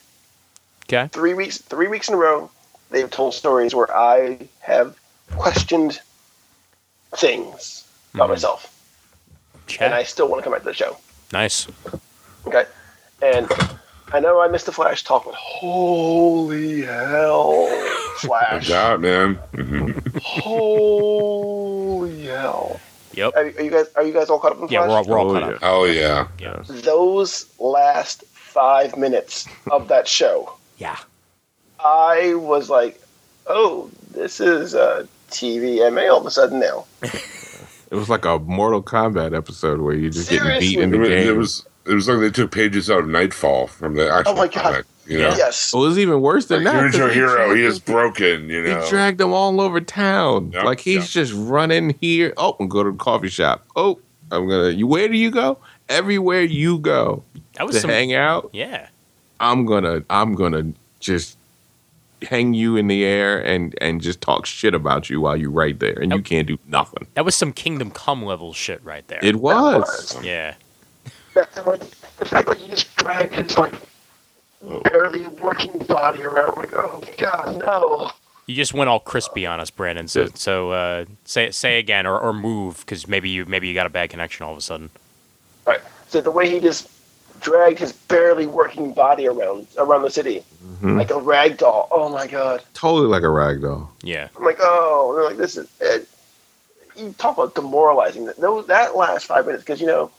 Okay. 0.85 1.09
Three 1.13 1.35
weeks, 1.35 1.59
three 1.59 1.89
weeks 1.89 2.09
in 2.09 2.15
a 2.15 2.19
row, 2.19 2.51
they've 2.91 3.11
told 3.11 3.35
stories 3.35 3.75
where 3.75 3.95
I 3.97 4.47
have 4.61 4.97
questioned 5.37 6.01
things 7.17 7.83
about 8.15 8.27
Mhm. 8.29 8.31
myself, 8.35 8.73
and 9.81 9.93
I 9.95 10.05
still 10.05 10.29
want 10.29 10.41
to 10.41 10.45
come 10.45 10.53
back 10.53 10.63
to 10.63 10.69
the 10.69 10.75
show. 10.75 10.97
Nice. 11.33 11.67
Okay. 12.47 12.67
And 13.23 13.51
I 14.13 14.21
know 14.21 14.41
I 14.41 14.49
missed 14.49 14.67
the 14.67 14.73
Flash 14.73 15.03
talk, 15.05 15.25
but 15.25 15.35
holy 15.35 16.83
hell, 16.83 17.67
No 17.69 18.13
Flash! 18.19 18.69
doubt, 18.69 19.01
man. 19.01 19.39
Holy 20.23 22.23
hell! 22.25 22.81
Yep. 23.15 23.33
Are, 23.35 23.41
are 23.45 23.61
you 23.63 23.71
guys 23.71 23.87
are 23.97 24.03
you 24.05 24.13
guys 24.13 24.31
all 24.31 24.39
caught 24.39 24.53
up 24.53 24.61
in 24.61 24.69
Flash? 24.69 24.73
Yeah, 24.73 24.89
we're 24.89 24.97
all, 24.97 25.05
we're 25.05 25.19
all 25.19 25.31
Oh, 25.31 25.41
caught 25.41 25.49
yeah. 25.51 25.55
up. 25.57 25.61
Oh 25.63 25.85
yeah. 25.85 26.29
Yeah. 26.39 26.63
Those 26.69 27.47
last 27.59 28.25
five 28.27 28.97
minutes 28.97 29.47
of 29.71 29.89
that 29.89 30.07
show, 30.09 30.53
Yeah. 30.79 30.97
I 31.85 32.35
was 32.35 32.71
like, 32.71 33.01
"Oh, 33.47 33.91
this 34.13 34.41
is 34.41 34.75
uh, 34.75 35.07
TVMA 35.31 36.11
all 36.11 36.21
of 36.21 36.27
a 36.27 36.31
sudden 36.31 36.61
now." 36.61 36.87
It 37.89 37.95
was 37.95 38.09
like 38.11 38.25
a 38.25 38.41
Mortal 38.41 38.83
Kombat 38.83 39.33
episode 39.33 39.81
where 39.81 39.95
you're 39.95 40.11
just 40.11 40.29
getting 40.29 40.59
beat 40.59 40.81
in 40.81 40.91
the 40.91 40.97
It 40.97 41.01
was, 41.01 41.09
game. 41.09 41.29
it 41.29 41.37
was 41.37 41.67
it 41.89 41.95
was 41.95 42.09
like 42.09 42.21
they 42.21 42.31
took 42.31 42.51
pages 42.53 42.91
out 42.91 43.01
of 43.01 43.09
Knightfall 43.09 43.67
from 43.69 43.95
the 43.95 44.09
oh 44.09 44.19
actual. 44.19 44.33
Oh 44.35 44.37
my 44.37 44.49
God. 44.49 44.63
comic, 44.63 44.87
you 45.07 45.19
know, 45.19 45.35
Yes, 45.37 45.73
Well, 45.73 45.85
it 45.85 45.89
was 45.89 45.99
even 45.99 46.21
worse 46.21 46.47
than 46.47 46.65
Like, 46.65 46.73
that. 46.75 46.81
here's 46.81 46.93
'cause 46.93 46.99
your 46.99 47.09
he 47.11 47.15
hero. 47.15 47.55
He 47.55 47.63
is 47.65 47.79
broken. 47.79 48.49
You 48.49 48.63
know. 48.65 48.83
He 48.83 48.89
dragged 48.91 49.19
them 49.19 49.33
all 49.33 49.61
over 49.61 49.81
town. 49.81 50.51
Yep, 50.53 50.65
like 50.65 50.81
he's 50.81 50.97
yep. 50.97 51.07
just 51.27 51.33
running 51.35 51.97
here. 52.01 52.33
Oh, 52.37 52.57
and 52.61 52.71
go 52.71 52.83
to 52.83 52.91
the 52.93 52.97
coffee 52.99 53.29
shop. 53.29 53.65
Oh, 53.77 54.01
I'm 54.31 54.49
gonna. 54.49 54.71
You 54.71 54.87
where 54.87 55.09
do 55.09 55.17
you 55.17 55.31
go? 55.31 55.59
Everywhere 55.89 56.43
you 56.43 56.79
go 56.79 57.23
That 57.55 57.67
was 57.67 57.77
to 57.77 57.81
some. 57.83 57.91
hang 57.91 58.13
out, 58.15 58.51
Yeah. 58.53 58.89
I'm 59.39 59.67
gonna. 59.67 60.03
I'm 60.11 60.35
gonna 60.35 60.73
just 60.99 61.37
hang 62.23 62.55
you 62.55 62.77
in 62.77 62.89
the 62.89 63.05
air 63.05 63.39
and 63.39 63.75
and 63.81 64.01
just 64.01 64.21
talk 64.23 64.47
shit 64.47 64.75
about 64.75 65.09
you 65.11 65.21
while 65.21 65.37
you're 65.37 65.51
right 65.51 65.79
there, 65.79 65.97
and 66.01 66.11
you 66.13 66.23
can't 66.23 66.49
do 66.49 66.59
nothing. 66.67 67.07
That 67.15 67.25
was 67.25 67.35
some 67.37 67.53
Kingdom 67.53 67.91
Come 67.93 68.25
level 68.25 68.53
shit 68.53 68.83
right 68.83 69.07
there. 69.09 69.21
It 69.23 69.37
was. 69.37 70.19
yeah. 70.25 70.55
That's 71.37 71.67
like 71.67 71.81
the 72.17 72.25
fact 72.25 72.49
that 72.49 72.57
he 72.57 72.67
just 72.69 72.97
dragged 72.97 73.35
his 73.35 73.57
like 73.59 73.75
barely 74.85 75.27
working 75.29 75.79
body 75.81 76.23
around. 76.23 76.57
Like, 76.57 76.73
oh 76.75 77.03
god, 77.19 77.59
no. 77.59 78.11
You 78.47 78.55
just 78.55 78.73
went 78.73 78.89
all 78.89 79.01
crispy 79.01 79.45
on 79.45 79.61
us, 79.61 79.71
Brandon. 79.71 80.09
So, 80.09 80.29
so 80.35 80.71
uh, 80.71 81.05
say 81.25 81.51
say 81.51 81.79
again 81.79 82.07
or, 82.07 82.19
or 82.19 82.33
move 82.33 82.79
because 82.81 83.07
maybe 83.07 83.29
you 83.29 83.45
maybe 83.45 83.69
you 83.69 83.75
got 83.75 83.87
a 83.87 83.91
bad 83.91 84.09
connection 84.11 84.47
all 84.47 84.53
of 84.53 84.59
a 84.59 84.63
sudden. 84.63 84.89
Right. 85.67 85.81
So 86.09 86.21
the 86.21 86.31
way 86.31 86.49
he 86.49 86.59
just 86.61 86.89
dragged 87.41 87.79
his 87.81 87.93
barely 87.93 88.47
working 88.47 88.93
body 88.95 89.27
around 89.29 89.67
around 89.77 90.03
the 90.03 90.11
city 90.11 90.43
Mhm. 90.81 90.97
like 90.97 91.11
a 91.11 91.19
rag 91.21 91.59
doll. 91.59 91.87
Oh 91.91 92.09
my 92.09 92.27
god. 92.27 92.63
Totally 92.73 93.09
like 93.09 93.25
a 93.25 93.29
rag 93.29 93.61
doll. 93.61 93.93
Yeah. 94.03 94.29
I'm 94.37 94.45
like, 94.45 94.59
oh, 94.61 95.13
they're 95.15 95.25
like 95.27 95.37
this 95.37 95.57
is. 95.59 95.69
It, 95.81 96.09
you 96.97 97.15
talk 97.19 97.37
about 97.37 97.55
demoralizing. 97.55 98.25
That 98.25 98.65
that 98.69 98.97
last 98.97 99.27
five 99.27 99.45
minutes 99.45 99.65
because 99.65 99.81
you 99.83 99.87
know, 99.87 100.05
you 100.05 100.11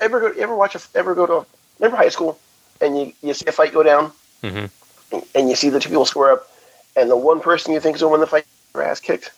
ever 0.00 0.20
go 0.20 0.40
ever 0.40 0.54
watch 0.56 0.74
a 0.74 0.80
ever 0.94 1.14
go 1.14 1.26
to 1.26 1.46
remember 1.78 1.96
high 1.96 2.08
school 2.08 2.38
and 2.80 2.98
you 2.98 3.12
you 3.22 3.34
see 3.34 3.46
a 3.46 3.52
fight 3.52 3.72
go 3.72 3.82
down 3.82 4.12
Mhm. 4.42 4.70
and, 5.12 5.22
and 5.34 5.48
you 5.50 5.56
see 5.56 5.68
the 5.70 5.80
two 5.80 5.88
people 5.88 6.04
square 6.04 6.32
up 6.32 6.48
and 6.96 7.10
the 7.10 7.16
one 7.16 7.40
person 7.40 7.72
you 7.72 7.80
think 7.80 7.96
is 7.96 8.02
going 8.02 8.10
to 8.10 8.12
win 8.12 8.20
the 8.20 8.26
fight 8.26 8.44
gets 8.44 8.72
their 8.72 8.82
ass 8.82 9.00
kicked. 9.00 9.30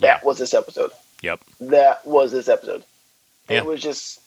That 0.00 0.24
was 0.24 0.38
this 0.38 0.54
episode. 0.54 0.90
Yep. 1.22 1.40
That 1.60 2.06
was 2.06 2.30
this 2.32 2.48
episode. 2.48 2.84
Yeah. 3.48 3.58
It 3.58 3.66
was 3.66 3.80
just. 3.82 4.20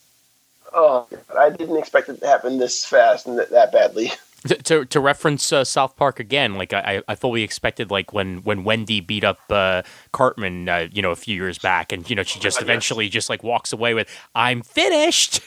Oh, 0.72 1.06
God, 1.10 1.36
I 1.38 1.48
didn't 1.50 1.76
expect 1.78 2.08
it 2.10 2.20
to 2.20 2.26
happen 2.26 2.58
this 2.58 2.84
fast 2.84 3.26
and 3.26 3.38
that, 3.38 3.50
that 3.50 3.72
badly. 3.72 4.12
To, 4.46 4.54
to, 4.54 4.84
to 4.84 5.00
reference 5.00 5.52
uh, 5.52 5.64
South 5.64 5.96
Park 5.96 6.20
again, 6.20 6.54
like 6.54 6.72
I, 6.72 7.02
I 7.08 7.16
fully 7.16 7.42
expected, 7.42 7.90
like 7.90 8.12
when, 8.12 8.38
when 8.44 8.62
Wendy 8.62 9.00
beat 9.00 9.24
up 9.24 9.40
uh, 9.50 9.82
Cartman, 10.12 10.68
uh, 10.68 10.86
you 10.92 11.02
know, 11.02 11.10
a 11.10 11.16
few 11.16 11.34
years 11.34 11.58
back, 11.58 11.90
and 11.90 12.08
you 12.08 12.14
know 12.14 12.22
she 12.22 12.38
just 12.38 12.58
Yes. 12.58 12.62
eventually 12.62 13.08
just 13.08 13.28
like 13.28 13.42
walks 13.42 13.72
away 13.72 13.94
with 13.94 14.08
"I'm 14.36 14.62
finished." 14.62 15.40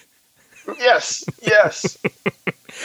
yes, 0.78 1.24
yes. 1.42 1.98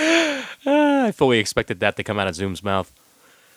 Uh, 0.01 0.43
I 0.67 1.13
fully 1.13 1.39
expected 1.41 1.81
that 1.81 1.97
to 1.97 2.05
come 2.05 2.19
out 2.21 2.29
of 2.29 2.37
Zoom's 2.37 2.63
mouth. 2.63 2.93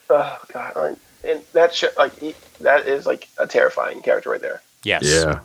Oh 0.10 0.40
God, 0.52 0.74
I- 0.76 1.28
and 1.28 1.42
that 1.54 1.76
sh- 1.76 1.84
like 1.98 2.18
he, 2.18 2.34
that 2.62 2.88
is 2.88 3.06
like 3.06 3.28
a 3.38 3.46
terrifying 3.46 4.02
character 4.02 4.32
right 4.32 4.42
there. 4.42 4.62
Yes. 4.84 5.04
Yeah. 5.06 5.42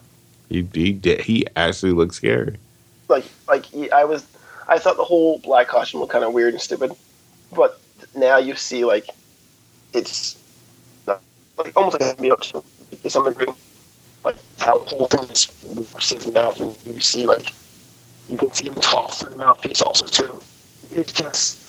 He 0.48 0.66
he 0.72 0.92
did. 0.92 1.20
He 1.20 1.46
actually 1.56 1.92
looked 1.92 2.14
scary. 2.14 2.56
Like 3.08 3.24
like 3.48 3.66
he, 3.66 3.90
I 3.90 4.04
was, 4.04 4.24
I 4.68 4.78
thought 4.78 4.96
the 4.96 5.04
whole 5.04 5.38
black 5.38 5.68
costume 5.68 6.00
looked 6.00 6.12
kind 6.12 6.24
of 6.24 6.32
weird 6.32 6.54
and 6.54 6.62
stupid, 6.62 6.92
but 7.52 7.80
now 8.14 8.38
you 8.38 8.54
see 8.54 8.84
like 8.84 9.08
it's 9.92 10.36
not, 11.06 11.20
like 11.56 11.76
almost 11.76 12.00
like 12.00 12.20
a 12.20 12.32
up 12.32 12.40
to 12.40 13.10
some 13.10 13.24
degree. 13.24 13.46
Like 14.24 14.36
how 14.58 14.78
the 14.78 14.96
whole 14.96 15.06
thing 15.06 15.28
is 15.30 15.48
works 15.92 16.10
his 16.10 16.26
mouth, 16.32 16.58
and 16.60 16.76
you 16.86 17.00
see 17.00 17.26
like 17.26 17.52
you 18.28 18.38
can 18.38 18.52
see 18.52 18.66
him 18.68 18.74
toss 18.76 19.20
through 19.20 19.30
the 19.30 19.36
mouthpiece 19.36 19.82
also 19.82 20.06
too. 20.06 20.40
It's 20.92 21.12
just 21.12 21.60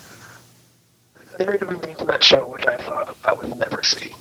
they're 1.37 1.57
doing 1.57 1.79
things 1.79 1.99
in 1.99 2.07
that 2.07 2.23
show 2.23 2.47
which 2.47 2.65
I 2.65 2.77
thought 2.77 3.17
I 3.25 3.33
would 3.33 3.57
never 3.57 3.83
see. 3.83 4.15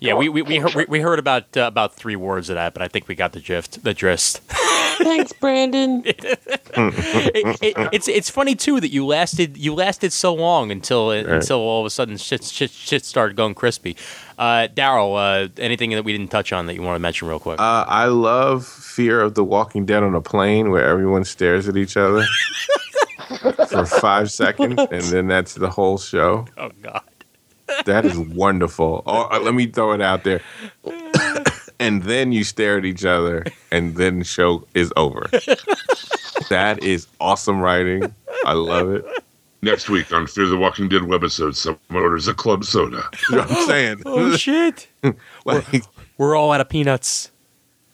Yeah, 0.00 0.14
we 0.14 0.30
we, 0.30 0.40
we, 0.40 0.56
heard, 0.56 0.74
we, 0.74 0.86
we 0.88 1.00
heard 1.00 1.18
about 1.18 1.54
uh, 1.56 1.62
about 1.62 1.94
three 1.94 2.16
words 2.16 2.48
of 2.48 2.54
that, 2.54 2.72
but 2.72 2.80
I 2.80 2.88
think 2.88 3.06
we 3.06 3.14
got 3.14 3.32
the 3.32 3.40
gist. 3.40 3.84
The 3.84 3.92
gist. 3.92 4.40
Thanks, 5.02 5.32
Brandon. 5.32 6.02
it, 6.06 7.58
it, 7.62 7.88
it's 7.92 8.08
it's 8.08 8.30
funny 8.30 8.54
too 8.54 8.80
that 8.80 8.90
you 8.90 9.06
lasted 9.06 9.56
you 9.56 9.74
lasted 9.74 10.12
so 10.12 10.34
long 10.34 10.70
until 10.70 11.10
until 11.10 11.58
all 11.58 11.80
of 11.80 11.86
a 11.86 11.90
sudden 11.90 12.16
shit 12.16 12.44
shit 12.44 12.70
shit 12.70 13.04
started 13.04 13.36
going 13.36 13.54
crispy. 13.54 13.96
Uh, 14.38 14.68
Daryl, 14.74 15.16
uh, 15.16 15.48
anything 15.58 15.90
that 15.90 16.02
we 16.02 16.12
didn't 16.12 16.30
touch 16.30 16.52
on 16.52 16.66
that 16.66 16.74
you 16.74 16.82
want 16.82 16.96
to 16.96 17.00
mention 17.00 17.28
real 17.28 17.38
quick? 17.38 17.60
Uh, 17.60 17.84
I 17.86 18.06
love 18.06 18.66
Fear 18.66 19.20
of 19.20 19.34
the 19.34 19.44
Walking 19.44 19.84
Dead 19.84 20.02
on 20.02 20.14
a 20.14 20.20
plane 20.22 20.70
where 20.70 20.84
everyone 20.84 21.24
stares 21.24 21.68
at 21.68 21.76
each 21.76 21.96
other 21.96 22.24
for 23.68 23.84
five 23.84 24.30
seconds, 24.30 24.80
and 24.90 25.02
then 25.02 25.26
that's 25.26 25.54
the 25.54 25.68
whole 25.68 25.98
show. 25.98 26.46
oh 26.56 26.70
God. 26.82 27.02
That 27.84 28.04
is 28.04 28.18
wonderful. 28.18 29.02
Or 29.06 29.32
uh, 29.32 29.40
let 29.40 29.54
me 29.54 29.66
throw 29.66 29.92
it 29.92 30.00
out 30.00 30.24
there. 30.24 30.40
and 31.80 32.02
then 32.04 32.30
you 32.30 32.44
stare 32.44 32.78
at 32.78 32.84
each 32.84 33.04
other, 33.04 33.44
and 33.72 33.96
then 33.96 34.20
the 34.20 34.24
show 34.24 34.64
is 34.74 34.92
over. 34.96 35.28
that 36.50 36.78
is 36.84 37.08
awesome 37.20 37.60
writing. 37.60 38.14
I 38.44 38.52
love 38.52 38.90
it. 38.92 39.04
next 39.62 39.88
week 39.88 40.12
on 40.12 40.26
Fear 40.26 40.46
the 40.46 40.56
Walking 40.56 40.88
Dead 40.88 41.02
webisode, 41.02 41.56
someone 41.56 41.80
orders 41.90 42.28
a 42.28 42.34
club 42.34 42.64
soda. 42.64 43.02
You 43.30 43.36
know 43.36 43.42
what 43.42 43.50
I'm 43.50 43.66
saying? 43.66 44.02
Oh 44.06 44.36
shit! 44.36 44.86
like, 45.44 45.64
We're 46.18 46.36
all 46.36 46.52
out 46.52 46.60
of 46.60 46.68
peanuts. 46.68 47.32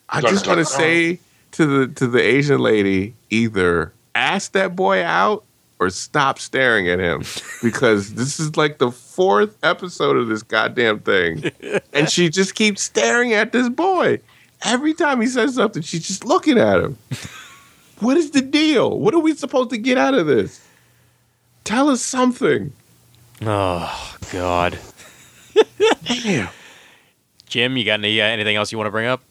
I 0.09 0.21
just 0.21 0.47
want 0.47 0.59
to 0.59 0.65
say 0.67 1.21
to 1.53 1.67
the 1.67 1.95
to 1.95 2.07
the 2.07 2.21
Asian 2.21 2.59
lady, 2.61 3.15
either 3.31 3.93
ask 4.15 4.53
that 4.53 4.77
boy 4.77 5.03
out 5.05 5.45
or 5.79 5.91
stop 5.91 6.39
staring 6.39 6.89
at 6.89 6.99
him 6.99 7.23
because 7.63 8.15
this 8.15 8.41
is 8.41 8.57
like 8.57 8.79
the 8.79 8.91
fourth 8.91 9.57
episode 9.63 10.17
of 10.17 10.29
this 10.29 10.43
goddamn 10.43 11.01
thing, 11.01 11.51
and 11.93 12.11
she 12.11 12.29
just 12.29 12.55
keeps 12.55 12.83
staring 12.83 13.33
at 13.33 13.53
this 13.53 13.69
boy. 13.69 14.21
Every 14.65 14.95
time 14.95 15.21
he 15.21 15.27
says 15.27 15.55
something, 15.55 15.83
she's 15.83 16.07
just 16.07 16.25
looking 16.25 16.59
at 16.59 16.81
him. 16.81 16.99
What 18.01 18.19
is 18.19 18.33
the 18.33 18.43
deal? 18.43 18.99
What 18.99 19.15
are 19.15 19.21
we 19.21 19.35
supposed 19.35 19.71
to 19.71 19.79
get 19.79 19.97
out 19.97 20.13
of 20.13 20.27
this? 20.27 20.63
Tell 21.65 21.89
us 21.89 22.03
something. 22.03 22.75
Oh 23.41 24.17
God. 24.31 24.79
Damn. 26.05 26.51
Jim, 27.47 27.77
you 27.79 27.85
got 27.85 28.01
any 28.01 28.21
uh, 28.21 28.27
anything 28.27 28.57
else 28.57 28.71
you 28.71 28.77
want 28.77 28.89
to 28.89 28.93
bring 28.93 29.07
up? 29.07 29.23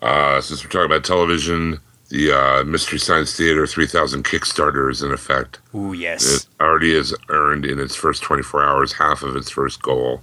Uh, 0.00 0.40
since 0.40 0.64
we're 0.64 0.70
talking 0.70 0.86
about 0.86 1.04
television, 1.04 1.78
the 2.12 2.30
uh, 2.30 2.62
Mystery 2.64 2.98
Science 2.98 3.34
Theater 3.34 3.66
3000 3.66 4.22
Kickstarter 4.22 4.90
is 4.90 5.02
in 5.02 5.12
effect. 5.12 5.60
Ooh 5.74 5.94
yes. 5.94 6.44
It 6.44 6.46
already 6.60 6.94
has 6.94 7.14
earned 7.30 7.64
in 7.64 7.80
its 7.80 7.96
first 7.96 8.22
24 8.22 8.62
hours 8.62 8.92
half 8.92 9.22
of 9.22 9.34
its 9.34 9.48
first 9.48 9.80
goal. 9.80 10.20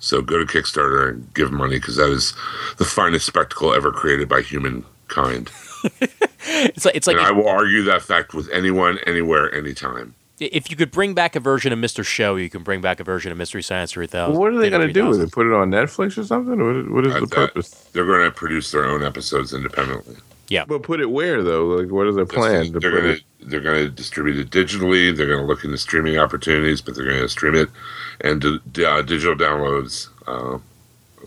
So 0.00 0.20
go 0.20 0.44
to 0.44 0.44
Kickstarter 0.44 1.10
and 1.10 1.32
give 1.32 1.52
money 1.52 1.76
because 1.76 1.94
that 1.94 2.10
is 2.10 2.34
the 2.78 2.84
finest 2.84 3.24
spectacle 3.24 3.72
ever 3.72 3.92
created 3.92 4.28
by 4.28 4.42
humankind. 4.42 5.50
It's 6.44 6.84
like 6.84 6.96
it's 6.96 7.06
like 7.06 7.16
and 7.16 7.24
if, 7.24 7.28
I 7.28 7.30
will 7.30 7.48
argue 7.48 7.84
that 7.84 8.02
fact 8.02 8.34
with 8.34 8.48
anyone, 8.50 8.98
anywhere, 9.06 9.54
anytime. 9.54 10.14
if 10.40 10.70
you 10.72 10.76
could 10.76 10.90
bring 10.90 11.14
back 11.14 11.36
a 11.36 11.40
version 11.40 11.72
of 11.72 11.78
Mr. 11.78 12.04
Show, 12.04 12.34
you 12.34 12.50
can 12.50 12.64
bring 12.64 12.80
back 12.80 12.98
a 12.98 13.04
version 13.04 13.30
of 13.30 13.38
Mystery 13.38 13.62
Science 13.62 13.92
3000. 13.92 14.36
What 14.36 14.52
are 14.52 14.58
they 14.58 14.68
going 14.68 14.84
to 14.86 14.92
do 14.92 15.06
with 15.06 15.20
it? 15.20 15.30
Put 15.30 15.46
it 15.46 15.52
on 15.52 15.70
Netflix 15.70 16.18
or 16.18 16.24
something? 16.24 16.58
What, 16.58 16.90
what 16.90 17.06
is 17.06 17.14
I 17.14 17.20
the 17.20 17.26
thought- 17.26 17.54
purpose? 17.54 17.70
They're 17.92 18.06
going 18.06 18.24
to 18.24 18.32
produce 18.32 18.72
their 18.72 18.84
own 18.86 19.04
episodes 19.04 19.54
independently. 19.54 20.16
But 20.68 20.82
put 20.82 21.00
it 21.00 21.10
where 21.10 21.42
though? 21.42 21.66
Like, 21.66 21.90
what 21.90 22.06
is 22.06 22.14
their 22.16 22.26
plan 22.26 22.64
to 22.72 22.78
they're 22.80 22.90
going 22.90 23.16
to 23.16 23.22
they're 23.48 23.60
going 23.60 23.84
to 23.84 23.90
distribute 23.90 24.38
it 24.38 24.50
digitally. 24.50 25.14
They're 25.16 25.26
going 25.26 25.40
to 25.40 25.46
look 25.46 25.64
into 25.64 25.76
streaming 25.78 26.18
opportunities, 26.18 26.80
but 26.80 26.94
they're 26.94 27.04
going 27.06 27.18
to 27.20 27.28
stream 27.28 27.54
it 27.56 27.68
and 28.20 28.40
do, 28.40 28.60
d- 28.70 28.84
uh, 28.84 29.02
digital 29.02 29.34
downloads, 29.34 30.08
uh, 30.28 30.58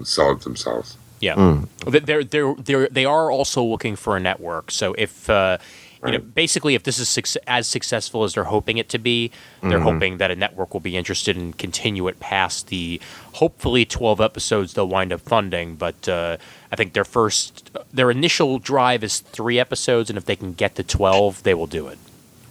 sell 0.04 0.32
it 0.32 0.42
themselves. 0.42 0.96
Yeah, 1.20 1.36
Mm. 1.36 1.68
They- 1.88 2.00
they're 2.00 2.24
they're 2.24 2.56
they're 2.56 2.88
they 2.90 3.06
are 3.06 3.32
also 3.32 3.64
looking 3.64 3.96
for 3.96 4.16
a 4.16 4.20
network. 4.20 4.70
So 4.72 4.94
if 4.98 5.30
uh, 5.30 5.58
you 6.06 6.12
know, 6.14 6.20
basically, 6.20 6.76
if 6.76 6.84
this 6.84 7.00
is 7.00 7.08
suc 7.10 7.26
as 7.48 7.68
successful 7.68 8.24
as 8.24 8.34
they're 8.34 8.44
hoping 8.46 8.78
it 8.78 8.90
to 8.90 8.98
be, 9.00 9.32
they're 9.62 9.80
hoping 9.80 10.18
that 10.18 10.32
a 10.32 10.36
network 10.36 10.74
will 10.74 10.80
be 10.82 10.96
interested 10.98 11.36
and 11.36 11.58
continue 11.58 12.08
it 12.08 12.20
past 12.20 12.68
the 12.68 13.02
hopefully 13.34 13.86
twelve 13.86 14.22
episodes 14.22 14.74
they'll 14.74 14.88
wind 14.88 15.12
up 15.14 15.22
funding. 15.22 15.76
But 15.76 16.08
uh, 16.08 16.38
I 16.72 16.76
think 16.76 16.94
their 16.94 17.06
first 17.06 17.72
their 17.94 18.12
initial 18.12 18.60
drive 18.60 19.04
is 19.04 19.20
three 19.20 19.60
episodes, 19.60 20.10
and 20.10 20.18
if 20.18 20.26
they 20.26 20.36
can 20.36 20.54
get 20.54 20.76
to 20.76 20.84
twelve, 20.84 21.44
they 21.44 21.54
will 21.54 21.68
do 21.68 21.88
it. 21.88 21.98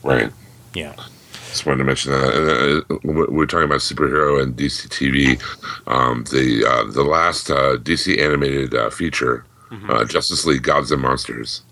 Right. 0.02 0.30
Yeah. 0.74 0.94
Just 1.50 1.66
wanted 1.66 1.78
to 1.78 1.84
mention 1.84 2.10
that. 2.10 2.34
And, 2.34 2.84
uh, 2.90 2.98
we- 3.04 3.26
we're 3.36 3.46
talking 3.46 3.66
about 3.66 3.78
superhero 3.78 4.42
and 4.42 4.56
DC 4.56 4.88
TV. 4.88 5.38
Um, 5.86 6.24
the 6.32 6.66
uh, 6.68 6.90
the 6.90 7.04
last 7.04 7.48
uh, 7.48 7.76
DC 7.76 8.18
animated 8.20 8.74
uh, 8.74 8.90
feature, 8.90 9.44
uh, 9.88 10.04
Justice 10.04 10.44
League: 10.44 10.62
Gods 10.64 10.90
and 10.90 11.00
Monsters, 11.00 11.62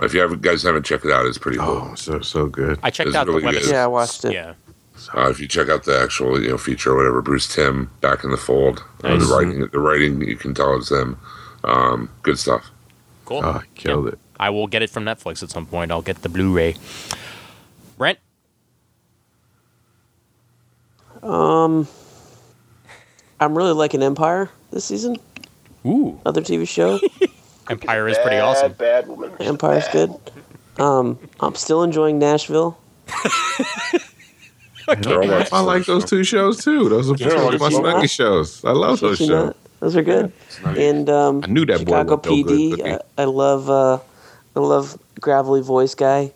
If 0.00 0.14
you 0.14 0.20
haven't, 0.20 0.42
guys 0.42 0.62
haven't 0.62 0.84
checked 0.84 1.04
it 1.04 1.12
out, 1.12 1.26
it's 1.26 1.38
pretty 1.38 1.58
cool. 1.58 1.88
Oh, 1.90 1.94
so 1.94 2.20
so 2.20 2.46
good. 2.46 2.78
I 2.82 2.90
checked 2.90 3.08
It's 3.08 3.16
out 3.16 3.26
really 3.26 3.42
the 3.42 3.48
website. 3.48 3.70
Yeah, 3.70 3.84
I 3.84 3.86
watched 3.86 4.24
it. 4.24 4.32
Yeah. 4.32 4.54
Uh, 5.16 5.28
if 5.30 5.40
you 5.40 5.46
check 5.48 5.68
out 5.68 5.84
the 5.84 5.98
actual 6.00 6.40
you 6.40 6.48
know 6.50 6.58
feature 6.58 6.92
or 6.92 6.96
whatever, 6.96 7.20
Bruce 7.22 7.52
Timm 7.52 7.90
back 8.00 8.24
in 8.24 8.30
the 8.30 8.36
fold. 8.36 8.84
Uh, 9.04 9.14
Nice. 9.14 9.28
the 9.28 9.34
writing, 9.34 9.68
the 9.72 9.78
writing, 9.80 10.20
you 10.22 10.36
can 10.36 10.54
tell 10.54 10.76
it's 10.76 10.90
him. 10.90 11.18
Um, 11.64 12.08
good 12.22 12.38
stuff. 12.38 12.70
Cool. 13.24 13.42
Oh, 13.44 13.62
killed 13.74 14.08
it. 14.08 14.18
I 14.40 14.50
will 14.50 14.66
get 14.66 14.82
it 14.82 14.90
from 14.90 15.04
Netflix 15.04 15.42
at 15.42 15.50
some 15.50 15.66
point. 15.66 15.92
I'll 15.92 16.02
get 16.02 16.22
the 16.22 16.28
Blu-ray. 16.28 16.74
Brent, 17.96 18.18
Um, 21.22 21.86
I'm 23.38 23.56
really 23.56 23.72
liking 23.72 24.02
Empire 24.02 24.50
this 24.72 24.84
season. 24.84 25.16
ooh, 25.86 26.20
Other 26.26 26.40
TV 26.40 26.66
show. 26.66 26.98
Empire 27.70 28.08
is 28.08 28.16
pretty 28.18 28.36
Bad, 28.36 28.42
awesome. 28.44 28.72
Bad 28.72 29.08
woman. 29.08 29.32
Empire's 29.40 29.84
bad. 29.88 29.92
good. 29.92 30.82
Um, 30.82 31.18
I'm 31.40 31.54
still 31.54 31.82
enjoying 31.82 32.18
Nashville. 32.18 32.78
They're 35.02 35.22
all 35.22 35.28
like- 35.28 35.52
I 35.52 35.60
like 35.60 35.86
those 35.86 36.04
two 36.04 36.24
shows 36.24 36.62
too. 36.64 36.88
Those 36.88 37.10
are 37.10 37.14
Yeah, 37.16 37.28
two 37.30 37.36
like 37.36 37.54
of 37.54 37.60
my 37.60 37.68
you 37.68 37.78
snuggy 37.78 38.10
shows. 38.10 38.64
I 38.64 38.72
love 38.72 39.00
those 39.00 39.18
shows. 39.18 39.28
not. 39.28 39.56
Those 39.80 39.96
are 39.96 40.02
good. 40.02 40.32
nice. 40.64 40.78
And 40.78 41.08
um, 41.10 41.40
I 41.44 41.46
knew 41.48 41.64
that 41.66 41.78
boy 41.84 41.98
Chicago 41.98 42.16
would 42.16 42.24
feel 42.24 42.44
good 42.44 42.58
PD. 42.58 42.70
cooking. 42.72 42.92
I, 42.94 42.98
I 43.18 43.24
love 43.24 43.70
uh, 43.70 43.98
I 44.56 44.60
love 44.60 44.98
gravelly 45.20 45.62
voice 45.62 45.94
guy 45.94 46.32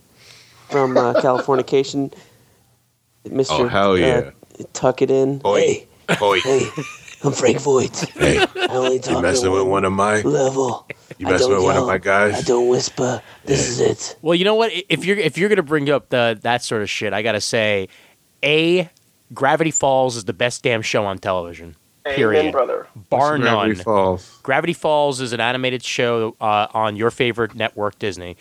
from 0.70 0.97
uh, 0.97 1.15
Californication. 1.23 2.12
Mr. 3.27 3.47
Oh, 3.61 3.69
hell 3.69 3.98
yeah. 3.98 4.31
Uh, 4.59 4.65
tuck 4.73 5.03
it 5.03 5.11
in. 5.11 5.40
Oi. 5.44 5.61
Hey, 5.61 5.86
Oi, 6.23 6.40
hey, 6.40 6.69
I'm 7.24 7.32
Frank 7.32 7.60
Voight. 7.60 7.97
hey, 8.10 8.38
I 8.56 8.66
only 8.70 8.98
talk 8.98 9.16
you 9.16 9.22
messing 9.22 9.51
with 9.51 9.62
one 9.62 9.70
one 9.70 9.84
of 9.84 9.93
my? 9.93 10.20
level. 10.20 10.86
You 11.18 11.26
I 11.26 11.32
messing 11.32 11.48
don't 11.48 11.56
with 11.56 11.64
one 11.64 11.76
of 11.76 11.80
yell. 11.80 11.86
my 11.86 11.94
I 11.94 11.98
guys? 11.98 12.44
don't 12.44 12.68
whisper. 12.68 13.22
This 13.44 13.68
is 13.68 13.80
it. 13.80 14.16
Well, 14.22 14.34
you 14.34 14.44
know 14.44 14.55
what? 14.55 14.70
If 14.88 15.05
you're 15.05 15.16
if 15.16 15.38
you're 15.38 15.48
gonna 15.48 15.62
bring 15.62 15.88
up 15.90 16.10
the 16.10 16.38
that 16.43 16.62
sort 16.62 16.82
of 16.82 16.90
shit, 16.90 17.12
I 17.12 17.22
gotta 17.22 17.40
say, 17.40 17.88
a 18.44 18.88
Gravity 19.34 19.70
Falls 19.70 20.16
is 20.16 20.24
the 20.24 20.32
best 20.32 20.62
damn 20.62 20.82
show 20.82 21.05
on 21.06 21.18
television. 21.18 21.74
Amen, 22.06 22.16
Period. 22.16 22.52
brother. 22.52 22.86
Bar 23.10 23.38
Gravity 23.38 23.74
none. 23.74 23.82
Falls. 23.82 24.38
Gravity 24.44 24.72
Falls 24.74 25.20
is 25.20 25.32
an 25.32 25.40
animated 25.40 25.82
show 25.82 26.36
uh, 26.40 26.68
on 26.72 26.94
your 26.97 27.10
favorite 27.10 27.55
network, 27.56 27.98
Disney. 27.98 28.36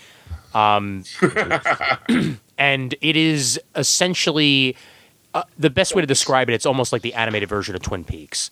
Um, 0.54 1.04
and 2.58 2.96
it 3.02 3.16
is 3.16 3.60
essentially 3.76 4.76
uh, 5.34 5.44
the 5.58 5.70
best 5.70 5.96
way 5.96 6.02
to 6.02 6.08
describe 6.08 6.50
it. 6.50 6.54
It's 6.54 6.66
almost 6.66 6.94
like 6.94 7.02
the 7.02 7.14
animated 7.16 7.50
version 7.50 7.76
of 7.76 7.82
Twin 7.82 8.04
Peaks. 8.04 8.52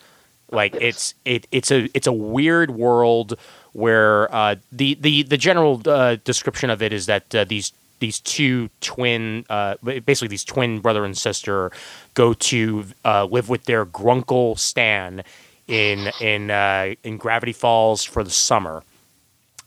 Like 0.53 0.75
it's 0.75 1.15
it 1.25 1.47
it's 1.51 1.71
a 1.71 1.89
it's 1.93 2.07
a 2.07 2.13
weird 2.13 2.71
world 2.71 3.37
where 3.73 4.33
uh, 4.33 4.55
the 4.71 4.95
the 5.01 5.23
the 5.23 5.37
general 5.37 5.81
uh, 5.85 6.17
description 6.23 6.69
of 6.69 6.81
it 6.81 6.93
is 6.93 7.07
that 7.07 7.33
uh, 7.35 7.43
these 7.43 7.73
these 7.99 8.19
two 8.19 8.69
twin 8.81 9.45
uh, 9.49 9.75
basically 9.81 10.27
these 10.27 10.43
twin 10.43 10.79
brother 10.79 11.05
and 11.05 11.17
sister 11.17 11.71
go 12.13 12.33
to 12.33 12.85
uh, 13.03 13.25
live 13.25 13.49
with 13.49 13.65
their 13.65 13.85
grunkle 13.85 14.59
Stan 14.59 15.23
in 15.67 16.11
in 16.19 16.51
uh, 16.51 16.95
in 17.03 17.17
Gravity 17.17 17.53
Falls 17.53 18.03
for 18.03 18.23
the 18.23 18.29
summer, 18.29 18.83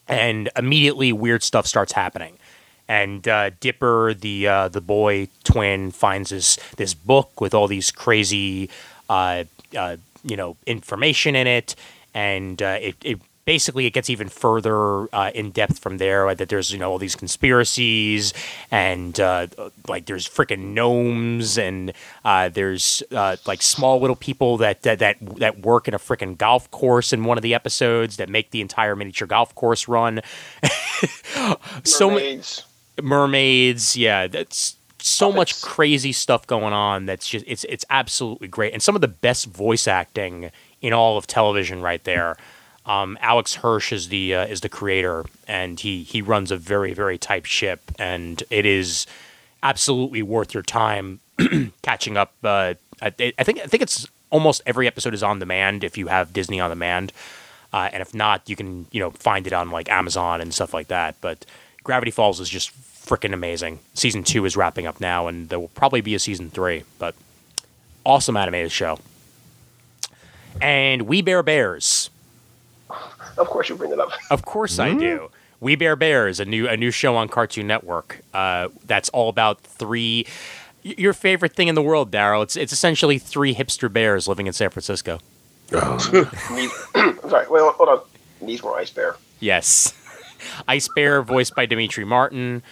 and 0.06 0.50
immediately 0.56 1.12
weird 1.12 1.42
stuff 1.42 1.66
starts 1.66 1.92
happening. 1.92 2.38
And 2.88 3.26
uh, 3.26 3.50
Dipper, 3.58 4.14
the 4.14 4.46
uh, 4.46 4.68
the 4.68 4.80
boy 4.80 5.28
twin, 5.42 5.90
finds 5.90 6.30
this 6.30 6.56
this 6.76 6.94
book 6.94 7.40
with 7.40 7.54
all 7.54 7.66
these 7.66 7.90
crazy, 7.90 8.70
uh, 9.08 9.44
you 10.26 10.36
know, 10.36 10.56
information 10.66 11.36
in 11.36 11.46
it, 11.46 11.74
and 12.14 12.60
uh, 12.62 12.78
it, 12.80 12.96
it 13.02 13.20
basically 13.46 13.86
it 13.86 13.92
gets 13.92 14.10
even 14.10 14.28
further 14.28 15.06
uh, 15.14 15.30
in 15.34 15.52
depth 15.52 15.78
from 15.78 15.98
there. 15.98 16.26
Like 16.26 16.38
that 16.38 16.48
there's 16.48 16.72
you 16.72 16.78
know 16.78 16.90
all 16.90 16.98
these 16.98 17.16
conspiracies, 17.16 18.34
and 18.70 19.18
uh, 19.20 19.46
like 19.88 20.06
there's 20.06 20.28
freaking 20.28 20.74
gnomes, 20.74 21.56
and 21.56 21.92
uh, 22.24 22.48
there's 22.50 23.02
uh, 23.12 23.36
like 23.46 23.62
small 23.62 24.00
little 24.00 24.16
people 24.16 24.58
that 24.58 24.82
that 24.82 24.98
that, 24.98 25.16
that 25.38 25.60
work 25.60 25.88
in 25.88 25.94
a 25.94 25.98
freaking 25.98 26.36
golf 26.36 26.70
course 26.70 27.12
in 27.12 27.24
one 27.24 27.38
of 27.38 27.42
the 27.42 27.54
episodes 27.54 28.16
that 28.18 28.28
make 28.28 28.50
the 28.50 28.60
entire 28.60 28.96
miniature 28.96 29.28
golf 29.28 29.54
course 29.54 29.88
run. 29.88 30.20
so 31.84 32.10
many 32.10 32.22
Mermaids. 32.36 32.64
mermaids 33.02 33.96
yeah 33.96 34.26
that's 34.26 34.75
so 35.06 35.32
much 35.32 35.62
crazy 35.62 36.12
stuff 36.12 36.46
going 36.46 36.72
on 36.72 37.06
that's 37.06 37.28
just 37.28 37.44
it's 37.48 37.64
it's 37.64 37.84
absolutely 37.90 38.48
great. 38.48 38.72
And 38.72 38.82
some 38.82 38.94
of 38.94 39.00
the 39.00 39.08
best 39.08 39.46
voice 39.46 39.86
acting 39.86 40.50
in 40.82 40.92
all 40.92 41.16
of 41.16 41.26
television 41.26 41.80
right 41.82 42.02
there. 42.04 42.36
Um, 42.84 43.18
Alex 43.20 43.54
Hirsch 43.56 43.92
is 43.92 44.08
the 44.08 44.34
uh, 44.34 44.46
is 44.46 44.60
the 44.60 44.68
creator 44.68 45.24
and 45.48 45.78
he 45.78 46.02
he 46.02 46.22
runs 46.22 46.50
a 46.50 46.56
very 46.56 46.92
very 46.92 47.18
tight 47.18 47.46
ship 47.46 47.80
and 47.98 48.42
it 48.50 48.64
is 48.64 49.06
absolutely 49.62 50.22
worth 50.22 50.54
your 50.54 50.62
time 50.62 51.20
catching 51.82 52.16
up 52.16 52.32
uh, 52.44 52.74
I, 53.00 53.06
I 53.38 53.44
think 53.44 53.60
I 53.60 53.66
think 53.66 53.82
it's 53.82 54.06
almost 54.30 54.62
every 54.66 54.86
episode 54.86 55.14
is 55.14 55.22
on 55.22 55.38
demand 55.38 55.84
if 55.84 55.96
you 55.96 56.08
have 56.08 56.32
Disney 56.32 56.60
on 56.60 56.70
demand. 56.70 57.12
Uh, 57.72 57.90
and 57.92 58.00
if 58.00 58.14
not, 58.14 58.48
you 58.48 58.56
can 58.56 58.86
you 58.90 59.00
know 59.00 59.10
find 59.10 59.46
it 59.46 59.52
on 59.52 59.70
like 59.70 59.88
Amazon 59.90 60.40
and 60.40 60.54
stuff 60.54 60.72
like 60.72 60.88
that. 60.88 61.16
But 61.20 61.44
Gravity 61.82 62.10
Falls 62.10 62.40
is 62.40 62.48
just 62.48 62.70
freaking 63.06 63.32
amazing. 63.32 63.78
Season 63.94 64.22
two 64.24 64.44
is 64.44 64.56
wrapping 64.56 64.86
up 64.86 65.00
now, 65.00 65.26
and 65.28 65.48
there 65.48 65.58
will 65.60 65.68
probably 65.68 66.00
be 66.00 66.14
a 66.14 66.18
season 66.18 66.50
three. 66.50 66.84
But 66.98 67.14
awesome 68.04 68.36
animated 68.36 68.72
show. 68.72 68.98
And 70.60 71.02
We 71.02 71.22
Bare 71.22 71.42
Bears, 71.42 72.10
Of 73.38 73.46
course, 73.48 73.68
you 73.68 73.76
bring 73.76 73.92
it 73.92 74.00
up. 74.00 74.10
of 74.30 74.44
course 74.44 74.78
I 74.78 74.94
do. 74.94 75.30
We 75.60 75.76
Bare 75.76 75.96
Bears, 75.96 76.40
a 76.40 76.44
new 76.44 76.68
a 76.68 76.76
new 76.76 76.90
show 76.90 77.16
on 77.16 77.28
Cartoon 77.28 77.66
Network. 77.66 78.20
Uh, 78.34 78.68
that's 78.84 79.08
all 79.10 79.28
about 79.28 79.60
three. 79.60 80.26
Your 80.82 81.12
favorite 81.12 81.54
thing 81.54 81.68
in 81.68 81.74
the 81.74 81.82
world, 81.82 82.10
Daryl. 82.10 82.42
It's 82.42 82.56
it's 82.56 82.72
essentially 82.72 83.18
three 83.18 83.54
hipster 83.54 83.92
bears 83.92 84.28
living 84.28 84.46
in 84.46 84.52
San 84.52 84.70
Francisco. 84.70 85.18
Oh, 85.72 86.30
I'm 86.94 87.18
sorry. 87.30 87.46
Wait, 87.48 87.62
hold 87.62 87.88
on. 87.88 88.00
Needs 88.40 88.62
more 88.62 88.78
ice 88.78 88.90
bear. 88.90 89.16
Yes. 89.40 89.92
Ice 90.68 90.88
Bear, 90.94 91.22
voiced 91.22 91.54
by 91.56 91.66
Demetri 91.66 92.04
Martin. 92.04 92.62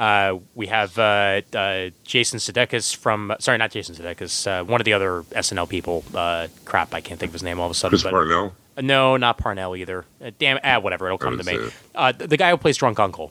Uh, 0.00 0.38
we 0.54 0.66
have 0.68 0.98
uh, 0.98 1.42
uh, 1.54 1.90
Jason 2.04 2.38
Sudeikis 2.38 2.96
from, 2.96 3.34
sorry, 3.38 3.58
not 3.58 3.70
Jason 3.70 3.94
Sudeikis, 3.94 4.46
uh, 4.46 4.64
one 4.64 4.80
of 4.80 4.86
the 4.86 4.94
other 4.94 5.24
SNL 5.32 5.68
people. 5.68 6.02
Uh, 6.14 6.48
crap, 6.64 6.94
I 6.94 7.02
can't 7.02 7.20
think 7.20 7.28
of 7.28 7.34
his 7.34 7.42
name 7.42 7.60
all 7.60 7.66
of 7.66 7.72
a 7.72 7.74
sudden. 7.74 7.90
Chris 7.90 8.04
but- 8.04 8.10
Parnell. 8.12 8.54
no, 8.80 9.18
not 9.18 9.36
Parnell 9.36 9.76
either. 9.76 10.06
Uh, 10.24 10.30
damn, 10.38 10.58
ah, 10.64 10.78
whatever, 10.80 11.04
it'll 11.04 11.18
come 11.18 11.36
to 11.36 11.44
me. 11.44 11.70
Uh, 11.94 12.12
the 12.12 12.38
guy 12.38 12.50
who 12.50 12.56
plays 12.56 12.78
Drunk 12.78 12.98
Uncle. 12.98 13.30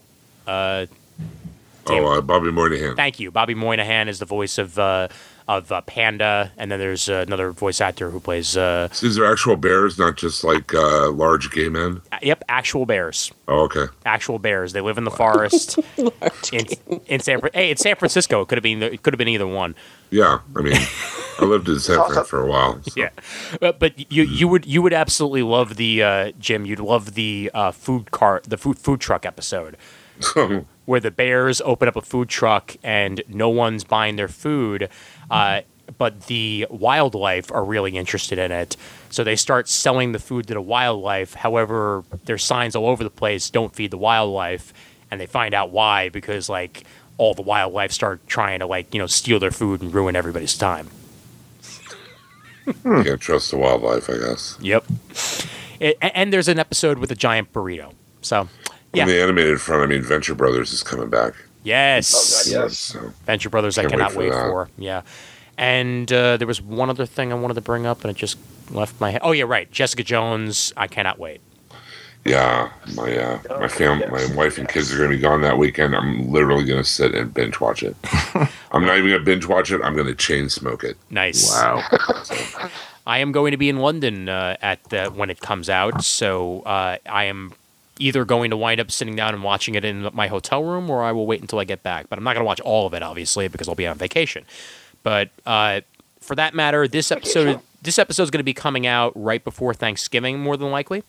Uh, 1.90 1.94
Damn. 1.96 2.04
Oh, 2.06 2.18
uh, 2.18 2.22
Bobby 2.22 2.52
Moynihan. 2.52 2.96
thank 2.96 3.20
you. 3.20 3.32
Bobby 3.32 3.56
Moynihan 3.56 4.08
is 4.08 4.20
the 4.20 4.26
voice 4.26 4.58
of 4.58 4.78
uh, 4.80 5.08
of 5.48 5.72
uh, 5.72 5.82
Panda, 5.82 6.52
and 6.58 6.72
then 6.72 6.78
there's 6.80 7.10
uh, 7.10 7.24
another 7.26 7.50
voice 7.52 7.82
actor 7.82 8.12
who 8.12 8.20
plays, 8.20 8.56
uh, 8.56 8.88
So 8.92 9.08
these 9.08 9.18
are 9.18 9.26
actual 9.26 9.56
bears, 9.56 9.98
not 9.98 10.16
just 10.16 10.44
like 10.44 10.76
uh, 10.76 11.10
large 11.10 11.50
gay 11.52 11.70
men. 11.70 12.02
yep, 12.22 12.44
actual 12.48 12.86
bears. 12.86 13.32
Oh, 13.48 13.62
okay. 13.64 13.86
actual 14.06 14.38
bears. 14.38 14.74
They 14.74 14.82
live 14.82 15.00
in 15.00 15.06
the 15.06 15.12
forest 15.12 15.80
in, 16.54 16.68
in 17.08 17.20
San. 17.20 17.42
Hey, 17.52 17.72
it's 17.72 17.82
San 17.82 17.96
Francisco. 17.96 18.42
It 18.42 18.48
could 18.48 18.58
have 18.60 18.64
been. 18.64 18.84
It 18.84 19.02
could 19.02 19.14
have 19.14 19.18
been 19.18 19.28
either 19.28 19.48
one. 19.48 19.74
Yeah, 20.12 20.40
I 20.56 20.62
mean, 20.62 20.78
I 21.40 21.46
lived 21.46 21.68
in 21.68 21.80
San 21.80 21.98
Fran 22.08 22.26
for 22.26 22.42
a 22.42 22.48
while. 22.48 22.82
so- 22.84 22.92
Yeah, 22.96 23.10
but, 23.60 23.80
but 23.80 24.12
you 24.12 24.24
you 24.24 24.48
would 24.48 24.68
you 24.68 24.84
would 24.84 24.94
absolutely 24.94 25.42
love 25.44 25.78
the 25.78 26.04
uh, 26.04 26.32
Jim. 26.40 26.66
You'd 26.68 26.80
love 26.80 27.16
the 27.16 27.50
uh, 27.56 27.72
food 27.72 28.12
cart, 28.12 28.44
the 28.44 28.58
food 28.58 28.78
food 28.78 29.00
truck 29.02 29.26
episode 29.26 29.78
where 30.90 31.00
the 31.00 31.12
bears 31.12 31.62
open 31.62 31.88
up 31.88 31.96
a 31.96 32.02
food 32.02 32.28
truck 32.28 32.76
and 32.82 33.22
no 33.28 33.48
one's 33.48 33.84
buying 33.84 34.16
their 34.16 34.28
food. 34.28 34.90
Uh, 35.30 35.62
but 36.00 36.26
the 36.26 36.66
wildlife 36.72 37.52
are 37.52 37.64
really 37.64 37.96
interested 37.96 38.40
in 38.40 38.52
it. 38.52 38.76
So 39.12 39.24
they 39.24 39.36
start 39.36 39.70
selling 39.70 40.14
the 40.14 40.18
food 40.18 40.48
to 40.48 40.56
the 40.56 40.62
wildlife. 40.62 41.36
However, 41.36 42.04
there's 42.26 42.44
signs 42.44 42.76
all 42.76 42.88
over 42.88 43.04
the 43.04 43.12
place 43.12 43.52
don't 43.52 43.72
feed 43.76 43.92
the 43.92 44.00
wildlife. 44.00 44.74
And 45.12 45.22
they 45.22 45.28
find 45.28 45.54
out 45.54 45.70
why 45.70 46.10
because, 46.10 46.50
like, 46.50 46.86
all 47.20 47.36
the 47.36 47.44
wildlife 47.44 47.92
start 47.92 48.26
trying 48.26 48.58
to, 48.58 48.66
like, 48.66 48.92
you 48.92 49.00
know, 49.00 49.06
steal 49.06 49.40
their 49.40 49.52
food 49.52 49.84
and 49.84 49.94
ruin 49.94 50.16
everybody's 50.16 50.58
time. 50.58 50.90
You 52.66 53.04
can't 53.04 53.22
trust 53.22 53.52
the 53.52 53.58
wildlife, 53.58 54.10
I 54.10 54.18
guess. 54.18 54.58
Yep. 54.60 54.86
It, 55.80 55.98
and 56.02 56.34
there's 56.34 56.48
an 56.48 56.58
episode 56.58 56.98
with 56.98 57.12
a 57.12 57.16
giant 57.16 57.54
burrito. 57.54 57.94
So, 58.22 58.50
yeah. 58.94 59.04
On 59.04 59.10
the 59.10 59.22
animated 59.22 59.62
front, 59.62 59.84
I 59.84 59.86
mean, 59.88 60.02
Venture 60.04 60.36
Brothers 60.36 60.74
is 60.74 60.84
coming 60.84 61.10
back. 61.10 61.34
yes. 61.64 62.14
Oh, 62.16 62.52
God, 62.54 62.64
yes. 62.64 62.78
So, 62.78 63.14
Venture 63.26 63.50
Brothers, 63.50 63.78
I 63.78 63.84
Can't 63.84 63.92
wait 63.94 63.98
cannot 63.98 64.12
for 64.14 64.20
wait 64.20 64.32
for. 64.32 64.70
Yeah. 64.78 65.02
And 65.58 66.12
uh, 66.12 66.38
there 66.38 66.48
was 66.48 66.62
one 66.62 66.90
other 66.90 67.06
thing 67.06 67.32
I 67.32 67.36
wanted 67.36 67.56
to 67.56 67.62
bring 67.62 67.86
up, 67.86 68.02
and 68.04 68.12
it 68.12 68.16
just 68.18 68.38
left 68.72 69.00
my 69.02 69.12
head. 69.12 69.22
Oh 69.24 69.32
yeah, 69.34 69.44
right. 69.44 69.70
Jessica 69.72 70.04
Jones. 70.04 70.72
I 70.78 70.88
cannot 70.88 71.20
wait. 71.20 71.42
yeah, 72.24 72.72
my 72.96 73.18
uh, 73.18 73.40
my 73.60 73.68
fam, 73.68 74.00
my 74.10 74.26
wife 74.36 74.58
and 74.58 74.70
kids 74.70 74.94
are 74.94 74.98
going 74.98 75.10
to 75.10 75.18
be 75.18 75.22
gone 75.22 75.42
that 75.42 75.58
weekend. 75.58 75.96
I'm 75.96 76.32
literally 76.32 76.64
going 76.64 76.82
to 76.82 76.88
sit 76.90 77.14
and 77.14 77.34
binge 77.34 77.60
watch 77.60 77.84
it. 77.84 77.96
I'm 78.72 78.86
not 78.86 78.98
even 78.98 79.10
going 79.10 79.20
to 79.20 79.26
binge 79.26 79.48
watch 79.48 79.70
it. 79.72 79.82
I'm 79.84 79.96
going 79.96 80.08
to 80.08 80.16
chain 80.16 80.48
smoke 80.50 80.84
it. 80.86 80.96
Nice. 81.10 81.50
wow. 81.52 81.84
I 83.08 83.20
am 83.20 83.32
going 83.32 83.52
to 83.52 83.58
be 83.58 83.70
in 83.70 83.78
London 83.78 84.30
uh, 84.30 84.56
at 84.62 84.84
the, 84.86 85.08
when 85.08 85.30
it 85.30 85.40
comes 85.42 85.70
out, 85.70 86.04
so 86.04 86.62
uh, 86.62 86.98
I 87.08 87.24
am 87.26 87.54
either 88.00 88.26
going 88.26 88.50
to 88.50 88.58
wind 88.58 88.80
up 88.80 88.90
sitting 88.90 89.16
down 89.16 89.34
and 89.34 89.44
watching 89.44 89.76
it 89.76 89.86
in 89.86 90.10
my 90.14 90.28
hotel 90.28 90.64
room, 90.64 90.90
or 90.90 91.04
I 91.04 91.12
will 91.12 91.28
wait 91.28 91.42
until 91.42 91.60
I 91.60 91.66
get 91.66 91.84
back. 91.84 92.10
But 92.10 92.18
I'm 92.18 92.24
not 92.24 92.34
going 92.34 92.44
to 92.44 92.48
watch 92.48 92.62
all 92.62 92.88
of 92.88 92.94
it, 92.94 93.04
obviously, 93.04 93.48
because 93.48 93.68
I'll 93.68 93.76
be 93.76 93.86
on 93.86 93.98
vacation. 93.98 94.46
But 95.04 95.30
uh, 95.46 95.82
for 96.20 96.36
that 96.36 96.54
matter, 96.54 96.88
this 96.88 97.12
episode 97.12 97.60
this 97.82 98.00
episode 98.00 98.24
is 98.24 98.32
going 98.32 98.40
to 98.40 98.44
be 98.44 98.54
coming 98.54 98.88
out 98.88 99.14
right 99.16 99.44
before 99.44 99.74
Thanksgiving, 99.74 100.40
more 100.40 100.58
than 100.58 100.72
likely, 100.72 101.04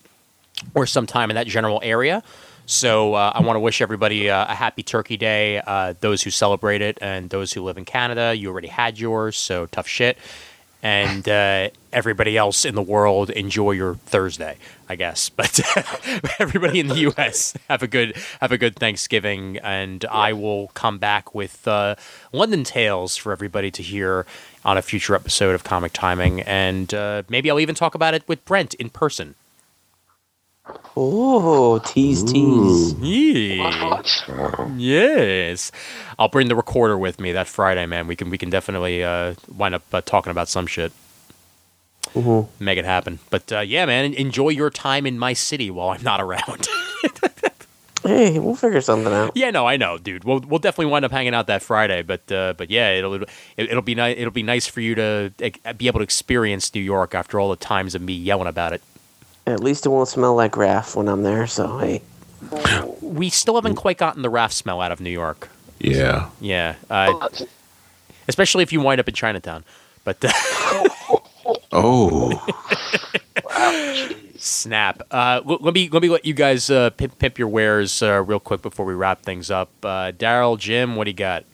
or 0.75 0.87
sometime 0.87 1.31
in 1.31 1.35
that 1.35 1.47
general 1.47 1.81
area. 1.83 2.23
So 2.67 3.15
uh, 3.15 3.33
I 3.35 3.43
want 3.43 3.57
to 3.57 3.61
wish 3.61 3.81
everybody 3.81 4.31
uh, 4.31 4.53
a 4.53 4.55
happy 4.55 4.85
Turkey 4.85 5.17
Day. 5.17 5.61
Uh, 5.67 5.95
those 6.01 6.23
who 6.23 6.31
celebrate 6.31 6.81
it 6.81 6.99
and 7.01 7.29
those 7.31 7.53
who 7.53 7.63
live 7.63 7.77
in 7.77 7.85
Canada, 7.85 8.35
you 8.37 8.49
already 8.49 8.69
had 8.69 8.99
yours, 8.99 9.37
so 9.37 9.67
tough 9.67 9.89
shit. 9.89 10.17
And 10.83 11.29
uh, 11.29 11.71
everybody 11.93 12.37
else 12.37 12.65
in 12.65 12.75
the 12.75 12.83
world, 12.83 13.31
enjoy 13.31 13.73
your 13.73 13.97
Thursday, 13.97 14.57
I 14.89 14.97
guess. 14.97 15.31
But 15.37 15.61
everybody 16.41 16.81
in 16.81 16.89
the 16.89 16.99
U.S. 17.11 17.55
have 17.69 17.83
a 17.83 17.87
good 17.87 18.17
have 18.41 18.53
a 18.53 18.59
good 18.59 18.77
Thanksgiving, 18.77 19.59
and 19.59 20.05
I 20.07 20.33
will 20.33 20.69
come 20.69 20.99
back 20.99 21.35
with 21.35 21.67
uh, 21.67 21.97
London 22.33 22.65
Tales 22.65 23.17
for 23.17 23.33
everybody 23.33 23.71
to 23.71 23.83
hear 23.83 24.27
on 24.65 24.77
a 24.77 24.83
future 24.83 25.15
episode 25.15 25.55
of 25.55 25.65
Comic 25.65 25.93
Timing, 25.93 26.41
and 26.43 26.93
uh, 26.93 27.23
maybe 27.29 27.51
I'll 27.51 27.61
even 27.61 27.75
talk 27.75 27.95
about 27.95 28.15
it 28.15 28.27
with 28.29 28.45
Brent 28.45 28.75
in 28.75 28.91
person. 28.91 29.35
Oh, 30.97 31.79
tease, 31.81 32.23
tease. 32.25 32.95
Yeah. 32.95 34.03
Yes, 34.77 35.73
I'll 36.19 36.29
bring 36.29 36.49
the 36.49 36.57
recorder 36.57 36.99
with 36.99 37.21
me 37.21 37.33
that 37.33 37.47
Friday, 37.49 37.87
man. 37.87 38.07
We 38.07 38.17
can 38.17 38.31
we 38.31 38.39
can 38.39 38.51
definitely 38.51 39.03
uh, 39.05 39.35
wind 39.57 39.75
up 39.75 39.83
uh, 39.93 40.01
talking 40.01 40.31
about 40.31 40.49
some 40.49 40.67
shit. 40.67 40.93
Make 42.59 42.79
it 42.79 42.85
happen. 42.85 43.19
But 43.31 43.53
uh, 43.53 43.61
yeah, 43.61 43.87
man, 43.87 44.15
enjoy 44.15 44.51
your 44.51 44.71
time 44.71 45.07
in 45.07 45.19
my 45.19 45.33
city 45.33 45.71
while 45.71 45.91
I'm 45.91 46.03
not 46.03 46.21
around. 46.21 46.67
Hey, 48.03 48.39
we'll 48.39 48.55
figure 48.57 48.81
something 48.81 49.13
out. 49.13 49.33
yeah, 49.37 49.51
no, 49.51 49.67
I 49.67 49.77
know, 49.77 49.99
dude. 49.99 50.25
We'll 50.25 50.41
we'll 50.41 50.59
definitely 50.59 50.91
wind 50.91 51.05
up 51.05 51.13
hanging 51.13 51.35
out 51.35 51.49
that 51.49 51.63
Friday. 51.63 52.01
But 52.01 52.33
uh, 52.33 52.55
but 52.57 52.71
yeah, 52.71 52.93
it'll 52.93 53.15
it, 53.15 53.29
it'll 53.59 53.83
be 53.83 53.95
nice. 53.95 54.17
It'll 54.17 54.31
be 54.31 54.43
nice 54.43 54.67
for 54.67 54.81
you 54.81 54.95
to 54.95 55.33
uh, 55.67 55.73
be 55.75 55.87
able 55.87 56.01
to 56.01 56.05
experience 56.05 56.75
New 56.75 56.81
York 56.81 57.15
after 57.15 57.39
all 57.39 57.51
the 57.51 57.57
times 57.57 57.95
of 57.95 58.01
me 58.01 58.15
yelling 58.15 58.49
about 58.49 58.73
it. 58.73 58.81
At 59.51 59.61
least 59.61 59.87
it 59.87 59.89
won't 59.91 60.09
smell 60.09 60.35
like 60.35 60.57
Raff 60.57 60.97
when 60.97 61.09
I'm 61.09 61.23
there. 61.23 61.47
So 61.47 61.79
hey, 61.79 62.03
We 63.03 63.29
still 63.31 63.55
haven't 63.57 63.77
quite 63.77 63.99
gotten 63.99 64.23
the 64.23 64.31
Raff 64.31 64.53
smell 64.53 64.81
out 64.81 64.93
of 64.93 65.01
New 65.01 65.11
York. 65.11 65.49
Yeah. 65.79 66.31
Yeah, 66.41 66.75
uh, 66.91 67.29
especially 68.29 68.63
if 68.63 68.73
you 68.73 68.81
wind 68.81 69.01
up 69.01 69.09
in 69.09 69.15
Chinatown. 69.15 69.65
But 70.05 70.25
uh, 70.25 70.33
Oh, 71.73 72.47
snap. 74.37 75.03
Uh, 75.11 75.41
let 75.45 75.75
me 75.75 75.89
let 75.89 76.03
me 76.03 76.09
let 76.09 76.25
you 76.25 76.35
guys 76.35 76.71
uh, 76.71 76.91
pimp, 76.91 77.19
pimp 77.19 77.39
your 77.39 77.49
wares 77.49 78.03
uh, 78.03 78.23
real 78.23 78.41
quick 78.41 78.63
before 78.63 78.85
we 78.87 78.95
wrap 78.95 79.23
things 79.23 79.51
up. 79.51 79.71
Uh, 79.83 80.13
Daryl, 80.13 80.59
Jim, 80.59 80.97
what 80.97 81.05
do 81.05 81.11
you 81.11 81.17
got? 81.17 81.45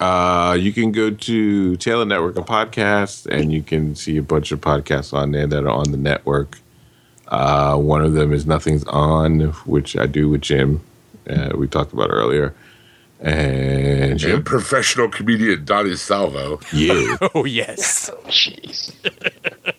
Uh, 0.00 0.56
you 0.58 0.72
can 0.72 0.92
go 0.92 1.10
to 1.10 1.76
Taylor 1.76 2.04
Network 2.04 2.36
of 2.36 2.46
Podcasts, 2.46 3.26
and 3.26 3.52
you 3.52 3.62
can 3.62 3.94
see 3.94 4.16
a 4.16 4.22
bunch 4.22 4.50
of 4.50 4.60
podcasts 4.60 5.12
on 5.12 5.32
there 5.32 5.46
that 5.46 5.64
are 5.64 5.70
on 5.70 5.90
the 5.92 5.96
network. 5.98 6.58
Uh, 7.28 7.76
one 7.76 8.02
of 8.04 8.14
them 8.14 8.32
is 8.32 8.46
Nothing's 8.46 8.84
On, 8.84 9.40
which 9.66 9.96
I 9.96 10.06
do 10.06 10.28
with 10.28 10.40
Jim. 10.40 10.80
Uh, 11.28 11.50
we 11.54 11.68
talked 11.68 11.92
about 11.92 12.10
earlier. 12.10 12.54
And 13.20 14.20
And 14.22 14.46
professional 14.46 15.08
comedian 15.08 15.64
Donnie 15.66 15.94
Salvo. 15.94 16.58
yeah, 16.72 17.16
Oh 17.34 17.44
yes. 17.44 18.10
Jeez. 18.26 18.94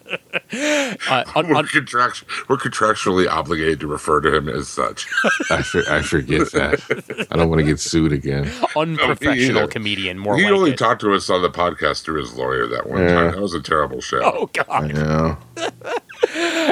Uh, 0.53 1.23
on, 1.35 1.47
We're, 1.47 1.55
on, 1.55 1.67
contract- 1.67 2.23
we're 2.49 2.57
contractually 2.57 3.27
obligated 3.29 3.79
to 3.79 3.87
refer 3.87 4.19
to 4.21 4.35
him 4.35 4.49
as 4.49 4.67
such. 4.67 5.07
I, 5.49 5.61
for, 5.61 5.81
I 5.89 6.01
forget 6.01 6.51
that. 6.51 7.27
I 7.31 7.37
don't 7.37 7.49
want 7.49 7.59
to 7.61 7.65
get 7.65 7.79
sued 7.79 8.11
again. 8.11 8.51
unprofessional 8.75 9.57
either. 9.63 9.67
comedian, 9.67 10.17
more 10.19 10.35
he 10.37 10.43
like 10.43 10.51
only 10.53 10.71
it. 10.71 10.77
talked 10.77 11.01
to 11.01 11.13
us 11.13 11.29
on 11.29 11.41
the 11.41 11.49
podcast 11.49 12.03
through 12.03 12.19
his 12.19 12.33
lawyer 12.35 12.67
that 12.67 12.89
one 12.89 13.03
Yeah. 13.03 13.13
time. 13.13 13.31
That 13.31 13.41
was 13.41 13.53
a 13.53 13.61
terrible 13.61 14.01
show. 14.01 14.21
Oh 14.23 14.49
I 14.57 14.63
god. 14.63 14.93
know. 14.93 15.37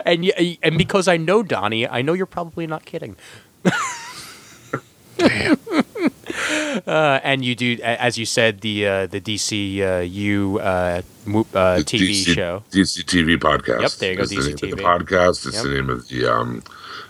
And 0.05 0.31
and 0.63 0.77
because 0.77 1.07
I 1.07 1.17
know 1.17 1.43
Donnie, 1.43 1.87
I 1.87 2.01
know 2.01 2.13
you're 2.13 2.25
probably 2.25 2.65
not 2.67 2.85
kidding. 2.85 3.15
Uh, 6.85 7.19
and 7.23 7.43
you 7.43 7.55
do, 7.55 7.77
as 7.83 8.17
you 8.17 8.25
said, 8.25 8.61
the 8.61 8.87
uh, 8.87 9.07
the 9.07 9.19
DCU 9.19 10.59
uh, 10.61 11.01
mo- 11.25 11.47
uh, 11.53 11.77
The 11.77 11.83
TV 11.83 12.09
DC 12.11 12.35
show. 12.35 12.63
DC 12.71 13.03
TV 13.05 13.37
podcast. 13.37 13.81
Yep, 13.81 13.91
there 13.93 14.11
you 14.11 14.17
go, 14.17 14.23
Is 14.23 14.29
the 14.29 14.35
name 14.37 14.53
of 14.53 14.59
the 14.77 14.83
podcast. 14.83 15.47
It's 15.47 15.55
Yep. 15.55 15.63
the 15.63 15.69
name 15.69 15.89
of 15.89 16.07
the 16.07 16.25
um, 16.31 16.63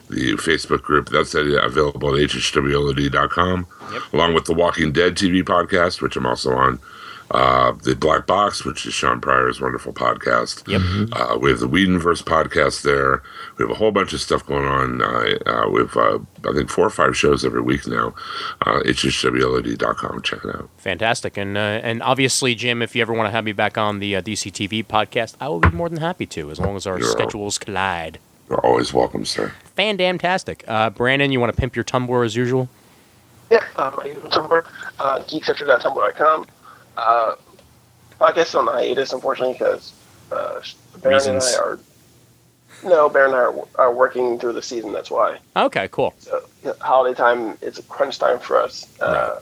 the 0.09 0.33
Facebook 0.37 0.81
group. 0.81 1.09
That's 1.09 1.35
uh, 1.35 1.41
available 1.61 2.15
at 2.15 2.21
hhwld.com, 2.29 3.67
Yep. 3.91 4.01
along 4.13 4.33
with 4.33 4.45
the 4.45 4.53
Walking 4.53 4.91
Dead 4.91 5.15
TV 5.15 5.43
podcast, 5.43 6.01
which 6.01 6.15
I'm 6.15 6.25
also 6.25 6.53
on. 6.53 6.79
Uh, 7.31 7.73
the 7.83 7.95
Black 7.95 8.25
Box, 8.25 8.65
which 8.65 8.85
is 8.87 8.93
Sean 8.93 9.21
Pryor's 9.21 9.61
wonderful 9.61 9.93
podcast. 9.93 10.67
Yep. 10.67 11.09
Uh, 11.11 11.37
we 11.37 11.51
have 11.51 11.59
the 11.59 11.69
Whedonverse 11.69 12.23
podcast 12.23 12.81
there. 12.81 13.21
We 13.57 13.63
have 13.63 13.69
a 13.71 13.75
whole 13.75 13.91
bunch 13.91 14.13
of 14.13 14.21
stuff 14.21 14.45
going 14.47 14.65
on. 14.65 15.01
Uh, 15.03 15.37
uh, 15.45 15.69
we 15.69 15.81
have, 15.81 15.95
uh, 15.95 16.19
I 16.49 16.53
think, 16.53 16.69
four 16.69 16.85
or 16.87 16.89
five 16.89 17.15
shows 17.15 17.45
every 17.45 17.61
week 17.61 17.85
now. 17.85 18.15
Uh, 18.65 18.79
hhwld.com. 18.83 20.21
Check 20.23 20.43
it 20.43 20.55
out. 20.55 20.69
Fantastic, 20.77 21.37
and 21.37 21.55
uh, 21.57 21.59
and 21.83 22.01
obviously, 22.01 22.55
Jim, 22.55 22.81
if 22.81 22.95
you 22.95 23.01
ever 23.01 23.13
want 23.13 23.27
to 23.27 23.31
have 23.31 23.43
me 23.43 23.51
back 23.51 23.77
on 23.77 23.99
the 23.99 24.15
uh, 24.15 24.21
DCTV 24.21 24.85
podcast, 24.87 25.35
I 25.39 25.49
will 25.49 25.59
be 25.59 25.69
more 25.69 25.89
than 25.89 25.99
happy 25.99 26.25
to, 26.27 26.49
as 26.51 26.59
long 26.59 26.75
as 26.75 26.87
our 26.87 26.97
You're- 26.97 27.11
schedules 27.11 27.57
collide. 27.57 28.19
You're 28.49 28.65
always 28.65 28.91
welcome, 28.91 29.25
sir. 29.25 29.53
Fantastic. 29.75 30.63
Uh, 30.67 30.89
Brandon, 30.89 31.31
you 31.31 31.39
want 31.39 31.53
to 31.53 31.59
pimp 31.59 31.75
your 31.75 31.85
Tumblr 31.85 32.25
as 32.25 32.35
usual? 32.35 32.67
Yeah, 33.51 33.63
uh, 33.75 33.91
my 33.95 34.05
usual 34.05 34.29
Tumblr, 34.31 34.65
uh, 34.99 35.19
geekcentral.tumblr.com. 35.25 36.47
Uh, 36.97 37.35
podcast 38.19 38.57
on 38.57 38.67
hiatus, 38.67 39.13
unfortunately, 39.13 39.53
because 39.53 39.93
uh, 40.31 40.61
Baron 41.01 41.15
Reasons. 41.17 41.45
and 41.45 41.55
I 41.55 41.59
are. 41.65 41.79
No, 42.83 43.09
Baron 43.09 43.31
and 43.33 43.39
I 43.39 43.43
are, 43.43 43.55
are 43.89 43.93
working 43.93 44.39
through 44.39 44.53
the 44.53 44.61
season. 44.61 44.91
That's 44.93 45.09
why. 45.11 45.39
Okay, 45.55 45.87
cool. 45.91 46.13
So, 46.19 46.41
holiday 46.81 47.15
time, 47.17 47.57
it's 47.61 47.79
a 47.79 47.83
crunch 47.83 48.19
time 48.19 48.39
for 48.39 48.57
us. 48.61 48.87
Uh, 49.01 49.39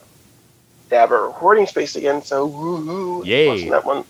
They 0.90 0.96
have 0.96 1.12
a 1.12 1.20
recording 1.22 1.66
space 1.68 1.96
again, 1.98 2.22
so 2.24 2.48
woohoo! 2.50 3.26
Yay. 3.26 3.70
That 3.70 3.84
one. 3.86 4.04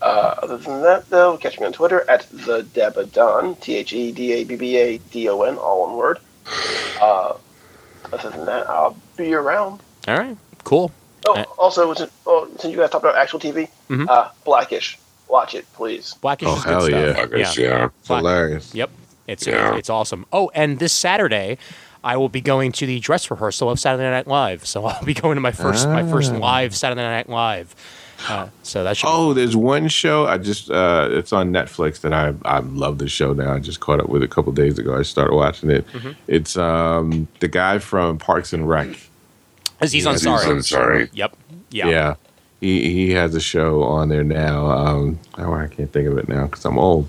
Uh, 0.00 0.34
other 0.42 0.56
than 0.56 0.80
that, 0.82 1.10
though, 1.10 1.36
catch 1.36 1.60
me 1.60 1.66
on 1.66 1.72
Twitter 1.74 2.08
at 2.08 2.26
the 2.30 2.62
Dabbadon, 2.62 3.60
T 3.60 3.76
H 3.76 3.92
E 3.92 4.10
D 4.12 4.32
A 4.32 4.44
B 4.44 4.56
B 4.56 4.76
A 4.78 4.96
D 4.96 5.28
O 5.28 5.42
N, 5.42 5.56
all 5.58 5.82
one 5.88 5.96
word. 5.96 6.18
Uh, 7.00 7.34
other 8.10 8.30
than 8.30 8.46
that, 8.46 8.66
I'll 8.70 8.96
be 9.18 9.34
around. 9.34 9.80
All 10.08 10.16
right, 10.16 10.36
cool. 10.64 10.90
Oh, 11.28 11.34
Uh, 11.34 11.44
also, 11.58 11.92
since, 11.94 12.10
oh, 12.26 12.48
since 12.58 12.72
you 12.72 12.78
guys 12.78 12.90
talked 12.90 13.04
about 13.04 13.16
actual 13.16 13.38
TV, 13.40 13.68
Mhm. 13.90 14.08
uh, 14.08 14.28
Blackish, 14.44 14.98
watch 15.28 15.54
it, 15.54 15.66
please. 15.74 16.14
Blackish 16.22 16.48
Oh, 16.48 16.56
is 16.56 16.64
good 16.64 16.70
hell 16.70 16.80
stuff. 16.82 17.16
yeah. 17.16 17.22
I 17.22 17.26
guess, 17.38 17.58
yeah. 17.58 17.88
It's 18.00 18.08
hilarious. 18.08 18.74
Yep. 18.74 18.90
It's 19.28 19.46
Yeah. 19.46 19.74
it's 19.76 19.90
awesome. 19.90 20.26
Oh, 20.32 20.50
and 20.54 20.78
this 20.78 20.92
Saturday, 20.92 21.58
I 22.02 22.16
will 22.16 22.30
be 22.30 22.40
going 22.40 22.72
to 22.72 22.86
the 22.86 22.98
dress 23.00 23.30
rehearsal 23.30 23.70
of 23.70 23.78
Saturday 23.78 24.08
Night 24.10 24.26
Live. 24.26 24.66
So 24.66 24.84
I'll 24.86 25.04
be 25.04 25.14
going 25.14 25.34
to 25.34 25.40
my 25.40 25.52
first 25.52 25.86
my 25.88 26.02
first 26.08 26.32
Ah. 26.32 26.38
live 26.38 26.74
Saturday 26.74 27.02
Night 27.02 27.28
Live. 27.28 27.74
Uh, 28.28 28.46
so 28.62 28.84
that 28.84 28.96
should. 28.98 29.06
be- 29.06 29.12
Oh, 29.12 29.32
there's 29.32 29.56
one 29.56 29.88
show 29.88 30.26
I 30.26 30.36
just 30.38 30.70
uh 30.70 31.08
it's 31.10 31.32
on 31.32 31.52
Netflix 31.52 32.00
that 32.00 32.12
I 32.12 32.34
I 32.44 32.58
love 32.60 32.98
the 32.98 33.08
show 33.08 33.32
now. 33.34 33.54
I 33.54 33.58
just 33.60 33.80
caught 33.80 34.00
up 34.00 34.08
with 34.08 34.22
it 34.22 34.24
a 34.24 34.28
couple 34.28 34.52
days 34.52 34.78
ago. 34.78 34.94
I 34.98 35.02
started 35.02 35.34
watching 35.34 35.70
it. 35.70 35.86
Mm-hmm. 35.92 36.10
It's 36.26 36.56
um 36.56 37.28
the 37.40 37.48
guy 37.48 37.78
from 37.78 38.18
Parks 38.18 38.52
and 38.52 38.68
Rec. 38.68 38.88
Aziz 39.80 40.04
yeah, 40.04 40.12
Ansari. 40.12 40.56
Aziz 40.58 40.72
Ansari. 40.72 41.08
Yep. 41.12 41.36
Yeah. 41.70 41.88
Yeah. 41.88 42.14
He 42.60 42.92
he 42.92 43.10
has 43.12 43.34
a 43.34 43.40
show 43.40 43.82
on 43.84 44.08
there 44.08 44.24
now. 44.24 44.70
Um 44.70 45.18
oh, 45.38 45.52
I 45.54 45.66
can't 45.68 45.92
think 45.92 46.08
of 46.08 46.18
it 46.18 46.28
now 46.28 46.46
cuz 46.46 46.64
I'm 46.64 46.78
old 46.78 47.08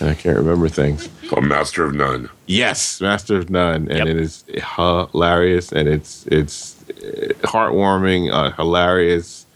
and 0.00 0.08
I 0.10 0.14
can't 0.14 0.36
remember 0.36 0.68
things. 0.68 1.08
Called 1.28 1.44
Master 1.44 1.84
of 1.84 1.94
None. 1.94 2.28
Yes, 2.46 3.00
Master 3.00 3.36
of 3.36 3.50
None, 3.50 3.88
and 3.88 3.98
Yep. 3.98 4.06
it 4.08 4.16
is 4.16 4.44
hilarious, 4.76 5.72
and 5.72 5.88
it's 5.88 6.26
it's 6.26 6.76
uh, 6.90 7.32
heartwarming, 7.46 8.32
uh, 8.32 8.50
hilarious. 8.52 9.46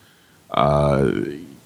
Uh, 0.50 1.10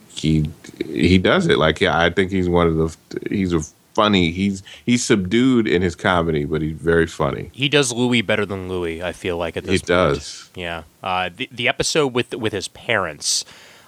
he 0.08 0.48
he 0.86 1.18
does 1.18 1.46
it 1.48 1.58
like 1.58 1.80
yeah. 1.80 1.98
I 1.98 2.10
think 2.10 2.30
he's 2.30 2.48
one 2.48 2.66
of 2.66 2.76
the 2.76 2.96
he's 3.28 3.52
a 3.52 3.60
funny. 3.96 4.30
He's 4.30 4.62
he's 4.84 5.04
subdued 5.04 5.66
in 5.66 5.82
his 5.82 5.96
comedy, 5.96 6.44
but 6.44 6.62
he's 6.62 6.76
very 6.76 7.08
funny. 7.08 7.50
He 7.52 7.68
does 7.68 7.90
Louis 7.92 8.22
better 8.22 8.46
than 8.46 8.68
Louis. 8.68 9.02
I 9.02 9.10
feel 9.12 9.36
like 9.36 9.56
at 9.56 9.64
this. 9.64 9.72
He 9.72 9.78
point. 9.78 9.86
does. 9.88 10.50
Yeah. 10.54 10.84
Uh, 11.02 11.30
the 11.34 11.48
the 11.50 11.66
episode 11.66 12.14
with 12.14 12.32
with 12.34 12.52
his 12.52 12.68
parents, 12.68 13.44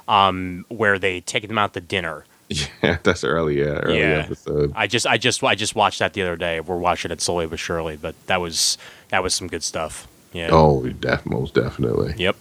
um, 0.09 0.65
where 0.69 0.99
they 0.99 1.21
take 1.21 1.45
him 1.45 1.59
out 1.59 1.75
to 1.75 1.81
dinner. 1.81 2.25
Yeah, 2.83 2.97
that's 3.03 3.25
early. 3.25 3.59
Yeah, 3.59 3.81
early 3.85 3.99
Yeah. 3.99 4.25
episode. 4.25 4.73
I 4.75 4.87
just 4.87 5.07
I 5.07 5.19
just 5.19 5.45
I 5.45 5.55
just 5.55 5.75
watched 5.75 5.99
that 5.99 6.15
the 6.15 6.23
other 6.23 6.37
day. 6.37 6.61
We're 6.61 6.79
watching 6.79 7.11
it 7.11 7.21
slowly 7.21 7.47
but 7.47 7.59
surely, 7.59 7.97
but 7.97 8.15
that 8.27 8.41
was 8.41 8.79
that 9.11 9.23
was 9.23 9.35
some 9.35 9.49
good 9.49 9.63
stuff. 9.63 10.09
Yeah. 10.33 10.49
Oh, 10.51 10.87
def- 10.89 11.27
most 11.27 11.53
definitely. 11.55 12.15
Yep. 12.17 12.37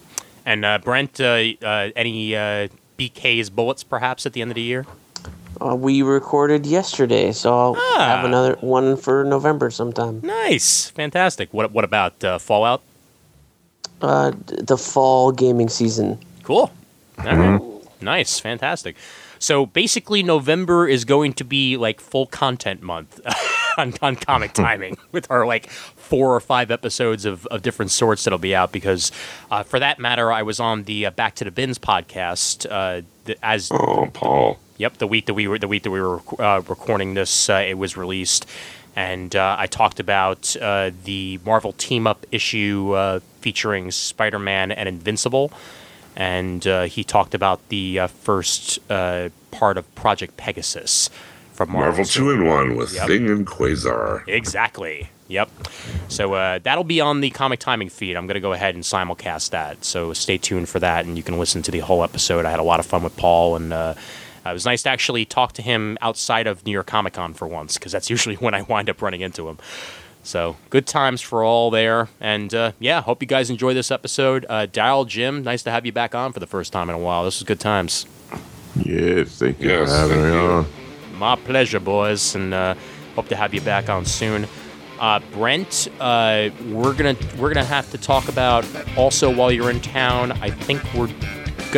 And 0.46 0.64
uh, 0.64 0.78
Brent, 0.78 1.20
uh, 1.20 1.44
uh, 1.62 1.90
any 1.96 2.34
uh, 2.38 2.70
BK's 2.98 3.50
bullets 3.50 3.84
perhaps 3.84 4.26
at 4.26 4.32
the 4.32 4.42
end 4.42 4.52
of 4.52 4.56
the 4.56 4.62
year? 4.62 4.86
Uh, 5.60 5.76
we 5.76 6.02
recorded 6.02 6.66
yesterday, 6.66 7.32
so 7.32 7.54
I'll 7.58 7.76
Ah. 7.78 8.06
have 8.16 8.26
another 8.26 8.56
one 8.62 8.98
for 8.98 9.24
November 9.24 9.70
sometime. 9.72 10.22
Nice, 10.24 10.90
fantastic. 10.90 11.54
What 11.54 11.72
what 11.72 11.84
about 11.84 12.24
uh, 12.24 12.38
Fallout? 12.40 12.82
Uh, 14.02 14.32
the 14.46 14.78
fall 14.78 15.32
gaming 15.32 15.70
season. 15.70 16.20
Cool. 16.44 16.72
All 17.20 17.36
right. 17.36 17.62
Nice, 18.02 18.40
fantastic. 18.40 18.96
So 19.40 19.66
basically, 19.66 20.22
November 20.24 20.88
is 20.88 21.04
going 21.06 21.34
to 21.34 21.44
be 21.44 21.78
like 21.78 22.00
full 22.00 22.28
content 22.28 22.82
month 22.84 23.20
on, 23.78 23.94
on 24.02 24.16
comic 24.16 24.54
timing 24.66 24.98
with 25.12 25.30
our 25.32 25.46
like 25.48 25.68
four 25.70 26.36
or 26.36 26.40
five 26.40 26.70
episodes 26.72 27.26
of, 27.26 27.46
of 27.48 27.62
different 27.64 27.90
sorts 27.92 28.24
that'll 28.24 28.38
be 28.40 28.54
out. 28.56 28.72
Because 28.72 29.12
uh, 29.50 29.64
for 29.64 29.80
that 29.80 29.98
matter, 30.00 30.32
I 30.32 30.44
was 30.44 30.60
on 30.60 30.84
the 30.84 31.08
uh, 31.08 31.12
Back 31.12 31.36
to 31.36 31.44
the 31.44 31.52
Bins 31.52 31.80
podcast 31.80 32.68
uh, 32.70 33.02
th- 33.26 33.38
as 33.42 33.72
Oh, 33.72 34.08
Paul. 34.14 34.60
Yep, 34.78 34.98
the 34.98 35.08
week 35.08 35.26
that 35.26 35.34
we 35.34 35.48
were 35.48 35.58
the 35.58 35.68
week 35.68 35.84
that 35.84 35.92
we 35.92 36.02
were 36.02 36.22
uh, 36.40 36.62
recording 36.68 37.16
this, 37.16 37.50
uh, 37.50 37.66
it 37.68 37.78
was 37.78 37.98
released, 37.98 38.46
and 38.96 39.36
uh, 39.36 39.56
I 39.58 39.66
talked 39.66 40.00
about 40.00 40.56
uh, 40.62 40.92
the 41.04 41.40
Marvel 41.44 41.72
team 41.74 42.06
up 42.06 42.26
issue 42.32 42.92
uh, 42.94 43.20
featuring 43.42 43.90
Spider 43.92 44.38
Man 44.38 44.72
and 44.72 44.88
Invincible, 44.88 45.52
and 46.16 46.66
uh, 46.68 46.84
he 46.84 47.04
talked 47.04 47.34
about 47.34 47.68
the 47.70 48.00
uh, 48.02 48.08
first 48.08 48.80
uh, 48.92 49.30
part 49.50 49.78
of 49.80 49.94
Project 49.96 50.38
Pegasus 50.38 51.10
from 51.54 51.72
Marvel. 51.72 51.90
Marvel 51.98 52.06
2 52.06 52.32
in 52.32 52.46
1 52.46 52.76
with 52.76 52.94
Yep. 52.94 53.08
Thing 53.08 53.30
and 53.32 53.48
Quasar. 53.48 54.28
Exactly. 54.28 55.10
Yep. 55.28 55.50
So 56.08 56.34
uh, 56.36 56.60
that'll 56.62 56.84
be 56.84 57.02
on 57.02 57.22
the 57.22 57.32
comic 57.32 57.60
timing 57.60 57.90
feed. 57.90 58.16
I'm 58.16 58.28
going 58.28 58.36
to 58.36 58.40
go 58.42 58.54
ahead 58.54 58.76
and 58.76 58.84
simulcast 58.84 59.50
that. 59.50 59.84
So 59.84 60.14
stay 60.14 60.38
tuned 60.38 60.70
for 60.70 60.80
that, 60.80 61.06
and 61.06 61.18
you 61.18 61.24
can 61.24 61.40
listen 61.40 61.64
to 61.64 61.72
the 61.72 61.80
whole 61.80 62.04
episode. 62.04 62.46
I 62.46 62.52
had 62.52 62.60
a 62.60 62.64
lot 62.64 62.80
of 62.80 62.86
fun 62.86 63.02
with 63.04 63.18
Paul, 63.18 63.56
and 63.56 63.74
uh, 63.74 63.96
it 64.50 64.54
was 64.54 64.66
nice 64.66 64.84
to 64.84 64.90
actually 64.90 65.26
talk 65.26 65.54
to 65.54 65.62
him 65.62 65.98
outside 66.02 66.48
of 66.48 66.66
New 66.66 66.72
York 66.72 66.88
Comic 66.88 67.14
Con 67.14 67.34
for 67.34 67.48
once, 67.48 67.78
because 67.78 67.92
that's 67.92 68.10
usually 68.16 68.36
when 68.36 68.54
I 68.54 68.62
wind 68.64 68.90
up 68.90 69.02
running 69.02 69.22
into 69.22 69.48
him. 69.50 69.58
So 70.24 70.58
good 70.70 70.86
times 70.86 71.22
for 71.22 71.44
all 71.44 71.72
there, 71.72 72.10
and 72.20 72.54
uh, 72.54 72.72
yeah, 72.80 73.02
hope 73.02 73.22
you 73.22 73.28
guys 73.28 73.50
enjoy 73.50 73.74
this 73.74 73.92
episode. 73.92 74.46
Uh, 74.50 74.68
Daryl, 74.68 75.08
Jim, 75.08 75.42
nice 75.44 75.64
to 75.64 75.72
have 75.72 75.86
you 75.86 75.94
back 75.94 76.14
on 76.14 76.34
for 76.34 76.42
the 76.42 76.48
first 76.48 76.74
time 76.74 76.90
in 76.90 76.96
a 76.96 77.00
while. 77.00 77.24
This 77.24 77.38
is 77.38 77.44
good 77.44 77.62
times. 77.62 78.06
Yes, 78.76 79.40
thank 79.40 79.60
you 79.62 79.70
Yes, 79.70 79.90
for 79.90 79.96
having 79.98 80.22
me 80.24 80.30
you. 80.32 80.38
on. 80.38 80.66
My 81.18 81.36
pleasure, 81.38 81.80
boys, 81.80 82.36
and 82.36 82.54
uh, 82.54 82.76
hope 83.16 83.28
to 83.30 83.36
have 83.38 83.54
you 83.54 83.62
back 83.62 83.90
on 83.90 84.04
soon. 84.06 84.48
Uh, 85.00 85.20
Brent, 85.32 85.88
uh, 86.00 86.50
we're 86.72 86.94
gonna 86.94 87.16
we're 87.40 87.54
gonna 87.54 87.64
have 87.66 87.90
to 87.92 87.98
talk 87.98 88.28
about 88.28 88.66
also 88.98 89.34
while 89.34 89.52
you're 89.52 89.70
in 89.70 89.80
town. 89.80 90.32
I 90.34 90.50
think 90.50 90.84
we're 90.94 91.08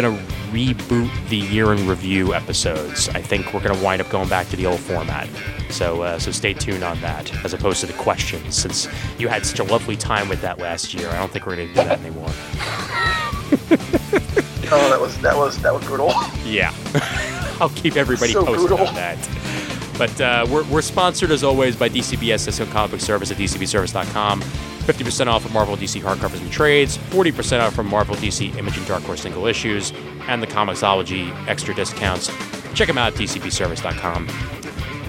gonna 0.01 0.17
reboot 0.51 1.09
the 1.29 1.37
year 1.37 1.73
in 1.73 1.87
review 1.87 2.33
episodes. 2.33 3.09
I 3.09 3.21
think 3.21 3.53
we're 3.53 3.61
gonna 3.61 3.81
wind 3.83 4.01
up 4.01 4.09
going 4.09 4.29
back 4.29 4.47
to 4.49 4.55
the 4.55 4.65
old 4.65 4.79
format. 4.79 5.27
So 5.69 6.01
uh, 6.01 6.19
so 6.19 6.31
stay 6.31 6.53
tuned 6.53 6.83
on 6.83 6.99
that, 7.01 7.33
as 7.43 7.53
opposed 7.53 7.81
to 7.81 7.87
the 7.87 7.93
questions, 7.93 8.55
since 8.55 8.87
you 9.17 9.27
had 9.27 9.45
such 9.45 9.59
a 9.59 9.63
lovely 9.63 9.95
time 9.95 10.29
with 10.29 10.41
that 10.41 10.57
last 10.59 10.93
year. 10.93 11.09
I 11.09 11.17
don't 11.17 11.31
think 11.31 11.45
we're 11.45 11.55
gonna 11.57 11.67
do 11.67 11.73
that 11.75 11.99
anymore. 11.99 12.29
Oh, 14.71 14.87
that 14.89 14.99
was 15.01 15.17
that 15.21 15.35
was 15.35 15.57
that 15.61 15.73
was 15.73 15.83
brutal. 15.85 16.11
Yeah. 16.45 16.73
I'll 17.61 17.69
keep 17.69 17.95
everybody 17.97 18.31
So 18.31 18.45
posted 18.45 18.67
brutal. 18.69 18.87
on 18.87 18.95
that. 18.95 19.17
But 19.99 20.21
uh, 20.21 20.47
we're, 20.49 20.63
we're 20.69 20.81
sponsored 20.81 21.29
as 21.29 21.43
always 21.43 21.75
by 21.75 21.89
DCBS 21.89 22.45
Discount 22.45 22.71
Comic 22.71 22.91
Book 22.91 23.01
Service 23.01 23.31
at 23.31 23.37
DCBService.com. 23.37 24.41
50% 24.41 25.27
off 25.27 25.45
of 25.45 25.53
Marvel 25.53 25.75
DC 25.75 26.01
hardcovers 26.01 26.41
and 26.41 26.49
trades, 26.49 26.97
40% 26.97 27.59
off 27.59 27.75
from 27.75 27.87
Marvel 27.87 28.15
DC 28.15 28.55
Image 28.55 28.77
and 28.77 28.87
Dark 28.87 29.03
Horse 29.03 29.21
single 29.21 29.45
issues, 29.45 29.91
and 30.27 30.41
the 30.41 30.47
Comixology 30.47 31.31
extra 31.47 31.75
discounts. 31.75 32.31
Check 32.73 32.87
them 32.87 32.97
out 32.97 33.13
at 33.13 33.19
DCBService.com. 33.19 34.27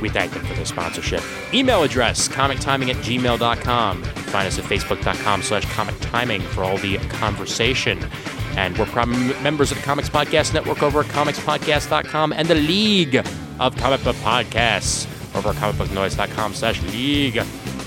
We 0.00 0.08
thank 0.08 0.32
them 0.32 0.44
for 0.44 0.54
their 0.54 0.64
sponsorship. 0.64 1.22
Email 1.54 1.84
address, 1.84 2.26
comictiming 2.26 2.90
at 2.90 2.96
gmail.com. 2.96 3.98
You 3.98 4.04
can 4.04 4.22
find 4.24 4.48
us 4.48 4.58
at 4.58 4.64
facebook.com 4.64 5.42
slash 5.42 5.64
comic 5.66 5.94
timing 6.00 6.40
for 6.40 6.64
all 6.64 6.78
the 6.78 6.98
conversation. 7.08 8.00
And 8.56 8.76
we're 8.76 9.06
members 9.42 9.70
of 9.70 9.78
the 9.78 9.84
Comics 9.84 10.08
Podcast 10.08 10.52
Network 10.52 10.82
over 10.82 11.00
at 11.00 11.06
comicspodcast.com 11.06 12.32
and 12.32 12.48
the 12.48 12.54
League 12.54 13.16
of 13.58 13.76
Comic 13.76 14.02
Book 14.04 14.16
Podcasts 14.16 15.06
over 15.36 15.50
at 15.50 15.56
comicbooknoise.com 15.56 16.54
slash 16.54 16.82
league. 16.84 17.40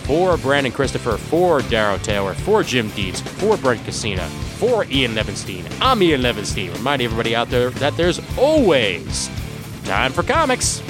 For 0.04 0.36
Brandon 0.36 0.74
Christopher, 0.74 1.18
for 1.18 1.62
Darrow 1.62 1.98
Taylor, 1.98 2.34
for 2.34 2.62
Jim 2.62 2.90
Dietz, 2.90 3.22
for 3.22 3.56
Brent 3.56 3.86
Casina, 3.86 4.28
for 4.58 4.84
Ian 4.86 5.14
Levinstein. 5.14 5.66
I'm 5.80 6.04
Ian 6.04 6.22
Levinstein, 6.22 6.74
reminding 6.74 7.06
everybody 7.06 7.34
out 7.36 7.50
there 7.50 7.70
that 7.70 7.96
there's 7.96 8.20
always 8.38 9.30
time 9.86 10.12
for 10.12 10.24
comics. 10.24 10.82